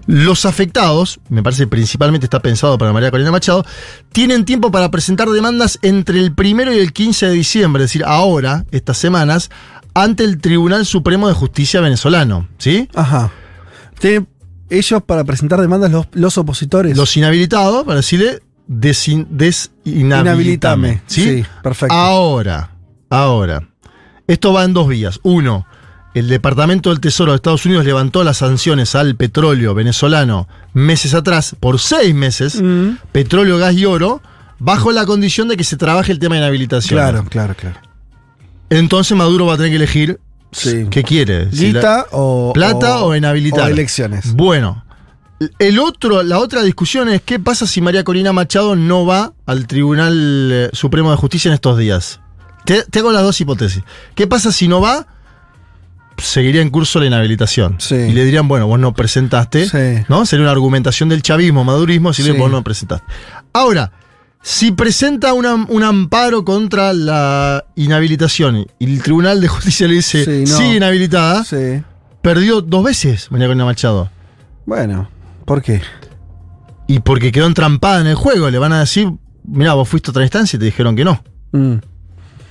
los 0.06 0.46
afectados, 0.46 1.20
me 1.28 1.42
parece 1.42 1.66
principalmente 1.66 2.26
está 2.26 2.40
pensado 2.40 2.76
para 2.76 2.92
María 2.92 3.10
Corina 3.10 3.30
Machado, 3.30 3.64
tienen 4.12 4.44
tiempo 4.44 4.72
para 4.72 4.90
presentar 4.90 5.28
demandas 5.28 5.78
entre 5.82 6.18
el 6.18 6.34
primero 6.34 6.72
y 6.72 6.78
el 6.78 6.92
15 6.92 7.26
de 7.26 7.32
diciembre, 7.32 7.84
es 7.84 7.90
decir, 7.90 8.04
ahora, 8.04 8.64
estas 8.72 8.98
semanas, 8.98 9.50
ante 9.94 10.24
el 10.24 10.38
Tribunal 10.38 10.86
Supremo 10.86 11.28
de 11.28 11.34
Justicia 11.34 11.80
venezolano. 11.80 12.48
¿Sí? 12.58 12.88
Ajá. 12.94 13.30
Ellos 14.78 15.02
para 15.04 15.24
presentar 15.24 15.60
demandas 15.60 15.90
los, 15.90 16.06
los 16.12 16.38
opositores. 16.38 16.96
Los 16.96 17.16
inhabilitados, 17.16 17.84
para 17.84 17.96
decirle 17.96 18.40
desin- 18.68 19.26
desinhabilitame. 19.30 21.02
¿sí? 21.06 21.22
Sí, 21.22 21.44
perfecto. 21.62 21.94
Ahora, 21.94 22.70
ahora. 23.10 23.68
Esto 24.26 24.52
va 24.52 24.64
en 24.64 24.72
dos 24.72 24.88
vías. 24.88 25.20
Uno, 25.22 25.66
el 26.14 26.28
Departamento 26.28 26.90
del 26.90 27.00
Tesoro 27.00 27.32
de 27.32 27.36
Estados 27.36 27.66
Unidos 27.66 27.84
levantó 27.84 28.22
las 28.24 28.38
sanciones 28.38 28.94
al 28.94 29.16
petróleo 29.16 29.74
venezolano 29.74 30.48
meses 30.74 31.14
atrás, 31.14 31.56
por 31.58 31.78
seis 31.80 32.14
meses, 32.14 32.60
Mm. 32.62 32.96
petróleo, 33.12 33.58
gas 33.58 33.74
y 33.74 33.84
oro, 33.84 34.22
bajo 34.58 34.92
la 34.92 35.04
condición 35.06 35.48
de 35.48 35.56
que 35.56 35.64
se 35.64 35.76
trabaje 35.76 36.12
el 36.12 36.18
tema 36.18 36.36
de 36.36 36.42
inhabilitación. 36.42 36.98
Claro, 36.98 37.24
claro, 37.28 37.54
claro. 37.56 37.76
Entonces 38.70 39.16
Maduro 39.16 39.46
va 39.46 39.54
a 39.54 39.56
tener 39.56 39.70
que 39.72 39.76
elegir 39.76 40.18
Sí. 40.52 40.86
qué 40.90 41.02
quiere. 41.02 41.50
Si 41.50 41.72
la- 41.72 42.06
o. 42.12 42.52
¿Plata 42.54 42.98
o, 43.02 43.16
inhabilitar? 43.16 43.68
o 43.70 43.72
elecciones. 43.72 44.34
Bueno, 44.34 44.84
el 45.58 45.78
otro, 45.78 46.22
la 46.22 46.38
otra 46.38 46.62
discusión 46.62 47.08
es 47.08 47.22
qué 47.22 47.38
pasa 47.40 47.66
si 47.66 47.80
María 47.80 48.04
Corina 48.04 48.32
Machado 48.32 48.76
no 48.76 49.04
va 49.06 49.32
al 49.46 49.66
Tribunal 49.66 50.50
eh, 50.52 50.70
Supremo 50.72 51.10
de 51.10 51.16
Justicia 51.16 51.48
en 51.48 51.54
estos 51.54 51.78
días. 51.78 52.20
Te, 52.64 52.84
te 52.84 52.98
hago 53.00 53.10
las 53.12 53.22
dos 53.22 53.40
hipótesis. 53.40 53.82
¿Qué 54.14 54.26
pasa 54.28 54.52
si 54.52 54.68
no 54.68 54.80
va? 54.80 55.06
Seguiría 56.18 56.60
en 56.62 56.70
curso 56.70 57.00
la 57.00 57.06
inhabilitación. 57.06 57.76
Sí. 57.80 57.94
Y 57.96 58.12
le 58.12 58.24
dirían, 58.24 58.46
bueno, 58.46 58.66
vos 58.68 58.78
no 58.78 58.92
presentaste. 58.94 59.66
Sí. 59.68 60.04
¿No? 60.08 60.24
Sería 60.26 60.44
una 60.44 60.52
argumentación 60.52 61.08
del 61.08 61.22
chavismo, 61.22 61.64
madurismo, 61.64 62.12
si 62.12 62.22
Sí. 62.22 62.30
vos 62.32 62.50
no 62.50 62.62
presentaste. 62.62 63.06
Ahora, 63.52 63.90
si 64.42 64.72
presenta 64.72 65.32
una- 65.34 65.54
un 65.54 65.82
amparo 65.84 66.44
contra 66.44 66.92
la 66.92 67.64
inhabilitación 67.76 68.66
y 68.78 68.84
el 68.84 69.02
Tribunal 69.02 69.40
de 69.40 69.48
Justicia 69.48 69.86
le 69.88 69.94
dice, 69.94 70.24
Sí, 70.24 70.50
no. 70.50 70.56
sigue 70.58 70.76
inhabilitada, 70.76 71.44
Sí. 71.44 71.82
perdió 72.22 72.60
dos 72.60 72.84
veces 72.84 73.30
María 73.30 73.46
Corina 73.46 73.64
Machado. 73.64 74.10
Bueno, 74.66 75.08
¿por 75.44 75.62
qué? 75.62 75.80
Y 76.88 77.00
porque 77.00 77.30
quedó 77.32 77.46
entrampada 77.46 78.00
en 78.00 78.06
el 78.08 78.14
juego, 78.16 78.50
le 78.50 78.58
van 78.58 78.72
a 78.72 78.80
decir, 78.80 79.08
mira, 79.44 79.74
vos 79.74 79.88
fuiste 79.88 80.10
a 80.10 80.12
otra 80.12 80.22
instancia 80.24 80.56
y 80.56 80.60
te 80.60 80.64
dijeron 80.66 80.96
que 80.96 81.04
no. 81.04 81.22
Mm. 81.52 81.74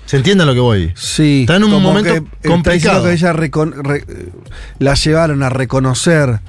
¿Se 0.05 0.17
entiende 0.17 0.43
a 0.43 0.47
lo 0.47 0.53
que 0.53 0.59
voy? 0.59 0.91
Sí. 0.95 1.41
Está 1.41 1.55
en 1.57 1.63
un 1.65 1.81
momento 1.81 2.09
que 2.11 2.17
está 2.17 2.21
diciendo 2.41 2.53
complicado. 2.53 3.03
que 3.05 3.13
ella 3.13 3.33
recon- 3.33 3.73
re- 3.81 4.05
la 4.79 4.93
llevaron 4.95 5.41
a 5.43 5.49
reconocer 5.49 6.39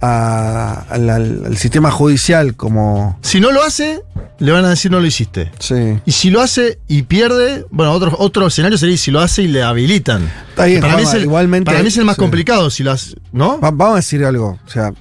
a- 0.00 0.84
al, 0.90 1.10
al- 1.10 1.56
sistema 1.56 1.90
judicial 1.90 2.54
como. 2.56 3.18
Si 3.22 3.40
no 3.40 3.50
lo 3.52 3.62
hace, 3.62 4.00
le 4.38 4.52
van 4.52 4.64
a 4.64 4.70
decir 4.70 4.90
no 4.90 5.00
lo 5.00 5.06
hiciste. 5.06 5.50
Sí. 5.58 5.98
Y 6.06 6.12
si 6.12 6.30
lo 6.30 6.40
hace 6.40 6.78
y 6.88 7.02
pierde, 7.02 7.66
bueno, 7.70 7.92
otro, 7.92 8.14
otro 8.18 8.46
escenario 8.46 8.78
sería 8.78 8.96
si 8.96 9.10
lo 9.10 9.20
hace 9.20 9.42
y 9.42 9.48
le 9.48 9.62
habilitan. 9.62 10.30
Está 10.50 10.66
bien, 10.66 10.80
para, 10.80 10.96
mí 10.96 11.02
es 11.02 11.08
Juanma, 11.08 11.18
el, 11.18 11.24
igualmente- 11.24 11.64
para 11.70 11.82
mí 11.82 11.88
es 11.88 11.96
el 11.96 12.04
más 12.04 12.16
sí. 12.16 12.20
complicado 12.20 12.70
si 12.70 12.82
lo 12.84 12.92
hace, 12.92 13.16
¿no? 13.32 13.60
Va- 13.60 13.70
vamos 13.70 13.92
a 13.94 13.96
decir 13.96 14.24
algo. 14.24 14.58
O 14.66 14.70
sea. 14.70 14.92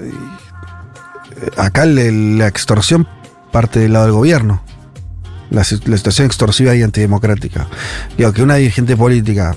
eh, 0.00 0.12
Acá 1.56 1.84
le- 1.86 2.10
la 2.36 2.48
extorsión 2.48 3.06
parte 3.52 3.78
del 3.80 3.92
lado 3.92 4.06
del 4.06 4.14
gobierno. 4.14 4.62
La 5.50 5.64
situación 5.64 6.26
extorsiva 6.26 6.74
y 6.74 6.82
antidemocrática. 6.82 7.68
Digo, 8.18 8.32
que 8.32 8.42
una 8.42 8.56
dirigente 8.56 8.96
política 8.96 9.56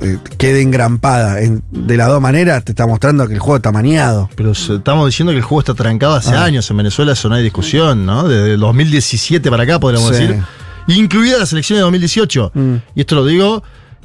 eh, 0.00 0.18
quede 0.38 0.62
engrampada 0.62 1.40
en- 1.42 1.62
de 1.70 1.96
las 1.96 2.08
dos 2.08 2.20
maneras, 2.20 2.64
te 2.64 2.72
está 2.72 2.86
mostrando 2.86 3.26
que 3.28 3.34
el 3.34 3.40
juego 3.40 3.56
está 3.56 3.72
maniado. 3.72 4.30
Pero 4.36 4.52
estamos 4.52 5.06
diciendo 5.06 5.32
que 5.32 5.38
el 5.38 5.44
juego 5.44 5.60
está 5.60 5.74
trancado 5.74 6.14
hace 6.14 6.34
Ah. 6.34 6.44
años. 6.44 6.70
En 6.70 6.76
Venezuela 6.78 7.12
eso 7.12 7.28
no 7.28 7.34
hay 7.34 7.42
discusión, 7.42 8.06
¿no? 8.06 8.26
Desde 8.28 8.54
el 8.54 8.60
2017 8.60 9.50
para 9.50 9.64
acá, 9.64 9.78
podríamos 9.78 10.16
Sí. 10.16 10.22
decir. 10.26 10.42
Incluida 10.88 11.38
las 11.38 11.52
elecciones 11.52 11.80
de 11.80 11.82
2018. 11.82 12.50
Mm. 12.54 12.74
Y 12.94 13.00
esto 13.00 13.14
lo 13.14 13.24
digo 13.26 13.62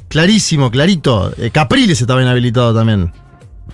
clarísimo, 0.08 0.70
clarito. 0.70 1.32
Eh, 1.36 1.50
Capriles 1.50 2.00
estaba 2.00 2.22
inhabilitado 2.22 2.74
también. 2.74 3.12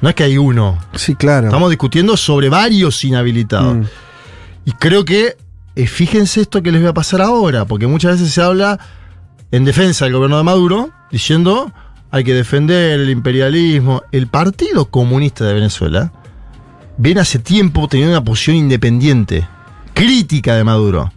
No 0.01 0.09
es 0.09 0.15
que 0.15 0.24
hay 0.24 0.39
uno. 0.39 0.78
Sí, 0.95 1.15
claro. 1.15 1.47
Estamos 1.47 1.70
discutiendo 1.70 2.16
sobre 2.16 2.49
varios 2.49 3.03
inhabilitados. 3.05 3.77
Mm. 3.77 3.82
Y 4.66 4.73
creo 4.73 5.05
que, 5.05 5.36
eh, 5.77 5.86
fíjense 5.86 6.41
esto 6.41 6.62
que 6.62 6.73
les 6.73 6.81
voy 6.81 6.91
a 6.91 6.95
pasar 6.95 7.20
ahora, 7.20 7.65
porque 7.66 7.86
muchas 7.86 8.12
veces 8.19 8.32
se 8.32 8.41
habla 8.43 8.78
en 9.53 9.65
defensa 9.65 10.07
del 10.07 10.15
gobierno 10.15 10.39
de 10.39 10.43
Maduro, 10.45 10.91
diciendo 11.12 11.73
hay 12.15 12.23
que 12.23 12.32
defender 12.32 13.01
el 13.01 13.11
imperialismo. 13.11 14.03
El 14.12 14.28
Partido 14.28 14.85
Comunista 14.86 15.45
de 15.45 15.55
Venezuela 15.55 16.12
viene 16.97 17.20
hace 17.20 17.41
tiempo 17.41 17.89
teniendo 17.89 18.16
una 18.16 18.24
posición 18.24 18.57
independiente, 18.57 19.47
crítica 19.95 20.55
de 20.55 20.62
Maduro. 20.62 21.12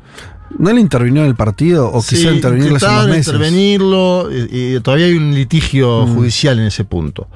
¿No 0.57 0.71
le 0.73 0.81
intervino 0.81 1.19
en 1.21 1.27
el 1.27 1.35
partido 1.35 1.91
o 1.93 2.01
Sí, 2.01 2.15
quizá 2.15 2.31
intervenirlo 2.31 2.77
hace 2.77 2.87
unos 2.87 3.07
meses? 3.09 3.27
intervenirlo 3.27 4.29
y, 4.31 4.75
y 4.75 4.79
todavía 4.79 5.05
hay 5.05 5.13
un 5.13 5.35
litigio 5.35 6.07
Mm. 6.07 6.15
judicial 6.15 6.57
en 6.59 6.65
ese 6.65 6.83
punto. 6.83 7.27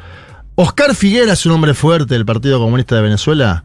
Oscar 0.56 0.96
Figuera 0.96 1.34
es 1.34 1.46
un 1.46 1.52
hombre 1.52 1.74
fuerte 1.76 2.16
del 2.16 2.26
Partido 2.26 2.58
Comunista 2.60 2.96
de 2.96 3.02
Venezuela, 3.04 3.64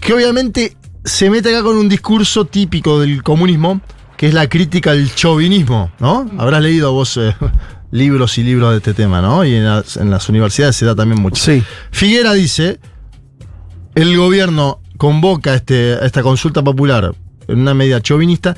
que 0.00 0.14
obviamente 0.14 0.76
se 1.04 1.28
mete 1.28 1.48
acá 1.50 1.64
con 1.64 1.76
un 1.76 1.88
discurso 1.88 2.44
típico 2.44 3.00
del 3.00 3.22
comunismo, 3.24 3.80
que 4.22 4.28
es 4.28 4.34
la 4.34 4.48
crítica 4.48 4.92
al 4.92 5.12
chauvinismo, 5.12 5.90
¿no? 5.98 6.30
Habrás 6.38 6.62
leído 6.62 6.92
vos 6.92 7.16
eh, 7.16 7.34
libros 7.90 8.38
y 8.38 8.44
libros 8.44 8.70
de 8.70 8.76
este 8.76 8.94
tema, 8.94 9.20
¿no? 9.20 9.44
Y 9.44 9.56
en 9.56 9.64
las, 9.64 9.96
en 9.96 10.12
las 10.12 10.28
universidades 10.28 10.76
se 10.76 10.86
da 10.86 10.94
también 10.94 11.20
mucho. 11.20 11.42
Sí. 11.42 11.60
Figuera 11.90 12.32
dice, 12.32 12.78
el 13.96 14.16
gobierno 14.16 14.80
convoca 14.96 15.56
este, 15.56 15.94
a 15.94 16.06
esta 16.06 16.22
consulta 16.22 16.62
popular 16.62 17.12
en 17.48 17.58
una 17.58 17.74
medida 17.74 18.00
chauvinista, 18.00 18.56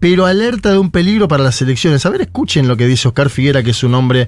pero 0.00 0.26
alerta 0.26 0.72
de 0.72 0.78
un 0.78 0.90
peligro 0.90 1.28
para 1.28 1.44
las 1.44 1.62
elecciones. 1.62 2.04
A 2.04 2.10
ver, 2.10 2.22
escuchen 2.22 2.66
lo 2.66 2.76
que 2.76 2.88
dice 2.88 3.06
Oscar 3.06 3.30
Figuera, 3.30 3.62
que 3.62 3.70
es 3.70 3.84
un 3.84 3.94
hombre 3.94 4.26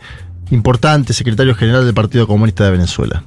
importante, 0.53 1.13
secretario 1.15 1.57
general 1.57 1.85
del 1.85 1.95
Partido 1.95 2.29
Comunista 2.29 2.65
de 2.65 2.71
Venezuela. 2.71 3.25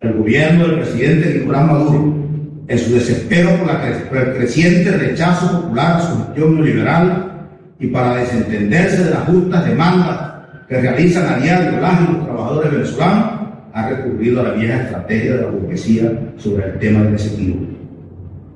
El 0.00 0.12
gobierno 0.12 0.68
del 0.68 0.80
presidente 0.80 1.38
Nicolás 1.38 1.66
Maduro, 1.66 2.33
en 2.66 2.78
su 2.78 2.94
desespero 2.94 3.50
por, 3.58 4.18
el 4.18 4.34
creciente 4.36 4.90
rechazo 4.92 5.62
popular 5.62 5.96
a 5.96 6.00
su 6.00 6.18
gestión 6.18 6.54
neoliberal 6.54 7.48
y 7.78 7.88
para 7.88 8.16
desentenderse 8.16 9.04
de 9.04 9.10
las 9.10 9.24
justas 9.24 9.66
demandas 9.66 10.32
que 10.68 10.80
realizan 10.80 11.32
a 11.32 11.36
diario 11.36 11.80
las 11.80 12.00
y 12.00 12.12
los 12.12 12.24
trabajadores 12.24 12.72
venezolanos, 12.72 13.40
ha 13.74 13.88
recurrido 13.88 14.40
a 14.40 14.44
la 14.44 14.50
vieja 14.52 14.82
estrategia 14.82 15.34
de 15.34 15.42
la 15.42 15.48
burguesía 15.48 16.12
sobre 16.36 16.66
el 16.66 16.78
tema 16.78 17.02
del 17.02 17.12
desequilibrio. 17.12 17.74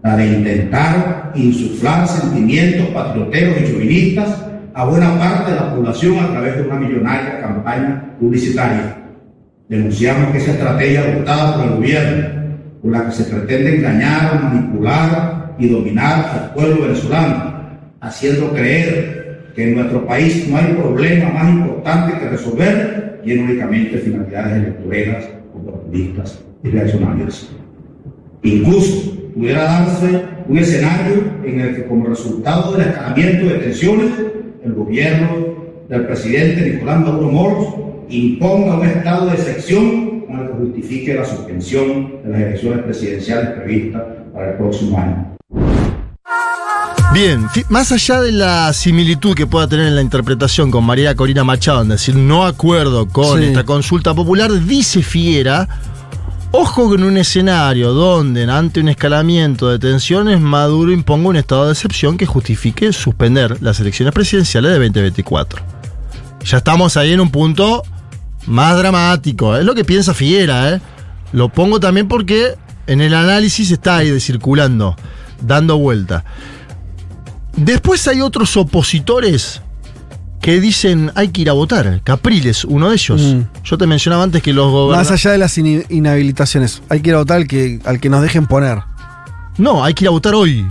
La 0.03 0.17
de 0.17 0.27
intentar 0.27 1.33
insuflar 1.35 2.07
sentimientos 2.07 2.87
patrioteros 2.89 3.61
y 3.61 3.65
chauvinistas 3.65 4.45
a 4.75 4.85
buena 4.85 5.19
parte 5.19 5.51
de 5.51 5.57
la 5.57 5.75
población 5.75 6.19
a 6.21 6.31
través 6.31 6.57
de 6.57 6.63
una 6.63 6.77
millonaria 6.77 7.41
campaña 7.41 8.15
publicitaria. 8.21 8.97
Denunciamos 9.69 10.31
que 10.31 10.39
esa 10.39 10.53
estrategia 10.53 11.01
adoptada 11.01 11.57
por 11.57 11.65
el 11.65 11.71
gobierno, 11.75 12.38
por 12.83 12.93
la 12.93 13.07
que 13.07 13.13
se 13.13 13.25
pretende 13.25 13.77
engañar, 13.77 14.43
manipular 14.43 15.55
y 15.59 15.69
dominar 15.69 16.31
al 16.33 16.55
pueblo 16.55 16.83
venezolano, 16.83 17.55
haciendo 18.01 18.53
creer 18.53 19.53
que 19.55 19.65
en 19.65 19.75
nuestro 19.75 20.07
país 20.07 20.47
no 20.49 20.57
hay 20.57 20.67
problema 20.75 21.31
más 21.31 21.53
importante 21.53 22.19
que 22.19 22.29
resolver 22.29 23.21
y 23.25 23.33
en 23.33 23.45
únicamente 23.45 23.99
finalidades 23.99 24.57
electoreras, 24.57 25.29
oportunistas 25.55 26.39
y 26.63 26.69
reaccionarias. 26.69 27.49
Incluso 28.43 29.19
pudiera 29.35 29.65
darse 29.65 30.23
un 30.47 30.59
escenario 30.59 31.25
en 31.45 31.61
el 31.61 31.77
que 31.77 31.87
como 31.87 32.07
resultado 32.07 32.73
del 32.73 32.89
escalamiento 32.89 33.47
de 33.47 33.59
tensiones, 33.59 34.11
el 34.65 34.75
gobierno 34.75 35.29
del 35.89 36.07
presidente 36.07 36.73
Nicolás 36.73 37.01
Maduro 37.01 37.31
Moros 37.31 37.75
imponga 38.09 38.79
un 38.79 38.87
estado 38.87 39.27
de 39.27 39.35
excepción 39.35 40.18
con 40.29 40.41
el 40.41 40.47
que 40.49 40.53
justifique 40.59 41.15
la 41.15 41.25
suspensión 41.25 42.23
de 42.23 42.31
las 42.31 42.41
elecciones 42.41 42.85
presidenciales 42.85 43.51
previstas 43.51 44.03
para 44.33 44.51
el 44.53 44.57
próximo 44.59 44.99
año. 44.99 45.35
Bien, 47.15 47.47
más 47.71 47.91
allá 47.91 48.21
de 48.21 48.33
la 48.33 48.73
similitud 48.75 49.35
que 49.35 49.47
pueda 49.47 49.67
tener 49.67 49.87
en 49.87 49.95
la 49.97 50.03
interpretación 50.03 50.71
con 50.71 50.85
María 50.85 51.15
Corina 51.15 51.43
Machado, 51.43 51.81
en 51.83 51.89
decir 51.89 52.15
no 52.15 52.45
acuerdo 52.45 53.09
con 53.09 53.39
Sí. 53.41 53.47
esta 53.47 53.65
consulta 53.65 54.15
popular, 54.15 54.53
dice 54.67 55.03
Fiera, 55.03 55.67
ojo 56.53 56.91
con 56.91 57.03
un 57.03 57.17
escenario 57.17 57.93
donde 57.93 58.45
ante 58.45 58.81
un 58.81 58.91
escalamiento 58.91 59.71
de 59.71 59.79
tensiones 59.79 60.39
Maduro 60.39 60.93
imponga 60.93 61.31
un 61.31 61.37
estado 61.37 61.67
de 61.67 61.73
excepción 61.73 62.19
que 62.19 62.27
justifique 62.27 62.93
suspender 62.93 63.57
las 63.63 63.81
elecciones 63.81 64.13
presidenciales 64.13 64.71
de 64.73 64.79
2024. 64.79 65.63
Ya 66.45 66.59
estamos 66.59 66.97
ahí 66.99 67.15
en 67.15 67.21
un 67.21 67.31
punto 67.31 67.83
más 68.47 68.79
dramático, 68.79 69.57
es 69.57 69.65
lo 69.65 69.75
que 69.75 69.85
piensa 69.85 70.15
Fiera, 70.15 70.71
¿eh? 70.75 70.81
Lo 71.33 71.49
pongo 71.51 71.79
también 71.81 72.09
porque 72.09 72.55
en 72.87 73.01
el 73.01 73.15
análisis 73.15 73.71
está 73.71 73.99
ahí 73.99 74.11
de 74.11 74.21
circulando, 74.21 74.97
dando 75.43 75.79
vuelta. 75.79 76.25
Después 77.57 78.07
hay 78.09 78.21
otros 78.21 78.57
opositores 78.57 79.61
que 80.41 80.61
dicen 80.61 81.11
hay 81.15 81.29
que 81.29 81.43
ir 81.43 81.51
a 81.51 81.53
votar. 81.53 82.01
Capriles, 82.03 82.65
uno 82.65 82.89
de 82.89 82.95
ellos. 82.95 83.21
Mm. 83.21 83.41
Yo 83.65 83.77
te 83.77 83.87
mencionaba 83.87 84.23
antes 84.23 84.43
que 84.43 84.53
los 84.53 84.67
Más 84.67 84.73
gobernadores. 84.73 85.11
allá 85.11 85.33
de 85.33 85.39
las 85.39 85.59
inhabilitaciones, 85.59 86.83
hay 86.89 87.01
que 87.01 87.11
ir 87.11 87.17
a 87.17 87.19
votar 87.19 87.39
al 87.39 87.47
que, 87.47 87.81
al 87.85 88.01
que 88.01 88.09
nos 88.09 88.23
dejen 88.23 88.47
poner. 88.47 88.79
No, 89.59 89.85
hay 89.85 89.93
que 89.95 90.05
ir 90.05 90.09
a 90.09 90.13
votar 90.13 90.35
hoy. 90.35 90.67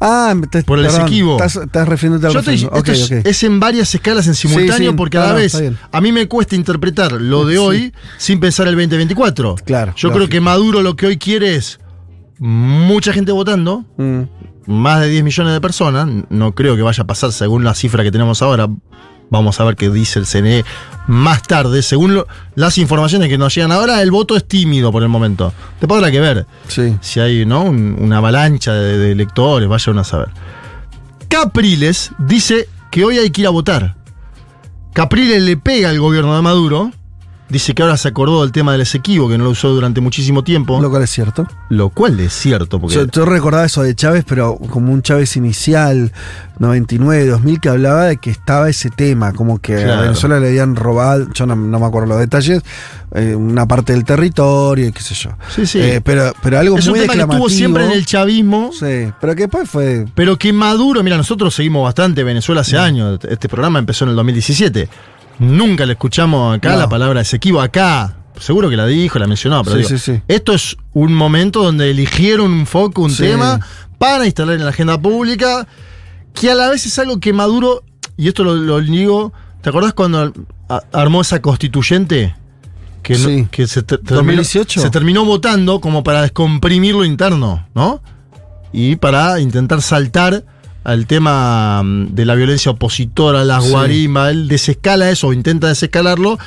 Ah, 0.00 0.34
te, 0.50 0.62
Por 0.62 0.78
el 0.78 0.86
perdón, 0.86 1.00
Esequibo. 1.02 1.32
Estás, 1.36 1.56
estás 1.56 1.88
refiriéndote 1.88 2.26
al 2.26 2.32
Yo 2.32 2.42
te 2.42 2.54
esto 2.54 2.92
es, 2.92 3.10
es 3.10 3.42
en 3.42 3.60
varias 3.60 3.94
escalas 3.94 4.26
en 4.26 4.34
simultáneo 4.34 4.90
sí, 4.92 4.96
porque 4.96 5.18
a 5.18 5.20
no, 5.22 5.26
la 5.28 5.32
vez 5.34 5.60
a 5.92 6.00
mí 6.00 6.12
me 6.12 6.26
cuesta 6.28 6.54
interpretar 6.56 7.12
lo 7.12 7.44
de 7.46 7.58
hoy 7.58 7.92
sin 8.16 8.40
pensar 8.40 8.68
el 8.68 8.74
2024. 8.76 9.56
Claro. 9.64 9.92
Yo 9.96 10.12
creo 10.12 10.28
que 10.28 10.40
Maduro 10.40 10.82
lo 10.82 10.96
que 10.96 11.06
hoy 11.06 11.16
quiere 11.18 11.54
es 11.56 11.80
mucha 12.38 13.12
gente 13.12 13.32
votando, 13.32 13.84
Mm. 13.96 14.22
más 14.66 15.00
de 15.00 15.08
10 15.08 15.24
millones 15.24 15.52
de 15.54 15.60
personas. 15.60 16.06
No 16.30 16.54
creo 16.54 16.76
que 16.76 16.82
vaya 16.82 17.02
a 17.02 17.06
pasar 17.06 17.32
según 17.32 17.64
la 17.64 17.74
cifra 17.74 18.02
que 18.04 18.12
tenemos 18.12 18.42
ahora. 18.42 18.68
Vamos 19.30 19.60
a 19.60 19.64
ver 19.64 19.76
qué 19.76 19.90
dice 19.90 20.18
el 20.18 20.26
CNE 20.26 20.64
más 21.06 21.42
tarde. 21.42 21.82
Según 21.82 22.14
lo- 22.14 22.26
las 22.54 22.78
informaciones 22.78 23.28
que 23.28 23.36
nos 23.38 23.54
llegan 23.54 23.72
ahora, 23.72 24.00
el 24.02 24.10
voto 24.10 24.36
es 24.36 24.46
tímido 24.46 24.90
por 24.92 25.02
el 25.02 25.08
momento. 25.08 25.52
Después 25.80 25.98
habrá 25.98 26.10
que 26.10 26.20
ver 26.20 26.46
Sí. 26.68 26.96
si 27.00 27.20
hay 27.20 27.44
¿no? 27.46 27.62
Un- 27.64 27.96
una 28.00 28.18
avalancha 28.18 28.72
de, 28.72 28.96
de 28.98 29.12
electores, 29.12 29.68
vaya 29.68 29.92
uno 29.92 30.00
a 30.00 30.04
saber. 30.04 30.28
Capriles 31.28 32.10
dice 32.18 32.68
que 32.90 33.04
hoy 33.04 33.18
hay 33.18 33.30
que 33.30 33.42
ir 33.42 33.46
a 33.46 33.50
votar. 33.50 33.96
Capriles 34.94 35.42
le 35.42 35.56
pega 35.56 35.90
al 35.90 36.00
gobierno 36.00 36.34
de 36.34 36.42
Maduro. 36.42 36.90
Dice 37.48 37.74
que 37.74 37.82
ahora 37.82 37.96
se 37.96 38.08
acordó 38.08 38.42
del 38.42 38.52
tema 38.52 38.72
del 38.72 38.82
Esequibo, 38.82 39.28
que 39.28 39.38
no 39.38 39.44
lo 39.44 39.50
usó 39.50 39.70
durante 39.70 40.02
muchísimo 40.02 40.44
tiempo. 40.44 40.80
Lo 40.82 40.90
cual 40.90 41.02
es 41.02 41.10
cierto. 41.10 41.46
Lo 41.70 41.88
cual 41.88 42.20
es 42.20 42.34
cierto, 42.34 42.78
porque 42.78 42.96
Yo, 42.96 43.06
yo 43.06 43.24
recordaba 43.24 43.64
eso 43.64 43.82
de 43.82 43.94
Chávez, 43.94 44.24
pero 44.28 44.58
como 44.58 44.92
un 44.92 45.00
Chávez 45.00 45.34
inicial, 45.36 46.12
99, 46.58 47.26
2000, 47.26 47.60
que 47.60 47.68
hablaba 47.70 48.04
de 48.04 48.18
que 48.18 48.30
estaba 48.30 48.68
ese 48.68 48.90
tema, 48.90 49.32
como 49.32 49.60
que 49.60 49.82
a. 49.82 50.00
Venezuela 50.02 50.40
le 50.40 50.48
habían 50.48 50.76
robado, 50.76 51.26
yo 51.32 51.46
no, 51.46 51.56
no 51.56 51.80
me 51.80 51.86
acuerdo 51.86 52.08
los 52.08 52.18
detalles, 52.18 52.62
eh, 53.14 53.34
una 53.34 53.66
parte 53.66 53.94
del 53.94 54.04
territorio 54.04 54.86
y 54.86 54.92
qué 54.92 55.00
sé 55.00 55.14
yo. 55.14 55.30
Sí, 55.48 55.66
sí. 55.66 55.80
Eh, 55.80 56.02
pero, 56.04 56.34
pero 56.42 56.58
algo 56.58 56.76
es 56.76 56.86
un 56.86 56.94
tema 56.94 57.14
que 57.14 57.20
estuvo 57.20 57.48
siempre 57.48 57.86
en 57.86 57.92
el 57.92 58.04
chavismo. 58.04 58.70
Sí, 58.72 59.10
pero 59.20 59.34
que 59.34 59.42
después 59.42 59.70
fue. 59.70 60.04
Pero 60.14 60.36
que 60.36 60.52
Maduro, 60.52 61.02
mira, 61.02 61.16
nosotros 61.16 61.54
seguimos 61.54 61.84
bastante 61.84 62.22
Venezuela 62.24 62.60
hace 62.60 62.76
años. 62.76 63.20
Este 63.26 63.48
programa 63.48 63.78
empezó 63.78 64.04
en 64.04 64.10
el 64.10 64.16
2017. 64.16 64.88
Nunca 65.38 65.86
le 65.86 65.92
escuchamos 65.92 66.56
acá 66.56 66.72
No. 66.72 66.78
la 66.78 66.88
palabra 66.88 67.20
Esequibo. 67.20 67.60
Acá, 67.60 68.16
seguro 68.38 68.68
que 68.70 68.76
la 68.76 68.86
dijo, 68.86 69.18
la 69.18 69.26
mencionó, 69.26 69.62
pero 69.62 69.76
Sí, 69.76 69.82
digo, 69.82 69.88
sí, 69.90 69.98
sí. 69.98 70.22
esto 70.28 70.52
es 70.52 70.76
un 70.92 71.12
momento 71.14 71.62
donde 71.62 71.90
eligieron 71.90 72.52
un 72.52 72.66
foco, 72.66 73.02
un 73.02 73.14
tema, 73.16 73.60
para 73.98 74.26
instalar 74.26 74.56
en 74.56 74.64
la 74.64 74.70
agenda 74.70 75.00
pública, 75.00 75.66
que 76.34 76.50
a 76.50 76.54
la 76.54 76.68
vez 76.70 76.86
es 76.86 76.98
algo 76.98 77.18
que 77.20 77.32
Maduro, 77.32 77.82
y 78.16 78.28
esto 78.28 78.44
lo, 78.44 78.54
lo 78.56 78.80
digo, 78.80 79.32
¿te 79.62 79.70
acordás 79.70 79.92
cuando 79.92 80.32
armó 80.92 81.20
esa 81.20 81.40
constituyente? 81.40 82.34
Que, 83.02 83.16
no- 83.16 83.48
que 83.50 83.66
se, 83.66 83.82
ter- 83.82 84.00
2018. 84.02 84.66
terminó, 84.66 84.82
se 84.82 84.90
terminó 84.90 85.24
votando 85.24 85.80
como 85.80 86.02
para 86.04 86.22
descomprimir 86.22 86.94
lo 86.94 87.04
interno, 87.04 87.66
¿no? 87.74 88.02
Y 88.72 88.96
para 88.96 89.40
intentar 89.40 89.80
saltar 89.82 90.44
al 90.84 91.06
tema 91.06 91.82
mm, 91.82 92.14
de 92.14 92.24
la 92.24 92.34
violencia 92.34 92.70
opositora, 92.72 93.44
las 93.44 93.64
Sí. 93.64 93.70
guarimbas, 93.70 94.30
él 94.30 94.48
desescala 94.48 95.10
eso 95.10 95.28
o 95.28 95.32
intenta 95.32 95.68
desescalarlo, 95.68 96.38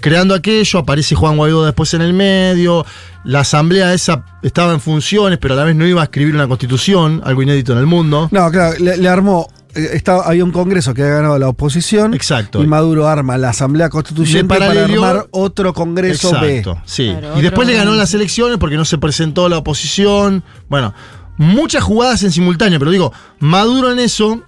creando 0.00 0.34
aquello, 0.34 0.78
aparece 0.80 1.14
Juan 1.14 1.36
Guaidó 1.36 1.64
después 1.64 1.94
en 1.94 2.02
el 2.02 2.12
medio, 2.12 2.84
la 3.24 3.40
asamblea 3.40 3.94
esa 3.94 4.24
estaba 4.42 4.72
en 4.74 4.80
funciones, 4.80 5.38
pero 5.38 5.54
a 5.54 5.56
la 5.56 5.64
vez 5.64 5.76
no 5.76 5.86
iba 5.86 6.00
a 6.02 6.04
escribir 6.04 6.34
una 6.34 6.46
constitución, 6.48 7.22
algo 7.24 7.42
inédito 7.42 7.72
en 7.72 7.78
el 7.78 7.86
mundo. 7.86 8.28
No, 8.30 8.50
claro, 8.50 8.76
le, 8.78 8.96
le 8.98 9.08
armó. 9.08 9.48
eh, 9.74 9.90
estaba, 9.94 10.24
había 10.24 10.44
un 10.44 10.52
congreso 10.52 10.92
que 10.94 11.02
había 11.02 11.14
ganado 11.14 11.38
la 11.38 11.48
oposición. 11.48 12.12
Exacto. 12.14 12.62
Y 12.62 12.66
Maduro 12.66 13.08
arma 13.08 13.36
la 13.38 13.48
Asamblea 13.48 13.88
Constituyente 13.88 14.44
para 14.46 14.70
armar 14.70 15.26
otro 15.30 15.72
congreso 15.72 16.28
Exacto, 16.28 16.74
B. 16.74 16.80
sí. 16.84 17.16
Claro, 17.18 17.38
y 17.38 17.42
después 17.42 17.66
le 17.66 17.74
ganó 17.74 17.92
las 17.94 18.12
elecciones 18.14 18.58
porque 18.58 18.76
no 18.76 18.84
se 18.84 18.98
presentó 18.98 19.48
la 19.48 19.56
oposición. 19.58 20.44
Bueno, 20.68 20.92
muchas 21.36 21.82
jugadas 21.82 22.22
en 22.22 22.32
simultáneo, 22.32 22.78
pero 22.78 22.90
digo, 22.90 23.12
Maduro 23.40 23.90
en 23.92 23.98
eso 23.98 24.42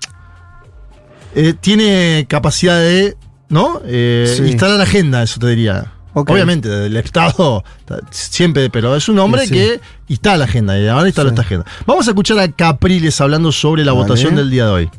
eh, 1.35 1.55
tiene 1.61 2.27
capacidad 2.29 2.79
de, 2.79 3.17
¿no? 3.49 3.81
Eh, 3.85 4.33
Sí. 4.37 4.45
Instalar 4.45 4.81
agenda, 4.81 5.23
eso 5.23 5.39
te 5.41 5.49
diría. 5.49 5.93
Obviamente, 6.15 6.71
del 6.71 6.97
Estado 6.97 7.63
ta- 7.85 7.99
siempre, 8.11 8.71
pero 8.71 8.97
es 8.97 9.07
un 9.11 9.19
hombre 9.19 9.43
Sí, 9.43 9.49
sí. 9.49 9.55
que 9.55 9.81
instala 10.09 10.45
agenda 10.47 10.79
y 10.79 10.89
ahora 10.89 11.07
instala 11.09 11.29
Sí. 11.29 11.35
esta 11.35 11.43
agenda. 11.43 11.67
Vamos 11.85 12.07
a 12.09 12.13
escuchar 12.13 12.39
a 12.39 12.49
Capriles 12.51 13.21
hablando 13.21 13.53
sobre 13.53 13.85
la 13.85 13.93
Vale. 13.93 14.05
votación 14.05 14.35
del 14.35 14.51
día 14.51 14.65
de 14.65 14.71
hoy. 14.71 14.91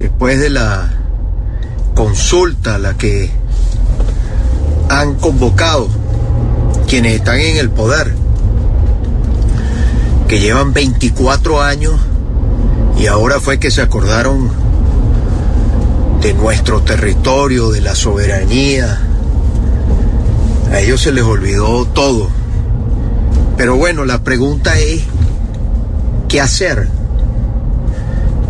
después 0.00 0.40
de 0.40 0.50
la 0.50 0.90
consulta 1.94 2.76
a 2.76 2.78
la 2.78 2.96
que 2.96 3.30
han 4.88 5.14
convocado 5.16 5.88
quienes 6.88 7.14
están 7.16 7.38
en 7.38 7.56
el 7.58 7.70
poder, 7.70 8.14
que 10.30 10.38
llevan 10.38 10.72
24 10.72 11.60
años 11.60 11.98
y 12.96 13.08
ahora 13.08 13.40
fue 13.40 13.58
que 13.58 13.72
se 13.72 13.82
acordaron 13.82 14.48
de 16.20 16.34
nuestro 16.34 16.82
territorio, 16.82 17.72
de 17.72 17.80
la 17.80 17.96
soberanía. 17.96 19.00
A 20.70 20.78
ellos 20.78 21.02
se 21.02 21.10
les 21.10 21.24
olvidó 21.24 21.84
todo. 21.86 22.28
Pero 23.56 23.74
bueno, 23.74 24.04
la 24.04 24.22
pregunta 24.22 24.78
es, 24.78 25.02
¿qué 26.28 26.40
hacer? 26.40 26.86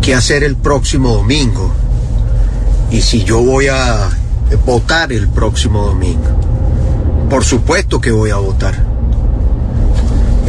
qué 0.03 0.15
hacer 0.15 0.45
el 0.45 0.57
próximo 0.57 1.15
domingo 1.15 1.73
y 2.91 3.01
si 3.01 3.25
yo 3.25 3.41
voy 3.41 3.69
a 3.69 4.11
votar 4.67 5.15
el 5.15 5.29
próximo 5.29 5.87
domingo. 5.87 6.39
Por 7.31 7.43
supuesto 7.43 8.03
que 8.03 8.11
voy 8.11 8.29
a 8.29 8.37
votar. 8.37 9.00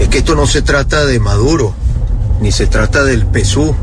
Es 0.01 0.07
que 0.07 0.17
esto 0.17 0.35
no 0.35 0.47
se 0.47 0.63
trata 0.63 1.05
de 1.05 1.19
Maduro, 1.19 1.75
ni 2.41 2.51
se 2.51 2.65
trata 2.65 3.03
del 3.03 3.23
PSU. 3.27 3.75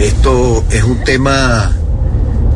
Esto 0.00 0.64
es 0.70 0.82
un 0.82 1.04
tema 1.04 1.70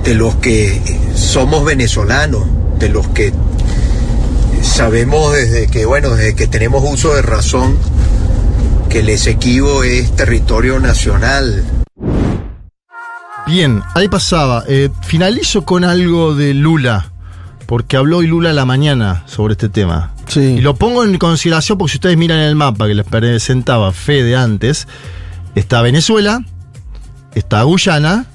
de 0.03 0.15
los 0.15 0.35
que 0.37 0.83
somos 1.15 1.65
venezolanos, 1.65 2.43
de 2.81 2.89
los 2.89 3.07
que 3.09 3.33
sabemos 4.61 5.33
desde 5.35 5.69
que, 5.69 5.87
bueno, 5.87 6.11
desde 6.11 6.35
que 6.35 6.49
tenemos 6.49 6.83
uso 6.85 7.15
de 7.15 7.23
razón, 7.23 7.79
que 8.89 8.99
el 8.99 9.09
Esequibo 9.09 9.85
es 9.85 10.17
territorio 10.17 10.81
nacional. 10.81 11.65
Bien, 13.47 13.83
ahí 13.95 14.09
pasaba. 14.09 14.65
Eh, 14.67 14.91
finalizo 15.03 15.65
con 15.65 15.85
algo 15.85 16.35
de 16.35 16.55
Lula, 16.55 17.13
porque 17.67 17.97
habló 17.97 18.19
hoy 18.19 18.27
Lula 18.27 18.51
a 18.51 18.53
la 18.53 18.65
mañana 18.65 19.25
sobre 19.27 19.53
este 19.53 19.69
tema. 19.69 20.15
Sí. 20.29 20.41
Y 20.41 20.61
lo 20.61 20.75
pongo 20.75 21.05
en 21.05 21.19
consideración 21.19 21.79
porque 21.79 21.93
si 21.93 21.97
ustedes 21.97 22.17
miran 22.17 22.39
el 22.39 22.57
mapa 22.57 22.87
que 22.87 22.95
les 22.95 23.07
presentaba 23.07 23.93
Fede 23.93 24.37
antes, 24.37 24.89
está 25.55 25.83
Venezuela, 25.83 26.45
está 27.35 27.63
Guyana 27.63 28.27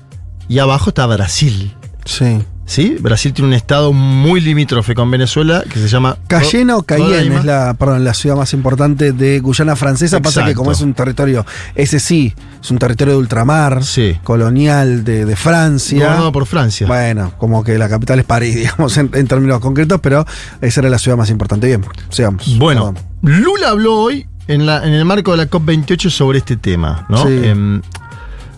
y 0.48 0.60
abajo 0.60 0.90
está 0.90 1.06
Brasil. 1.06 1.74
Sí. 2.06 2.40
¿Sí? 2.70 2.98
Brasil 3.00 3.34
tiene 3.34 3.48
un 3.48 3.56
estado 3.56 3.94
muy 3.94 4.40
limítrofe 4.42 4.94
con 4.94 5.10
Venezuela 5.10 5.64
que 5.68 5.80
se 5.80 5.88
llama. 5.88 6.20
Cayena 6.28 6.78
o 6.78 6.84
Cayenne 6.84 7.38
es 7.38 7.44
la, 7.44 7.74
perdón, 7.74 8.04
la 8.04 8.14
ciudad 8.14 8.36
más 8.36 8.54
importante 8.54 9.12
de 9.12 9.40
Guyana 9.40 9.76
Francesa. 9.76 10.22
Pasa 10.22 10.46
que 10.46 10.54
como 10.54 10.72
es 10.72 10.80
un 10.82 10.94
territorio, 10.94 11.48
ese 11.74 12.00
sí, 12.00 12.32
es 12.62 12.70
un 12.70 12.78
territorio 12.78 13.16
de 13.16 13.20
ultramar, 13.22 13.82
colonial 14.24 15.04
de, 15.04 15.26
de 15.26 15.36
Francia. 15.36 15.98
Gobernado 15.98 16.32
por 16.32 16.46
Francia. 16.46 16.86
Bueno, 16.86 17.34
como 17.40 17.64
que 17.64 17.76
la 17.80 17.90
capital 17.90 18.20
es 18.20 18.26
París, 18.26 18.56
digamos, 18.58 18.96
en, 18.98 19.10
en 19.14 19.28
términos 19.28 19.60
concretos, 19.62 20.00
pero 20.00 20.24
esa 20.62 20.82
era 20.82 20.92
la 20.92 21.00
ciudad 21.00 21.18
más 21.18 21.32
importante. 21.32 21.66
Bien, 21.66 21.84
sigamos. 22.10 22.56
Bueno, 22.60 22.94
Lula 23.24 23.70
habló 23.70 23.96
hoy 23.96 24.28
en, 24.48 24.68
la, 24.68 24.86
en 24.86 24.94
el 24.94 25.06
marco 25.06 25.32
de 25.32 25.38
la 25.38 25.50
COP28 25.50 26.12
sobre 26.12 26.38
este 26.38 26.56
tema, 26.56 27.08
¿no? 27.10 27.26
Sí. 27.26 27.32
Em, 27.46 27.82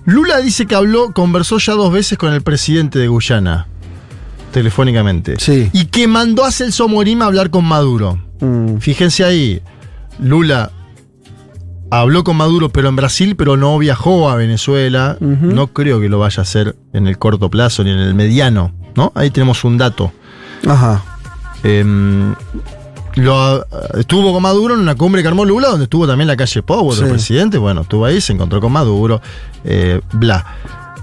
Lula 0.03 0.39
dice 0.39 0.65
que 0.65 0.75
habló, 0.75 1.13
conversó 1.13 1.59
ya 1.59 1.73
dos 1.73 1.93
veces 1.93 2.17
con 2.17 2.33
el 2.33 2.41
presidente 2.41 2.99
de 2.99 3.07
Guyana, 3.07 3.67
telefónicamente. 4.51 5.35
Sí. 5.39 5.69
Y 5.73 5.85
que 5.85 6.07
mandó 6.07 6.45
a 6.45 6.51
Celso 6.51 6.87
Morim 6.87 7.21
a 7.21 7.25
hablar 7.25 7.49
con 7.49 7.65
Maduro. 7.65 8.19
Mm. 8.39 8.77
Fíjense 8.77 9.23
ahí, 9.23 9.61
Lula 10.19 10.71
habló 11.89 12.23
con 12.23 12.37
Maduro, 12.37 12.69
pero 12.69 12.87
en 12.89 12.95
Brasil, 12.95 13.35
pero 13.35 13.57
no 13.57 13.77
viajó 13.77 14.29
a 14.29 14.35
Venezuela. 14.35 15.17
No 15.19 15.67
creo 15.67 15.99
que 15.99 16.07
lo 16.09 16.19
vaya 16.19 16.39
a 16.39 16.43
hacer 16.43 16.75
en 16.93 17.07
el 17.07 17.17
corto 17.17 17.49
plazo 17.49 17.83
ni 17.83 17.91
en 17.91 17.99
el 17.99 18.15
mediano, 18.15 18.73
¿no? 18.95 19.11
Ahí 19.13 19.29
tenemos 19.29 19.63
un 19.65 19.77
dato. 19.77 20.11
Ajá. 20.65 21.03
Em, 21.63 22.33
lo, 23.15 23.65
estuvo 23.97 24.31
con 24.31 24.41
Maduro 24.41 24.73
en 24.75 24.79
una 24.79 24.95
cumbre 24.95 25.21
que 25.21 25.27
armó 25.27 25.43
Lula, 25.43 25.67
donde 25.67 25.83
estuvo 25.83 26.07
también 26.07 26.27
la 26.27 26.37
calle 26.37 26.63
Pou, 26.63 26.87
otro 26.89 27.05
Sí. 27.05 27.11
presidente. 27.11 27.57
Bueno, 27.57 27.81
estuvo 27.81 28.05
ahí, 28.05 28.21
se 28.21 28.31
encontró 28.31 28.61
con 28.61 28.71
Maduro, 28.71 29.21
eh, 29.65 29.99
bla. 30.13 30.45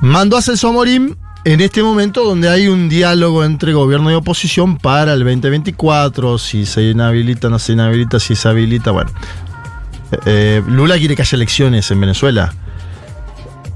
Mandó 0.00 0.36
a 0.38 0.42
Celso 0.42 0.72
Morim 0.72 1.16
en 1.44 1.60
este 1.60 1.82
momento 1.82 2.24
donde 2.24 2.48
hay 2.48 2.68
un 2.68 2.88
diálogo 2.88 3.44
entre 3.44 3.72
gobierno 3.72 4.10
y 4.10 4.14
oposición 4.14 4.76
para 4.78 5.12
el 5.14 5.20
2024, 5.20 6.38
si 6.38 6.66
se 6.66 6.82
inhabilita, 6.82 7.48
no 7.48 7.58
se 7.58 7.72
inhabilita, 7.72 8.18
si 8.20 8.36
se 8.36 8.48
habilita, 8.48 8.90
bueno. 8.90 9.10
Eh, 10.12 10.18
eh, 10.26 10.62
Lula 10.66 10.98
quiere 10.98 11.14
que 11.14 11.22
haya 11.22 11.36
elecciones 11.36 11.90
en 11.90 12.00
Venezuela. 12.00 12.52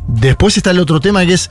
Después 0.08 0.56
está 0.56 0.72
el 0.72 0.80
otro 0.80 1.00
tema 1.00 1.24
que 1.24 1.34
es 1.34 1.50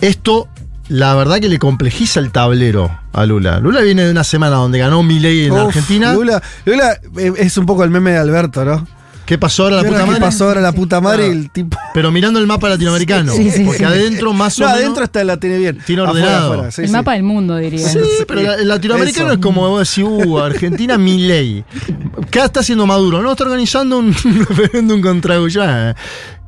esto, 0.00 0.48
la 0.88 1.14
verdad 1.14 1.38
que 1.38 1.48
le 1.48 1.58
complejiza 1.58 2.20
el 2.20 2.30
tablero 2.30 2.98
a 3.12 3.26
Lula. 3.26 3.60
Lula 3.60 3.80
viene 3.82 4.04
de 4.04 4.10
una 4.10 4.24
semana 4.24 4.56
donde 4.56 4.78
ganó 4.78 5.02
Milei 5.02 5.44
en 5.44 5.52
Uf, 5.52 5.66
Argentina. 5.66 6.14
Lula, 6.14 6.42
Lula, 6.64 6.98
eh, 7.18 7.32
es 7.36 7.56
un 7.56 7.66
poco 7.66 7.84
el 7.84 7.90
meme 7.90 8.12
de 8.12 8.18
Alberto, 8.18 8.64
¿no? 8.64 8.86
¿Qué 9.26 9.38
pasó 9.38 9.64
ahora 9.64 9.76
la 9.76 9.82
¿Qué 9.84 9.88
puta 9.88 10.04
madre? 10.06 10.20
pasó 10.20 10.44
ahora 10.48 10.60
la 10.60 10.72
puta 10.72 11.00
madre? 11.00 11.26
el 11.28 11.50
tipo. 11.50 11.78
Pero 11.94 12.10
mirando 12.10 12.38
el 12.40 12.46
mapa 12.46 12.68
latinoamericano. 12.68 13.32
Sí, 13.32 13.50
sí, 13.50 13.62
porque 13.64 13.78
sí. 13.78 13.84
adentro 13.84 14.32
más 14.34 14.58
o 14.58 14.62
No, 14.62 14.66
menos. 14.68 14.82
adentro 14.82 15.04
está 15.04 15.24
la 15.24 15.38
tiene 15.38 15.58
bien. 15.58 15.78
Tiene 15.86 16.02
ordenado. 16.02 16.52
afuera, 16.52 16.70
sí, 16.70 16.82
el 16.82 16.88
sí. 16.88 16.92
mapa 16.92 17.12
del 17.14 17.22
mundo, 17.22 17.56
diría. 17.56 17.88
Sí, 17.88 17.98
pero 18.28 18.40
el 18.54 18.68
latinoamericano 18.68 19.26
Eso. 19.28 19.34
es 19.34 19.40
como 19.40 19.66
vos 19.68 19.88
decís, 19.88 20.04
uh, 20.06 20.38
Argentina, 20.40 20.98
Milei. 20.98 21.64
¿Qué 22.30 22.40
está 22.40 22.60
haciendo 22.60 22.86
Maduro? 22.86 23.22
No, 23.22 23.32
está 23.32 23.44
organizando 23.44 23.98
un 23.98 24.12
referéndum 24.48 25.00
contra 25.00 25.38
Guyana. 25.38 25.96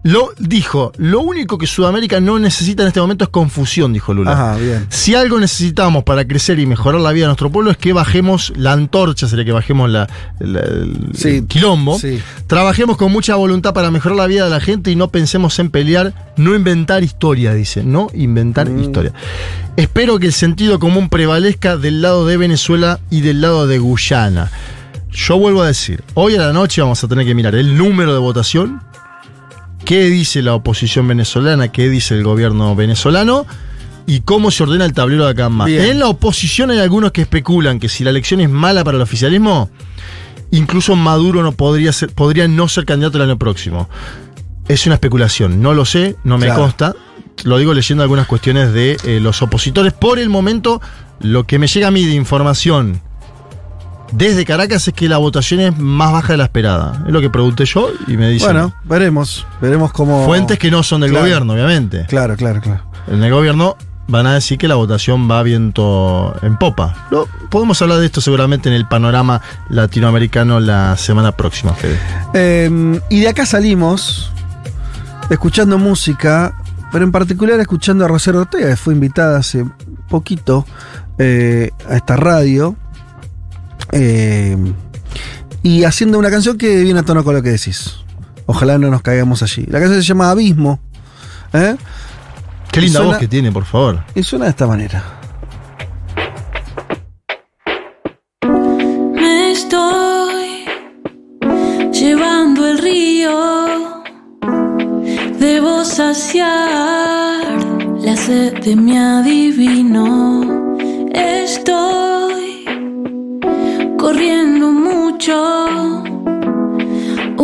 Lo 0.09 0.31
dijo, 0.39 0.93
lo 0.99 1.20
único 1.20 1.59
que 1.59 1.66
Sudamérica 1.66 2.20
no 2.20 2.39
necesita 2.39 2.83
en 2.83 2.89
este 2.89 3.01
momento 3.01 3.24
es 3.24 3.31
confusión, 3.31 3.93
dijo 3.93 4.15
Lula. 4.15 4.33
Ajá, 4.33 4.57
bien. 4.57 4.87
Si 4.89 5.16
algo 5.16 5.41
necesitamos 5.41 6.05
para 6.05 6.24
crecer 6.24 6.61
y 6.61 6.66
mejorar 6.66 7.01
la 7.01 7.11
vida 7.11 7.24
de 7.24 7.28
nuestro 7.31 7.51
pueblo 7.51 7.73
es 7.73 7.77
que 7.77 7.93
bajemos 7.93 8.53
la 8.57 8.73
antorcha, 8.73 9.27
sería 9.27 9.45
que 9.45 9.51
bajemos 9.51 9.91
la, 9.91 10.07
la- 10.39 10.61
el, 10.61 11.11
Sí, 11.15 11.43
quilombo. 11.49 11.99
sí. 11.99 12.20
Trabajemos 12.47 12.97
con 12.97 13.11
mucha 13.11 13.35
voluntad 13.35 13.74
para 13.74 13.91
mejorar 13.91 14.16
la 14.16 14.27
vida 14.28 14.45
de 14.45 14.51
la 14.51 14.61
gente 14.61 14.93
y 14.93 14.97
no 14.97 15.09
pensemos 15.11 15.59
en 15.59 15.70
pelear, 15.70 16.33
no 16.37 16.55
inventar 16.55 17.03
historia, 17.03 17.53
dice. 17.53 17.83
No 17.83 18.07
inventar 18.15 18.70
Mm. 18.70 18.78
historia. 18.81 19.12
Espero 19.77 20.20
que 20.20 20.27
el 20.27 20.33
sentido 20.33 20.78
común 20.78 21.09
prevalezca 21.09 21.77
del 21.77 22.01
lado 22.01 22.27
de 22.27 22.37
Venezuela 22.37 23.01
y 23.11 23.23
del 23.23 23.41
lado 23.41 23.66
de 23.66 23.78
Guyana. 23.78 24.53
Yo 25.11 25.39
vuelvo 25.39 25.62
a 25.62 25.66
decir, 25.66 26.05
hoy 26.15 26.37
a 26.37 26.39
la 26.39 26.53
noche 26.53 26.81
vamos 26.81 27.03
a 27.03 27.09
tener 27.09 27.27
que 27.27 27.35
mirar 27.35 27.55
el 27.57 27.77
número 27.77 28.12
de 28.12 28.19
votación, 28.20 28.83
qué 29.87 30.11
dice 30.11 30.43
la 30.43 30.53
oposición 30.55 31.09
venezolana, 31.09 31.69
qué 31.69 31.89
dice 31.89 32.15
el 32.15 32.25
gobierno 32.25 32.75
venezolano 32.77 33.47
y 34.07 34.21
cómo 34.21 34.51
se 34.51 34.65
ordena 34.65 34.85
el 34.85 34.93
tablero 34.93 35.25
de 35.25 35.31
acá 35.31 35.47
en 35.47 35.53
más. 35.53 35.71
En 35.71 36.01
la 36.01 36.09
oposición 36.09 36.71
hay 36.71 36.79
algunos 36.81 37.13
que 37.13 37.23
especulan 37.23 37.79
que 37.79 37.89
si 37.89 38.05
la 38.05 38.11
elección 38.11 38.41
es 38.41 38.51
mala 38.51 38.85
para 38.85 38.97
el 38.97 39.03
oficialismo, 39.03 39.71
incluso 40.51 40.97
Maduro 40.97 41.43
no 41.43 41.53
podría, 41.53 41.93
ser, 41.93 42.11
podría 42.11 42.49
no 42.49 42.69
ser 42.69 42.85
candidato 42.85 43.17
el 43.17 43.25
año 43.31 43.39
próximo. 43.39 43.89
Es 44.69 44.85
una 44.87 44.97
especulación, 44.97 45.63
no 45.63 45.73
lo 45.73 45.85
sé, 45.85 46.17
no 46.25 46.37
me 46.37 46.47
Claro. 46.47 46.63
consta. 46.63 46.95
Lo 47.45 47.57
digo 47.59 47.73
leyendo 47.73 48.03
algunas 48.03 48.27
cuestiones 48.27 48.73
de 48.73 48.97
eh, 49.05 49.21
los 49.21 49.41
opositores. 49.41 49.93
Por 49.93 50.19
el 50.19 50.29
momento, 50.29 50.81
lo 51.21 51.45
que 51.47 51.61
me 51.61 51.69
llega 51.69 51.89
a 51.89 51.91
mí 51.93 52.05
de 52.05 52.15
información 52.15 53.01
desde 54.12 54.45
Caracas 54.45 54.87
es 54.89 54.95
que 54.95 55.09
la 55.09 55.19
votación 55.19 55.61
es 55.61 55.77
más 55.78 56.12
baja 56.12 56.33
de 56.35 56.37
la 56.39 56.45
esperada. 56.45 57.03
Es 57.07 57.12
lo 57.12 57.20
que 57.20 57.31
pregunté 57.31 57.65
yo 57.65 57.89
y 58.07 58.16
me 58.16 58.28
dicen. 58.31 58.49
Bueno, 58.53 58.73
veremos. 58.85 59.47
Veremos 59.61 59.93
cómo. 59.93 60.24
Fuentes 60.24 60.59
que 60.59 60.70
no 60.70 60.83
son 60.83 61.01
del 61.01 61.11
Claro. 61.11 61.24
gobierno, 61.24 61.53
obviamente. 61.55 62.07
Claro, 62.09 62.37
claro, 62.37 62.61
claro. 62.61 62.83
En 63.09 63.23
el 63.23 63.33
gobierno 63.33 63.77
van 64.09 64.27
a 64.28 64.35
decir 64.35 64.57
que 64.59 64.69
la 64.69 64.77
votación 64.77 65.28
va 65.28 65.43
viento 65.43 66.35
en 66.43 66.57
popa. 66.57 67.07
Lo- 67.11 67.27
podemos 67.51 67.83
hablar 67.83 67.99
de 67.99 68.07
esto 68.07 68.20
seguramente 68.20 68.69
en 68.69 68.74
el 68.77 68.87
panorama 68.87 69.43
latinoamericano 69.69 70.61
la 70.61 70.97
semana 70.97 71.33
próxima, 71.33 71.73
Fede. 71.74 71.99
Eh, 72.35 73.01
y 73.11 73.20
de 73.20 73.28
acá 73.28 73.45
salimos 73.47 74.31
escuchando 75.28 75.78
música, 75.78 76.55
pero 76.93 77.05
en 77.05 77.12
particular 77.12 77.59
escuchando 77.61 78.05
a 78.05 78.09
Rosario 78.09 78.43
Ortega, 78.43 78.69
que 78.70 78.77
fue 78.77 78.95
invitada 78.95 79.39
hace 79.39 79.65
poquito 80.09 80.65
eh, 81.19 81.70
a 81.89 81.97
esta 81.97 82.16
radio. 82.16 82.77
Eh, 83.97 84.56
y 85.62 85.85
haciendo 85.85 86.18
una 86.18 86.31
canción 86.31 86.56
que 86.59 86.82
viene 86.82 87.01
a 87.01 87.02
tono 87.02 87.24
con 87.24 87.35
lo 87.35 87.43
que 87.43 87.51
decís. 87.51 87.97
Ojalá 88.47 88.78
no 88.78 88.90
nos 88.90 89.02
caigamos 89.02 89.43
allí. 89.43 89.64
La 89.66 89.81
canción 89.81 90.01
se 90.01 90.06
llama 90.09 90.31
Abismo. 90.31 90.78
¿eh? 91.52 91.77
Qué 92.70 92.81
linda 92.81 92.98
suena- 92.98 93.12
voz 93.12 93.18
que 93.20 93.28
tiene, 93.28 93.51
por 93.51 93.64
favor. 93.64 94.02
Y 94.14 94.23
suena 94.23 94.44
de 94.44 94.51
esta 94.52 94.66
manera. 94.66 95.02
Me 99.14 99.52
estoy 99.52 100.64
llevando 101.93 102.66
el 102.68 102.78
río. 102.78 103.32
Debo 105.40 105.85
saciar 105.85 107.43
la 108.01 108.16
sed 108.16 108.59
de 108.62 108.77
mi 108.77 108.97
adivino. 108.97 110.78
Estoy 111.12 112.15
corriendo 114.07 114.66
mucho. 114.70 115.35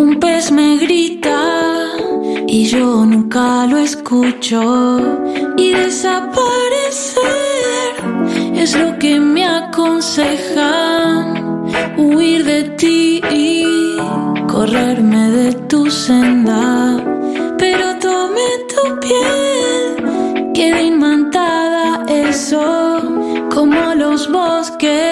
Un 0.01 0.18
pez 0.20 0.52
me 0.52 0.76
grita 0.76 1.40
y 2.47 2.66
yo 2.66 3.05
nunca 3.05 3.66
lo 3.66 3.78
escucho. 3.78 4.60
Y 5.56 5.72
desaparecer 5.72 7.22
es 8.55 8.78
lo 8.78 8.97
que 9.01 9.18
me 9.18 9.44
aconsejan. 9.44 11.24
Huir 11.97 12.44
de 12.44 12.62
ti 12.80 13.20
y 13.32 13.66
correrme 14.47 15.32
de 15.39 15.52
tu 15.70 15.90
senda. 15.90 16.97
Pero 17.59 17.86
tomé 17.98 18.51
tu 18.72 18.82
piel, 19.01 20.52
quedé 20.55 20.82
imantada 20.84 22.05
eso, 22.06 23.02
como 23.51 23.94
los 23.97 24.30
bosques. 24.30 25.11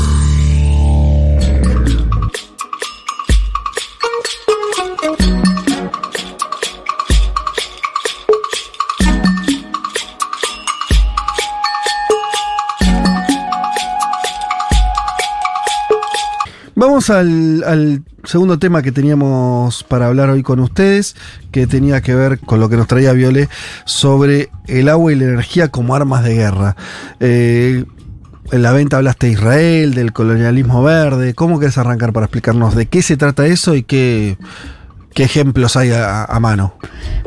Al, 17.11 18.03
segundo 18.23 18.59
tema 18.59 18.81
que 18.81 18.91
teníamos 18.91 19.83
para 19.83 20.07
hablar 20.07 20.29
hoy 20.29 20.43
con 20.43 20.59
ustedes, 20.59 21.15
que 21.51 21.67
tenía 21.67 22.01
que 22.01 22.15
ver 22.15 22.39
con 22.39 22.59
lo 22.59 22.69
que 22.69 22.77
nos 22.77 22.87
traía 22.87 23.13
Viole 23.13 23.49
sobre 23.85 24.49
el 24.67 24.89
agua 24.89 25.11
y 25.11 25.15
la 25.15 25.25
energía 25.25 25.69
como 25.69 25.95
armas 25.95 26.23
de 26.23 26.35
guerra. 26.35 26.75
Eh, 27.19 27.85
en 28.51 28.61
la 28.61 28.73
venta 28.73 28.97
hablaste 28.97 29.27
de 29.27 29.33
Israel, 29.33 29.93
del 29.93 30.11
colonialismo 30.11 30.83
verde. 30.83 31.33
¿Cómo 31.33 31.59
querés 31.59 31.77
arrancar 31.77 32.11
para 32.11 32.25
explicarnos 32.25 32.75
de 32.75 32.87
qué 32.87 33.01
se 33.01 33.15
trata 33.15 33.45
eso 33.45 33.75
y 33.75 33.83
qué, 33.83 34.37
¿Qué 35.13 35.23
ejemplos 35.23 35.75
hay 35.75 35.91
a, 35.93 36.37
mano? 36.39 36.73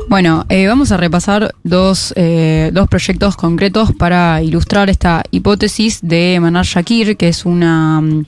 Bueno, 0.07 0.45
eh, 0.49 0.67
vamos 0.67 0.91
a 0.91 0.97
repasar 0.97 1.55
dos, 1.63 2.13
eh, 2.15 2.69
dos 2.73 2.87
proyectos 2.87 3.35
concretos 3.35 3.91
para 3.91 4.41
ilustrar 4.41 4.89
esta 4.89 5.23
hipótesis 5.31 5.99
de 6.01 6.37
Manar 6.39 6.65
Shakir, 6.65 7.17
que 7.17 7.27
es 7.27 7.43
una, 7.43 8.01
mm, 8.01 8.25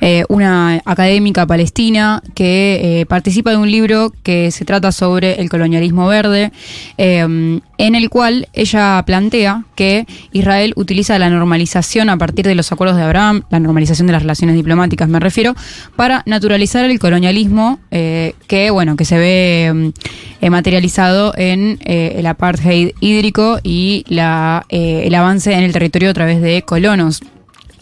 eh, 0.00 0.24
una 0.28 0.82
académica 0.84 1.46
palestina 1.46 2.22
que 2.34 3.00
eh, 3.00 3.06
participa 3.06 3.50
de 3.50 3.56
un 3.56 3.70
libro 3.70 4.12
que 4.24 4.50
se 4.50 4.64
trata 4.64 4.90
sobre 4.90 5.40
el 5.40 5.48
colonialismo 5.48 6.08
verde, 6.08 6.50
en 6.98 7.62
el 7.94 8.10
cual 8.10 8.48
ella 8.52 9.02
plantea 9.04 9.64
que 9.74 10.06
Israel 10.32 10.72
utiliza 10.76 11.18
la 11.18 11.30
normalización 11.30 12.10
a 12.10 12.16
partir 12.16 12.46
de 12.46 12.54
los 12.54 12.70
acuerdos 12.70 12.96
de 12.96 13.02
Abraham, 13.02 13.42
la 13.50 13.60
normalización 13.60 14.06
de 14.06 14.12
las 14.12 14.22
relaciones 14.22 14.56
diplomáticas 14.56 15.08
me 15.08 15.18
refiero, 15.20 15.54
para 15.96 16.22
naturalizar 16.26 16.84
el 16.84 16.98
colonialismo 16.98 17.80
que, 17.90 18.70
bueno, 18.70 18.91
que 18.96 19.04
se 19.04 19.18
ve 19.18 19.72
mm, 19.72 19.88
eh, 20.40 20.50
materializado 20.50 21.34
en 21.36 21.78
eh, 21.84 22.14
el 22.16 22.26
apartheid 22.26 22.92
hídrico 23.00 23.58
y 23.62 24.04
la, 24.08 24.66
eh, 24.68 25.04
el 25.06 25.14
avance 25.14 25.52
en 25.52 25.64
el 25.64 25.72
territorio 25.72 26.10
a 26.10 26.14
través 26.14 26.40
de 26.40 26.62
colonos. 26.62 27.22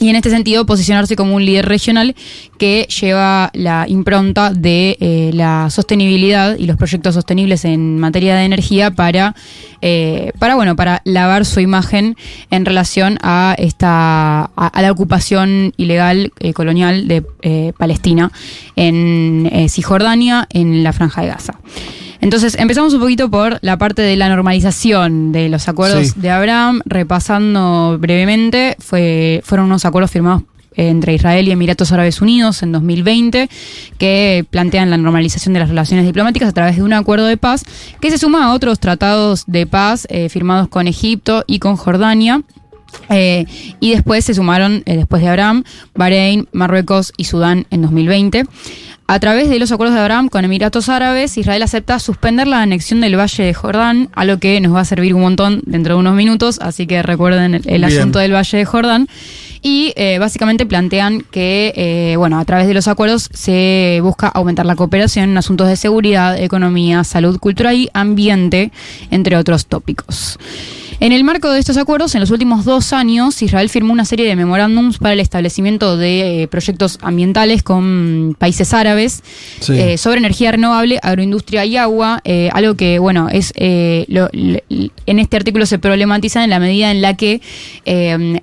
Y 0.02 0.08
en 0.08 0.16
este 0.16 0.30
sentido, 0.30 0.64
posicionarse 0.64 1.14
como 1.14 1.36
un 1.36 1.44
líder 1.44 1.66
regional 1.66 2.16
que 2.58 2.88
lleva 2.88 3.50
la 3.52 3.84
impronta 3.86 4.50
de 4.50 4.96
eh, 4.98 5.30
la 5.34 5.68
sostenibilidad 5.68 6.56
y 6.56 6.64
los 6.64 6.78
proyectos 6.78 7.14
sostenibles 7.14 7.66
en 7.66 7.98
materia 7.98 8.34
de 8.34 8.44
energía 8.44 8.90
para, 8.90 9.34
eh, 9.82 10.32
para, 10.38 10.54
bueno, 10.54 10.74
para 10.74 11.02
lavar 11.04 11.44
su 11.44 11.60
imagen 11.60 12.16
en 12.50 12.64
relación 12.64 13.18
a, 13.20 13.54
esta, 13.58 14.44
a, 14.56 14.80
la 14.80 14.90
ocupación 14.90 15.74
ilegal 15.76 16.32
eh, 16.40 16.54
colonial 16.54 17.06
de 17.06 17.22
eh, 17.42 17.74
Palestina 17.76 18.32
en 18.76 19.68
Cisjordania, 19.68 20.46
en 20.48 20.82
la 20.82 20.94
Franja 20.94 21.20
de 21.20 21.28
Gaza. 21.28 21.60
Entonces, 22.20 22.54
empezamos 22.58 22.92
un 22.94 23.00
poquito 23.00 23.30
por 23.30 23.58
la 23.62 23.78
parte 23.78 24.02
de 24.02 24.16
la 24.16 24.28
normalización 24.28 25.32
de 25.32 25.48
los 25.48 25.68
acuerdos 25.68 26.08
Sí. 26.08 26.12
de 26.20 26.30
Abraham, 26.30 26.80
repasando 26.84 27.96
brevemente, 27.98 28.76
fue, 28.78 29.40
fueron 29.44 29.66
unos 29.66 29.84
acuerdos 29.84 30.10
firmados 30.10 30.42
entre 30.76 31.14
Israel 31.14 31.48
y 31.48 31.50
Emiratos 31.50 31.92
Árabes 31.92 32.20
Unidos 32.20 32.62
en 32.62 32.72
2020, 32.72 33.48
que 33.98 34.44
plantean 34.50 34.88
la 34.90 34.96
normalización 34.96 35.52
de 35.52 35.60
las 35.60 35.68
relaciones 35.68 36.06
diplomáticas 36.06 36.48
a 36.48 36.52
través 36.52 36.76
de 36.76 36.82
un 36.82 36.92
acuerdo 36.92 37.26
de 37.26 37.36
paz, 37.36 37.64
que 38.00 38.10
se 38.10 38.18
suma 38.18 38.44
a 38.46 38.52
otros 38.54 38.78
tratados 38.80 39.44
de 39.46 39.66
paz 39.66 40.06
eh, 40.10 40.28
firmados 40.28 40.68
con 40.68 40.86
Egipto 40.86 41.44
y 41.46 41.58
con 41.58 41.76
Jordania. 41.76 42.42
Eh, 43.08 43.46
y 43.78 43.90
después 43.90 44.24
se 44.24 44.34
sumaron, 44.34 44.82
eh, 44.84 44.96
después 44.96 45.22
de 45.22 45.28
Abraham, 45.28 45.64
Bahrein, 45.94 46.48
Marruecos 46.52 47.12
y 47.16 47.24
Sudán 47.24 47.66
en 47.70 47.82
2020. 47.82 48.44
A 49.10 49.18
través 49.18 49.48
de 49.48 49.58
los 49.58 49.72
acuerdos 49.72 49.96
de 49.96 50.02
Abraham 50.02 50.28
con 50.28 50.44
Emiratos 50.44 50.88
Árabes, 50.88 51.36
Israel 51.36 51.64
acepta 51.64 51.98
suspender 51.98 52.46
la 52.46 52.62
anexión 52.62 53.00
del 53.00 53.18
Valle 53.18 53.42
de 53.42 53.52
Jordán, 53.52 54.08
a 54.14 54.24
lo 54.24 54.38
que 54.38 54.60
nos 54.60 54.72
va 54.72 54.82
a 54.82 54.84
servir 54.84 55.16
un 55.16 55.22
montón 55.22 55.62
dentro 55.66 55.94
de 55.94 56.00
unos 56.00 56.14
minutos, 56.14 56.60
así 56.62 56.86
que 56.86 57.02
recuerden 57.02 57.60
el, 57.64 57.82
asunto 57.82 58.20
del 58.20 58.32
Valle 58.32 58.58
de 58.58 58.64
Jordán. 58.64 59.08
Y 59.62 59.92
eh, 59.96 60.20
básicamente 60.20 60.64
plantean 60.64 61.22
que, 61.28 61.72
eh, 61.74 62.14
bueno, 62.18 62.38
a 62.38 62.44
través 62.44 62.68
de 62.68 62.74
los 62.74 62.86
acuerdos 62.86 63.28
se 63.32 63.98
busca 64.00 64.28
aumentar 64.28 64.64
la 64.64 64.76
cooperación 64.76 65.30
en 65.30 65.38
asuntos 65.38 65.66
de 65.66 65.74
seguridad, 65.74 66.40
economía, 66.40 67.02
salud, 67.02 67.36
cultura 67.40 67.74
y 67.74 67.88
ambiente, 67.92 68.70
entre 69.10 69.36
otros 69.36 69.66
tópicos. 69.66 70.38
En 71.02 71.12
el 71.12 71.24
marco 71.24 71.50
de 71.50 71.58
estos 71.58 71.78
acuerdos, 71.78 72.14
en 72.14 72.20
los 72.20 72.30
últimos 72.30 72.66
dos 72.66 72.92
años, 72.92 73.40
Israel 73.40 73.70
firmó 73.70 73.94
una 73.94 74.04
serie 74.04 74.26
de 74.26 74.36
memorándums 74.36 74.98
para 74.98 75.14
el 75.14 75.20
establecimiento 75.20 75.96
de 75.96 76.42
eh, 76.42 76.46
proyectos 76.48 76.98
ambientales 77.00 77.62
con 77.62 78.36
países 78.38 78.74
árabes 78.74 79.22
Sí. 79.60 79.72
eh, 79.78 79.96
sobre 79.96 80.18
energía 80.18 80.52
renovable, 80.52 80.98
agroindustria 81.02 81.64
y 81.64 81.78
agua, 81.78 82.20
eh, 82.24 82.50
algo 82.52 82.74
que, 82.74 82.98
bueno, 82.98 83.30
es 83.30 83.54
lo- 84.08 84.28
en 84.32 85.18
este 85.18 85.38
artículo 85.38 85.64
se 85.64 85.78
problematiza 85.78 86.44
en 86.44 86.50
la 86.50 86.58
medida 86.60 86.90
en 86.90 87.00
la 87.00 87.16
que 87.16 87.40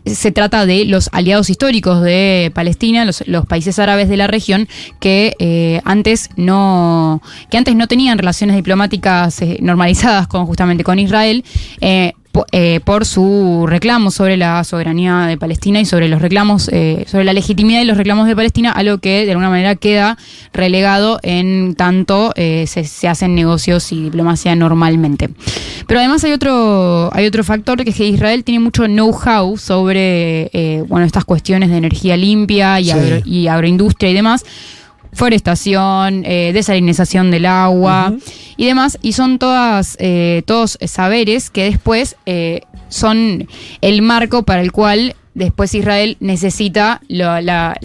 se 0.06 0.32
trata 0.32 0.66
de 0.66 0.86
los 0.86 1.10
aliados 1.12 1.52
históricos 1.52 2.02
de 2.02 2.52
Palestina, 2.56 3.06
los, 3.06 3.24
los 3.28 3.46
países 3.46 3.78
árabes 3.78 4.10
de 4.10 4.18
la 4.18 4.26
región, 4.26 4.68
que 5.00 5.80
antes 5.86 6.32
no 6.38 7.22
que 7.52 7.58
antes 7.58 7.76
no 7.76 7.88
tenían 7.88 8.18
relaciones 8.18 8.56
diplomáticas 8.56 9.40
normalizadas 9.60 10.28
con 10.28 10.48
justamente 10.48 10.84
con 10.84 10.98
Israel. 10.98 11.44
eh, 11.82 12.14
eh, 12.52 12.80
por 12.84 13.06
su 13.06 13.66
reclamo 13.68 14.12
sobre 14.12 14.38
la 14.38 14.64
soberanía 14.64 15.22
de 15.22 15.38
Palestina 15.38 15.80
y 15.80 15.86
sobre 15.86 16.08
los 16.08 16.22
reclamos, 16.22 16.70
eh, 16.72 17.06
sobre 17.08 17.24
la 17.24 17.34
legitimidad 17.34 17.80
de 17.80 17.86
los 17.86 17.98
reclamos 17.98 18.28
de 18.28 18.36
Palestina, 18.36 18.72
algo 18.72 19.00
que 19.00 19.26
de 19.26 19.32
alguna 19.32 19.50
manera 19.50 19.76
queda 19.76 20.18
relegado 20.54 21.20
en 21.24 21.76
tanto 21.76 22.34
eh, 22.36 22.66
se, 22.68 22.84
se 22.84 23.08
hacen 23.08 23.34
negocios 23.36 23.92
y 23.92 24.04
diplomacia 24.04 24.56
normalmente. 24.56 25.30
Pero 25.88 26.00
además 26.00 26.24
hay 26.24 26.32
otro, 26.34 27.10
hay 27.14 27.26
otro 27.26 27.44
factor 27.44 27.84
que 27.84 27.90
es 27.90 27.96
que 27.96 28.08
Israel 28.08 28.44
tiene 28.44 28.60
mucho 28.60 28.86
know-how 28.86 29.58
sobre 29.58 30.50
eh, 30.54 30.84
bueno, 30.88 31.06
estas 31.06 31.26
cuestiones 31.26 31.70
de 31.70 31.78
energía 31.78 32.18
limpia 32.18 32.80
y, 32.80 32.86
Sí. 32.86 32.92
agro- 32.92 33.22
y 33.26 33.48
agroindustria 33.48 34.12
y 34.12 34.14
demás 34.14 34.46
forestación, 35.18 36.24
eh, 36.26 36.52
desalinización 36.54 37.32
del 37.32 37.46
agua 37.48 38.14
y 38.56 38.66
demás, 38.68 38.98
y 39.02 39.14
son 39.14 39.40
todas, 39.40 39.98
eh, 40.00 40.44
todos 40.46 40.78
saberes 40.86 41.50
que 41.50 41.64
después 41.66 42.16
eh, 42.26 42.62
son 42.90 43.48
el 43.82 44.02
marco 44.02 44.44
para 44.44 44.62
el 44.62 44.72
cual 44.72 45.16
después 45.34 45.74
Israel 45.76 46.18
necesita 46.20 47.02
lo- 47.10 47.42
la- 47.42 47.78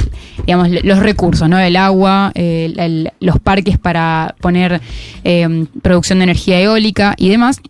digamos, 0.47 0.69
los 0.71 0.99
recursos, 1.01 1.49
¿no? 1.49 1.59
El 1.59 1.77
agua, 1.77 2.33
eh, 2.35 2.67
el- 2.73 2.79
el- 2.81 3.13
los 3.21 3.39
parques 3.41 3.79
para 3.79 4.35
poner 4.41 4.81
eh, 5.25 5.67
producción 5.83 6.19
de 6.19 6.25
energía 6.25 6.61
eólica 6.61 7.15
y 7.19 7.29
demás. 7.31 7.61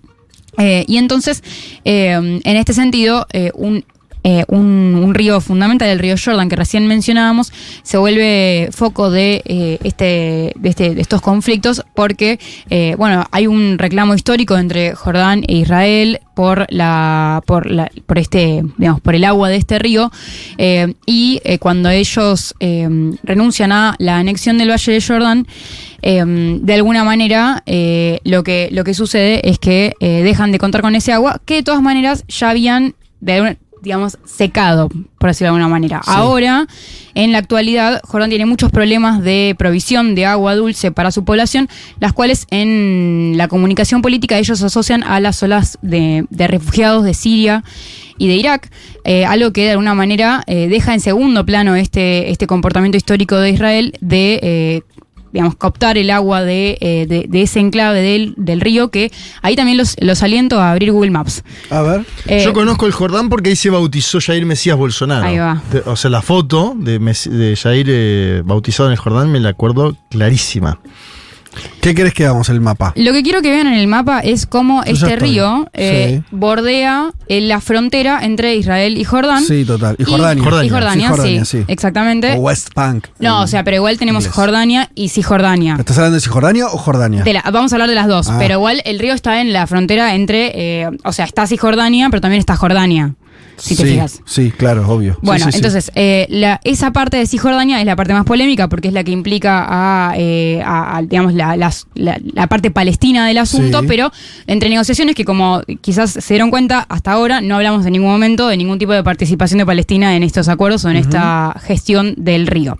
Eh, 0.58 0.84
y 0.86 0.98
entonces, 0.98 1.42
eh, 1.84 2.10
en 2.44 2.56
este 2.56 2.72
sentido, 2.74 3.26
eh, 3.32 3.50
un, 3.54 3.84
eh, 4.24 4.44
un, 4.48 5.12
río 5.14 5.40
fundamental, 5.40 5.88
el 5.88 5.98
río 5.98 6.14
Jordan, 6.22 6.48
que 6.48 6.56
recién 6.56 6.86
mencionábamos, 6.86 7.52
se 7.82 7.98
vuelve 7.98 8.68
foco 8.72 9.10
de, 9.10 9.42
eh, 9.44 9.78
este, 9.82 10.52
de, 10.56 10.68
este- 10.68 10.94
de 10.94 11.00
estos 11.00 11.20
conflictos 11.20 11.84
porque, 11.94 12.38
eh, 12.70 12.94
bueno, 12.96 13.26
hay 13.32 13.46
un 13.46 13.78
reclamo 13.78 14.14
histórico 14.14 14.56
entre 14.56 14.94
Jordán 14.94 15.44
e 15.48 15.56
Israel 15.56 16.20
por 16.34 16.66
la 16.70 17.42
por 17.46 17.70
la, 17.70 17.90
por 18.06 18.18
este 18.18 18.62
digamos 18.78 19.02
por 19.02 19.14
el 19.14 19.24
agua 19.24 19.50
de 19.50 19.56
este 19.56 19.78
río 19.78 20.10
y 21.04 21.40
cuando 21.60 21.90
ellos 21.90 22.54
renuncian 23.22 23.70
a 23.70 23.94
la 23.98 24.16
anexión 24.16 24.56
del 24.56 24.70
Valle 24.70 24.92
de 24.92 25.02
Jordán 25.02 25.46
de 26.00 26.74
alguna 26.74 27.04
manera 27.04 27.62
lo 27.66 28.42
que 28.44 28.70
lo 28.72 28.82
que 28.82 28.94
sucede 28.94 29.46
es 29.46 29.58
que 29.58 29.92
dejan 30.00 30.52
de 30.52 30.58
contar 30.58 30.80
con 30.80 30.94
ese 30.94 31.12
agua 31.12 31.38
que 31.44 31.56
de 31.56 31.62
todas 31.62 31.82
maneras 31.82 32.24
ya 32.28 32.48
habían 32.48 32.94
de 33.20 33.56
digamos 33.82 34.18
secado 34.24 34.88
por 35.18 35.30
decirlo 35.30 35.52
de 35.52 35.60
alguna 35.60 35.68
manera. 35.68 36.00
Ahora 36.06 36.66
en 37.14 37.32
la 37.32 37.38
actualidad 37.38 38.00
Jordán 38.04 38.30
tiene 38.30 38.46
muchos 38.46 38.70
problemas 38.70 39.22
de 39.22 39.54
provisión 39.58 40.14
de 40.14 40.26
agua 40.26 40.54
dulce 40.54 40.92
para 40.92 41.10
su 41.10 41.24
población 41.24 41.68
las 42.00 42.12
cuales 42.12 42.46
en 42.50 43.34
la 43.36 43.48
comunicación 43.48 44.02
política 44.02 44.38
ellos 44.38 44.62
asocian 44.62 45.02
a 45.02 45.20
las 45.20 45.42
olas 45.42 45.78
de, 45.82 46.26
de 46.30 46.46
refugiados 46.46 47.04
de 47.04 47.14
Siria 47.14 47.64
y 48.18 48.28
de 48.28 48.36
Irak, 48.36 48.70
eh, 49.04 49.24
algo 49.24 49.52
que 49.52 49.64
de 49.64 49.70
alguna 49.72 49.94
manera 49.94 50.44
eh, 50.46 50.68
deja 50.68 50.94
en 50.94 51.00
segundo 51.00 51.44
plano 51.44 51.74
este, 51.74 52.30
este 52.30 52.46
comportamiento 52.46 52.96
histórico 52.96 53.36
de 53.36 53.50
Israel 53.50 53.94
de, 54.00 54.38
eh, 54.42 54.82
digamos, 55.32 55.54
cooptar 55.56 55.98
el 55.98 56.10
agua 56.10 56.42
de, 56.42 56.78
eh, 56.80 57.06
de, 57.08 57.26
de 57.28 57.42
ese 57.42 57.60
enclave 57.60 58.00
del, 58.02 58.34
del 58.36 58.60
río, 58.60 58.90
que 58.90 59.10
ahí 59.42 59.56
también 59.56 59.78
los, 59.78 59.96
los 60.00 60.22
aliento 60.22 60.60
a 60.60 60.72
abrir 60.72 60.92
Google 60.92 61.10
Maps. 61.10 61.42
A 61.70 61.82
ver. 61.82 62.04
Eh, 62.26 62.42
Yo 62.44 62.52
conozco 62.52 62.86
el 62.86 62.92
Jordán 62.92 63.28
porque 63.28 63.50
ahí 63.50 63.56
se 63.56 63.70
bautizó 63.70 64.18
Jair 64.20 64.44
Mesías 64.46 64.76
Bolsonaro. 64.76 65.26
Ahí 65.26 65.38
va. 65.38 65.62
O 65.86 65.96
sea, 65.96 66.10
la 66.10 66.22
foto 66.22 66.74
de, 66.76 66.98
Mes- 66.98 67.28
de 67.30 67.56
Jair 67.56 67.86
eh, 67.88 68.42
bautizado 68.44 68.88
en 68.88 68.92
el 68.92 68.98
Jordán 68.98 69.30
me 69.32 69.40
la 69.40 69.48
acuerdo 69.50 69.96
clarísima. 70.10 70.78
¿Qué 71.80 71.94
crees 71.94 72.14
que 72.14 72.24
hagamos 72.24 72.48
el 72.48 72.60
mapa? 72.60 72.92
Lo 72.96 73.12
que 73.12 73.22
quiero 73.22 73.42
que 73.42 73.50
vean 73.50 73.66
en 73.66 73.74
el 73.74 73.86
mapa 73.88 74.20
es 74.20 74.46
cómo 74.46 74.84
Yo 74.84 74.92
este 74.92 75.16
río 75.16 75.68
eh, 75.72 76.22
bordea 76.30 77.10
eh, 77.28 77.40
la 77.40 77.60
frontera 77.60 78.20
entre 78.22 78.54
Israel 78.56 78.96
y 78.98 79.04
Jordán. 79.04 79.42
Sí, 79.44 79.64
total. 79.64 79.96
Y 79.98 80.04
Jordania. 80.04 80.40
Y 80.40 80.44
Jordania, 80.44 81.06
Sí, 81.08 81.08
Jordania, 81.14 81.44
sí, 81.44 81.58
sí. 81.58 81.64
exactamente. 81.68 82.32
O 82.32 82.40
West 82.40 82.70
Bank. 82.74 83.06
No, 83.18 83.42
o 83.42 83.46
sea, 83.46 83.64
pero 83.64 83.76
igual 83.76 83.98
tenemos 83.98 84.24
inglés. 84.24 84.34
Jordania 84.34 84.90
y 84.94 85.08
Cisjordania. 85.08 85.76
¿Estás 85.78 85.98
hablando 85.98 86.14
de 86.16 86.20
Cisjordania 86.20 86.66
o 86.66 86.78
Jordania? 86.78 87.22
De 87.22 87.32
la- 87.32 87.42
vamos 87.52 87.72
a 87.72 87.76
hablar 87.76 87.88
de 87.88 87.94
las 87.94 88.06
dos, 88.06 88.28
Ah. 88.28 88.36
pero 88.38 88.54
igual 88.54 88.80
el 88.84 88.98
río 88.98 89.14
está 89.14 89.40
en 89.40 89.52
la 89.52 89.66
frontera 89.66 90.14
entre, 90.14 90.52
eh, 90.82 90.90
o 91.04 91.12
sea, 91.12 91.24
está 91.24 91.46
Cisjordania, 91.46 92.08
pero 92.10 92.20
también 92.20 92.38
está 92.40 92.56
Jordania, 92.56 93.14
si 93.56 93.76
te 93.76 93.82
sí, 93.84 93.90
fijas. 93.92 94.20
Sí, 94.24 94.50
claro, 94.50 94.88
obvio. 94.88 95.18
Bueno, 95.22 95.44
sí, 95.46 95.52
sí. 95.52 95.58
entonces, 95.58 95.90
eh, 95.94 96.26
la- 96.30 96.60
esa 96.64 96.92
parte 96.92 97.16
de 97.16 97.26
Cisjordania 97.26 97.80
es 97.80 97.86
la 97.86 97.96
parte 97.96 98.12
más 98.12 98.24
polémica 98.24 98.68
porque 98.68 98.88
es 98.88 98.94
la 98.94 99.04
que 99.04 99.12
implica 99.12 99.64
a, 99.68 100.14
eh, 100.16 100.60
a- 100.64 100.96
a, 100.98 101.02
digamos, 101.02 101.34
la, 101.34 101.56
la- 101.56 101.72
la 101.94 102.46
parte 102.48 102.70
palestina 102.70 103.26
del 103.26 103.38
asunto, 103.38 103.82
pero 103.86 104.10
entre 104.46 104.68
negociaciones 104.68 105.14
que 105.14 105.24
como 105.24 105.62
quizás 105.80 106.10
se 106.10 106.34
dieron 106.34 106.50
cuenta, 106.50 106.86
hasta 106.88 107.12
ahora 107.12 107.40
no 107.40 107.56
hablamos 107.56 107.86
en 107.86 107.92
ningún 107.92 108.10
momento 108.10 108.48
de 108.48 108.56
ningún 108.56 108.78
tipo 108.78 108.92
de 108.92 109.02
participación 109.04 109.58
de 109.58 109.66
Palestina 109.66 110.16
en 110.16 110.22
estos 110.22 110.48
acuerdos 110.48 110.84
o 110.84 110.90
en 110.90 110.96
esta 110.96 111.54
gestión 111.64 112.14
del 112.16 112.46
río. 112.46 112.78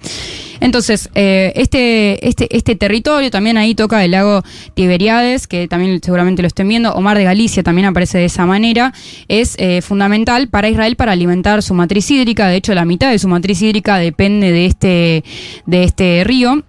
Entonces, 0.63 1.11
eh, 1.17 1.53
este, 1.57 2.29
este, 2.29 2.57
este 2.57 2.77
territorio 2.77 3.33
también 3.33 3.59
ahí 3.59 3.75
toca 3.75 4.05
el 4.05 4.13
lago 4.13 4.45
Tiberiades, 4.75 5.49
que 5.49 5.67
también 5.67 6.01
seguramente 6.01 6.41
lo 6.41 6.47
estén 6.47 6.69
viendo, 6.69 6.95
Omar 6.95 7.19
de 7.19 7.25
Galicia 7.25 7.65
también 7.65 7.87
aparece 7.87 8.19
de 8.19 8.27
esa 8.27 8.47
manera, 8.47 8.95
es 9.27 9.57
eh, 9.59 9.83
fundamental 9.83 10.49
para 10.49 10.69
Israel 10.69 10.95
para 10.95 11.11
alimentar 11.11 11.65
su 11.65 11.75
matriz 11.75 12.09
hídrica, 12.13 12.47
de 12.47 12.57
hecho 12.57 12.75
la 12.75 12.85
mitad 12.85 13.11
de 13.11 13.19
su 13.19 13.27
matriz 13.27 13.61
hídrica 13.61 13.99
depende 13.99 14.53
de 14.53 14.67
este, 14.67 15.25
de 15.67 15.83
este 15.83 16.23
río. 16.25 16.63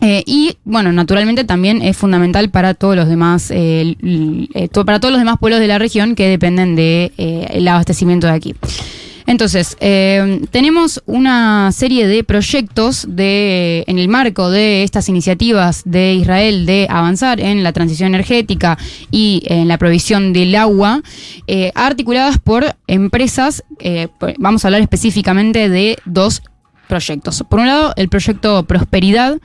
Eh, 0.00 0.22
y 0.26 0.56
bueno, 0.64 0.92
naturalmente 0.92 1.44
también 1.44 1.80
es 1.82 1.96
fundamental 1.96 2.50
para 2.50 2.74
todos 2.74 2.96
los 2.96 3.08
demás, 3.08 3.52
eh, 3.52 3.96
eh, 4.54 4.68
para 4.84 5.00
todos 5.00 5.12
los 5.12 5.20
demás 5.20 5.36
pueblos 5.38 5.60
de 5.60 5.66
la 5.68 5.78
región 5.78 6.14
que 6.14 6.28
dependen 6.28 6.74
del 6.74 7.12
de, 7.16 7.68
abastecimiento 7.68 8.26
de 8.26 8.32
aquí. 8.32 8.54
Entonces, 9.28 9.76
eh, 9.80 10.40
tenemos 10.50 11.02
una 11.04 11.70
serie 11.72 12.06
de 12.06 12.24
proyectos 12.24 13.04
de, 13.06 13.84
en 13.86 13.98
el 13.98 14.08
marco 14.08 14.48
de 14.48 14.82
estas 14.84 15.10
iniciativas 15.10 15.82
de 15.84 16.14
Israel 16.14 16.64
de 16.64 16.86
avanzar 16.88 17.38
en 17.38 17.62
la 17.62 17.74
transición 17.74 18.08
energética 18.08 18.78
y 19.10 19.42
en 19.44 19.68
la 19.68 19.76
provisión 19.76 20.32
del 20.32 20.54
agua, 20.54 21.02
eh, 21.46 21.72
articuladas 21.74 22.38
por 22.38 22.74
empresas, 22.86 23.64
eh, 23.80 24.08
vamos 24.38 24.64
a 24.64 24.68
hablar 24.68 24.80
específicamente 24.80 25.68
de 25.68 25.98
dos 26.06 26.40
proyectos. 26.88 27.44
Por 27.48 27.60
un 27.60 27.66
lado, 27.66 27.92
el 27.96 28.08
proyecto 28.08 28.64
Prosperidad. 28.64 29.38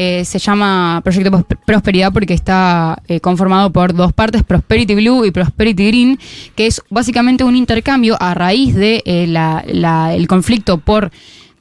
eh, 0.00 0.24
se 0.24 0.38
llama 0.38 1.00
Proyecto 1.02 1.30
Pros- 1.32 1.58
Prosperidad 1.66 2.12
porque 2.12 2.32
está 2.34 3.02
eh, 3.08 3.18
conformado 3.20 3.72
por 3.72 3.92
dos 3.94 4.12
partes, 4.12 4.44
Prosperity 4.44 4.94
Blue 4.94 5.24
y 5.24 5.32
Prosperity 5.32 5.86
Green, 5.88 6.18
que 6.54 6.66
es 6.68 6.80
básicamente 6.88 7.42
un 7.42 7.56
intercambio 7.56 8.16
a 8.20 8.32
raíz 8.34 8.74
de 8.76 9.02
eh, 9.06 9.26
la- 9.26 9.64
la- 9.66 10.14
el 10.14 10.28
conflicto 10.28 10.78
por 10.78 11.10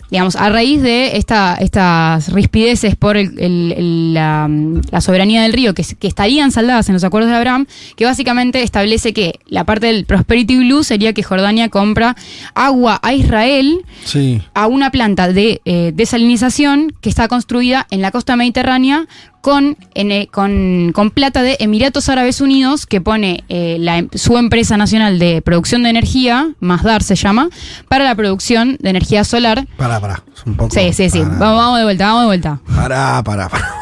digamos, 0.09 0.35
a 0.35 0.49
raíz 0.49 0.81
de 0.81 1.17
esta, 1.17 1.55
estas 1.59 2.31
rispideces 2.31 2.95
por 2.95 3.17
el- 3.17 3.37
el- 3.39 3.73
el- 3.77 4.13
la, 4.13 4.49
la 4.91 5.01
soberanía 5.01 5.41
del 5.41 5.53
río 5.53 5.73
que, 5.73 5.83
que 5.99 6.07
estarían 6.07 6.51
saldadas 6.51 6.87
en 6.89 6.93
los 6.93 7.03
acuerdos 7.03 7.29
de 7.29 7.37
Abraham, 7.37 7.65
que 7.95 8.05
básicamente 8.05 8.63
establece 8.63 9.13
que 9.13 9.39
la 9.47 9.65
parte 9.65 9.87
del 9.87 10.05
Prosperity 10.05 10.57
Blue 10.59 10.83
sería 10.83 11.13
que 11.13 11.23
Jordania 11.23 11.69
compra 11.69 12.15
agua 12.55 12.99
a 13.03 13.13
Israel 13.13 13.81
Sí. 14.05 14.41
a 14.53 14.67
una 14.67 14.91
planta 14.91 15.31
de 15.31 15.61
eh, 15.65 15.91
desalinización 15.93 16.93
que 17.01 17.09
está 17.09 17.27
construida 17.27 17.85
en 17.91 18.01
la 18.01 18.11
costa 18.11 18.35
mediterránea 18.35 19.07
con, 19.47 19.77
en, 19.93 20.11
eh, 20.11 20.27
con, 20.29 20.91
con 20.93 21.09
plata 21.09 21.41
de 21.41 21.55
Emiratos 21.61 22.09
Árabes 22.09 22.41
Unidos 22.41 22.85
que 22.85 22.99
pone 22.99 23.45
eh, 23.47 23.77
la 23.79 23.99
em- 23.99 24.09
su 24.13 24.37
empresa 24.37 24.75
nacional 24.75 25.19
de 25.19 25.41
producción 25.41 25.83
de 25.83 25.89
energía, 25.89 26.49
Masdar 26.59 27.01
se 27.01 27.15
llama, 27.15 27.47
para 27.87 28.03
la 28.03 28.13
producción 28.13 28.75
de 28.81 28.89
energía 28.89 29.23
solar. 29.23 29.65
Pará, 29.77 30.01
pará. 30.01 30.21
Un 30.45 30.57
poco. 30.57 30.71
Sí, 30.73 30.91
sí, 30.91 31.09
sí. 31.09 31.19
Vamos, 31.21 31.39
vamos 31.39 31.77
de 31.77 31.85
vuelta, 31.85 32.07
vamos 32.07 32.21
de 32.23 32.25
vuelta. 32.25 32.59
Pará, 32.75 33.23
pará, 33.23 33.47
pará. 33.47 33.73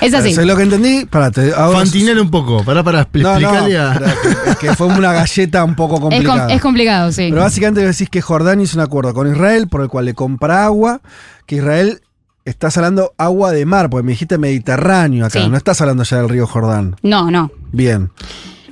Es 0.00 0.14
así. 0.14 0.30
Eso 0.30 0.40
es 0.40 0.46
lo 0.46 0.56
que 0.56 0.62
entendí. 0.62 1.04
Pará, 1.04 1.30
te 1.30 1.52
hago- 1.52 1.74
Fantinela 1.74 2.22
un 2.22 2.30
poco, 2.30 2.64
para 2.64 2.82
para 2.82 3.02
expli- 3.06 3.20
No, 3.24 3.38
no, 3.38 3.58
explicarle 3.58 3.78
a- 3.78 4.56
que 4.58 4.74
fue 4.74 4.86
una 4.86 5.12
galleta 5.12 5.64
un 5.64 5.74
poco 5.74 5.96
Es, 5.96 6.00
com- 6.00 6.10
complicada. 6.12 6.54
es 6.54 6.62
complicado, 6.62 7.12
sí. 7.12 7.26
Pero 7.28 7.42
básicamente 7.42 7.82
decís 7.86 8.08
que 8.08 8.22
Jordania 8.22 8.64
hizo 8.64 8.78
un 8.78 8.84
acuerdo 8.84 9.12
con 9.12 9.30
Israel 9.30 9.68
por 9.68 9.82
el 9.82 9.88
cual 9.88 10.06
le 10.06 10.14
compra 10.14 10.64
agua, 10.64 11.02
que 11.44 11.56
Israel 11.56 12.00
estás 12.44 12.76
hablando 12.76 13.12
agua 13.18 13.52
de 13.52 13.64
mar, 13.66 13.88
porque 13.90 14.04
me 14.04 14.12
dijiste 14.12 14.38
Mediterráneo 14.38 15.26
acá, 15.26 15.42
Sí. 15.42 15.48
no 15.48 15.56
estás 15.56 15.80
hablando 15.80 16.02
ya 16.04 16.18
del 16.18 16.28
río 16.28 16.46
Jordán. 16.46 16.96
No, 17.02 17.30
no. 17.30 17.50
Bien. 17.72 18.10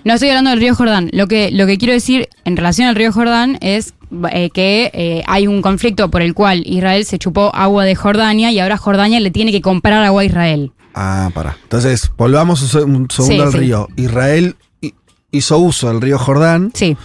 No 0.04 0.14
estoy 0.14 0.30
hablando 0.30 0.50
del 0.50 0.58
río 0.60 0.74
Jordán. 0.74 1.10
Lo 1.12 1.28
que, 1.28 1.50
lo 1.52 1.66
que 1.66 1.78
quiero 1.78 1.94
decir 1.94 2.28
en 2.44 2.56
relación 2.56 2.88
al 2.88 2.96
río 2.96 3.12
Jordán 3.12 3.56
es 3.60 3.94
eh, 4.32 4.50
que 4.50 4.90
eh, 4.92 5.22
hay 5.26 5.46
un 5.46 5.62
conflicto 5.62 6.10
por 6.10 6.22
el 6.22 6.34
cual 6.34 6.62
Israel 6.66 7.04
se 7.04 7.18
chupó 7.18 7.54
agua 7.54 7.84
de 7.84 7.94
Jordania 7.94 8.50
y 8.50 8.58
ahora 8.58 8.76
Jordania 8.76 9.20
le 9.20 9.30
tiene 9.30 9.52
que 9.52 9.60
comprar 9.62 10.02
agua 10.04 10.22
a 10.22 10.24
Israel. 10.24 10.72
Ah, 10.94 11.30
pará. 11.32 11.56
Entonces, 11.62 12.10
volvamos 12.18 12.60
un 12.62 12.68
se- 12.68 12.82
un 12.82 13.08
segundo 13.10 13.34
Sí, 13.36 13.40
al 13.40 13.52
sí. 13.52 13.58
río. 13.58 13.88
Israel 13.96 14.56
hi- 14.82 14.94
hizo 15.30 15.56
uso 15.58 15.88
del 15.88 16.00
río 16.02 16.18
Jordán. 16.18 16.72
Sí. 16.74 16.96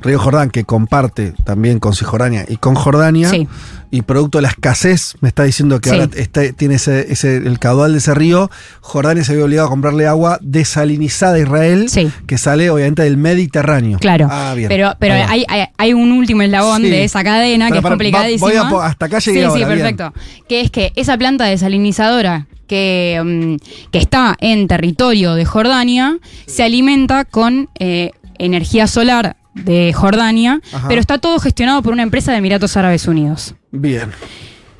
Río 0.00 0.18
Jordán 0.18 0.50
que 0.50 0.64
comparte 0.64 1.32
también 1.44 1.78
con 1.80 1.94
Cisjordania 1.94 2.44
y 2.48 2.56
con 2.56 2.74
Jordania. 2.74 3.28
Sí. 3.30 3.48
Y 3.90 4.02
producto 4.02 4.38
de 4.38 4.42
la 4.42 4.48
escasez, 4.48 5.14
me 5.20 5.28
está 5.28 5.44
diciendo 5.44 5.80
que 5.80 5.88
Sí. 5.90 5.94
ahora 5.96 6.10
está- 6.14 6.52
tiene 6.52 6.74
ese, 6.74 7.10
ese- 7.10 7.38
el 7.38 7.58
caudal 7.58 7.92
de 7.92 7.98
ese 7.98 8.14
río. 8.14 8.50
Jordania 8.80 9.24
se 9.24 9.34
vio 9.34 9.46
obligado 9.46 9.66
a 9.68 9.70
comprarle 9.70 10.06
agua 10.06 10.38
desalinizada 10.42 11.34
a 11.36 11.38
Israel, 11.38 11.88
que 12.26 12.38
sale 12.38 12.70
obviamente 12.70 13.02
del 13.02 13.16
Mediterráneo. 13.16 13.98
Claro. 13.98 14.28
Ah, 14.30 14.52
bien. 14.54 14.68
Pero, 14.68 14.94
pero 14.98 15.14
hay, 15.14 15.44
hay, 15.48 15.64
hay 15.76 15.92
un 15.94 16.12
último 16.12 16.42
eslabón 16.42 16.82
de 16.82 17.04
esa 17.04 17.24
cadena 17.24 17.70
que 17.70 17.70
Para, 17.70 17.78
es 17.78 17.82
para, 17.82 17.88
va- 17.88 17.90
complicadísima. 17.96 18.70
voy 18.70 18.82
a 18.82 18.86
hasta 18.86 19.06
acá 19.06 19.18
llegué 19.20 19.38
Sí, 19.40 19.44
ahora, 19.44 19.58
sí, 19.58 19.64
bien. 19.64 19.78
perfecto. 19.78 20.12
Que 20.48 20.60
es 20.60 20.70
que 20.70 20.92
esa 20.94 21.16
planta 21.16 21.44
desalinizadora 21.46 22.46
que, 22.66 23.20
mm, 23.24 23.90
que 23.90 23.98
está 23.98 24.36
en 24.40 24.68
territorio 24.68 25.34
de 25.34 25.46
Jordania 25.46 26.18
se 26.46 26.62
alimenta 26.62 27.24
con 27.24 27.70
eh, 27.78 28.10
energía 28.38 28.86
solar 28.86 29.36
de 29.64 29.92
Jordania, 29.92 30.60
Ajá. 30.72 30.88
pero 30.88 31.00
está 31.00 31.18
todo 31.18 31.38
gestionado 31.38 31.82
por 31.82 31.92
una 31.92 32.02
empresa 32.02 32.32
de 32.32 32.38
Emiratos 32.38 32.76
Árabes 32.76 33.06
Unidos. 33.06 33.54
Bien. 33.70 34.10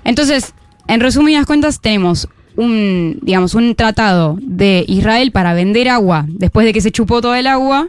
Entonces, 0.04 0.54
en 0.86 1.00
resumidas 1.00 1.46
cuentas, 1.46 1.80
tenemos 1.80 2.28
un, 2.56 3.18
digamos, 3.22 3.54
un 3.54 3.74
tratado 3.74 4.38
de 4.40 4.84
Israel 4.88 5.30
para 5.32 5.54
vender 5.54 5.88
agua 5.88 6.24
después 6.28 6.66
de 6.66 6.72
que 6.72 6.80
se 6.80 6.90
chupó 6.90 7.20
todo 7.20 7.34
el 7.34 7.46
agua, 7.46 7.88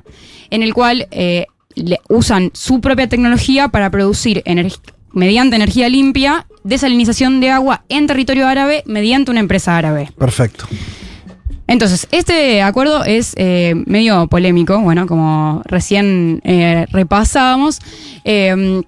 en 0.49 0.61
el 0.63 0.73
cual 0.73 1.07
eh, 1.11 1.45
le- 1.75 1.99
usan 2.09 2.51
su 2.53 2.81
propia 2.81 3.07
tecnología 3.07 3.69
para 3.69 3.89
producir 3.89 4.43
energ- 4.45 4.79
mediante 5.13 5.55
energía 5.55 5.89
limpia 5.89 6.45
desalinización 6.63 7.39
de 7.39 7.49
agua 7.51 7.83
en 7.89 8.05
territorio 8.05 8.47
árabe 8.47 8.83
mediante 8.85 9.31
una 9.31 9.39
empresa 9.39 9.75
árabe. 9.77 10.11
Perfecto. 10.17 10.65
Entonces, 11.69 12.07
este 12.11 12.63
acuerdo 12.63 13.03
es 13.03 13.33
eh, 13.37 13.75
medio 13.85 14.25
polémico, 14.27 14.79
bueno, 14.79 15.05
como 15.05 15.61
recién 15.65 16.41
eh, 16.43 16.87
repasábamos. 16.91 17.79
eh, 18.25 18.81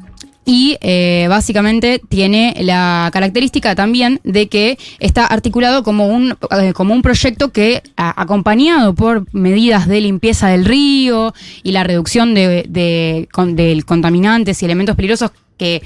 y 0.43 0.77
eh, 0.81 1.27
básicamente 1.29 2.01
tiene 2.09 2.55
la 2.61 3.09
característica 3.13 3.75
también 3.75 4.19
de 4.23 4.47
que 4.49 4.77
está 4.99 5.27
articulado 5.27 5.83
como 5.83 6.07
un, 6.07 6.35
eh, 6.59 6.73
como 6.73 6.95
un 6.95 7.03
proyecto 7.03 7.51
que, 7.51 7.83
acompañado 7.95 8.95
por 8.95 9.31
medidas 9.33 9.87
de 9.87 10.01
limpieza 10.01 10.49
del 10.49 10.65
río 10.65 11.33
y 11.61 11.71
la 11.71 11.83
reducción 11.83 12.33
de, 12.33 12.65
de, 12.67 13.29
de 13.53 13.83
contaminantes 13.85 14.61
y 14.61 14.65
elementos 14.65 14.95
peligrosos 14.95 15.31
que 15.61 15.83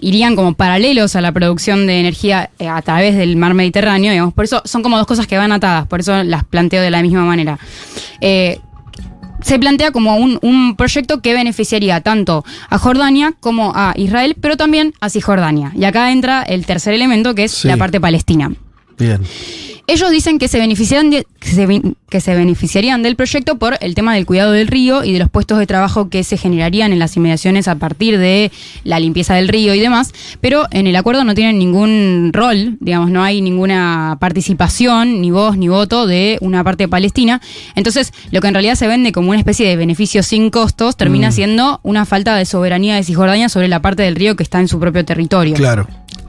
irían 0.00 0.36
como 0.36 0.54
paralelos 0.54 1.16
a 1.16 1.20
la 1.20 1.32
producción 1.32 1.86
de 1.88 1.98
energía 1.98 2.50
eh, 2.60 2.68
a 2.68 2.80
través 2.82 3.16
del 3.16 3.34
mar 3.34 3.54
Mediterráneo, 3.54 4.12
digamos. 4.12 4.32
Por 4.34 4.44
eso 4.44 4.62
son 4.64 4.82
como 4.84 4.98
dos 4.98 5.06
cosas 5.08 5.26
que 5.26 5.36
van 5.36 5.50
atadas, 5.50 5.88
por 5.88 5.98
eso 5.98 6.22
las 6.22 6.44
planteo 6.44 6.80
de 6.80 6.90
la 6.92 7.02
misma 7.02 7.24
manera. 7.24 7.58
Eh, 8.20 8.60
se 9.42 9.58
plantea 9.58 9.90
como 9.90 10.16
un, 10.16 10.38
un 10.42 10.76
proyecto 10.76 11.20
que 11.22 11.32
beneficiaría 11.34 12.00
tanto 12.02 12.44
a 12.70 12.78
Jordania 12.78 13.34
como 13.40 13.72
a 13.74 13.94
Israel, 13.96 14.36
pero 14.40 14.56
también 14.56 14.92
a 15.00 15.10
Cisjordania. 15.10 15.72
Y 15.76 15.84
acá 15.84 16.12
entra 16.12 16.42
el 16.42 16.64
tercer 16.66 16.94
elemento, 16.94 17.34
que 17.34 17.44
es 17.44 17.52
Sí. 17.52 17.68
la 17.68 17.76
parte 17.76 18.00
palestina. 18.00 18.52
Bien. 18.98 19.20
Ellos 19.88 20.10
dicen 20.10 20.38
que 20.40 20.48
se, 20.48 20.58
beneficiarían 20.58 21.10
de- 21.10 21.24
que, 21.38 21.48
se, 21.48 21.64
ben- 21.64 21.94
que 22.10 22.20
se 22.20 22.34
beneficiarían 22.34 23.04
del 23.04 23.14
proyecto 23.14 23.56
por 23.56 23.76
el 23.80 23.94
tema 23.94 24.16
del 24.16 24.26
cuidado 24.26 24.50
del 24.50 24.66
río 24.66 25.04
y 25.04 25.12
de 25.12 25.20
los 25.20 25.30
puestos 25.30 25.60
de 25.60 25.66
trabajo 25.68 26.08
que 26.10 26.24
se 26.24 26.36
generarían 26.36 26.92
en 26.92 26.98
las 26.98 27.16
inmediaciones 27.16 27.68
a 27.68 27.76
partir 27.76 28.18
de 28.18 28.50
la 28.82 28.98
limpieza 28.98 29.34
del 29.36 29.46
río 29.46 29.74
y 29.76 29.78
demás, 29.80 30.12
pero 30.40 30.66
en 30.72 30.88
el 30.88 30.96
acuerdo 30.96 31.22
no 31.22 31.34
tienen 31.34 31.60
ningún 31.60 32.30
rol, 32.32 32.78
digamos, 32.80 33.12
no 33.12 33.22
hay 33.22 33.40
ninguna 33.42 34.16
participación, 34.18 35.20
ni 35.20 35.30
voz, 35.30 35.56
ni 35.56 35.68
voto 35.68 36.06
de 36.08 36.38
una 36.40 36.64
parte 36.64 36.88
palestina. 36.88 37.40
Entonces, 37.76 38.12
lo 38.32 38.40
que 38.40 38.48
en 38.48 38.54
realidad 38.54 38.74
se 38.74 38.88
vende 38.88 39.12
como 39.12 39.30
una 39.30 39.38
especie 39.38 39.68
de 39.68 39.76
beneficio 39.76 40.24
sin 40.24 40.50
costos 40.50 40.96
termina 40.96 41.28
Mm. 41.28 41.32
siendo 41.32 41.80
una 41.84 42.04
falta 42.06 42.34
de 42.34 42.44
soberanía 42.44 42.96
de 42.96 43.04
Cisjordania 43.04 43.48
sobre 43.48 43.68
la 43.68 43.80
parte 43.82 44.02
del 44.02 44.16
río 44.16 44.34
que 44.34 44.42
está 44.42 44.58
en 44.58 44.66
su 44.66 44.80
propio 44.80 45.04
territorio 45.04 45.54
Claro. 45.54 45.86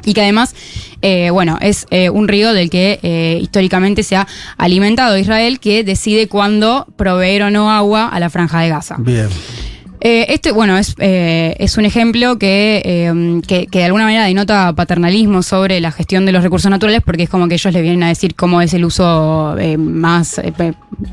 Y 0.07 0.13
que 0.13 0.21
además, 0.21 0.55
eh, 1.01 1.29
bueno, 1.31 1.57
es 1.61 1.85
eh, 1.91 2.09
un 2.09 2.27
río 2.27 2.53
del 2.53 2.69
que 2.69 2.99
eh, 3.03 3.37
históricamente 3.41 4.01
se 4.03 4.15
ha 4.15 4.25
alimentado 4.57 5.17
Israel, 5.17 5.59
que 5.59 5.83
decide 5.83 6.27
cuándo 6.27 6.87
proveer 6.95 7.43
o 7.43 7.51
no 7.51 7.69
agua 7.69 8.07
a 8.07 8.19
la 8.19 8.29
franja 8.29 8.61
de 8.61 8.69
Gaza. 8.69 8.95
Bien. 8.99 9.27
Eh, 9.99 10.27
este, 10.29 10.51
bueno, 10.51 10.77
es, 10.77 10.93
eh, 10.99 11.55
es 11.59 11.75
un 11.77 11.83
ejemplo 11.83 12.37
que, 12.37 12.83
eh, 12.85 13.41
que, 13.47 13.65
que 13.65 13.79
de 13.79 13.85
alguna 13.85 14.03
manera 14.05 14.25
denota 14.25 14.71
paternalismo 14.73 15.41
sobre 15.41 15.79
la 15.81 15.91
gestión 15.91 16.23
de 16.25 16.31
los 16.31 16.43
recursos 16.43 16.69
naturales, 16.69 17.01
porque 17.03 17.23
es 17.23 17.29
como 17.29 17.47
que 17.47 17.55
ellos 17.55 17.73
le 17.73 17.81
vienen 17.81 18.03
a 18.03 18.07
decir 18.09 18.35
cómo 18.35 18.61
es 18.61 18.73
el 18.75 18.85
uso 18.85 19.57
eh, 19.57 19.75
más, 19.75 20.37
eh, 20.37 20.53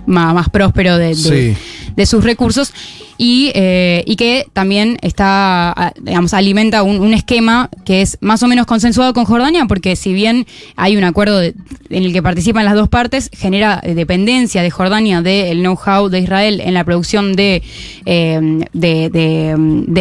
más, 0.06 0.34
más 0.34 0.48
próspero 0.50 0.98
de, 0.98 1.08
de- 1.08 1.14
Sí. 1.14 1.56
De 1.96 2.06
sus 2.06 2.24
recursos 2.24 2.72
y, 3.16 3.52
eh, 3.54 4.02
y 4.06 4.16
que 4.16 4.46
también 4.52 4.96
está, 5.02 5.92
digamos, 6.00 6.34
alimenta 6.34 6.82
un, 6.82 7.00
un 7.00 7.14
esquema 7.14 7.70
que 7.84 8.02
es 8.02 8.18
más 8.20 8.42
o 8.42 8.48
menos 8.48 8.66
consensuado 8.66 9.14
con 9.14 9.24
Jordania, 9.24 9.66
porque 9.66 9.94
si 9.96 10.12
bien 10.12 10.46
hay 10.76 10.96
un 10.96 11.04
acuerdo 11.04 11.38
de- 11.38 11.54
en 11.90 12.02
el 12.04 12.12
que 12.12 12.22
participan 12.22 12.64
las 12.64 12.74
dos 12.74 12.88
partes, 12.88 13.30
genera 13.32 13.80
dependencia 13.84 14.62
de 14.62 14.70
Jordania 14.70 15.22
del 15.22 15.60
know-how 15.60 16.08
de 16.08 16.18
Israel 16.20 16.60
en 16.64 16.74
la 16.74 16.82
producción 16.84 17.36
de, 17.36 17.62
eh, 18.04 18.40
de, 18.72 19.10
de- 19.10 19.50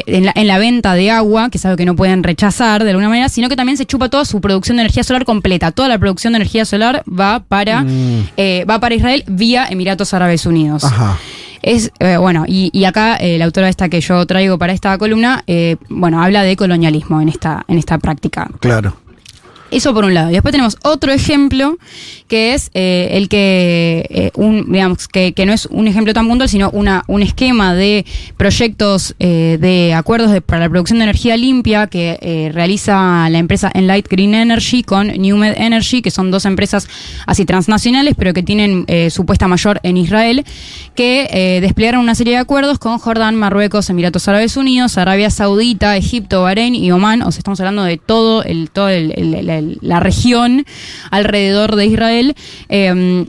en, 0.07 0.25
la, 0.25 0.31
en 0.35 0.47
la 0.47 0.57
venta 0.57 0.95
de 0.95 1.11
agua, 1.11 1.49
que 1.51 1.57
es 1.59 1.65
algo 1.65 1.77
que 1.77 1.85
no 1.85 1.95
pueden 1.95 2.23
rechazar 2.23 2.83
de 2.83 2.89
alguna 2.89 3.09
manera, 3.09 3.29
sino 3.29 3.47
que 3.49 3.55
también 3.55 3.77
se 3.77 3.85
chupa 3.85 4.09
toda 4.09 4.25
su 4.25 4.41
producción 4.41 4.77
de 4.77 4.83
energía 4.83 5.03
solar 5.03 5.23
completa. 5.25 5.71
Toda 5.71 5.87
la 5.87 5.99
producción 5.99 6.33
de 6.33 6.37
energía 6.37 6.65
solar 6.65 7.03
va 7.07 7.43
para, 7.47 7.85
eh, 8.37 8.65
va 8.67 8.79
para 8.79 8.95
Israel 8.95 9.23
vía 9.27 9.67
Emiratos 9.69 10.13
Árabes 10.15 10.45
Unidos. 10.47 10.83
Ajá. 10.83 11.19
Es, 11.63 11.91
eh, 11.99 12.17
bueno, 12.17 12.43
y, 12.45 12.69
y 12.73 12.83
acá 12.83 13.15
eh, 13.15 13.37
la 13.37 13.45
autora 13.45 13.69
esta 13.69 13.87
que 13.87 14.01
yo 14.01 14.25
traigo 14.25 14.57
para 14.57 14.73
esta 14.73 14.97
columna, 14.97 15.43
eh, 15.47 15.77
bueno, 15.89 16.21
habla 16.21 16.43
de 16.43 16.55
colonialismo 16.57 17.21
en 17.21 17.29
esta, 17.29 17.63
en 17.67 17.77
esta 17.77 17.97
práctica. 17.97 18.51
Claro. 18.59 18.97
Eso 19.75 19.93
por 19.93 20.05
un 20.05 20.13
lado. 20.13 20.29
Y 20.29 20.33
después 20.33 20.51
tenemos 20.51 20.77
otro 20.83 21.11
ejemplo 21.11 21.77
que 22.27 22.53
es 22.53 22.71
eh, 22.73 23.09
el 23.13 23.27
que, 23.29 24.05
eh, 24.09 24.31
un, 24.35 24.71
digamos, 24.71 25.07
que, 25.07 25.33
que 25.33 25.45
no 25.45 25.53
es 25.53 25.65
un 25.67 25.87
ejemplo 25.87 26.13
tan 26.13 26.27
puntual, 26.27 26.49
sino 26.49 26.69
una, 26.71 27.03
un 27.07 27.21
esquema 27.21 27.73
de 27.75 28.05
proyectos 28.37 29.15
eh, 29.19 29.57
de 29.59 29.93
acuerdos 29.93 30.31
de- 30.31 30.41
para 30.41 30.61
la 30.61 30.69
producción 30.69 30.99
de 30.99 31.03
energía 31.05 31.37
limpia 31.37 31.87
que 31.87 32.49
realiza 32.53 33.27
la 33.29 33.37
empresa 33.37 33.71
Enlight 33.73 34.07
Green 34.09 34.33
Energy 34.33 34.83
con 34.83 35.07
Newmed 35.07 35.53
Energy, 35.57 36.01
que 36.01 36.11
son 36.11 36.31
dos 36.31 36.45
empresas 36.45 36.87
así 37.27 37.45
transnacionales, 37.45 38.15
pero 38.17 38.33
que 38.33 38.43
tienen 38.43 38.85
su 39.09 39.25
puesta 39.25 39.47
mayor 39.47 39.79
en 39.83 39.97
Israel, 39.97 40.43
que 40.95 41.59
desplegaron 41.61 42.01
una 42.01 42.15
serie 42.15 42.33
de 42.33 42.39
acuerdos 42.39 42.79
con 42.79 42.97
Jordán, 42.99 43.35
Marruecos, 43.35 43.89
Emiratos 43.89 44.27
Árabes 44.27 44.57
Unidos, 44.57 44.97
Arabia 44.97 45.29
Saudita, 45.29 45.97
Egipto, 45.97 46.43
Bahrein 46.43 46.75
y 46.75 46.91
Omán. 46.91 47.21
O 47.21 47.31
sea, 47.31 47.39
estamos 47.39 47.59
hablando 47.59 47.83
de 47.83 47.97
todo 47.97 48.43
el, 48.43 48.69
todo 48.71 48.89
el- 48.89 49.13
la 49.81 49.99
región 49.99 50.65
alrededor 51.11 51.75
de 51.75 51.85
Israel. 51.85 52.35
eh, 52.69 53.25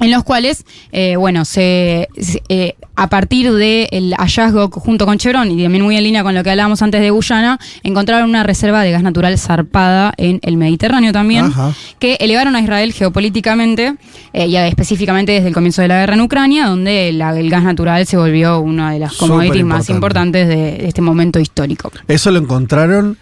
en 0.00 0.12
los 0.12 0.22
cuales, 0.22 0.64
eh, 0.92 1.16
bueno, 1.16 1.44
se, 1.44 2.06
se- 2.20 2.40
eh, 2.48 2.76
a 2.94 3.08
partir 3.08 3.52
del 3.52 4.14
hallazgo 4.16 4.70
junto 4.70 5.06
con 5.06 5.18
Chevron 5.18 5.50
y 5.50 5.60
también 5.60 5.82
muy 5.82 5.96
en 5.96 6.04
línea 6.04 6.22
con 6.22 6.36
lo 6.36 6.44
que 6.44 6.50
hablábamos 6.50 6.80
antes 6.82 7.00
de 7.00 7.10
Guyana, 7.10 7.58
encontraron 7.82 8.30
una 8.30 8.44
reserva 8.44 8.82
de 8.84 8.92
gas 8.92 9.02
natural 9.02 9.36
zarpada 9.38 10.14
en 10.16 10.38
el 10.42 10.56
Mediterráneo 10.56 11.10
también, 11.10 11.46
Ajá. 11.46 11.74
que 11.98 12.16
elevaron 12.20 12.54
a 12.54 12.60
Israel 12.60 12.92
geopolíticamente 12.92 13.96
eh, 14.34 14.46
y 14.46 14.54
específicamente 14.54 15.32
desde 15.32 15.48
el 15.48 15.54
comienzo 15.54 15.82
de 15.82 15.88
la 15.88 15.98
guerra 15.98 16.14
en 16.14 16.20
Ucrania, 16.20 16.66
donde 16.68 17.10
la- 17.10 17.36
el 17.36 17.50
gas 17.50 17.64
natural 17.64 18.06
se 18.06 18.16
volvió 18.16 18.60
una 18.60 18.92
de 18.92 19.00
las 19.00 19.14
commodities 19.14 19.64
más 19.64 19.88
importante. 19.90 20.42
importantes 20.44 20.48
de, 20.48 20.82
de 20.84 20.86
este 20.86 21.00
momento 21.02 21.40
histórico. 21.40 21.90
Eso 22.06 22.30
lo 22.30 22.38
encontraron 22.38 23.18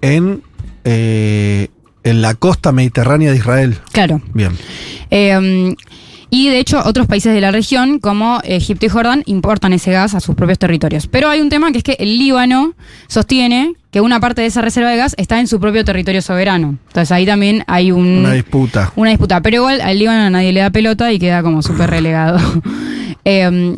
en, 0.00 0.40
eh, 0.84 1.68
en 2.06 2.22
la 2.22 2.34
costa 2.34 2.72
mediterránea 2.72 3.30
de 3.30 3.36
Israel. 3.36 3.78
Claro. 3.92 4.20
Bien. 4.32 4.52
Eh, 5.10 5.74
y 6.28 6.48
de 6.48 6.58
hecho, 6.58 6.82
otros 6.84 7.06
países 7.06 7.32
de 7.32 7.40
la 7.40 7.52
región, 7.52 8.00
como 8.00 8.40
Egipto 8.42 8.86
y 8.86 8.88
Jordán, 8.88 9.22
importan 9.26 9.72
ese 9.72 9.92
gas 9.92 10.14
a 10.14 10.20
sus 10.20 10.34
propios 10.34 10.58
territorios. 10.58 11.06
Pero 11.06 11.28
hay 11.28 11.40
un 11.40 11.48
tema 11.48 11.70
que 11.70 11.78
es 11.78 11.84
que 11.84 11.96
el 12.00 12.18
Líbano 12.18 12.74
sostiene 13.06 13.74
que 13.92 14.00
una 14.00 14.18
parte 14.18 14.40
de 14.42 14.48
esa 14.48 14.60
reserva 14.60 14.90
de 14.90 14.96
gas 14.96 15.14
está 15.18 15.38
en 15.38 15.46
su 15.46 15.60
propio 15.60 15.84
territorio 15.84 16.20
soberano. 16.20 16.78
Entonces 16.88 17.12
ahí 17.12 17.24
también 17.26 17.62
hay 17.68 17.92
un, 17.92 18.06
Una 18.18 18.32
disputa. 18.32 18.92
una 18.96 19.10
disputa. 19.10 19.40
Pero 19.40 19.56
igual 19.58 19.80
al 19.80 19.98
Líbano 19.98 20.28
nadie 20.28 20.52
le 20.52 20.60
da 20.60 20.70
pelota 20.70 21.12
y 21.12 21.18
queda 21.18 21.42
como 21.42 21.62
súper 21.62 21.90
relegado. 21.90 22.38
Eh, 23.28 23.76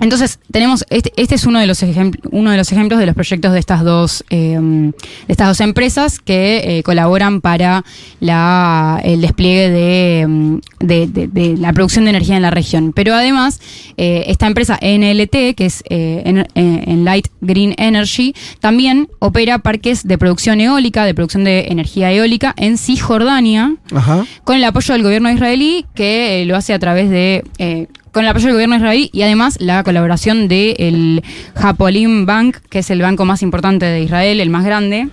entonces, 0.00 0.38
tenemos, 0.52 0.84
este, 0.90 1.12
este 1.16 1.34
es 1.34 1.44
uno 1.46 1.58
de, 1.58 1.66
los 1.66 1.82
uno 2.30 2.50
de 2.50 2.56
los 2.56 2.70
ejemplos 2.72 3.00
de 3.00 3.06
los 3.06 3.14
proyectos 3.14 3.52
de 3.52 3.58
estas 3.58 3.82
dos, 3.84 4.22
eh, 4.30 4.58
de 4.60 4.92
estas 5.26 5.48
dos 5.48 5.60
empresas 5.60 6.20
que 6.20 6.78
eh, 6.78 6.82
colaboran 6.82 7.40
para 7.40 7.84
la, 8.20 9.00
el 9.02 9.20
despliegue 9.22 9.70
de, 9.70 10.26
mm, 10.28 10.58
de- 10.80 11.56
la 11.58 11.72
producción 11.72 12.04
de 12.04 12.10
energía 12.10 12.36
en 12.36 12.42
la 12.42 12.50
región. 12.50 12.92
Pero 12.92 13.14
además, 13.14 13.60
eh, 13.96 14.24
esta 14.28 14.46
empresa 14.46 14.78
NLT, 14.80 15.54
que 15.56 15.66
es 15.66 15.82
eh, 15.88 16.22
en, 16.24 16.46
Enlight 16.88 17.28
Green 17.40 17.74
Energy, 17.78 18.34
también 18.60 19.08
opera 19.18 19.58
parques 19.58 20.06
de 20.06 20.18
producción 20.18 20.60
eólica, 20.60 21.04
de 21.04 21.14
producción 21.14 21.44
de 21.44 21.66
energía 21.70 22.12
eólica 22.12 22.54
en 22.56 22.78
Cisjordania, 22.78 23.74
Ajá. 23.92 24.24
con 24.44 24.56
el 24.56 24.64
apoyo 24.64 24.92
del 24.94 25.02
gobierno 25.02 25.30
israelí, 25.32 25.86
que 25.94 26.44
lo 26.46 26.56
hace 26.56 26.74
a 26.74 26.78
través 26.78 27.10
de. 27.10 27.42
Con 28.12 28.24
el 28.24 28.30
apoyo 28.30 28.46
del 28.46 28.54
gobierno 28.54 28.76
israelí 28.76 29.10
y 29.12 29.22
además 29.22 29.58
la 29.60 29.82
colaboración 29.84 30.48
del 30.48 31.22
Hapolim 31.54 32.26
Bank, 32.26 32.56
que 32.68 32.80
es 32.80 32.90
el 32.90 33.00
banco 33.02 33.24
más 33.24 33.42
importante 33.42 33.86
de 33.86 34.02
Israel, 34.02 34.40
el 34.40 34.50
más 34.50 34.64
grande. 34.64 35.08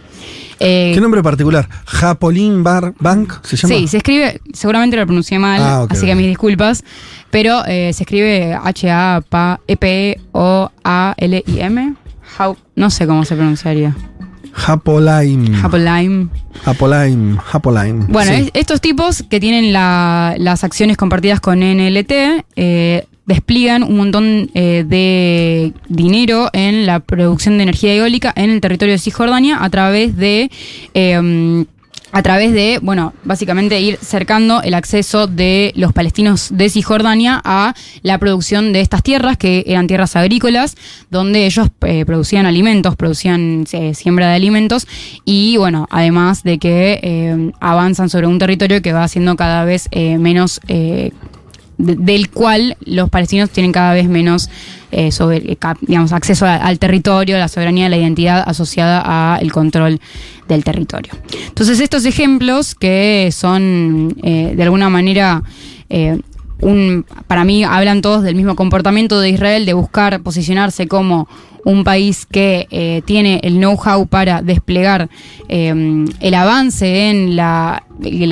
Eh, 0.59 0.91
¿Qué 0.93 1.01
nombre 1.01 1.21
particular? 1.21 1.67
Japolin 1.85 2.63
Bar 2.63 2.93
Bank 2.99 3.33
se 3.43 3.57
llama. 3.57 3.75
Sí, 3.75 3.87
se 3.89 3.97
escribe, 3.97 4.39
seguramente 4.53 4.95
lo 4.95 5.05
pronuncié 5.05 5.37
mal, 5.37 5.59
Ah, 5.61 5.85
así 5.89 6.05
que 6.05 6.15
mis 6.15 6.27
disculpas, 6.27 6.83
pero 7.29 7.65
eh, 7.67 7.91
se 7.93 8.03
escribe 8.03 8.51
E 8.51 8.53
H-A-P-E-O-A-L-I-M. 10.75 11.95
No 12.75 12.89
sé 12.89 13.07
cómo 13.07 13.25
se 13.25 13.35
pronunciaría. 13.35 13.95
Japolaim. 14.55 15.53
Hapolim. 15.55 16.29
Japolaim. 16.63 17.37
Japolaim. 17.37 18.07
Bueno, 18.07 18.31
Sí. 18.31 18.43
es- 18.43 18.51
estos 18.53 18.79
tipos 18.81 19.23
que 19.29 19.39
tienen 19.39 19.73
la- 19.73 20.35
las 20.37 20.63
acciones 20.63 20.95
compartidas 20.97 21.39
con 21.41 21.61
NLT 21.61 22.43
eh, 22.55 23.05
despliegan 23.25 23.83
un 23.83 23.97
montón 23.97 24.49
eh, 24.53 24.85
de 24.87 25.73
dinero 25.89 26.49
en 26.53 26.85
la 26.85 26.99
producción 27.01 27.57
de 27.57 27.63
energía 27.63 27.93
eólica 27.95 28.31
en 28.35 28.49
el 28.49 28.61
territorio 28.61 28.93
de 28.93 28.99
Cisjordania 28.99 29.63
a 29.63 29.69
través 29.69 30.15
de... 30.15 30.49
eh, 30.93 31.65
a 32.11 32.21
través 32.21 32.53
de, 32.53 32.79
bueno, 32.81 33.13
básicamente 33.23 33.79
ir 33.81 33.97
cercando 34.01 34.61
el 34.61 34.73
acceso 34.73 35.27
de 35.27 35.73
los 35.75 35.93
palestinos 35.93 36.49
de 36.51 36.69
Cisjordania 36.69 37.41
a 37.43 37.73
la 38.03 38.17
producción 38.17 38.73
de 38.73 38.81
estas 38.81 39.03
tierras, 39.03 39.37
que 39.37 39.63
eran 39.67 39.87
tierras 39.87 40.15
agrícolas, 40.15 40.75
donde 41.09 41.45
ellos 41.45 41.69
eh, 41.81 42.05
producían 42.05 42.45
alimentos, 42.45 42.95
producían 42.95 43.65
eh, 43.71 43.93
siembra 43.93 44.29
de 44.29 44.35
alimentos, 44.35 44.87
y 45.25 45.57
bueno, 45.57 45.87
además 45.89 46.43
de 46.43 46.57
que 46.57 46.99
eh, 47.01 47.51
avanzan 47.59 48.09
sobre 48.09 48.27
un 48.27 48.39
territorio 48.39 48.81
que 48.81 48.93
va 48.93 49.07
siendo 49.07 49.35
cada 49.35 49.65
vez 49.65 49.87
eh, 49.91 50.17
menos 50.17 50.61
de- 51.77 51.95
del 51.95 52.29
cual 52.29 52.77
los 52.85 53.09
palestinos 53.09 53.49
tienen 53.49 53.71
cada 53.71 53.93
vez 53.93 54.07
menos 54.07 54.49
eh, 54.91 55.09
eh, 55.11 55.57
acceso 56.11 56.45
al 56.45 56.79
territorio, 56.79 57.37
la 57.37 57.47
soberanía, 57.47 57.89
la 57.89 57.97
identidad 57.97 58.43
asociada 58.47 59.35
al 59.35 59.51
control 59.51 59.99
del 60.47 60.63
territorio. 60.63 61.13
Entonces 61.47 61.79
estos 61.79 62.05
ejemplos 62.05 62.75
que 62.75 63.29
son 63.31 64.15
eh, 64.23 64.53
de 64.55 64.63
alguna 64.63 64.89
manera... 64.89 65.41
un, 66.61 67.05
para 67.27 67.43
mí 67.43 67.65
hablan 67.65 68.01
todos 68.01 68.23
del 68.23 68.35
mismo 68.35 68.55
comportamiento 68.55 69.19
de 69.19 69.29
Israel, 69.29 69.65
de 69.65 69.73
buscar 69.73 70.21
posicionarse 70.21 70.87
como 70.87 71.27
un 71.65 71.83
país 71.83 72.25
que 72.25 73.03
tiene 73.05 73.41
el 73.43 73.57
know-how 73.57 74.07
para 74.07 74.41
desplegar 74.41 75.09
el 75.49 76.33
avance 76.33 77.09
en 77.09 77.35
la 77.35 77.83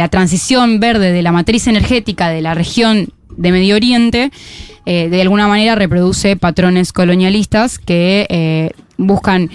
transición 0.10 0.80
verde 0.80 1.12
de 1.12 1.22
la 1.22 1.32
matriz 1.32 1.68
energética 1.68 2.30
de 2.30 2.42
la 2.42 2.54
región 2.54 3.10
de 3.38 3.52
Medio 3.52 3.76
Oriente, 3.76 4.32
eh, 4.86 5.10
de 5.10 5.22
alguna 5.22 5.48
manera 5.48 5.76
reproduce 5.76 6.36
patrones 6.36 6.92
colonialistas 6.94 7.80
que 7.80 8.26
eh, 8.30 8.72
buscan 8.98 9.50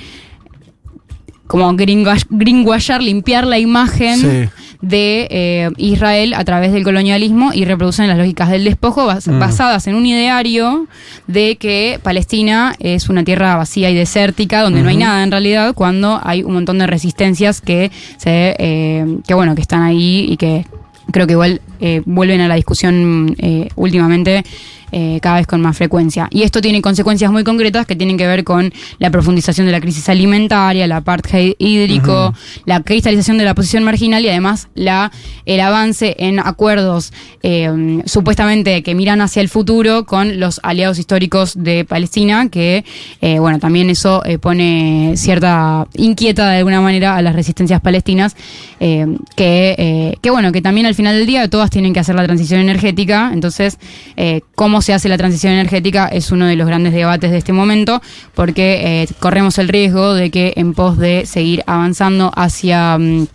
como 1.47 1.73
greenwashar, 1.75 3.03
limpiar 3.03 3.47
la 3.47 3.59
imagen 3.59 4.17
Sí. 4.19 4.51
de 4.83 5.27
eh, 5.31 5.71
Israel 5.79 6.35
a 6.35 6.45
través 6.45 6.73
del 6.73 6.85
colonialismo 6.85 7.53
y 7.55 7.65
reproducen 7.65 8.07
las 8.07 8.19
lógicas 8.19 8.51
del 8.51 8.65
despojo 8.65 9.07
bas- 9.07 9.27
Mm. 9.33 9.39
basadas 9.39 9.87
en 9.87 9.95
un 9.95 10.05
ideario 10.05 10.87
de 11.27 11.57
que 11.57 11.99
Palestina 12.03 12.75
es 12.81 13.09
una 13.09 13.25
tierra 13.25 13.57
vacía 13.57 13.89
y 13.91 13.95
desértica 13.95 14.61
donde 14.61 14.83
no 14.83 14.91
hay 14.91 14.99
nada 14.99 15.23
en 15.25 15.31
realidad 15.31 15.73
cuando 15.75 16.21
hay 16.23 16.43
un 16.43 16.53
montón 16.53 16.79
de 16.79 16.87
resistencias 16.87 17.63
que 17.63 17.91
se 18.19 18.55
eh, 18.59 19.07
que 19.27 19.33
bueno 19.33 19.55
que 19.55 19.63
están 19.63 19.83
ahí 19.83 20.27
y 20.29 20.37
que 20.37 20.67
creo 21.13 21.27
que 21.27 21.33
igual 21.33 21.63
eh, 21.81 22.03
vuelven 22.05 22.41
a 22.41 22.49
la 22.49 22.55
discusión 22.55 23.35
eh, 23.39 23.69
últimamente 23.77 24.45
eh, 24.91 25.19
cada 25.21 25.37
vez 25.37 25.47
con 25.47 25.61
más 25.61 25.77
frecuencia. 25.77 26.29
Y 26.31 26.45
esto 26.45 26.63
tiene 26.63 26.81
consecuencias 26.81 27.31
muy 27.31 27.45
concretas 27.45 27.85
que 27.85 27.95
tienen 27.95 28.17
que 28.17 28.27
ver 28.27 28.43
con 28.43 28.73
la 28.99 29.11
profundización 29.11 29.67
de 29.67 29.73
la 29.73 29.83
crisis 29.83 30.09
alimentaria, 30.09 30.87
el 30.87 30.93
apartheid 30.93 31.55
hídrico, 31.59 32.33
la 32.65 32.81
cristalización 32.81 33.37
de 33.37 33.45
la 33.45 33.55
posición 33.55 33.85
marginal 33.85 34.25
y 34.25 34.31
además 34.31 34.69
la, 34.75 35.13
el 35.45 35.61
avance 35.61 36.17
en 36.19 36.39
acuerdos 36.39 37.13
eh, 37.43 38.01
supuestamente 38.07 38.83
que 38.83 38.95
miran 38.95 39.21
hacia 39.21 39.43
el 39.43 39.51
futuro 39.51 40.07
con 40.07 40.41
los 40.41 40.59
aliados 40.63 40.99
históricos 40.99 41.53
de 41.63 41.85
Palestina, 41.85 42.49
que 42.49 42.87
eh, 43.21 43.39
bueno, 43.41 43.59
también 43.59 43.91
eso 43.91 44.23
pone 44.41 45.13
cierta 45.17 45.87
inquieta 45.97 46.49
de 46.49 46.59
alguna 46.59 46.81
manera 46.81 47.17
a 47.17 47.21
las 47.21 47.35
resistencias 47.35 47.83
palestinas, 47.83 48.37
que, 48.79 50.17
que 50.21 50.31
bueno, 50.31 50.51
que 50.51 50.63
también 50.63 50.87
al 50.87 50.95
final 50.95 51.15
del 51.15 51.27
día 51.27 51.49
todas 51.51 51.68
tienen 51.71 51.93
que 51.93 52.01
hacer 52.01 52.15
la 52.15 52.25
transición 52.25 52.61
energética. 52.61 53.31
Entonces, 53.33 53.79
eh, 54.17 54.43
cómo 54.55 54.83
se 54.83 54.95
hace 54.95 55.09
la 55.09 55.19
transición 55.19 55.53
energética 55.53 56.09
es 56.09 56.31
uno 56.33 56.47
de 56.47 56.57
los 56.57 56.67
grandes 56.67 56.93
debates 56.93 57.31
de 57.31 57.39
este 57.39 57.53
momento, 57.53 58.01
porque 58.35 59.03
eh, 59.03 59.09
corremos 59.19 59.59
el 59.59 59.69
riesgo 59.69 60.15
de 60.15 60.31
que 60.31 60.55
en 60.57 60.75
pos 60.75 60.99
de 60.99 61.27
seguir 61.27 61.63
avanzando 61.67 62.33
hacia 62.35 62.99
mm, 62.99 63.27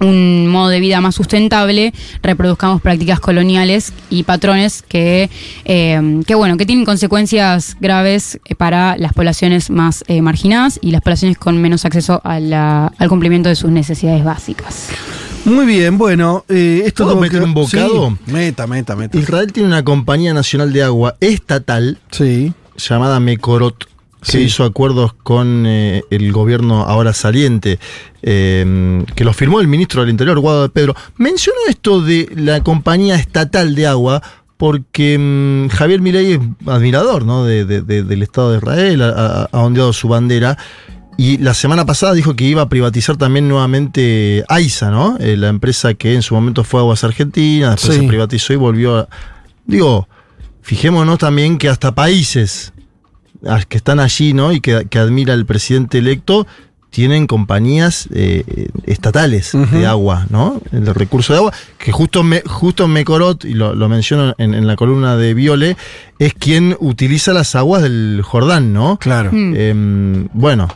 un 0.00 0.48
modo 0.48 0.68
de 0.68 0.80
vida 0.80 1.00
más 1.00 1.14
sustentable, 1.14 1.92
reproduzcamos 2.22 2.82
prácticas 2.82 3.20
coloniales 3.20 3.92
y 4.10 4.24
patrones 4.24 4.82
que, 4.82 5.30
eh, 5.64 6.20
que 6.26 6.34
bueno, 6.34 6.56
que 6.56 6.66
tienen 6.66 6.84
consecuencias 6.84 7.76
graves 7.80 8.40
para 8.58 8.96
las 8.96 9.12
poblaciones 9.12 9.70
más 9.70 10.04
marginadas 10.20 10.78
y 10.82 10.90
las 10.90 11.02
poblaciones 11.02 11.38
con 11.38 11.60
menos 11.60 11.84
acceso 11.84 12.20
al 12.24 13.08
cumplimiento 13.08 13.48
de 13.48 13.56
sus 13.56 13.70
necesidades 13.70 14.24
básicas. 14.24 14.88
Muy 15.44 15.66
bien, 15.66 15.98
bueno, 15.98 16.44
eh, 16.48 16.82
esto 16.86 17.04
¿Puedo 17.04 17.20
meter 17.20 17.40
que- 17.40 17.44
un 17.44 17.54
bocado? 17.54 18.10
Sí, 18.26 18.32
meta, 18.32 18.66
meta, 18.68 18.94
meta. 18.94 19.18
Israel 19.18 19.52
tiene 19.52 19.68
una 19.68 19.82
compañía 19.82 20.32
nacional 20.32 20.72
de 20.72 20.84
agua 20.84 21.16
estatal 21.20 21.98
llamada 22.76 23.18
Mekorot 23.18 23.84
que 24.22 24.30
Sí. 24.30 24.38
hizo 24.38 24.62
acuerdos 24.62 25.14
con 25.14 25.64
eh, 25.66 26.04
el 26.10 26.30
gobierno 26.30 26.82
ahora 26.82 27.12
saliente, 27.12 27.80
eh, 28.22 29.04
que 29.16 29.24
lo 29.24 29.32
firmó 29.32 29.60
el 29.60 29.66
ministro 29.66 30.02
del 30.02 30.10
Interior, 30.10 30.38
Guado 30.38 30.62
de 30.62 30.68
Pedro. 30.68 30.94
Menciono 31.16 31.58
esto 31.68 32.00
de 32.00 32.28
la 32.36 32.62
compañía 32.62 33.16
estatal 33.16 33.74
de 33.74 33.88
agua 33.88 34.22
porque 34.56 35.18
mm, 35.18 35.70
Javier 35.74 36.00
Milei 36.00 36.32
es 36.34 36.40
admirador 36.66 37.24
¿no? 37.24 37.44
de- 37.44 37.64
de- 37.64 37.82
de- 37.82 38.04
del 38.04 38.22
Estado 38.22 38.52
de 38.52 38.58
Israel, 38.58 39.02
ha 39.02 39.48
ondeado 39.52 39.92
su 39.92 40.06
bandera. 40.06 40.56
Y 41.18 41.38
la 41.38 41.54
semana 41.54 41.84
pasada 41.84 42.14
dijo 42.14 42.34
que 42.34 42.44
iba 42.44 42.62
a 42.62 42.68
privatizar 42.68 43.16
también 43.16 43.46
nuevamente 43.48 44.44
AISA, 44.48 44.90
¿no? 44.90 45.16
Eh, 45.20 45.36
la 45.36 45.48
empresa 45.48 45.94
que 45.94 46.14
en 46.14 46.22
su 46.22 46.34
momento 46.34 46.64
fue 46.64 46.80
Aguas 46.80 47.04
Argentinas, 47.04 47.76
después 47.76 47.96
Sí. 47.96 48.02
se 48.02 48.08
privatizó 48.08 48.52
y 48.52 48.56
volvió 48.56 48.98
a... 48.98 49.08
Digo, 49.66 50.08
fijémonos 50.62 51.18
también 51.18 51.58
que 51.58 51.68
hasta 51.68 51.94
países 51.94 52.72
ah, 53.46 53.60
que 53.68 53.76
están 53.76 54.00
allí, 54.00 54.32
¿no? 54.32 54.52
Y 54.52 54.60
que, 54.60 54.86
que 54.88 54.98
admira 54.98 55.34
el 55.34 55.44
presidente 55.46 55.98
electo, 55.98 56.46
tienen 56.90 57.26
compañías 57.26 58.06
eh, 58.12 58.68
estatales 58.84 59.52
de 59.72 59.86
agua, 59.86 60.26
¿no? 60.28 60.60
El 60.72 60.86
recurso 60.94 61.32
de 61.32 61.38
agua, 61.38 61.52
que 61.78 61.90
justo, 61.90 62.22
me, 62.22 62.42
justo 62.44 62.86
Mecorot, 62.86 63.44
y 63.46 63.54
lo, 63.54 63.74
lo 63.74 63.88
menciono 63.88 64.34
en, 64.36 64.52
en 64.52 64.66
la 64.66 64.76
columna 64.76 65.16
de 65.16 65.32
Viole, 65.32 65.76
es 66.18 66.34
quien 66.34 66.76
utiliza 66.80 67.32
las 67.32 67.54
aguas 67.54 67.82
del 67.82 68.20
Jordán, 68.22 68.74
¿no? 68.74 68.98
Claro. 68.98 69.30
Em, 69.32 70.28
bueno, 70.34 70.68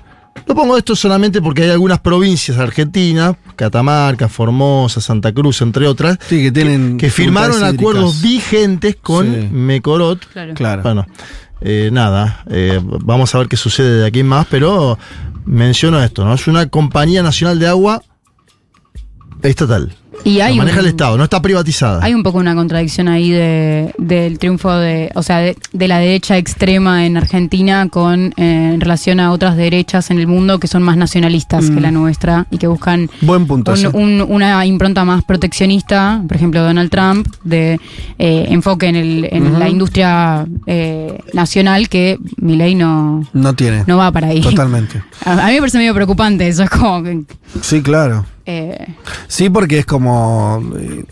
no 0.46 0.54
pongo 0.54 0.76
esto 0.76 0.94
solamente 0.94 1.40
porque 1.40 1.62
hay 1.64 1.70
algunas 1.70 2.00
provincias 2.00 2.58
argentinas, 2.58 3.36
Catamarca, 3.56 4.28
Formosa, 4.28 5.00
Santa 5.00 5.32
Cruz, 5.32 5.62
entre 5.62 5.86
otras, 5.86 6.18
que, 6.18 6.52
tienen 6.52 6.98
que 6.98 7.10
firmaron 7.10 7.62
acuerdos 7.64 8.20
vigentes 8.22 8.96
con 8.96 9.26
Sí. 9.26 9.48
Mecorot. 9.50 10.26
Claro. 10.32 10.54
Claro. 10.54 10.82
Bueno, 10.82 11.06
eh, 11.60 11.90
nada, 11.92 12.44
eh, 12.50 12.80
vamos 12.82 13.34
a 13.34 13.38
ver 13.38 13.48
qué 13.48 13.56
sucede 13.56 14.00
de 14.00 14.06
aquí 14.06 14.20
en 14.20 14.28
más, 14.28 14.46
pero 14.50 14.98
menciono 15.44 16.02
esto, 16.02 16.24
¿no? 16.24 16.34
Es 16.34 16.46
una 16.46 16.66
compañía 16.68 17.22
nacional 17.22 17.58
de 17.58 17.68
agua 17.68 18.02
estatal. 19.42 19.92
Y 20.24 20.40
hay 20.40 20.54
Lo 20.54 20.62
maneja 20.62 20.78
un- 20.80 20.86
el 20.86 20.90
Estado, 20.90 21.18
no 21.18 21.24
está 21.24 21.42
privatizada. 21.42 22.02
Hay 22.02 22.14
un 22.14 22.22
poco 22.22 22.38
una 22.38 22.54
contradicción 22.54 23.06
ahí 23.06 23.30
de, 23.30 23.94
del 23.98 24.38
triunfo 24.38 24.72
de, 24.72 25.10
o 25.14 25.22
sea, 25.22 25.38
de, 25.38 25.56
de 25.74 25.88
la 25.88 25.98
derecha 25.98 26.38
extrema 26.38 27.04
en 27.04 27.18
Argentina 27.18 27.86
con 27.90 28.32
eh, 28.38 28.70
en 28.74 28.80
relación 28.80 29.20
a 29.20 29.30
otras 29.30 29.56
derechas 29.58 30.10
en 30.10 30.18
el 30.18 30.26
mundo 30.26 30.58
que 30.58 30.68
son 30.68 30.82
más 30.82 30.96
nacionalistas 30.96 31.66
que 31.66 31.76
Mm. 31.76 31.82
la 31.82 31.90
nuestra 31.92 32.46
y 32.50 32.56
que 32.56 32.66
buscan 32.66 33.10
Buen 33.20 33.46
punto. 33.46 33.72
un- 33.72 33.76
sí. 33.76 33.86
un- 33.92 34.24
una 34.26 34.64
impronta 34.64 35.04
más 35.04 35.22
proteccionista, 35.22 36.22
por 36.26 36.36
ejemplo 36.36 36.62
Donald 36.62 36.90
Trump, 36.90 37.28
de 37.44 37.78
eh, 38.18 38.46
enfoque 38.48 38.86
en, 38.86 38.96
el, 38.96 39.28
en 39.30 39.58
la 39.58 39.68
industria 39.68 40.46
eh, 40.66 41.18
nacional 41.34 41.88
que 41.90 42.18
mi 42.38 42.56
ley 42.56 42.74
no, 42.74 43.28
No 43.34 43.54
tiene. 43.54 43.84
no 43.86 43.98
va 43.98 44.10
para 44.12 44.28
ahí. 44.28 44.40
Totalmente. 44.40 45.02
A, 45.26 45.32
a 45.32 45.46
mí 45.48 45.52
me 45.54 45.58
parece 45.60 45.76
medio 45.78 45.94
preocupante 45.94 46.48
eso, 46.48 46.62
es 46.62 46.70
como 46.70 47.02
que, 47.02 47.22
Sí, 47.60 47.82
claro. 47.82 48.24
Eh, 48.46 48.94
Sí, 49.28 49.50
porque 49.50 49.80
es 49.80 49.86
como. 49.86 50.62
eh, 50.78 51.04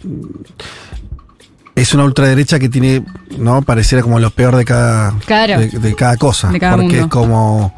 es 1.75 1.93
una 1.93 2.05
ultraderecha 2.05 2.59
que 2.61 2.69
tiene, 2.69 3.05
¿no? 3.39 3.63
Pareciera 3.63 4.03
como 4.03 4.19
lo 4.21 4.31
peor 4.31 4.57
de 4.57 4.65
cada. 4.65 5.13
Claro. 5.27 5.59
De, 5.59 5.69
de 5.69 5.95
cada 5.95 6.17
cosa. 6.17 6.51
De 6.51 6.61
cada 6.61 6.77
porque 6.77 6.89
mundo. 7.01 7.05
es 7.05 7.11
como. 7.11 7.75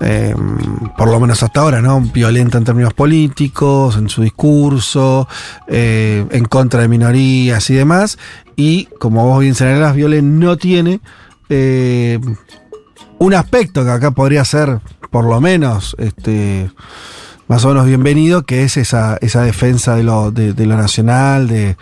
eh, 0.00 0.34
por 0.98 1.08
lo 1.08 1.18
menos 1.18 1.42
hasta 1.42 1.60
ahora, 1.60 1.80
¿no? 1.80 2.00
Violenta 2.00 2.58
en 2.58 2.64
términos 2.64 2.92
políticos, 2.92 3.96
en 3.96 4.08
su 4.10 4.22
discurso, 4.22 5.26
en 5.66 6.44
contra 6.44 6.82
de 6.82 6.88
minorías 6.88 7.70
y 7.70 7.74
demás. 7.74 8.18
Y 8.56 8.84
como 8.98 9.24
vos 9.26 9.40
bien 9.40 9.54
señalás, 9.54 9.94
Viole 9.94 10.20
no 10.20 10.56
tiene 10.58 11.00
un 13.18 13.34
aspecto 13.34 13.84
que 13.84 13.90
acá 13.90 14.10
podría 14.10 14.44
ser, 14.44 14.80
por 15.10 15.24
lo 15.24 15.40
menos, 15.40 15.94
este 15.98 16.70
más 17.52 17.66
o 17.66 17.68
menos 17.68 17.84
bienvenido, 17.84 18.46
que 18.46 18.62
es 18.62 18.78
esa, 18.78 19.18
esa 19.20 19.42
defensa 19.42 19.94
de 19.94 20.02
lo, 20.02 20.30
de, 20.30 20.54
de 20.54 20.64
lo 20.64 20.74
nacional, 20.74 21.48
de 21.48 21.76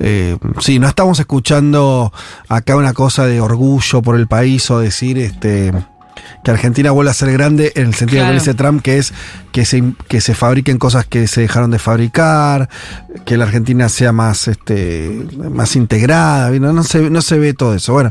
eh, 0.00 0.36
sí, 0.58 0.80
no 0.80 0.88
estamos 0.88 1.20
escuchando 1.20 2.12
acá 2.48 2.74
una 2.74 2.92
cosa 2.92 3.24
de 3.26 3.40
orgullo 3.40 4.02
por 4.02 4.16
el 4.16 4.26
país 4.26 4.68
o 4.72 4.80
decir 4.80 5.18
este 5.18 5.72
que 6.42 6.50
Argentina 6.50 6.90
vuelva 6.90 7.12
a 7.12 7.14
ser 7.14 7.30
grande 7.30 7.70
en 7.76 7.86
el 7.86 7.94
sentido 7.94 8.22
Claro. 8.22 8.32
que 8.34 8.40
dice 8.40 8.54
Trump, 8.54 8.82
que 8.82 8.98
es 8.98 9.14
que 9.52 9.64
se, 9.64 9.94
que 10.08 10.20
se 10.20 10.34
fabriquen 10.34 10.78
cosas 10.78 11.06
que 11.06 11.28
se 11.28 11.42
dejaron 11.42 11.70
de 11.70 11.78
fabricar, 11.78 12.68
que 13.24 13.36
la 13.36 13.44
Argentina 13.44 13.88
sea 13.88 14.10
más, 14.10 14.48
este, 14.48 15.24
más 15.52 15.76
integrada, 15.76 16.50
¿no? 16.50 16.72
No, 16.72 16.82
se, 16.82 17.10
no 17.10 17.22
se 17.22 17.38
ve 17.38 17.54
todo 17.54 17.76
eso. 17.76 17.92
Bueno, 17.92 18.10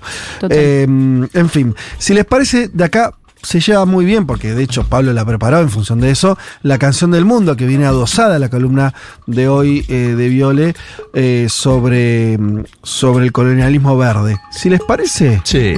eh, 0.49 0.83
en 0.83 1.49
fin, 1.49 1.75
si 1.97 2.13
les 2.13 2.23
parece, 2.23 2.69
de 2.69 2.85
acá 2.85 3.11
se 3.41 3.59
lleva 3.59 3.85
muy 3.85 4.05
bien, 4.05 4.25
porque 4.25 4.53
de 4.53 4.63
hecho 4.63 4.83
Pablo 4.83 5.13
la 5.13 5.25
preparó 5.25 5.59
en 5.59 5.69
función 5.69 5.99
de 5.99 6.11
eso, 6.11 6.37
la 6.61 6.77
canción 6.77 7.11
del 7.11 7.25
mundo 7.25 7.55
que 7.55 7.65
viene 7.65 7.85
adosada 7.85 8.35
a 8.35 8.39
la 8.39 8.49
columna 8.49 8.93
de 9.25 9.47
hoy 9.47 9.85
eh, 9.87 10.15
de 10.15 10.29
Viole 10.29 10.75
eh, 11.13 11.47
sobre, 11.49 12.37
mm, 12.37 12.63
sobre 12.83 13.25
el 13.25 13.31
colonialismo 13.31 13.97
verde. 13.97 14.37
Si 14.51 14.69
les 14.69 14.81
parece. 14.81 15.41
Sí. 15.43 15.73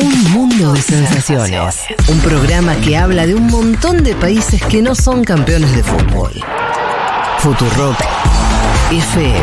Un 0.00 0.32
mundo 0.32 0.72
de 0.72 0.80
sensaciones. 0.80 1.80
Un 2.08 2.18
programa 2.20 2.74
que 2.76 2.96
habla 2.96 3.26
de 3.26 3.34
un 3.34 3.46
montón 3.46 4.02
de 4.02 4.14
países 4.14 4.62
que 4.62 4.82
no 4.82 4.94
son 4.94 5.24
campeones 5.24 5.74
de 5.74 5.82
fútbol. 5.82 6.32
Futurock 7.38 7.96
FM. 8.90 9.42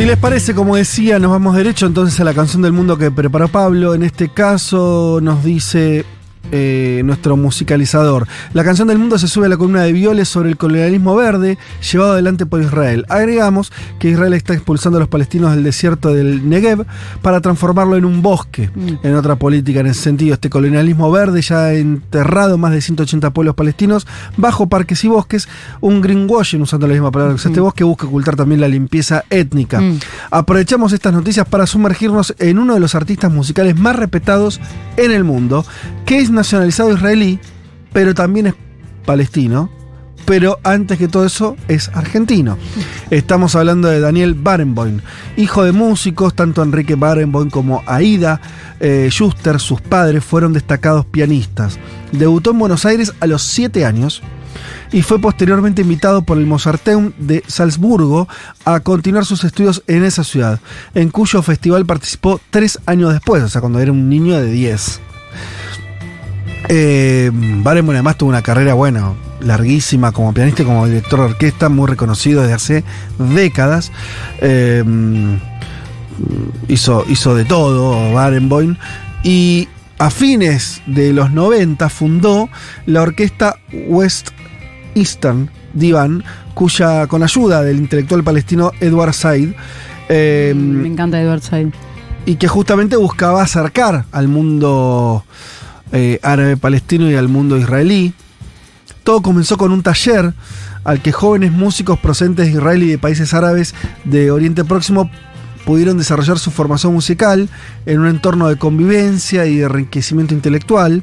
Si 0.00 0.06
les 0.06 0.16
parece, 0.16 0.54
como 0.54 0.76
decía, 0.76 1.18
nos 1.18 1.30
vamos 1.30 1.54
derecho 1.54 1.84
entonces 1.84 2.18
a 2.20 2.24
la 2.24 2.32
canción 2.32 2.62
del 2.62 2.72
mundo 2.72 2.96
que 2.96 3.10
preparó 3.10 3.48
Pablo. 3.48 3.92
En 3.92 4.02
este 4.02 4.30
caso 4.30 5.18
nos 5.20 5.44
dice 5.44 6.06
eh, 6.52 7.02
nuestro 7.04 7.36
musicalizador. 7.36 8.26
La 8.54 8.64
canción 8.64 8.88
del 8.88 8.98
mundo 8.98 9.18
se 9.18 9.28
sube 9.28 9.46
a 9.46 9.48
la 9.48 9.56
columna 9.56 9.82
de 9.82 9.92
Violes 9.92 10.28
sobre 10.28 10.48
el 10.48 10.56
colonialismo 10.56 11.14
verde 11.14 11.58
llevado 11.90 12.12
adelante 12.12 12.46
por 12.46 12.60
Israel. 12.60 13.06
Agregamos 13.08 13.72
que 13.98 14.10
Israel 14.10 14.32
está 14.32 14.54
expulsando 14.54 14.96
a 14.96 15.00
los 15.00 15.08
palestinos 15.08 15.52
del 15.54 15.62
desierto 15.62 16.12
del 16.12 16.48
Negev 16.48 16.86
para 17.22 17.40
transformarlo 17.40 17.96
en 17.96 18.04
un 18.04 18.22
bosque. 18.22 18.70
En 19.02 19.14
otra 19.14 19.36
política 19.36 19.80
en 19.80 19.86
ese 19.86 20.02
sentido, 20.02 20.34
este 20.34 20.50
colonialismo 20.50 21.10
verde 21.10 21.40
ya 21.42 21.66
ha 21.66 21.74
enterrado 21.74 22.58
más 22.58 22.72
de 22.72 22.80
180 22.80 23.30
pueblos 23.30 23.54
palestinos 23.54 24.06
bajo 24.36 24.68
parques 24.68 25.04
y 25.04 25.08
bosques. 25.08 25.48
Un 25.80 26.00
greenwashing, 26.00 26.62
usando 26.62 26.86
la 26.86 26.94
misma 26.94 27.10
palabra 27.10 27.34
que 27.34 27.36
usa 27.36 27.50
este 27.50 27.60
bosque, 27.60 27.84
busca 27.84 28.06
ocultar 28.06 28.36
también 28.36 28.60
la 28.60 28.68
limpieza 28.68 29.24
étnica. 29.30 29.80
Mm. 29.80 29.98
Aprovechamos 30.30 30.92
estas 30.92 31.12
noticias 31.12 31.46
para 31.46 31.66
sumergirnos 31.66 32.34
en 32.38 32.58
uno 32.58 32.74
de 32.74 32.80
los 32.80 32.94
artistas 32.94 33.32
musicales 33.32 33.78
más 33.78 33.96
respetados 33.96 34.60
en 34.96 35.12
el 35.12 35.24
mundo, 35.24 35.64
que 36.06 36.18
es 36.18 36.29
nacionalizado 36.32 36.92
israelí, 36.92 37.38
pero 37.92 38.14
también 38.14 38.48
es 38.48 38.54
palestino. 39.04 39.70
Pero 40.26 40.60
antes 40.62 40.96
que 40.98 41.08
todo 41.08 41.24
eso 41.24 41.56
es 41.66 41.88
argentino. 41.88 42.56
Estamos 43.10 43.56
hablando 43.56 43.88
de 43.88 43.98
Daniel 43.98 44.34
Barenboim, 44.34 45.00
hijo 45.36 45.64
de 45.64 45.72
músicos, 45.72 46.34
tanto 46.34 46.62
Enrique 46.62 46.94
Barenboim 46.94 47.50
como 47.50 47.82
Aida 47.86 48.40
eh, 48.78 49.08
Schuster, 49.10 49.58
sus 49.58 49.80
padres 49.80 50.24
fueron 50.24 50.52
destacados 50.52 51.04
pianistas. 51.06 51.78
Debutó 52.12 52.52
en 52.52 52.60
Buenos 52.60 52.84
Aires 52.86 53.12
a 53.18 53.26
los 53.26 53.42
7 53.42 53.84
años 53.84 54.22
y 54.92 55.02
fue 55.02 55.20
posteriormente 55.20 55.82
invitado 55.82 56.22
por 56.22 56.38
el 56.38 56.46
Mozarteum 56.46 57.12
de 57.18 57.42
Salzburgo 57.46 58.28
a 58.64 58.80
continuar 58.80 59.24
sus 59.24 59.44
estudios 59.44 59.82
en 59.86 60.04
esa 60.04 60.24
ciudad, 60.24 60.60
en 60.94 61.10
cuyo 61.10 61.42
festival 61.42 61.86
participó 61.86 62.40
tres 62.50 62.78
años 62.86 63.12
después, 63.12 63.42
o 63.42 63.48
sea, 63.48 63.60
cuando 63.60 63.80
era 63.80 63.92
un 63.92 64.08
niño 64.08 64.34
de 64.40 64.50
10. 64.50 65.00
Eh, 66.72 67.32
Barenboim 67.32 67.96
además 67.96 68.16
tuvo 68.16 68.28
una 68.28 68.42
carrera, 68.42 68.74
bueno, 68.74 69.16
larguísima 69.40 70.12
como 70.12 70.32
pianista 70.32 70.62
y 70.62 70.66
como 70.66 70.86
director 70.86 71.18
de 71.18 71.24
orquesta, 71.26 71.68
muy 71.68 71.88
reconocido 71.88 72.42
desde 72.42 72.54
hace 72.54 72.84
décadas. 73.18 73.90
Eh, 74.40 74.84
hizo, 76.68 77.04
hizo 77.08 77.34
de 77.34 77.44
todo 77.44 78.12
Barenboim 78.12 78.76
y 79.24 79.68
a 79.98 80.10
fines 80.10 80.80
de 80.86 81.12
los 81.12 81.32
90 81.32 81.88
fundó 81.88 82.48
la 82.86 83.02
orquesta 83.02 83.56
West 83.88 84.28
Eastern 84.94 85.50
Divan, 85.74 86.22
cuya 86.54 87.08
con 87.08 87.24
ayuda 87.24 87.62
del 87.62 87.78
intelectual 87.78 88.22
palestino 88.22 88.70
Edward 88.78 89.14
Said, 89.14 89.54
eh, 90.08 90.52
Me 90.54 90.86
encanta 90.86 91.20
Edward 91.20 91.42
Said. 91.42 91.70
y 92.26 92.36
que 92.36 92.46
justamente 92.46 92.96
buscaba 92.96 93.42
acercar 93.42 94.04
al 94.12 94.28
mundo 94.28 95.24
eh, 95.92 96.18
árabe 96.22 96.56
palestino 96.56 97.10
y 97.10 97.14
al 97.14 97.28
mundo 97.28 97.56
israelí. 97.56 98.14
Todo 99.02 99.22
comenzó 99.22 99.56
con 99.56 99.72
un 99.72 99.82
taller 99.82 100.34
al 100.84 101.02
que 101.02 101.12
jóvenes 101.12 101.52
músicos 101.52 101.98
procedentes 101.98 102.46
de 102.46 102.52
Israel 102.52 102.82
y 102.82 102.90
de 102.90 102.98
países 102.98 103.34
árabes 103.34 103.74
de 104.04 104.30
Oriente 104.30 104.64
Próximo 104.64 105.10
pudieron 105.64 105.98
desarrollar 105.98 106.38
su 106.38 106.50
formación 106.50 106.92
musical 106.92 107.48
en 107.86 108.00
un 108.00 108.06
entorno 108.06 108.48
de 108.48 108.56
convivencia 108.56 109.46
y 109.46 109.56
de 109.56 109.64
enriquecimiento 109.64 110.34
intelectual 110.34 111.02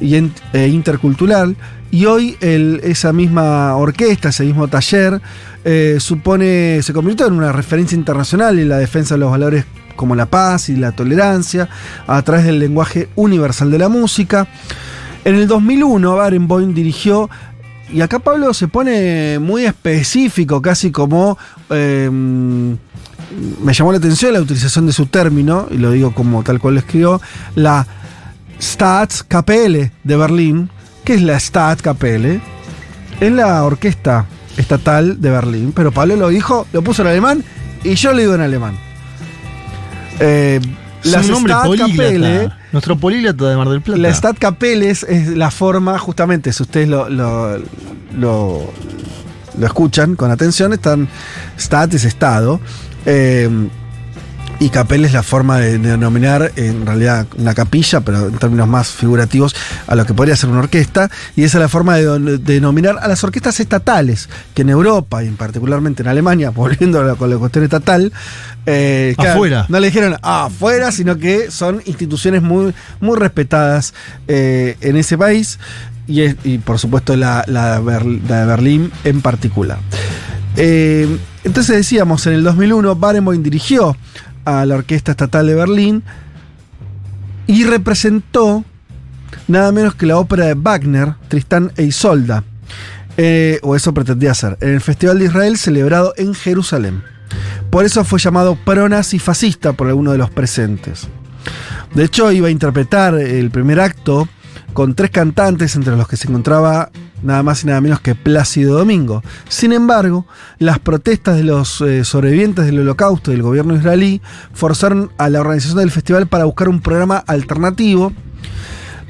e 0.00 0.68
intercultural. 0.68 1.56
Y 1.90 2.06
hoy 2.06 2.36
esa 2.40 3.12
misma 3.12 3.76
orquesta, 3.76 4.30
ese 4.30 4.44
mismo 4.44 4.68
taller, 4.68 5.20
eh, 5.64 5.96
supone, 6.00 6.82
se 6.82 6.92
convirtió 6.92 7.26
en 7.26 7.34
una 7.34 7.52
referencia 7.52 7.96
internacional 7.96 8.58
en 8.58 8.68
la 8.68 8.78
defensa 8.78 9.14
de 9.14 9.20
los 9.20 9.30
valores 9.30 9.64
como 9.96 10.14
la 10.14 10.26
paz 10.26 10.68
y 10.68 10.76
la 10.76 10.92
tolerancia 10.92 11.68
a 12.06 12.22
través 12.22 12.44
del 12.44 12.58
lenguaje 12.58 13.08
universal 13.16 13.70
de 13.70 13.78
la 13.78 13.88
música. 13.88 14.46
En 15.24 15.36
el 15.36 15.46
2001, 15.48 16.16
Barenboim 16.16 16.74
dirigió, 16.74 17.30
y 17.92 18.00
acá 18.00 18.18
Pablo 18.18 18.52
se 18.54 18.68
pone 18.68 19.38
muy 19.38 19.64
específico, 19.64 20.60
casi 20.60 20.90
como... 20.90 21.38
eh, 21.70 22.10
me 23.62 23.72
llamó 23.72 23.92
la 23.92 23.98
atención 23.98 24.32
la 24.32 24.40
utilización 24.40 24.86
de 24.86 24.92
su 24.92 25.06
término, 25.06 25.66
y 25.70 25.78
lo 25.78 25.90
digo 25.90 26.14
como 26.14 26.42
tal 26.42 26.60
cual 26.60 26.74
lo 26.74 26.80
escribió, 26.80 27.20
la 27.54 27.86
Staatskapelle 28.60 29.92
de 30.02 30.16
Berlín. 30.16 30.70
¿Qué 31.04 31.14
es 31.14 31.22
la 31.22 31.38
Staatskapelle? 31.38 32.40
Es 33.20 33.32
la 33.32 33.62
orquesta 33.64 34.26
estatal 34.56 35.20
de 35.20 35.30
Berlín, 35.30 35.72
pero 35.74 35.92
Pablo 35.92 36.16
lo 36.16 36.28
dijo, 36.28 36.66
lo 36.72 36.82
puso 36.82 37.02
en 37.02 37.08
alemán, 37.08 37.44
y 37.82 37.94
yo 37.94 38.12
lo 38.12 38.18
digo 38.18 38.34
en 38.34 38.40
alemán. 38.40 38.78
Eh, 40.20 40.60
las 41.04 41.28
Staatskapelle- 41.28 41.66
políglota. 41.66 42.58
Nuestro 42.72 42.96
políglota 42.96 43.48
de 43.50 43.56
Mar 43.56 43.68
del 43.68 43.82
Plata. 43.82 44.00
la 44.00 44.12
Staatskapelle 44.14 44.90
es, 44.90 45.02
es 45.04 45.28
la 45.28 45.50
forma, 45.50 45.98
justamente, 45.98 46.52
si 46.52 46.62
ustedes 46.62 46.88
lo, 46.88 47.08
lo, 47.08 47.58
lo- 48.16 48.72
lo 49.58 49.66
escuchan 49.66 50.16
con 50.16 50.30
atención, 50.30 50.72
están 50.72 51.08
Stat 51.58 51.94
es 51.94 52.04
Estado. 52.04 52.60
eh, 53.06 53.48
y 54.60 54.68
capella 54.70 55.06
es 55.06 55.12
la 55.12 55.22
forma 55.22 55.58
de, 55.58 55.78
de 55.78 55.90
denominar, 55.90 56.52
en 56.56 56.86
realidad, 56.86 57.26
una 57.36 57.54
capilla, 57.54 58.00
pero 58.00 58.28
en 58.28 58.34
términos 58.38 58.66
más 58.68 58.88
figurativos, 58.88 59.54
a 59.86 59.94
lo 59.94 60.06
que 60.06 60.14
podría 60.14 60.36
ser 60.36 60.48
una 60.50 60.60
orquesta. 60.60 61.10
Y 61.36 61.42
esa 61.42 61.58
es 61.58 61.62
la 61.62 61.68
forma 61.68 61.96
de, 61.96 62.18
de 62.20 62.38
denominar 62.38 62.96
a 63.00 63.08
las 63.08 63.22
orquestas 63.24 63.58
estatales, 63.60 64.28
que 64.54 64.62
en 64.62 64.70
Europa, 64.70 65.22
y 65.24 65.26
en 65.28 65.36
particularmente 65.36 66.02
en 66.02 66.08
Alemania, 66.08 66.50
volviendo 66.54 67.00
a 67.00 67.04
la, 67.04 67.14
con 67.16 67.28
la 67.30 67.36
cuestión 67.36 67.64
estatal, 67.64 68.12
eh, 68.66 69.14
Afuera. 69.18 69.66
no 69.68 69.78
le 69.80 69.88
dijeron 69.88 70.16
afuera, 70.22 70.90
sino 70.92 71.18
que 71.18 71.50
son 71.50 71.82
instituciones 71.84 72.40
muy, 72.42 72.72
muy 73.00 73.18
respetadas 73.18 73.92
eh, 74.28 74.76
en 74.80 74.96
ese 74.96 75.18
país. 75.18 75.58
Y, 76.06 76.20
es- 76.22 76.36
y, 76.44 76.58
por 76.58 76.78
supuesto 76.78 77.16
la, 77.16 77.44
la, 77.48 77.80
Ber- 77.80 78.04
la 78.06 78.40
de 78.40 78.46
Berlín 78.46 78.92
en 79.04 79.20
particular. 79.20 79.78
Eh, 80.56 81.18
entonces 81.42 81.76
decíamos, 81.76 82.26
en 82.26 82.34
el 82.34 82.44
2001 82.44 82.94
Barenboim 82.96 83.42
dirigió 83.42 83.96
a 84.44 84.64
la 84.66 84.76
Orquesta 84.76 85.12
Estatal 85.12 85.46
de 85.46 85.54
Berlín 85.54 86.02
y 87.46 87.64
representó 87.64 88.64
nada 89.48 89.72
menos 89.72 89.94
que 89.94 90.06
la 90.06 90.18
ópera 90.18 90.46
de 90.46 90.54
Wagner, 90.54 91.14
Tristán 91.28 91.72
e 91.76 91.84
Isolda, 91.84 92.44
Eh, 93.16 93.60
o 93.62 93.76
eso 93.76 93.94
pretendía 93.94 94.32
hacer, 94.32 94.58
en 94.60 94.70
el 94.70 94.80
Festival 94.80 95.20
de 95.20 95.26
Israel 95.26 95.56
celebrado 95.56 96.14
en 96.16 96.34
Jerusalén. 96.34 97.04
Por 97.70 97.84
eso 97.84 98.02
fue 98.02 98.18
llamado 98.18 98.56
pronazi 98.56 99.20
fascista 99.20 99.72
por 99.72 99.86
alguno 99.86 100.10
de 100.10 100.18
los 100.18 100.30
presentes. 100.30 101.06
De 101.94 102.02
hecho, 102.02 102.32
iba 102.32 102.48
a 102.48 102.50
interpretar 102.50 103.14
el 103.14 103.52
primer 103.52 103.78
acto 103.78 104.28
con 104.72 104.94
tres 104.96 105.12
cantantes, 105.12 105.76
entre 105.76 105.96
los 105.96 106.08
que 106.08 106.16
se 106.16 106.26
encontraba 106.26 106.90
nada 107.24 107.42
más 107.42 107.64
y 107.64 107.66
nada 107.66 107.80
menos 107.80 108.00
que 108.00 108.14
Plácido 108.14 108.78
Domingo. 108.78 109.22
Sin 109.48 109.72
embargo, 109.72 110.26
las 110.58 110.78
protestas 110.78 111.36
de 111.36 111.44
los 111.44 111.80
eh, 111.80 112.04
sobrevivientes 112.04 112.66
del 112.66 112.80
holocausto 112.80 113.30
y 113.30 113.34
del 113.34 113.42
gobierno 113.42 113.74
israelí 113.74 114.20
forzaron 114.52 115.10
a 115.18 115.28
la 115.30 115.40
organización 115.40 115.78
del 115.78 115.90
festival 115.90 116.26
para 116.28 116.44
buscar 116.44 116.68
un 116.68 116.80
programa 116.80 117.16
alternativo. 117.26 118.12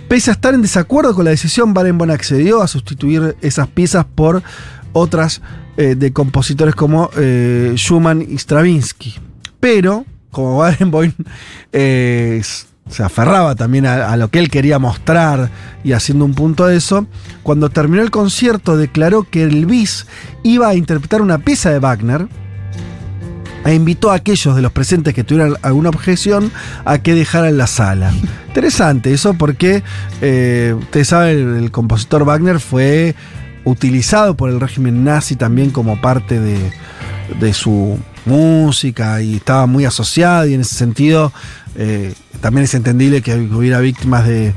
Pese 0.09 0.31
a 0.31 0.35
estar 0.35 0.55
en 0.55 0.63
desacuerdo 0.63 1.15
con 1.15 1.25
la 1.25 1.33
decisión, 1.33 1.75
Barenboim 1.75 2.11
accedió 2.11 2.63
a 2.63 2.69
sustituir 2.69 3.37
esas 3.41 3.69
piezas 3.69 4.05
por 4.05 4.43
otras 4.93 5.43
eh, 5.77 5.97
de 5.97 6.13
compositores 6.13 6.75
como 6.75 7.11
eh, 7.17 7.73
Schumann 7.77 8.23
y 8.23 8.39
Stravinsky. 8.39 9.15
Pero, 9.59 10.05
como 10.31 10.57
Barenboim 10.59 11.13
eh, 11.73 12.41
se 12.89 13.03
aferraba 13.03 13.55
también 13.55 13.87
a, 13.87 14.11
a 14.13 14.17
lo 14.17 14.29
que 14.29 14.39
él 14.39 14.51
quería 14.51 14.79
mostrar 14.79 15.51
y 15.83 15.93
haciendo 15.93 16.25
un 16.25 16.35
punto 16.35 16.67
de 16.67 16.77
eso, 16.77 17.07
cuando 17.43 17.71
terminó 17.71 18.03
el 18.03 18.11
concierto 18.11 18.77
declaró 18.77 19.25
que 19.25 19.43
el 19.43 19.67
bis 19.67 20.07
iba 20.43 20.69
a 20.69 20.75
interpretar 20.75 21.23
una 21.23 21.39
pieza 21.39 21.71
de 21.71 21.79
Wagner 21.79 22.29
e 23.65 23.75
invitó 23.75 24.11
a 24.11 24.17
aquellos 24.17 24.55
de 24.55 24.63
los 24.63 24.73
presentes 24.73 25.15
que 25.15 25.25
tuvieran 25.25 25.57
alguna 25.63 25.89
objeción 25.89 26.53
a 26.85 26.99
que 26.99 27.15
dejaran 27.15 27.57
la 27.57 27.67
sala. 27.67 28.13
Interesante 28.49 29.13
eso 29.13 29.35
porque, 29.35 29.83
eh, 30.21 30.75
ustedes 30.79 31.09
saben, 31.09 31.39
el, 31.57 31.65
el 31.65 31.71
compositor 31.71 32.25
Wagner 32.25 32.61
fue 32.61 33.15
utilizado 33.65 34.37
por 34.37 34.51
el 34.51 34.61
régimen 34.61 35.05
nazi 35.05 35.37
también 35.37 35.71
como 35.71 36.01
parte 36.01 36.39
de, 36.39 36.59
de 37.41 37.55
su 37.55 37.99
música 38.27 39.23
y 39.23 39.37
estaba 39.37 39.67
muy 39.67 39.85
asociado 39.85 40.47
y 40.47 40.55
en 40.55 40.61
ese 40.61 40.75
sentido 40.75 41.33
eh, 41.77 42.13
también 42.41 42.65
es 42.65 42.75
entendible 42.75 43.23
que 43.23 43.35
hubiera 43.35 43.81
víctimas 43.81 44.27
de, 44.27 44.55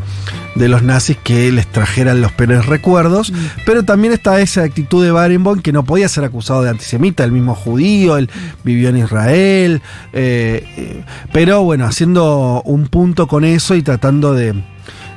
de 0.55 0.67
los 0.67 0.83
nazis 0.83 1.17
que 1.23 1.51
les 1.51 1.67
trajeran 1.67 2.21
los 2.21 2.31
peores 2.31 2.65
recuerdos, 2.65 3.33
pero 3.65 3.83
también 3.83 4.13
está 4.13 4.41
esa 4.41 4.63
actitud 4.63 5.03
de 5.03 5.11
Barenboim 5.11 5.61
que 5.61 5.71
no 5.71 5.83
podía 5.83 6.09
ser 6.09 6.23
acusado 6.23 6.63
de 6.63 6.69
antisemita, 6.69 7.23
el 7.23 7.31
mismo 7.31 7.55
judío, 7.55 8.17
él 8.17 8.29
vivió 8.63 8.89
en 8.89 8.97
Israel, 8.97 9.81
eh, 10.13 10.65
eh, 10.77 11.03
pero 11.31 11.63
bueno, 11.63 11.85
haciendo 11.85 12.61
un 12.65 12.87
punto 12.87 13.27
con 13.27 13.45
eso 13.45 13.75
y 13.75 13.81
tratando 13.81 14.33
de, 14.33 14.53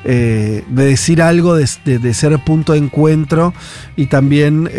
de 0.05 0.65
decir 0.69 1.23
algo, 1.23 1.57
de, 1.57 1.67
ser 2.15 2.39
punto 2.45 2.73
de 2.73 2.79
encuentro 2.79 3.53
y 3.97 4.07
también 4.07 4.71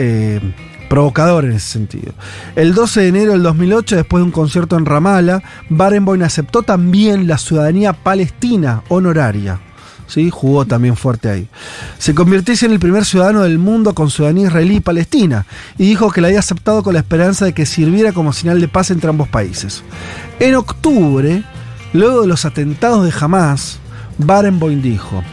provocador 0.92 1.46
en 1.46 1.54
ese 1.54 1.70
sentido. 1.70 2.12
El 2.54 2.74
12 2.74 3.00
de 3.00 3.08
enero 3.08 3.32
del 3.32 3.44
2008, 3.44 3.96
después 3.96 4.20
de 4.20 4.26
un 4.26 4.32
concierto 4.32 4.76
en 4.76 4.86
Ramallah, 4.86 5.42
Barenboim 5.70 6.22
aceptó 6.22 6.64
también 6.64 7.28
la 7.28 7.38
ciudadanía 7.38 7.94
palestina 7.94 8.84
honoraria. 8.90 9.62
¿Sí? 10.08 10.30
Jugó 10.30 10.66
también 10.66 10.98
fuerte 10.98 11.30
ahí. 11.30 11.48
Se 11.98 12.14
convirtió 12.14 12.54
en 12.62 12.74
el 12.74 12.80
primer 12.80 13.06
ciudadano 13.06 13.44
del 13.44 13.58
mundo 13.58 13.96
con 13.96 14.10
ciudadanía 14.10 14.48
israelí 14.48 14.76
y 14.76 14.80
palestina 14.82 15.46
y 15.78 15.86
dijo 15.86 16.12
que 16.12 16.20
la 16.20 16.28
había 16.28 16.40
aceptado 16.40 16.84
con 16.84 16.94
la 16.94 17.00
esperanza 17.00 17.46
de 17.46 17.54
que 17.54 17.66
sirviera 17.66 18.12
como 18.12 18.34
señal 18.34 18.60
de 18.60 18.68
paz 18.68 18.92
entre 18.92 19.10
ambos 19.10 19.30
países. 19.30 19.86
En 20.42 20.56
octubre, 20.56 21.46
luego 21.94 22.20
de 22.24 22.28
los 22.28 22.44
atentados 22.44 23.06
de 23.06 23.14
Hamas, 23.18 23.80
Barenboim 24.18 24.82
dijo: 24.82 25.24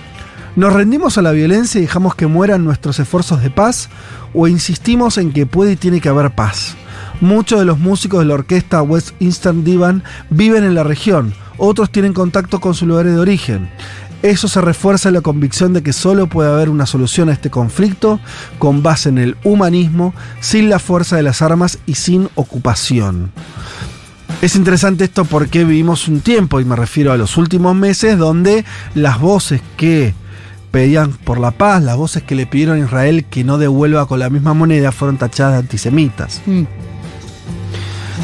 ¿Nos 0.59 0.73
rendimos 0.73 1.17
a 1.19 1.23
la 1.23 1.31
violencia 1.31 1.79
y 1.79 1.83
dejamos 1.83 2.17
que 2.17 2.27
mueran 2.27 2.65
nuestros 2.65 2.99
esfuerzos 2.99 3.43
de 3.43 3.49
paz? 3.51 3.89
¿O 4.35 4.47
insistimos 4.47 5.19
en 5.19 5.33
que 5.33 5.47
puede 5.47 5.73
y 5.73 5.77
tiene 5.77 6.01
que 6.01 6.09
haber 6.09 6.35
paz? 6.35 6.77
Muchos 7.21 7.59
de 7.59 7.65
los 7.65 7.79
músicos 7.79 8.21
de 8.21 8.27
la 8.27 8.35
orquesta 8.35 8.83
West 8.83 9.11
Eastern 9.21 9.65
Divan 9.65 10.05
viven 10.31 10.65
en 10.65 10.75
la 10.75 10.85
región, 10.85 11.35
otros 11.57 11.91
tienen 11.91 12.13
contacto 12.13 12.61
con 12.61 12.75
sus 12.75 12.87
lugares 12.87 13.15
de 13.15 13.21
origen. 13.21 13.69
Eso 14.23 14.49
se 14.49 14.61
refuerza 14.61 15.09
en 15.09 15.15
la 15.15 15.21
convicción 15.21 15.73
de 15.73 15.83
que 15.83 15.93
solo 15.93 16.29
puede 16.29 16.51
haber 16.51 16.69
una 16.69 16.87
solución 16.87 17.29
a 17.29 17.33
este 17.33 17.51
conflicto 17.51 18.19
con 18.59 18.83
base 18.83 19.09
en 19.09 19.19
el 19.19 19.37
humanismo, 19.45 20.13
sin 20.41 20.69
la 20.69 20.81
fuerza 20.81 21.17
de 21.17 21.23
las 21.23 21.41
armas 21.41 21.79
y 21.87 21.95
sin 21.95 22.29
ocupación. 22.35 23.31
Es 24.43 24.57
interesante 24.57 25.05
esto 25.05 25.25
porque 25.25 25.65
vivimos 25.65 26.09
un 26.09 26.21
tiempo, 26.21 26.61
y 26.61 26.65
me 26.65 26.77
refiero 26.77 27.13
a 27.13 27.17
los 27.17 27.37
últimos 27.37 27.77
meses, 27.77 28.19
donde 28.19 28.65
las 28.95 29.21
voces 29.21 29.61
que 29.77 30.15
pedían 30.70 31.12
por 31.12 31.39
la 31.40 31.51
paz, 31.51 31.82
las 31.82 31.97
voces 31.97 32.23
que 32.23 32.35
le 32.35 32.47
pidieron 32.47 32.81
a 32.81 32.85
Israel 32.85 33.24
que 33.24 33.45
no 33.45 33.59
devuelva 33.59 34.07
con 34.07 34.19
la 34.20 34.31
misma 34.31 34.55
moneda, 34.55 34.93
fueron 34.93 35.16
tachadas 35.19 35.53
de 35.55 35.59
antisemitas. 35.61 36.40
Mm. 36.47 36.62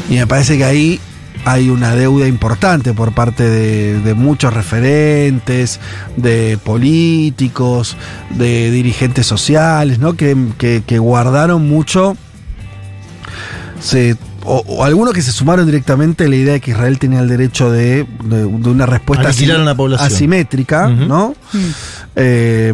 Y 0.09 0.15
me 0.15 0.27
parece 0.27 0.57
que 0.57 0.65
ahí 0.65 0.99
hay 1.45 1.69
una 1.69 1.95
deuda 1.95 2.27
importante 2.27 2.93
por 2.93 3.13
parte 3.13 3.43
de, 3.43 3.99
de 4.01 4.13
muchos 4.13 4.53
referentes, 4.53 5.79
de 6.17 6.57
políticos, 6.63 7.95
de 8.31 8.71
dirigentes 8.71 9.25
sociales, 9.27 9.99
¿no? 9.99 10.13
Que, 10.15 10.35
que- 10.57 10.83
que 10.85 10.97
guardaron 10.99 11.67
mucho. 11.67 12.17
Se, 13.79 14.15
o, 14.45 14.63
o 14.67 14.83
algunos 14.83 15.13
que 15.13 15.21
se 15.21 15.31
sumaron 15.31 15.65
directamente 15.65 16.25
a 16.25 16.27
la 16.29 16.35
idea 16.35 16.53
de 16.53 16.61
que 16.61 16.71
Israel 16.71 16.99
tenía 16.99 17.19
el 17.19 17.27
derecho 17.27 17.71
de, 17.71 18.05
de- 18.23 18.37
de 18.45 18.45
una 18.69 18.85
respuesta 18.85 19.27
Aniquilar 19.29 19.57
asi- 19.57 19.61
a 19.61 19.65
la 19.65 19.75
población. 19.75 20.07
asimétrica. 20.07 20.87
¿no? 20.87 21.35
Eh, 22.15 22.73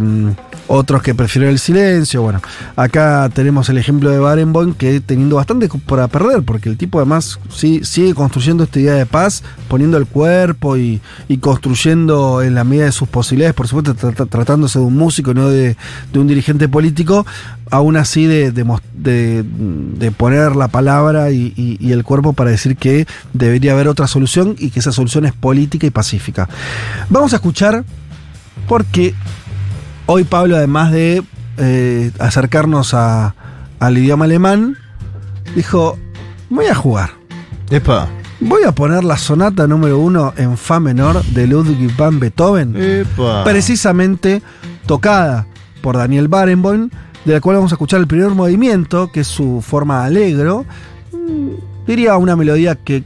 otros 0.74 1.02
que 1.02 1.14
prefirieron 1.14 1.52
el 1.54 1.60
silencio. 1.60 2.22
Bueno, 2.22 2.42
acá 2.76 3.30
tenemos 3.34 3.68
el 3.70 3.78
ejemplo 3.78 4.10
de 4.10 4.20
Barenboim 4.20 4.74
que 4.74 5.02
teniendo 5.02 5.36
bastante 5.36 5.68
para 5.86 6.08
perder, 6.08 6.44
porque 6.44 6.70
el 6.70 6.78
tipo 6.78 7.00
además 7.00 7.40
sí, 7.54 7.82
sigue 7.84 8.14
construyendo 8.14 8.64
esta 8.64 8.80
idea 8.80 8.94
de 8.94 9.06
paz, 9.06 9.44
poniendo 9.68 9.98
el 9.98 10.06
cuerpo 10.06 10.78
y, 10.78 11.02
construyendo 11.42 12.42
en 12.42 12.56
la 12.56 12.64
medida 12.64 12.86
de 12.86 12.92
sus 12.92 13.10
posibilidades, 13.10 13.54
por 13.54 13.68
supuesto, 13.68 13.96
tra- 13.96 14.30
tratándose 14.30 14.80
de 14.80 14.86
un 14.86 14.96
músico, 14.96 15.34
no 15.34 15.50
de, 15.50 15.76
un 16.16 16.28
dirigente 16.28 16.70
político, 16.70 17.26
aún 17.70 17.98
así 17.98 18.26
de, 18.26 18.52
poner 20.18 20.56
la 20.56 20.68
palabra 20.70 21.32
y, 21.32 21.54
y- 21.58 21.78
y 21.80 21.92
el 21.92 22.04
cuerpo 22.04 22.34
para 22.34 22.50
decir 22.52 22.78
que 22.78 23.06
debería 23.34 23.74
haber 23.74 23.88
otra 23.88 24.08
solución 24.08 24.56
y 24.58 24.70
que 24.70 24.80
esa 24.80 24.92
solución 24.92 25.26
es 25.26 25.34
política 25.34 25.86
y 25.86 25.90
pacífica. 25.90 26.48
Vamos 27.10 27.34
a 27.34 27.38
escuchar 27.38 27.84
porque 28.68 29.14
hoy 30.06 30.24
Pablo, 30.24 30.56
además 30.58 30.92
de 30.92 31.24
eh, 31.58 32.12
acercarnos 32.20 32.94
a- 32.94 33.36
al 33.80 33.98
idioma 33.98 34.26
alemán, 34.26 34.78
dijo, 35.56 35.98
voy 36.50 36.66
a 36.68 36.76
jugar. 36.76 37.12
Epa. 37.70 38.08
Voy 38.40 38.64
a 38.64 38.72
poner 38.74 39.04
la 39.04 39.18
sonata 39.18 39.68
número 39.68 40.00
uno 40.00 40.34
en 40.38 40.58
Fa 40.58 40.80
menor 40.80 41.24
de 41.26 41.46
Ludwig 41.48 41.96
van 41.96 42.20
Beethoven, 42.20 42.76
Epa. 42.76 43.44
precisamente 43.44 44.42
tocada 44.88 45.46
por 45.82 45.98
Daniel 45.98 46.28
Barenboim, 46.28 46.90
de 47.26 47.34
la 47.34 47.42
cual 47.42 47.58
vamos 47.58 47.72
a 47.72 47.76
escuchar 47.76 48.00
el 48.00 48.08
primer 48.08 48.30
movimiento, 48.32 49.12
que 49.12 49.20
es 49.22 49.28
su 49.28 49.62
forma 49.66 50.04
alegro. 50.06 50.66
Mm, 51.14 51.50
Diría 51.88 52.16
una 52.18 52.36
melodía 52.36 52.76
que 52.76 53.04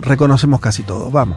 reconocemos 0.00 0.60
casi 0.60 0.82
todos. 0.84 1.12
Vamos. 1.12 1.36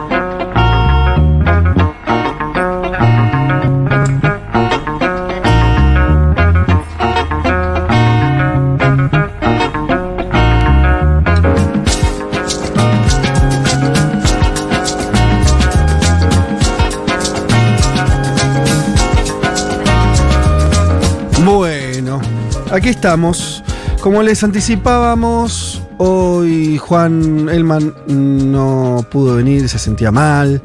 Aquí 22.71 22.89
estamos. 22.89 23.63
Como 24.01 24.23
les 24.23 24.43
anticipábamos, 24.43 25.81
hoy 25.97 26.77
Juan 26.77 27.49
Elman 27.49 27.93
no 28.07 29.05
pudo 29.11 29.35
venir, 29.35 29.69
se 29.69 29.77
sentía 29.77 30.11
mal. 30.11 30.61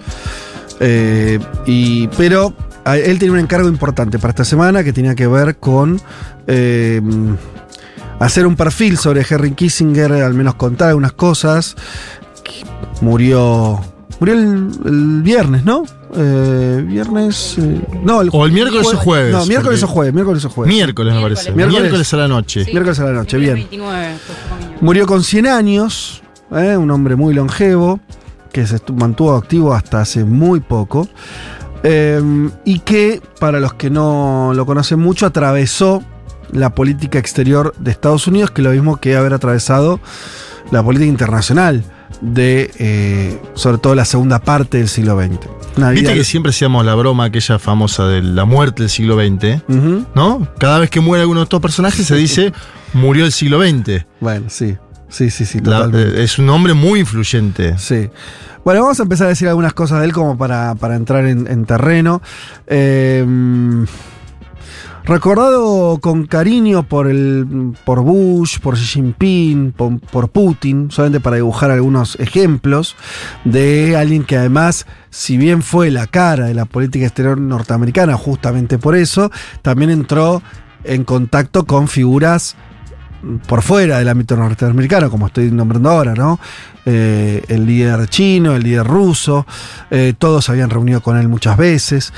Eh, 0.80 1.38
y, 1.66 2.08
pero 2.08 2.54
él 2.86 3.18
tenía 3.18 3.32
un 3.32 3.38
encargo 3.38 3.68
importante 3.68 4.18
para 4.18 4.30
esta 4.30 4.44
semana 4.44 4.84
que 4.84 4.92
tenía 4.92 5.14
que 5.14 5.26
ver 5.26 5.56
con 5.56 6.00
eh, 6.46 7.00
hacer 8.20 8.46
un 8.46 8.56
perfil 8.56 8.96
sobre 8.96 9.24
Henry 9.28 9.52
Kissinger, 9.52 10.12
al 10.12 10.34
menos 10.34 10.54
contar 10.54 10.88
algunas 10.88 11.12
cosas. 11.12 11.76
Murió. 13.00 13.95
Murió 14.18 14.34
el, 14.34 14.70
el 14.86 15.22
viernes, 15.22 15.64
¿no? 15.64 15.84
Eh, 16.14 16.82
viernes. 16.86 17.56
eh, 17.58 17.80
no, 18.02 18.22
el, 18.22 18.30
O 18.32 18.46
el 18.46 18.52
miércoles 18.52 18.86
o 18.92 18.96
jueves, 18.96 19.32
No, 19.32 19.44
miércoles 19.46 19.80
porque- 19.80 19.92
o 19.92 19.94
jueves. 19.94 20.14
Miércoles 20.14 20.44
o 20.44 20.48
jueves. 20.50 20.74
Miércoles, 20.74 21.14
me 21.14 21.20
parece. 21.20 21.52
Miércoles. 21.52 21.80
Miércoles 21.82 22.14
a 22.14 22.16
la 22.16 22.28
noche. 22.28 22.64
Miércoles 22.72 22.98
a 23.00 23.04
la 23.04 23.12
noche, 23.12 23.36
bien. 23.38 23.54
29. 23.54 24.08
Murió 24.80 25.06
con 25.06 25.22
100 25.22 25.46
años, 25.46 26.22
¿eh? 26.52 26.76
un 26.76 26.90
hombre 26.90 27.16
muy 27.16 27.34
longevo, 27.34 28.00
que 28.52 28.66
se 28.66 28.78
mantuvo 28.94 29.34
activo 29.34 29.74
hasta 29.74 30.00
hace 30.00 30.24
muy 30.24 30.60
poco, 30.60 31.06
eh, 31.82 32.22
y 32.64 32.78
que, 32.80 33.20
para 33.38 33.60
los 33.60 33.74
que 33.74 33.90
no 33.90 34.52
lo 34.54 34.64
conocen 34.64 34.98
mucho, 34.98 35.26
atravesó 35.26 36.02
la 36.52 36.74
política 36.74 37.18
exterior 37.18 37.74
de 37.78 37.90
Estados 37.90 38.26
Unidos, 38.26 38.50
que 38.50 38.62
es 38.62 38.64
lo 38.64 38.70
mismo 38.72 38.96
que 38.96 39.14
haber 39.16 39.34
atravesado 39.34 40.00
la 40.70 40.82
política 40.82 41.08
internacional 41.10 41.84
de, 42.20 42.70
eh, 42.78 43.38
sobre 43.54 43.78
todo 43.78 43.94
la 43.94 44.04
segunda 44.04 44.38
parte 44.40 44.78
del 44.78 44.88
siglo 44.88 45.18
XX. 45.20 45.38
Una 45.76 45.90
vida- 45.90 46.00
Viste 46.02 46.14
que 46.14 46.24
siempre 46.24 46.50
hacíamos 46.50 46.84
la 46.84 46.94
broma 46.94 47.24
aquella 47.24 47.58
famosa 47.58 48.06
de 48.06 48.22
la 48.22 48.44
muerte 48.44 48.82
del 48.84 48.90
siglo 48.90 49.16
XX. 49.16 49.62
¿no? 50.14 50.48
Cada 50.58 50.78
vez 50.78 50.90
que 50.90 51.00
muere 51.00 51.22
alguno 51.22 51.40
de 51.40 51.44
estos 51.44 51.60
personajes 51.60 52.06
se 52.06 52.16
dice 52.16 52.52
murió 52.94 53.24
el 53.26 53.32
siglo 53.32 53.60
XX. 53.62 54.04
Bueno, 54.20 54.46
sí. 54.48 54.76
Sí, 55.08 55.30
sí, 55.30 55.44
sí, 55.46 55.60
totalmente. 55.60 56.20
eh, 56.20 56.24
es 56.24 56.38
un 56.38 56.48
hombre 56.50 56.74
muy 56.74 57.00
influyente. 57.00 57.78
Sí. 57.78 58.08
Bueno, 58.64 58.82
vamos 58.82 58.98
a 58.98 59.04
empezar 59.04 59.26
a 59.26 59.30
decir 59.30 59.46
algunas 59.48 59.72
cosas 59.72 60.00
de 60.00 60.06
él 60.06 60.12
como 60.12 60.36
para, 60.36 60.74
para 60.74 60.96
entrar 60.96 61.24
en, 61.26 61.46
en 61.48 61.64
terreno. 61.64 62.20
Eh, 62.66 63.24
recordado 65.06 65.98
con 66.00 66.26
cariño 66.26 66.82
por, 66.82 67.06
el, 67.08 67.74
por 67.84 68.00
Bush, 68.02 68.58
por 68.58 68.76
Xi 68.76 68.84
Jinping, 68.84 69.72
por, 69.72 70.28
Putin, 70.28 70.90
solamente 70.90 71.20
para 71.20 71.36
dibujar 71.36 71.70
algunos 71.70 72.16
ejemplos 72.16 72.96
de 73.44 73.96
alguien 73.96 74.24
que 74.24 74.36
además, 74.36 74.86
si 75.10 75.36
bien 75.36 75.62
fue 75.62 75.90
la 75.90 76.06
cara 76.06 76.46
de 76.46 76.54
la 76.54 76.64
política 76.64 77.06
exterior 77.06 77.40
norteamericana, 77.40 78.16
justamente 78.16 78.78
por 78.78 78.96
eso, 78.96 79.30
también 79.62 79.90
entró 79.90 80.42
en 80.84 81.04
contacto 81.04 81.64
con 81.64 81.88
figuras 81.88 82.56
por 83.46 83.62
fuera 83.62 83.98
del 83.98 84.08
ámbito 84.08 84.36
norteamericano, 84.36 85.10
como 85.10 85.28
estoy 85.28 85.50
nombrando 85.50 85.90
ahora, 85.90 86.14
¿no? 86.14 86.38
Eh, 86.84 87.42
el 87.48 87.66
líder 87.66 88.08
chino, 88.08 88.54
el 88.54 88.62
líder 88.62 88.86
ruso, 88.86 89.46
eh, 89.90 90.14
todos 90.16 90.48
habían 90.48 90.70
reunido 90.70 91.00
con 91.00 91.16
él 91.16 91.28
muchas 91.28 91.56
veces. 91.56 92.12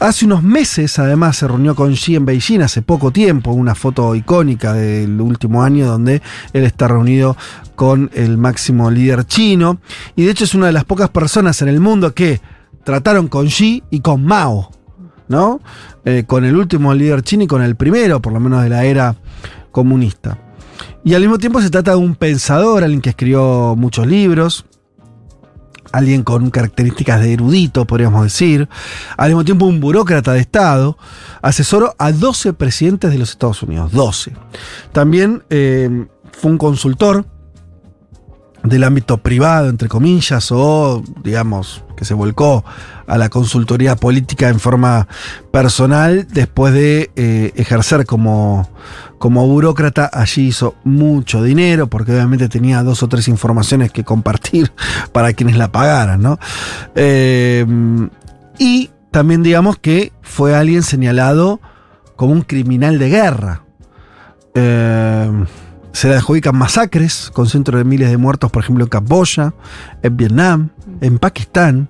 Hace 0.00 0.26
unos 0.26 0.44
meses, 0.44 0.96
además, 1.00 1.38
se 1.38 1.48
reunió 1.48 1.74
con 1.74 1.92
Xi 1.92 2.14
en 2.14 2.24
Beijing, 2.24 2.60
hace 2.60 2.82
poco 2.82 3.10
tiempo, 3.10 3.50
una 3.50 3.74
foto 3.74 4.14
icónica 4.14 4.72
del 4.72 5.20
último 5.20 5.64
año 5.64 5.86
donde 5.86 6.22
él 6.52 6.62
está 6.62 6.86
reunido 6.86 7.36
con 7.74 8.08
el 8.14 8.38
máximo 8.38 8.92
líder 8.92 9.24
chino. 9.24 9.80
Y 10.14 10.24
de 10.24 10.30
hecho 10.30 10.44
es 10.44 10.54
una 10.54 10.66
de 10.66 10.72
las 10.72 10.84
pocas 10.84 11.08
personas 11.08 11.62
en 11.62 11.68
el 11.68 11.80
mundo 11.80 12.14
que 12.14 12.40
trataron 12.84 13.26
con 13.26 13.48
Xi 13.48 13.82
y 13.90 13.98
con 13.98 14.24
Mao, 14.24 14.70
¿no? 15.26 15.60
Eh, 16.04 16.22
con 16.28 16.44
el 16.44 16.54
último 16.54 16.94
líder 16.94 17.22
chino 17.22 17.42
y 17.42 17.48
con 17.48 17.62
el 17.62 17.74
primero, 17.74 18.22
por 18.22 18.32
lo 18.32 18.38
menos 18.38 18.62
de 18.62 18.68
la 18.68 18.84
era 18.84 19.16
comunista. 19.72 20.38
Y 21.02 21.14
al 21.14 21.22
mismo 21.22 21.38
tiempo 21.38 21.60
se 21.60 21.70
trata 21.70 21.90
de 21.90 21.96
un 21.96 22.14
pensador, 22.14 22.84
alguien 22.84 23.00
que 23.00 23.10
escribió 23.10 23.74
muchos 23.76 24.06
libros, 24.06 24.64
alguien 25.92 26.22
con 26.22 26.50
características 26.50 27.20
de 27.20 27.32
erudito, 27.34 27.84
podríamos 27.86 28.24
decir, 28.24 28.68
al 29.16 29.28
mismo 29.28 29.44
tiempo 29.44 29.66
un 29.66 29.80
burócrata 29.80 30.32
de 30.32 30.40
Estado, 30.40 30.96
asesoró 31.42 31.94
a 31.98 32.12
12 32.12 32.52
presidentes 32.52 33.10
de 33.10 33.18
los 33.18 33.30
Estados 33.30 33.62
Unidos, 33.62 33.92
12. 33.92 34.32
También 34.92 35.42
eh, 35.50 36.06
fue 36.32 36.50
un 36.50 36.58
consultor 36.58 37.26
del 38.68 38.84
ámbito 38.84 39.18
privado, 39.18 39.68
entre 39.68 39.88
comillas, 39.88 40.50
o 40.52 41.02
digamos, 41.22 41.84
que 41.96 42.04
se 42.04 42.14
volcó 42.14 42.64
a 43.06 43.18
la 43.18 43.28
consultoría 43.28 43.96
política 43.96 44.48
en 44.48 44.60
forma 44.60 45.08
personal 45.50 46.26
después 46.30 46.72
de 46.74 47.10
eh, 47.16 47.52
ejercer 47.56 48.06
como, 48.06 48.68
como 49.18 49.46
burócrata. 49.46 50.10
Allí 50.12 50.48
hizo 50.48 50.74
mucho 50.84 51.42
dinero 51.42 51.88
porque 51.88 52.12
obviamente 52.12 52.48
tenía 52.48 52.82
dos 52.82 53.02
o 53.02 53.08
tres 53.08 53.28
informaciones 53.28 53.90
que 53.90 54.04
compartir 54.04 54.72
para 55.12 55.32
quienes 55.32 55.56
la 55.56 55.72
pagaran, 55.72 56.22
¿no? 56.22 56.38
Eh, 56.94 57.66
y 58.58 58.90
también 59.10 59.42
digamos 59.42 59.78
que 59.78 60.12
fue 60.22 60.54
alguien 60.54 60.82
señalado 60.82 61.60
como 62.16 62.32
un 62.32 62.42
criminal 62.42 62.98
de 62.98 63.08
guerra. 63.08 63.62
Eh, 64.54 65.44
se 65.98 66.06
le 66.06 66.14
adjudican 66.14 66.56
masacres 66.56 67.28
con 67.34 67.48
cientos 67.48 67.74
de 67.74 67.82
miles 67.82 68.08
de 68.08 68.16
muertos, 68.16 68.52
por 68.52 68.62
ejemplo, 68.62 68.84
en 68.84 68.88
Camboya, 68.88 69.52
en 70.00 70.16
Vietnam, 70.16 70.68
en 71.00 71.18
Pakistán. 71.18 71.88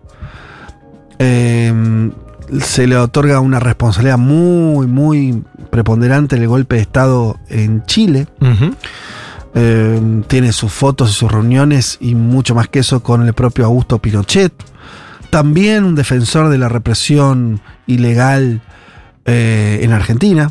Eh, 1.18 2.10
se 2.58 2.86
le 2.86 2.96
otorga 2.96 3.40
una 3.40 3.60
responsabilidad 3.60 4.16
muy, 4.16 4.86
muy 4.86 5.44
preponderante 5.68 6.36
en 6.36 6.42
el 6.42 6.48
golpe 6.48 6.76
de 6.76 6.80
Estado 6.80 7.38
en 7.50 7.84
Chile. 7.84 8.26
Eh, 9.54 10.22
tiene 10.26 10.52
sus 10.52 10.72
fotos 10.72 11.10
y 11.10 11.12
sus 11.12 11.30
reuniones 11.30 11.98
y 12.00 12.14
mucho 12.14 12.54
más 12.54 12.66
que 12.68 12.78
eso 12.78 13.02
con 13.02 13.26
el 13.26 13.34
propio 13.34 13.66
Augusto 13.66 13.98
Pinochet. 13.98 14.54
también 15.28 15.84
un 15.84 15.94
defensor 15.94 16.48
de 16.48 16.56
la 16.56 16.70
represión 16.70 17.60
ilegal 17.86 18.62
eh, 19.26 19.80
en 19.82 19.92
Argentina. 19.92 20.50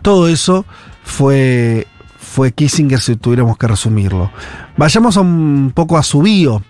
Todo 0.00 0.28
eso 0.28 0.64
fue, 1.04 1.86
fue 2.30 2.52
Kissinger 2.52 3.00
si 3.00 3.16
tuviéramos 3.16 3.58
que 3.58 3.66
resumirlo. 3.66 4.30
Vayamos 4.76 5.16
un 5.16 5.72
poco 5.74 5.98
a 5.98 6.04
su 6.04 6.22
bio. 6.22 6.62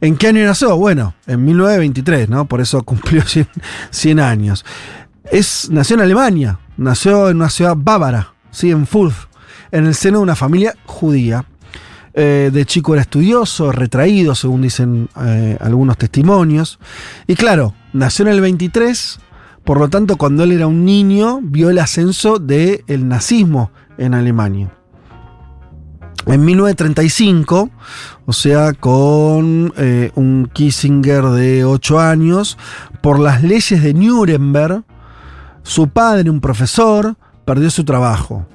¿En 0.00 0.16
qué 0.16 0.28
año 0.28 0.46
nació? 0.46 0.78
Bueno, 0.78 1.14
en 1.26 1.44
1923, 1.44 2.30
¿no? 2.30 2.46
Por 2.46 2.62
eso 2.62 2.82
cumplió 2.84 3.22
100, 3.26 3.46
100 3.90 4.20
años. 4.20 4.64
Es, 5.30 5.68
nació 5.70 5.96
en 5.96 6.02
Alemania, 6.02 6.58
nació 6.78 7.28
en 7.28 7.36
una 7.36 7.50
ciudad 7.50 7.76
bávara, 7.76 8.32
¿sí? 8.50 8.70
en 8.70 8.86
Fulf, 8.86 9.26
en 9.72 9.84
el 9.86 9.94
seno 9.94 10.18
de 10.18 10.22
una 10.22 10.36
familia 10.36 10.74
judía. 10.86 11.44
Eh, 12.14 12.50
de 12.50 12.64
chico 12.64 12.94
era 12.94 13.02
estudioso, 13.02 13.72
retraído, 13.72 14.34
según 14.34 14.62
dicen 14.62 15.10
eh, 15.20 15.58
algunos 15.60 15.98
testimonios. 15.98 16.78
Y 17.26 17.34
claro, 17.34 17.74
nació 17.92 18.24
en 18.24 18.32
el 18.32 18.40
23, 18.40 19.20
por 19.64 19.78
lo 19.78 19.90
tanto, 19.90 20.16
cuando 20.16 20.44
él 20.44 20.52
era 20.52 20.66
un 20.66 20.86
niño, 20.86 21.40
vio 21.42 21.68
el 21.68 21.78
ascenso 21.78 22.38
del 22.38 23.06
nazismo 23.06 23.70
en 23.98 24.14
Alemania. 24.14 24.70
En 26.26 26.44
1935, 26.44 27.70
o 28.24 28.32
sea, 28.32 28.72
con 28.72 29.72
eh, 29.76 30.10
un 30.14 30.48
Kissinger 30.52 31.24
de 31.26 31.64
8 31.64 32.00
años, 32.00 32.56
por 33.02 33.18
las 33.20 33.42
leyes 33.42 33.82
de 33.82 33.92
Nuremberg, 33.92 34.84
su 35.62 35.88
padre, 35.88 36.30
un 36.30 36.40
profesor, 36.40 37.16
perdió 37.44 37.70
su 37.70 37.84
trabajo. 37.84 38.46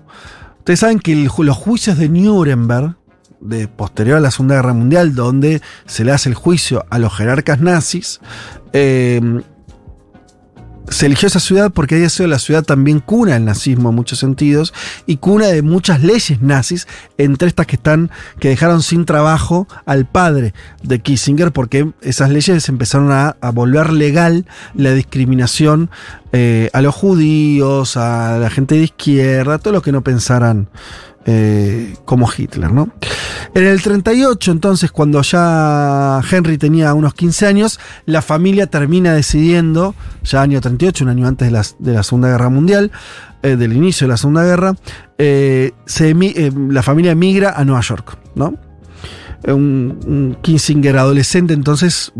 Ustedes 0.59 0.79
saben 0.79 0.99
que 0.99 1.15
los 1.15 1.57
juicios 1.57 1.97
de 1.97 2.09
Nuremberg, 2.09 2.95
de 3.39 3.67
posterior 3.67 4.17
a 4.17 4.21
la 4.21 4.31
Segunda 4.31 4.55
Guerra 4.55 4.73
Mundial, 4.73 5.15
donde 5.15 5.61
se 5.85 6.03
le 6.03 6.11
hace 6.11 6.29
el 6.29 6.35
juicio 6.35 6.85
a 6.89 6.97
los 6.99 7.15
jerarcas 7.15 7.59
nazis, 7.59 8.19
eh, 8.73 9.41
se 10.89 11.05
eligió 11.05 11.27
esa 11.27 11.39
ciudad 11.39 11.71
porque 11.71 11.95
había 11.95 12.09
sido 12.09 12.27
la 12.27 12.39
ciudad 12.39 12.63
también 12.63 12.99
cuna 12.99 13.33
del 13.33 13.45
nazismo 13.45 13.89
en 13.89 13.95
muchos 13.95 14.19
sentidos 14.19 14.73
y 15.05 15.17
cuna 15.17 15.47
de 15.47 15.61
muchas 15.61 16.01
leyes 16.03 16.41
nazis, 16.41 16.87
entre 17.17 17.47
estas 17.47 17.67
que 17.67 17.75
están, 17.75 18.11
que 18.39 18.49
dejaron 18.49 18.81
sin 18.81 19.05
trabajo 19.05 19.67
al 19.85 20.05
padre 20.05 20.53
de 20.83 20.99
Kissinger, 20.99 21.51
porque 21.51 21.91
esas 22.01 22.29
leyes 22.29 22.67
empezaron 22.69 23.11
a, 23.11 23.37
a 23.41 23.51
volver 23.51 23.91
legal 23.91 24.45
la 24.73 24.93
discriminación 24.93 25.89
eh, 26.31 26.69
a 26.73 26.81
los 26.81 26.93
judíos, 26.93 27.97
a 27.97 28.37
la 28.37 28.51
gente 28.51 28.75
de 28.75 28.83
izquierda, 28.83 29.55
a 29.55 29.57
todos 29.57 29.73
los 29.73 29.83
que 29.83 29.91
no 29.91 30.03
pensaran 30.03 30.69
eh, 31.25 31.95
como 32.05 32.29
Hitler, 32.35 32.71
¿no? 32.71 32.89
En 33.53 33.65
el 33.65 33.81
38, 33.81 34.51
entonces, 34.51 34.91
cuando 34.91 35.21
ya 35.21 36.21
Henry 36.29 36.57
tenía 36.57 36.93
unos 36.93 37.13
15 37.13 37.47
años, 37.47 37.79
la 38.05 38.21
familia 38.21 38.67
termina 38.67 39.13
decidiendo, 39.13 39.95
ya 40.23 40.41
año 40.41 40.61
38, 40.61 41.03
un 41.03 41.09
año 41.09 41.27
antes 41.27 41.47
de 41.47 41.51
la, 41.51 41.65
de 41.79 41.93
la 41.93 42.03
Segunda 42.03 42.29
Guerra 42.29 42.49
Mundial, 42.49 42.91
eh, 43.41 43.55
del 43.55 43.73
inicio 43.73 44.05
de 44.05 44.11
la 44.13 44.17
Segunda 44.17 44.43
Guerra, 44.43 44.75
eh, 45.17 45.71
la 46.69 46.83
familia 46.83 47.11
emigra 47.11 47.53
a 47.55 47.65
Nueva 47.65 47.81
York, 47.81 48.17
¿no? 48.35 48.55
Un, 49.45 49.99
un 50.05 50.37
Kissinger 50.41 50.97
adolescente, 50.97 51.53
entonces 51.53 52.11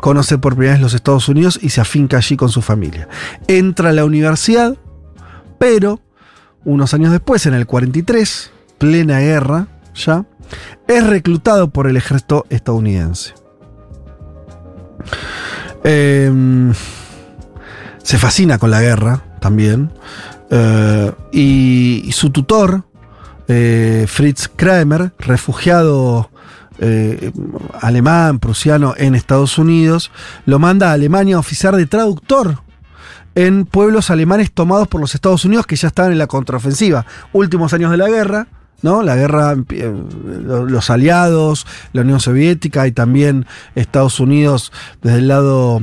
conoce 0.00 0.38
por 0.38 0.54
primera 0.54 0.74
vez 0.74 0.82
los 0.82 0.94
Estados 0.94 1.28
Unidos 1.28 1.58
y 1.60 1.70
se 1.70 1.80
afinca 1.80 2.16
allí 2.16 2.36
con 2.36 2.48
su 2.48 2.62
familia. 2.62 3.08
Entra 3.48 3.90
a 3.90 3.92
la 3.92 4.04
universidad, 4.04 4.76
pero 5.58 6.00
unos 6.68 6.92
años 6.92 7.12
después, 7.12 7.46
en 7.46 7.54
el 7.54 7.66
43, 7.66 8.50
plena 8.76 9.20
guerra 9.20 9.68
ya, 9.94 10.26
es 10.86 11.06
reclutado 11.06 11.70
por 11.70 11.86
el 11.86 11.96
ejército 11.96 12.44
estadounidense. 12.50 13.34
Eh, 15.84 16.30
se 18.02 18.18
fascina 18.18 18.58
con 18.58 18.70
la 18.70 18.82
guerra 18.82 19.24
también. 19.40 19.90
eh, 20.50 21.12
y, 21.32 22.02
y 22.06 22.12
su 22.12 22.30
tutor, 22.30 22.84
eh, 23.48 24.04
Fritz 24.06 24.48
Kramer, 24.54 25.12
refugiado 25.18 26.30
eh, 26.80 27.32
alemán, 27.80 28.38
prusiano 28.38 28.94
en 28.96 29.14
Estados 29.14 29.58
Unidos, 29.58 30.10
lo 30.46 30.58
manda 30.58 30.90
a 30.90 30.92
Alemania 30.92 31.36
a 31.36 31.40
oficiar 31.40 31.76
de 31.76 31.86
traductor 31.86 32.62
en 33.38 33.66
pueblos 33.66 34.10
alemanes 34.10 34.50
tomados 34.50 34.88
por 34.88 35.00
los 35.00 35.14
Estados 35.14 35.44
Unidos 35.44 35.64
que 35.64 35.76
ya 35.76 35.86
estaban 35.86 36.10
en 36.10 36.18
la 36.18 36.26
contraofensiva. 36.26 37.06
Últimos 37.32 37.72
años 37.72 37.92
de 37.92 37.96
la 37.96 38.08
guerra, 38.08 38.48
¿no? 38.82 39.04
La 39.04 39.14
guerra, 39.14 39.54
eh, 39.70 39.94
lo- 40.44 40.66
los 40.66 40.90
aliados, 40.90 41.64
la 41.92 42.02
Unión 42.02 42.18
Soviética 42.18 42.88
y 42.88 42.92
también 42.92 43.46
Estados 43.76 44.18
Unidos 44.18 44.72
desde 45.02 45.18
el 45.18 45.28
lado 45.28 45.80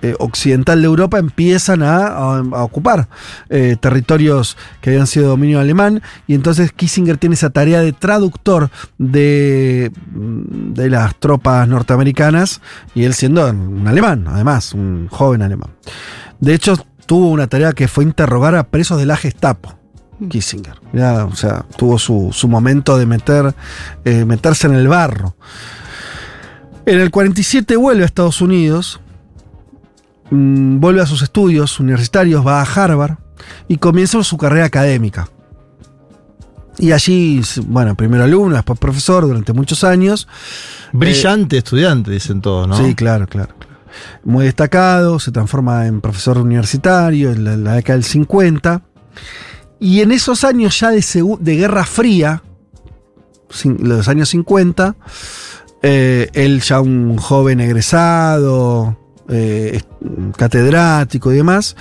eh, 0.00 0.14
occidental 0.20 0.80
de 0.80 0.86
Europa 0.86 1.18
empiezan 1.18 1.82
a, 1.82 2.40
ocupar 2.62 3.08
eh, 3.50 3.76
territorios 3.80 4.56
que 4.80 4.90
habían 4.90 5.06
sido 5.08 5.28
dominio 5.28 5.58
alemán 5.58 6.02
y 6.28 6.34
entonces 6.34 6.70
Kissinger 6.72 7.18
tiene 7.18 7.34
esa 7.34 7.50
tarea 7.50 7.80
de 7.80 7.92
traductor 7.92 8.70
de, 8.98 9.90
mm, 10.12 10.74
de 10.74 10.88
las 10.90 11.16
tropas 11.18 11.66
norteamericanas 11.68 12.60
y 12.94 13.04
él 13.04 13.14
siendo 13.14 13.48
un 13.50 13.86
alemán, 13.88 14.24
además, 14.28 14.72
un 14.72 15.08
joven 15.08 15.42
alemán. 15.42 15.70
De 16.40 16.54
hecho, 16.54 16.74
tuvo 17.06 17.28
una 17.30 17.46
tarea 17.46 17.72
que 17.72 17.88
fue 17.88 18.04
interrogar 18.04 18.54
a 18.54 18.68
presos 18.68 18.98
de 18.98 19.06
la 19.06 19.16
Gestapo. 19.16 19.78
Kissinger. 20.28 20.80
Ya, 20.92 21.24
o 21.24 21.34
sea, 21.34 21.64
tuvo 21.76 21.98
su, 21.98 22.30
su 22.32 22.48
momento 22.48 22.96
de 22.96 23.06
meter, 23.06 23.54
eh, 24.04 24.24
meterse 24.24 24.66
en 24.66 24.74
el 24.74 24.88
barro. 24.88 25.34
En 26.86 27.00
el 27.00 27.10
47 27.10 27.76
vuelve 27.76 28.02
a 28.02 28.06
Estados 28.06 28.40
Unidos, 28.40 29.00
mm, 30.30 30.78
vuelve 30.78 31.00
a 31.00 31.06
sus 31.06 31.22
estudios 31.22 31.78
universitarios, 31.80 32.46
va 32.46 32.60
a 32.60 32.64
Harvard 32.64 33.16
y 33.68 33.78
comienza 33.78 34.22
su 34.22 34.36
carrera 34.36 34.66
académica. 34.66 35.28
Y 36.78 36.92
allí, 36.92 37.40
bueno, 37.66 37.94
primero 37.94 38.24
alumno, 38.24 38.56
después 38.56 38.78
profesor 38.78 39.26
durante 39.26 39.52
muchos 39.52 39.84
años. 39.84 40.26
Brillante 40.92 41.58
estudiante, 41.58 42.10
dicen 42.10 42.40
todos, 42.40 42.66
¿no? 42.66 42.76
Sí, 42.76 42.94
claro, 42.94 43.26
claro. 43.26 43.54
Muy 44.24 44.44
destacado, 44.44 45.18
se 45.18 45.32
transforma 45.32 45.86
en 45.86 46.00
profesor 46.00 46.38
universitario 46.38 47.32
en 47.32 47.64
la, 47.64 47.74
década 47.74 47.96
del 47.96 48.04
50. 48.04 48.82
Y 49.80 50.00
en 50.00 50.12
esos 50.12 50.44
años 50.44 50.78
ya 50.78 50.90
de, 50.90 51.56
Guerra 51.56 51.84
Fría, 51.84 52.42
los 53.64 54.08
años 54.08 54.28
50, 54.30 54.96
eh, 55.82 56.28
él 56.34 56.60
ya 56.60 56.80
un 56.80 57.16
joven 57.16 57.60
egresado, 57.60 58.96
eh, 59.28 59.80
catedrático 60.36 61.32
y 61.32 61.36
demás, 61.36 61.76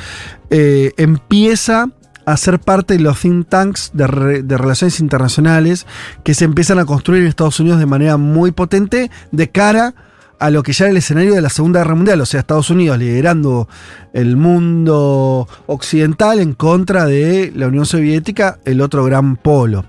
eh, 0.50 0.94
empieza 0.98 1.90
a 2.26 2.38
ser 2.38 2.60
parte 2.60 2.96
de 2.96 3.00
los 3.00 3.20
think 3.20 3.50
tanks 3.50 3.92
de, 3.94 4.44
de 4.44 4.58
relaciones 4.58 5.00
internacionales 5.00 5.86
que 6.24 6.34
se 6.34 6.46
empiezan 6.46 6.80
a 6.80 6.86
construir 6.86 7.22
en 7.22 7.28
Estados 7.28 7.60
Unidos 7.60 7.80
de 7.80 7.86
manera 7.86 8.18
muy 8.18 8.52
potente 8.52 9.10
de 9.32 9.50
cara 9.50 9.88
a 9.88 10.11
lo 10.50 10.64
que 10.64 10.74
ya 10.74 10.86
era 10.86 10.92
el 10.92 10.98
escenario 10.98 11.36
de 11.36 11.42
la 11.42 11.50
Segunda 11.50 11.82
Guerra 11.82 11.96
Mundial, 11.96 12.22
o 12.22 12.26
sea, 12.26 12.40
Estados 12.40 12.70
Unidos 12.70 12.98
liderando 12.98 13.68
el 14.14 14.36
mundo 14.38 15.48
occidental 15.68 16.40
en 16.40 16.54
contra 16.54 17.06
de 17.06 17.52
la 17.56 17.68
Unión 17.68 17.86
Soviética, 17.86 18.58
el 18.66 18.82
otro 18.82 19.04
gran 19.06 19.36
polo. 19.36 19.86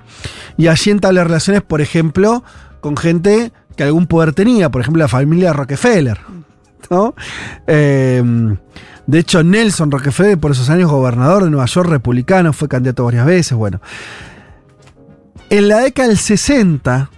Y 0.57 0.67
allí 0.69 0.91
entabla 0.91 1.25
relaciones, 1.25 1.63
por 1.63 1.81
ejemplo, 1.81 2.45
con 2.81 2.97
gente 2.97 3.53
que 3.77 3.85
algún 3.85 4.07
poder 4.07 4.35
tenía, 4.35 4.71
por 4.71 4.83
ejemplo, 4.83 5.01
la 5.01 5.09
familia 5.09 5.53
Rockefeller. 5.53 6.21
¿no? 6.91 7.15
Eh, 7.67 8.23
de 9.07 9.19
hecho, 9.19 9.43
Nelson 9.43 9.91
Rockefeller, 9.91 10.39
por 10.39 10.53
esos 10.53 10.71
años 10.71 10.91
gobernador 10.91 11.45
de 11.45 11.51
Nueva 11.51 11.67
York, 11.67 11.89
republicano, 11.89 12.53
fue 12.53 12.69
candidato 12.69 13.05
varias 13.05 13.27
veces. 13.27 13.57
Bueno, 13.57 13.81
en 15.51 15.69
la 15.69 15.81
década 15.81 16.09
del 16.09 16.19
60, 16.19 17.11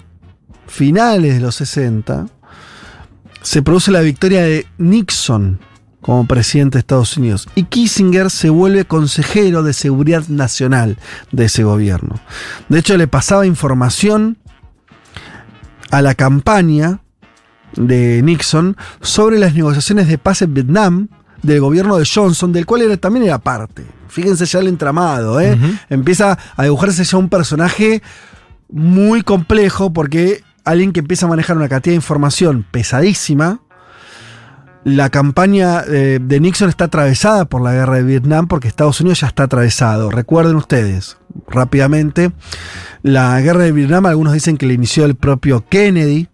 finales 0.66 1.34
de 1.34 1.40
los 1.40 1.54
60, 1.56 2.26
se 3.44 3.62
produce 3.62 3.92
la 3.92 4.00
victoria 4.00 4.42
de 4.42 4.66
Nixon 4.78 5.60
como 6.00 6.26
presidente 6.26 6.76
de 6.76 6.80
Estados 6.80 7.16
Unidos 7.16 7.46
y 7.54 7.64
Kissinger 7.64 8.30
se 8.30 8.48
vuelve 8.48 8.86
consejero 8.86 9.62
de 9.62 9.74
seguridad 9.74 10.26
nacional 10.28 10.98
de 11.30 11.44
ese 11.44 11.62
gobierno. 11.62 12.16
De 12.70 12.78
hecho, 12.78 12.96
le 12.96 13.06
pasaba 13.06 13.46
información 13.46 14.38
a 15.90 16.00
la 16.00 16.14
campaña 16.14 17.00
de 17.76 18.22
Nixon 18.22 18.76
sobre 19.02 19.38
las 19.38 19.54
negociaciones 19.54 20.08
de 20.08 20.16
paz 20.16 20.40
en 20.40 20.54
Vietnam 20.54 21.08
del 21.42 21.60
gobierno 21.60 21.98
de 21.98 22.08
Johnson, 22.12 22.50
del 22.50 22.64
cual 22.64 22.82
era, 22.82 22.96
también 22.96 23.26
era 23.26 23.38
parte. 23.38 23.84
Fíjense 24.08 24.46
ya 24.46 24.60
el 24.60 24.68
entramado, 24.68 25.38
¿eh? 25.40 25.58
Empieza 25.90 26.38
a 26.56 26.62
dibujarse 26.62 27.04
ya 27.04 27.18
un 27.18 27.28
personaje 27.28 28.02
muy 28.70 29.20
complejo 29.20 29.92
porque 29.92 30.42
alguien 30.64 30.92
que 30.92 31.00
empieza 31.00 31.26
a 31.26 31.28
manejar 31.28 31.56
una 31.56 31.68
cantidad 31.68 31.92
de 31.92 31.96
información 31.96 32.64
pesadísima. 32.70 33.60
La 34.84 35.08
campaña 35.08 35.82
eh, 35.88 36.18
de 36.20 36.40
Nixon 36.40 36.68
está 36.68 36.84
atravesada 36.84 37.46
por 37.46 37.62
la 37.62 37.72
guerra 37.72 37.96
de 37.96 38.02
Vietnam 38.02 38.48
porque 38.48 38.68
Estados 38.68 39.00
Unidos 39.00 39.20
ya 39.20 39.28
está 39.28 39.44
atravesado. 39.44 40.10
Recuerden 40.10 40.56
ustedes, 40.56 41.16
rápidamente, 41.48 42.32
la 43.02 43.40
guerra 43.40 43.64
de 43.64 43.72
Vietnam, 43.72 44.04
algunos 44.06 44.34
dicen 44.34 44.58
que 44.58 44.66
la 44.66 44.74
inició 44.74 45.06
el 45.06 45.14
propio 45.14 45.64
Kennedy, 45.68 46.28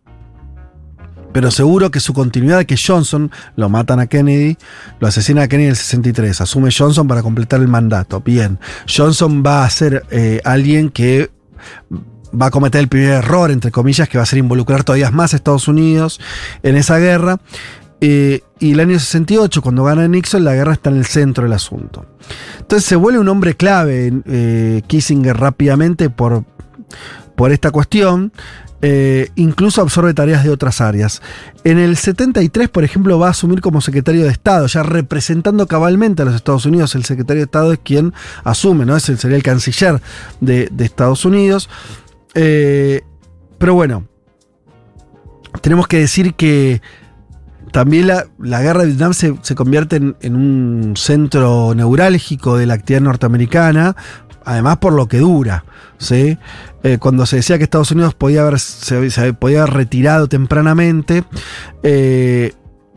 pero 1.32 1.52
seguro 1.52 1.92
que 1.92 2.00
su 2.00 2.12
continuidad, 2.12 2.64
que 2.64 2.76
Johnson, 2.76 3.30
lo 3.54 3.68
matan 3.68 4.00
a 4.00 4.08
Kennedy, 4.08 4.56
lo 4.98 5.06
asesina 5.06 5.42
a 5.42 5.48
Kennedy 5.48 5.66
en 5.66 5.70
el 5.70 5.76
63, 5.76 6.40
asume 6.40 6.70
Johnson 6.76 7.06
para 7.06 7.22
completar 7.22 7.60
el 7.60 7.68
mandato. 7.68 8.20
Bien, 8.20 8.58
Johnson 8.88 9.44
va 9.46 9.64
a 9.64 9.70
ser 9.70 10.04
eh, 10.10 10.40
alguien 10.44 10.90
que 10.90 11.30
va 12.38 12.46
a 12.46 12.50
cometer 12.50 12.80
el 12.80 12.88
primer 12.88 13.10
error, 13.10 13.50
entre 13.50 13.70
comillas, 13.70 14.08
que 14.08 14.18
va 14.18 14.22
a 14.22 14.26
ser 14.26 14.38
involucrar 14.38 14.84
todavía 14.84 15.10
más 15.10 15.32
a 15.32 15.36
Estados 15.36 15.68
Unidos 15.68 16.20
en 16.62 16.76
esa 16.76 16.98
guerra. 16.98 17.38
Eh, 18.00 18.40
y 18.58 18.72
el 18.72 18.80
año 18.80 18.98
68, 18.98 19.60
cuando 19.60 19.84
gana 19.84 20.08
Nixon, 20.08 20.44
la 20.44 20.54
guerra 20.54 20.72
está 20.72 20.90
en 20.90 20.96
el 20.96 21.06
centro 21.06 21.44
del 21.44 21.52
asunto. 21.52 22.06
Entonces 22.58 22.88
se 22.88 22.96
vuelve 22.96 23.18
un 23.18 23.28
hombre 23.28 23.56
clave 23.56 24.12
eh, 24.26 24.82
Kissinger 24.86 25.36
rápidamente 25.36 26.08
por, 26.08 26.44
por 27.36 27.52
esta 27.52 27.70
cuestión. 27.70 28.32
Eh, 28.82 29.28
incluso 29.36 29.82
absorbe 29.82 30.14
tareas 30.14 30.42
de 30.42 30.48
otras 30.48 30.80
áreas. 30.80 31.20
En 31.64 31.78
el 31.78 31.98
73, 31.98 32.70
por 32.70 32.82
ejemplo, 32.82 33.18
va 33.18 33.26
a 33.26 33.30
asumir 33.30 33.60
como 33.60 33.82
secretario 33.82 34.24
de 34.24 34.30
Estado, 34.30 34.66
ya 34.66 34.82
representando 34.82 35.66
cabalmente 35.66 36.22
a 36.22 36.24
los 36.24 36.34
Estados 36.34 36.64
Unidos. 36.64 36.94
El 36.94 37.04
secretario 37.04 37.40
de 37.42 37.44
Estado 37.44 37.72
es 37.74 37.80
quien 37.80 38.14
asume, 38.42 38.86
¿no? 38.86 38.96
Es 38.96 39.08
el, 39.10 39.18
sería 39.18 39.36
el 39.36 39.42
canciller 39.42 40.00
de, 40.40 40.70
de 40.72 40.84
Estados 40.86 41.26
Unidos. 41.26 41.68
Eh, 42.34 43.02
pero 43.58 43.74
bueno, 43.74 44.06
tenemos 45.60 45.86
que 45.88 45.98
decir 45.98 46.34
que 46.34 46.80
también 47.72 48.08
la, 48.08 48.26
la 48.38 48.62
guerra 48.62 48.80
de 48.80 48.88
Vietnam 48.88 49.14
se, 49.14 49.34
se 49.42 49.54
convierte 49.54 49.96
en, 49.96 50.36
un 50.36 50.94
centro 50.96 51.74
neurálgico 51.74 52.56
de 52.56 52.66
la 52.66 52.74
actividad 52.74 53.02
norteamericana, 53.02 53.96
además 54.44 54.78
por 54.78 54.92
lo 54.92 55.06
que 55.06 55.18
dura. 55.18 55.64
¿sí? 55.98 56.38
Eh, 56.82 56.98
cuando 56.98 57.26
se 57.26 57.36
decía 57.36 57.58
que 57.58 57.64
Estados 57.64 57.90
Unidos 57.92 58.14
podía 58.14 58.42
haber, 58.42 58.58
se, 58.58 59.10
se 59.10 59.32
podía 59.34 59.62
haber 59.62 59.74
retirado 59.74 60.28
tempranamente, 60.28 61.24
eh, 61.82 62.54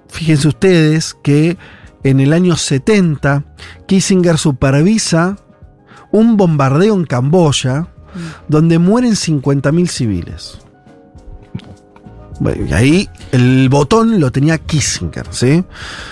fíjense 0.10 0.48
ustedes 0.48 1.16
que 1.22 1.58
en 2.04 2.20
el 2.20 2.34
año 2.34 2.56
70 2.56 3.44
Kissinger 3.88 4.38
supervisa 4.38 5.38
un 6.12 6.38
bombardeo 6.38 6.96
en 6.96 7.06
Camboya 7.06 7.93
donde 8.48 8.80
mueren 8.80 9.14
50.000 9.16 9.88
civiles. 9.88 10.58
Bueno, 12.40 12.66
y 12.68 12.74
ahí 12.74 13.10
el 13.32 13.70
botón 13.70 14.20
lo 14.20 14.32
tenía 14.32 14.58
Kissinger, 14.58 15.28
¿sí? 15.30 15.64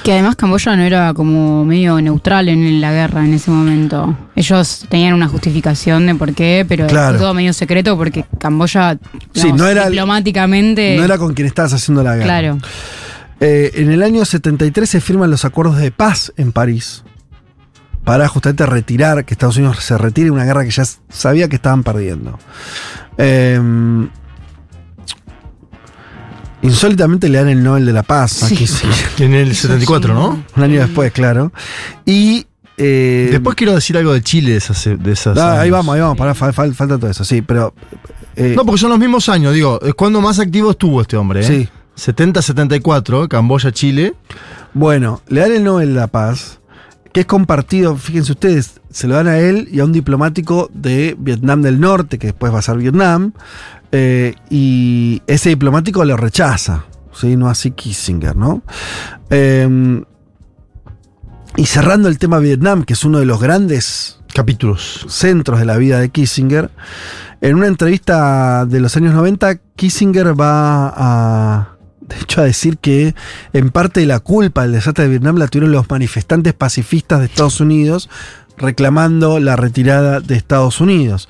Que 0.03 0.14
además 0.14 0.36
Camboya 0.36 0.76
no 0.76 0.84
era 0.84 1.14
como 1.15 1.65
medio 1.65 1.99
neutral 1.99 2.48
en 2.48 2.80
la 2.80 2.91
guerra 2.94 3.26
en 3.26 3.34
ese 3.34 3.49
momento. 3.49 4.15
Ellos 4.36 4.86
tenían 4.88 5.15
una 5.15 5.28
justificación 5.28 6.06
de 6.06 6.15
por 6.15 6.34
qué, 6.34 6.64
pero 6.69 6.86
Claro. 6.88 7.18
todo 7.18 7.34
medio 7.34 7.53
secreto 7.53 7.98
porque 7.98 8.26
Camboya 8.38 8.94
Sí, 8.94 8.99
digamos, 9.34 9.57
no 9.57 9.68
era- 9.68 9.90
diplomáticamente. 9.90 10.95
No 10.95 11.03
era 11.03 11.18
con 11.18 11.34
quien 11.34 11.48
estabas 11.48 11.73
haciendo 11.73 12.03
la 12.03 12.14
guerra. 12.15 12.26
Claro. 12.26 12.57
Eh, 13.40 13.72
en 13.82 13.91
el 13.91 14.03
año 14.03 14.23
73 14.23 14.88
se 14.88 15.02
firman 15.02 15.32
los 15.32 15.44
acuerdos 15.44 15.78
de 15.78 15.90
paz 15.91 16.32
en 16.38 16.52
París 16.52 17.03
para 18.03 18.28
justamente 18.28 18.65
retirar, 18.65 19.26
que 19.26 19.34
Estados 19.34 19.57
Unidos 19.57 19.78
se 19.84 19.98
retire 19.98 20.26
de 20.26 20.32
una 20.32 20.45
guerra 20.45 20.64
que 20.64 20.72
ya 20.72 20.84
sabía 21.10 21.48
que 21.48 21.56
estaban 21.56 21.84
perdiendo. 21.84 22.38
Eh, 23.18 23.60
insólitamente 26.61 27.30
le 27.30 27.38
dan 27.40 27.49
el 27.49 27.64
Nobel 27.64 27.86
de 27.86 27.94
la 27.94 28.03
Paz 28.03 28.44
a 28.44 28.48
Sí. 28.48 28.65
En 29.23 29.34
el 29.34 29.56
74, 29.56 30.14
¿no? 30.14 30.44
Un 30.56 30.64
año 30.64 30.80
después, 30.80 31.11
claro. 31.11 31.52
Y. 32.06 32.48
eh, 32.78 33.30
Después 33.32 33.56
quiero 33.56 33.73
decir 33.76 33.98
algo 33.98 34.14
de 34.14 34.22
Chile 34.22 34.52
de 34.52 34.57
esas. 34.57 34.84
De 34.86 35.11
esas 35.11 35.38
ah, 35.38 35.61
ahí 35.61 35.69
vamos, 35.69 35.94
ahí 35.95 36.02
vamos, 36.02 36.18
fal- 36.18 36.73
falta 36.73 36.98
todo 36.98 37.10
eso, 37.10 37.23
sí, 37.23 37.41
pero. 37.41 37.73
eh, 38.36 38.53
No, 38.56 38.65
porque 38.65 38.80
son 38.80 38.90
los 38.91 38.99
mismos 38.99 39.30
años, 39.30 39.53
digo, 39.53 39.80
es 39.82 39.94
cuando 39.94 40.22
más 40.22 40.40
activo 40.40 40.72
estuvo 40.72 41.02
este 41.02 41.18
hombre. 41.18 41.41
¿eh? 41.41 41.44
Sí. 41.44 41.69
70-74, 42.14 43.28
Camboya, 43.28 43.72
Chile. 43.72 44.14
Bueno, 44.73 45.22
le 45.28 45.41
dan 45.41 45.52
el 45.52 45.64
Nobel 45.64 45.90
de 45.94 45.99
la 45.99 46.07
Paz, 46.07 46.60
que 47.14 47.22
es 47.22 47.26
compartido, 47.26 47.96
fíjense 47.96 48.32
ustedes, 48.32 48.82
se 48.90 49.08
lo 49.08 49.16
dan 49.16 49.28
a 49.28 49.40
él 49.40 49.68
y 49.72 49.80
a 49.80 49.86
un 49.86 49.92
diplomático 49.92 50.70
de 50.74 51.16
Vietnam 51.20 51.62
del 51.62 51.80
Norte, 51.80 52.18
que 52.18 52.28
después 52.28 52.54
va 52.54 52.60
a 52.60 52.62
ser 52.62 52.78
Vietnam, 52.78 53.34
eh, 53.92 54.36
y 54.50 55.22
ese 55.28 55.50
diplomático 55.50 56.04
lo 56.06 56.16
rechaza, 56.16 56.86
¿sí? 57.14 57.36
no 57.36 57.50
así 57.50 57.72
Kissinger, 57.72 58.36
¿no? 58.36 58.64
Eh, 59.30 60.04
y 61.58 61.66
cerrando 61.66 62.08
el 62.08 62.18
tema 62.18 62.40
Vietnam, 62.40 62.84
que 62.84 62.94
es 62.94 63.04
uno 63.04 63.20
de 63.20 63.26
los 63.26 63.42
grandes 63.42 64.20
capítulos, 64.34 65.06
centros 65.10 65.60
de 65.60 65.66
la 65.66 65.78
vida 65.78 66.00
de 66.00 66.10
Kissinger, 66.10 66.72
en 67.42 67.56
una 67.56 67.68
entrevista 67.68 68.66
de 68.66 68.80
los 68.80 68.96
años 68.96 69.14
90, 69.14 69.56
Kissinger 69.76 70.40
va 70.40 70.94
a, 70.96 71.70
de 72.12 72.22
hecho, 72.22 72.42
a 72.42 72.46
decir 72.46 72.78
que 72.78 73.16
en 73.54 73.70
parte 73.70 74.00
de 74.02 74.06
la 74.06 74.20
culpa 74.20 74.64
del 74.64 74.74
desastre 74.74 75.06
de 75.06 75.10
Vietnam 75.10 75.38
la 75.38 75.48
tuvieron 75.48 75.72
los 75.72 75.90
manifestantes 75.90 76.54
pacifistas 76.54 77.20
de 77.20 77.26
Estados 77.26 77.60
Unidos 77.60 78.10
reclamando 78.58 79.40
la 79.40 79.56
retirada 79.56 80.20
de 80.20 80.36
Estados 80.36 80.82
Unidos. 80.82 81.28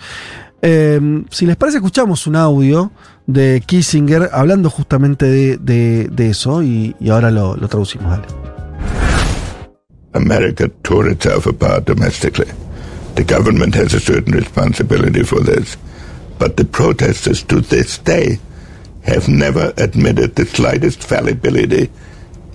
Eh, 0.62 0.99
si 1.32 1.45
les 1.45 1.56
parece, 1.56 1.78
escuchamos 1.78 2.28
un 2.28 2.36
audio 2.36 2.91
de 3.26 3.64
Kissinger 3.66 4.30
hablando 4.34 4.70
justamente 4.70 5.26
de, 5.26 5.58
de- 5.58 6.08
de 6.12 6.30
eso 6.30 6.62
y, 6.62 6.95
y 6.99 7.10
ahora 7.10 7.32
lo, 7.32 7.56
lo 7.56 7.68
traducimos. 7.68 8.12
Dale. 8.12 8.28
America 10.14 10.68
tore 10.82 11.12
itself 11.14 11.48
apart 11.48 11.86
domestically. 11.88 12.48
The 13.16 13.24
government 13.24 13.76
has 13.76 13.94
a 13.94 13.99
certain 13.99 14.34
responsibility 14.34 15.24
for 15.24 15.40
this. 15.44 15.78
But 16.38 16.58
the 16.58 16.66
protesters 16.66 17.44
to 17.44 17.62
this 17.62 17.98
day 18.03 18.40
have 19.03 19.28
never 19.28 19.73
admitted 19.78 20.36
the 20.36 20.45
slightest 20.45 21.03
fallibility 21.03 21.90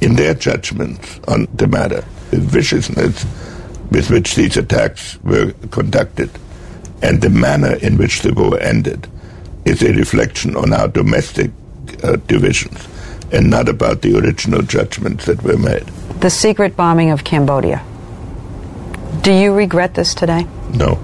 in 0.01 0.17
their 0.17 0.35
judgments 0.35 1.21
on 1.29 1.49
the 1.55 1.67
matter. 1.67 2.05
The 2.31 2.39
viciousness 2.39 3.25
with 3.91 4.11
which 4.11 4.35
these 4.35 4.57
attacks 4.57 5.23
were 5.23 5.53
conducted 5.71 6.31
and 7.03 7.21
the 7.21 7.31
manner 7.31 7.75
in 7.77 7.97
which 7.97 8.23
the 8.23 8.33
war 8.33 8.59
ended 8.61 9.09
is 9.65 9.83
a 9.83 9.93
reflection 9.93 10.57
on 10.57 10.73
our 10.73 10.89
domestic 10.89 11.51
uh, 12.03 12.17
divisions 12.27 12.87
and 13.33 13.51
not 13.51 13.69
about 13.69 14.03
the 14.03 14.17
original 14.19 14.63
judgments 14.63 15.27
that 15.27 15.43
were 15.43 15.59
made. 15.59 15.87
The 16.21 16.31
secret 16.31 16.77
bombing 16.77 17.11
of 17.11 17.25
Cambodia. 17.25 17.85
Do 19.23 19.33
you 19.33 19.53
regret 19.53 19.95
this 19.95 20.15
today? 20.15 20.47
No. 20.75 20.99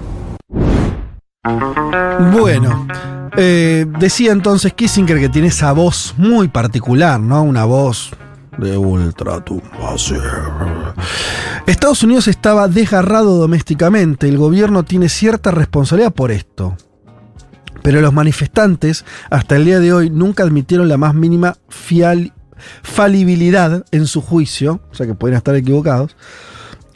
Bueno, 2.33 2.87
eh, 3.35 3.85
decía 3.99 4.31
entonces 4.31 4.73
Kissinger 4.73 5.19
que 5.19 5.29
tiene 5.29 5.49
esa 5.49 5.73
voz 5.73 6.13
muy 6.17 6.47
particular, 6.47 7.19
¿no? 7.19 7.43
Una 7.43 7.65
voz 7.65 8.11
de 8.57 8.77
ultratumba. 8.77 9.97
Estados 11.67 12.03
Unidos 12.03 12.27
estaba 12.27 12.67
desgarrado 12.67 13.37
domésticamente. 13.37 14.27
El 14.29 14.37
gobierno 14.37 14.83
tiene 14.83 15.09
cierta 15.09 15.51
responsabilidad 15.51 16.13
por 16.13 16.31
esto. 16.31 16.77
Pero 17.81 17.99
los 17.99 18.13
manifestantes, 18.13 19.03
hasta 19.29 19.57
el 19.57 19.65
día 19.65 19.79
de 19.79 19.91
hoy, 19.91 20.09
nunca 20.09 20.43
admitieron 20.43 20.87
la 20.87 20.95
más 20.97 21.13
mínima 21.13 21.57
fial- 21.69 22.31
falibilidad 22.81 23.83
en 23.91 24.07
su 24.07 24.21
juicio, 24.21 24.79
o 24.89 24.95
sea 24.95 25.05
que 25.05 25.13
podrían 25.15 25.39
estar 25.39 25.55
equivocados. 25.55 26.15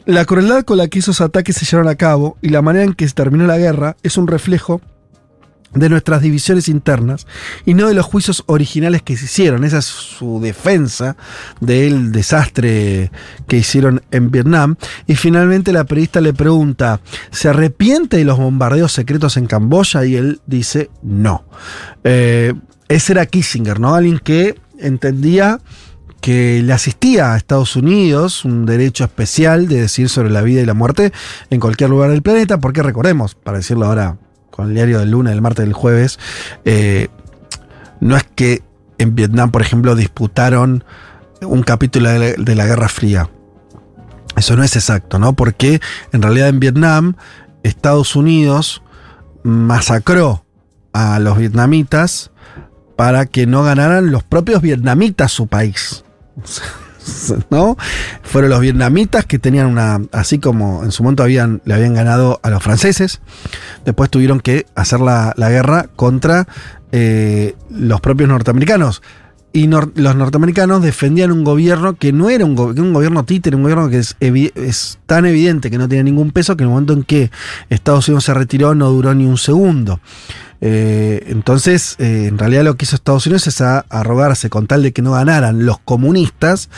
La 0.08 0.24
crueldad 0.24 0.64
con 0.64 0.78
la 0.78 0.88
que 0.88 1.00
esos 1.00 1.20
ataques 1.20 1.54
se 1.54 1.66
llevaron 1.66 1.92
a 1.92 1.96
cabo 1.96 2.38
y 2.40 2.48
la 2.48 2.62
manera 2.62 2.86
en 2.86 2.94
que 2.94 3.06
se 3.06 3.12
terminó 3.12 3.46
la 3.46 3.58
guerra 3.58 3.94
es 4.02 4.16
un 4.16 4.26
reflejo 4.26 4.80
de 5.74 5.90
nuestras 5.90 6.22
divisiones 6.22 6.70
internas 6.70 7.26
y 7.66 7.74
no 7.74 7.88
de 7.88 7.92
los 7.92 8.06
juicios 8.06 8.42
originales 8.46 9.02
que 9.02 9.18
se 9.18 9.26
hicieron. 9.26 9.64
Esa 9.64 9.80
es 9.80 9.84
su 9.84 10.40
defensa 10.40 11.18
del 11.60 12.10
desastre 12.10 13.12
que 13.46 13.58
hicieron 13.58 14.00
en 14.10 14.30
Vietnam. 14.30 14.76
Y 15.06 15.14
finalmente 15.14 15.74
la 15.74 15.84
periodista 15.84 16.22
le 16.22 16.32
pregunta, 16.32 17.02
¿se 17.30 17.50
arrepiente 17.50 18.16
de 18.16 18.24
los 18.24 18.38
bombardeos 18.38 18.92
secretos 18.92 19.36
en 19.36 19.44
Camboya? 19.44 20.06
Y 20.06 20.16
él 20.16 20.40
dice, 20.46 20.88
no. 21.02 21.44
Eh, 22.02 22.54
ese 22.88 23.12
era 23.12 23.26
Kissinger, 23.26 23.78
¿no? 23.78 23.94
Alguien 23.94 24.20
que 24.20 24.58
entendía 24.78 25.60
que 26.20 26.62
le 26.62 26.72
asistía 26.72 27.32
a 27.32 27.36
Estados 27.36 27.76
Unidos 27.76 28.44
un 28.44 28.66
derecho 28.66 29.04
especial 29.04 29.68
de 29.68 29.80
decir 29.82 30.08
sobre 30.08 30.30
la 30.30 30.42
vida 30.42 30.60
y 30.60 30.66
la 30.66 30.74
muerte 30.74 31.12
en 31.50 31.60
cualquier 31.60 31.90
lugar 31.90 32.10
del 32.10 32.22
planeta, 32.22 32.58
porque 32.58 32.82
recordemos, 32.82 33.34
para 33.34 33.58
decirlo 33.58 33.86
ahora 33.86 34.18
con 34.50 34.68
el 34.68 34.74
diario 34.74 34.98
del 34.98 35.10
lunes, 35.10 35.32
del 35.32 35.42
martes, 35.42 35.64
del 35.64 35.74
jueves, 35.74 36.18
eh, 36.64 37.08
no 38.00 38.16
es 38.16 38.24
que 38.34 38.62
en 38.98 39.14
Vietnam, 39.14 39.50
por 39.50 39.62
ejemplo, 39.62 39.94
disputaron 39.94 40.84
un 41.40 41.62
capítulo 41.62 42.10
de 42.10 42.18
la, 42.18 42.42
de 42.42 42.54
la 42.54 42.66
Guerra 42.66 42.88
Fría. 42.88 43.30
Eso 44.36 44.56
no 44.56 44.64
es 44.64 44.74
exacto, 44.76 45.18
¿no? 45.18 45.34
Porque 45.34 45.80
en 46.12 46.22
realidad 46.22 46.48
en 46.48 46.60
Vietnam, 46.60 47.14
Estados 47.62 48.16
Unidos 48.16 48.82
masacró 49.42 50.44
a 50.92 51.18
los 51.20 51.38
vietnamitas 51.38 52.30
para 52.96 53.26
que 53.26 53.46
no 53.46 53.62
ganaran 53.62 54.10
los 54.10 54.24
propios 54.24 54.60
vietnamitas 54.60 55.30
su 55.30 55.46
país. 55.46 56.04
¿No? 57.50 57.76
Fueron 58.22 58.50
los 58.50 58.60
vietnamitas 58.60 59.24
que 59.24 59.38
tenían 59.38 59.66
una. 59.66 60.00
Así 60.12 60.38
como 60.38 60.84
en 60.84 60.92
su 60.92 61.02
momento 61.02 61.22
habían, 61.22 61.62
le 61.64 61.74
habían 61.74 61.94
ganado 61.94 62.38
a 62.42 62.50
los 62.50 62.62
franceses. 62.62 63.20
Después 63.84 64.10
tuvieron 64.10 64.40
que 64.40 64.66
hacer 64.74 65.00
la, 65.00 65.32
la 65.36 65.48
guerra 65.50 65.86
contra 65.96 66.46
eh, 66.92 67.54
los 67.70 68.00
propios 68.02 68.28
norteamericanos. 68.28 69.00
y 69.54 69.66
los 69.68 70.14
norteamericanos 70.16 70.82
defendían 70.82 71.32
un 71.32 71.44
gobierno 71.44 71.94
que 71.94 72.12
no 72.12 72.28
era 72.28 72.44
un, 72.44 72.54
go- 72.54 72.74
un 72.76 72.92
gobierno 72.92 73.24
títere, 73.24 73.56
un 73.56 73.62
gobierno 73.62 73.88
que 73.88 73.98
es, 74.00 74.14
es 74.20 74.98
tan 75.06 75.24
evidente 75.24 75.70
que 75.70 75.78
no 75.78 75.88
tiene 75.88 76.04
ningún 76.04 76.30
peso 76.32 76.56
que 76.56 76.64
en 76.64 76.68
el 76.68 76.72
momento 76.74 76.92
en 76.92 77.04
que 77.04 77.30
Estados 77.70 78.06
Unidos 78.08 78.24
se 78.24 78.34
retiró 78.34 78.74
no 78.74 78.90
duró 78.90 79.14
ni 79.14 79.24
un 79.24 79.38
segundo. 79.38 80.00
Eh, 80.60 81.24
entonces, 81.28 81.96
eh, 81.98 82.26
en 82.28 82.38
realidad 82.38 82.64
lo 82.64 82.76
que 82.76 82.84
hizo 82.84 82.96
Estados 82.96 83.26
Unidos 83.26 83.46
es 83.46 83.60
arrogarse 83.60 84.50
con 84.50 84.66
tal 84.66 84.82
de 84.82 84.92
que 84.92 85.02
no 85.02 85.12
ganaran 85.12 85.64
los 85.64 85.78
comunistas. 85.78 86.68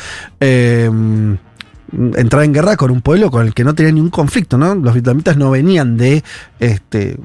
eh, 0.40 0.90
entrar 2.15 2.44
en 2.44 2.52
guerra 2.52 2.77
con 2.77 2.93
un 2.93 3.01
pueblo 3.01 3.32
con 3.32 3.44
el 3.44 3.52
que 3.52 3.65
no 3.65 3.74
tenía 3.74 3.90
ningún 3.90 4.11
conflicto, 4.11 4.57
¿no? 4.57 4.77
Los 4.77 4.94
vietnamitas 4.94 5.36
no 5.36 5.51
venían 5.51 5.97
de 5.97 6.23
este, 6.61 7.19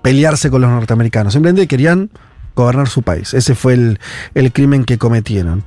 pelearse 0.00 0.48
con 0.48 0.62
los 0.62 0.70
norteamericanos, 0.70 1.32
simplemente 1.32 1.66
querían 1.66 2.08
gobernar 2.54 2.88
su 2.88 3.02
país. 3.02 3.34
Ese 3.34 3.56
fue 3.56 3.74
el, 3.74 4.52
crimen 4.52 4.84
que 4.84 4.96
cometieron. 4.96 5.64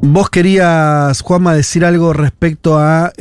Vos 0.00 0.30
querías, 0.30 1.20
Juanma, 1.20 1.52
decir 1.54 1.84
algo 1.84 2.14
respecto 2.14 2.78
a 2.78 3.12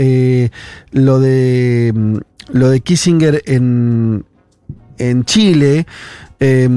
lo 0.93 1.19
de 1.19 2.21
lo 2.53 2.69
de 2.69 2.81
Kissinger 2.81 3.41
en, 3.45 4.25
en 4.97 5.25
Chile. 5.25 5.85
Eh, 6.43 6.67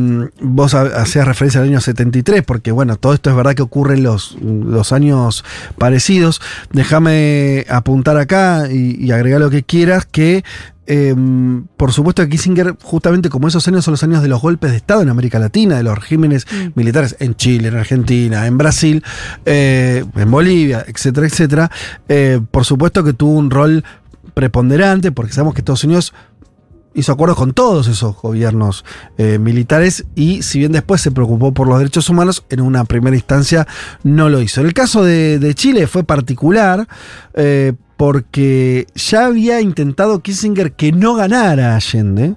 vos 0.42 0.74
ha- 0.74 1.00
hacías 1.00 1.26
referencia 1.26 1.60
al 1.62 1.68
año 1.68 1.80
73, 1.80 2.42
porque 2.42 2.70
bueno, 2.70 2.96
todo 2.96 3.14
esto 3.14 3.30
es 3.30 3.36
verdad 3.36 3.54
que 3.54 3.62
ocurre 3.62 3.94
en 3.94 4.02
los, 4.02 4.36
los 4.42 4.92
años 4.92 5.42
parecidos. 5.78 6.42
Déjame 6.72 7.64
apuntar 7.70 8.18
acá 8.18 8.68
y, 8.70 9.02
y 9.02 9.10
agregar 9.10 9.40
lo 9.40 9.48
que 9.48 9.62
quieras, 9.62 10.04
que 10.04 10.44
eh, 10.86 11.14
por 11.78 11.94
supuesto 11.94 12.22
que 12.22 12.28
Kissinger, 12.28 12.76
justamente 12.82 13.30
como 13.30 13.48
esos 13.48 13.66
años 13.66 13.86
son 13.86 13.92
los 13.92 14.02
años 14.02 14.20
de 14.20 14.28
los 14.28 14.42
golpes 14.42 14.70
de 14.70 14.76
Estado 14.76 15.00
en 15.00 15.08
América 15.08 15.38
Latina, 15.38 15.78
de 15.78 15.82
los 15.82 15.98
regímenes 15.98 16.46
militares 16.74 17.16
en 17.20 17.34
Chile, 17.34 17.68
en 17.68 17.76
Argentina, 17.76 18.46
en 18.46 18.58
Brasil, 18.58 19.02
eh, 19.46 20.04
en 20.14 20.30
Bolivia, 20.30 20.84
etcétera, 20.86 21.26
etcétera, 21.26 21.70
eh, 22.10 22.38
por 22.50 22.66
supuesto 22.66 23.02
que 23.02 23.14
tuvo 23.14 23.32
un 23.38 23.48
rol 23.50 23.82
preponderante, 24.34 25.12
porque 25.12 25.32
sabemos 25.32 25.54
que 25.54 25.60
Estados 25.60 25.84
Unidos 25.84 26.12
hizo 26.94 27.12
acuerdos 27.12 27.36
con 27.36 27.52
todos 27.52 27.88
esos 27.88 28.16
gobiernos 28.16 28.84
eh, 29.18 29.38
militares 29.38 30.04
y 30.14 30.42
si 30.42 30.60
bien 30.60 30.72
después 30.72 31.00
se 31.00 31.10
preocupó 31.10 31.52
por 31.52 31.66
los 31.68 31.78
derechos 31.78 32.08
humanos, 32.08 32.44
en 32.48 32.60
una 32.60 32.84
primera 32.84 33.16
instancia 33.16 33.66
no 34.02 34.28
lo 34.28 34.40
hizo. 34.40 34.60
En 34.60 34.68
el 34.68 34.74
caso 34.74 35.04
de, 35.04 35.52
Chile 35.54 35.86
fue 35.86 36.04
particular 36.04 36.88
eh, 37.34 37.74
porque 37.96 38.86
ya 38.94 39.26
había 39.26 39.60
intentado 39.60 40.20
Kissinger 40.20 40.72
que 40.72 40.92
no 40.92 41.14
ganara 41.14 41.76
Allende. 41.76 42.36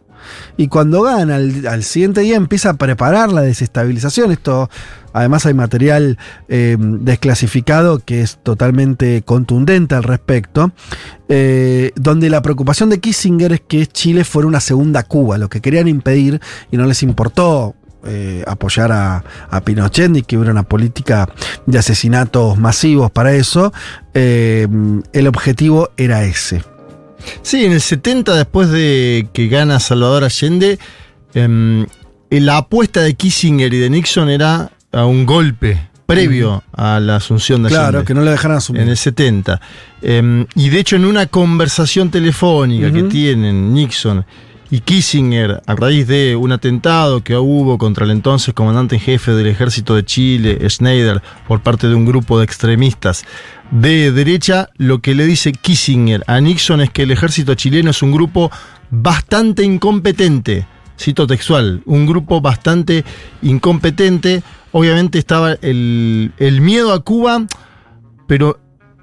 Y 0.57 0.67
cuando 0.67 1.03
gana, 1.03 1.35
al, 1.35 1.65
al 1.67 1.83
siguiente 1.83 2.21
día 2.21 2.35
empieza 2.35 2.71
a 2.71 2.73
preparar 2.73 3.31
la 3.31 3.41
desestabilización. 3.41 4.31
Esto, 4.31 4.69
además, 5.17 5.45
hay 5.45 5.53
material 5.53 6.17
eh, 6.47 6.77
desclasificado 6.79 7.99
que 7.99 8.21
es 8.21 8.37
totalmente 8.41 9.21
contundente 9.23 9.95
al 9.95 10.03
respecto. 10.03 10.71
eh, 11.29 11.91
donde 11.95 12.29
la 12.29 12.41
preocupación 12.41 12.89
de 12.89 12.99
Kissinger 12.99 13.51
es 13.51 13.61
que 13.61 13.85
Chile 13.85 14.23
fuera 14.23 14.47
una 14.47 14.61
segunda 14.61 15.03
Cuba, 15.03 15.37
lo 15.37 15.49
que 15.49 15.59
querían 15.59 15.87
impedir 15.89 16.39
y 16.71 16.77
no 16.77 16.85
les 16.85 17.03
importó 17.03 17.75
eh, 18.05 18.43
apoyar 18.47 18.91
a, 18.93 19.23
Pinochet 19.65 20.09
ni 20.09 20.21
que 20.21 20.37
hubiera 20.37 20.53
una 20.53 20.63
política 20.63 21.27
de 21.65 21.79
asesinatos 21.79 22.57
masivos 22.57 23.11
para 23.11 23.33
eso. 23.33 23.73
el 24.13 25.27
objetivo 25.27 25.89
era 25.97 26.23
ese. 26.23 26.63
Sí, 27.41 27.65
en 27.65 27.71
el 27.71 27.81
70, 27.81 28.35
después 28.35 28.69
de 28.69 29.27
que 29.33 29.47
gana 29.47 29.79
Salvador 29.79 30.23
Allende, 30.23 30.79
em, 31.33 31.85
la 32.29 32.57
apuesta 32.57 33.01
de 33.01 33.13
Kissinger 33.13 33.73
y 33.73 33.79
de 33.79 33.89
Nixon 33.89 34.29
era 34.29 34.71
a 34.97 35.05
un 35.05 35.25
golpe 35.25 35.89
previo 36.05 36.63
a 36.73 36.99
la 36.99 37.17
asunción 37.17 37.63
de 37.63 37.69
Claro, 37.69 37.87
Allende. 37.99 38.05
que 38.05 38.13
no 38.13 38.21
lo 38.21 38.31
dejaran 38.31 38.57
asumir. 38.57 38.81
En 38.81 38.89
el 38.89 38.97
70. 38.97 39.59
Em, 40.01 40.45
y 40.55 40.69
de 40.69 40.79
hecho, 40.79 40.95
en 40.95 41.05
una 41.05 41.25
conversación 41.27 42.09
telefónica 42.09 42.91
que 42.91 43.03
tienen 43.03 43.73
Nixon 43.73 44.25
y 44.69 44.79
Kissinger 44.81 45.61
a 45.65 45.75
raíz 45.75 46.07
de 46.07 46.35
un 46.35 46.51
atentado 46.51 47.23
que 47.23 47.35
hubo 47.37 47.77
contra 47.77 48.05
el 48.05 48.11
entonces 48.11 48.53
comandante 48.53 48.95
en 48.95 49.01
jefe 49.01 49.31
del 49.31 49.47
ejército 49.47 49.95
de 49.95 50.03
Chile, 50.03 50.59
Schneider, 50.69 51.21
por 51.47 51.61
parte 51.61 51.87
de 51.87 51.95
un 51.95 52.05
grupo 52.05 52.37
de 52.39 52.45
extremistas 52.45 53.25
de 53.71 54.11
derecha, 54.11 54.69
lo 54.77 54.99
que 54.99 55.13
le 55.13 55.25
dice 55.25 55.51
Kissinger 55.51 56.23
a 56.27 56.39
Nixon 56.39 56.81
es 56.81 56.89
que 56.89 57.03
el 57.03 57.11
ejército 57.11 57.53
chileno 57.55 57.91
es 57.91 58.01
un 58.01 58.11
grupo 58.13 58.49
bastante 58.89 59.63
incompetente. 59.63 60.65
Cito 60.99 61.27
textual, 61.27 61.81
un 61.85 62.05
grupo 62.07 62.41
bastante 62.41 63.05
incompetente. 63.41 64.41
Obviamente 64.71 65.17
estaba 65.19 65.53
el, 65.61 66.31
el 66.37 66.61
miedo 66.61 66.93
a 66.93 66.99
Cuba, 67.01 67.45
pero 68.27 68.59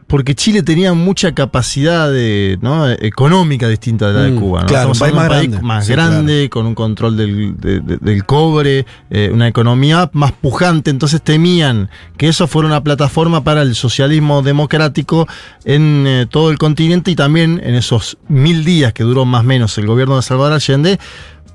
porque 0.06 0.34
Chile 0.34 0.62
tenía 0.62 0.92
mucha 0.92 1.34
capacidad 1.34 2.12
de, 2.12 2.58
¿no? 2.60 2.88
económica 2.88 3.66
distinta 3.68 4.08
de 4.08 4.12
la 4.12 4.20
de 4.20 4.30
Mm, 4.32 4.38
Cuba. 4.38 4.60
¿no? 4.60 4.66
claro, 4.66 4.90
un 4.92 4.98
país 4.98 5.14
más 5.14 5.24
grande. 5.28 5.60
más 5.62 5.86
Sí, 5.86 5.92
grande, 5.92 6.50
con 6.50 6.66
un 6.66 6.74
control 6.74 7.16
del, 7.16 7.56
de- 7.58 7.80
de- 7.80 7.96
del 7.96 8.24
cobre, 8.24 8.84
eh, 9.10 9.30
una 9.32 9.48
economía 9.48 10.10
más 10.12 10.30
pujante. 10.32 10.90
Entonces 10.90 11.20
temían 11.22 11.88
que 12.18 12.28
eso 12.28 12.46
fuera 12.46 12.68
una 12.68 12.82
plataforma 12.84 13.42
para 13.42 13.62
el 13.62 13.74
socialismo 13.74 14.42
democrático 14.42 15.26
en 15.64 16.04
eh, 16.06 16.26
todo 16.30 16.50
el 16.50 16.58
continente 16.58 17.10
y 17.10 17.16
también 17.16 17.60
en 17.64 17.74
esos 17.74 18.18
mil 18.28 18.64
días 18.64 18.92
que 18.92 19.02
duró 19.04 19.24
más 19.24 19.40
o 19.40 19.44
menos 19.44 19.76
el 19.78 19.86
gobierno 19.86 20.16
de 20.16 20.22
Salvador 20.22 20.52
Allende, 20.52 21.00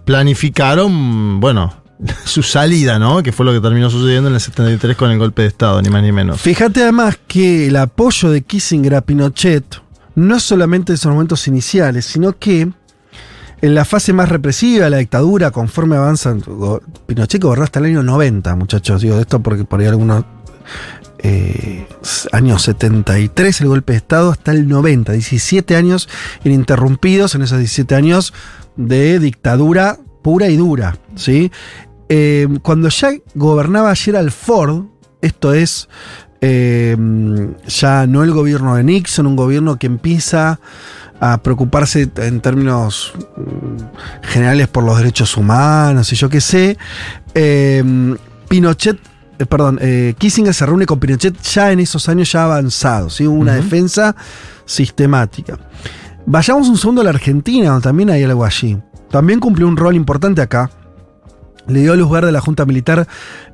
planificaron, 0.05 1.39
bueno, 1.39 1.73
su 2.25 2.43
salida, 2.43 2.99
¿no? 2.99 3.21
Que 3.23 3.31
fue 3.31 3.45
lo 3.45 3.53
que 3.53 3.59
terminó 3.59 3.89
sucediendo 3.89 4.29
en 4.29 4.35
el 4.35 4.41
73 4.41 4.95
con 4.95 5.11
el 5.11 5.19
golpe 5.19 5.43
de 5.43 5.49
Estado, 5.49 5.81
ni 5.81 5.89
más 5.89 6.01
ni 6.01 6.11
menos. 6.11 6.39
Fíjate 6.41 6.83
además 6.83 7.19
que 7.27 7.67
el 7.67 7.75
apoyo 7.75 8.31
de 8.31 8.41
Kissinger 8.41 8.95
a 8.95 9.01
Pinochet 9.01 9.81
no 10.15 10.39
solamente 10.39 10.91
en 10.91 10.95
esos 10.95 11.11
momentos 11.11 11.47
iniciales, 11.47 12.05
sino 12.05 12.37
que 12.37 12.69
en 13.61 13.75
la 13.75 13.85
fase 13.85 14.13
más 14.13 14.29
represiva 14.29 14.85
de 14.85 14.89
la 14.89 14.97
dictadura, 14.97 15.51
conforme 15.51 15.97
avanzan, 15.97 16.41
Pinochet 17.05 17.41
gobernó 17.41 17.63
hasta 17.63 17.79
el 17.79 17.85
año 17.85 18.03
90, 18.03 18.55
muchachos, 18.55 19.01
digo 19.01 19.19
esto 19.19 19.41
porque 19.41 19.65
por 19.65 19.79
ahí 19.79 19.87
algunos 19.87 20.23
eh, 21.19 21.85
años 22.31 22.61
73 22.63 23.61
el 23.61 23.67
golpe 23.67 23.93
de 23.93 23.97
Estado 23.97 24.31
hasta 24.31 24.51
el 24.51 24.69
90, 24.69 25.11
17 25.11 25.75
años 25.75 26.07
ininterrumpidos 26.45 27.35
en 27.35 27.41
esos 27.41 27.57
17 27.57 27.95
años 27.95 28.33
de 28.77 29.19
dictadura 29.19 29.99
pura 30.21 30.49
y 30.49 30.57
dura, 30.57 30.97
¿sí? 31.15 31.51
Eh, 32.09 32.47
cuando 32.61 32.89
ya 32.89 33.11
gobernaba 33.35 33.93
Gerald 33.95 34.31
Ford, 34.31 34.85
esto 35.21 35.53
es 35.53 35.87
eh, 36.41 36.97
ya 37.67 38.07
no 38.07 38.23
el 38.23 38.31
gobierno 38.31 38.75
de 38.75 38.83
Nixon, 38.83 39.27
un 39.27 39.35
gobierno 39.35 39.77
que 39.77 39.87
empieza 39.87 40.59
a 41.19 41.37
preocuparse 41.43 42.09
en 42.15 42.41
términos 42.41 43.13
mm, 43.35 44.25
generales 44.27 44.67
por 44.67 44.83
los 44.83 44.97
derechos 44.97 45.35
humanos 45.35 46.11
y 46.13 46.15
yo 46.15 46.29
qué 46.29 46.39
sé, 46.41 46.77
eh, 47.33 48.15
Pinochet, 48.47 48.97
eh, 49.37 49.45
perdón, 49.45 49.79
eh, 49.81 50.15
Kissinger 50.17 50.53
se 50.53 50.65
reúne 50.65 50.85
con 50.85 50.99
Pinochet 50.99 51.39
ya 51.41 51.71
en 51.71 51.81
esos 51.81 52.07
años 52.09 52.31
ya 52.31 52.45
avanzados, 52.45 53.15
¿sí? 53.15 53.27
Una 53.27 53.55
defensa 53.55 54.15
sistemática. 54.65 55.59
Vayamos 56.25 56.69
un 56.69 56.77
segundo 56.77 57.01
a 57.01 57.03
la 57.03 57.09
Argentina, 57.11 57.69
donde 57.69 57.83
también 57.83 58.09
hay 58.09 58.23
algo 58.23 58.45
allí. 58.45 58.77
También 59.09 59.39
cumplió 59.39 59.67
un 59.67 59.77
rol 59.77 59.95
importante 59.95 60.41
acá. 60.41 60.69
Le 61.69 61.81
dio 61.81 61.95
luz 61.95 62.09
verde 62.09 62.29
a 62.29 62.31
la 62.31 62.41
Junta 62.41 62.65
Militar 62.65 63.07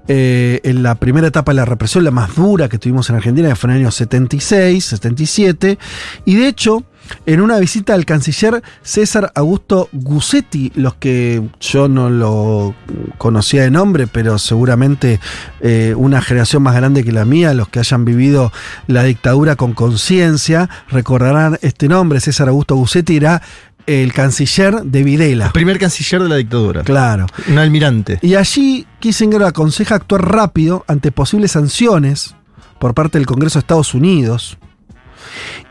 eh, 0.08 0.62
en 0.64 0.84
la 0.84 0.96
primera 0.96 1.28
etapa 1.28 1.52
de 1.52 1.58
la 1.58 1.66
represión, 1.66 2.04
la 2.04 2.12
más 2.12 2.36
dura 2.36 2.70
que 2.70 2.78
tuvimos 2.78 3.10
en 3.10 3.18
Argentina, 3.18 3.50
que 3.50 3.56
fue 3.56 3.70
en 3.70 3.76
el 3.76 3.82
año 3.84 3.92
76, 3.92 4.84
77. 4.84 5.78
Y 6.26 6.36
de 6.36 6.48
hecho, 6.48 6.84
en 7.26 7.42
una 7.42 7.60
visita 7.60 7.94
al 7.94 8.06
canciller 8.06 8.64
César 8.82 9.32
Augusto 9.36 9.90
Gussetti, 9.92 10.72
los 10.76 10.96
que 10.96 11.42
yo 11.60 11.88
no 11.88 12.10
lo 12.10 12.76
conocía 13.18 13.64
de 13.64 13.72
nombre, 13.72 14.08
pero 14.08 14.38
seguramente 14.38 15.20
eh, 15.62 15.94
una 15.98 16.22
generación 16.22 16.64
más 16.64 16.76
grande 16.76 17.04
que 17.04 17.12
la 17.12 17.26
mía, 17.26 17.54
los 17.54 17.68
que 17.70 17.80
hayan 17.80 18.06
vivido 18.06 18.52
la 18.88 19.04
dictadura 19.04 19.56
con 19.56 19.74
conciencia, 19.74 20.70
recordarán 20.90 21.58
este 21.62 21.88
nombre. 21.88 22.20
César 22.20 22.50
Augusto 22.50 22.76
Gussetti 22.76 23.18
era 23.18 23.42
el 23.88 24.14
canciller 24.14 24.84
de 24.84 25.04
Videla. 25.04 25.52
Primer 25.52 25.80
canciller 25.80 26.24
de 26.24 26.30
la 26.30 26.36
dictadura. 26.36 26.84
Claro. 26.84 27.28
Un 27.48 27.58
almirante. 27.58 28.20
Y 28.22 28.36
allí 28.36 28.88
Kissinger 29.00 29.44
aconseja 29.44 29.96
actuar 29.96 30.30
rápido 30.30 30.84
ante 30.88 31.12
posibles 31.12 31.52
sanciones 31.52 32.36
por 32.80 32.94
parte 32.94 33.18
del 33.18 33.28
Congreso 33.28 33.60
de 33.60 33.62
Estados 33.62 33.94
Unidos. 33.94 34.58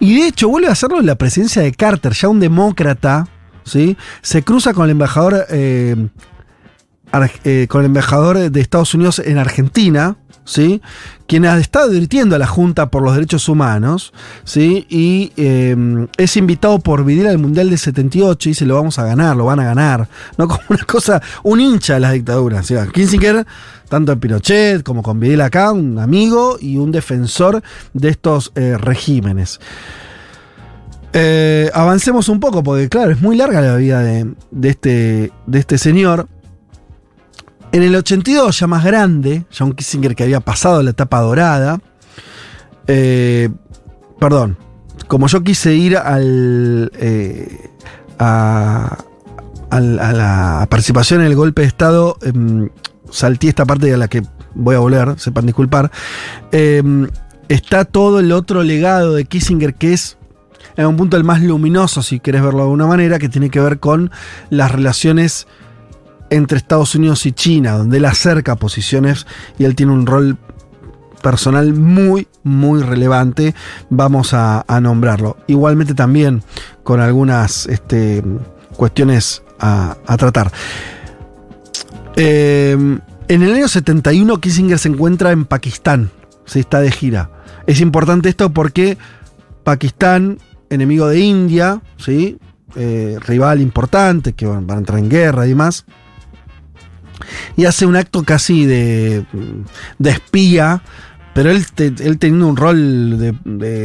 Y 0.01 0.21
de 0.21 0.29
hecho 0.29 0.49
vuelve 0.49 0.69
a 0.69 0.73
hacerlo 0.73 1.01
en 1.01 1.07
la 1.07 1.17
presidencia 1.17 1.63
de 1.63 1.73
Carter, 1.73 2.13
ya 2.13 2.29
un 2.29 2.41
demócrata, 2.41 3.29
¿sí? 3.65 3.97
Se 4.23 4.43
cruza 4.43 4.75
con 4.75 4.85
el 4.85 4.91
embajador, 4.91 5.47
eh, 5.51 6.09
eh, 7.45 7.67
con 7.69 7.81
el 7.81 7.87
embajador 7.87 8.51
de 8.51 8.61
Estados 8.61 8.95
Unidos 8.95 9.21
en 9.25 9.39
Argentina, 9.39 10.17
¿sí? 10.45 10.83
quien 11.27 11.45
estado 11.45 11.91
advirtiendo 11.91 12.37
a 12.37 12.39
la 12.39 12.47
Junta 12.47 12.91
por 12.91 13.03
los 13.03 13.15
Derechos 13.15 13.49
Humanos, 13.49 14.13
¿sí? 14.45 14.87
y 14.89 15.33
eh, 15.37 16.07
es 16.17 16.37
invitado 16.37 16.79
por 16.79 17.05
Videla 17.05 17.31
al 17.31 17.39
Mundial 17.39 17.71
de 17.71 17.79
78 17.79 18.49
y 18.49 18.53
dice, 18.53 18.67
lo 18.67 18.75
vamos 18.75 18.99
a 18.99 19.05
ganar, 19.05 19.37
lo 19.37 19.47
van 19.47 19.61
a 19.61 19.65
ganar, 19.65 20.09
¿no? 20.37 20.49
Como 20.55 20.61
una 20.69 20.85
cosa, 20.85 21.23
un 21.43 21.61
hincha 21.61 21.95
de 21.95 22.01
las 22.01 22.13
dictaduras. 22.13 22.67
¿sí? 22.67 22.75
Kissinger, 22.93 23.47
tanto 23.89 24.13
en 24.13 24.21
Pinochet 24.21 24.83
como 24.83 25.03
con 25.03 25.21
Videla 25.21 25.47
acá, 25.47 25.73
un 25.73 25.99
amigo 25.99 26.57
y 26.61 26.77
un 26.77 26.93
defensor 26.93 27.63
de 27.93 28.09
estos 28.09 28.53
eh, 28.55 28.77
regímenes. 28.79 29.61
Eh, 31.17 31.71
avancemos 31.73 32.29
un 32.29 32.41
poco, 32.41 32.65
porque 32.65 32.89
claro, 32.89 33.13
es 33.13 33.23
muy 33.23 33.37
larga 33.37 33.61
la 33.61 33.77
vida 33.77 34.01
de, 34.01 34.35
este, 34.63 35.31
de 35.47 35.59
este 35.59 35.79
señor. 35.79 36.27
En 37.75 37.83
el 37.83 37.97
82, 37.97 38.61
ya 38.61 38.69
más 38.69 38.85
grande, 38.85 39.47
John 39.51 39.73
Kissinger 39.73 40.15
que 40.15 40.23
había 40.23 40.39
pasado 40.39 40.81
la 40.81 40.91
etapa 40.91 41.19
dorada, 41.19 41.81
eh, 42.87 43.49
perdón, 44.21 44.57
como 45.09 45.27
yo 45.27 45.43
quise 45.43 45.75
ir 45.75 45.97
al, 45.97 46.93
eh, 46.95 47.73
a, 48.21 48.97
a 49.71 49.81
la 49.81 50.69
participación 50.71 51.23
en 51.23 51.27
el 51.27 51.35
golpe 51.35 51.63
de 51.63 51.67
Estado, 51.67 52.17
em, 52.23 52.69
salté 53.11 53.49
esta 53.49 53.65
parte 53.65 53.93
a 53.93 53.97
la 53.97 54.07
que 54.07 54.23
voy 54.55 54.77
a 54.77 54.79
volver, 54.79 55.19
sepan 55.19 55.47
disculpar, 55.47 55.91
em, 56.53 57.09
está 57.49 57.85
todo 57.85 58.21
el 58.21 58.31
otro 58.31 58.63
legado 58.63 59.15
de 59.15 59.25
Kissinger 59.25 59.75
que 59.75 59.95
es 59.95 60.17
en 60.77 60.87
un 60.87 60.97
punto 60.97 61.17
el 61.17 61.25
más 61.25 61.43
luminoso, 61.43 62.05
si 62.05 62.21
querés 62.21 62.41
verlo 62.41 62.59
de 62.59 62.65
alguna 62.67 62.87
manera, 62.87 63.19
que 63.19 63.29
tiene 63.29 63.51
que 63.51 63.59
ver 63.59 63.81
con 63.81 64.13
las 64.49 64.71
relaciones 64.71 65.49
entre 66.31 66.59
Estados 66.59 66.95
Unidos 66.95 67.27
y 67.27 67.33
China, 67.33 67.73
donde 67.79 67.99
él 67.99 68.05
acerca 68.05 68.57
posiciones 68.57 69.27
y 69.59 69.65
él 69.65 69.75
tiene 69.75 69.93
un 69.93 70.07
rol 70.07 70.39
personal 71.23 71.73
muy, 71.73 72.29
muy 72.43 72.83
relevante. 72.83 73.55
Vamos 73.89 74.35
a, 74.35 74.65
nombrarlo. 74.81 75.37
Igualmente 75.47 75.95
también 75.95 76.43
con 76.83 77.01
algunas 77.01 77.67
este, 77.67 78.23
cuestiones 78.77 79.43
a, 79.59 79.97
a 80.07 80.17
tratar. 80.17 80.53
Eh, 82.17 82.77
en 83.29 83.43
el 83.43 83.55
año 83.55 83.69
71 83.69 84.39
Kissinger 84.41 84.79
se 84.79 84.89
encuentra 84.89 85.33
en 85.33 85.47
Pakistán, 85.47 86.11
se 86.45 86.61
está 86.61 86.81
de 86.81 86.91
gira. 86.91 87.31
Es 87.67 87.81
importante 87.81 88.29
esto 88.29 88.51
porque 88.51 88.99
Pakistán, 89.65 90.39
enemigo 90.69 91.09
de 91.09 91.21
India, 91.21 91.81
¿sí? 91.97 92.39
Eh, 92.77 93.19
rival 93.21 93.61
importante, 93.61 94.35
que 94.35 94.47
van, 94.47 94.67
van 94.67 94.77
a 94.77 94.81
entrar 94.81 94.99
en 94.99 95.09
guerra 95.09 95.47
y 95.47 95.51
demás. 95.51 95.87
Y 97.57 97.65
hace 97.65 97.87
un 97.87 97.97
acto 97.97 98.23
casi 98.23 98.67
de, 98.67 99.25
de 99.99 100.11
espía, 100.11 100.83
pero 101.35 101.51
él, 101.51 101.67
él 101.77 102.19
teniendo 102.19 102.47
un 102.47 102.57
rol 102.57 103.37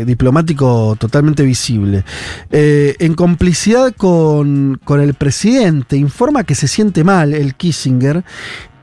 diplomático 0.06 0.96
totalmente 1.00 1.44
visible. 1.44 2.06
Eh, 2.52 2.96
en 3.00 3.16
complicidad 3.16 3.94
con, 3.96 4.80
con 4.84 5.02
el 5.02 5.16
presidente, 5.16 5.98
informa 5.98 6.44
que 6.44 6.56
se 6.56 6.68
siente 6.68 7.04
mal 7.04 7.34
el 7.34 7.56
Kissinger 7.56 8.24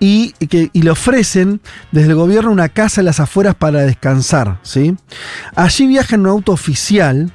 y, 0.01 0.33
que, 0.33 0.71
y 0.73 0.83
le 0.83 0.91
ofrecen 0.91 1.61
desde 1.93 2.09
el 2.09 2.17
gobierno 2.17 2.51
una 2.51 2.69
casa 2.69 3.01
en 3.01 3.07
las 3.07 3.21
afueras 3.21 3.55
para 3.55 3.83
descansar. 3.83 4.59
¿sí? 4.63 4.97
Allí 5.55 5.87
viaja 5.87 6.17
en 6.17 6.23
un 6.23 6.29
auto 6.29 6.53
oficial, 6.53 7.33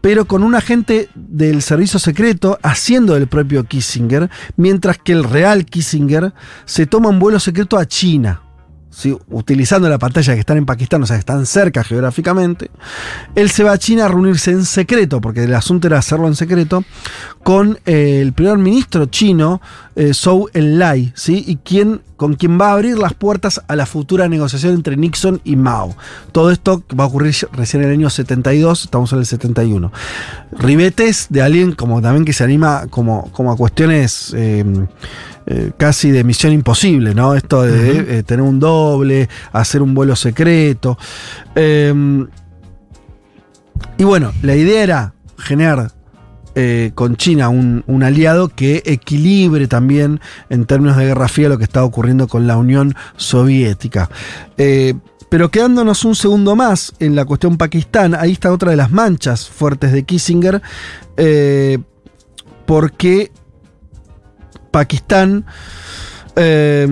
pero 0.00 0.26
con 0.26 0.42
un 0.42 0.54
agente 0.54 1.08
del 1.14 1.62
servicio 1.62 1.98
secreto 1.98 2.58
haciendo 2.62 3.14
del 3.14 3.26
propio 3.26 3.64
Kissinger, 3.64 4.30
mientras 4.56 4.98
que 4.98 5.12
el 5.12 5.24
real 5.24 5.64
Kissinger 5.64 6.32
se 6.64 6.86
toma 6.86 7.08
un 7.08 7.18
vuelo 7.18 7.40
secreto 7.40 7.78
a 7.78 7.86
China. 7.86 8.42
¿Sí? 8.98 9.16
utilizando 9.28 9.88
la 9.88 9.98
pantalla 9.98 10.34
que 10.34 10.40
están 10.40 10.58
en 10.58 10.66
Pakistán, 10.66 11.00
o 11.04 11.06
sea, 11.06 11.16
están 11.16 11.46
cerca 11.46 11.84
geográficamente, 11.84 12.68
él 13.36 13.48
se 13.48 13.62
va 13.62 13.72
a 13.72 13.78
China 13.78 14.06
a 14.06 14.08
reunirse 14.08 14.50
en 14.50 14.64
secreto, 14.64 15.20
porque 15.20 15.44
el 15.44 15.54
asunto 15.54 15.86
era 15.86 15.98
hacerlo 15.98 16.26
en 16.26 16.34
secreto, 16.34 16.82
con 17.44 17.78
eh, 17.86 18.18
el 18.20 18.32
primer 18.32 18.58
ministro 18.58 19.06
chino, 19.06 19.62
eh, 19.94 20.12
Zhou 20.12 20.48
Enlai, 20.52 21.12
¿sí? 21.14 21.44
y 21.46 21.58
con 22.16 22.34
quien 22.34 22.60
va 22.60 22.70
a 22.70 22.72
abrir 22.72 22.98
las 22.98 23.14
puertas 23.14 23.62
a 23.68 23.76
la 23.76 23.86
futura 23.86 24.28
negociación 24.28 24.74
entre 24.74 24.96
Nixon 24.96 25.40
y 25.44 25.54
Mao. 25.54 25.96
Todo 26.32 26.50
esto 26.50 26.82
va 26.98 27.04
a 27.04 27.06
ocurrir 27.06 27.36
recién 27.52 27.84
en 27.84 27.90
el 27.90 27.94
año 27.94 28.10
72, 28.10 28.84
estamos 28.84 29.12
en 29.12 29.20
el 29.20 29.26
71. 29.26 29.92
Ribetes 30.58 31.28
de 31.30 31.42
alguien 31.42 31.72
como 31.72 32.02
también 32.02 32.24
que 32.24 32.32
se 32.32 32.42
anima 32.42 32.88
como, 32.90 33.30
como 33.30 33.52
a 33.52 33.56
cuestiones... 33.56 34.34
eh, 34.36 34.64
eh, 35.48 35.72
casi 35.76 36.10
de 36.10 36.22
misión 36.24 36.52
imposible, 36.52 37.14
¿no? 37.14 37.34
Esto 37.34 37.62
de 37.62 38.18
eh, 38.18 38.22
tener 38.22 38.42
un 38.42 38.60
doble, 38.60 39.28
hacer 39.52 39.82
un 39.82 39.94
vuelo 39.94 40.14
secreto. 40.14 40.98
Eh, 41.54 41.92
y 43.96 44.04
bueno, 44.04 44.32
la 44.42 44.54
idea 44.54 44.82
era 44.82 45.14
generar 45.38 45.90
eh, 46.54 46.92
con 46.94 47.16
China 47.16 47.48
un, 47.48 47.82
un 47.86 48.02
aliado 48.02 48.48
que 48.48 48.82
equilibre 48.84 49.66
también 49.66 50.20
en 50.50 50.66
términos 50.66 50.96
de 50.96 51.06
Guerra 51.06 51.28
Fría 51.28 51.48
lo 51.48 51.58
que 51.58 51.64
estaba 51.64 51.86
ocurriendo 51.86 52.28
con 52.28 52.46
la 52.46 52.56
Unión 52.56 52.94
Soviética. 53.16 54.08
Pero 55.28 55.50
quedándonos 55.50 56.04
un 56.04 56.14
segundo 56.14 56.56
más 56.56 56.94
en 57.00 57.14
la 57.14 57.24
cuestión 57.24 57.58
Pakistán, 57.58 58.14
ahí 58.14 58.32
está 58.32 58.50
otra 58.50 58.70
de 58.70 58.76
las 58.76 58.90
manchas 58.90 59.48
fuertes 59.48 59.92
de 59.92 60.04
Kissinger, 60.04 60.62
eh, 61.16 61.78
porque 62.66 63.30
Pakistán 64.70 65.44
eh, 66.36 66.86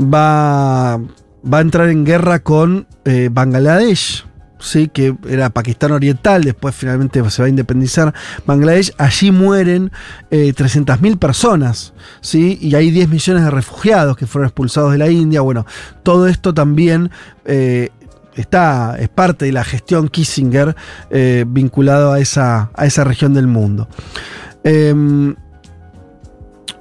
va, 0.00 0.98
va 0.98 1.58
a 1.58 1.60
entrar 1.60 1.88
en 1.88 2.04
guerra 2.04 2.40
con 2.40 2.86
eh, 3.04 3.28
Bangladesh. 3.32 4.24
Sí, 4.58 4.88
que 4.88 5.14
era 5.28 5.50
Pakistán 5.50 5.92
Oriental, 5.92 6.42
después 6.42 6.74
finalmente 6.74 7.22
se 7.30 7.42
va 7.42 7.46
a 7.46 7.48
independizar 7.48 8.14
Bangladesh. 8.46 8.90
Allí 8.96 9.30
mueren 9.30 9.92
eh, 10.30 10.54
300.000 10.56 11.18
personas, 11.18 11.92
¿sí? 12.22 12.58
y 12.60 12.74
hay 12.74 12.90
10 12.90 13.10
millones 13.10 13.44
de 13.44 13.50
refugiados 13.50 14.16
que 14.16 14.26
fueron 14.26 14.46
expulsados 14.48 14.92
de 14.92 14.98
la 14.98 15.10
India. 15.10 15.42
Bueno, 15.42 15.66
todo 16.02 16.26
esto 16.26 16.54
también 16.54 17.10
eh, 17.44 17.90
está, 18.34 18.96
es 18.98 19.10
parte 19.10 19.44
de 19.44 19.52
la 19.52 19.62
gestión 19.62 20.08
Kissinger 20.08 20.74
eh, 21.10 21.44
vinculado 21.46 22.12
a 22.12 22.20
esa, 22.20 22.70
a 22.74 22.86
esa 22.86 23.04
región 23.04 23.34
del 23.34 23.46
mundo. 23.46 23.88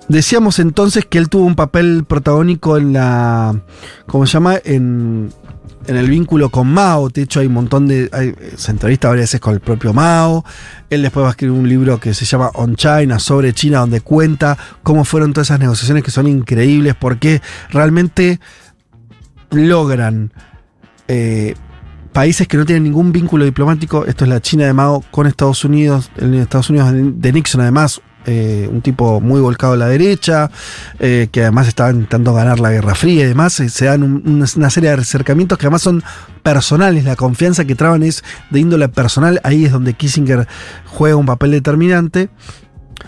Decíamos 0.08 0.60
entonces 0.60 1.06
que 1.06 1.18
él 1.18 1.30
tuvo 1.30 1.46
un 1.46 1.56
papel 1.56 2.04
protagónico 2.08 2.78
en 2.78 2.94
la. 2.94 3.60
¿Cómo 4.06 4.26
se 4.28 4.34
llama? 4.34 4.56
En, 4.64 5.32
en 5.88 5.96
el 5.96 6.08
vínculo 6.10 6.50
con 6.50 6.68
Mao. 6.68 7.10
De 7.10 7.24
hecho, 7.24 7.40
hay 7.40 7.48
un 7.48 7.54
montón 7.54 7.88
de. 7.88 8.10
hay- 8.14 8.36
se 8.56 8.72
entrevista 8.72 9.08
varias 9.10 9.24
veces 9.30 9.40
con 9.42 9.56
el 9.56 9.62
propio 9.62 9.94
Mao. 9.94 10.46
Él 10.92 11.02
después 11.02 11.24
va 11.24 11.30
a 11.30 11.32
escribir 11.32 11.58
un 11.58 11.68
libro 11.68 12.00
que 12.00 12.14
se 12.14 12.24
llama 12.26 12.52
On 12.54 12.76
China, 12.76 13.18
sobre 13.18 13.54
China, 13.54 13.80
donde 13.80 14.02
cuenta 14.02 14.56
cómo 14.84 15.06
fueron 15.06 15.34
todas 15.34 15.48
esas 15.48 15.60
negociaciones 15.60 16.04
que 16.04 16.12
son 16.12 16.28
increíbles, 16.28 16.94
porque 17.00 17.42
realmente 17.72 18.40
logran. 19.52 20.32
eh, 21.08 21.56
países 22.14 22.48
que 22.48 22.56
no 22.56 22.66
tienen 22.66 22.84
ningún 22.84 23.12
vínculo 23.12 23.44
diplomático, 23.44 24.06
esto 24.06 24.24
es 24.24 24.30
la 24.30 24.40
China 24.42 24.66
de 24.66 24.72
Mao 24.72 25.04
con 25.12 25.28
Estados 25.28 25.66
Unidos, 25.66 26.10
el 26.16 26.34
Estados 26.36 26.70
Unidos 26.70 26.90
de 26.94 27.34
Nixon 27.34 27.60
además, 27.60 28.00
eh, 28.26 28.68
un 28.72 28.82
tipo 28.82 29.22
muy 29.22 29.40
volcado 29.42 29.74
a 29.74 29.78
la 29.78 29.88
derecha, 29.88 30.50
eh, 31.00 31.28
que 31.32 31.42
además 31.42 31.68
estaba 31.68 31.92
intentando 31.92 32.34
ganar 32.34 32.60
la 32.60 32.72
Guerra 32.72 32.96
Fría 32.96 33.24
y 33.24 33.28
demás, 33.28 33.60
eh, 33.60 33.70
se 33.70 33.86
dan 33.86 34.04
un- 34.04 34.24
una, 34.26 34.46
una 34.56 34.70
serie 34.70 34.90
de 34.90 35.02
acercamientos 35.02 35.58
que 35.58 35.66
además 35.68 35.82
son 35.82 36.04
personales, 36.44 37.04
la 37.06 37.16
confianza 37.16 37.66
que 37.66 37.76
traban 37.76 38.04
es 38.04 38.24
de 38.50 38.60
índole 38.60 38.88
personal, 38.90 39.40
ahí 39.44 39.66
es 39.66 39.72
donde 39.72 39.94
Kissinger 39.94 40.48
juega 40.86 41.16
un 41.16 41.26
papel 41.26 41.52
determinante. 41.52 42.30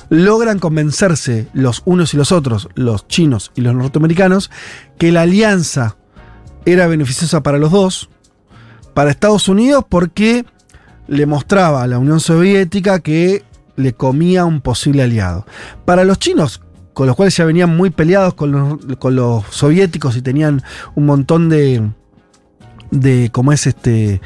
Logran 0.09 0.59
convencerse 0.59 1.47
los 1.53 1.81
unos 1.85 2.13
y 2.13 2.17
los 2.17 2.31
otros, 2.31 2.69
los 2.75 3.07
chinos 3.07 3.51
y 3.55 3.61
los 3.61 3.73
norteamericanos, 3.75 4.51
que 4.97 5.11
la 5.11 5.21
alianza 5.21 5.97
era 6.65 6.87
beneficiosa 6.87 7.41
para 7.43 7.57
los 7.57 7.71
dos, 7.71 8.09
para 8.93 9.11
Estados 9.11 9.47
Unidos 9.47 9.85
porque 9.87 10.45
le 11.07 11.25
mostraba 11.25 11.83
a 11.83 11.87
la 11.87 11.99
Unión 11.99 12.19
Soviética 12.19 12.99
que 12.99 13.43
le 13.77 13.93
comía 13.93 14.43
un 14.43 14.59
posible 14.59 15.03
aliado. 15.03 15.45
Para 15.85 16.03
los 16.03 16.19
chinos, 16.19 16.61
con 16.93 17.07
los 17.07 17.15
cuales 17.15 17.37
ya 17.37 17.45
venían 17.45 17.77
muy 17.77 17.89
peleados 17.91 18.33
con 18.33 18.51
los, 18.51 18.97
con 18.97 19.15
los 19.15 19.45
soviéticos 19.49 20.17
y 20.17 20.21
tenían 20.21 20.63
un 20.95 21.05
montón 21.05 21.47
de, 21.47 21.89
de 22.91 23.29
cómo 23.31 23.53
es 23.53 23.67
este 23.67 24.19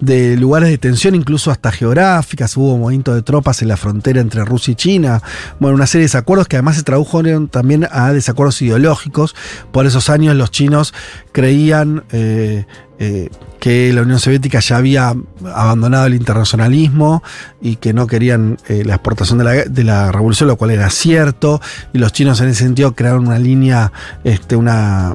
de 0.00 0.36
lugares 0.36 0.68
de 0.68 0.78
tensión, 0.78 1.14
incluso 1.14 1.50
hasta 1.50 1.70
geográficas, 1.70 2.56
hubo 2.56 2.76
movimiento 2.76 3.14
de 3.14 3.22
tropas 3.22 3.62
en 3.62 3.68
la 3.68 3.76
frontera 3.76 4.20
entre 4.20 4.44
Rusia 4.44 4.72
y 4.72 4.74
China, 4.74 5.22
bueno, 5.60 5.76
una 5.76 5.86
serie 5.86 6.02
de 6.02 6.06
desacuerdos 6.06 6.48
que 6.48 6.56
además 6.56 6.76
se 6.76 6.82
tradujeron 6.82 7.48
también 7.48 7.86
a 7.90 8.12
desacuerdos 8.12 8.60
ideológicos. 8.62 9.34
Por 9.72 9.86
esos 9.86 10.10
años 10.10 10.34
los 10.36 10.50
chinos 10.50 10.94
creían 11.32 12.04
eh, 12.10 12.66
eh, 12.98 13.28
que 13.58 13.92
la 13.92 14.02
Unión 14.02 14.18
Soviética 14.18 14.60
ya 14.60 14.76
había 14.76 15.14
abandonado 15.54 16.06
el 16.06 16.14
internacionalismo 16.14 17.22
y 17.60 17.76
que 17.76 17.92
no 17.92 18.06
querían 18.06 18.58
eh, 18.68 18.84
la 18.84 18.94
exportación 18.96 19.38
de 19.38 19.44
la, 19.44 19.52
de 19.52 19.84
la 19.84 20.12
revolución, 20.12 20.48
lo 20.48 20.56
cual 20.56 20.70
era 20.70 20.90
cierto, 20.90 21.60
y 21.92 21.98
los 21.98 22.12
chinos 22.12 22.40
en 22.40 22.48
ese 22.48 22.64
sentido 22.64 22.94
crearon 22.94 23.26
una 23.26 23.38
línea, 23.38 23.90
este, 24.22 24.54
una 24.54 25.14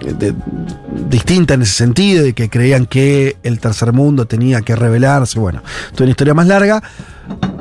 de- 0.00 0.34
distinta 1.08 1.54
en 1.54 1.62
ese 1.62 1.72
sentido, 1.74 2.24
de 2.24 2.32
que 2.32 2.48
creían 2.48 2.86
que 2.86 3.36
el 3.42 3.58
tercer 3.60 3.92
mundo 3.92 4.26
tenía 4.26 4.62
que 4.62 4.74
rebelarse, 4.76 5.38
bueno, 5.38 5.62
toda 5.92 6.04
una 6.04 6.10
historia 6.10 6.34
más 6.34 6.46
larga. 6.46 6.82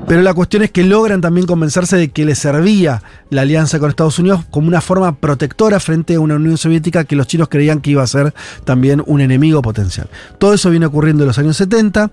Pero 0.08 0.22
la 0.22 0.36
cuestión 0.36 0.62
es 0.62 0.70
que 0.70 0.84
logran 0.84 1.20
también 1.22 1.48
convencerse 1.48 1.98
de 1.98 2.10
que 2.12 2.26
les 2.26 2.38
servía 2.38 3.02
la 3.32 3.42
alianza 3.42 3.80
con 3.80 3.90
Estados 3.90 4.20
Unidos 4.20 4.46
como 4.52 4.68
una 4.68 4.80
forma 4.80 5.16
protectora 5.16 5.80
frente 5.80 6.14
a 6.14 6.20
una 6.20 6.36
Unión 6.36 6.58
Soviética 6.58 7.06
que 7.06 7.16
los 7.16 7.26
chinos 7.26 7.50
creían 7.50 7.82
que 7.82 7.90
iba 7.92 8.04
a 8.04 8.08
ser 8.08 8.32
también 8.66 9.02
un 9.08 9.22
enemigo 9.22 9.64
potencial. 9.64 10.08
Todo 10.38 10.54
eso 10.54 10.70
viene 10.70 10.86
ocurriendo 10.86 11.24
en 11.24 11.28
los 11.30 11.40
años 11.40 11.58
70 11.58 12.12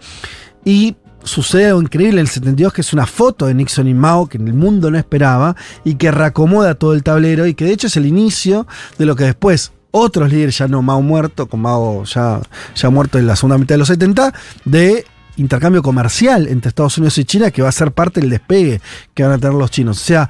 y 0.64 0.96
sucede 1.22 1.66
algo 1.66 1.82
increíble 1.82 2.20
en 2.20 2.26
el 2.26 2.28
72 2.28 2.72
que 2.72 2.80
es 2.80 2.92
una 2.94 3.04
foto 3.06 3.46
de 3.46 3.52
Nixon 3.54 3.86
y 3.86 3.92
Mao 3.94 4.26
que 4.26 4.38
el 4.38 4.54
mundo 4.54 4.90
no 4.90 4.96
esperaba 4.96 5.54
y 5.84 5.96
que 5.96 6.10
reacomoda 6.10 6.74
todo 6.76 6.94
el 6.94 7.02
tablero 7.02 7.46
y 7.46 7.52
que 7.54 7.66
de 7.66 7.72
hecho 7.72 7.88
es 7.88 7.96
el 7.98 8.06
inicio 8.06 8.66
de 8.98 9.04
lo 9.04 9.14
que 9.16 9.24
después 9.24 9.70
otros 9.92 10.32
líderes, 10.32 10.58
ya 10.58 10.66
no 10.66 10.82
Mao 10.82 11.00
muerto, 11.00 11.46
con 11.48 11.60
Mao 11.60 12.04
ya, 12.04 12.40
ya 12.74 12.90
muerto 12.90 13.18
en 13.18 13.26
la 13.28 13.36
segunda 13.36 13.58
mitad 13.58 13.74
de 13.74 13.78
los 13.78 13.88
70, 13.88 14.34
de 14.64 15.04
intercambio 15.36 15.82
comercial 15.82 16.48
entre 16.48 16.70
Estados 16.70 16.98
Unidos 16.98 17.16
y 17.18 17.24
China 17.24 17.50
que 17.50 17.62
va 17.62 17.68
a 17.68 17.72
ser 17.72 17.92
parte 17.92 18.20
del 18.20 18.30
despegue 18.30 18.80
que 19.14 19.22
van 19.22 19.32
a 19.32 19.38
tener 19.38 19.54
los 19.54 19.70
chinos. 19.70 20.00
O 20.00 20.04
sea, 20.04 20.28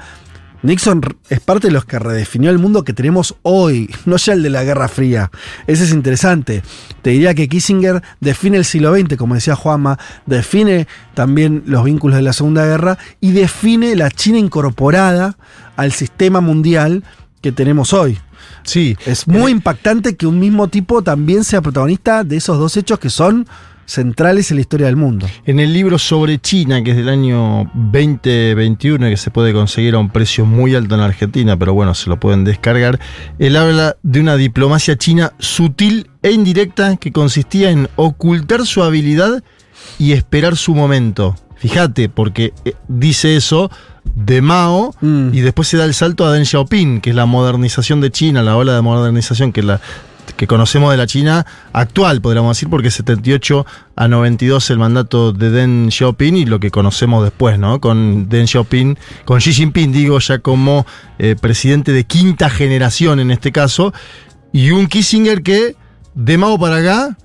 Nixon 0.63 1.01
es 1.29 1.41
parte 1.41 1.67
de 1.67 1.73
los 1.73 1.85
que 1.85 1.99
redefinió 1.99 2.49
el 2.51 2.59
mundo 2.59 2.85
que 2.85 2.93
tenemos 2.93 3.35
hoy, 3.43 3.93
no 4.05 4.17
ya 4.17 4.33
el 4.33 4.43
de 4.43 4.51
la 4.51 4.63
Guerra 4.63 4.89
Fría. 4.89 5.31
Ese 5.67 5.85
es 5.85 5.93
interesante. 5.93 6.63
Te 7.03 7.11
diría 7.11 7.35
que 7.35 7.49
Kissinger 7.49 8.03
define 8.21 8.59
el 8.59 8.65
siglo 8.65 8.95
XX, 8.95 9.17
como 9.17 9.35
decía 9.35 9.57
Juanma, 9.57 9.99
define 10.27 10.87
también 11.15 11.65
los 11.67 11.85
vínculos 11.85 12.17
de 12.17 12.23
la 12.23 12.33
Segunda 12.33 12.65
Guerra 12.65 12.99
y 13.21 13.33
define 13.33 13.97
la 13.97 14.11
China 14.11 14.39
incorporada 14.39 15.37
al 15.77 15.93
sistema 15.93 16.41
mundial 16.41 17.03
que 17.41 17.51
tenemos 17.51 17.93
hoy. 17.93 18.19
Sí. 18.63 18.97
Es 19.07 19.27
muy 19.27 19.53
impactante 19.53 20.17
que 20.17 20.27
un 20.27 20.39
mismo 20.39 20.69
tipo 20.69 21.03
también 21.03 21.45
sea 21.45 21.61
protagonista 21.61 22.25
de 22.25 22.37
esos 22.37 22.59
dos 22.59 22.77
hechos 22.77 22.99
que 22.99 23.11
son 23.11 23.47
centrales 23.87 24.51
en 24.51 24.57
la 24.57 24.61
historia 24.63 24.87
del 24.87 24.97
mundo. 24.97 25.27
En 25.45 25.61
el 25.61 25.73
libro 25.73 25.99
sobre 25.99 26.39
China, 26.39 26.83
que 26.83 26.93
es 26.93 26.97
del 26.97 27.09
año 27.09 27.71
2021, 27.75 29.09
que 29.09 29.17
se 29.17 29.31
puede 29.31 29.53
conseguir 29.53 29.95
a 29.95 29.99
un 29.99 30.11
precio 30.11 30.47
muy 30.47 30.75
alto 30.75 30.95
en 30.95 31.01
Argentina, 31.01 31.59
pero 31.59 31.75
bueno, 31.75 31.95
se 31.95 32.09
lo 32.09 32.19
pueden 32.19 32.45
descargar, 32.45 32.99
él 33.39 33.57
habla 33.57 33.97
de 34.03 34.21
una 34.21 34.37
diplomacia 34.37 34.97
china 34.97 35.33
sutil 35.39 36.11
e 36.23 36.31
indirecta 36.31 36.97
que 36.97 37.13
consistía 37.13 37.71
en 37.71 37.89
ocultar 37.97 38.67
su 38.67 38.83
habilidad 38.83 39.43
y 39.99 40.13
esperar 40.13 40.57
su 40.57 40.75
momento. 40.75 41.37
Fíjate, 41.57 42.09
porque 42.09 42.53
eh, 42.65 42.75
dice 42.89 43.37
eso 43.37 43.71
de 44.15 44.43
Mao 44.43 44.95
y 45.01 45.41
después 45.41 45.69
se 45.69 45.77
da 45.77 45.85
el 45.85 45.95
salto 45.95 46.27
a 46.27 46.33
Deng 46.33 46.45
Xiaoping, 46.45 47.01
que 47.01 47.11
es 47.11 47.17
la 47.17 47.27
modernización 47.27 48.01
de 48.01 48.11
China, 48.11 48.43
la 48.43 48.57
ola 48.57 48.75
de 48.75 48.83
modernización 48.83 49.53
que 49.53 49.63
la 49.63 49.81
que 50.37 50.47
conocemos 50.47 50.91
de 50.91 50.97
la 50.97 51.07
China 51.07 51.47
actual, 51.73 52.21
podríamos 52.21 52.57
decir, 52.57 52.69
porque 52.69 52.89
es 52.89 52.95
78 52.95 53.67
a 53.97 54.09
92 54.09 54.71
el 54.71 54.79
mandato 54.79 55.33
de 55.33 55.51
Deng 55.51 55.91
Xiaoping 55.91 56.37
y 56.37 56.47
lo 56.47 56.61
que 56.61 56.71
conocemos 56.71 57.23
después, 57.23 57.59
¿no? 57.59 57.81
Con 57.81 58.29
Deng 58.29 58.47
Xiaoping, 58.47 58.99
con 59.25 59.41
Xi 59.41 59.53
Jinping, 59.53 59.93
digo, 59.93 60.19
ya 60.21 60.39
como 60.39 60.87
eh, 61.19 61.37
presidente 61.41 61.93
de 61.93 62.05
quinta 62.05 62.51
generación 62.51 63.21
en 63.21 63.31
este 63.31 63.53
caso, 63.53 63.93
y 64.53 64.71
un 64.71 64.87
Kissinger 64.87 65.43
que 65.43 65.77
de 66.15 66.39
Mao 66.39 66.59
para 66.59 66.77
acá 66.77 67.17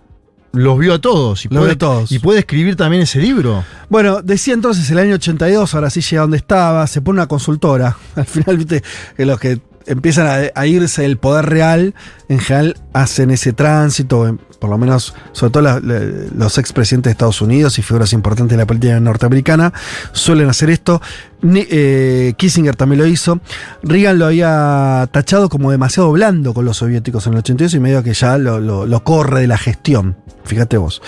los 0.53 0.80
vio 0.80 0.93
a 0.93 1.00
todos 1.00 1.45
y, 1.45 1.50
Los 1.50 1.59
puede, 1.59 1.66
vio 1.66 1.74
a 1.76 1.77
todos. 1.77 2.11
y 2.11 2.19
puede 2.19 2.40
escribir 2.40 2.76
también 2.76 3.03
ese 3.03 3.19
libro. 3.19 3.64
Bueno, 3.90 4.22
decía 4.22 4.53
entonces 4.53 4.90
el 4.90 5.00
año 5.00 5.16
82, 5.16 5.76
ahora 5.76 5.90
sí 5.90 6.01
llega 6.01 6.22
donde 6.24 6.38
estaba, 6.38 6.85
se 6.88 7.01
pone 7.01 7.19
una 7.19 7.27
consultora. 7.27 7.98
Al 8.16 8.26
final, 8.26 8.58
viste, 8.58 8.84
que 9.16 9.26
los 9.26 9.40
que 9.40 9.59
empiezan 9.85 10.27
a, 10.27 10.51
a 10.59 10.67
irse 10.67 11.03
del 11.03 11.17
poder 11.17 11.45
real, 11.45 11.95
en 12.27 12.40
general 12.40 12.76
hacen 12.93 13.32
ese 13.32 13.53
tránsito, 13.53 14.38
por 14.60 14.69
lo 14.69 14.77
menos, 14.77 15.14
sobre 15.32 15.52
todo 15.52 15.64
la- 15.64 15.80
la- 15.80 16.00
los 16.36 16.58
expresidentes 16.58 17.10
de 17.10 17.11
Estados 17.11 17.42
Unidos 17.42 17.77
y 17.80 17.82
figuras 17.82 18.14
importantes 18.14 18.58
de 18.58 18.61
la 18.64 18.66
política 18.68 19.00
norteamericana, 19.00 19.74
suelen 20.11 20.50
hacer 20.50 20.69
esto. 20.69 21.02
Ni- 21.42 21.68
eh, 21.69 22.34
Kissinger 22.38 22.76
también 22.76 23.00
lo 23.00 23.06
hizo. 23.08 23.40
Reagan 23.84 24.18
lo 24.18 24.26
había 24.26 25.08
tachado 25.11 25.50
como 25.50 25.69
demasiado 25.72 26.11
blando 26.11 26.53
con 26.53 26.66
los 26.66 26.77
soviéticos 26.77 27.27
en 27.27 27.34
el 27.34 27.40
82 27.40 27.74
y 27.76 27.80
medio 27.80 28.02
que 28.03 28.14
ya 28.14 28.38
lo, 28.38 28.60
lo- 28.60 28.86
lo 28.86 29.03
corre 29.03 29.42
de 29.42 29.48
la 29.48 29.58
gestión. 29.58 30.16
Fíjate 30.45 30.77
vos. 30.77 31.02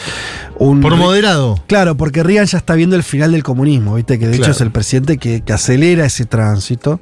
Un 0.58 0.82
Por 0.82 0.98
moderado. 0.98 1.64
Claro, 1.68 1.96
porque 1.96 2.22
Reagan 2.24 2.46
ya 2.46 2.58
está 2.58 2.76
viendo 2.76 2.96
el 2.98 3.04
final 3.04 3.32
del 3.32 3.42
comunismo, 3.42 3.96
¿viste? 3.96 4.20
Que 4.20 4.28
de 4.28 4.36
hecho 4.36 4.52
es 4.52 4.62
el 4.62 4.72
presidente 4.72 5.18
que, 5.18 5.42
que 5.42 5.54
acelera 5.54 6.06
ese 6.06 6.26
tránsito. 6.26 7.00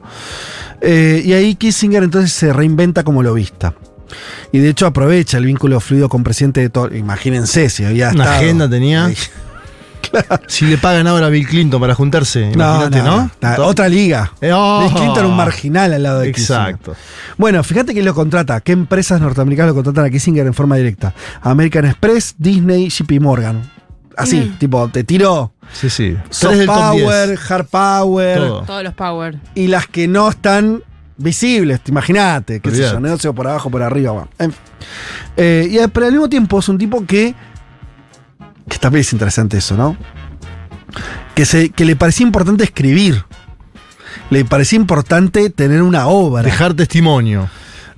Eh, 0.82 1.24
y 1.26 1.34
ahí 1.34 1.56
Kissinger 1.56 2.04
entonces 2.04 2.32
se 2.32 2.54
reinventa 2.54 3.04
como 3.04 3.24
lobista. 3.24 3.74
Y 4.52 4.60
de 4.60 4.70
hecho 4.70 4.86
aprovecha 4.86 5.38
el 5.38 5.46
vínculo 5.46 5.80
fluido 5.80 6.10
con 6.10 6.24
presidente 6.24 6.62
de 6.62 6.70
todo. 6.70 6.94
Imagínense 6.96 7.70
si 7.70 7.84
había 7.86 8.10
Una 8.10 8.24
estado- 8.24 8.38
agenda 8.40 8.70
tenía. 8.70 9.10
Si 10.48 10.66
le 10.66 10.78
pagan 10.78 11.06
ahora 11.08 11.26
a 11.26 11.30
Bill 11.30 11.46
Clinton 11.46 11.82
para 11.82 11.94
juntarse, 11.94 12.52
imagínate, 12.54 13.02
¿no? 13.02 13.30
no, 13.42 13.66
Otra 13.66 13.90
liga. 13.90 14.32
Eh, 14.40 14.52
oh. 14.54 14.82
Bill 14.84 14.94
Clinton 14.94 15.26
un 15.26 15.36
marginal 15.36 15.92
al 15.92 16.02
lado 16.02 16.20
de 16.22 16.32
Kissinger. 16.32 16.62
Exacto. 16.70 16.96
Bueno, 17.38 17.62
fíjate 17.64 17.92
quién 17.92 18.06
lo 18.06 18.14
contrata. 18.16 18.62
¿Qué 18.62 18.72
empresas 18.72 19.20
norteamericanas 19.20 19.70
lo 19.70 19.76
contratan 19.76 20.06
a 20.06 20.10
Kissinger 20.10 20.48
en 20.48 20.54
forma 20.54 20.78
directa? 20.78 21.14
American 21.42 21.86
Express, 21.86 22.36
Disney, 22.38 22.90
JP 22.90 23.20
Morgan. 23.20 23.70
Así, 24.16 24.38
Mm. 24.40 24.58
tipo, 24.58 24.88
te 24.88 25.04
tiró 25.04 25.52
Sí, 25.74 25.90
sí. 25.90 26.16
Soft 26.30 26.52
Tres 26.54 26.60
del 26.60 26.68
top 26.68 26.92
10. 26.94 27.04
Power, 27.04 27.40
Hard 27.50 27.66
Power. 27.68 28.38
Todo. 28.38 28.62
Todos 28.64 28.84
los 28.84 28.94
power. 28.94 29.38
Y 29.56 29.68
las 29.68 29.88
que 29.88 30.08
no 30.08 30.30
están 30.30 30.84
visibles, 31.18 31.82
te 31.82 31.92
imagínate, 31.92 32.60
qué 32.60 32.72
sé 32.72 32.82
yo, 32.82 33.00
negocio 33.00 33.34
por 33.34 33.48
abajo, 33.48 33.70
por 33.70 33.82
arriba. 33.82 34.12
bueno, 34.12 34.30
en 34.40 34.52
fin. 34.52 34.62
Eh, 35.36 35.68
y, 35.72 35.88
pero 35.90 36.06
al 36.06 36.12
mismo 36.12 36.30
tiempo 36.30 36.60
es 36.60 36.70
un 36.70 36.78
tipo 36.78 37.06
que. 37.06 37.36
que 38.68 38.78
también 38.78 39.02
es 39.02 39.14
interesante 39.14 39.58
eso, 39.58 39.76
¿no? 39.76 39.98
Que, 41.36 41.46
se, 41.46 41.70
que 41.70 41.86
le 41.86 41.96
parecía 41.96 42.26
importante 42.26 42.64
escribir. 42.64 43.24
Le 44.30 44.44
parecía 44.44 44.78
importante 44.78 45.50
tener 45.50 45.82
una 45.82 46.08
obra. 46.08 46.44
Dejar 46.44 46.74
testimonio. 46.74 47.50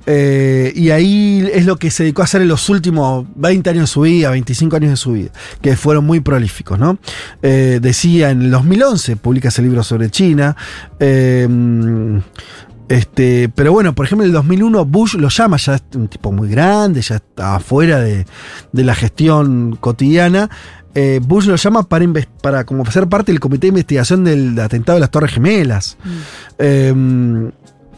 Eh, 0.06 0.74
y 0.76 0.90
ahí 0.90 1.48
es 1.54 1.66
lo 1.66 1.78
que 1.78 1.92
se 1.92 2.04
dedicó 2.04 2.22
a 2.22 2.26
hacer 2.26 2.42
en 2.42 2.48
los 2.48 2.68
últimos 2.70 3.28
20 3.36 3.70
años 3.70 3.84
de 3.84 3.88
su 3.88 4.02
vida, 4.02 4.32
25 4.32 4.76
años 4.76 4.90
de 4.92 4.98
su 4.98 5.12
vida, 5.12 5.30
que 5.62 5.76
fueron 5.76 6.06
muy 6.06 6.20
prolíficos, 6.20 6.80
¿no? 6.80 6.98
Eh, 7.44 7.80
decía 7.80 8.32
en 8.32 8.42
el 8.42 8.52
2011, 8.52 9.18
publica 9.18 9.50
ese 9.50 9.62
libro 9.62 9.84
sobre 9.84 10.10
China. 10.10 10.56
eh, 11.00 11.48
este, 12.90 13.50
pero 13.50 13.72
bueno, 13.72 13.94
por 13.96 14.06
ejemplo, 14.06 14.26
en 14.26 14.30
el 14.30 14.34
2001 14.34 14.86
Bush 14.86 15.16
lo 15.16 15.30
llama, 15.30 15.58
ya 15.58 15.76
es 15.76 15.84
un 15.96 16.08
tipo 16.08 16.32
muy 16.32 16.50
grande, 16.50 17.02
ya 17.02 17.16
está 17.16 17.56
afuera 17.56 18.00
de, 18.00 18.26
de 18.72 18.84
la 18.84 18.96
gestión 18.96 19.78
cotidiana. 19.80 20.50
Eh, 20.96 21.22
Bush 21.24 21.46
lo 21.46 21.56
llama 21.56 21.84
para, 21.84 22.06
para 22.42 22.66
como 22.66 22.84
ser 22.90 23.08
parte 23.08 23.32
del 23.32 23.40
comité 23.40 23.62
de 23.68 23.70
investigación 23.70 24.24
del 24.24 24.60
atentado 24.60 24.96
de 24.98 25.02
las 25.02 25.12
Torres 25.12 25.32
Gemelas. 25.32 25.98
Eh, 26.58 27.52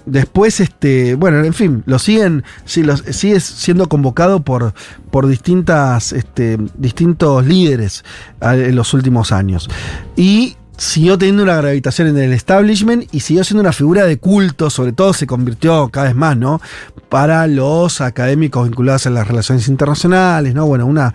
Después, 0.03 0.59
este, 0.61 1.13
bueno, 1.13 1.43
en 1.43 1.53
fin, 1.53 1.83
lo 1.85 1.99
siguen, 1.99 2.43
sí, 2.65 2.81
los- 2.81 3.01
sigue 3.11 3.39
siendo 3.39 3.87
convocado 3.87 4.43
por, 4.43 4.73
por 5.11 5.27
distintas, 5.27 6.11
este, 6.11 6.57
distintos 6.75 7.45
líderes 7.45 8.03
a- 8.39 8.55
en 8.55 8.75
los 8.75 8.95
últimos 8.95 9.31
años. 9.31 9.69
Y 10.15 10.57
siguió 10.81 11.15
teniendo 11.15 11.43
una 11.43 11.57
gravitación 11.57 12.07
en 12.07 12.17
el 12.17 12.33
establishment 12.33 13.07
y 13.13 13.19
siguió 13.19 13.43
siendo 13.43 13.61
una 13.61 13.71
figura 13.71 14.03
de 14.03 14.17
culto, 14.17 14.71
sobre 14.71 14.93
todo 14.93 15.13
se 15.13 15.27
convirtió 15.27 15.89
cada 15.89 16.07
vez 16.07 16.15
más, 16.15 16.35
¿no? 16.35 16.59
Para 17.07 17.45
los 17.45 18.01
académicos 18.01 18.67
vinculados 18.67 19.05
a 19.05 19.11
las 19.11 19.27
relaciones 19.27 19.67
internacionales, 19.67 20.55
¿no? 20.55 20.65
Bueno, 20.65 20.87
una, 20.87 21.13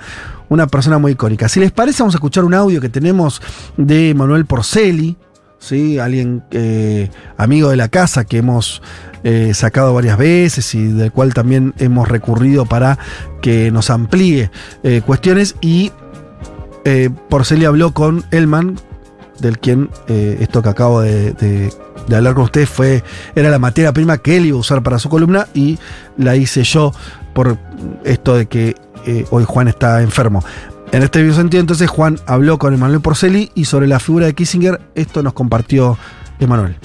una 0.48 0.68
persona 0.68 0.98
muy 0.98 1.12
icónica. 1.12 1.48
Si 1.48 1.58
les 1.58 1.72
parece, 1.72 2.04
vamos 2.04 2.14
a 2.14 2.18
escuchar 2.18 2.44
un 2.44 2.54
audio 2.54 2.80
que 2.80 2.88
tenemos 2.88 3.42
de 3.76 4.14
Manuel 4.14 4.46
Porceli, 4.46 5.16
¿sí? 5.58 5.98
Alguien 5.98 6.44
eh, 6.52 7.10
amigo 7.36 7.68
de 7.68 7.76
la 7.76 7.88
casa 7.88 8.24
que 8.24 8.38
hemos 8.38 8.82
eh, 9.24 9.52
sacado 9.52 9.92
varias 9.94 10.16
veces 10.16 10.72
y 10.76 10.84
del 10.84 11.10
cual 11.10 11.34
también 11.34 11.74
hemos 11.78 12.06
recurrido 12.06 12.66
para 12.66 13.00
que 13.42 13.72
nos 13.72 13.90
amplíe 13.90 14.48
eh, 14.84 15.02
cuestiones. 15.04 15.56
Y 15.60 15.90
eh, 16.84 17.10
Porceli 17.28 17.64
habló 17.64 17.92
con 17.92 18.24
Elman, 18.30 18.78
del 19.40 19.58
quien 19.58 19.90
eh, 20.08 20.39
esto 20.40 20.62
que 20.62 20.68
acabo 20.68 21.00
de, 21.00 21.73
hablar 22.12 22.34
con 22.34 22.44
ustedes 22.44 22.68
fue, 22.68 23.02
era 23.34 23.50
la 23.50 23.58
materia 23.58 23.92
prima 23.92 24.18
que 24.18 24.36
él 24.36 24.47
iba 24.47 24.56
a 24.56 24.60
usar 24.60 24.82
para 24.82 24.98
su 24.98 25.08
columna 25.08 25.48
y 25.55 25.78
la 26.16 26.36
hice 26.36 26.62
yo 26.62 26.92
por 27.34 27.58
esto 28.05 28.36
de 28.36 28.47
que 28.47 28.74
eh, 29.06 29.24
hoy 29.31 29.44
Juan 29.47 29.68
está 29.68 30.02
enfermo. 30.02 30.44
En 30.92 31.02
este 31.02 31.20
mismo 31.20 31.36
sentido, 31.36 31.60
entonces 31.60 31.90
Juan 31.90 32.18
habló 32.26 32.58
con 32.58 32.73
Emanuel 32.73 33.00
Porceli 33.00 33.50
y 33.55 33.65
sobre 33.65 33.86
la 33.86 33.98
figura 33.98 34.26
de 34.26 34.34
Kissinger, 34.34 34.81
esto 34.94 35.23
nos 35.23 35.32
compartió 35.32 35.98
Emanuel. 36.39 36.76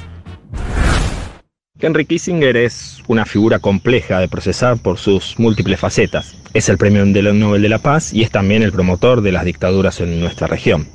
Henry 1.81 2.05
Kissinger 2.05 2.57
es 2.57 3.01
una 3.07 3.25
figura 3.25 3.57
compleja 3.57 4.19
de 4.19 4.27
procesar 4.27 4.77
por 4.77 4.99
sus 4.99 5.39
múltiples 5.39 5.79
facetas. 5.79 6.35
Es 6.53 6.69
el 6.69 6.77
premio 6.77 7.05
Nobel 7.05 7.61
de 7.61 7.69
la 7.69 7.79
Paz 7.79 8.13
y 8.13 8.21
es 8.21 8.29
también 8.29 8.61
el 8.61 8.71
promotor 8.71 9.21
de 9.21 9.31
las 9.31 9.45
dictaduras 9.45 9.99
en 9.99 10.19
nuestra 10.19 10.45
región. 10.45 10.87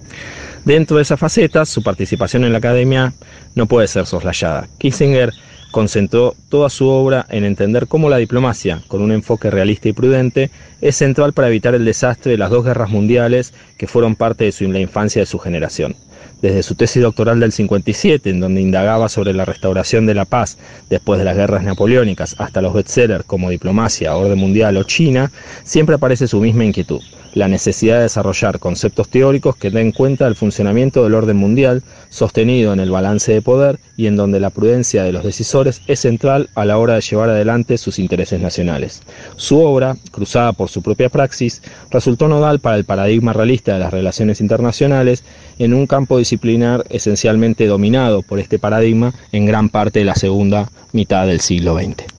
Dentro 0.67 0.97
de 0.97 1.05
esas 1.05 1.21
facetas, 1.21 1.69
su 1.69 1.85
participación 1.85 2.43
en 2.43 2.51
la 2.51 2.59
academia 2.59 3.13
no 3.55 3.67
puede 3.67 3.87
ser 3.87 4.05
soslayada. 4.05 4.67
Kissinger 4.79 5.33
concentró 5.71 6.35
toda 6.49 6.71
su 6.71 6.89
obra 6.89 7.25
en 7.29 7.45
entender 7.45 7.87
cómo 7.87 8.11
la 8.11 8.17
diplomacia, 8.17 8.83
con 8.89 9.01
un 9.01 9.13
enfoque 9.13 9.49
realista 9.49 9.89
y 9.89 9.93
prudente, 9.93 10.51
es 10.81 10.97
central 10.97 11.35
para 11.35 11.47
evitar 11.47 11.77
el 11.77 11.85
desastre 11.85 12.33
de 12.33 12.39
las 12.39 12.51
dos 12.51 12.65
guerras 12.65 12.91
mundiales 12.91 13.55
que 13.79 13.87
fueron 13.87 14.17
parte 14.17 14.51
de 14.51 14.69
la 14.69 14.81
infancia 14.81 15.23
de 15.23 15.27
su 15.27 15.39
generación. 15.39 15.95
Desde 16.43 16.65
su 16.65 16.75
tesis 16.75 17.01
doctoral 17.01 17.39
del 17.39 17.53
57, 17.53 18.29
en 18.29 18.41
donde 18.41 18.61
indagaba 18.61 19.09
sobre 19.09 19.35
la 19.35 19.45
restauración 19.45 20.05
de 20.05 20.15
la 20.15 20.25
paz 20.25 20.59
después 20.91 21.21
de 21.21 21.27
las 21.27 21.37
guerras 21.37 21.63
napoleónicas, 21.63 22.35
hasta 22.39 22.61
los 22.61 22.75
bestsellers 22.75 23.25
como 23.25 23.51
Diplomacia, 23.51 24.17
Orden 24.17 24.39
Mundial 24.39 24.77
o 24.79 24.83
China, 24.83 25.31
siempre 25.63 25.95
aparece 25.95 26.27
su 26.27 26.41
misma 26.41 26.65
inquietud 26.65 27.03
la 27.37 27.49
necesidad 27.49 27.97
de 27.97 28.05
desarrollar 28.05 28.59
conceptos 28.59 29.11
teóricos 29.11 29.57
que 29.57 29.71
den 29.71 29.93
cuenta 29.93 30.25
del 30.25 30.37
funcionamiento 30.37 31.05
del 31.05 31.13
orden 31.13 31.37
mundial, 31.37 31.83
sostenido 32.09 32.73
en 32.73 32.81
el 32.81 32.91
balance 32.91 33.31
de 33.31 33.43
poder 33.43 33.79
y 33.95 34.07
en 34.07 34.17
donde 34.17 34.41
la 34.41 34.49
prudencia 34.49 35.03
de 35.03 35.13
los 35.13 35.23
decisores 35.23 35.83
es 35.87 36.01
central 36.01 36.49
a 36.55 36.65
la 36.65 36.79
hora 36.79 36.95
de 36.95 37.03
llevar 37.03 37.29
adelante 37.29 37.77
sus 37.77 37.99
intereses 37.99 38.41
nacionales. 38.41 39.03
Su 39.37 39.61
obra, 39.61 39.99
cruzada 40.13 40.55
por 40.55 40.71
su 40.71 40.81
propia 40.81 41.11
praxis, 41.11 41.61
resultó 41.91 42.27
nodal 42.27 42.59
para 42.61 42.79
el 42.79 42.87
paradigma 42.87 43.35
realista 43.35 43.75
de 43.75 43.81
las 43.81 43.93
relaciones 43.93 44.41
internacionales 44.41 45.23
en 45.59 45.75
un 45.75 45.87
campo 45.87 46.17
disciplinar 46.17 46.85
esencialmente 46.89 47.67
dominado 47.67 48.23
por 48.23 48.39
este 48.39 48.59
paradigma 48.59 49.13
en 49.33 49.45
gran 49.45 49.69
parte 49.69 49.99
de 49.99 50.07
la 50.07 50.15
segunda 50.15 50.71
mitad 50.93 51.27
del 51.27 51.43
siglo 51.43 51.77
XX. 51.77 52.17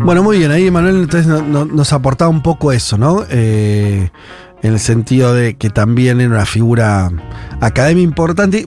Bueno, 0.00 0.22
muy 0.22 0.38
bien, 0.38 0.50
ahí 0.50 0.70
Manuel 0.70 0.96
entonces 1.02 1.26
no- 1.26 1.42
no- 1.42 1.64
nos 1.64 1.92
aportaba 1.92 2.28
un 2.30 2.42
poco 2.42 2.72
eso, 2.72 2.96
¿no? 2.98 3.24
Eh, 3.30 4.10
en 4.62 4.72
el 4.74 4.78
sentido 4.78 5.34
de 5.34 5.54
que 5.56 5.70
también 5.70 6.20
era 6.20 6.30
una 6.30 6.46
figura 6.46 7.10
académica 7.60 8.04
importante. 8.04 8.64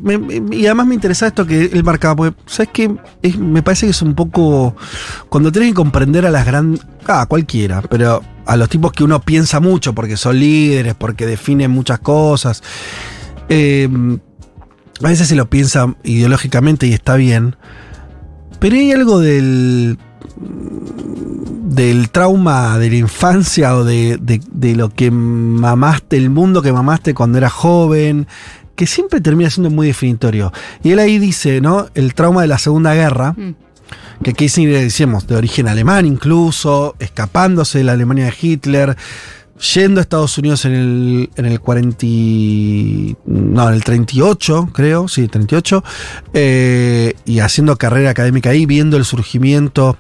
Y 0.51 0.65
además 0.65 0.87
me 0.87 0.95
interesa 0.95 1.27
esto 1.27 1.45
que 1.47 1.65
él 1.71 1.83
marcaba, 1.85 2.15
porque, 2.17 2.37
¿sabes 2.47 2.69
qué? 2.73 2.93
Me 3.39 3.63
parece 3.63 3.85
que 3.85 3.91
es 3.91 4.01
un 4.01 4.13
poco. 4.13 4.75
Cuando 5.29 5.53
tenés 5.53 5.69
que 5.69 5.75
comprender 5.75 6.25
a 6.25 6.31
las 6.31 6.45
grandes. 6.45 6.81
Ah, 7.07 7.25
cualquiera, 7.27 7.81
pero 7.81 8.21
a 8.45 8.57
los 8.57 8.67
tipos 8.67 8.91
que 8.91 9.03
uno 9.05 9.21
piensa 9.21 9.59
mucho 9.61 9.93
porque 9.95 10.17
son 10.17 10.37
líderes, 10.37 10.95
porque 10.95 11.25
definen 11.25 11.71
muchas 11.71 11.99
cosas. 11.99 12.61
eh, 13.47 13.87
a 15.03 15.07
veces 15.09 15.27
se 15.27 15.35
lo 15.35 15.49
piensa 15.49 15.93
ideológicamente 16.03 16.87
y 16.87 16.93
está 16.93 17.15
bien. 17.15 17.55
Pero 18.59 18.75
hay 18.75 18.91
algo 18.91 19.19
del 19.19 19.97
del 20.37 22.09
trauma 22.09 22.77
de 22.77 22.89
la 22.89 22.95
infancia 22.95 23.75
o 23.75 23.83
de, 23.83 24.17
de- 24.21 24.41
de 24.51 24.75
lo 24.75 24.89
que 24.89 25.11
mamaste, 25.11 26.17
el 26.17 26.29
mundo 26.29 26.61
que 26.61 26.71
mamaste 26.71 27.13
cuando 27.13 27.37
eras 27.37 27.53
joven, 27.53 28.27
que 28.75 28.87
siempre 28.87 29.21
termina 29.21 29.49
siendo 29.49 29.69
muy 29.69 29.87
definitorio. 29.87 30.51
Y 30.83 30.91
él 30.91 30.99
ahí 30.99 31.17
dice, 31.19 31.61
¿no? 31.61 31.87
El 31.95 32.13
trauma 32.13 32.41
de 32.41 32.47
la 32.47 32.57
Segunda 32.57 32.93
Guerra, 32.93 33.35
que 34.23 34.33
Kissinger, 34.33 34.81
decíamos, 34.81 35.27
de 35.27 35.35
origen 35.35 35.67
alemán 35.67 36.05
incluso, 36.05 36.95
escapándose 36.99 37.79
de 37.79 37.83
la 37.85 37.93
Alemania 37.93 38.25
de 38.25 38.33
Hitler, 38.39 38.95
yendo 39.73 39.99
a 39.99 40.03
Estados 40.03 40.37
Unidos 40.37 40.65
en 40.65 40.73
el, 40.73 41.29
en 41.35 41.45
el 41.45 41.59
40. 41.59 42.05
y- 42.05 43.15
No, 43.25 43.67
en 43.69 43.73
el 43.75 43.83
38, 43.83 44.69
creo, 44.73 45.07
sí, 45.07 45.27
38, 45.27 45.83
eh, 46.33 47.13
y 47.25 47.39
haciendo 47.39 47.77
carrera 47.77 48.09
académica 48.09 48.49
ahí, 48.49 48.65
viendo 48.65 48.97
el 48.97 49.05
surgimiento. 49.05 49.97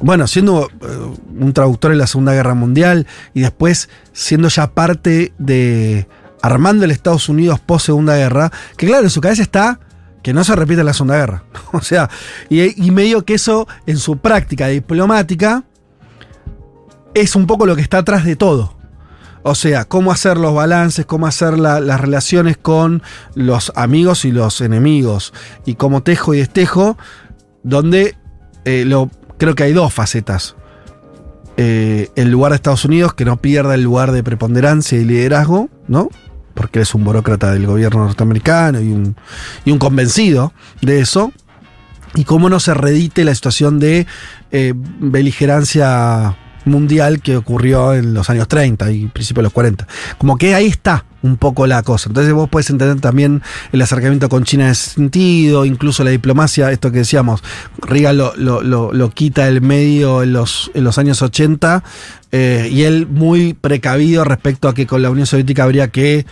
Bueno, 0.00 0.26
siendo 0.26 0.68
eh, 0.68 1.14
un 1.38 1.52
traductor 1.52 1.90
en 1.92 1.98
la 1.98 2.06
Segunda 2.06 2.32
Guerra 2.32 2.54
Mundial 2.54 3.06
y 3.34 3.40
después 3.40 3.88
siendo 4.12 4.48
ya 4.48 4.72
parte 4.72 5.32
de. 5.38 6.06
armando 6.42 6.84
el 6.84 6.90
Estados 6.92 7.28
Unidos 7.28 7.58
post 7.60 7.86
Segunda 7.86 8.14
Guerra, 8.16 8.52
que 8.76 8.86
claro, 8.86 9.04
en 9.04 9.10
su 9.10 9.20
cabeza 9.20 9.42
está 9.42 9.80
que 10.22 10.32
no 10.32 10.42
se 10.44 10.54
repita 10.56 10.82
la 10.84 10.92
Segunda 10.92 11.16
Guerra. 11.16 11.44
O 11.72 11.80
sea, 11.80 12.08
y, 12.50 12.84
y 12.86 12.90
medio 12.92 13.24
que 13.24 13.34
eso 13.34 13.66
en 13.86 13.98
su 13.98 14.18
práctica 14.18 14.68
diplomática 14.68 15.64
es 17.14 17.34
un 17.36 17.46
poco 17.46 17.64
lo 17.66 17.74
que 17.76 17.82
está 17.82 17.98
atrás 17.98 18.24
de 18.24 18.36
todo. 18.36 18.75
O 19.48 19.54
sea, 19.54 19.84
cómo 19.84 20.10
hacer 20.10 20.38
los 20.38 20.52
balances, 20.54 21.06
cómo 21.06 21.28
hacer 21.28 21.56
la- 21.56 21.78
las 21.78 22.00
relaciones 22.00 22.56
con 22.56 23.00
los 23.36 23.70
amigos 23.76 24.24
y 24.24 24.32
los 24.32 24.60
enemigos, 24.60 25.32
y 25.64 25.76
cómo 25.76 26.02
tejo 26.02 26.34
y 26.34 26.38
destejo, 26.38 26.98
donde 27.62 28.16
eh, 28.64 28.84
creo 29.38 29.54
que 29.54 29.62
hay 29.62 29.72
dos 29.72 29.94
facetas. 29.94 30.56
Eh, 31.56 32.10
el 32.16 32.32
lugar 32.32 32.50
de 32.50 32.56
Estados 32.56 32.84
Unidos, 32.84 33.14
que 33.14 33.24
no 33.24 33.36
pierda 33.36 33.76
el 33.76 33.82
lugar 33.84 34.10
de 34.10 34.24
preponderancia 34.24 34.98
y 34.98 35.04
liderazgo, 35.04 35.70
¿no? 35.86 36.08
Porque 36.54 36.80
es 36.80 36.92
un 36.96 37.04
burócrata 37.04 37.52
del 37.52 37.66
gobierno 37.66 38.04
norteamericano 38.04 38.80
y 38.80 38.90
un, 38.90 39.14
y 39.64 39.70
un 39.70 39.78
convencido 39.78 40.52
de 40.82 40.98
eso. 40.98 41.32
Y 42.16 42.24
cómo 42.24 42.48
no 42.50 42.58
se 42.58 42.74
redite 42.74 43.24
la 43.24 43.34
situación 43.34 43.78
de 43.78 44.08
eh, 44.50 44.72
beligerancia 44.74 46.36
mundial 46.66 47.20
que 47.22 47.36
ocurrió 47.36 47.94
en 47.94 48.12
los 48.14 48.28
años 48.30 48.48
30 48.48 48.90
y 48.92 49.06
principios 49.06 49.42
de 49.42 49.44
los 49.44 49.52
40. 49.52 49.86
Como 50.18 50.36
que 50.36 50.54
ahí 50.54 50.66
está 50.66 51.04
un 51.22 51.36
poco 51.38 51.66
la 51.66 51.82
cosa. 51.82 52.08
Entonces 52.08 52.32
vos 52.32 52.48
puedes 52.48 52.68
entender 52.70 53.00
también 53.00 53.42
el 53.72 53.82
acercamiento 53.82 54.28
con 54.28 54.44
China 54.44 54.66
en 54.66 54.70
ese 54.72 54.90
sentido, 54.90 55.64
incluso 55.64 56.04
la 56.04 56.10
diplomacia, 56.10 56.70
esto 56.70 56.92
que 56.92 56.98
decíamos, 56.98 57.42
Reagan 57.78 58.16
lo, 58.16 58.34
lo, 58.36 58.62
lo- 58.62 58.92
lo 58.92 59.10
quita 59.10 59.46
del 59.46 59.60
medio 59.60 60.22
en 60.22 60.32
los, 60.32 60.70
en 60.74 60.84
los 60.84 60.98
años 60.98 61.22
80 61.22 61.82
eh, 62.32 62.68
y 62.70 62.82
él 62.82 63.06
muy 63.08 63.54
precavido 63.54 64.24
respecto 64.24 64.68
a 64.68 64.74
que 64.74 64.86
con 64.86 65.02
la 65.02 65.10
Unión 65.10 65.26
Soviética 65.26 65.64
habría 65.64 65.88
que 65.88 66.26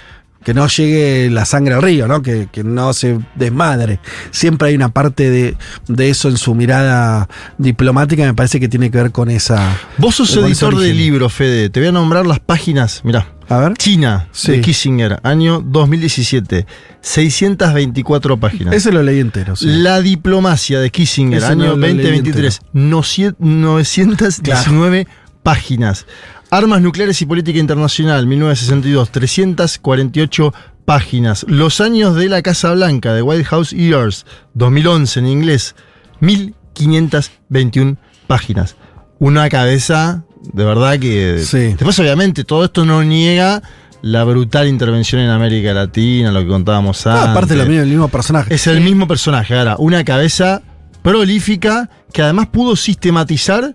que 0.45 0.55
no 0.55 0.67
llegue 0.69 1.31
la 1.31 1.45
sangre 1.45 1.75
al 1.75 1.83
río, 1.83 2.07
¿no? 2.07 2.23
Que, 2.23 2.49
que 2.53 2.63
no 2.63 2.93
se 2.93 3.19
desmadre. 3.35 3.99
Siempre 4.31 4.69
hay 4.69 4.75
una 4.75 4.91
parte 4.91 5.31
de, 5.31 5.57
de 5.89 6.11
eso 6.11 6.29
en 6.29 6.37
su 6.37 6.55
mirada 6.55 7.29
diplomática, 7.59 8.23
me 8.25 8.35
parece 8.35 8.61
que 8.61 8.69
tiene 8.69 8.91
que 8.91 8.99
ver 8.99 9.11
con 9.11 9.31
esa. 9.31 9.77
Vos 9.99 10.17
sos 10.17 10.37
editor 10.37 10.77
de 10.79 10.93
libros, 10.93 11.33
Fede. 11.33 11.71
Te 11.71 11.81
voy 11.81 11.89
a 11.89 11.93
nombrar 11.93 12.27
las 12.27 12.41
páginas. 12.41 13.01
Mirá. 13.05 13.29
A 13.49 13.59
ver. 13.59 13.75
China, 13.75 14.29
Sí. 14.33 14.53
de 14.53 14.61
Kissinger, 14.63 15.21
año 15.23 15.61
2017. 15.61 16.67
624 17.03 18.39
páginas. 18.41 18.75
Ese 18.75 18.91
lo 18.93 19.03
leí 19.03 19.21
entero. 19.21 19.55
sí. 19.57 19.67
La 19.67 20.01
diplomacia 20.01 20.81
de 20.81 20.91
Kissinger, 20.91 21.39
Ese 21.39 21.47
año 21.53 21.65
no 21.65 21.71
lo 21.73 21.77
leí 21.77 21.93
2023. 21.95 22.61
nocie- 22.73 23.35
919 23.39 25.07
páginas. 25.43 26.07
Armas 26.55 26.81
nucleares 26.81 27.21
y 27.21 27.27
política 27.27 27.59
internacional, 27.59 28.29
1962. 28.29 29.11
348 29.11 30.55
páginas. 30.85 31.45
Los 31.49 31.81
años 31.81 32.15
de 32.15 32.29
la 32.29 32.43
Casa 32.43 32.73
Blanca, 32.75 33.13
de 33.13 33.23
White 33.23 33.43
House 33.47 33.71
Years, 33.73 34.25
2011 34.55 35.19
en 35.19 35.27
inglés. 35.27 35.75
1521 36.21 37.97
páginas. 38.29 38.77
Una 39.19 39.49
cabeza, 39.49 40.23
de 40.53 40.65
verdad 40.65 40.97
que. 41.01 41.45
Después, 41.45 41.99
obviamente, 41.99 42.45
todo 42.45 42.67
esto 42.67 42.85
no 42.85 43.03
niega 43.03 43.61
la 44.03 44.23
brutal 44.23 44.69
intervención 44.69 45.23
en 45.23 45.31
América 45.31 45.75
Latina, 45.75 46.31
lo 46.31 46.39
que 46.43 46.47
contábamos 46.47 47.05
antes. 47.05 47.27
Ah, 47.27 47.31
aparte 47.33 47.57
lo 47.57 47.67
mismo, 47.67 47.83
el 47.83 47.89
mismo 47.89 48.07
personaje. 48.07 48.55
Es 48.55 48.69
el 48.69 48.81
mismo 48.81 49.09
personaje, 49.09 49.59
ahora, 49.59 49.75
una 49.81 50.05
cabeza 50.05 50.63
prolífica 51.03 51.91
que 52.13 52.23
además 52.23 52.47
pudo 52.47 52.77
sistematizar 52.77 53.75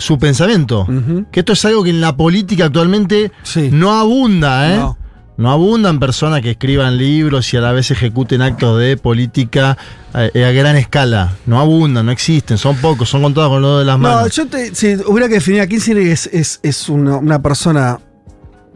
su 0.00 0.18
pensamiento. 0.18 0.86
Que 1.30 1.40
esto 1.40 1.52
es 1.52 1.64
algo 1.64 1.84
que 1.84 1.90
en 1.90 2.00
la 2.00 2.16
política 2.16 2.64
actualmente 2.66 3.30
no 3.70 3.92
abunda, 3.92 4.72
¿eh? 4.74 4.76
No. 4.76 4.98
No. 5.36 5.50
abundan 5.52 5.98
personas 6.00 6.42
que 6.42 6.50
escriban 6.50 6.98
libros 6.98 7.54
y 7.54 7.56
a 7.56 7.60
la 7.62 7.72
vez 7.72 7.90
ejecuten 7.90 8.42
actos 8.42 8.78
de 8.78 8.98
política 8.98 9.78
eh, 10.14 10.44
a 10.44 10.50
gran 10.52 10.76
escala. 10.76 11.32
No 11.46 11.58
abundan, 11.60 12.04
no 12.06 12.12
existen, 12.12 12.58
son 12.58 12.76
pocos, 12.76 13.08
son 13.08 13.22
contados 13.22 13.48
con 13.50 13.62
los 13.62 13.78
de 13.78 13.84
las 13.86 13.98
No, 13.98 14.02
manos. 14.08 14.34
yo 14.36 14.46
te, 14.48 14.74
si 14.74 14.96
hubiera 15.06 15.28
que 15.28 15.34
definir 15.34 15.62
a 15.62 15.66
Kissinger 15.66 16.06
es, 16.08 16.26
es, 16.26 16.60
es 16.62 16.88
una, 16.90 17.16
una 17.16 17.40
persona 17.40 18.00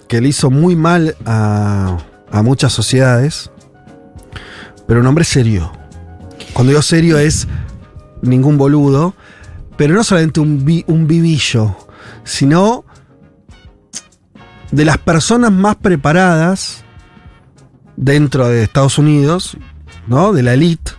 que 0.09 0.21
le 0.23 0.29
hizo 0.29 0.51
muy 0.51 0.75
mal 0.77 1.15
a, 1.27 1.99
a 2.31 2.43
muchas 2.43 2.73
sociedades, 2.73 3.51
pero 4.87 5.01
un 5.01 5.07
hombre 5.07 5.25
serio. 5.25 5.71
Cuando 6.55 6.71
digo 6.71 6.83
serio 6.83 7.19
es 7.19 7.47
ningún 8.23 8.57
boludo, 8.57 9.15
pero 9.77 9.95
no 9.95 10.05
solamente 10.05 10.41
un, 10.41 10.65
vi- 10.65 10.85
un 10.87 11.07
vivillo, 11.07 11.77
sino 12.25 12.85
de 14.71 14.85
las 14.85 14.99
personas 14.99 15.53
más 15.53 15.77
preparadas 15.77 16.85
dentro 17.97 18.49
de 18.49 18.63
Estados 18.65 18.99
Unidos, 18.99 19.57
¿no? 20.07 20.33
De 20.33 20.43
la 20.43 20.55
elite, 20.55 20.93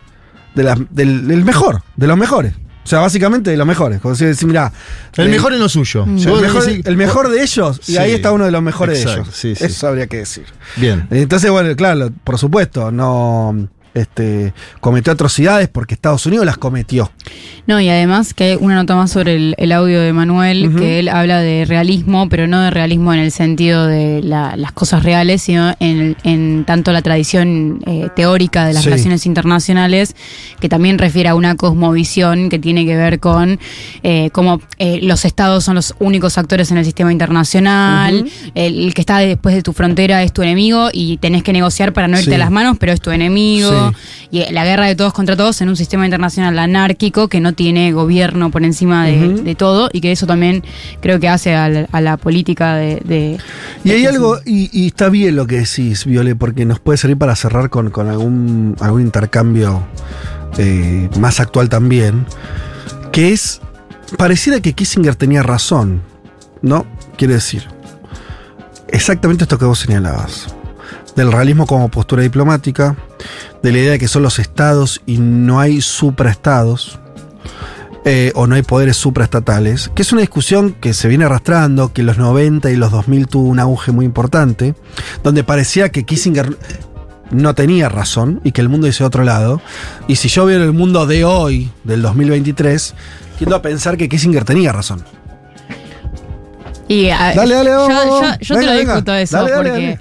de 0.55 0.63
la- 0.63 0.77
del, 0.89 1.27
del 1.27 1.43
mejor, 1.43 1.81
de 1.95 2.07
los 2.07 2.17
mejores. 2.17 2.53
O 2.83 2.87
sea, 2.87 2.99
básicamente 2.99 3.49
de 3.49 3.57
los 3.57 3.65
mejores. 3.65 3.99
Como 3.99 4.13
si 4.13 4.25
decir, 4.25 4.47
mira. 4.47 4.71
El 5.17 5.29
mejor 5.29 5.53
en 5.53 5.59
lo 5.59 5.67
suyo. 5.67 6.03
El 6.03 6.11
mejor, 6.11 6.63
decís- 6.63 6.85
el 6.87 6.97
mejor 6.97 7.29
de 7.29 7.41
ellos, 7.41 7.79
y 7.87 7.93
Sí. 7.93 7.97
ahí 7.97 8.11
está 8.11 8.31
uno 8.31 8.45
de 8.45 8.51
los 8.51 8.61
mejores 8.61 8.99
Exacto, 8.99 9.21
de 9.23 9.27
ellos. 9.29 9.35
sí, 9.35 9.55
sí. 9.55 9.63
Eso 9.65 9.87
habría 9.87 10.05
que 10.05 10.17
decir. 10.17 10.45
Bien. 10.77 11.07
Entonces, 11.09 11.49
bueno, 11.49 11.75
claro, 11.75 12.11
por 12.23 12.37
supuesto, 12.37 12.91
no. 12.91 13.67
Este, 13.95 14.53
cometió 14.81 15.11
atrocidades 15.13 15.67
porque 15.69 15.95
Estados 15.95 16.25
Unidos 16.27 16.45
las 16.45 16.57
cometió. 16.57 17.11
No, 17.65 17.81
y 17.81 17.89
además 17.89 18.35
que 18.35 18.43
hay 18.43 18.57
una 18.59 18.75
nota 18.75 18.95
más 18.95 19.09
sobre 19.11 19.35
el, 19.35 19.55
el 19.57 19.71
audio 19.71 19.99
de 19.99 20.13
Manuel, 20.13 20.75
que 20.77 20.99
él 20.99 21.09
habla 21.09 21.39
de 21.39 21.65
realismo, 21.65 22.29
pero 22.29 22.45
no 22.45 22.61
de 22.61 22.69
realismo 22.69 23.11
en 23.13 23.19
el 23.21 23.31
sentido 23.31 23.87
de 23.87 24.21
la- 24.21 24.55
las 24.55 24.71
cosas 24.71 25.01
reales, 25.03 25.41
sino 25.41 25.73
en, 25.79 26.15
en 26.23 26.63
tanto 26.65 26.91
la 26.91 27.01
tradición 27.01 27.79
eh, 27.87 28.09
teórica 28.15 28.65
de 28.67 28.73
las 28.73 28.83
Sí. 28.83 28.89
relaciones 28.89 29.25
internacionales, 29.25 30.15
que 30.59 30.69
también 30.69 30.99
refiere 30.99 31.29
a 31.29 31.35
una 31.35 31.55
cosmovisión 31.55 32.49
que 32.49 32.59
tiene 32.59 32.85
que 32.85 32.95
ver 32.95 33.19
con 33.19 33.59
eh, 34.03 34.29
cómo 34.31 34.61
eh, 34.77 34.99
los 35.01 35.25
estados 35.25 35.63
son 35.63 35.73
los 35.75 35.95
únicos 35.99 36.37
actores 36.37 36.69
en 36.69 36.77
el 36.77 36.85
sistema 36.85 37.11
internacional, 37.11 38.25
el, 38.53 38.79
el 38.85 38.93
que 38.93 39.01
está 39.01 39.17
después 39.19 39.55
de 39.55 39.63
tu 39.63 39.73
frontera 39.73 40.21
es 40.23 40.33
tu 40.33 40.41
enemigo 40.43 40.89
y 40.93 41.17
tenés 41.17 41.41
que 41.41 41.53
negociar 41.53 41.93
para 41.93 42.07
no 42.07 42.17
irte 42.17 42.29
Sí. 42.31 42.35
a 42.35 42.39
las 42.39 42.51
manos, 42.51 42.77
pero 42.79 42.91
es 42.91 43.01
tu 43.01 43.11
enemigo. 43.11 43.84
Y 44.31 44.39
eh, 44.41 44.47
la 44.51 44.65
guerra 44.65 44.85
de 44.87 44.95
todos 44.95 45.13
contra 45.13 45.35
todos 45.35 45.61
en 45.61 45.69
un 45.69 45.75
sistema 45.75 46.05
internacional 46.05 46.57
anárquico 46.59 47.27
que 47.27 47.39
no 47.39 47.53
tiene 47.53 47.91
gobierno 47.91 48.51
por 48.51 48.63
encima 48.63 49.05
de, 49.05 49.55
todo 49.55 49.89
y 49.93 50.01
que 50.01 50.11
eso 50.11 50.25
también 50.27 50.63
creo 51.01 51.19
que 51.19 51.29
hace 51.29 51.55
a 51.55 51.69
la, 51.69 51.87
a 51.91 52.01
la 52.01 52.17
política 52.17 52.75
de... 52.75 53.01
de- 53.05 53.37
Y 53.83 53.91
hay 53.91 54.01
que- 54.01 54.07
algo, 54.07 54.37
y, 54.45 54.69
y 54.71 54.87
está 54.87 55.09
bien 55.09 55.35
lo 55.35 55.47
que 55.47 55.57
decís, 55.59 56.05
Viole, 56.05 56.35
porque 56.35 56.65
nos 56.65 56.79
puede 56.79 56.97
servir 56.97 57.17
para 57.17 57.35
cerrar 57.35 57.69
con, 57.69 57.89
con 57.91 58.07
algún, 58.09 58.75
algún 58.79 59.01
intercambio 59.01 59.85
eh, 60.57 61.09
más 61.19 61.39
actual 61.39 61.69
también, 61.69 62.25
que 63.11 63.31
es, 63.33 63.61
pareciera 64.17 64.59
que 64.59 64.73
Kissinger 64.73 65.15
tenía 65.15 65.43
razón, 65.43 66.01
¿no? 66.61 66.85
Quiere 67.17 67.35
decir, 67.35 67.63
exactamente 68.87 69.43
esto 69.43 69.57
que 69.57 69.65
vos 69.65 69.79
señalabas, 69.79 70.47
del 71.15 71.31
realismo 71.31 71.65
como 71.65 71.89
postura 71.89 72.21
diplomática, 72.23 72.95
de 73.63 73.71
la 73.71 73.77
idea 73.77 73.91
de 73.93 73.99
que 73.99 74.07
son 74.07 74.23
los 74.23 74.39
estados 74.39 75.01
y 75.05 75.17
no 75.17 75.59
hay 75.59 75.81
supraestados, 75.81 76.99
eh, 78.07 78.31
o 78.35 78.45
no 78.47 78.55
hay 78.55 78.61
poderes 78.61 78.97
supraestatales, 78.97 79.89
que 79.95 80.01
es 80.03 80.11
una 80.11 80.21
discusión 80.21 80.73
que 80.73 80.93
se 80.93 81.07
viene 81.07 81.25
arrastrando, 81.25 81.91
que 81.91 82.01
en 82.01 82.07
los 82.07 82.17
90 82.19 82.69
y 82.69 82.75
los 82.75 82.91
2000 82.91 83.27
tuvo 83.27 83.47
un 83.49 83.59
auge 83.59 83.91
muy 83.91 84.05
importante, 84.05 84.75
donde 85.23 85.43
parecía 85.43 85.89
que 85.89 86.03
Kissinger 86.03 86.55
no 87.31 87.55
tenía 87.55 87.89
razón 87.89 88.41
y 88.43 88.51
que 88.51 88.61
el 88.61 88.69
mundo 88.69 88.85
dice 88.85 89.03
otro 89.03 89.23
lado. 89.23 89.59
Y 90.07 90.17
si 90.17 90.27
yo 90.29 90.45
veo 90.45 90.61
el 90.61 90.73
mundo 90.73 91.07
de 91.07 91.23
hoy, 91.25 91.71
del 91.83 92.03
2023, 92.03 92.93
tiendo 93.39 93.55
a 93.55 93.61
pensar 93.63 93.97
que 93.97 94.07
Kissinger 94.07 94.43
tenía 94.45 94.71
razón. 94.71 95.03
Y, 96.87 97.09
ah, 97.09 97.33
Dale, 97.35 97.55
dale, 97.55 97.69
yo, 97.71 97.77
vamos, 97.77 97.89
yo- 98.05 98.11
vamos. 98.21 98.37
yo 98.41 98.55
Venga, 98.55 98.67
te 98.67 98.73
lo 98.73 98.77
venga. 98.79 98.93
discuto 98.93 99.13
eso, 99.15 99.37
dale, 99.37 99.51
porque 99.55 99.69
dale. 99.71 99.99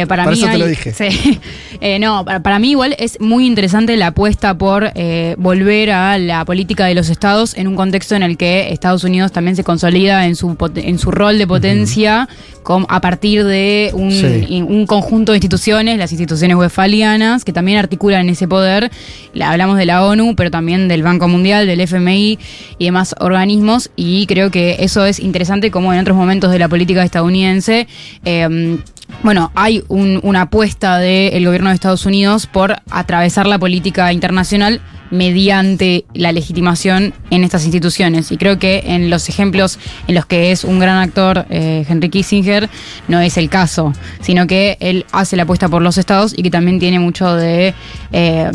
Eh, 0.00 0.06
para, 0.06 0.26
mí 0.26 0.32
eso 0.34 0.46
te 0.48 0.58
lo 0.58 0.66
dije. 0.66 0.92
sí. 0.94 1.40
Eh, 1.80 1.98
no, 1.98 2.24
para, 2.24 2.40
para 2.42 2.58
mí 2.58 2.70
igual 2.70 2.94
es 2.98 3.20
muy 3.20 3.46
interesante 3.46 3.96
la 3.96 4.08
apuesta 4.08 4.56
por 4.56 4.90
eh, 4.94 5.34
volver 5.38 5.90
a 5.90 6.16
la 6.18 6.44
política 6.44 6.86
de 6.86 6.94
los 6.94 7.08
estados 7.08 7.56
en 7.56 7.66
un 7.66 7.74
contexto 7.76 8.14
en 8.14 8.22
el 8.22 8.36
que 8.36 8.72
Estados 8.72 9.04
Unidos 9.04 9.32
también 9.32 9.56
se 9.56 9.64
consolida 9.64 10.26
en 10.26 10.36
su, 10.36 10.56
en 10.76 10.98
su 10.98 11.10
rol 11.10 11.38
de 11.38 11.46
potencia 11.46 12.28
com- 12.62 12.86
a 12.88 13.00
partir 13.00 13.44
de 13.44 13.90
un, 13.94 14.12
Sí. 14.12 14.46
y 14.48 14.62
un 14.62 14.86
conjunto 14.86 15.32
de 15.32 15.38
instituciones, 15.38 15.98
las 15.98 16.12
instituciones 16.12 16.56
westfalianas, 16.56 17.44
que 17.44 17.52
también 17.52 17.78
articulan 17.78 18.28
ese 18.28 18.46
poder. 18.46 18.90
La- 19.34 19.50
hablamos 19.50 19.76
de 19.76 19.86
la 19.86 20.04
ONU, 20.04 20.36
pero 20.36 20.50
también 20.50 20.86
del 20.88 21.02
Banco 21.02 21.26
Mundial, 21.28 21.66
del 21.66 21.80
FMI 21.80 22.38
y 22.78 22.84
demás 22.84 23.14
organismos. 23.18 23.90
Y 23.96 24.26
creo 24.26 24.50
que 24.50 24.76
eso 24.80 25.04
es 25.04 25.18
interesante 25.18 25.70
como 25.70 25.92
en 25.92 25.98
otros 26.00 26.16
momentos 26.16 26.52
de 26.52 26.58
la 26.60 26.68
política 26.68 27.02
estadounidense. 27.02 27.88
eh, 28.24 28.78
bueno, 29.22 29.52
hay 29.54 29.84
un- 29.88 30.20
una 30.22 30.42
apuesta 30.42 30.98
del 30.98 31.44
gobierno 31.44 31.68
de 31.68 31.74
Estados 31.74 32.06
Unidos 32.06 32.46
por 32.46 32.76
atravesar 32.90 33.46
la 33.46 33.58
política 33.58 34.12
internacional 34.12 34.80
mediante 35.10 36.06
la 36.14 36.32
legitimación 36.32 37.12
en 37.30 37.44
estas 37.44 37.64
instituciones. 37.64 38.32
Y 38.32 38.36
creo 38.38 38.58
que 38.58 38.82
en 38.86 39.10
los 39.10 39.28
ejemplos 39.28 39.78
en 40.08 40.14
los 40.14 40.26
que 40.26 40.50
es 40.52 40.64
un 40.64 40.78
gran 40.78 40.96
actor 40.98 41.44
eh, 41.50 41.84
Henry 41.88 42.08
Kissinger 42.08 42.68
no 43.08 43.20
es 43.20 43.36
el 43.36 43.48
caso, 43.50 43.92
sino 44.20 44.46
que 44.46 44.78
él 44.80 45.04
hace 45.12 45.36
la 45.36 45.44
apuesta 45.44 45.68
por 45.68 45.82
los 45.82 45.98
estados 45.98 46.32
y 46.36 46.42
que 46.42 46.50
también 46.50 46.78
tiene 46.80 46.98
mucho 46.98 47.34
de... 47.36 47.74
eh, 48.12 48.50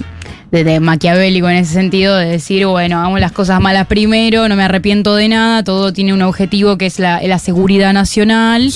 de, 0.52 0.64
de 0.64 0.80
maquiavélico 0.80 1.50
en 1.50 1.58
ese 1.58 1.74
sentido, 1.74 2.16
de 2.16 2.26
decir, 2.26 2.66
bueno, 2.66 3.00
hagamos 3.00 3.20
las 3.20 3.32
cosas 3.32 3.60
malas 3.60 3.88
primero, 3.88 4.48
no 4.48 4.56
me 4.56 4.64
arrepiento 4.64 5.16
de 5.16 5.30
nada, 5.30 5.64
todo 5.64 5.94
tiene 5.94 6.14
un 6.14 6.22
objetivo 6.22 6.78
que 6.78 6.86
es 6.86 7.00
la, 7.00 7.22
la 7.22 7.40
seguridad 7.40 7.94
nacional. 7.94 8.72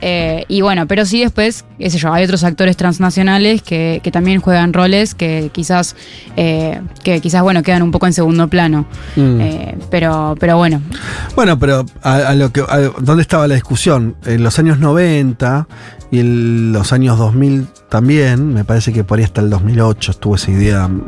Eh, 0.00 0.44
y 0.48 0.60
bueno, 0.60 0.86
pero 0.86 1.04
sí 1.06 1.20
después, 1.20 1.64
qué 1.78 1.90
sé 1.90 1.98
yo, 1.98 2.12
hay 2.12 2.24
otros 2.24 2.44
actores 2.44 2.76
transnacionales 2.76 3.62
que, 3.62 4.00
que 4.02 4.10
también 4.10 4.40
juegan 4.40 4.72
roles 4.72 5.14
que 5.14 5.50
quizás, 5.52 5.96
eh, 6.36 6.80
que 7.02 7.20
quizás, 7.20 7.42
bueno, 7.42 7.62
quedan 7.62 7.82
un 7.82 7.90
poco 7.90 8.06
en 8.06 8.12
segundo 8.12 8.48
plano. 8.48 8.86
Mm. 9.16 9.40
Eh, 9.40 9.78
pero, 9.90 10.34
pero 10.38 10.56
bueno, 10.56 10.80
Bueno, 11.36 11.58
pero 11.58 11.84
a, 12.02 12.14
a 12.16 12.34
lo 12.34 12.52
que, 12.52 12.60
a- 12.60 12.90
¿dónde 13.00 13.22
estaba 13.22 13.46
la 13.48 13.54
discusión? 13.54 14.16
En 14.24 14.42
los 14.42 14.58
años 14.58 14.78
90 14.78 15.66
y 16.10 16.20
en 16.20 16.72
los 16.72 16.92
años 16.92 17.18
2000 17.18 17.66
también, 17.88 18.54
me 18.54 18.64
parece 18.64 18.92
que 18.92 19.02
por 19.04 19.18
ahí 19.18 19.24
hasta 19.24 19.40
el 19.40 19.50
2008 19.50 20.12
estuvo 20.12 20.36
esa 20.36 20.50
idea 20.50 20.86
mm, 20.88 21.02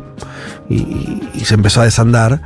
y, 0.69 1.20
y 1.35 1.41
se 1.45 1.55
empezó 1.55 1.81
a 1.81 1.85
desandar, 1.85 2.41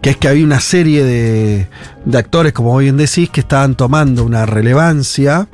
que 0.00 0.10
es 0.10 0.16
que 0.16 0.28
había 0.28 0.44
una 0.46 0.60
serie 0.60 1.04
de, 1.04 1.68
de 2.06 2.18
actores, 2.18 2.52
como 2.54 2.76
bien 2.78 2.96
decís, 2.96 3.28
que 3.28 3.40
estaban 3.40 3.74
tomando 3.74 4.24
una 4.24 4.46
relevancia 4.46 5.48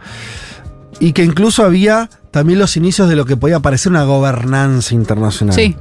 y 1.01 1.13
que 1.13 1.25
incluso 1.25 1.65
había 1.65 2.09
también 2.31 2.59
los 2.59 2.77
inicios 2.77 3.09
de 3.09 3.17
lo 3.17 3.25
que 3.25 3.37
podía 3.37 3.61
parecer 3.61 3.91
una 3.93 4.05
gobernanza 4.05 4.95
internacional. 4.95 5.55
sí. 5.55 5.77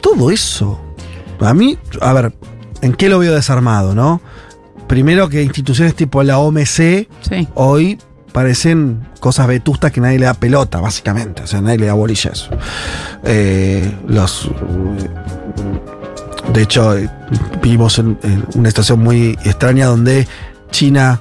Todo 0.00 0.32
eso, 0.32 0.80
a 1.40 1.54
mí, 1.54 1.78
a 2.00 2.12
ver, 2.12 2.32
¿en 2.80 2.92
qué 2.94 3.08
lo 3.08 3.20
veo 3.20 3.32
desarmado, 3.34 3.94
no? 3.94 4.20
Primero 4.88 5.28
que 5.28 5.42
instituciones 5.44 5.94
tipo 5.94 6.22
la 6.24 6.38
OMC 6.38 7.06
Sí. 7.20 7.48
hoy 7.54 7.98
parecen 8.32 9.06
cosas 9.20 9.46
vetustas 9.46 9.92
que 9.92 10.00
nadie 10.00 10.18
le 10.18 10.24
da 10.26 10.34
pelota, 10.34 10.80
básicamente. 10.80 11.42
O 11.42 11.46
sea, 11.46 11.60
nadie 11.60 11.78
le 11.78 11.86
da 11.86 11.92
bolilla 11.92 12.30
a 12.30 12.32
eso. 12.32 12.50
Eh, 13.22 13.96
los. 14.08 14.50
De 16.52 16.62
hecho, 16.62 16.94
vivimos 17.62 17.98
en, 18.00 18.18
en 18.24 18.44
una 18.56 18.70
situación 18.70 19.00
muy 19.00 19.38
extraña 19.44 19.86
donde 19.86 20.26
China 20.72 21.20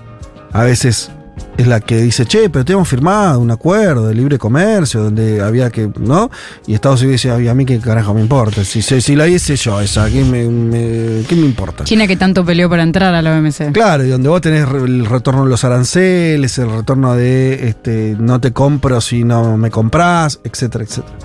a 0.51 0.63
veces 0.63 1.11
es 1.57 1.67
la 1.67 1.79
que 1.79 1.97
dice, 2.01 2.25
che, 2.25 2.49
pero 2.49 2.65
te 2.65 2.73
hemos 2.73 2.87
firmado 2.87 3.39
un 3.39 3.51
acuerdo 3.51 4.07
de 4.07 4.15
libre 4.15 4.37
comercio 4.39 5.03
donde 5.03 5.41
había 5.41 5.69
que, 5.69 5.89
¿no? 5.99 6.31
Y 6.65 6.73
Estados 6.73 7.01
Unidos 7.01 7.21
dice, 7.21 7.31
"Ay, 7.31 7.47
a 7.49 7.53
mí 7.53 7.65
qué 7.65 7.77
carajo 7.79 8.13
me 8.13 8.21
importa. 8.21 8.63
Si, 8.63 8.81
si, 8.81 8.99
si 9.01 9.15
la 9.15 9.27
hice 9.27 9.55
yo 9.57 9.79
esa, 9.81 10.09
¿qué 10.09 10.23
me, 10.23 10.45
me- 10.47 11.23
qué 11.27 11.35
me 11.35 11.45
importa? 11.45 11.83
China 11.83 12.07
que 12.07 12.15
tanto 12.15 12.43
peleó 12.45 12.69
para 12.69 12.83
entrar 12.83 13.13
a 13.13 13.21
la 13.21 13.35
OMC. 13.37 13.71
Claro, 13.73 14.03
y 14.05 14.09
donde 14.09 14.29
vos 14.29 14.41
tenés 14.41 14.67
el 14.69 15.05
retorno 15.05 15.43
de 15.43 15.49
los 15.49 15.63
aranceles, 15.63 16.57
el 16.57 16.71
retorno 16.71 17.15
de 17.15 17.67
este, 17.67 18.15
no 18.17 18.39
te 18.39 18.51
compro 18.53 18.99
si 19.01 19.23
no 19.23 19.57
me 19.57 19.69
comprás, 19.69 20.39
etcétera, 20.43 20.83
etcétera. 20.85 21.15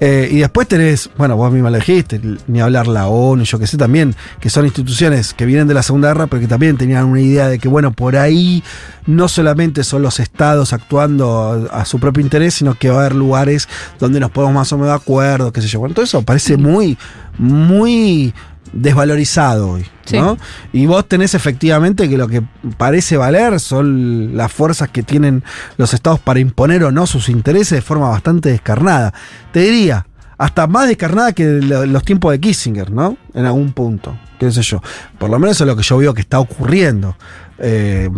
Eh, 0.00 0.28
y 0.32 0.38
después 0.38 0.66
tenés, 0.66 1.10
bueno, 1.16 1.36
vos 1.36 1.52
misma 1.52 1.70
lo 1.70 1.76
dijiste, 1.78 2.20
ni 2.46 2.60
hablar 2.60 2.86
la 2.88 3.06
ONU, 3.08 3.44
yo 3.44 3.58
que 3.58 3.66
sé 3.66 3.76
también, 3.76 4.14
que 4.40 4.50
son 4.50 4.64
instituciones 4.64 5.34
que 5.34 5.44
vienen 5.46 5.68
de 5.68 5.74
la 5.74 5.82
Segunda 5.82 6.08
Guerra, 6.08 6.26
pero 6.26 6.40
que 6.40 6.48
también 6.48 6.76
tenían 6.76 7.04
una 7.04 7.20
idea 7.20 7.48
de 7.48 7.58
que, 7.58 7.68
bueno, 7.68 7.92
por 7.92 8.16
ahí 8.16 8.64
no 9.06 9.28
solamente 9.28 9.65
son 9.84 10.02
los 10.02 10.20
estados 10.20 10.72
actuando 10.72 11.68
a, 11.72 11.84
su 11.84 11.98
propio 11.98 12.22
interés, 12.22 12.54
sino 12.54 12.74
que 12.74 12.88
va 12.90 12.96
a 12.96 13.00
haber 13.00 13.14
lugares 13.14 13.68
donde 13.98 14.20
nos 14.20 14.30
podemos 14.30 14.54
más 14.54 14.72
o 14.72 14.76
menos 14.78 14.90
de 14.90 14.96
acuerdo, 14.96 15.52
qué 15.52 15.60
sé 15.62 15.68
yo. 15.68 15.78
Bueno, 15.80 15.94
todo 15.94 16.04
eso 16.04 16.22
parece 16.22 16.56
muy, 16.56 16.96
muy 17.38 18.32
desvalorizado 18.72 19.70
hoy. 19.70 19.86
Sí. 20.04 20.18
¿no? 20.18 20.38
Y 20.72 20.86
vos 20.86 21.08
tenés 21.08 21.34
efectivamente 21.34 22.08
que 22.08 22.16
lo 22.16 22.28
que 22.28 22.42
parece 22.76 23.16
valer 23.16 23.58
son 23.58 24.36
las 24.36 24.52
fuerzas 24.52 24.88
que 24.90 25.02
tienen 25.02 25.42
los 25.78 25.94
estados 25.94 26.20
para 26.20 26.38
imponer 26.38 26.84
o 26.84 26.92
no 26.92 27.06
sus 27.06 27.28
intereses 27.28 27.70
de 27.76 27.82
forma 27.82 28.08
bastante 28.08 28.50
descarnada. 28.50 29.12
Te 29.52 29.60
diría, 29.60 30.06
hasta 30.38 30.66
más 30.68 30.86
descarnada 30.88 31.32
que 31.32 31.44
lo- 31.44 31.86
los 31.86 32.04
tiempos 32.04 32.30
de 32.32 32.38
Kissinger, 32.40 32.90
¿no? 32.92 33.16
En 33.34 33.46
algún 33.46 33.72
punto, 33.72 34.16
qué 34.38 34.50
sé 34.52 34.62
yo. 34.62 34.80
Por 35.18 35.30
lo 35.30 35.38
menos 35.38 35.56
eso 35.56 35.64
es 35.64 35.68
lo 35.68 35.76
que 35.76 35.82
yo 35.82 35.96
veo 35.98 36.14
que 36.14 36.20
está 36.20 36.38
ocurriendo. 36.38 37.16
Eh, 37.58 38.08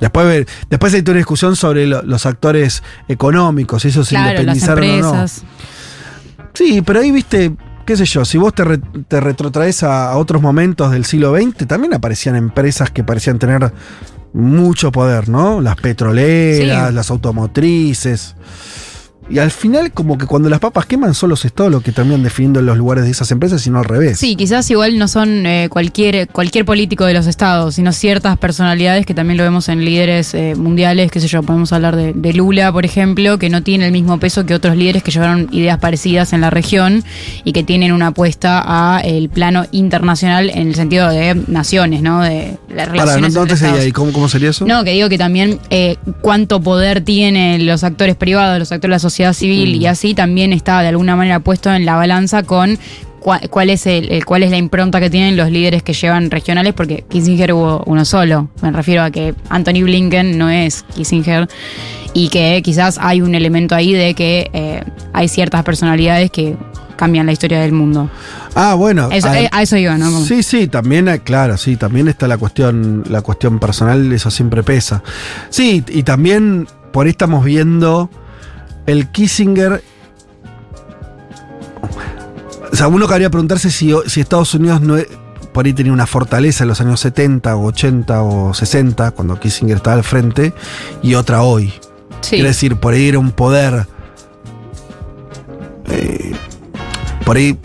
después, 0.00 0.46
después 0.68 0.94
hay 0.94 1.02
toda 1.02 1.12
una 1.12 1.18
discusión 1.18 1.56
sobre 1.56 1.86
lo- 1.86 2.02
los 2.02 2.26
actores 2.26 2.82
económicos, 3.08 3.82
si 3.82 3.88
esos 3.88 4.08
se 4.08 4.14
Claro, 4.16 4.30
independizaron 4.40 5.04
o 5.04 5.14
no. 5.16 5.26
Sí, 6.54 6.82
pero 6.84 7.00
ahí 7.00 7.10
viste, 7.10 7.52
qué 7.86 7.96
sé 7.96 8.04
yo, 8.06 8.24
si 8.24 8.38
vos 8.38 8.54
te, 8.54 8.64
re- 8.64 8.78
te 9.08 9.20
retrotraes 9.20 9.82
a, 9.82 10.10
a 10.12 10.16
otros 10.16 10.42
momentos 10.42 10.90
del 10.92 11.04
siglo 11.04 11.34
XX, 11.36 11.66
también 11.66 11.94
aparecían 11.94 12.36
empresas 12.36 12.90
que 12.90 13.04
parecían 13.04 13.38
tener 13.38 13.72
mucho 14.32 14.92
poder, 14.92 15.28
¿no? 15.28 15.60
Las 15.60 15.76
petroleras, 15.76 16.88
Sí. 16.88 16.94
las 16.94 17.10
automotrices. 17.10 18.34
Y 19.30 19.38
al 19.38 19.50
final, 19.50 19.92
como 19.92 20.18
que 20.18 20.26
cuando 20.26 20.48
las 20.48 20.58
papas 20.60 20.86
queman, 20.86 21.14
son 21.14 21.30
los 21.30 21.44
estados 21.44 21.70
los 21.70 21.82
que 21.82 21.92
terminan 21.92 22.22
definiendo 22.22 22.60
los 22.62 22.76
lugares 22.76 23.04
de 23.04 23.10
esas 23.12 23.30
empresas 23.30 23.64
y 23.66 23.70
no 23.70 23.78
al 23.78 23.84
revés. 23.84 24.18
Sí, 24.18 24.34
quizás 24.36 24.68
igual 24.70 24.98
no 24.98 25.06
son 25.08 25.46
eh, 25.46 25.68
cualquier, 25.70 26.28
cualquier 26.28 26.64
político 26.64 27.04
de 27.04 27.14
los 27.14 27.26
estados, 27.26 27.76
sino 27.76 27.92
ciertas 27.92 28.36
personalidades 28.38 29.06
que 29.06 29.14
también 29.14 29.36
lo 29.36 29.44
vemos 29.44 29.68
en 29.68 29.84
líderes 29.84 30.34
eh, 30.34 30.54
mundiales, 30.56 31.10
qué 31.12 31.20
sé 31.20 31.28
yo, 31.28 31.42
podemos 31.42 31.72
hablar 31.72 31.94
de, 31.94 32.12
de 32.12 32.32
Lula, 32.32 32.72
por 32.72 32.84
ejemplo, 32.84 33.38
que 33.38 33.48
no 33.50 33.62
tiene 33.62 33.86
el 33.86 33.92
mismo 33.92 34.18
peso 34.18 34.44
que 34.46 34.54
otros 34.54 34.76
líderes 34.76 35.02
que 35.04 35.12
llevaron 35.12 35.48
ideas 35.52 35.78
parecidas 35.78 36.32
en 36.32 36.40
la 36.40 36.50
región 36.50 37.04
y 37.44 37.52
que 37.52 37.62
tienen 37.62 37.92
una 37.92 38.08
apuesta 38.08 38.62
a 38.66 39.00
el 39.00 39.28
plano 39.28 39.64
internacional 39.70 40.50
en 40.50 40.68
el 40.68 40.74
sentido 40.74 41.08
de 41.08 41.36
naciones, 41.46 42.02
¿no? 42.02 42.20
De 42.22 42.58
las 42.74 42.88
Para, 42.88 42.92
relaciones 43.04 43.34
no, 43.34 43.40
no 43.42 43.46
te 43.46 43.54
estados. 43.54 43.78
ahí. 43.78 43.92
¿Cómo, 43.92 44.12
¿Cómo 44.12 44.28
sería 44.28 44.50
eso? 44.50 44.66
No, 44.66 44.82
que 44.82 44.90
digo 44.92 45.08
que 45.08 45.18
también 45.18 45.60
eh, 45.70 45.96
cuánto 46.20 46.60
poder 46.60 47.02
tienen 47.02 47.66
los 47.66 47.84
actores 47.84 48.16
privados, 48.16 48.58
los 48.58 48.72
actores 48.72 48.90
de 48.90 48.94
la 48.96 48.98
sociedad 48.98 49.19
civil 49.32 49.78
Mm. 49.78 49.82
y 49.82 49.86
así 49.86 50.14
también 50.14 50.52
está 50.52 50.80
de 50.82 50.88
alguna 50.88 51.16
manera 51.16 51.40
puesto 51.40 51.72
en 51.72 51.84
la 51.84 51.96
balanza 51.96 52.42
con 52.42 52.78
cuál 53.50 53.68
es 53.68 53.86
el, 53.86 54.10
el- 54.12 54.24
cuál 54.24 54.42
es 54.42 54.50
la 54.50 54.56
impronta 54.56 54.98
que 54.98 55.10
tienen 55.10 55.36
los 55.36 55.50
líderes 55.50 55.82
que 55.82 55.92
llevan 55.92 56.30
regionales, 56.30 56.72
porque 56.72 57.04
Kissinger 57.08 57.52
hubo 57.52 57.82
uno 57.86 58.04
solo. 58.06 58.48
Me 58.62 58.70
refiero 58.70 59.02
a 59.02 59.10
que 59.10 59.34
Anthony 59.50 59.82
Blinken 59.82 60.38
no 60.38 60.48
es 60.48 60.84
Kissinger 60.94 61.46
y 62.14 62.30
que 62.30 62.62
quizás 62.64 62.96
hay 62.98 63.20
un 63.20 63.34
elemento 63.34 63.74
ahí 63.74 63.92
de 63.92 64.14
que 64.14 64.48
eh, 64.54 64.82
hay 65.12 65.28
ciertas 65.28 65.62
personalidades 65.64 66.30
que 66.30 66.56
cambian 66.96 67.26
la 67.26 67.32
historia 67.32 67.60
del 67.60 67.72
mundo. 67.72 68.08
Ah, 68.54 68.74
bueno. 68.74 69.10
Eso- 69.12 69.28
ah, 69.28 69.38
eh, 69.40 69.48
a 69.52 69.62
eso 69.62 69.76
iba, 69.76 69.96
¿no? 69.98 70.06
Como- 70.10 70.24
Sí, 70.24 70.42
sí, 70.42 70.66
también, 70.68 71.06
eh, 71.08 71.20
claro, 71.20 71.58
sí, 71.58 71.76
también 71.76 72.08
está 72.08 72.26
la 72.26 72.38
cuestión, 72.38 73.04
la 73.08 73.20
cuestión 73.20 73.58
personal, 73.58 74.10
eso 74.12 74.30
siempre 74.30 74.62
pesa. 74.62 75.02
Sí, 75.50 75.84
y 75.88 76.02
también 76.04 76.66
por 76.92 77.04
ahí 77.06 77.10
estamos 77.10 77.44
viendo 77.44 78.08
el 78.86 79.08
Kissinger. 79.10 79.82
O 82.72 82.76
sea, 82.76 82.88
uno 82.88 83.06
cabría 83.08 83.30
preguntarse 83.30 83.70
si, 83.70 83.92
si 84.06 84.20
Estados 84.20 84.54
Unidos 84.54 84.80
no 84.80 84.96
e- 84.96 85.08
por 85.52 85.66
ahí 85.66 85.72
tenía 85.72 85.92
una 85.92 86.06
fortaleza 86.06 86.62
en 86.64 86.68
los 86.68 86.80
años 86.80 87.00
70 87.00 87.56
o 87.56 87.64
80 87.66 88.22
o 88.22 88.54
60, 88.54 89.10
cuando 89.10 89.38
Kissinger 89.40 89.78
estaba 89.78 89.96
al 89.96 90.04
frente, 90.04 90.52
y 91.02 91.14
otra 91.14 91.42
hoy. 91.42 91.72
Sí. 92.20 92.36
Quiere 92.36 92.48
decir, 92.48 92.76
por 92.76 92.94
ahí 92.94 93.08
era 93.08 93.18
un 93.18 93.32
poder. 93.32 93.86
eh, 95.88 96.32
por 97.30 97.36
ahí 97.36 97.56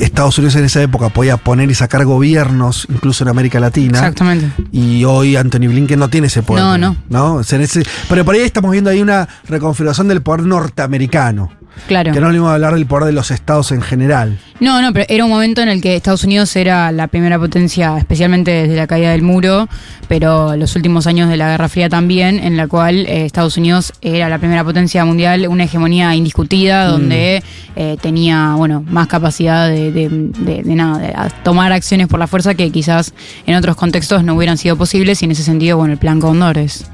Estados 0.00 0.36
Unidos 0.36 0.54
en 0.56 0.66
esa 0.66 0.82
época 0.82 1.08
podía 1.08 1.38
poner 1.38 1.70
y 1.70 1.74
sacar 1.74 2.04
gobiernos, 2.04 2.86
incluso 2.90 3.24
en 3.24 3.30
América 3.30 3.58
Latina. 3.58 3.96
Exactamente. 4.00 4.50
Y 4.70 5.02
hoy 5.06 5.36
Anthony 5.36 5.60
Blinken 5.68 5.98
no 5.98 6.10
tiene 6.10 6.26
ese 6.26 6.42
poder. 6.42 6.62
No, 6.62 6.76
no. 6.76 6.94
¿no? 7.08 7.34
O 7.36 7.42
sea, 7.42 7.56
en 7.56 7.62
ese- 7.62 7.84
pero 8.06 8.22
por 8.26 8.34
ahí 8.34 8.42
estamos 8.42 8.70
viendo 8.70 8.90
ahí 8.90 9.00
una 9.00 9.26
reconfiguración 9.48 10.08
del 10.08 10.20
poder 10.20 10.42
norteamericano. 10.42 11.50
Claro. 11.88 12.12
Que 12.12 12.20
no 12.20 12.30
le 12.30 12.38
vamos 12.38 12.50
a 12.52 12.54
hablar 12.54 12.74
del 12.74 12.86
poder 12.86 13.04
de 13.06 13.12
los 13.12 13.30
estados 13.30 13.70
en 13.72 13.82
general. 13.82 14.38
No, 14.60 14.80
no, 14.80 14.92
pero 14.92 15.04
era 15.08 15.24
un 15.24 15.30
momento 15.30 15.60
en 15.60 15.68
el 15.68 15.82
que 15.82 15.96
Estados 15.96 16.24
Unidos 16.24 16.54
era 16.56 16.90
la 16.92 17.08
primera 17.08 17.38
potencia, 17.38 17.98
especialmente 17.98 18.50
desde 18.52 18.76
la 18.76 18.86
caída 18.86 19.10
del 19.10 19.22
muro, 19.22 19.68
pero 20.08 20.56
los 20.56 20.76
últimos 20.76 21.06
años 21.06 21.28
de 21.28 21.36
la 21.36 21.48
Guerra 21.50 21.68
Fría 21.68 21.88
también, 21.88 22.38
en 22.38 22.56
la 22.56 22.66
cual 22.68 23.04
eh, 23.06 23.24
Estados 23.26 23.56
Unidos 23.56 23.92
era 24.00 24.28
la 24.28 24.38
primera 24.38 24.64
potencia 24.64 25.04
mundial, 25.04 25.46
una 25.48 25.64
hegemonía 25.64 26.14
indiscutida, 26.14 26.86
donde 26.86 27.42
eh, 27.76 27.96
tenía, 28.00 28.54
bueno, 28.56 28.84
más 28.88 29.08
capacidad 29.08 29.68
de, 29.68 29.90
de- 29.92 30.08
de- 30.08 30.62
de 30.62 30.74
nada, 30.74 30.98
de 30.98 31.08
a- 31.08 31.28
tomar 31.42 31.72
acciones 31.72 32.06
por 32.06 32.18
la 32.20 32.26
fuerza 32.28 32.54
que 32.54 32.70
quizás 32.70 33.12
en 33.46 33.56
otros 33.56 33.76
contextos 33.76 34.22
no 34.24 34.34
hubieran 34.36 34.56
sido 34.56 34.76
posibles, 34.76 35.20
y 35.22 35.24
en 35.26 35.32
ese 35.32 35.42
sentido, 35.42 35.76
bueno, 35.76 35.92
el 35.92 35.98
Plan 35.98 36.20
Cóndor 36.20 36.56
es 36.58 36.86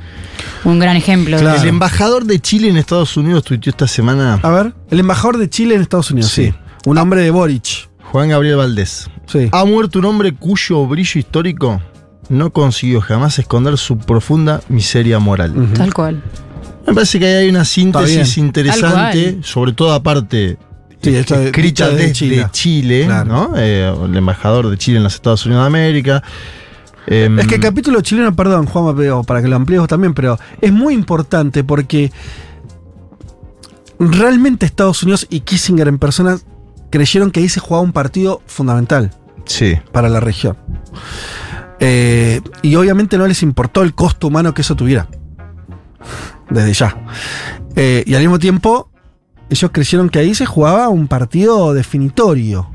un 0.65 0.78
gran 0.78 0.97
ejemplo. 0.97 1.39
de 1.39 1.57
El 1.57 1.67
embajador 1.68 2.25
de 2.25 2.39
Chile 2.41 2.68
en 2.68 2.78
Estados 2.78 3.17
Unidos 3.17 3.44
tuiteó 3.44 3.70
esta 3.70 3.86
semana. 3.86 4.39
A 4.42 4.49
ver, 4.50 4.69
el 4.90 5.00
embajador 5.00 5.39
de 5.39 5.49
Chile 5.50 5.74
en 5.74 5.81
Estados 5.82 6.10
Unidos, 6.10 6.31
sí. 6.31 6.52
Un 6.86 6.99
hombre 6.99 7.23
de 7.23 7.31
Boric. 7.31 7.89
Juan 8.10 8.28
Gabriel 8.31 8.57
Valdés. 8.57 9.08
Sí. 9.26 9.49
Ha 9.52 9.65
muerto 9.65 9.99
un 10.00 10.07
hombre 10.07 10.34
cuyo 10.34 10.86
brillo 10.86 11.18
histórico 11.20 11.81
no 12.28 12.52
consiguió 12.52 13.00
jamás 13.00 13.39
esconder 13.39 13.76
su 13.78 13.99
profunda 13.99 14.60
miseria 14.68 15.18
moral. 15.18 15.55
Tal 15.74 15.92
cual. 15.94 16.23
Me 16.86 16.94
parece 16.94 17.18
que 17.18 17.26
ahí 17.26 17.34
hay 17.44 17.49
una 17.49 17.65
síntesis 17.65 18.39
interesante, 18.39 19.39
sobre 19.42 19.73
todo 19.73 19.92
aparte 19.92 20.58
Sí, 21.02 21.15
esto 21.15 21.36
de- 21.39 21.47
escrita 21.47 21.89
desde 21.89 21.99
desde 22.02 22.12
Chile, 22.12 22.47
Chile. 22.52 23.05
Claro. 23.07 23.24
¿no? 23.32 23.52
Eh, 23.57 23.92
el 24.05 24.16
embajador 24.16 24.68
de 24.70 24.76
Chile 24.76 24.99
en 24.99 25.05
los 25.05 25.15
Estados 25.15 25.47
Unidos 25.47 25.62
de 25.62 25.66
América. 25.68 26.23
Em, 27.07 27.39
Es 27.39 27.47
que 27.47 27.55
el 27.57 27.60
capítulo 27.60 28.00
chileno, 28.02 28.34
perdón, 28.36 28.66
Juan, 28.66 28.94
para 29.24 29.40
que 29.42 29.49
lo 29.49 29.57
amplíes 29.57 29.81
vos 29.81 29.89
también, 29.89 30.15
pero 30.15 30.39
es 30.60 30.73
muy 30.73 30.94
importante 30.94 31.65
porque 31.65 32.12
realmente 34.01 34.65
Estados 34.65 35.03
Unidos 35.03 35.27
y 35.29 35.41
Kissinger 35.41 35.87
en 35.87 35.99
persona 35.99 36.39
creyeron 36.91 37.31
que 37.31 37.41
ahí 37.41 37.49
se 37.49 37.61
jugaba 37.61 37.85
un 37.85 37.93
partido 37.93 38.43
fundamental 38.47 39.12
sí. 39.45 39.79
para 39.93 40.09
la 40.09 40.20
región. 40.20 40.57
Eh, 41.79 42.41
y 42.62 42.75
obviamente 42.75 43.17
no 43.19 43.27
les 43.27 43.43
importó 43.43 43.83
el 43.83 43.95
costo 43.95 44.29
humano 44.29 44.55
que 44.55 44.62
eso 44.62 44.75
tuviera. 44.75 45.07
Desde 46.49 46.73
ya. 46.73 46.97
Eh, 47.77 48.03
y 48.07 48.15
al 48.15 48.23
mismo 48.23 48.39
tiempo, 48.39 48.91
ellos 49.51 49.70
creyeron 49.73 50.09
que 50.09 50.19
ahí 50.19 50.35
se 50.35 50.47
jugaba 50.47 50.89
un 50.89 51.07
partido 51.07 51.75
definitorio. 51.75 52.70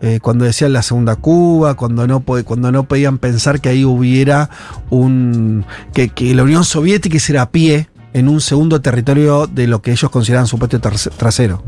Eh, 0.00 0.20
cuando 0.20 0.44
decían 0.44 0.72
la 0.72 0.82
segunda 0.82 1.16
Cuba, 1.16 1.74
cuando 1.74 2.06
no, 2.06 2.20
cuando 2.20 2.70
no 2.70 2.84
podían 2.84 3.18
pensar 3.18 3.60
que 3.60 3.70
ahí 3.70 3.84
hubiera 3.84 4.50
un. 4.90 5.64
que, 5.92 6.10
que 6.10 6.34
la 6.34 6.42
Unión 6.42 6.64
Soviética 6.64 7.16
hiciera 7.16 7.42
a 7.42 7.50
pie 7.50 7.88
en 8.14 8.28
un 8.28 8.40
segundo 8.40 8.80
territorio 8.80 9.48
de 9.48 9.66
lo 9.66 9.82
que 9.82 9.90
ellos 9.90 10.08
consideraban 10.10 10.46
su 10.46 10.58
patio 10.58 10.80
trasero. 10.80 11.64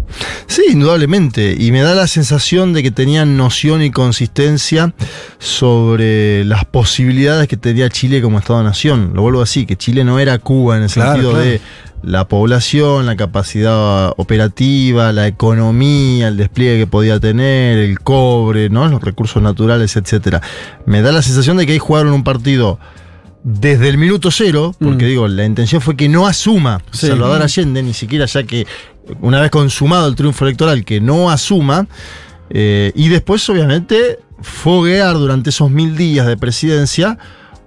Sí, 0.47 0.63
indudablemente. 0.71 1.57
Y 1.59 1.73
me 1.73 1.83
da 1.83 1.95
la 1.95 2.07
sensación 2.07 2.73
de 2.73 2.85
que 2.85 2.93
tenían 2.93 3.37
noción 3.37 3.83
y 3.83 3.91
consistencia 3.91 4.95
sobre 5.39 6.45
las 6.45 6.65
posibilidades 6.65 7.49
que 7.49 7.57
tenía 7.57 7.91
Chile 7.91 8.23
como 8.23 8.39
Estado-Nación. 8.39 9.11
Lo 9.15 9.23
vuelvo 9.23 9.43
así, 9.43 9.67
que 9.67 9.77
Chile 9.77 10.05
no 10.05 10.19
era 10.21 10.39
Cuba 10.39 10.77
en 10.77 10.85
el 10.85 10.91
Claro, 10.91 11.13
sentido 11.13 11.31
claro. 11.33 11.45
de 11.45 11.61
la 12.03 12.29
población, 12.29 13.07
la 13.07 13.17
capacidad 13.17 14.13
operativa, 14.17 15.13
la 15.13 15.27
economía, 15.27 16.29
el 16.29 16.37
despliegue 16.37 16.79
que 16.79 16.87
podía 16.87 17.19
tener, 17.19 17.79
el 17.79 17.99
cobre, 17.99 18.71
¿no? 18.71 18.87
los 18.87 19.03
recursos 19.03 19.43
naturales, 19.43 19.97
etcétera. 19.97 20.41
Me 20.87 21.03
da 21.03 21.11
la 21.11 21.23
sensación 21.23 21.57
de 21.57 21.67
que 21.67 21.73
ahí 21.73 21.79
jugaron 21.81 22.13
un 22.13 22.23
partido 22.23 22.79
desde 23.49 23.89
el 23.89 23.97
minuto 23.97 24.33
cero, 24.33 24.75
porque 24.81 25.05
Mm. 25.05 25.09
digo, 25.09 25.29
la 25.29 25.45
intención 25.45 25.81
fue 25.81 25.97
que 25.97 26.09
no 26.09 26.27
asuma 26.27 26.81
Sí. 26.91 27.07
Salvador 27.07 27.39
Mm. 27.39 27.43
Allende, 27.43 27.83
ni 27.85 27.95
siquiera 27.95 28.27
ya 28.27 28.43
que 28.43 28.67
una 29.21 29.41
vez 29.41 29.53
consumado 29.53 30.09
el 30.09 30.17
triunfo 30.17 30.45
electoral, 30.45 30.85
que 30.85 31.01
no 31.01 31.31
asuma, 31.31 31.87
eh, 32.51 32.91
y 32.97 33.09
después 33.09 33.49
obviamente 33.49 34.19
foguear 34.43 35.15
durante 35.15 35.51
esos 35.51 35.71
mil 35.71 35.97
días 35.97 36.27
de 36.27 36.37
presidencia 36.37 37.19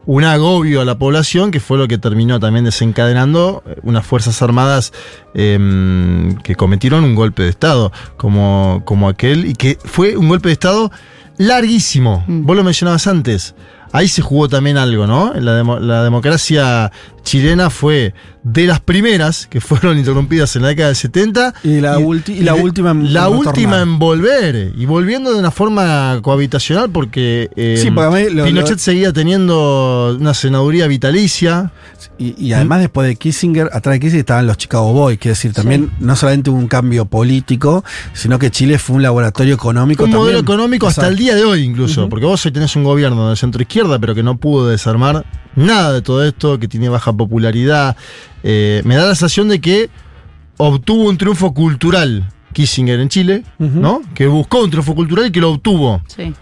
un 0.06 0.26
agobio 0.26 0.82
a 0.82 0.86
la 0.86 0.98
población, 0.98 1.50
que 1.50 1.62
fue 1.62 1.78
lo 1.78 1.88
que 1.88 1.98
terminó 1.98 2.42
también 2.42 2.66
desencadenando 2.66 3.64
eh, 3.66 3.76
unas 3.84 4.06
Fuerzas 4.06 4.42
Armadas 4.42 4.92
em, 5.34 6.36
que 6.42 6.56
cometieron 6.56 7.06
un 7.06 7.16
golpe 7.16 7.44
de 7.44 7.50
Estado, 7.50 7.92
como, 8.18 8.82
como 8.84 9.08
aquel, 9.08 9.46
y 9.46 9.54
que 9.54 9.78
fue 9.86 10.18
un 10.18 10.28
golpe 10.28 10.50
de 10.50 10.54
Estado 10.54 10.92
larguísimo. 11.38 12.26
Vos 12.28 12.56
lo 12.58 12.64
mencionabas 12.66 13.08
antes. 13.08 13.56
Ahí 13.92 14.08
se 14.08 14.22
jugó 14.22 14.48
también 14.48 14.78
algo, 14.78 15.08
¿no? 15.08 15.34
La, 15.36 15.54
demo- 15.62 15.80
la 15.80 16.04
democracia 16.04 16.92
chilena 17.30 17.70
fue 17.70 18.14
de 18.44 18.66
las 18.66 18.80
primeras 18.80 19.46
que 19.48 19.62
fueron 19.62 19.98
interrumpidas 20.00 20.56
en 20.56 20.64
la 20.64 20.70
década 20.70 20.88
del 20.88 20.96
70. 20.96 21.54
Y 21.64 21.80
la, 21.82 22.00
ulti- 22.00 22.36
y 22.38 22.42
la 22.42 22.54
de- 22.54 22.62
última 22.64 22.92
en 22.92 23.14
La 23.14 23.30
última 23.30 23.82
en 23.82 24.00
volver 24.00 24.74
y 24.76 24.86
volviendo 24.86 25.32
de 25.34 25.40
una 25.40 25.52
forma 25.52 26.20
cohabitacional 26.24 26.90
porque 26.90 27.50
eh, 27.56 27.78
Sí, 27.80 27.90
lo- 27.92 28.46
Pinochet 28.46 28.72
lo- 28.72 28.78
seguía 28.80 29.14
teniendo 29.14 30.18
una 30.20 30.34
senaduría 30.34 30.88
vitalicia. 30.88 31.72
Y, 32.18 32.52
además 32.52 32.80
después 32.82 33.08
de 33.08 33.16
Kissinger, 33.16 33.70
atrás 33.72 33.94
de 33.94 34.00
Kissinger 34.00 34.20
estaban 34.22 34.46
los 34.48 34.58
Chicago 34.58 34.92
Boys, 34.92 35.18
quiere 35.20 35.32
decir, 35.34 35.54
también 35.54 35.90
no 36.00 36.16
solamente 36.18 36.50
hubo 36.50 36.58
un 36.60 36.68
cambio 36.68 37.06
político, 37.06 37.84
sino 38.14 38.38
que 38.40 38.52
Chile 38.52 38.78
fue 38.78 38.98
un 38.98 39.04
laboratorio 39.04 39.54
económico 39.56 40.04
Un 40.04 40.12
modelo 40.12 40.40
económico 40.40 40.88
hasta 40.88 41.08
el 41.08 41.16
día 41.16 41.36
de 41.36 41.44
hoy 41.46 41.64
incluso, 41.64 42.10
porque 42.10 42.26
vos 42.26 42.46
hoy 42.46 42.52
tenés 42.52 42.76
un 42.76 42.84
gobierno 42.84 43.30
de 43.30 43.36
centro 43.38 43.62
izquierda, 43.62 44.00
pero 44.00 44.16
que 44.16 44.24
no 44.24 44.38
pudo 44.38 44.68
desarmar 44.68 45.26
nada 45.56 45.94
de 45.94 46.02
todo 46.02 46.24
esto, 46.26 46.60
que 46.60 46.68
tiene 46.68 46.90
baja 46.90 47.14
popularidad. 47.14 47.96
Eh, 48.44 48.82
me 48.86 48.96
da 48.96 49.02
la 49.06 49.16
sensación 49.16 49.50
de 49.50 49.60
que 49.62 49.90
obtuvo 50.58 51.10
un 51.10 51.18
triunfo 51.18 51.54
cultural 51.54 52.30
Kissinger 52.54 53.00
en 53.00 53.10
Chile, 53.10 53.44
¿no? 53.60 54.02
Que 54.14 54.28
buscó 54.28 54.64
un 54.64 54.70
triunfo 54.70 54.96
cultural 54.96 55.28
y 55.28 55.32
que 55.32 55.40
lo 55.40 55.52
obtuvo. 55.52 56.02
Sí. 56.08 56.34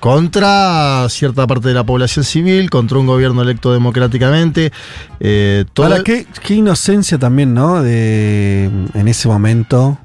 Contra 0.00 1.06
cierta 1.08 1.46
parte 1.46 1.68
de 1.68 1.74
la 1.74 1.84
población 1.84 2.24
civil, 2.24 2.68
contra 2.68 2.98
un 2.98 3.06
gobierno 3.06 3.42
electo 3.42 3.72
democráticamente. 3.72 4.72
eh, 5.20 5.64
todo- 5.72 5.86
Ahora, 5.86 6.02
qué, 6.02 6.26
qué 6.44 6.54
inocencia 6.54 7.16
también, 7.18 7.54
¿no? 7.54 7.80
De, 7.82 8.64
en 8.94 9.08
ese 9.08 9.28
momento. 9.28 9.98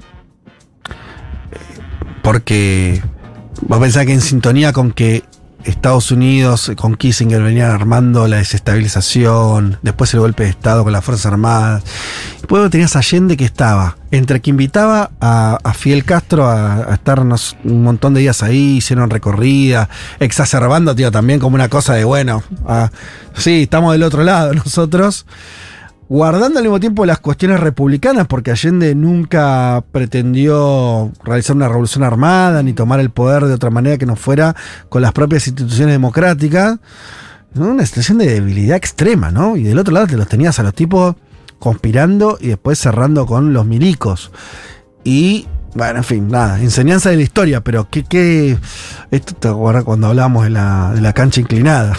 Porque 2.21 3.01
vos 3.61 3.79
pensás 3.79 4.05
que 4.05 4.13
en 4.13 4.21
sintonía 4.21 4.71
con 4.73 4.91
que 4.91 5.23
Estados 5.65 6.11
Unidos 6.11 6.69
eh, 6.69 6.75
con 6.75 6.95
Kissinger 6.95 7.41
venían 7.41 7.71
armando 7.71 8.27
la 8.27 8.37
desestabilización, 8.37 9.79
después 9.81 10.13
el 10.13 10.19
golpe 10.19 10.43
de 10.43 10.49
Estado 10.49 10.83
con 10.83 10.93
las 10.93 11.03
Fuerzas 11.03 11.25
Armadas. 11.27 11.83
Después 12.37 12.69
tenías 12.69 12.95
a 12.95 12.99
Allende 12.99 13.37
que 13.37 13.45
estaba, 13.45 13.97
entre 14.11 14.41
que 14.41 14.49
invitaba 14.49 15.11
a, 15.21 15.57
a 15.63 15.73
Fidel 15.73 16.03
Castro 16.03 16.45
a, 16.47 16.91
a 16.91 16.93
estar 16.95 17.19
un 17.19 17.83
montón 17.83 18.13
de 18.13 18.21
días 18.21 18.43
ahí, 18.43 18.77
hicieron 18.77 19.09
recorrida, 19.09 19.89
exacerbando, 20.19 20.95
tío, 20.95 21.11
también 21.11 21.39
como 21.39 21.55
una 21.55 21.69
cosa 21.69 21.93
de, 21.93 22.03
bueno, 22.03 22.43
ah, 22.67 22.89
sí, 23.35 23.63
estamos 23.63 23.93
del 23.93 24.03
otro 24.03 24.23
lado 24.23 24.53
nosotros 24.65 25.25
guardando 26.13 26.59
al 26.59 26.65
mismo 26.65 26.79
tiempo 26.79 27.07
las 27.07 27.17
cuestiones 27.17 27.59
republicanas, 27.59 28.27
porque 28.27 28.51
Allende 28.51 28.93
nunca 28.93 29.83
pretendió 29.91 31.11
realizar 31.23 31.55
una 31.55 31.67
revolución 31.67 32.03
armada 32.03 32.61
ni 32.61 32.73
tomar 32.73 32.99
el 32.99 33.09
poder 33.09 33.45
de 33.45 33.53
otra 33.55 33.71
manera 33.71 33.97
que 33.97 34.05
no 34.05 34.15
fuera 34.15 34.55
con 34.89 35.01
las 35.01 35.11
propias 35.11 35.47
instituciones 35.47 35.95
democráticas. 35.95 36.77
Una 37.55 37.83
situación 37.87 38.19
de 38.19 38.27
debilidad 38.27 38.77
extrema, 38.77 39.31
¿no? 39.31 39.57
Y 39.57 39.63
del 39.63 39.79
otro 39.79 39.91
lado 39.91 40.05
te 40.05 40.15
los 40.15 40.27
tenías 40.27 40.59
a 40.59 40.63
los 40.63 40.75
tipos 40.75 41.15
conspirando 41.57 42.37
y 42.39 42.49
después 42.49 42.77
cerrando 42.77 43.25
con 43.25 43.51
los 43.51 43.65
milicos. 43.65 44.31
Y, 45.03 45.47
bueno, 45.73 45.97
en 45.97 46.03
fin, 46.03 46.27
nada, 46.27 46.59
enseñanza 46.59 47.09
de 47.09 47.15
la 47.15 47.23
historia, 47.23 47.61
pero 47.61 47.89
qué, 47.89 48.03
qué. 48.03 48.59
Esto 49.09 49.33
te 49.33 49.47
acuerdas 49.47 49.83
cuando 49.83 50.09
hablábamos 50.09 50.43
de 50.43 50.51
la, 50.51 50.91
de 50.93 51.01
la 51.01 51.13
cancha 51.13 51.41
inclinada. 51.41 51.95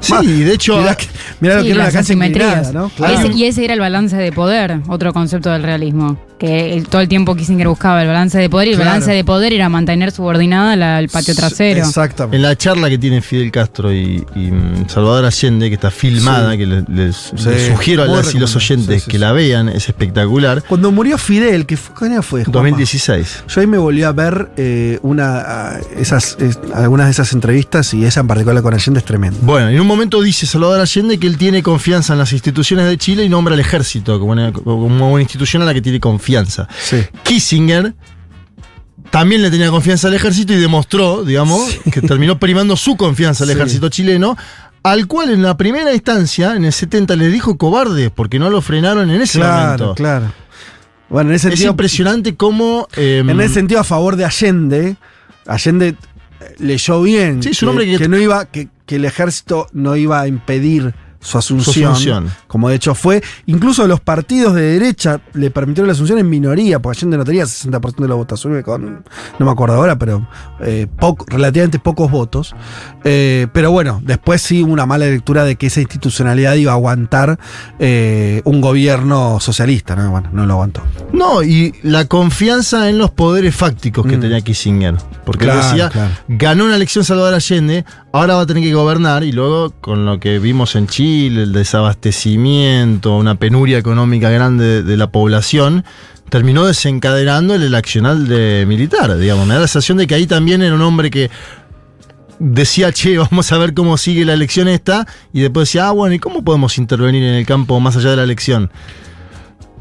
Sí, 0.00 0.42
de 0.44 0.54
hecho. 0.54 0.78
Mirá, 0.78 0.96
mirá 1.40 1.54
lo 1.56 1.60
Sí, 1.62 1.66
que 1.68 1.72
era 1.74 1.90
la 1.90 2.00
inclinada, 2.26 2.72
¿no? 2.72 2.90
Ese- 3.06 3.32
y 3.32 3.44
ese 3.44 3.64
era 3.64 3.74
el 3.74 3.80
balance 3.80 4.16
de 4.16 4.32
poder, 4.32 4.80
otro 4.88 5.12
concepto 5.12 5.50
del 5.50 5.62
realismo. 5.62 6.18
Que 6.38 6.72
el- 6.74 6.86
todo 6.86 7.00
el 7.00 7.08
tiempo 7.08 7.34
Kissinger 7.34 7.66
buscaba 7.66 8.00
el 8.00 8.06
balance 8.06 8.38
de 8.38 8.48
poder 8.48 8.68
y 8.68 8.70
el 8.70 8.76
Claro. 8.76 8.90
balance 8.90 9.10
de 9.10 9.24
poder 9.24 9.52
era 9.52 9.68
mantener 9.68 10.12
subordinada 10.12 10.76
la- 10.76 11.00
el 11.00 11.08
patio 11.08 11.34
trasero. 11.34 11.84
En 12.30 12.42
la 12.42 12.54
charla 12.56 12.88
que 12.88 12.96
tienen 12.96 13.22
Fidel 13.24 13.50
Castro 13.50 13.92
y, 13.92 14.24
y, 14.36 14.50
mm, 14.52 14.88
Salvador 14.88 15.24
Allende, 15.24 15.68
que 15.68 15.74
está 15.74 15.90
filmada, 15.90 16.52
Sí. 16.52 16.58
que 16.58 16.66
le- 16.66 16.84
les, 16.88 17.16
Sí, 17.16 17.48
les 17.48 17.66
sugiero 17.66 18.04
a 18.04 18.06
las 18.06 18.34
y 18.36 18.38
los 18.38 18.54
oyentes 18.54 18.94
Sí, 18.94 19.00
sí, 19.06 19.10
que 19.10 19.18
la 19.18 19.32
vean, 19.32 19.68
es 19.68 19.88
espectacular. 19.88 20.62
Cuando 20.62 20.92
murió 20.92 21.18
Fidel, 21.18 21.66
que 21.66 21.76
fue, 21.76 21.92
¿qué 21.98 22.04
año 22.04 22.22
fue? 22.22 22.44
Juanma? 22.44 22.52
2016. 22.60 23.42
Yo 23.48 23.60
ahí 23.60 23.66
me 23.66 23.78
volví 23.78 24.04
a 24.04 24.12
ver 24.12 24.48
eh, 24.56 25.00
una, 25.02 25.38
ah, 25.40 25.80
esas, 25.98 26.36
es- 26.40 26.60
algunas 26.72 27.06
de 27.08 27.12
esas 27.12 27.32
entrevistas 27.32 27.92
y 27.94 28.04
esa 28.04 28.20
en 28.20 28.28
particular 28.28 28.62
con 28.62 28.74
Allende 28.74 28.98
es 29.00 29.04
tremenda. 29.04 29.38
Bueno, 29.42 29.67
en 29.70 29.80
un 29.80 29.86
momento 29.86 30.20
dice 30.22 30.46
Salvador 30.46 30.80
Allende 30.80 31.18
que 31.18 31.26
él 31.26 31.36
tiene 31.38 31.62
confianza 31.62 32.12
en 32.12 32.18
las 32.18 32.32
instituciones 32.32 32.86
de 32.86 32.96
Chile 32.98 33.24
y 33.24 33.28
nombra 33.28 33.54
al 33.54 33.60
ejército 33.60 34.18
como 34.18 34.32
una, 34.32 34.52
como 34.52 35.12
una 35.12 35.22
institución 35.22 35.62
a 35.62 35.64
la 35.64 35.74
que 35.74 35.82
tiene 35.82 36.00
confianza. 36.00 36.68
Kissinger 37.22 37.94
también 39.10 39.42
le 39.42 39.50
tenía 39.50 39.70
confianza 39.70 40.08
al 40.08 40.14
ejército 40.14 40.52
y 40.52 40.56
demostró, 40.56 41.24
digamos, 41.24 41.62
que 41.92 42.02
terminó 42.02 42.38
primando 42.38 42.76
su 42.76 42.96
confianza 42.96 43.44
al 43.44 43.50
Sí. 43.50 43.56
ejército 43.56 43.88
chileno, 43.88 44.36
al 44.82 45.06
cual 45.06 45.30
en 45.30 45.42
la 45.42 45.56
primera 45.56 45.94
instancia, 45.94 46.54
en 46.54 46.64
el 46.64 46.72
70, 46.72 47.16
le 47.16 47.28
dijo 47.28 47.56
cobarde 47.56 48.10
porque 48.10 48.38
no 48.38 48.50
lo 48.50 48.60
frenaron 48.60 49.10
en 49.10 49.20
ese 49.22 49.38
Claro, 49.38 49.62
momento. 49.64 49.94
claro. 49.94 50.32
Bueno, 51.08 51.30
en 51.30 51.36
ese 51.36 51.48
Es 51.48 51.52
sentido. 51.54 51.70
impresionante 51.70 52.36
cómo. 52.36 52.86
em, 52.96 53.28
En 53.30 53.40
ese 53.40 53.54
sentido, 53.54 53.80
a 53.80 53.84
favor 53.84 54.16
de 54.16 54.26
Allende, 54.26 54.96
Allende 55.46 55.96
leyó 56.58 57.00
bien 57.02 57.42
Sí, 57.42 57.50
es 57.50 57.62
un 57.62 57.70
hombre 57.70 57.86
que- 57.96 58.08
no 58.08 58.18
iba, 58.18 58.44
que, 58.44 58.68
que 58.88 58.96
el 58.96 59.04
ejército 59.04 59.68
no 59.72 59.96
iba 59.96 60.18
a 60.18 60.26
impedir 60.26 60.94
su 61.20 61.36
asunción, 61.36 61.92
asunción. 61.92 62.34
Como 62.48 62.68
de 62.68 62.74
hecho 62.74 62.94
fue. 62.96 63.22
Incluso 63.46 63.86
los 63.86 64.00
partidos 64.00 64.54
de 64.54 64.62
derecha 64.62 65.20
le 65.34 65.50
permitieron 65.52 65.86
la 65.86 65.92
asunción 65.92 66.18
en 66.18 66.28
minoría, 66.28 66.80
porque 66.80 66.98
Allende 66.98 67.16
no 67.18 67.24
tenía 67.24 67.44
60% 67.44 67.96
de 68.02 68.08
la 68.08 68.14
votación, 68.16 68.60
con, 68.62 69.04
no 69.38 69.46
me 69.46 69.52
acuerdo 69.52 69.76
ahora, 69.76 69.96
pero 69.96 70.26
eh, 70.60 70.88
poco- 70.98 71.24
relativamente 71.28 71.78
pocos 71.78 72.10
votos. 72.10 72.56
Eh, 73.04 73.46
pero 73.52 73.70
bueno, 73.70 74.00
después 74.04 74.42
sí 74.42 74.62
hubo 74.62 74.72
una 74.72 74.86
mala 74.86 75.06
lectura 75.06 75.44
de 75.44 75.54
que 75.56 75.66
esa 75.68 75.80
institucionalidad 75.80 76.54
iba 76.54 76.72
a 76.72 76.74
aguantar 76.74 77.38
eh, 77.78 78.42
un 78.44 78.60
gobierno 78.60 79.38
socialista, 79.40 79.94
¿no? 79.94 80.10
Bueno, 80.10 80.30
no 80.32 80.46
lo 80.46 80.54
aguantó. 80.54 80.82
No, 81.12 81.42
y 81.42 81.74
la 81.82 82.06
confianza 82.06 82.88
en 82.88 82.98
los 82.98 83.10
poderes 83.10 83.54
fácticos 83.54 84.06
que 84.06 84.16
tenía 84.16 84.40
Kissinger. 84.40 84.96
Porque 85.24 85.44
Mm. 85.46 85.50
Claro, 85.50 85.62
decía, 85.68 85.88
claro. 85.90 86.10
ganó 86.28 86.64
una 86.64 86.76
elección 86.76 87.04
Salvador 87.04 87.34
Allende, 87.34 87.84
ahora 88.12 88.34
va 88.36 88.42
a 88.42 88.46
tener 88.46 88.62
que 88.62 88.72
gobernar, 88.74 89.22
y 89.24 89.32
luego 89.32 89.70
con 89.80 90.06
lo 90.06 90.18
que 90.18 90.38
vimos 90.38 90.74
en 90.74 90.86
Chile, 90.86 91.42
el 91.42 91.52
desabastecimiento, 91.52 92.37
una 93.16 93.34
penuria 93.36 93.78
económica 93.78 94.30
grande 94.30 94.82
de, 94.82 94.96
la 94.96 95.10
población, 95.10 95.84
terminó 96.28 96.66
desencadenando 96.66 97.54
el, 97.54 97.62
el 97.62 97.74
accional 97.74 98.28
de 98.28 98.64
militar, 98.66 99.16
digamos. 99.18 99.46
Me 99.46 99.54
da 99.54 99.60
la 99.60 99.66
sensación 99.66 99.98
de 99.98 100.06
que 100.06 100.14
ahí 100.14 100.26
también 100.26 100.62
era 100.62 100.74
un 100.74 100.82
hombre 100.82 101.10
que 101.10 101.30
decía, 102.38 102.92
che, 102.92 103.18
vamos 103.18 103.50
a 103.52 103.58
ver 103.58 103.74
cómo 103.74 103.96
sigue 103.96 104.24
la 104.24 104.34
elección 104.34 104.68
esta, 104.68 105.06
y 105.32 105.40
después 105.40 105.68
decía, 105.68 105.88
ah, 105.88 105.92
bueno, 105.92 106.14
¿y 106.14 106.18
cómo 106.18 106.44
podemos 106.44 106.78
intervenir 106.78 107.22
en 107.22 107.34
el 107.34 107.46
campo 107.46 107.80
más 107.80 107.96
allá 107.96 108.10
de 108.10 108.16
la 108.16 108.24
elección? 108.24 108.70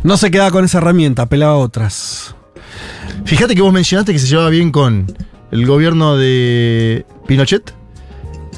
No 0.04 0.18
se 0.18 0.32
quedaba 0.32 0.52
con 0.52 0.66
esa 0.66 0.78
herramienta, 0.80 1.24
apelaba 1.24 1.54
a 1.54 1.58
otras. 1.58 2.36
Fíjate 3.26 3.56
que 3.56 3.62
vos 3.62 3.74
mencionaste 3.74 4.14
que 4.14 4.20
se 4.20 4.28
llevaba 4.28 4.50
bien 4.50 4.72
con 4.72 5.06
el 5.52 5.66
gobierno 5.66 6.18
de 6.18 7.06
Pinochet, 7.28 7.74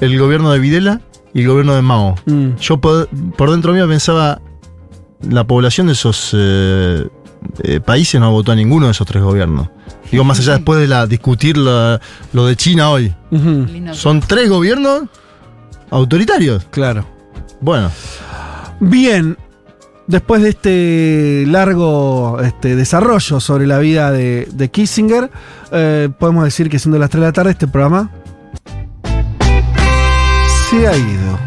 el 0.02 0.18
gobierno 0.18 0.52
de 0.52 0.60
Videla 0.60 1.02
y 1.34 1.42
el 1.42 1.48
gobierno 1.48 1.76
de 1.76 1.82
Mao. 1.82 2.16
Mm. 2.26 2.56
Yo 2.60 2.78
por, 2.80 3.08
por 3.38 3.52
dentro 3.52 3.74
mío 3.74 3.88
pensaba, 3.88 4.42
la 5.22 5.44
población 5.46 5.88
de 5.88 5.94
esos 5.94 6.32
eh, 6.38 7.08
eh, 7.64 7.80
países 7.82 8.20
no 8.20 8.32
votó 8.32 8.52
a 8.52 8.56
ninguno 8.56 8.86
de 8.88 8.92
esos 8.94 9.06
tres 9.08 9.24
gobiernos. 9.24 9.70
Digo, 10.12 10.24
más 10.24 10.40
allá 10.40 10.54
después 10.54 10.80
de 10.80 10.88
la, 10.88 11.06
discutir 11.06 11.56
la- 11.58 12.02
lo 12.34 12.46
de 12.48 12.56
China 12.56 12.90
hoy. 12.90 13.14
Son 13.94 14.20
tres 14.22 14.50
gobiernos 14.50 15.04
autoritarios. 15.92 16.66
Claro. 16.72 17.06
Bueno. 17.62 17.92
Bien, 18.80 19.38
después 20.08 20.42
de 20.42 20.50
este 20.50 21.44
largo 21.48 22.40
este, 22.42 22.76
desarrollo 22.76 23.40
sobre 23.40 23.68
la 23.68 23.78
vida 23.80 24.12
de, 24.12 24.48
de 24.52 24.70
Kissinger, 24.70 25.30
eh, 25.72 26.10
podemos 26.18 26.44
decir 26.46 26.70
que 26.70 26.80
siendo 26.80 26.98
las 26.98 27.10
3 27.10 27.22
de 27.22 27.28
la 27.28 27.34
tarde 27.34 27.52
este 27.52 27.68
programa 27.68 28.10
se 30.70 30.88
ha 30.88 30.96
ido. 30.96 31.40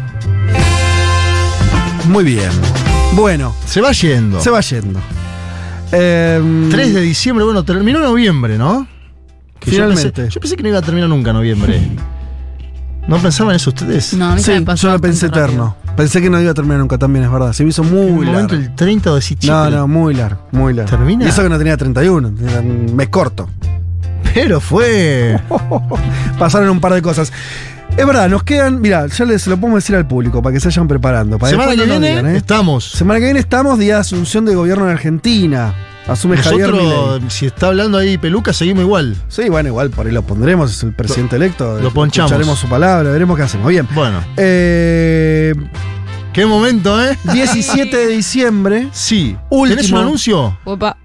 Muy 2.09 2.23
bien. 2.23 2.49
Bueno. 3.15 3.53
Se 3.65 3.81
va 3.81 3.91
yendo. 3.91 4.41
Se 4.41 4.49
va 4.49 4.61
yendo. 4.61 4.99
Em, 5.91 6.69
3 6.69 6.93
de 6.93 7.01
diciembre, 7.01 7.45
bueno, 7.45 7.63
terminó 7.63 7.99
noviembre, 7.99 8.57
¿no? 8.57 8.87
Que 9.59 9.71
yo 9.71 9.75
Finalmente. 9.77 10.23
pensé- 10.23 10.29
Yo 10.33 10.41
pensé, 10.41 10.55
que 10.57 10.63
no 10.63 10.69
iba 10.69 10.79
a 10.79 10.81
terminar 10.81 11.09
nunca 11.09 11.31
noviembre. 11.31 11.79
¿No 13.07 13.17
pensaban 13.17 13.55
eso 13.55 13.69
ustedes? 13.69 14.13
No, 14.13 14.29
a 14.31 14.35
mí 14.35 14.41
sí, 14.41 14.51
me 14.51 14.61
pasó 14.63 14.87
yo 14.87 14.93
lo 14.93 14.99
pensé 15.01 15.27
eterno. 15.27 15.75
Pensé 15.95 16.21
que 16.21 16.29
no 16.29 16.41
iba 16.41 16.51
a 16.51 16.53
terminar 16.53 16.79
nunca 16.79 16.97
también, 16.97 17.25
es 17.25 17.31
verdad. 17.31 17.53
Se 17.53 17.63
me 17.63 17.69
hizo 17.69 17.83
En 17.83 17.91
muy 17.93 18.25
momento 18.25 18.55
largo. 18.55 18.69
el 18.69 18.75
30 18.75 19.11
o 19.13 19.19
No, 19.45 19.69
no, 19.69 19.87
muy 19.87 20.13
largo, 20.15 20.47
muy 20.51 20.73
largo. 20.73 20.89
¿Termina? 20.89 21.25
Y 21.25 21.29
eso 21.29 21.43
que 21.43 21.49
no 21.49 21.57
tenía 21.57 21.77
31, 21.77 22.33
era 22.49 22.59
un 22.61 22.95
mes 22.95 23.09
corto. 23.09 23.47
Pero 24.33 24.59
fue. 24.59 25.39
Pasaron 26.39 26.69
un 26.69 26.79
par 26.79 26.93
de 26.93 27.01
cosas. 27.01 27.31
Es 27.95 28.07
verdad, 28.07 28.27
nos 28.27 28.43
quedan, 28.43 28.81
mira, 28.81 29.05
ya 29.07 29.25
les 29.25 29.43
se 29.43 29.49
lo 29.51 29.57
podemos 29.57 29.77
decir 29.83 29.95
al 29.95 30.07
público 30.07 30.41
para 30.41 30.53
que 30.53 30.59
se 30.59 30.67
vayan 30.67 30.87
preparando. 30.87 31.37
Para 31.37 31.51
Semana 31.51 31.75
que 31.75 31.85
viene 31.85 32.09
digan, 32.09 32.27
¿eh? 32.27 32.37
estamos. 32.37 32.85
Semana 32.85 33.19
que 33.19 33.25
viene 33.25 33.39
estamos, 33.39 33.77
día 33.77 33.95
de 33.95 34.01
asunción 34.01 34.45
de 34.45 34.55
gobierno 34.55 34.85
en 34.85 34.91
Argentina. 34.91 35.73
Asume 36.07 36.35
Javier 36.37 36.69
Nosotros, 36.71 37.13
Milei. 37.15 37.29
si 37.31 37.45
está 37.45 37.67
hablando 37.67 37.97
ahí 37.97 38.17
Peluca, 38.17 38.51
seguimos 38.51 38.83
igual. 38.83 39.15
Sí, 39.29 39.47
bueno, 39.47 39.69
igual 39.69 39.89
por 39.91 40.05
ahí 40.07 40.11
lo 40.11 40.21
pondremos, 40.23 40.71
es 40.71 40.83
el 40.83 40.93
presidente 40.93 41.35
electo. 41.37 41.79
lo 41.79 41.91
ponchamos. 41.93 42.31
Escucharemos 42.31 42.59
su 42.59 42.67
palabra, 42.67 43.09
veremos 43.11 43.37
qué 43.37 43.43
hacemos. 43.43 43.69
Bien. 43.69 43.87
Bueno. 43.93 44.19
Eh, 44.37 45.53
Qué 46.33 46.47
momento, 46.47 47.01
¿eh? 47.01 47.15
17 47.31 47.95
de 47.95 48.07
diciembre. 48.07 48.87
Sí. 48.91 49.37
Último. 49.51 49.77
¿Tenés 49.77 49.91
un 49.91 49.99
anuncio? 49.99 50.57
Opa. 50.63 50.97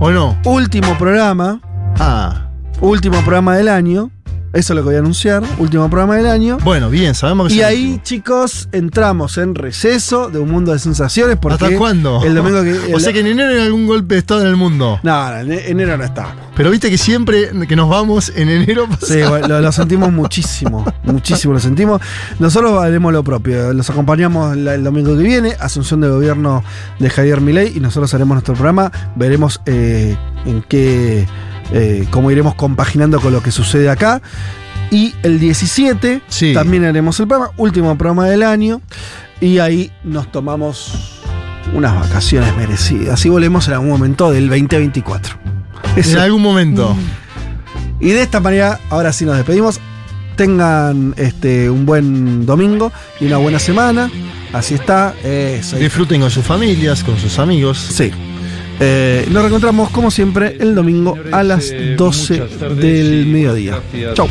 ¿O 0.00 0.10
no? 0.10 0.36
Último 0.44 0.98
programa. 0.98 1.60
Ah. 2.00 2.48
Último 2.80 3.20
programa 3.20 3.56
del 3.56 3.68
año. 3.68 4.10
Eso 4.52 4.72
es 4.72 4.76
lo 4.76 4.82
que 4.82 4.86
voy 4.88 4.96
a 4.96 4.98
anunciar. 4.98 5.42
Último 5.58 5.88
programa 5.88 6.16
del 6.16 6.26
año. 6.26 6.58
Bueno, 6.62 6.90
bien, 6.90 7.14
sabemos 7.14 7.48
que 7.48 7.54
Y 7.54 7.62
ahí, 7.62 7.84
último. 7.84 8.02
chicos, 8.04 8.68
entramos 8.72 9.38
en 9.38 9.54
receso 9.54 10.28
de 10.28 10.38
un 10.40 10.50
mundo 10.50 10.72
de 10.72 10.78
sensaciones. 10.78 11.38
Porque 11.40 11.64
¿Hasta 11.64 11.78
cuándo? 11.78 12.22
El 12.22 12.34
domingo 12.34 12.62
que. 12.62 12.72
o 12.92 12.96
el- 12.96 13.00
sea 13.00 13.12
que 13.14 13.20
en 13.20 13.28
enero 13.28 13.48
hay 13.50 13.60
algún 13.66 13.86
golpe 13.86 14.14
de 14.14 14.18
estado 14.20 14.42
en 14.42 14.48
el 14.48 14.56
mundo. 14.56 15.00
No, 15.02 15.30
no, 15.30 15.36
en 15.40 15.52
enero 15.52 15.96
no 15.96 16.04
estamos. 16.04 16.34
Pero 16.54 16.70
viste 16.70 16.90
que 16.90 16.98
siempre 16.98 17.48
que 17.66 17.76
nos 17.76 17.88
vamos 17.88 18.30
en 18.36 18.50
enero 18.50 18.86
pasa- 18.88 19.06
Sí, 19.06 19.20
lo, 19.48 19.60
lo 19.62 19.72
sentimos 19.72 20.12
muchísimo, 20.12 20.84
muchísimo 21.04 21.54
lo 21.54 21.60
sentimos. 21.60 22.02
Nosotros 22.38 22.82
haremos 22.82 23.10
lo 23.12 23.24
propio, 23.24 23.72
los 23.72 23.88
acompañamos 23.88 24.54
la- 24.58 24.74
el 24.74 24.84
domingo 24.84 25.16
que 25.16 25.22
viene, 25.22 25.56
Asunción 25.60 26.02
de 26.02 26.08
Gobierno 26.10 26.62
de 26.98 27.08
Javier 27.08 27.40
Milei, 27.40 27.72
y 27.74 27.80
nosotros 27.80 28.12
haremos 28.12 28.34
nuestro 28.34 28.52
programa, 28.52 28.92
veremos 29.16 29.62
eh, 29.64 30.14
en 30.44 30.62
qué, 30.68 31.26
eh, 31.72 32.06
cómo 32.10 32.30
iremos 32.30 32.54
compaginando 32.54 33.20
con 33.20 33.32
lo 33.32 33.42
que 33.42 33.50
sucede 33.50 33.88
acá. 33.88 34.22
Y 34.90 35.14
el 35.22 35.40
17 35.40 36.20
también 36.52 36.84
haremos 36.84 37.18
el 37.18 37.26
programa, 37.26 37.52
último 37.56 37.96
programa 37.96 38.28
del 38.28 38.42
año. 38.42 38.82
Y 39.40 39.58
ahí 39.58 39.90
nos 40.04 40.30
tomamos 40.30 41.20
unas 41.74 41.94
vacaciones 41.94 42.54
merecidas. 42.56 43.24
Y 43.24 43.28
volvemos 43.28 43.66
en 43.68 43.74
algún 43.74 43.88
momento 43.88 44.30
del 44.30 44.48
2024. 44.48 45.36
En 45.96 46.18
algún 46.18 46.42
momento. 46.42 46.96
Y 48.00 48.10
de 48.10 48.22
esta 48.22 48.40
manera, 48.40 48.80
ahora 48.90 49.12
sí 49.12 49.24
nos 49.24 49.36
despedimos. 49.36 49.80
Tengan 50.36 51.14
este, 51.16 51.68
un 51.70 51.86
buen 51.86 52.46
domingo 52.46 52.92
y 53.20 53.26
una 53.26 53.36
buena 53.38 53.58
semana. 53.58 54.10
Así 54.52 54.74
está. 54.74 55.14
Eh, 55.22 55.62
Disfruten 55.78 56.20
con 56.20 56.30
sus 56.30 56.44
familias, 56.44 57.02
con 57.02 57.18
sus 57.18 57.38
amigos. 57.38 57.78
Sí. 57.78 58.10
Eh, 58.84 59.28
nos 59.30 59.42
reencontramos 59.42 59.90
como 59.90 60.10
siempre 60.10 60.56
el 60.58 60.74
domingo 60.74 61.16
a 61.30 61.44
las 61.44 61.72
12 61.96 62.48
del 62.74 63.26
mediodía. 63.26 63.80
Chau. 64.14 64.26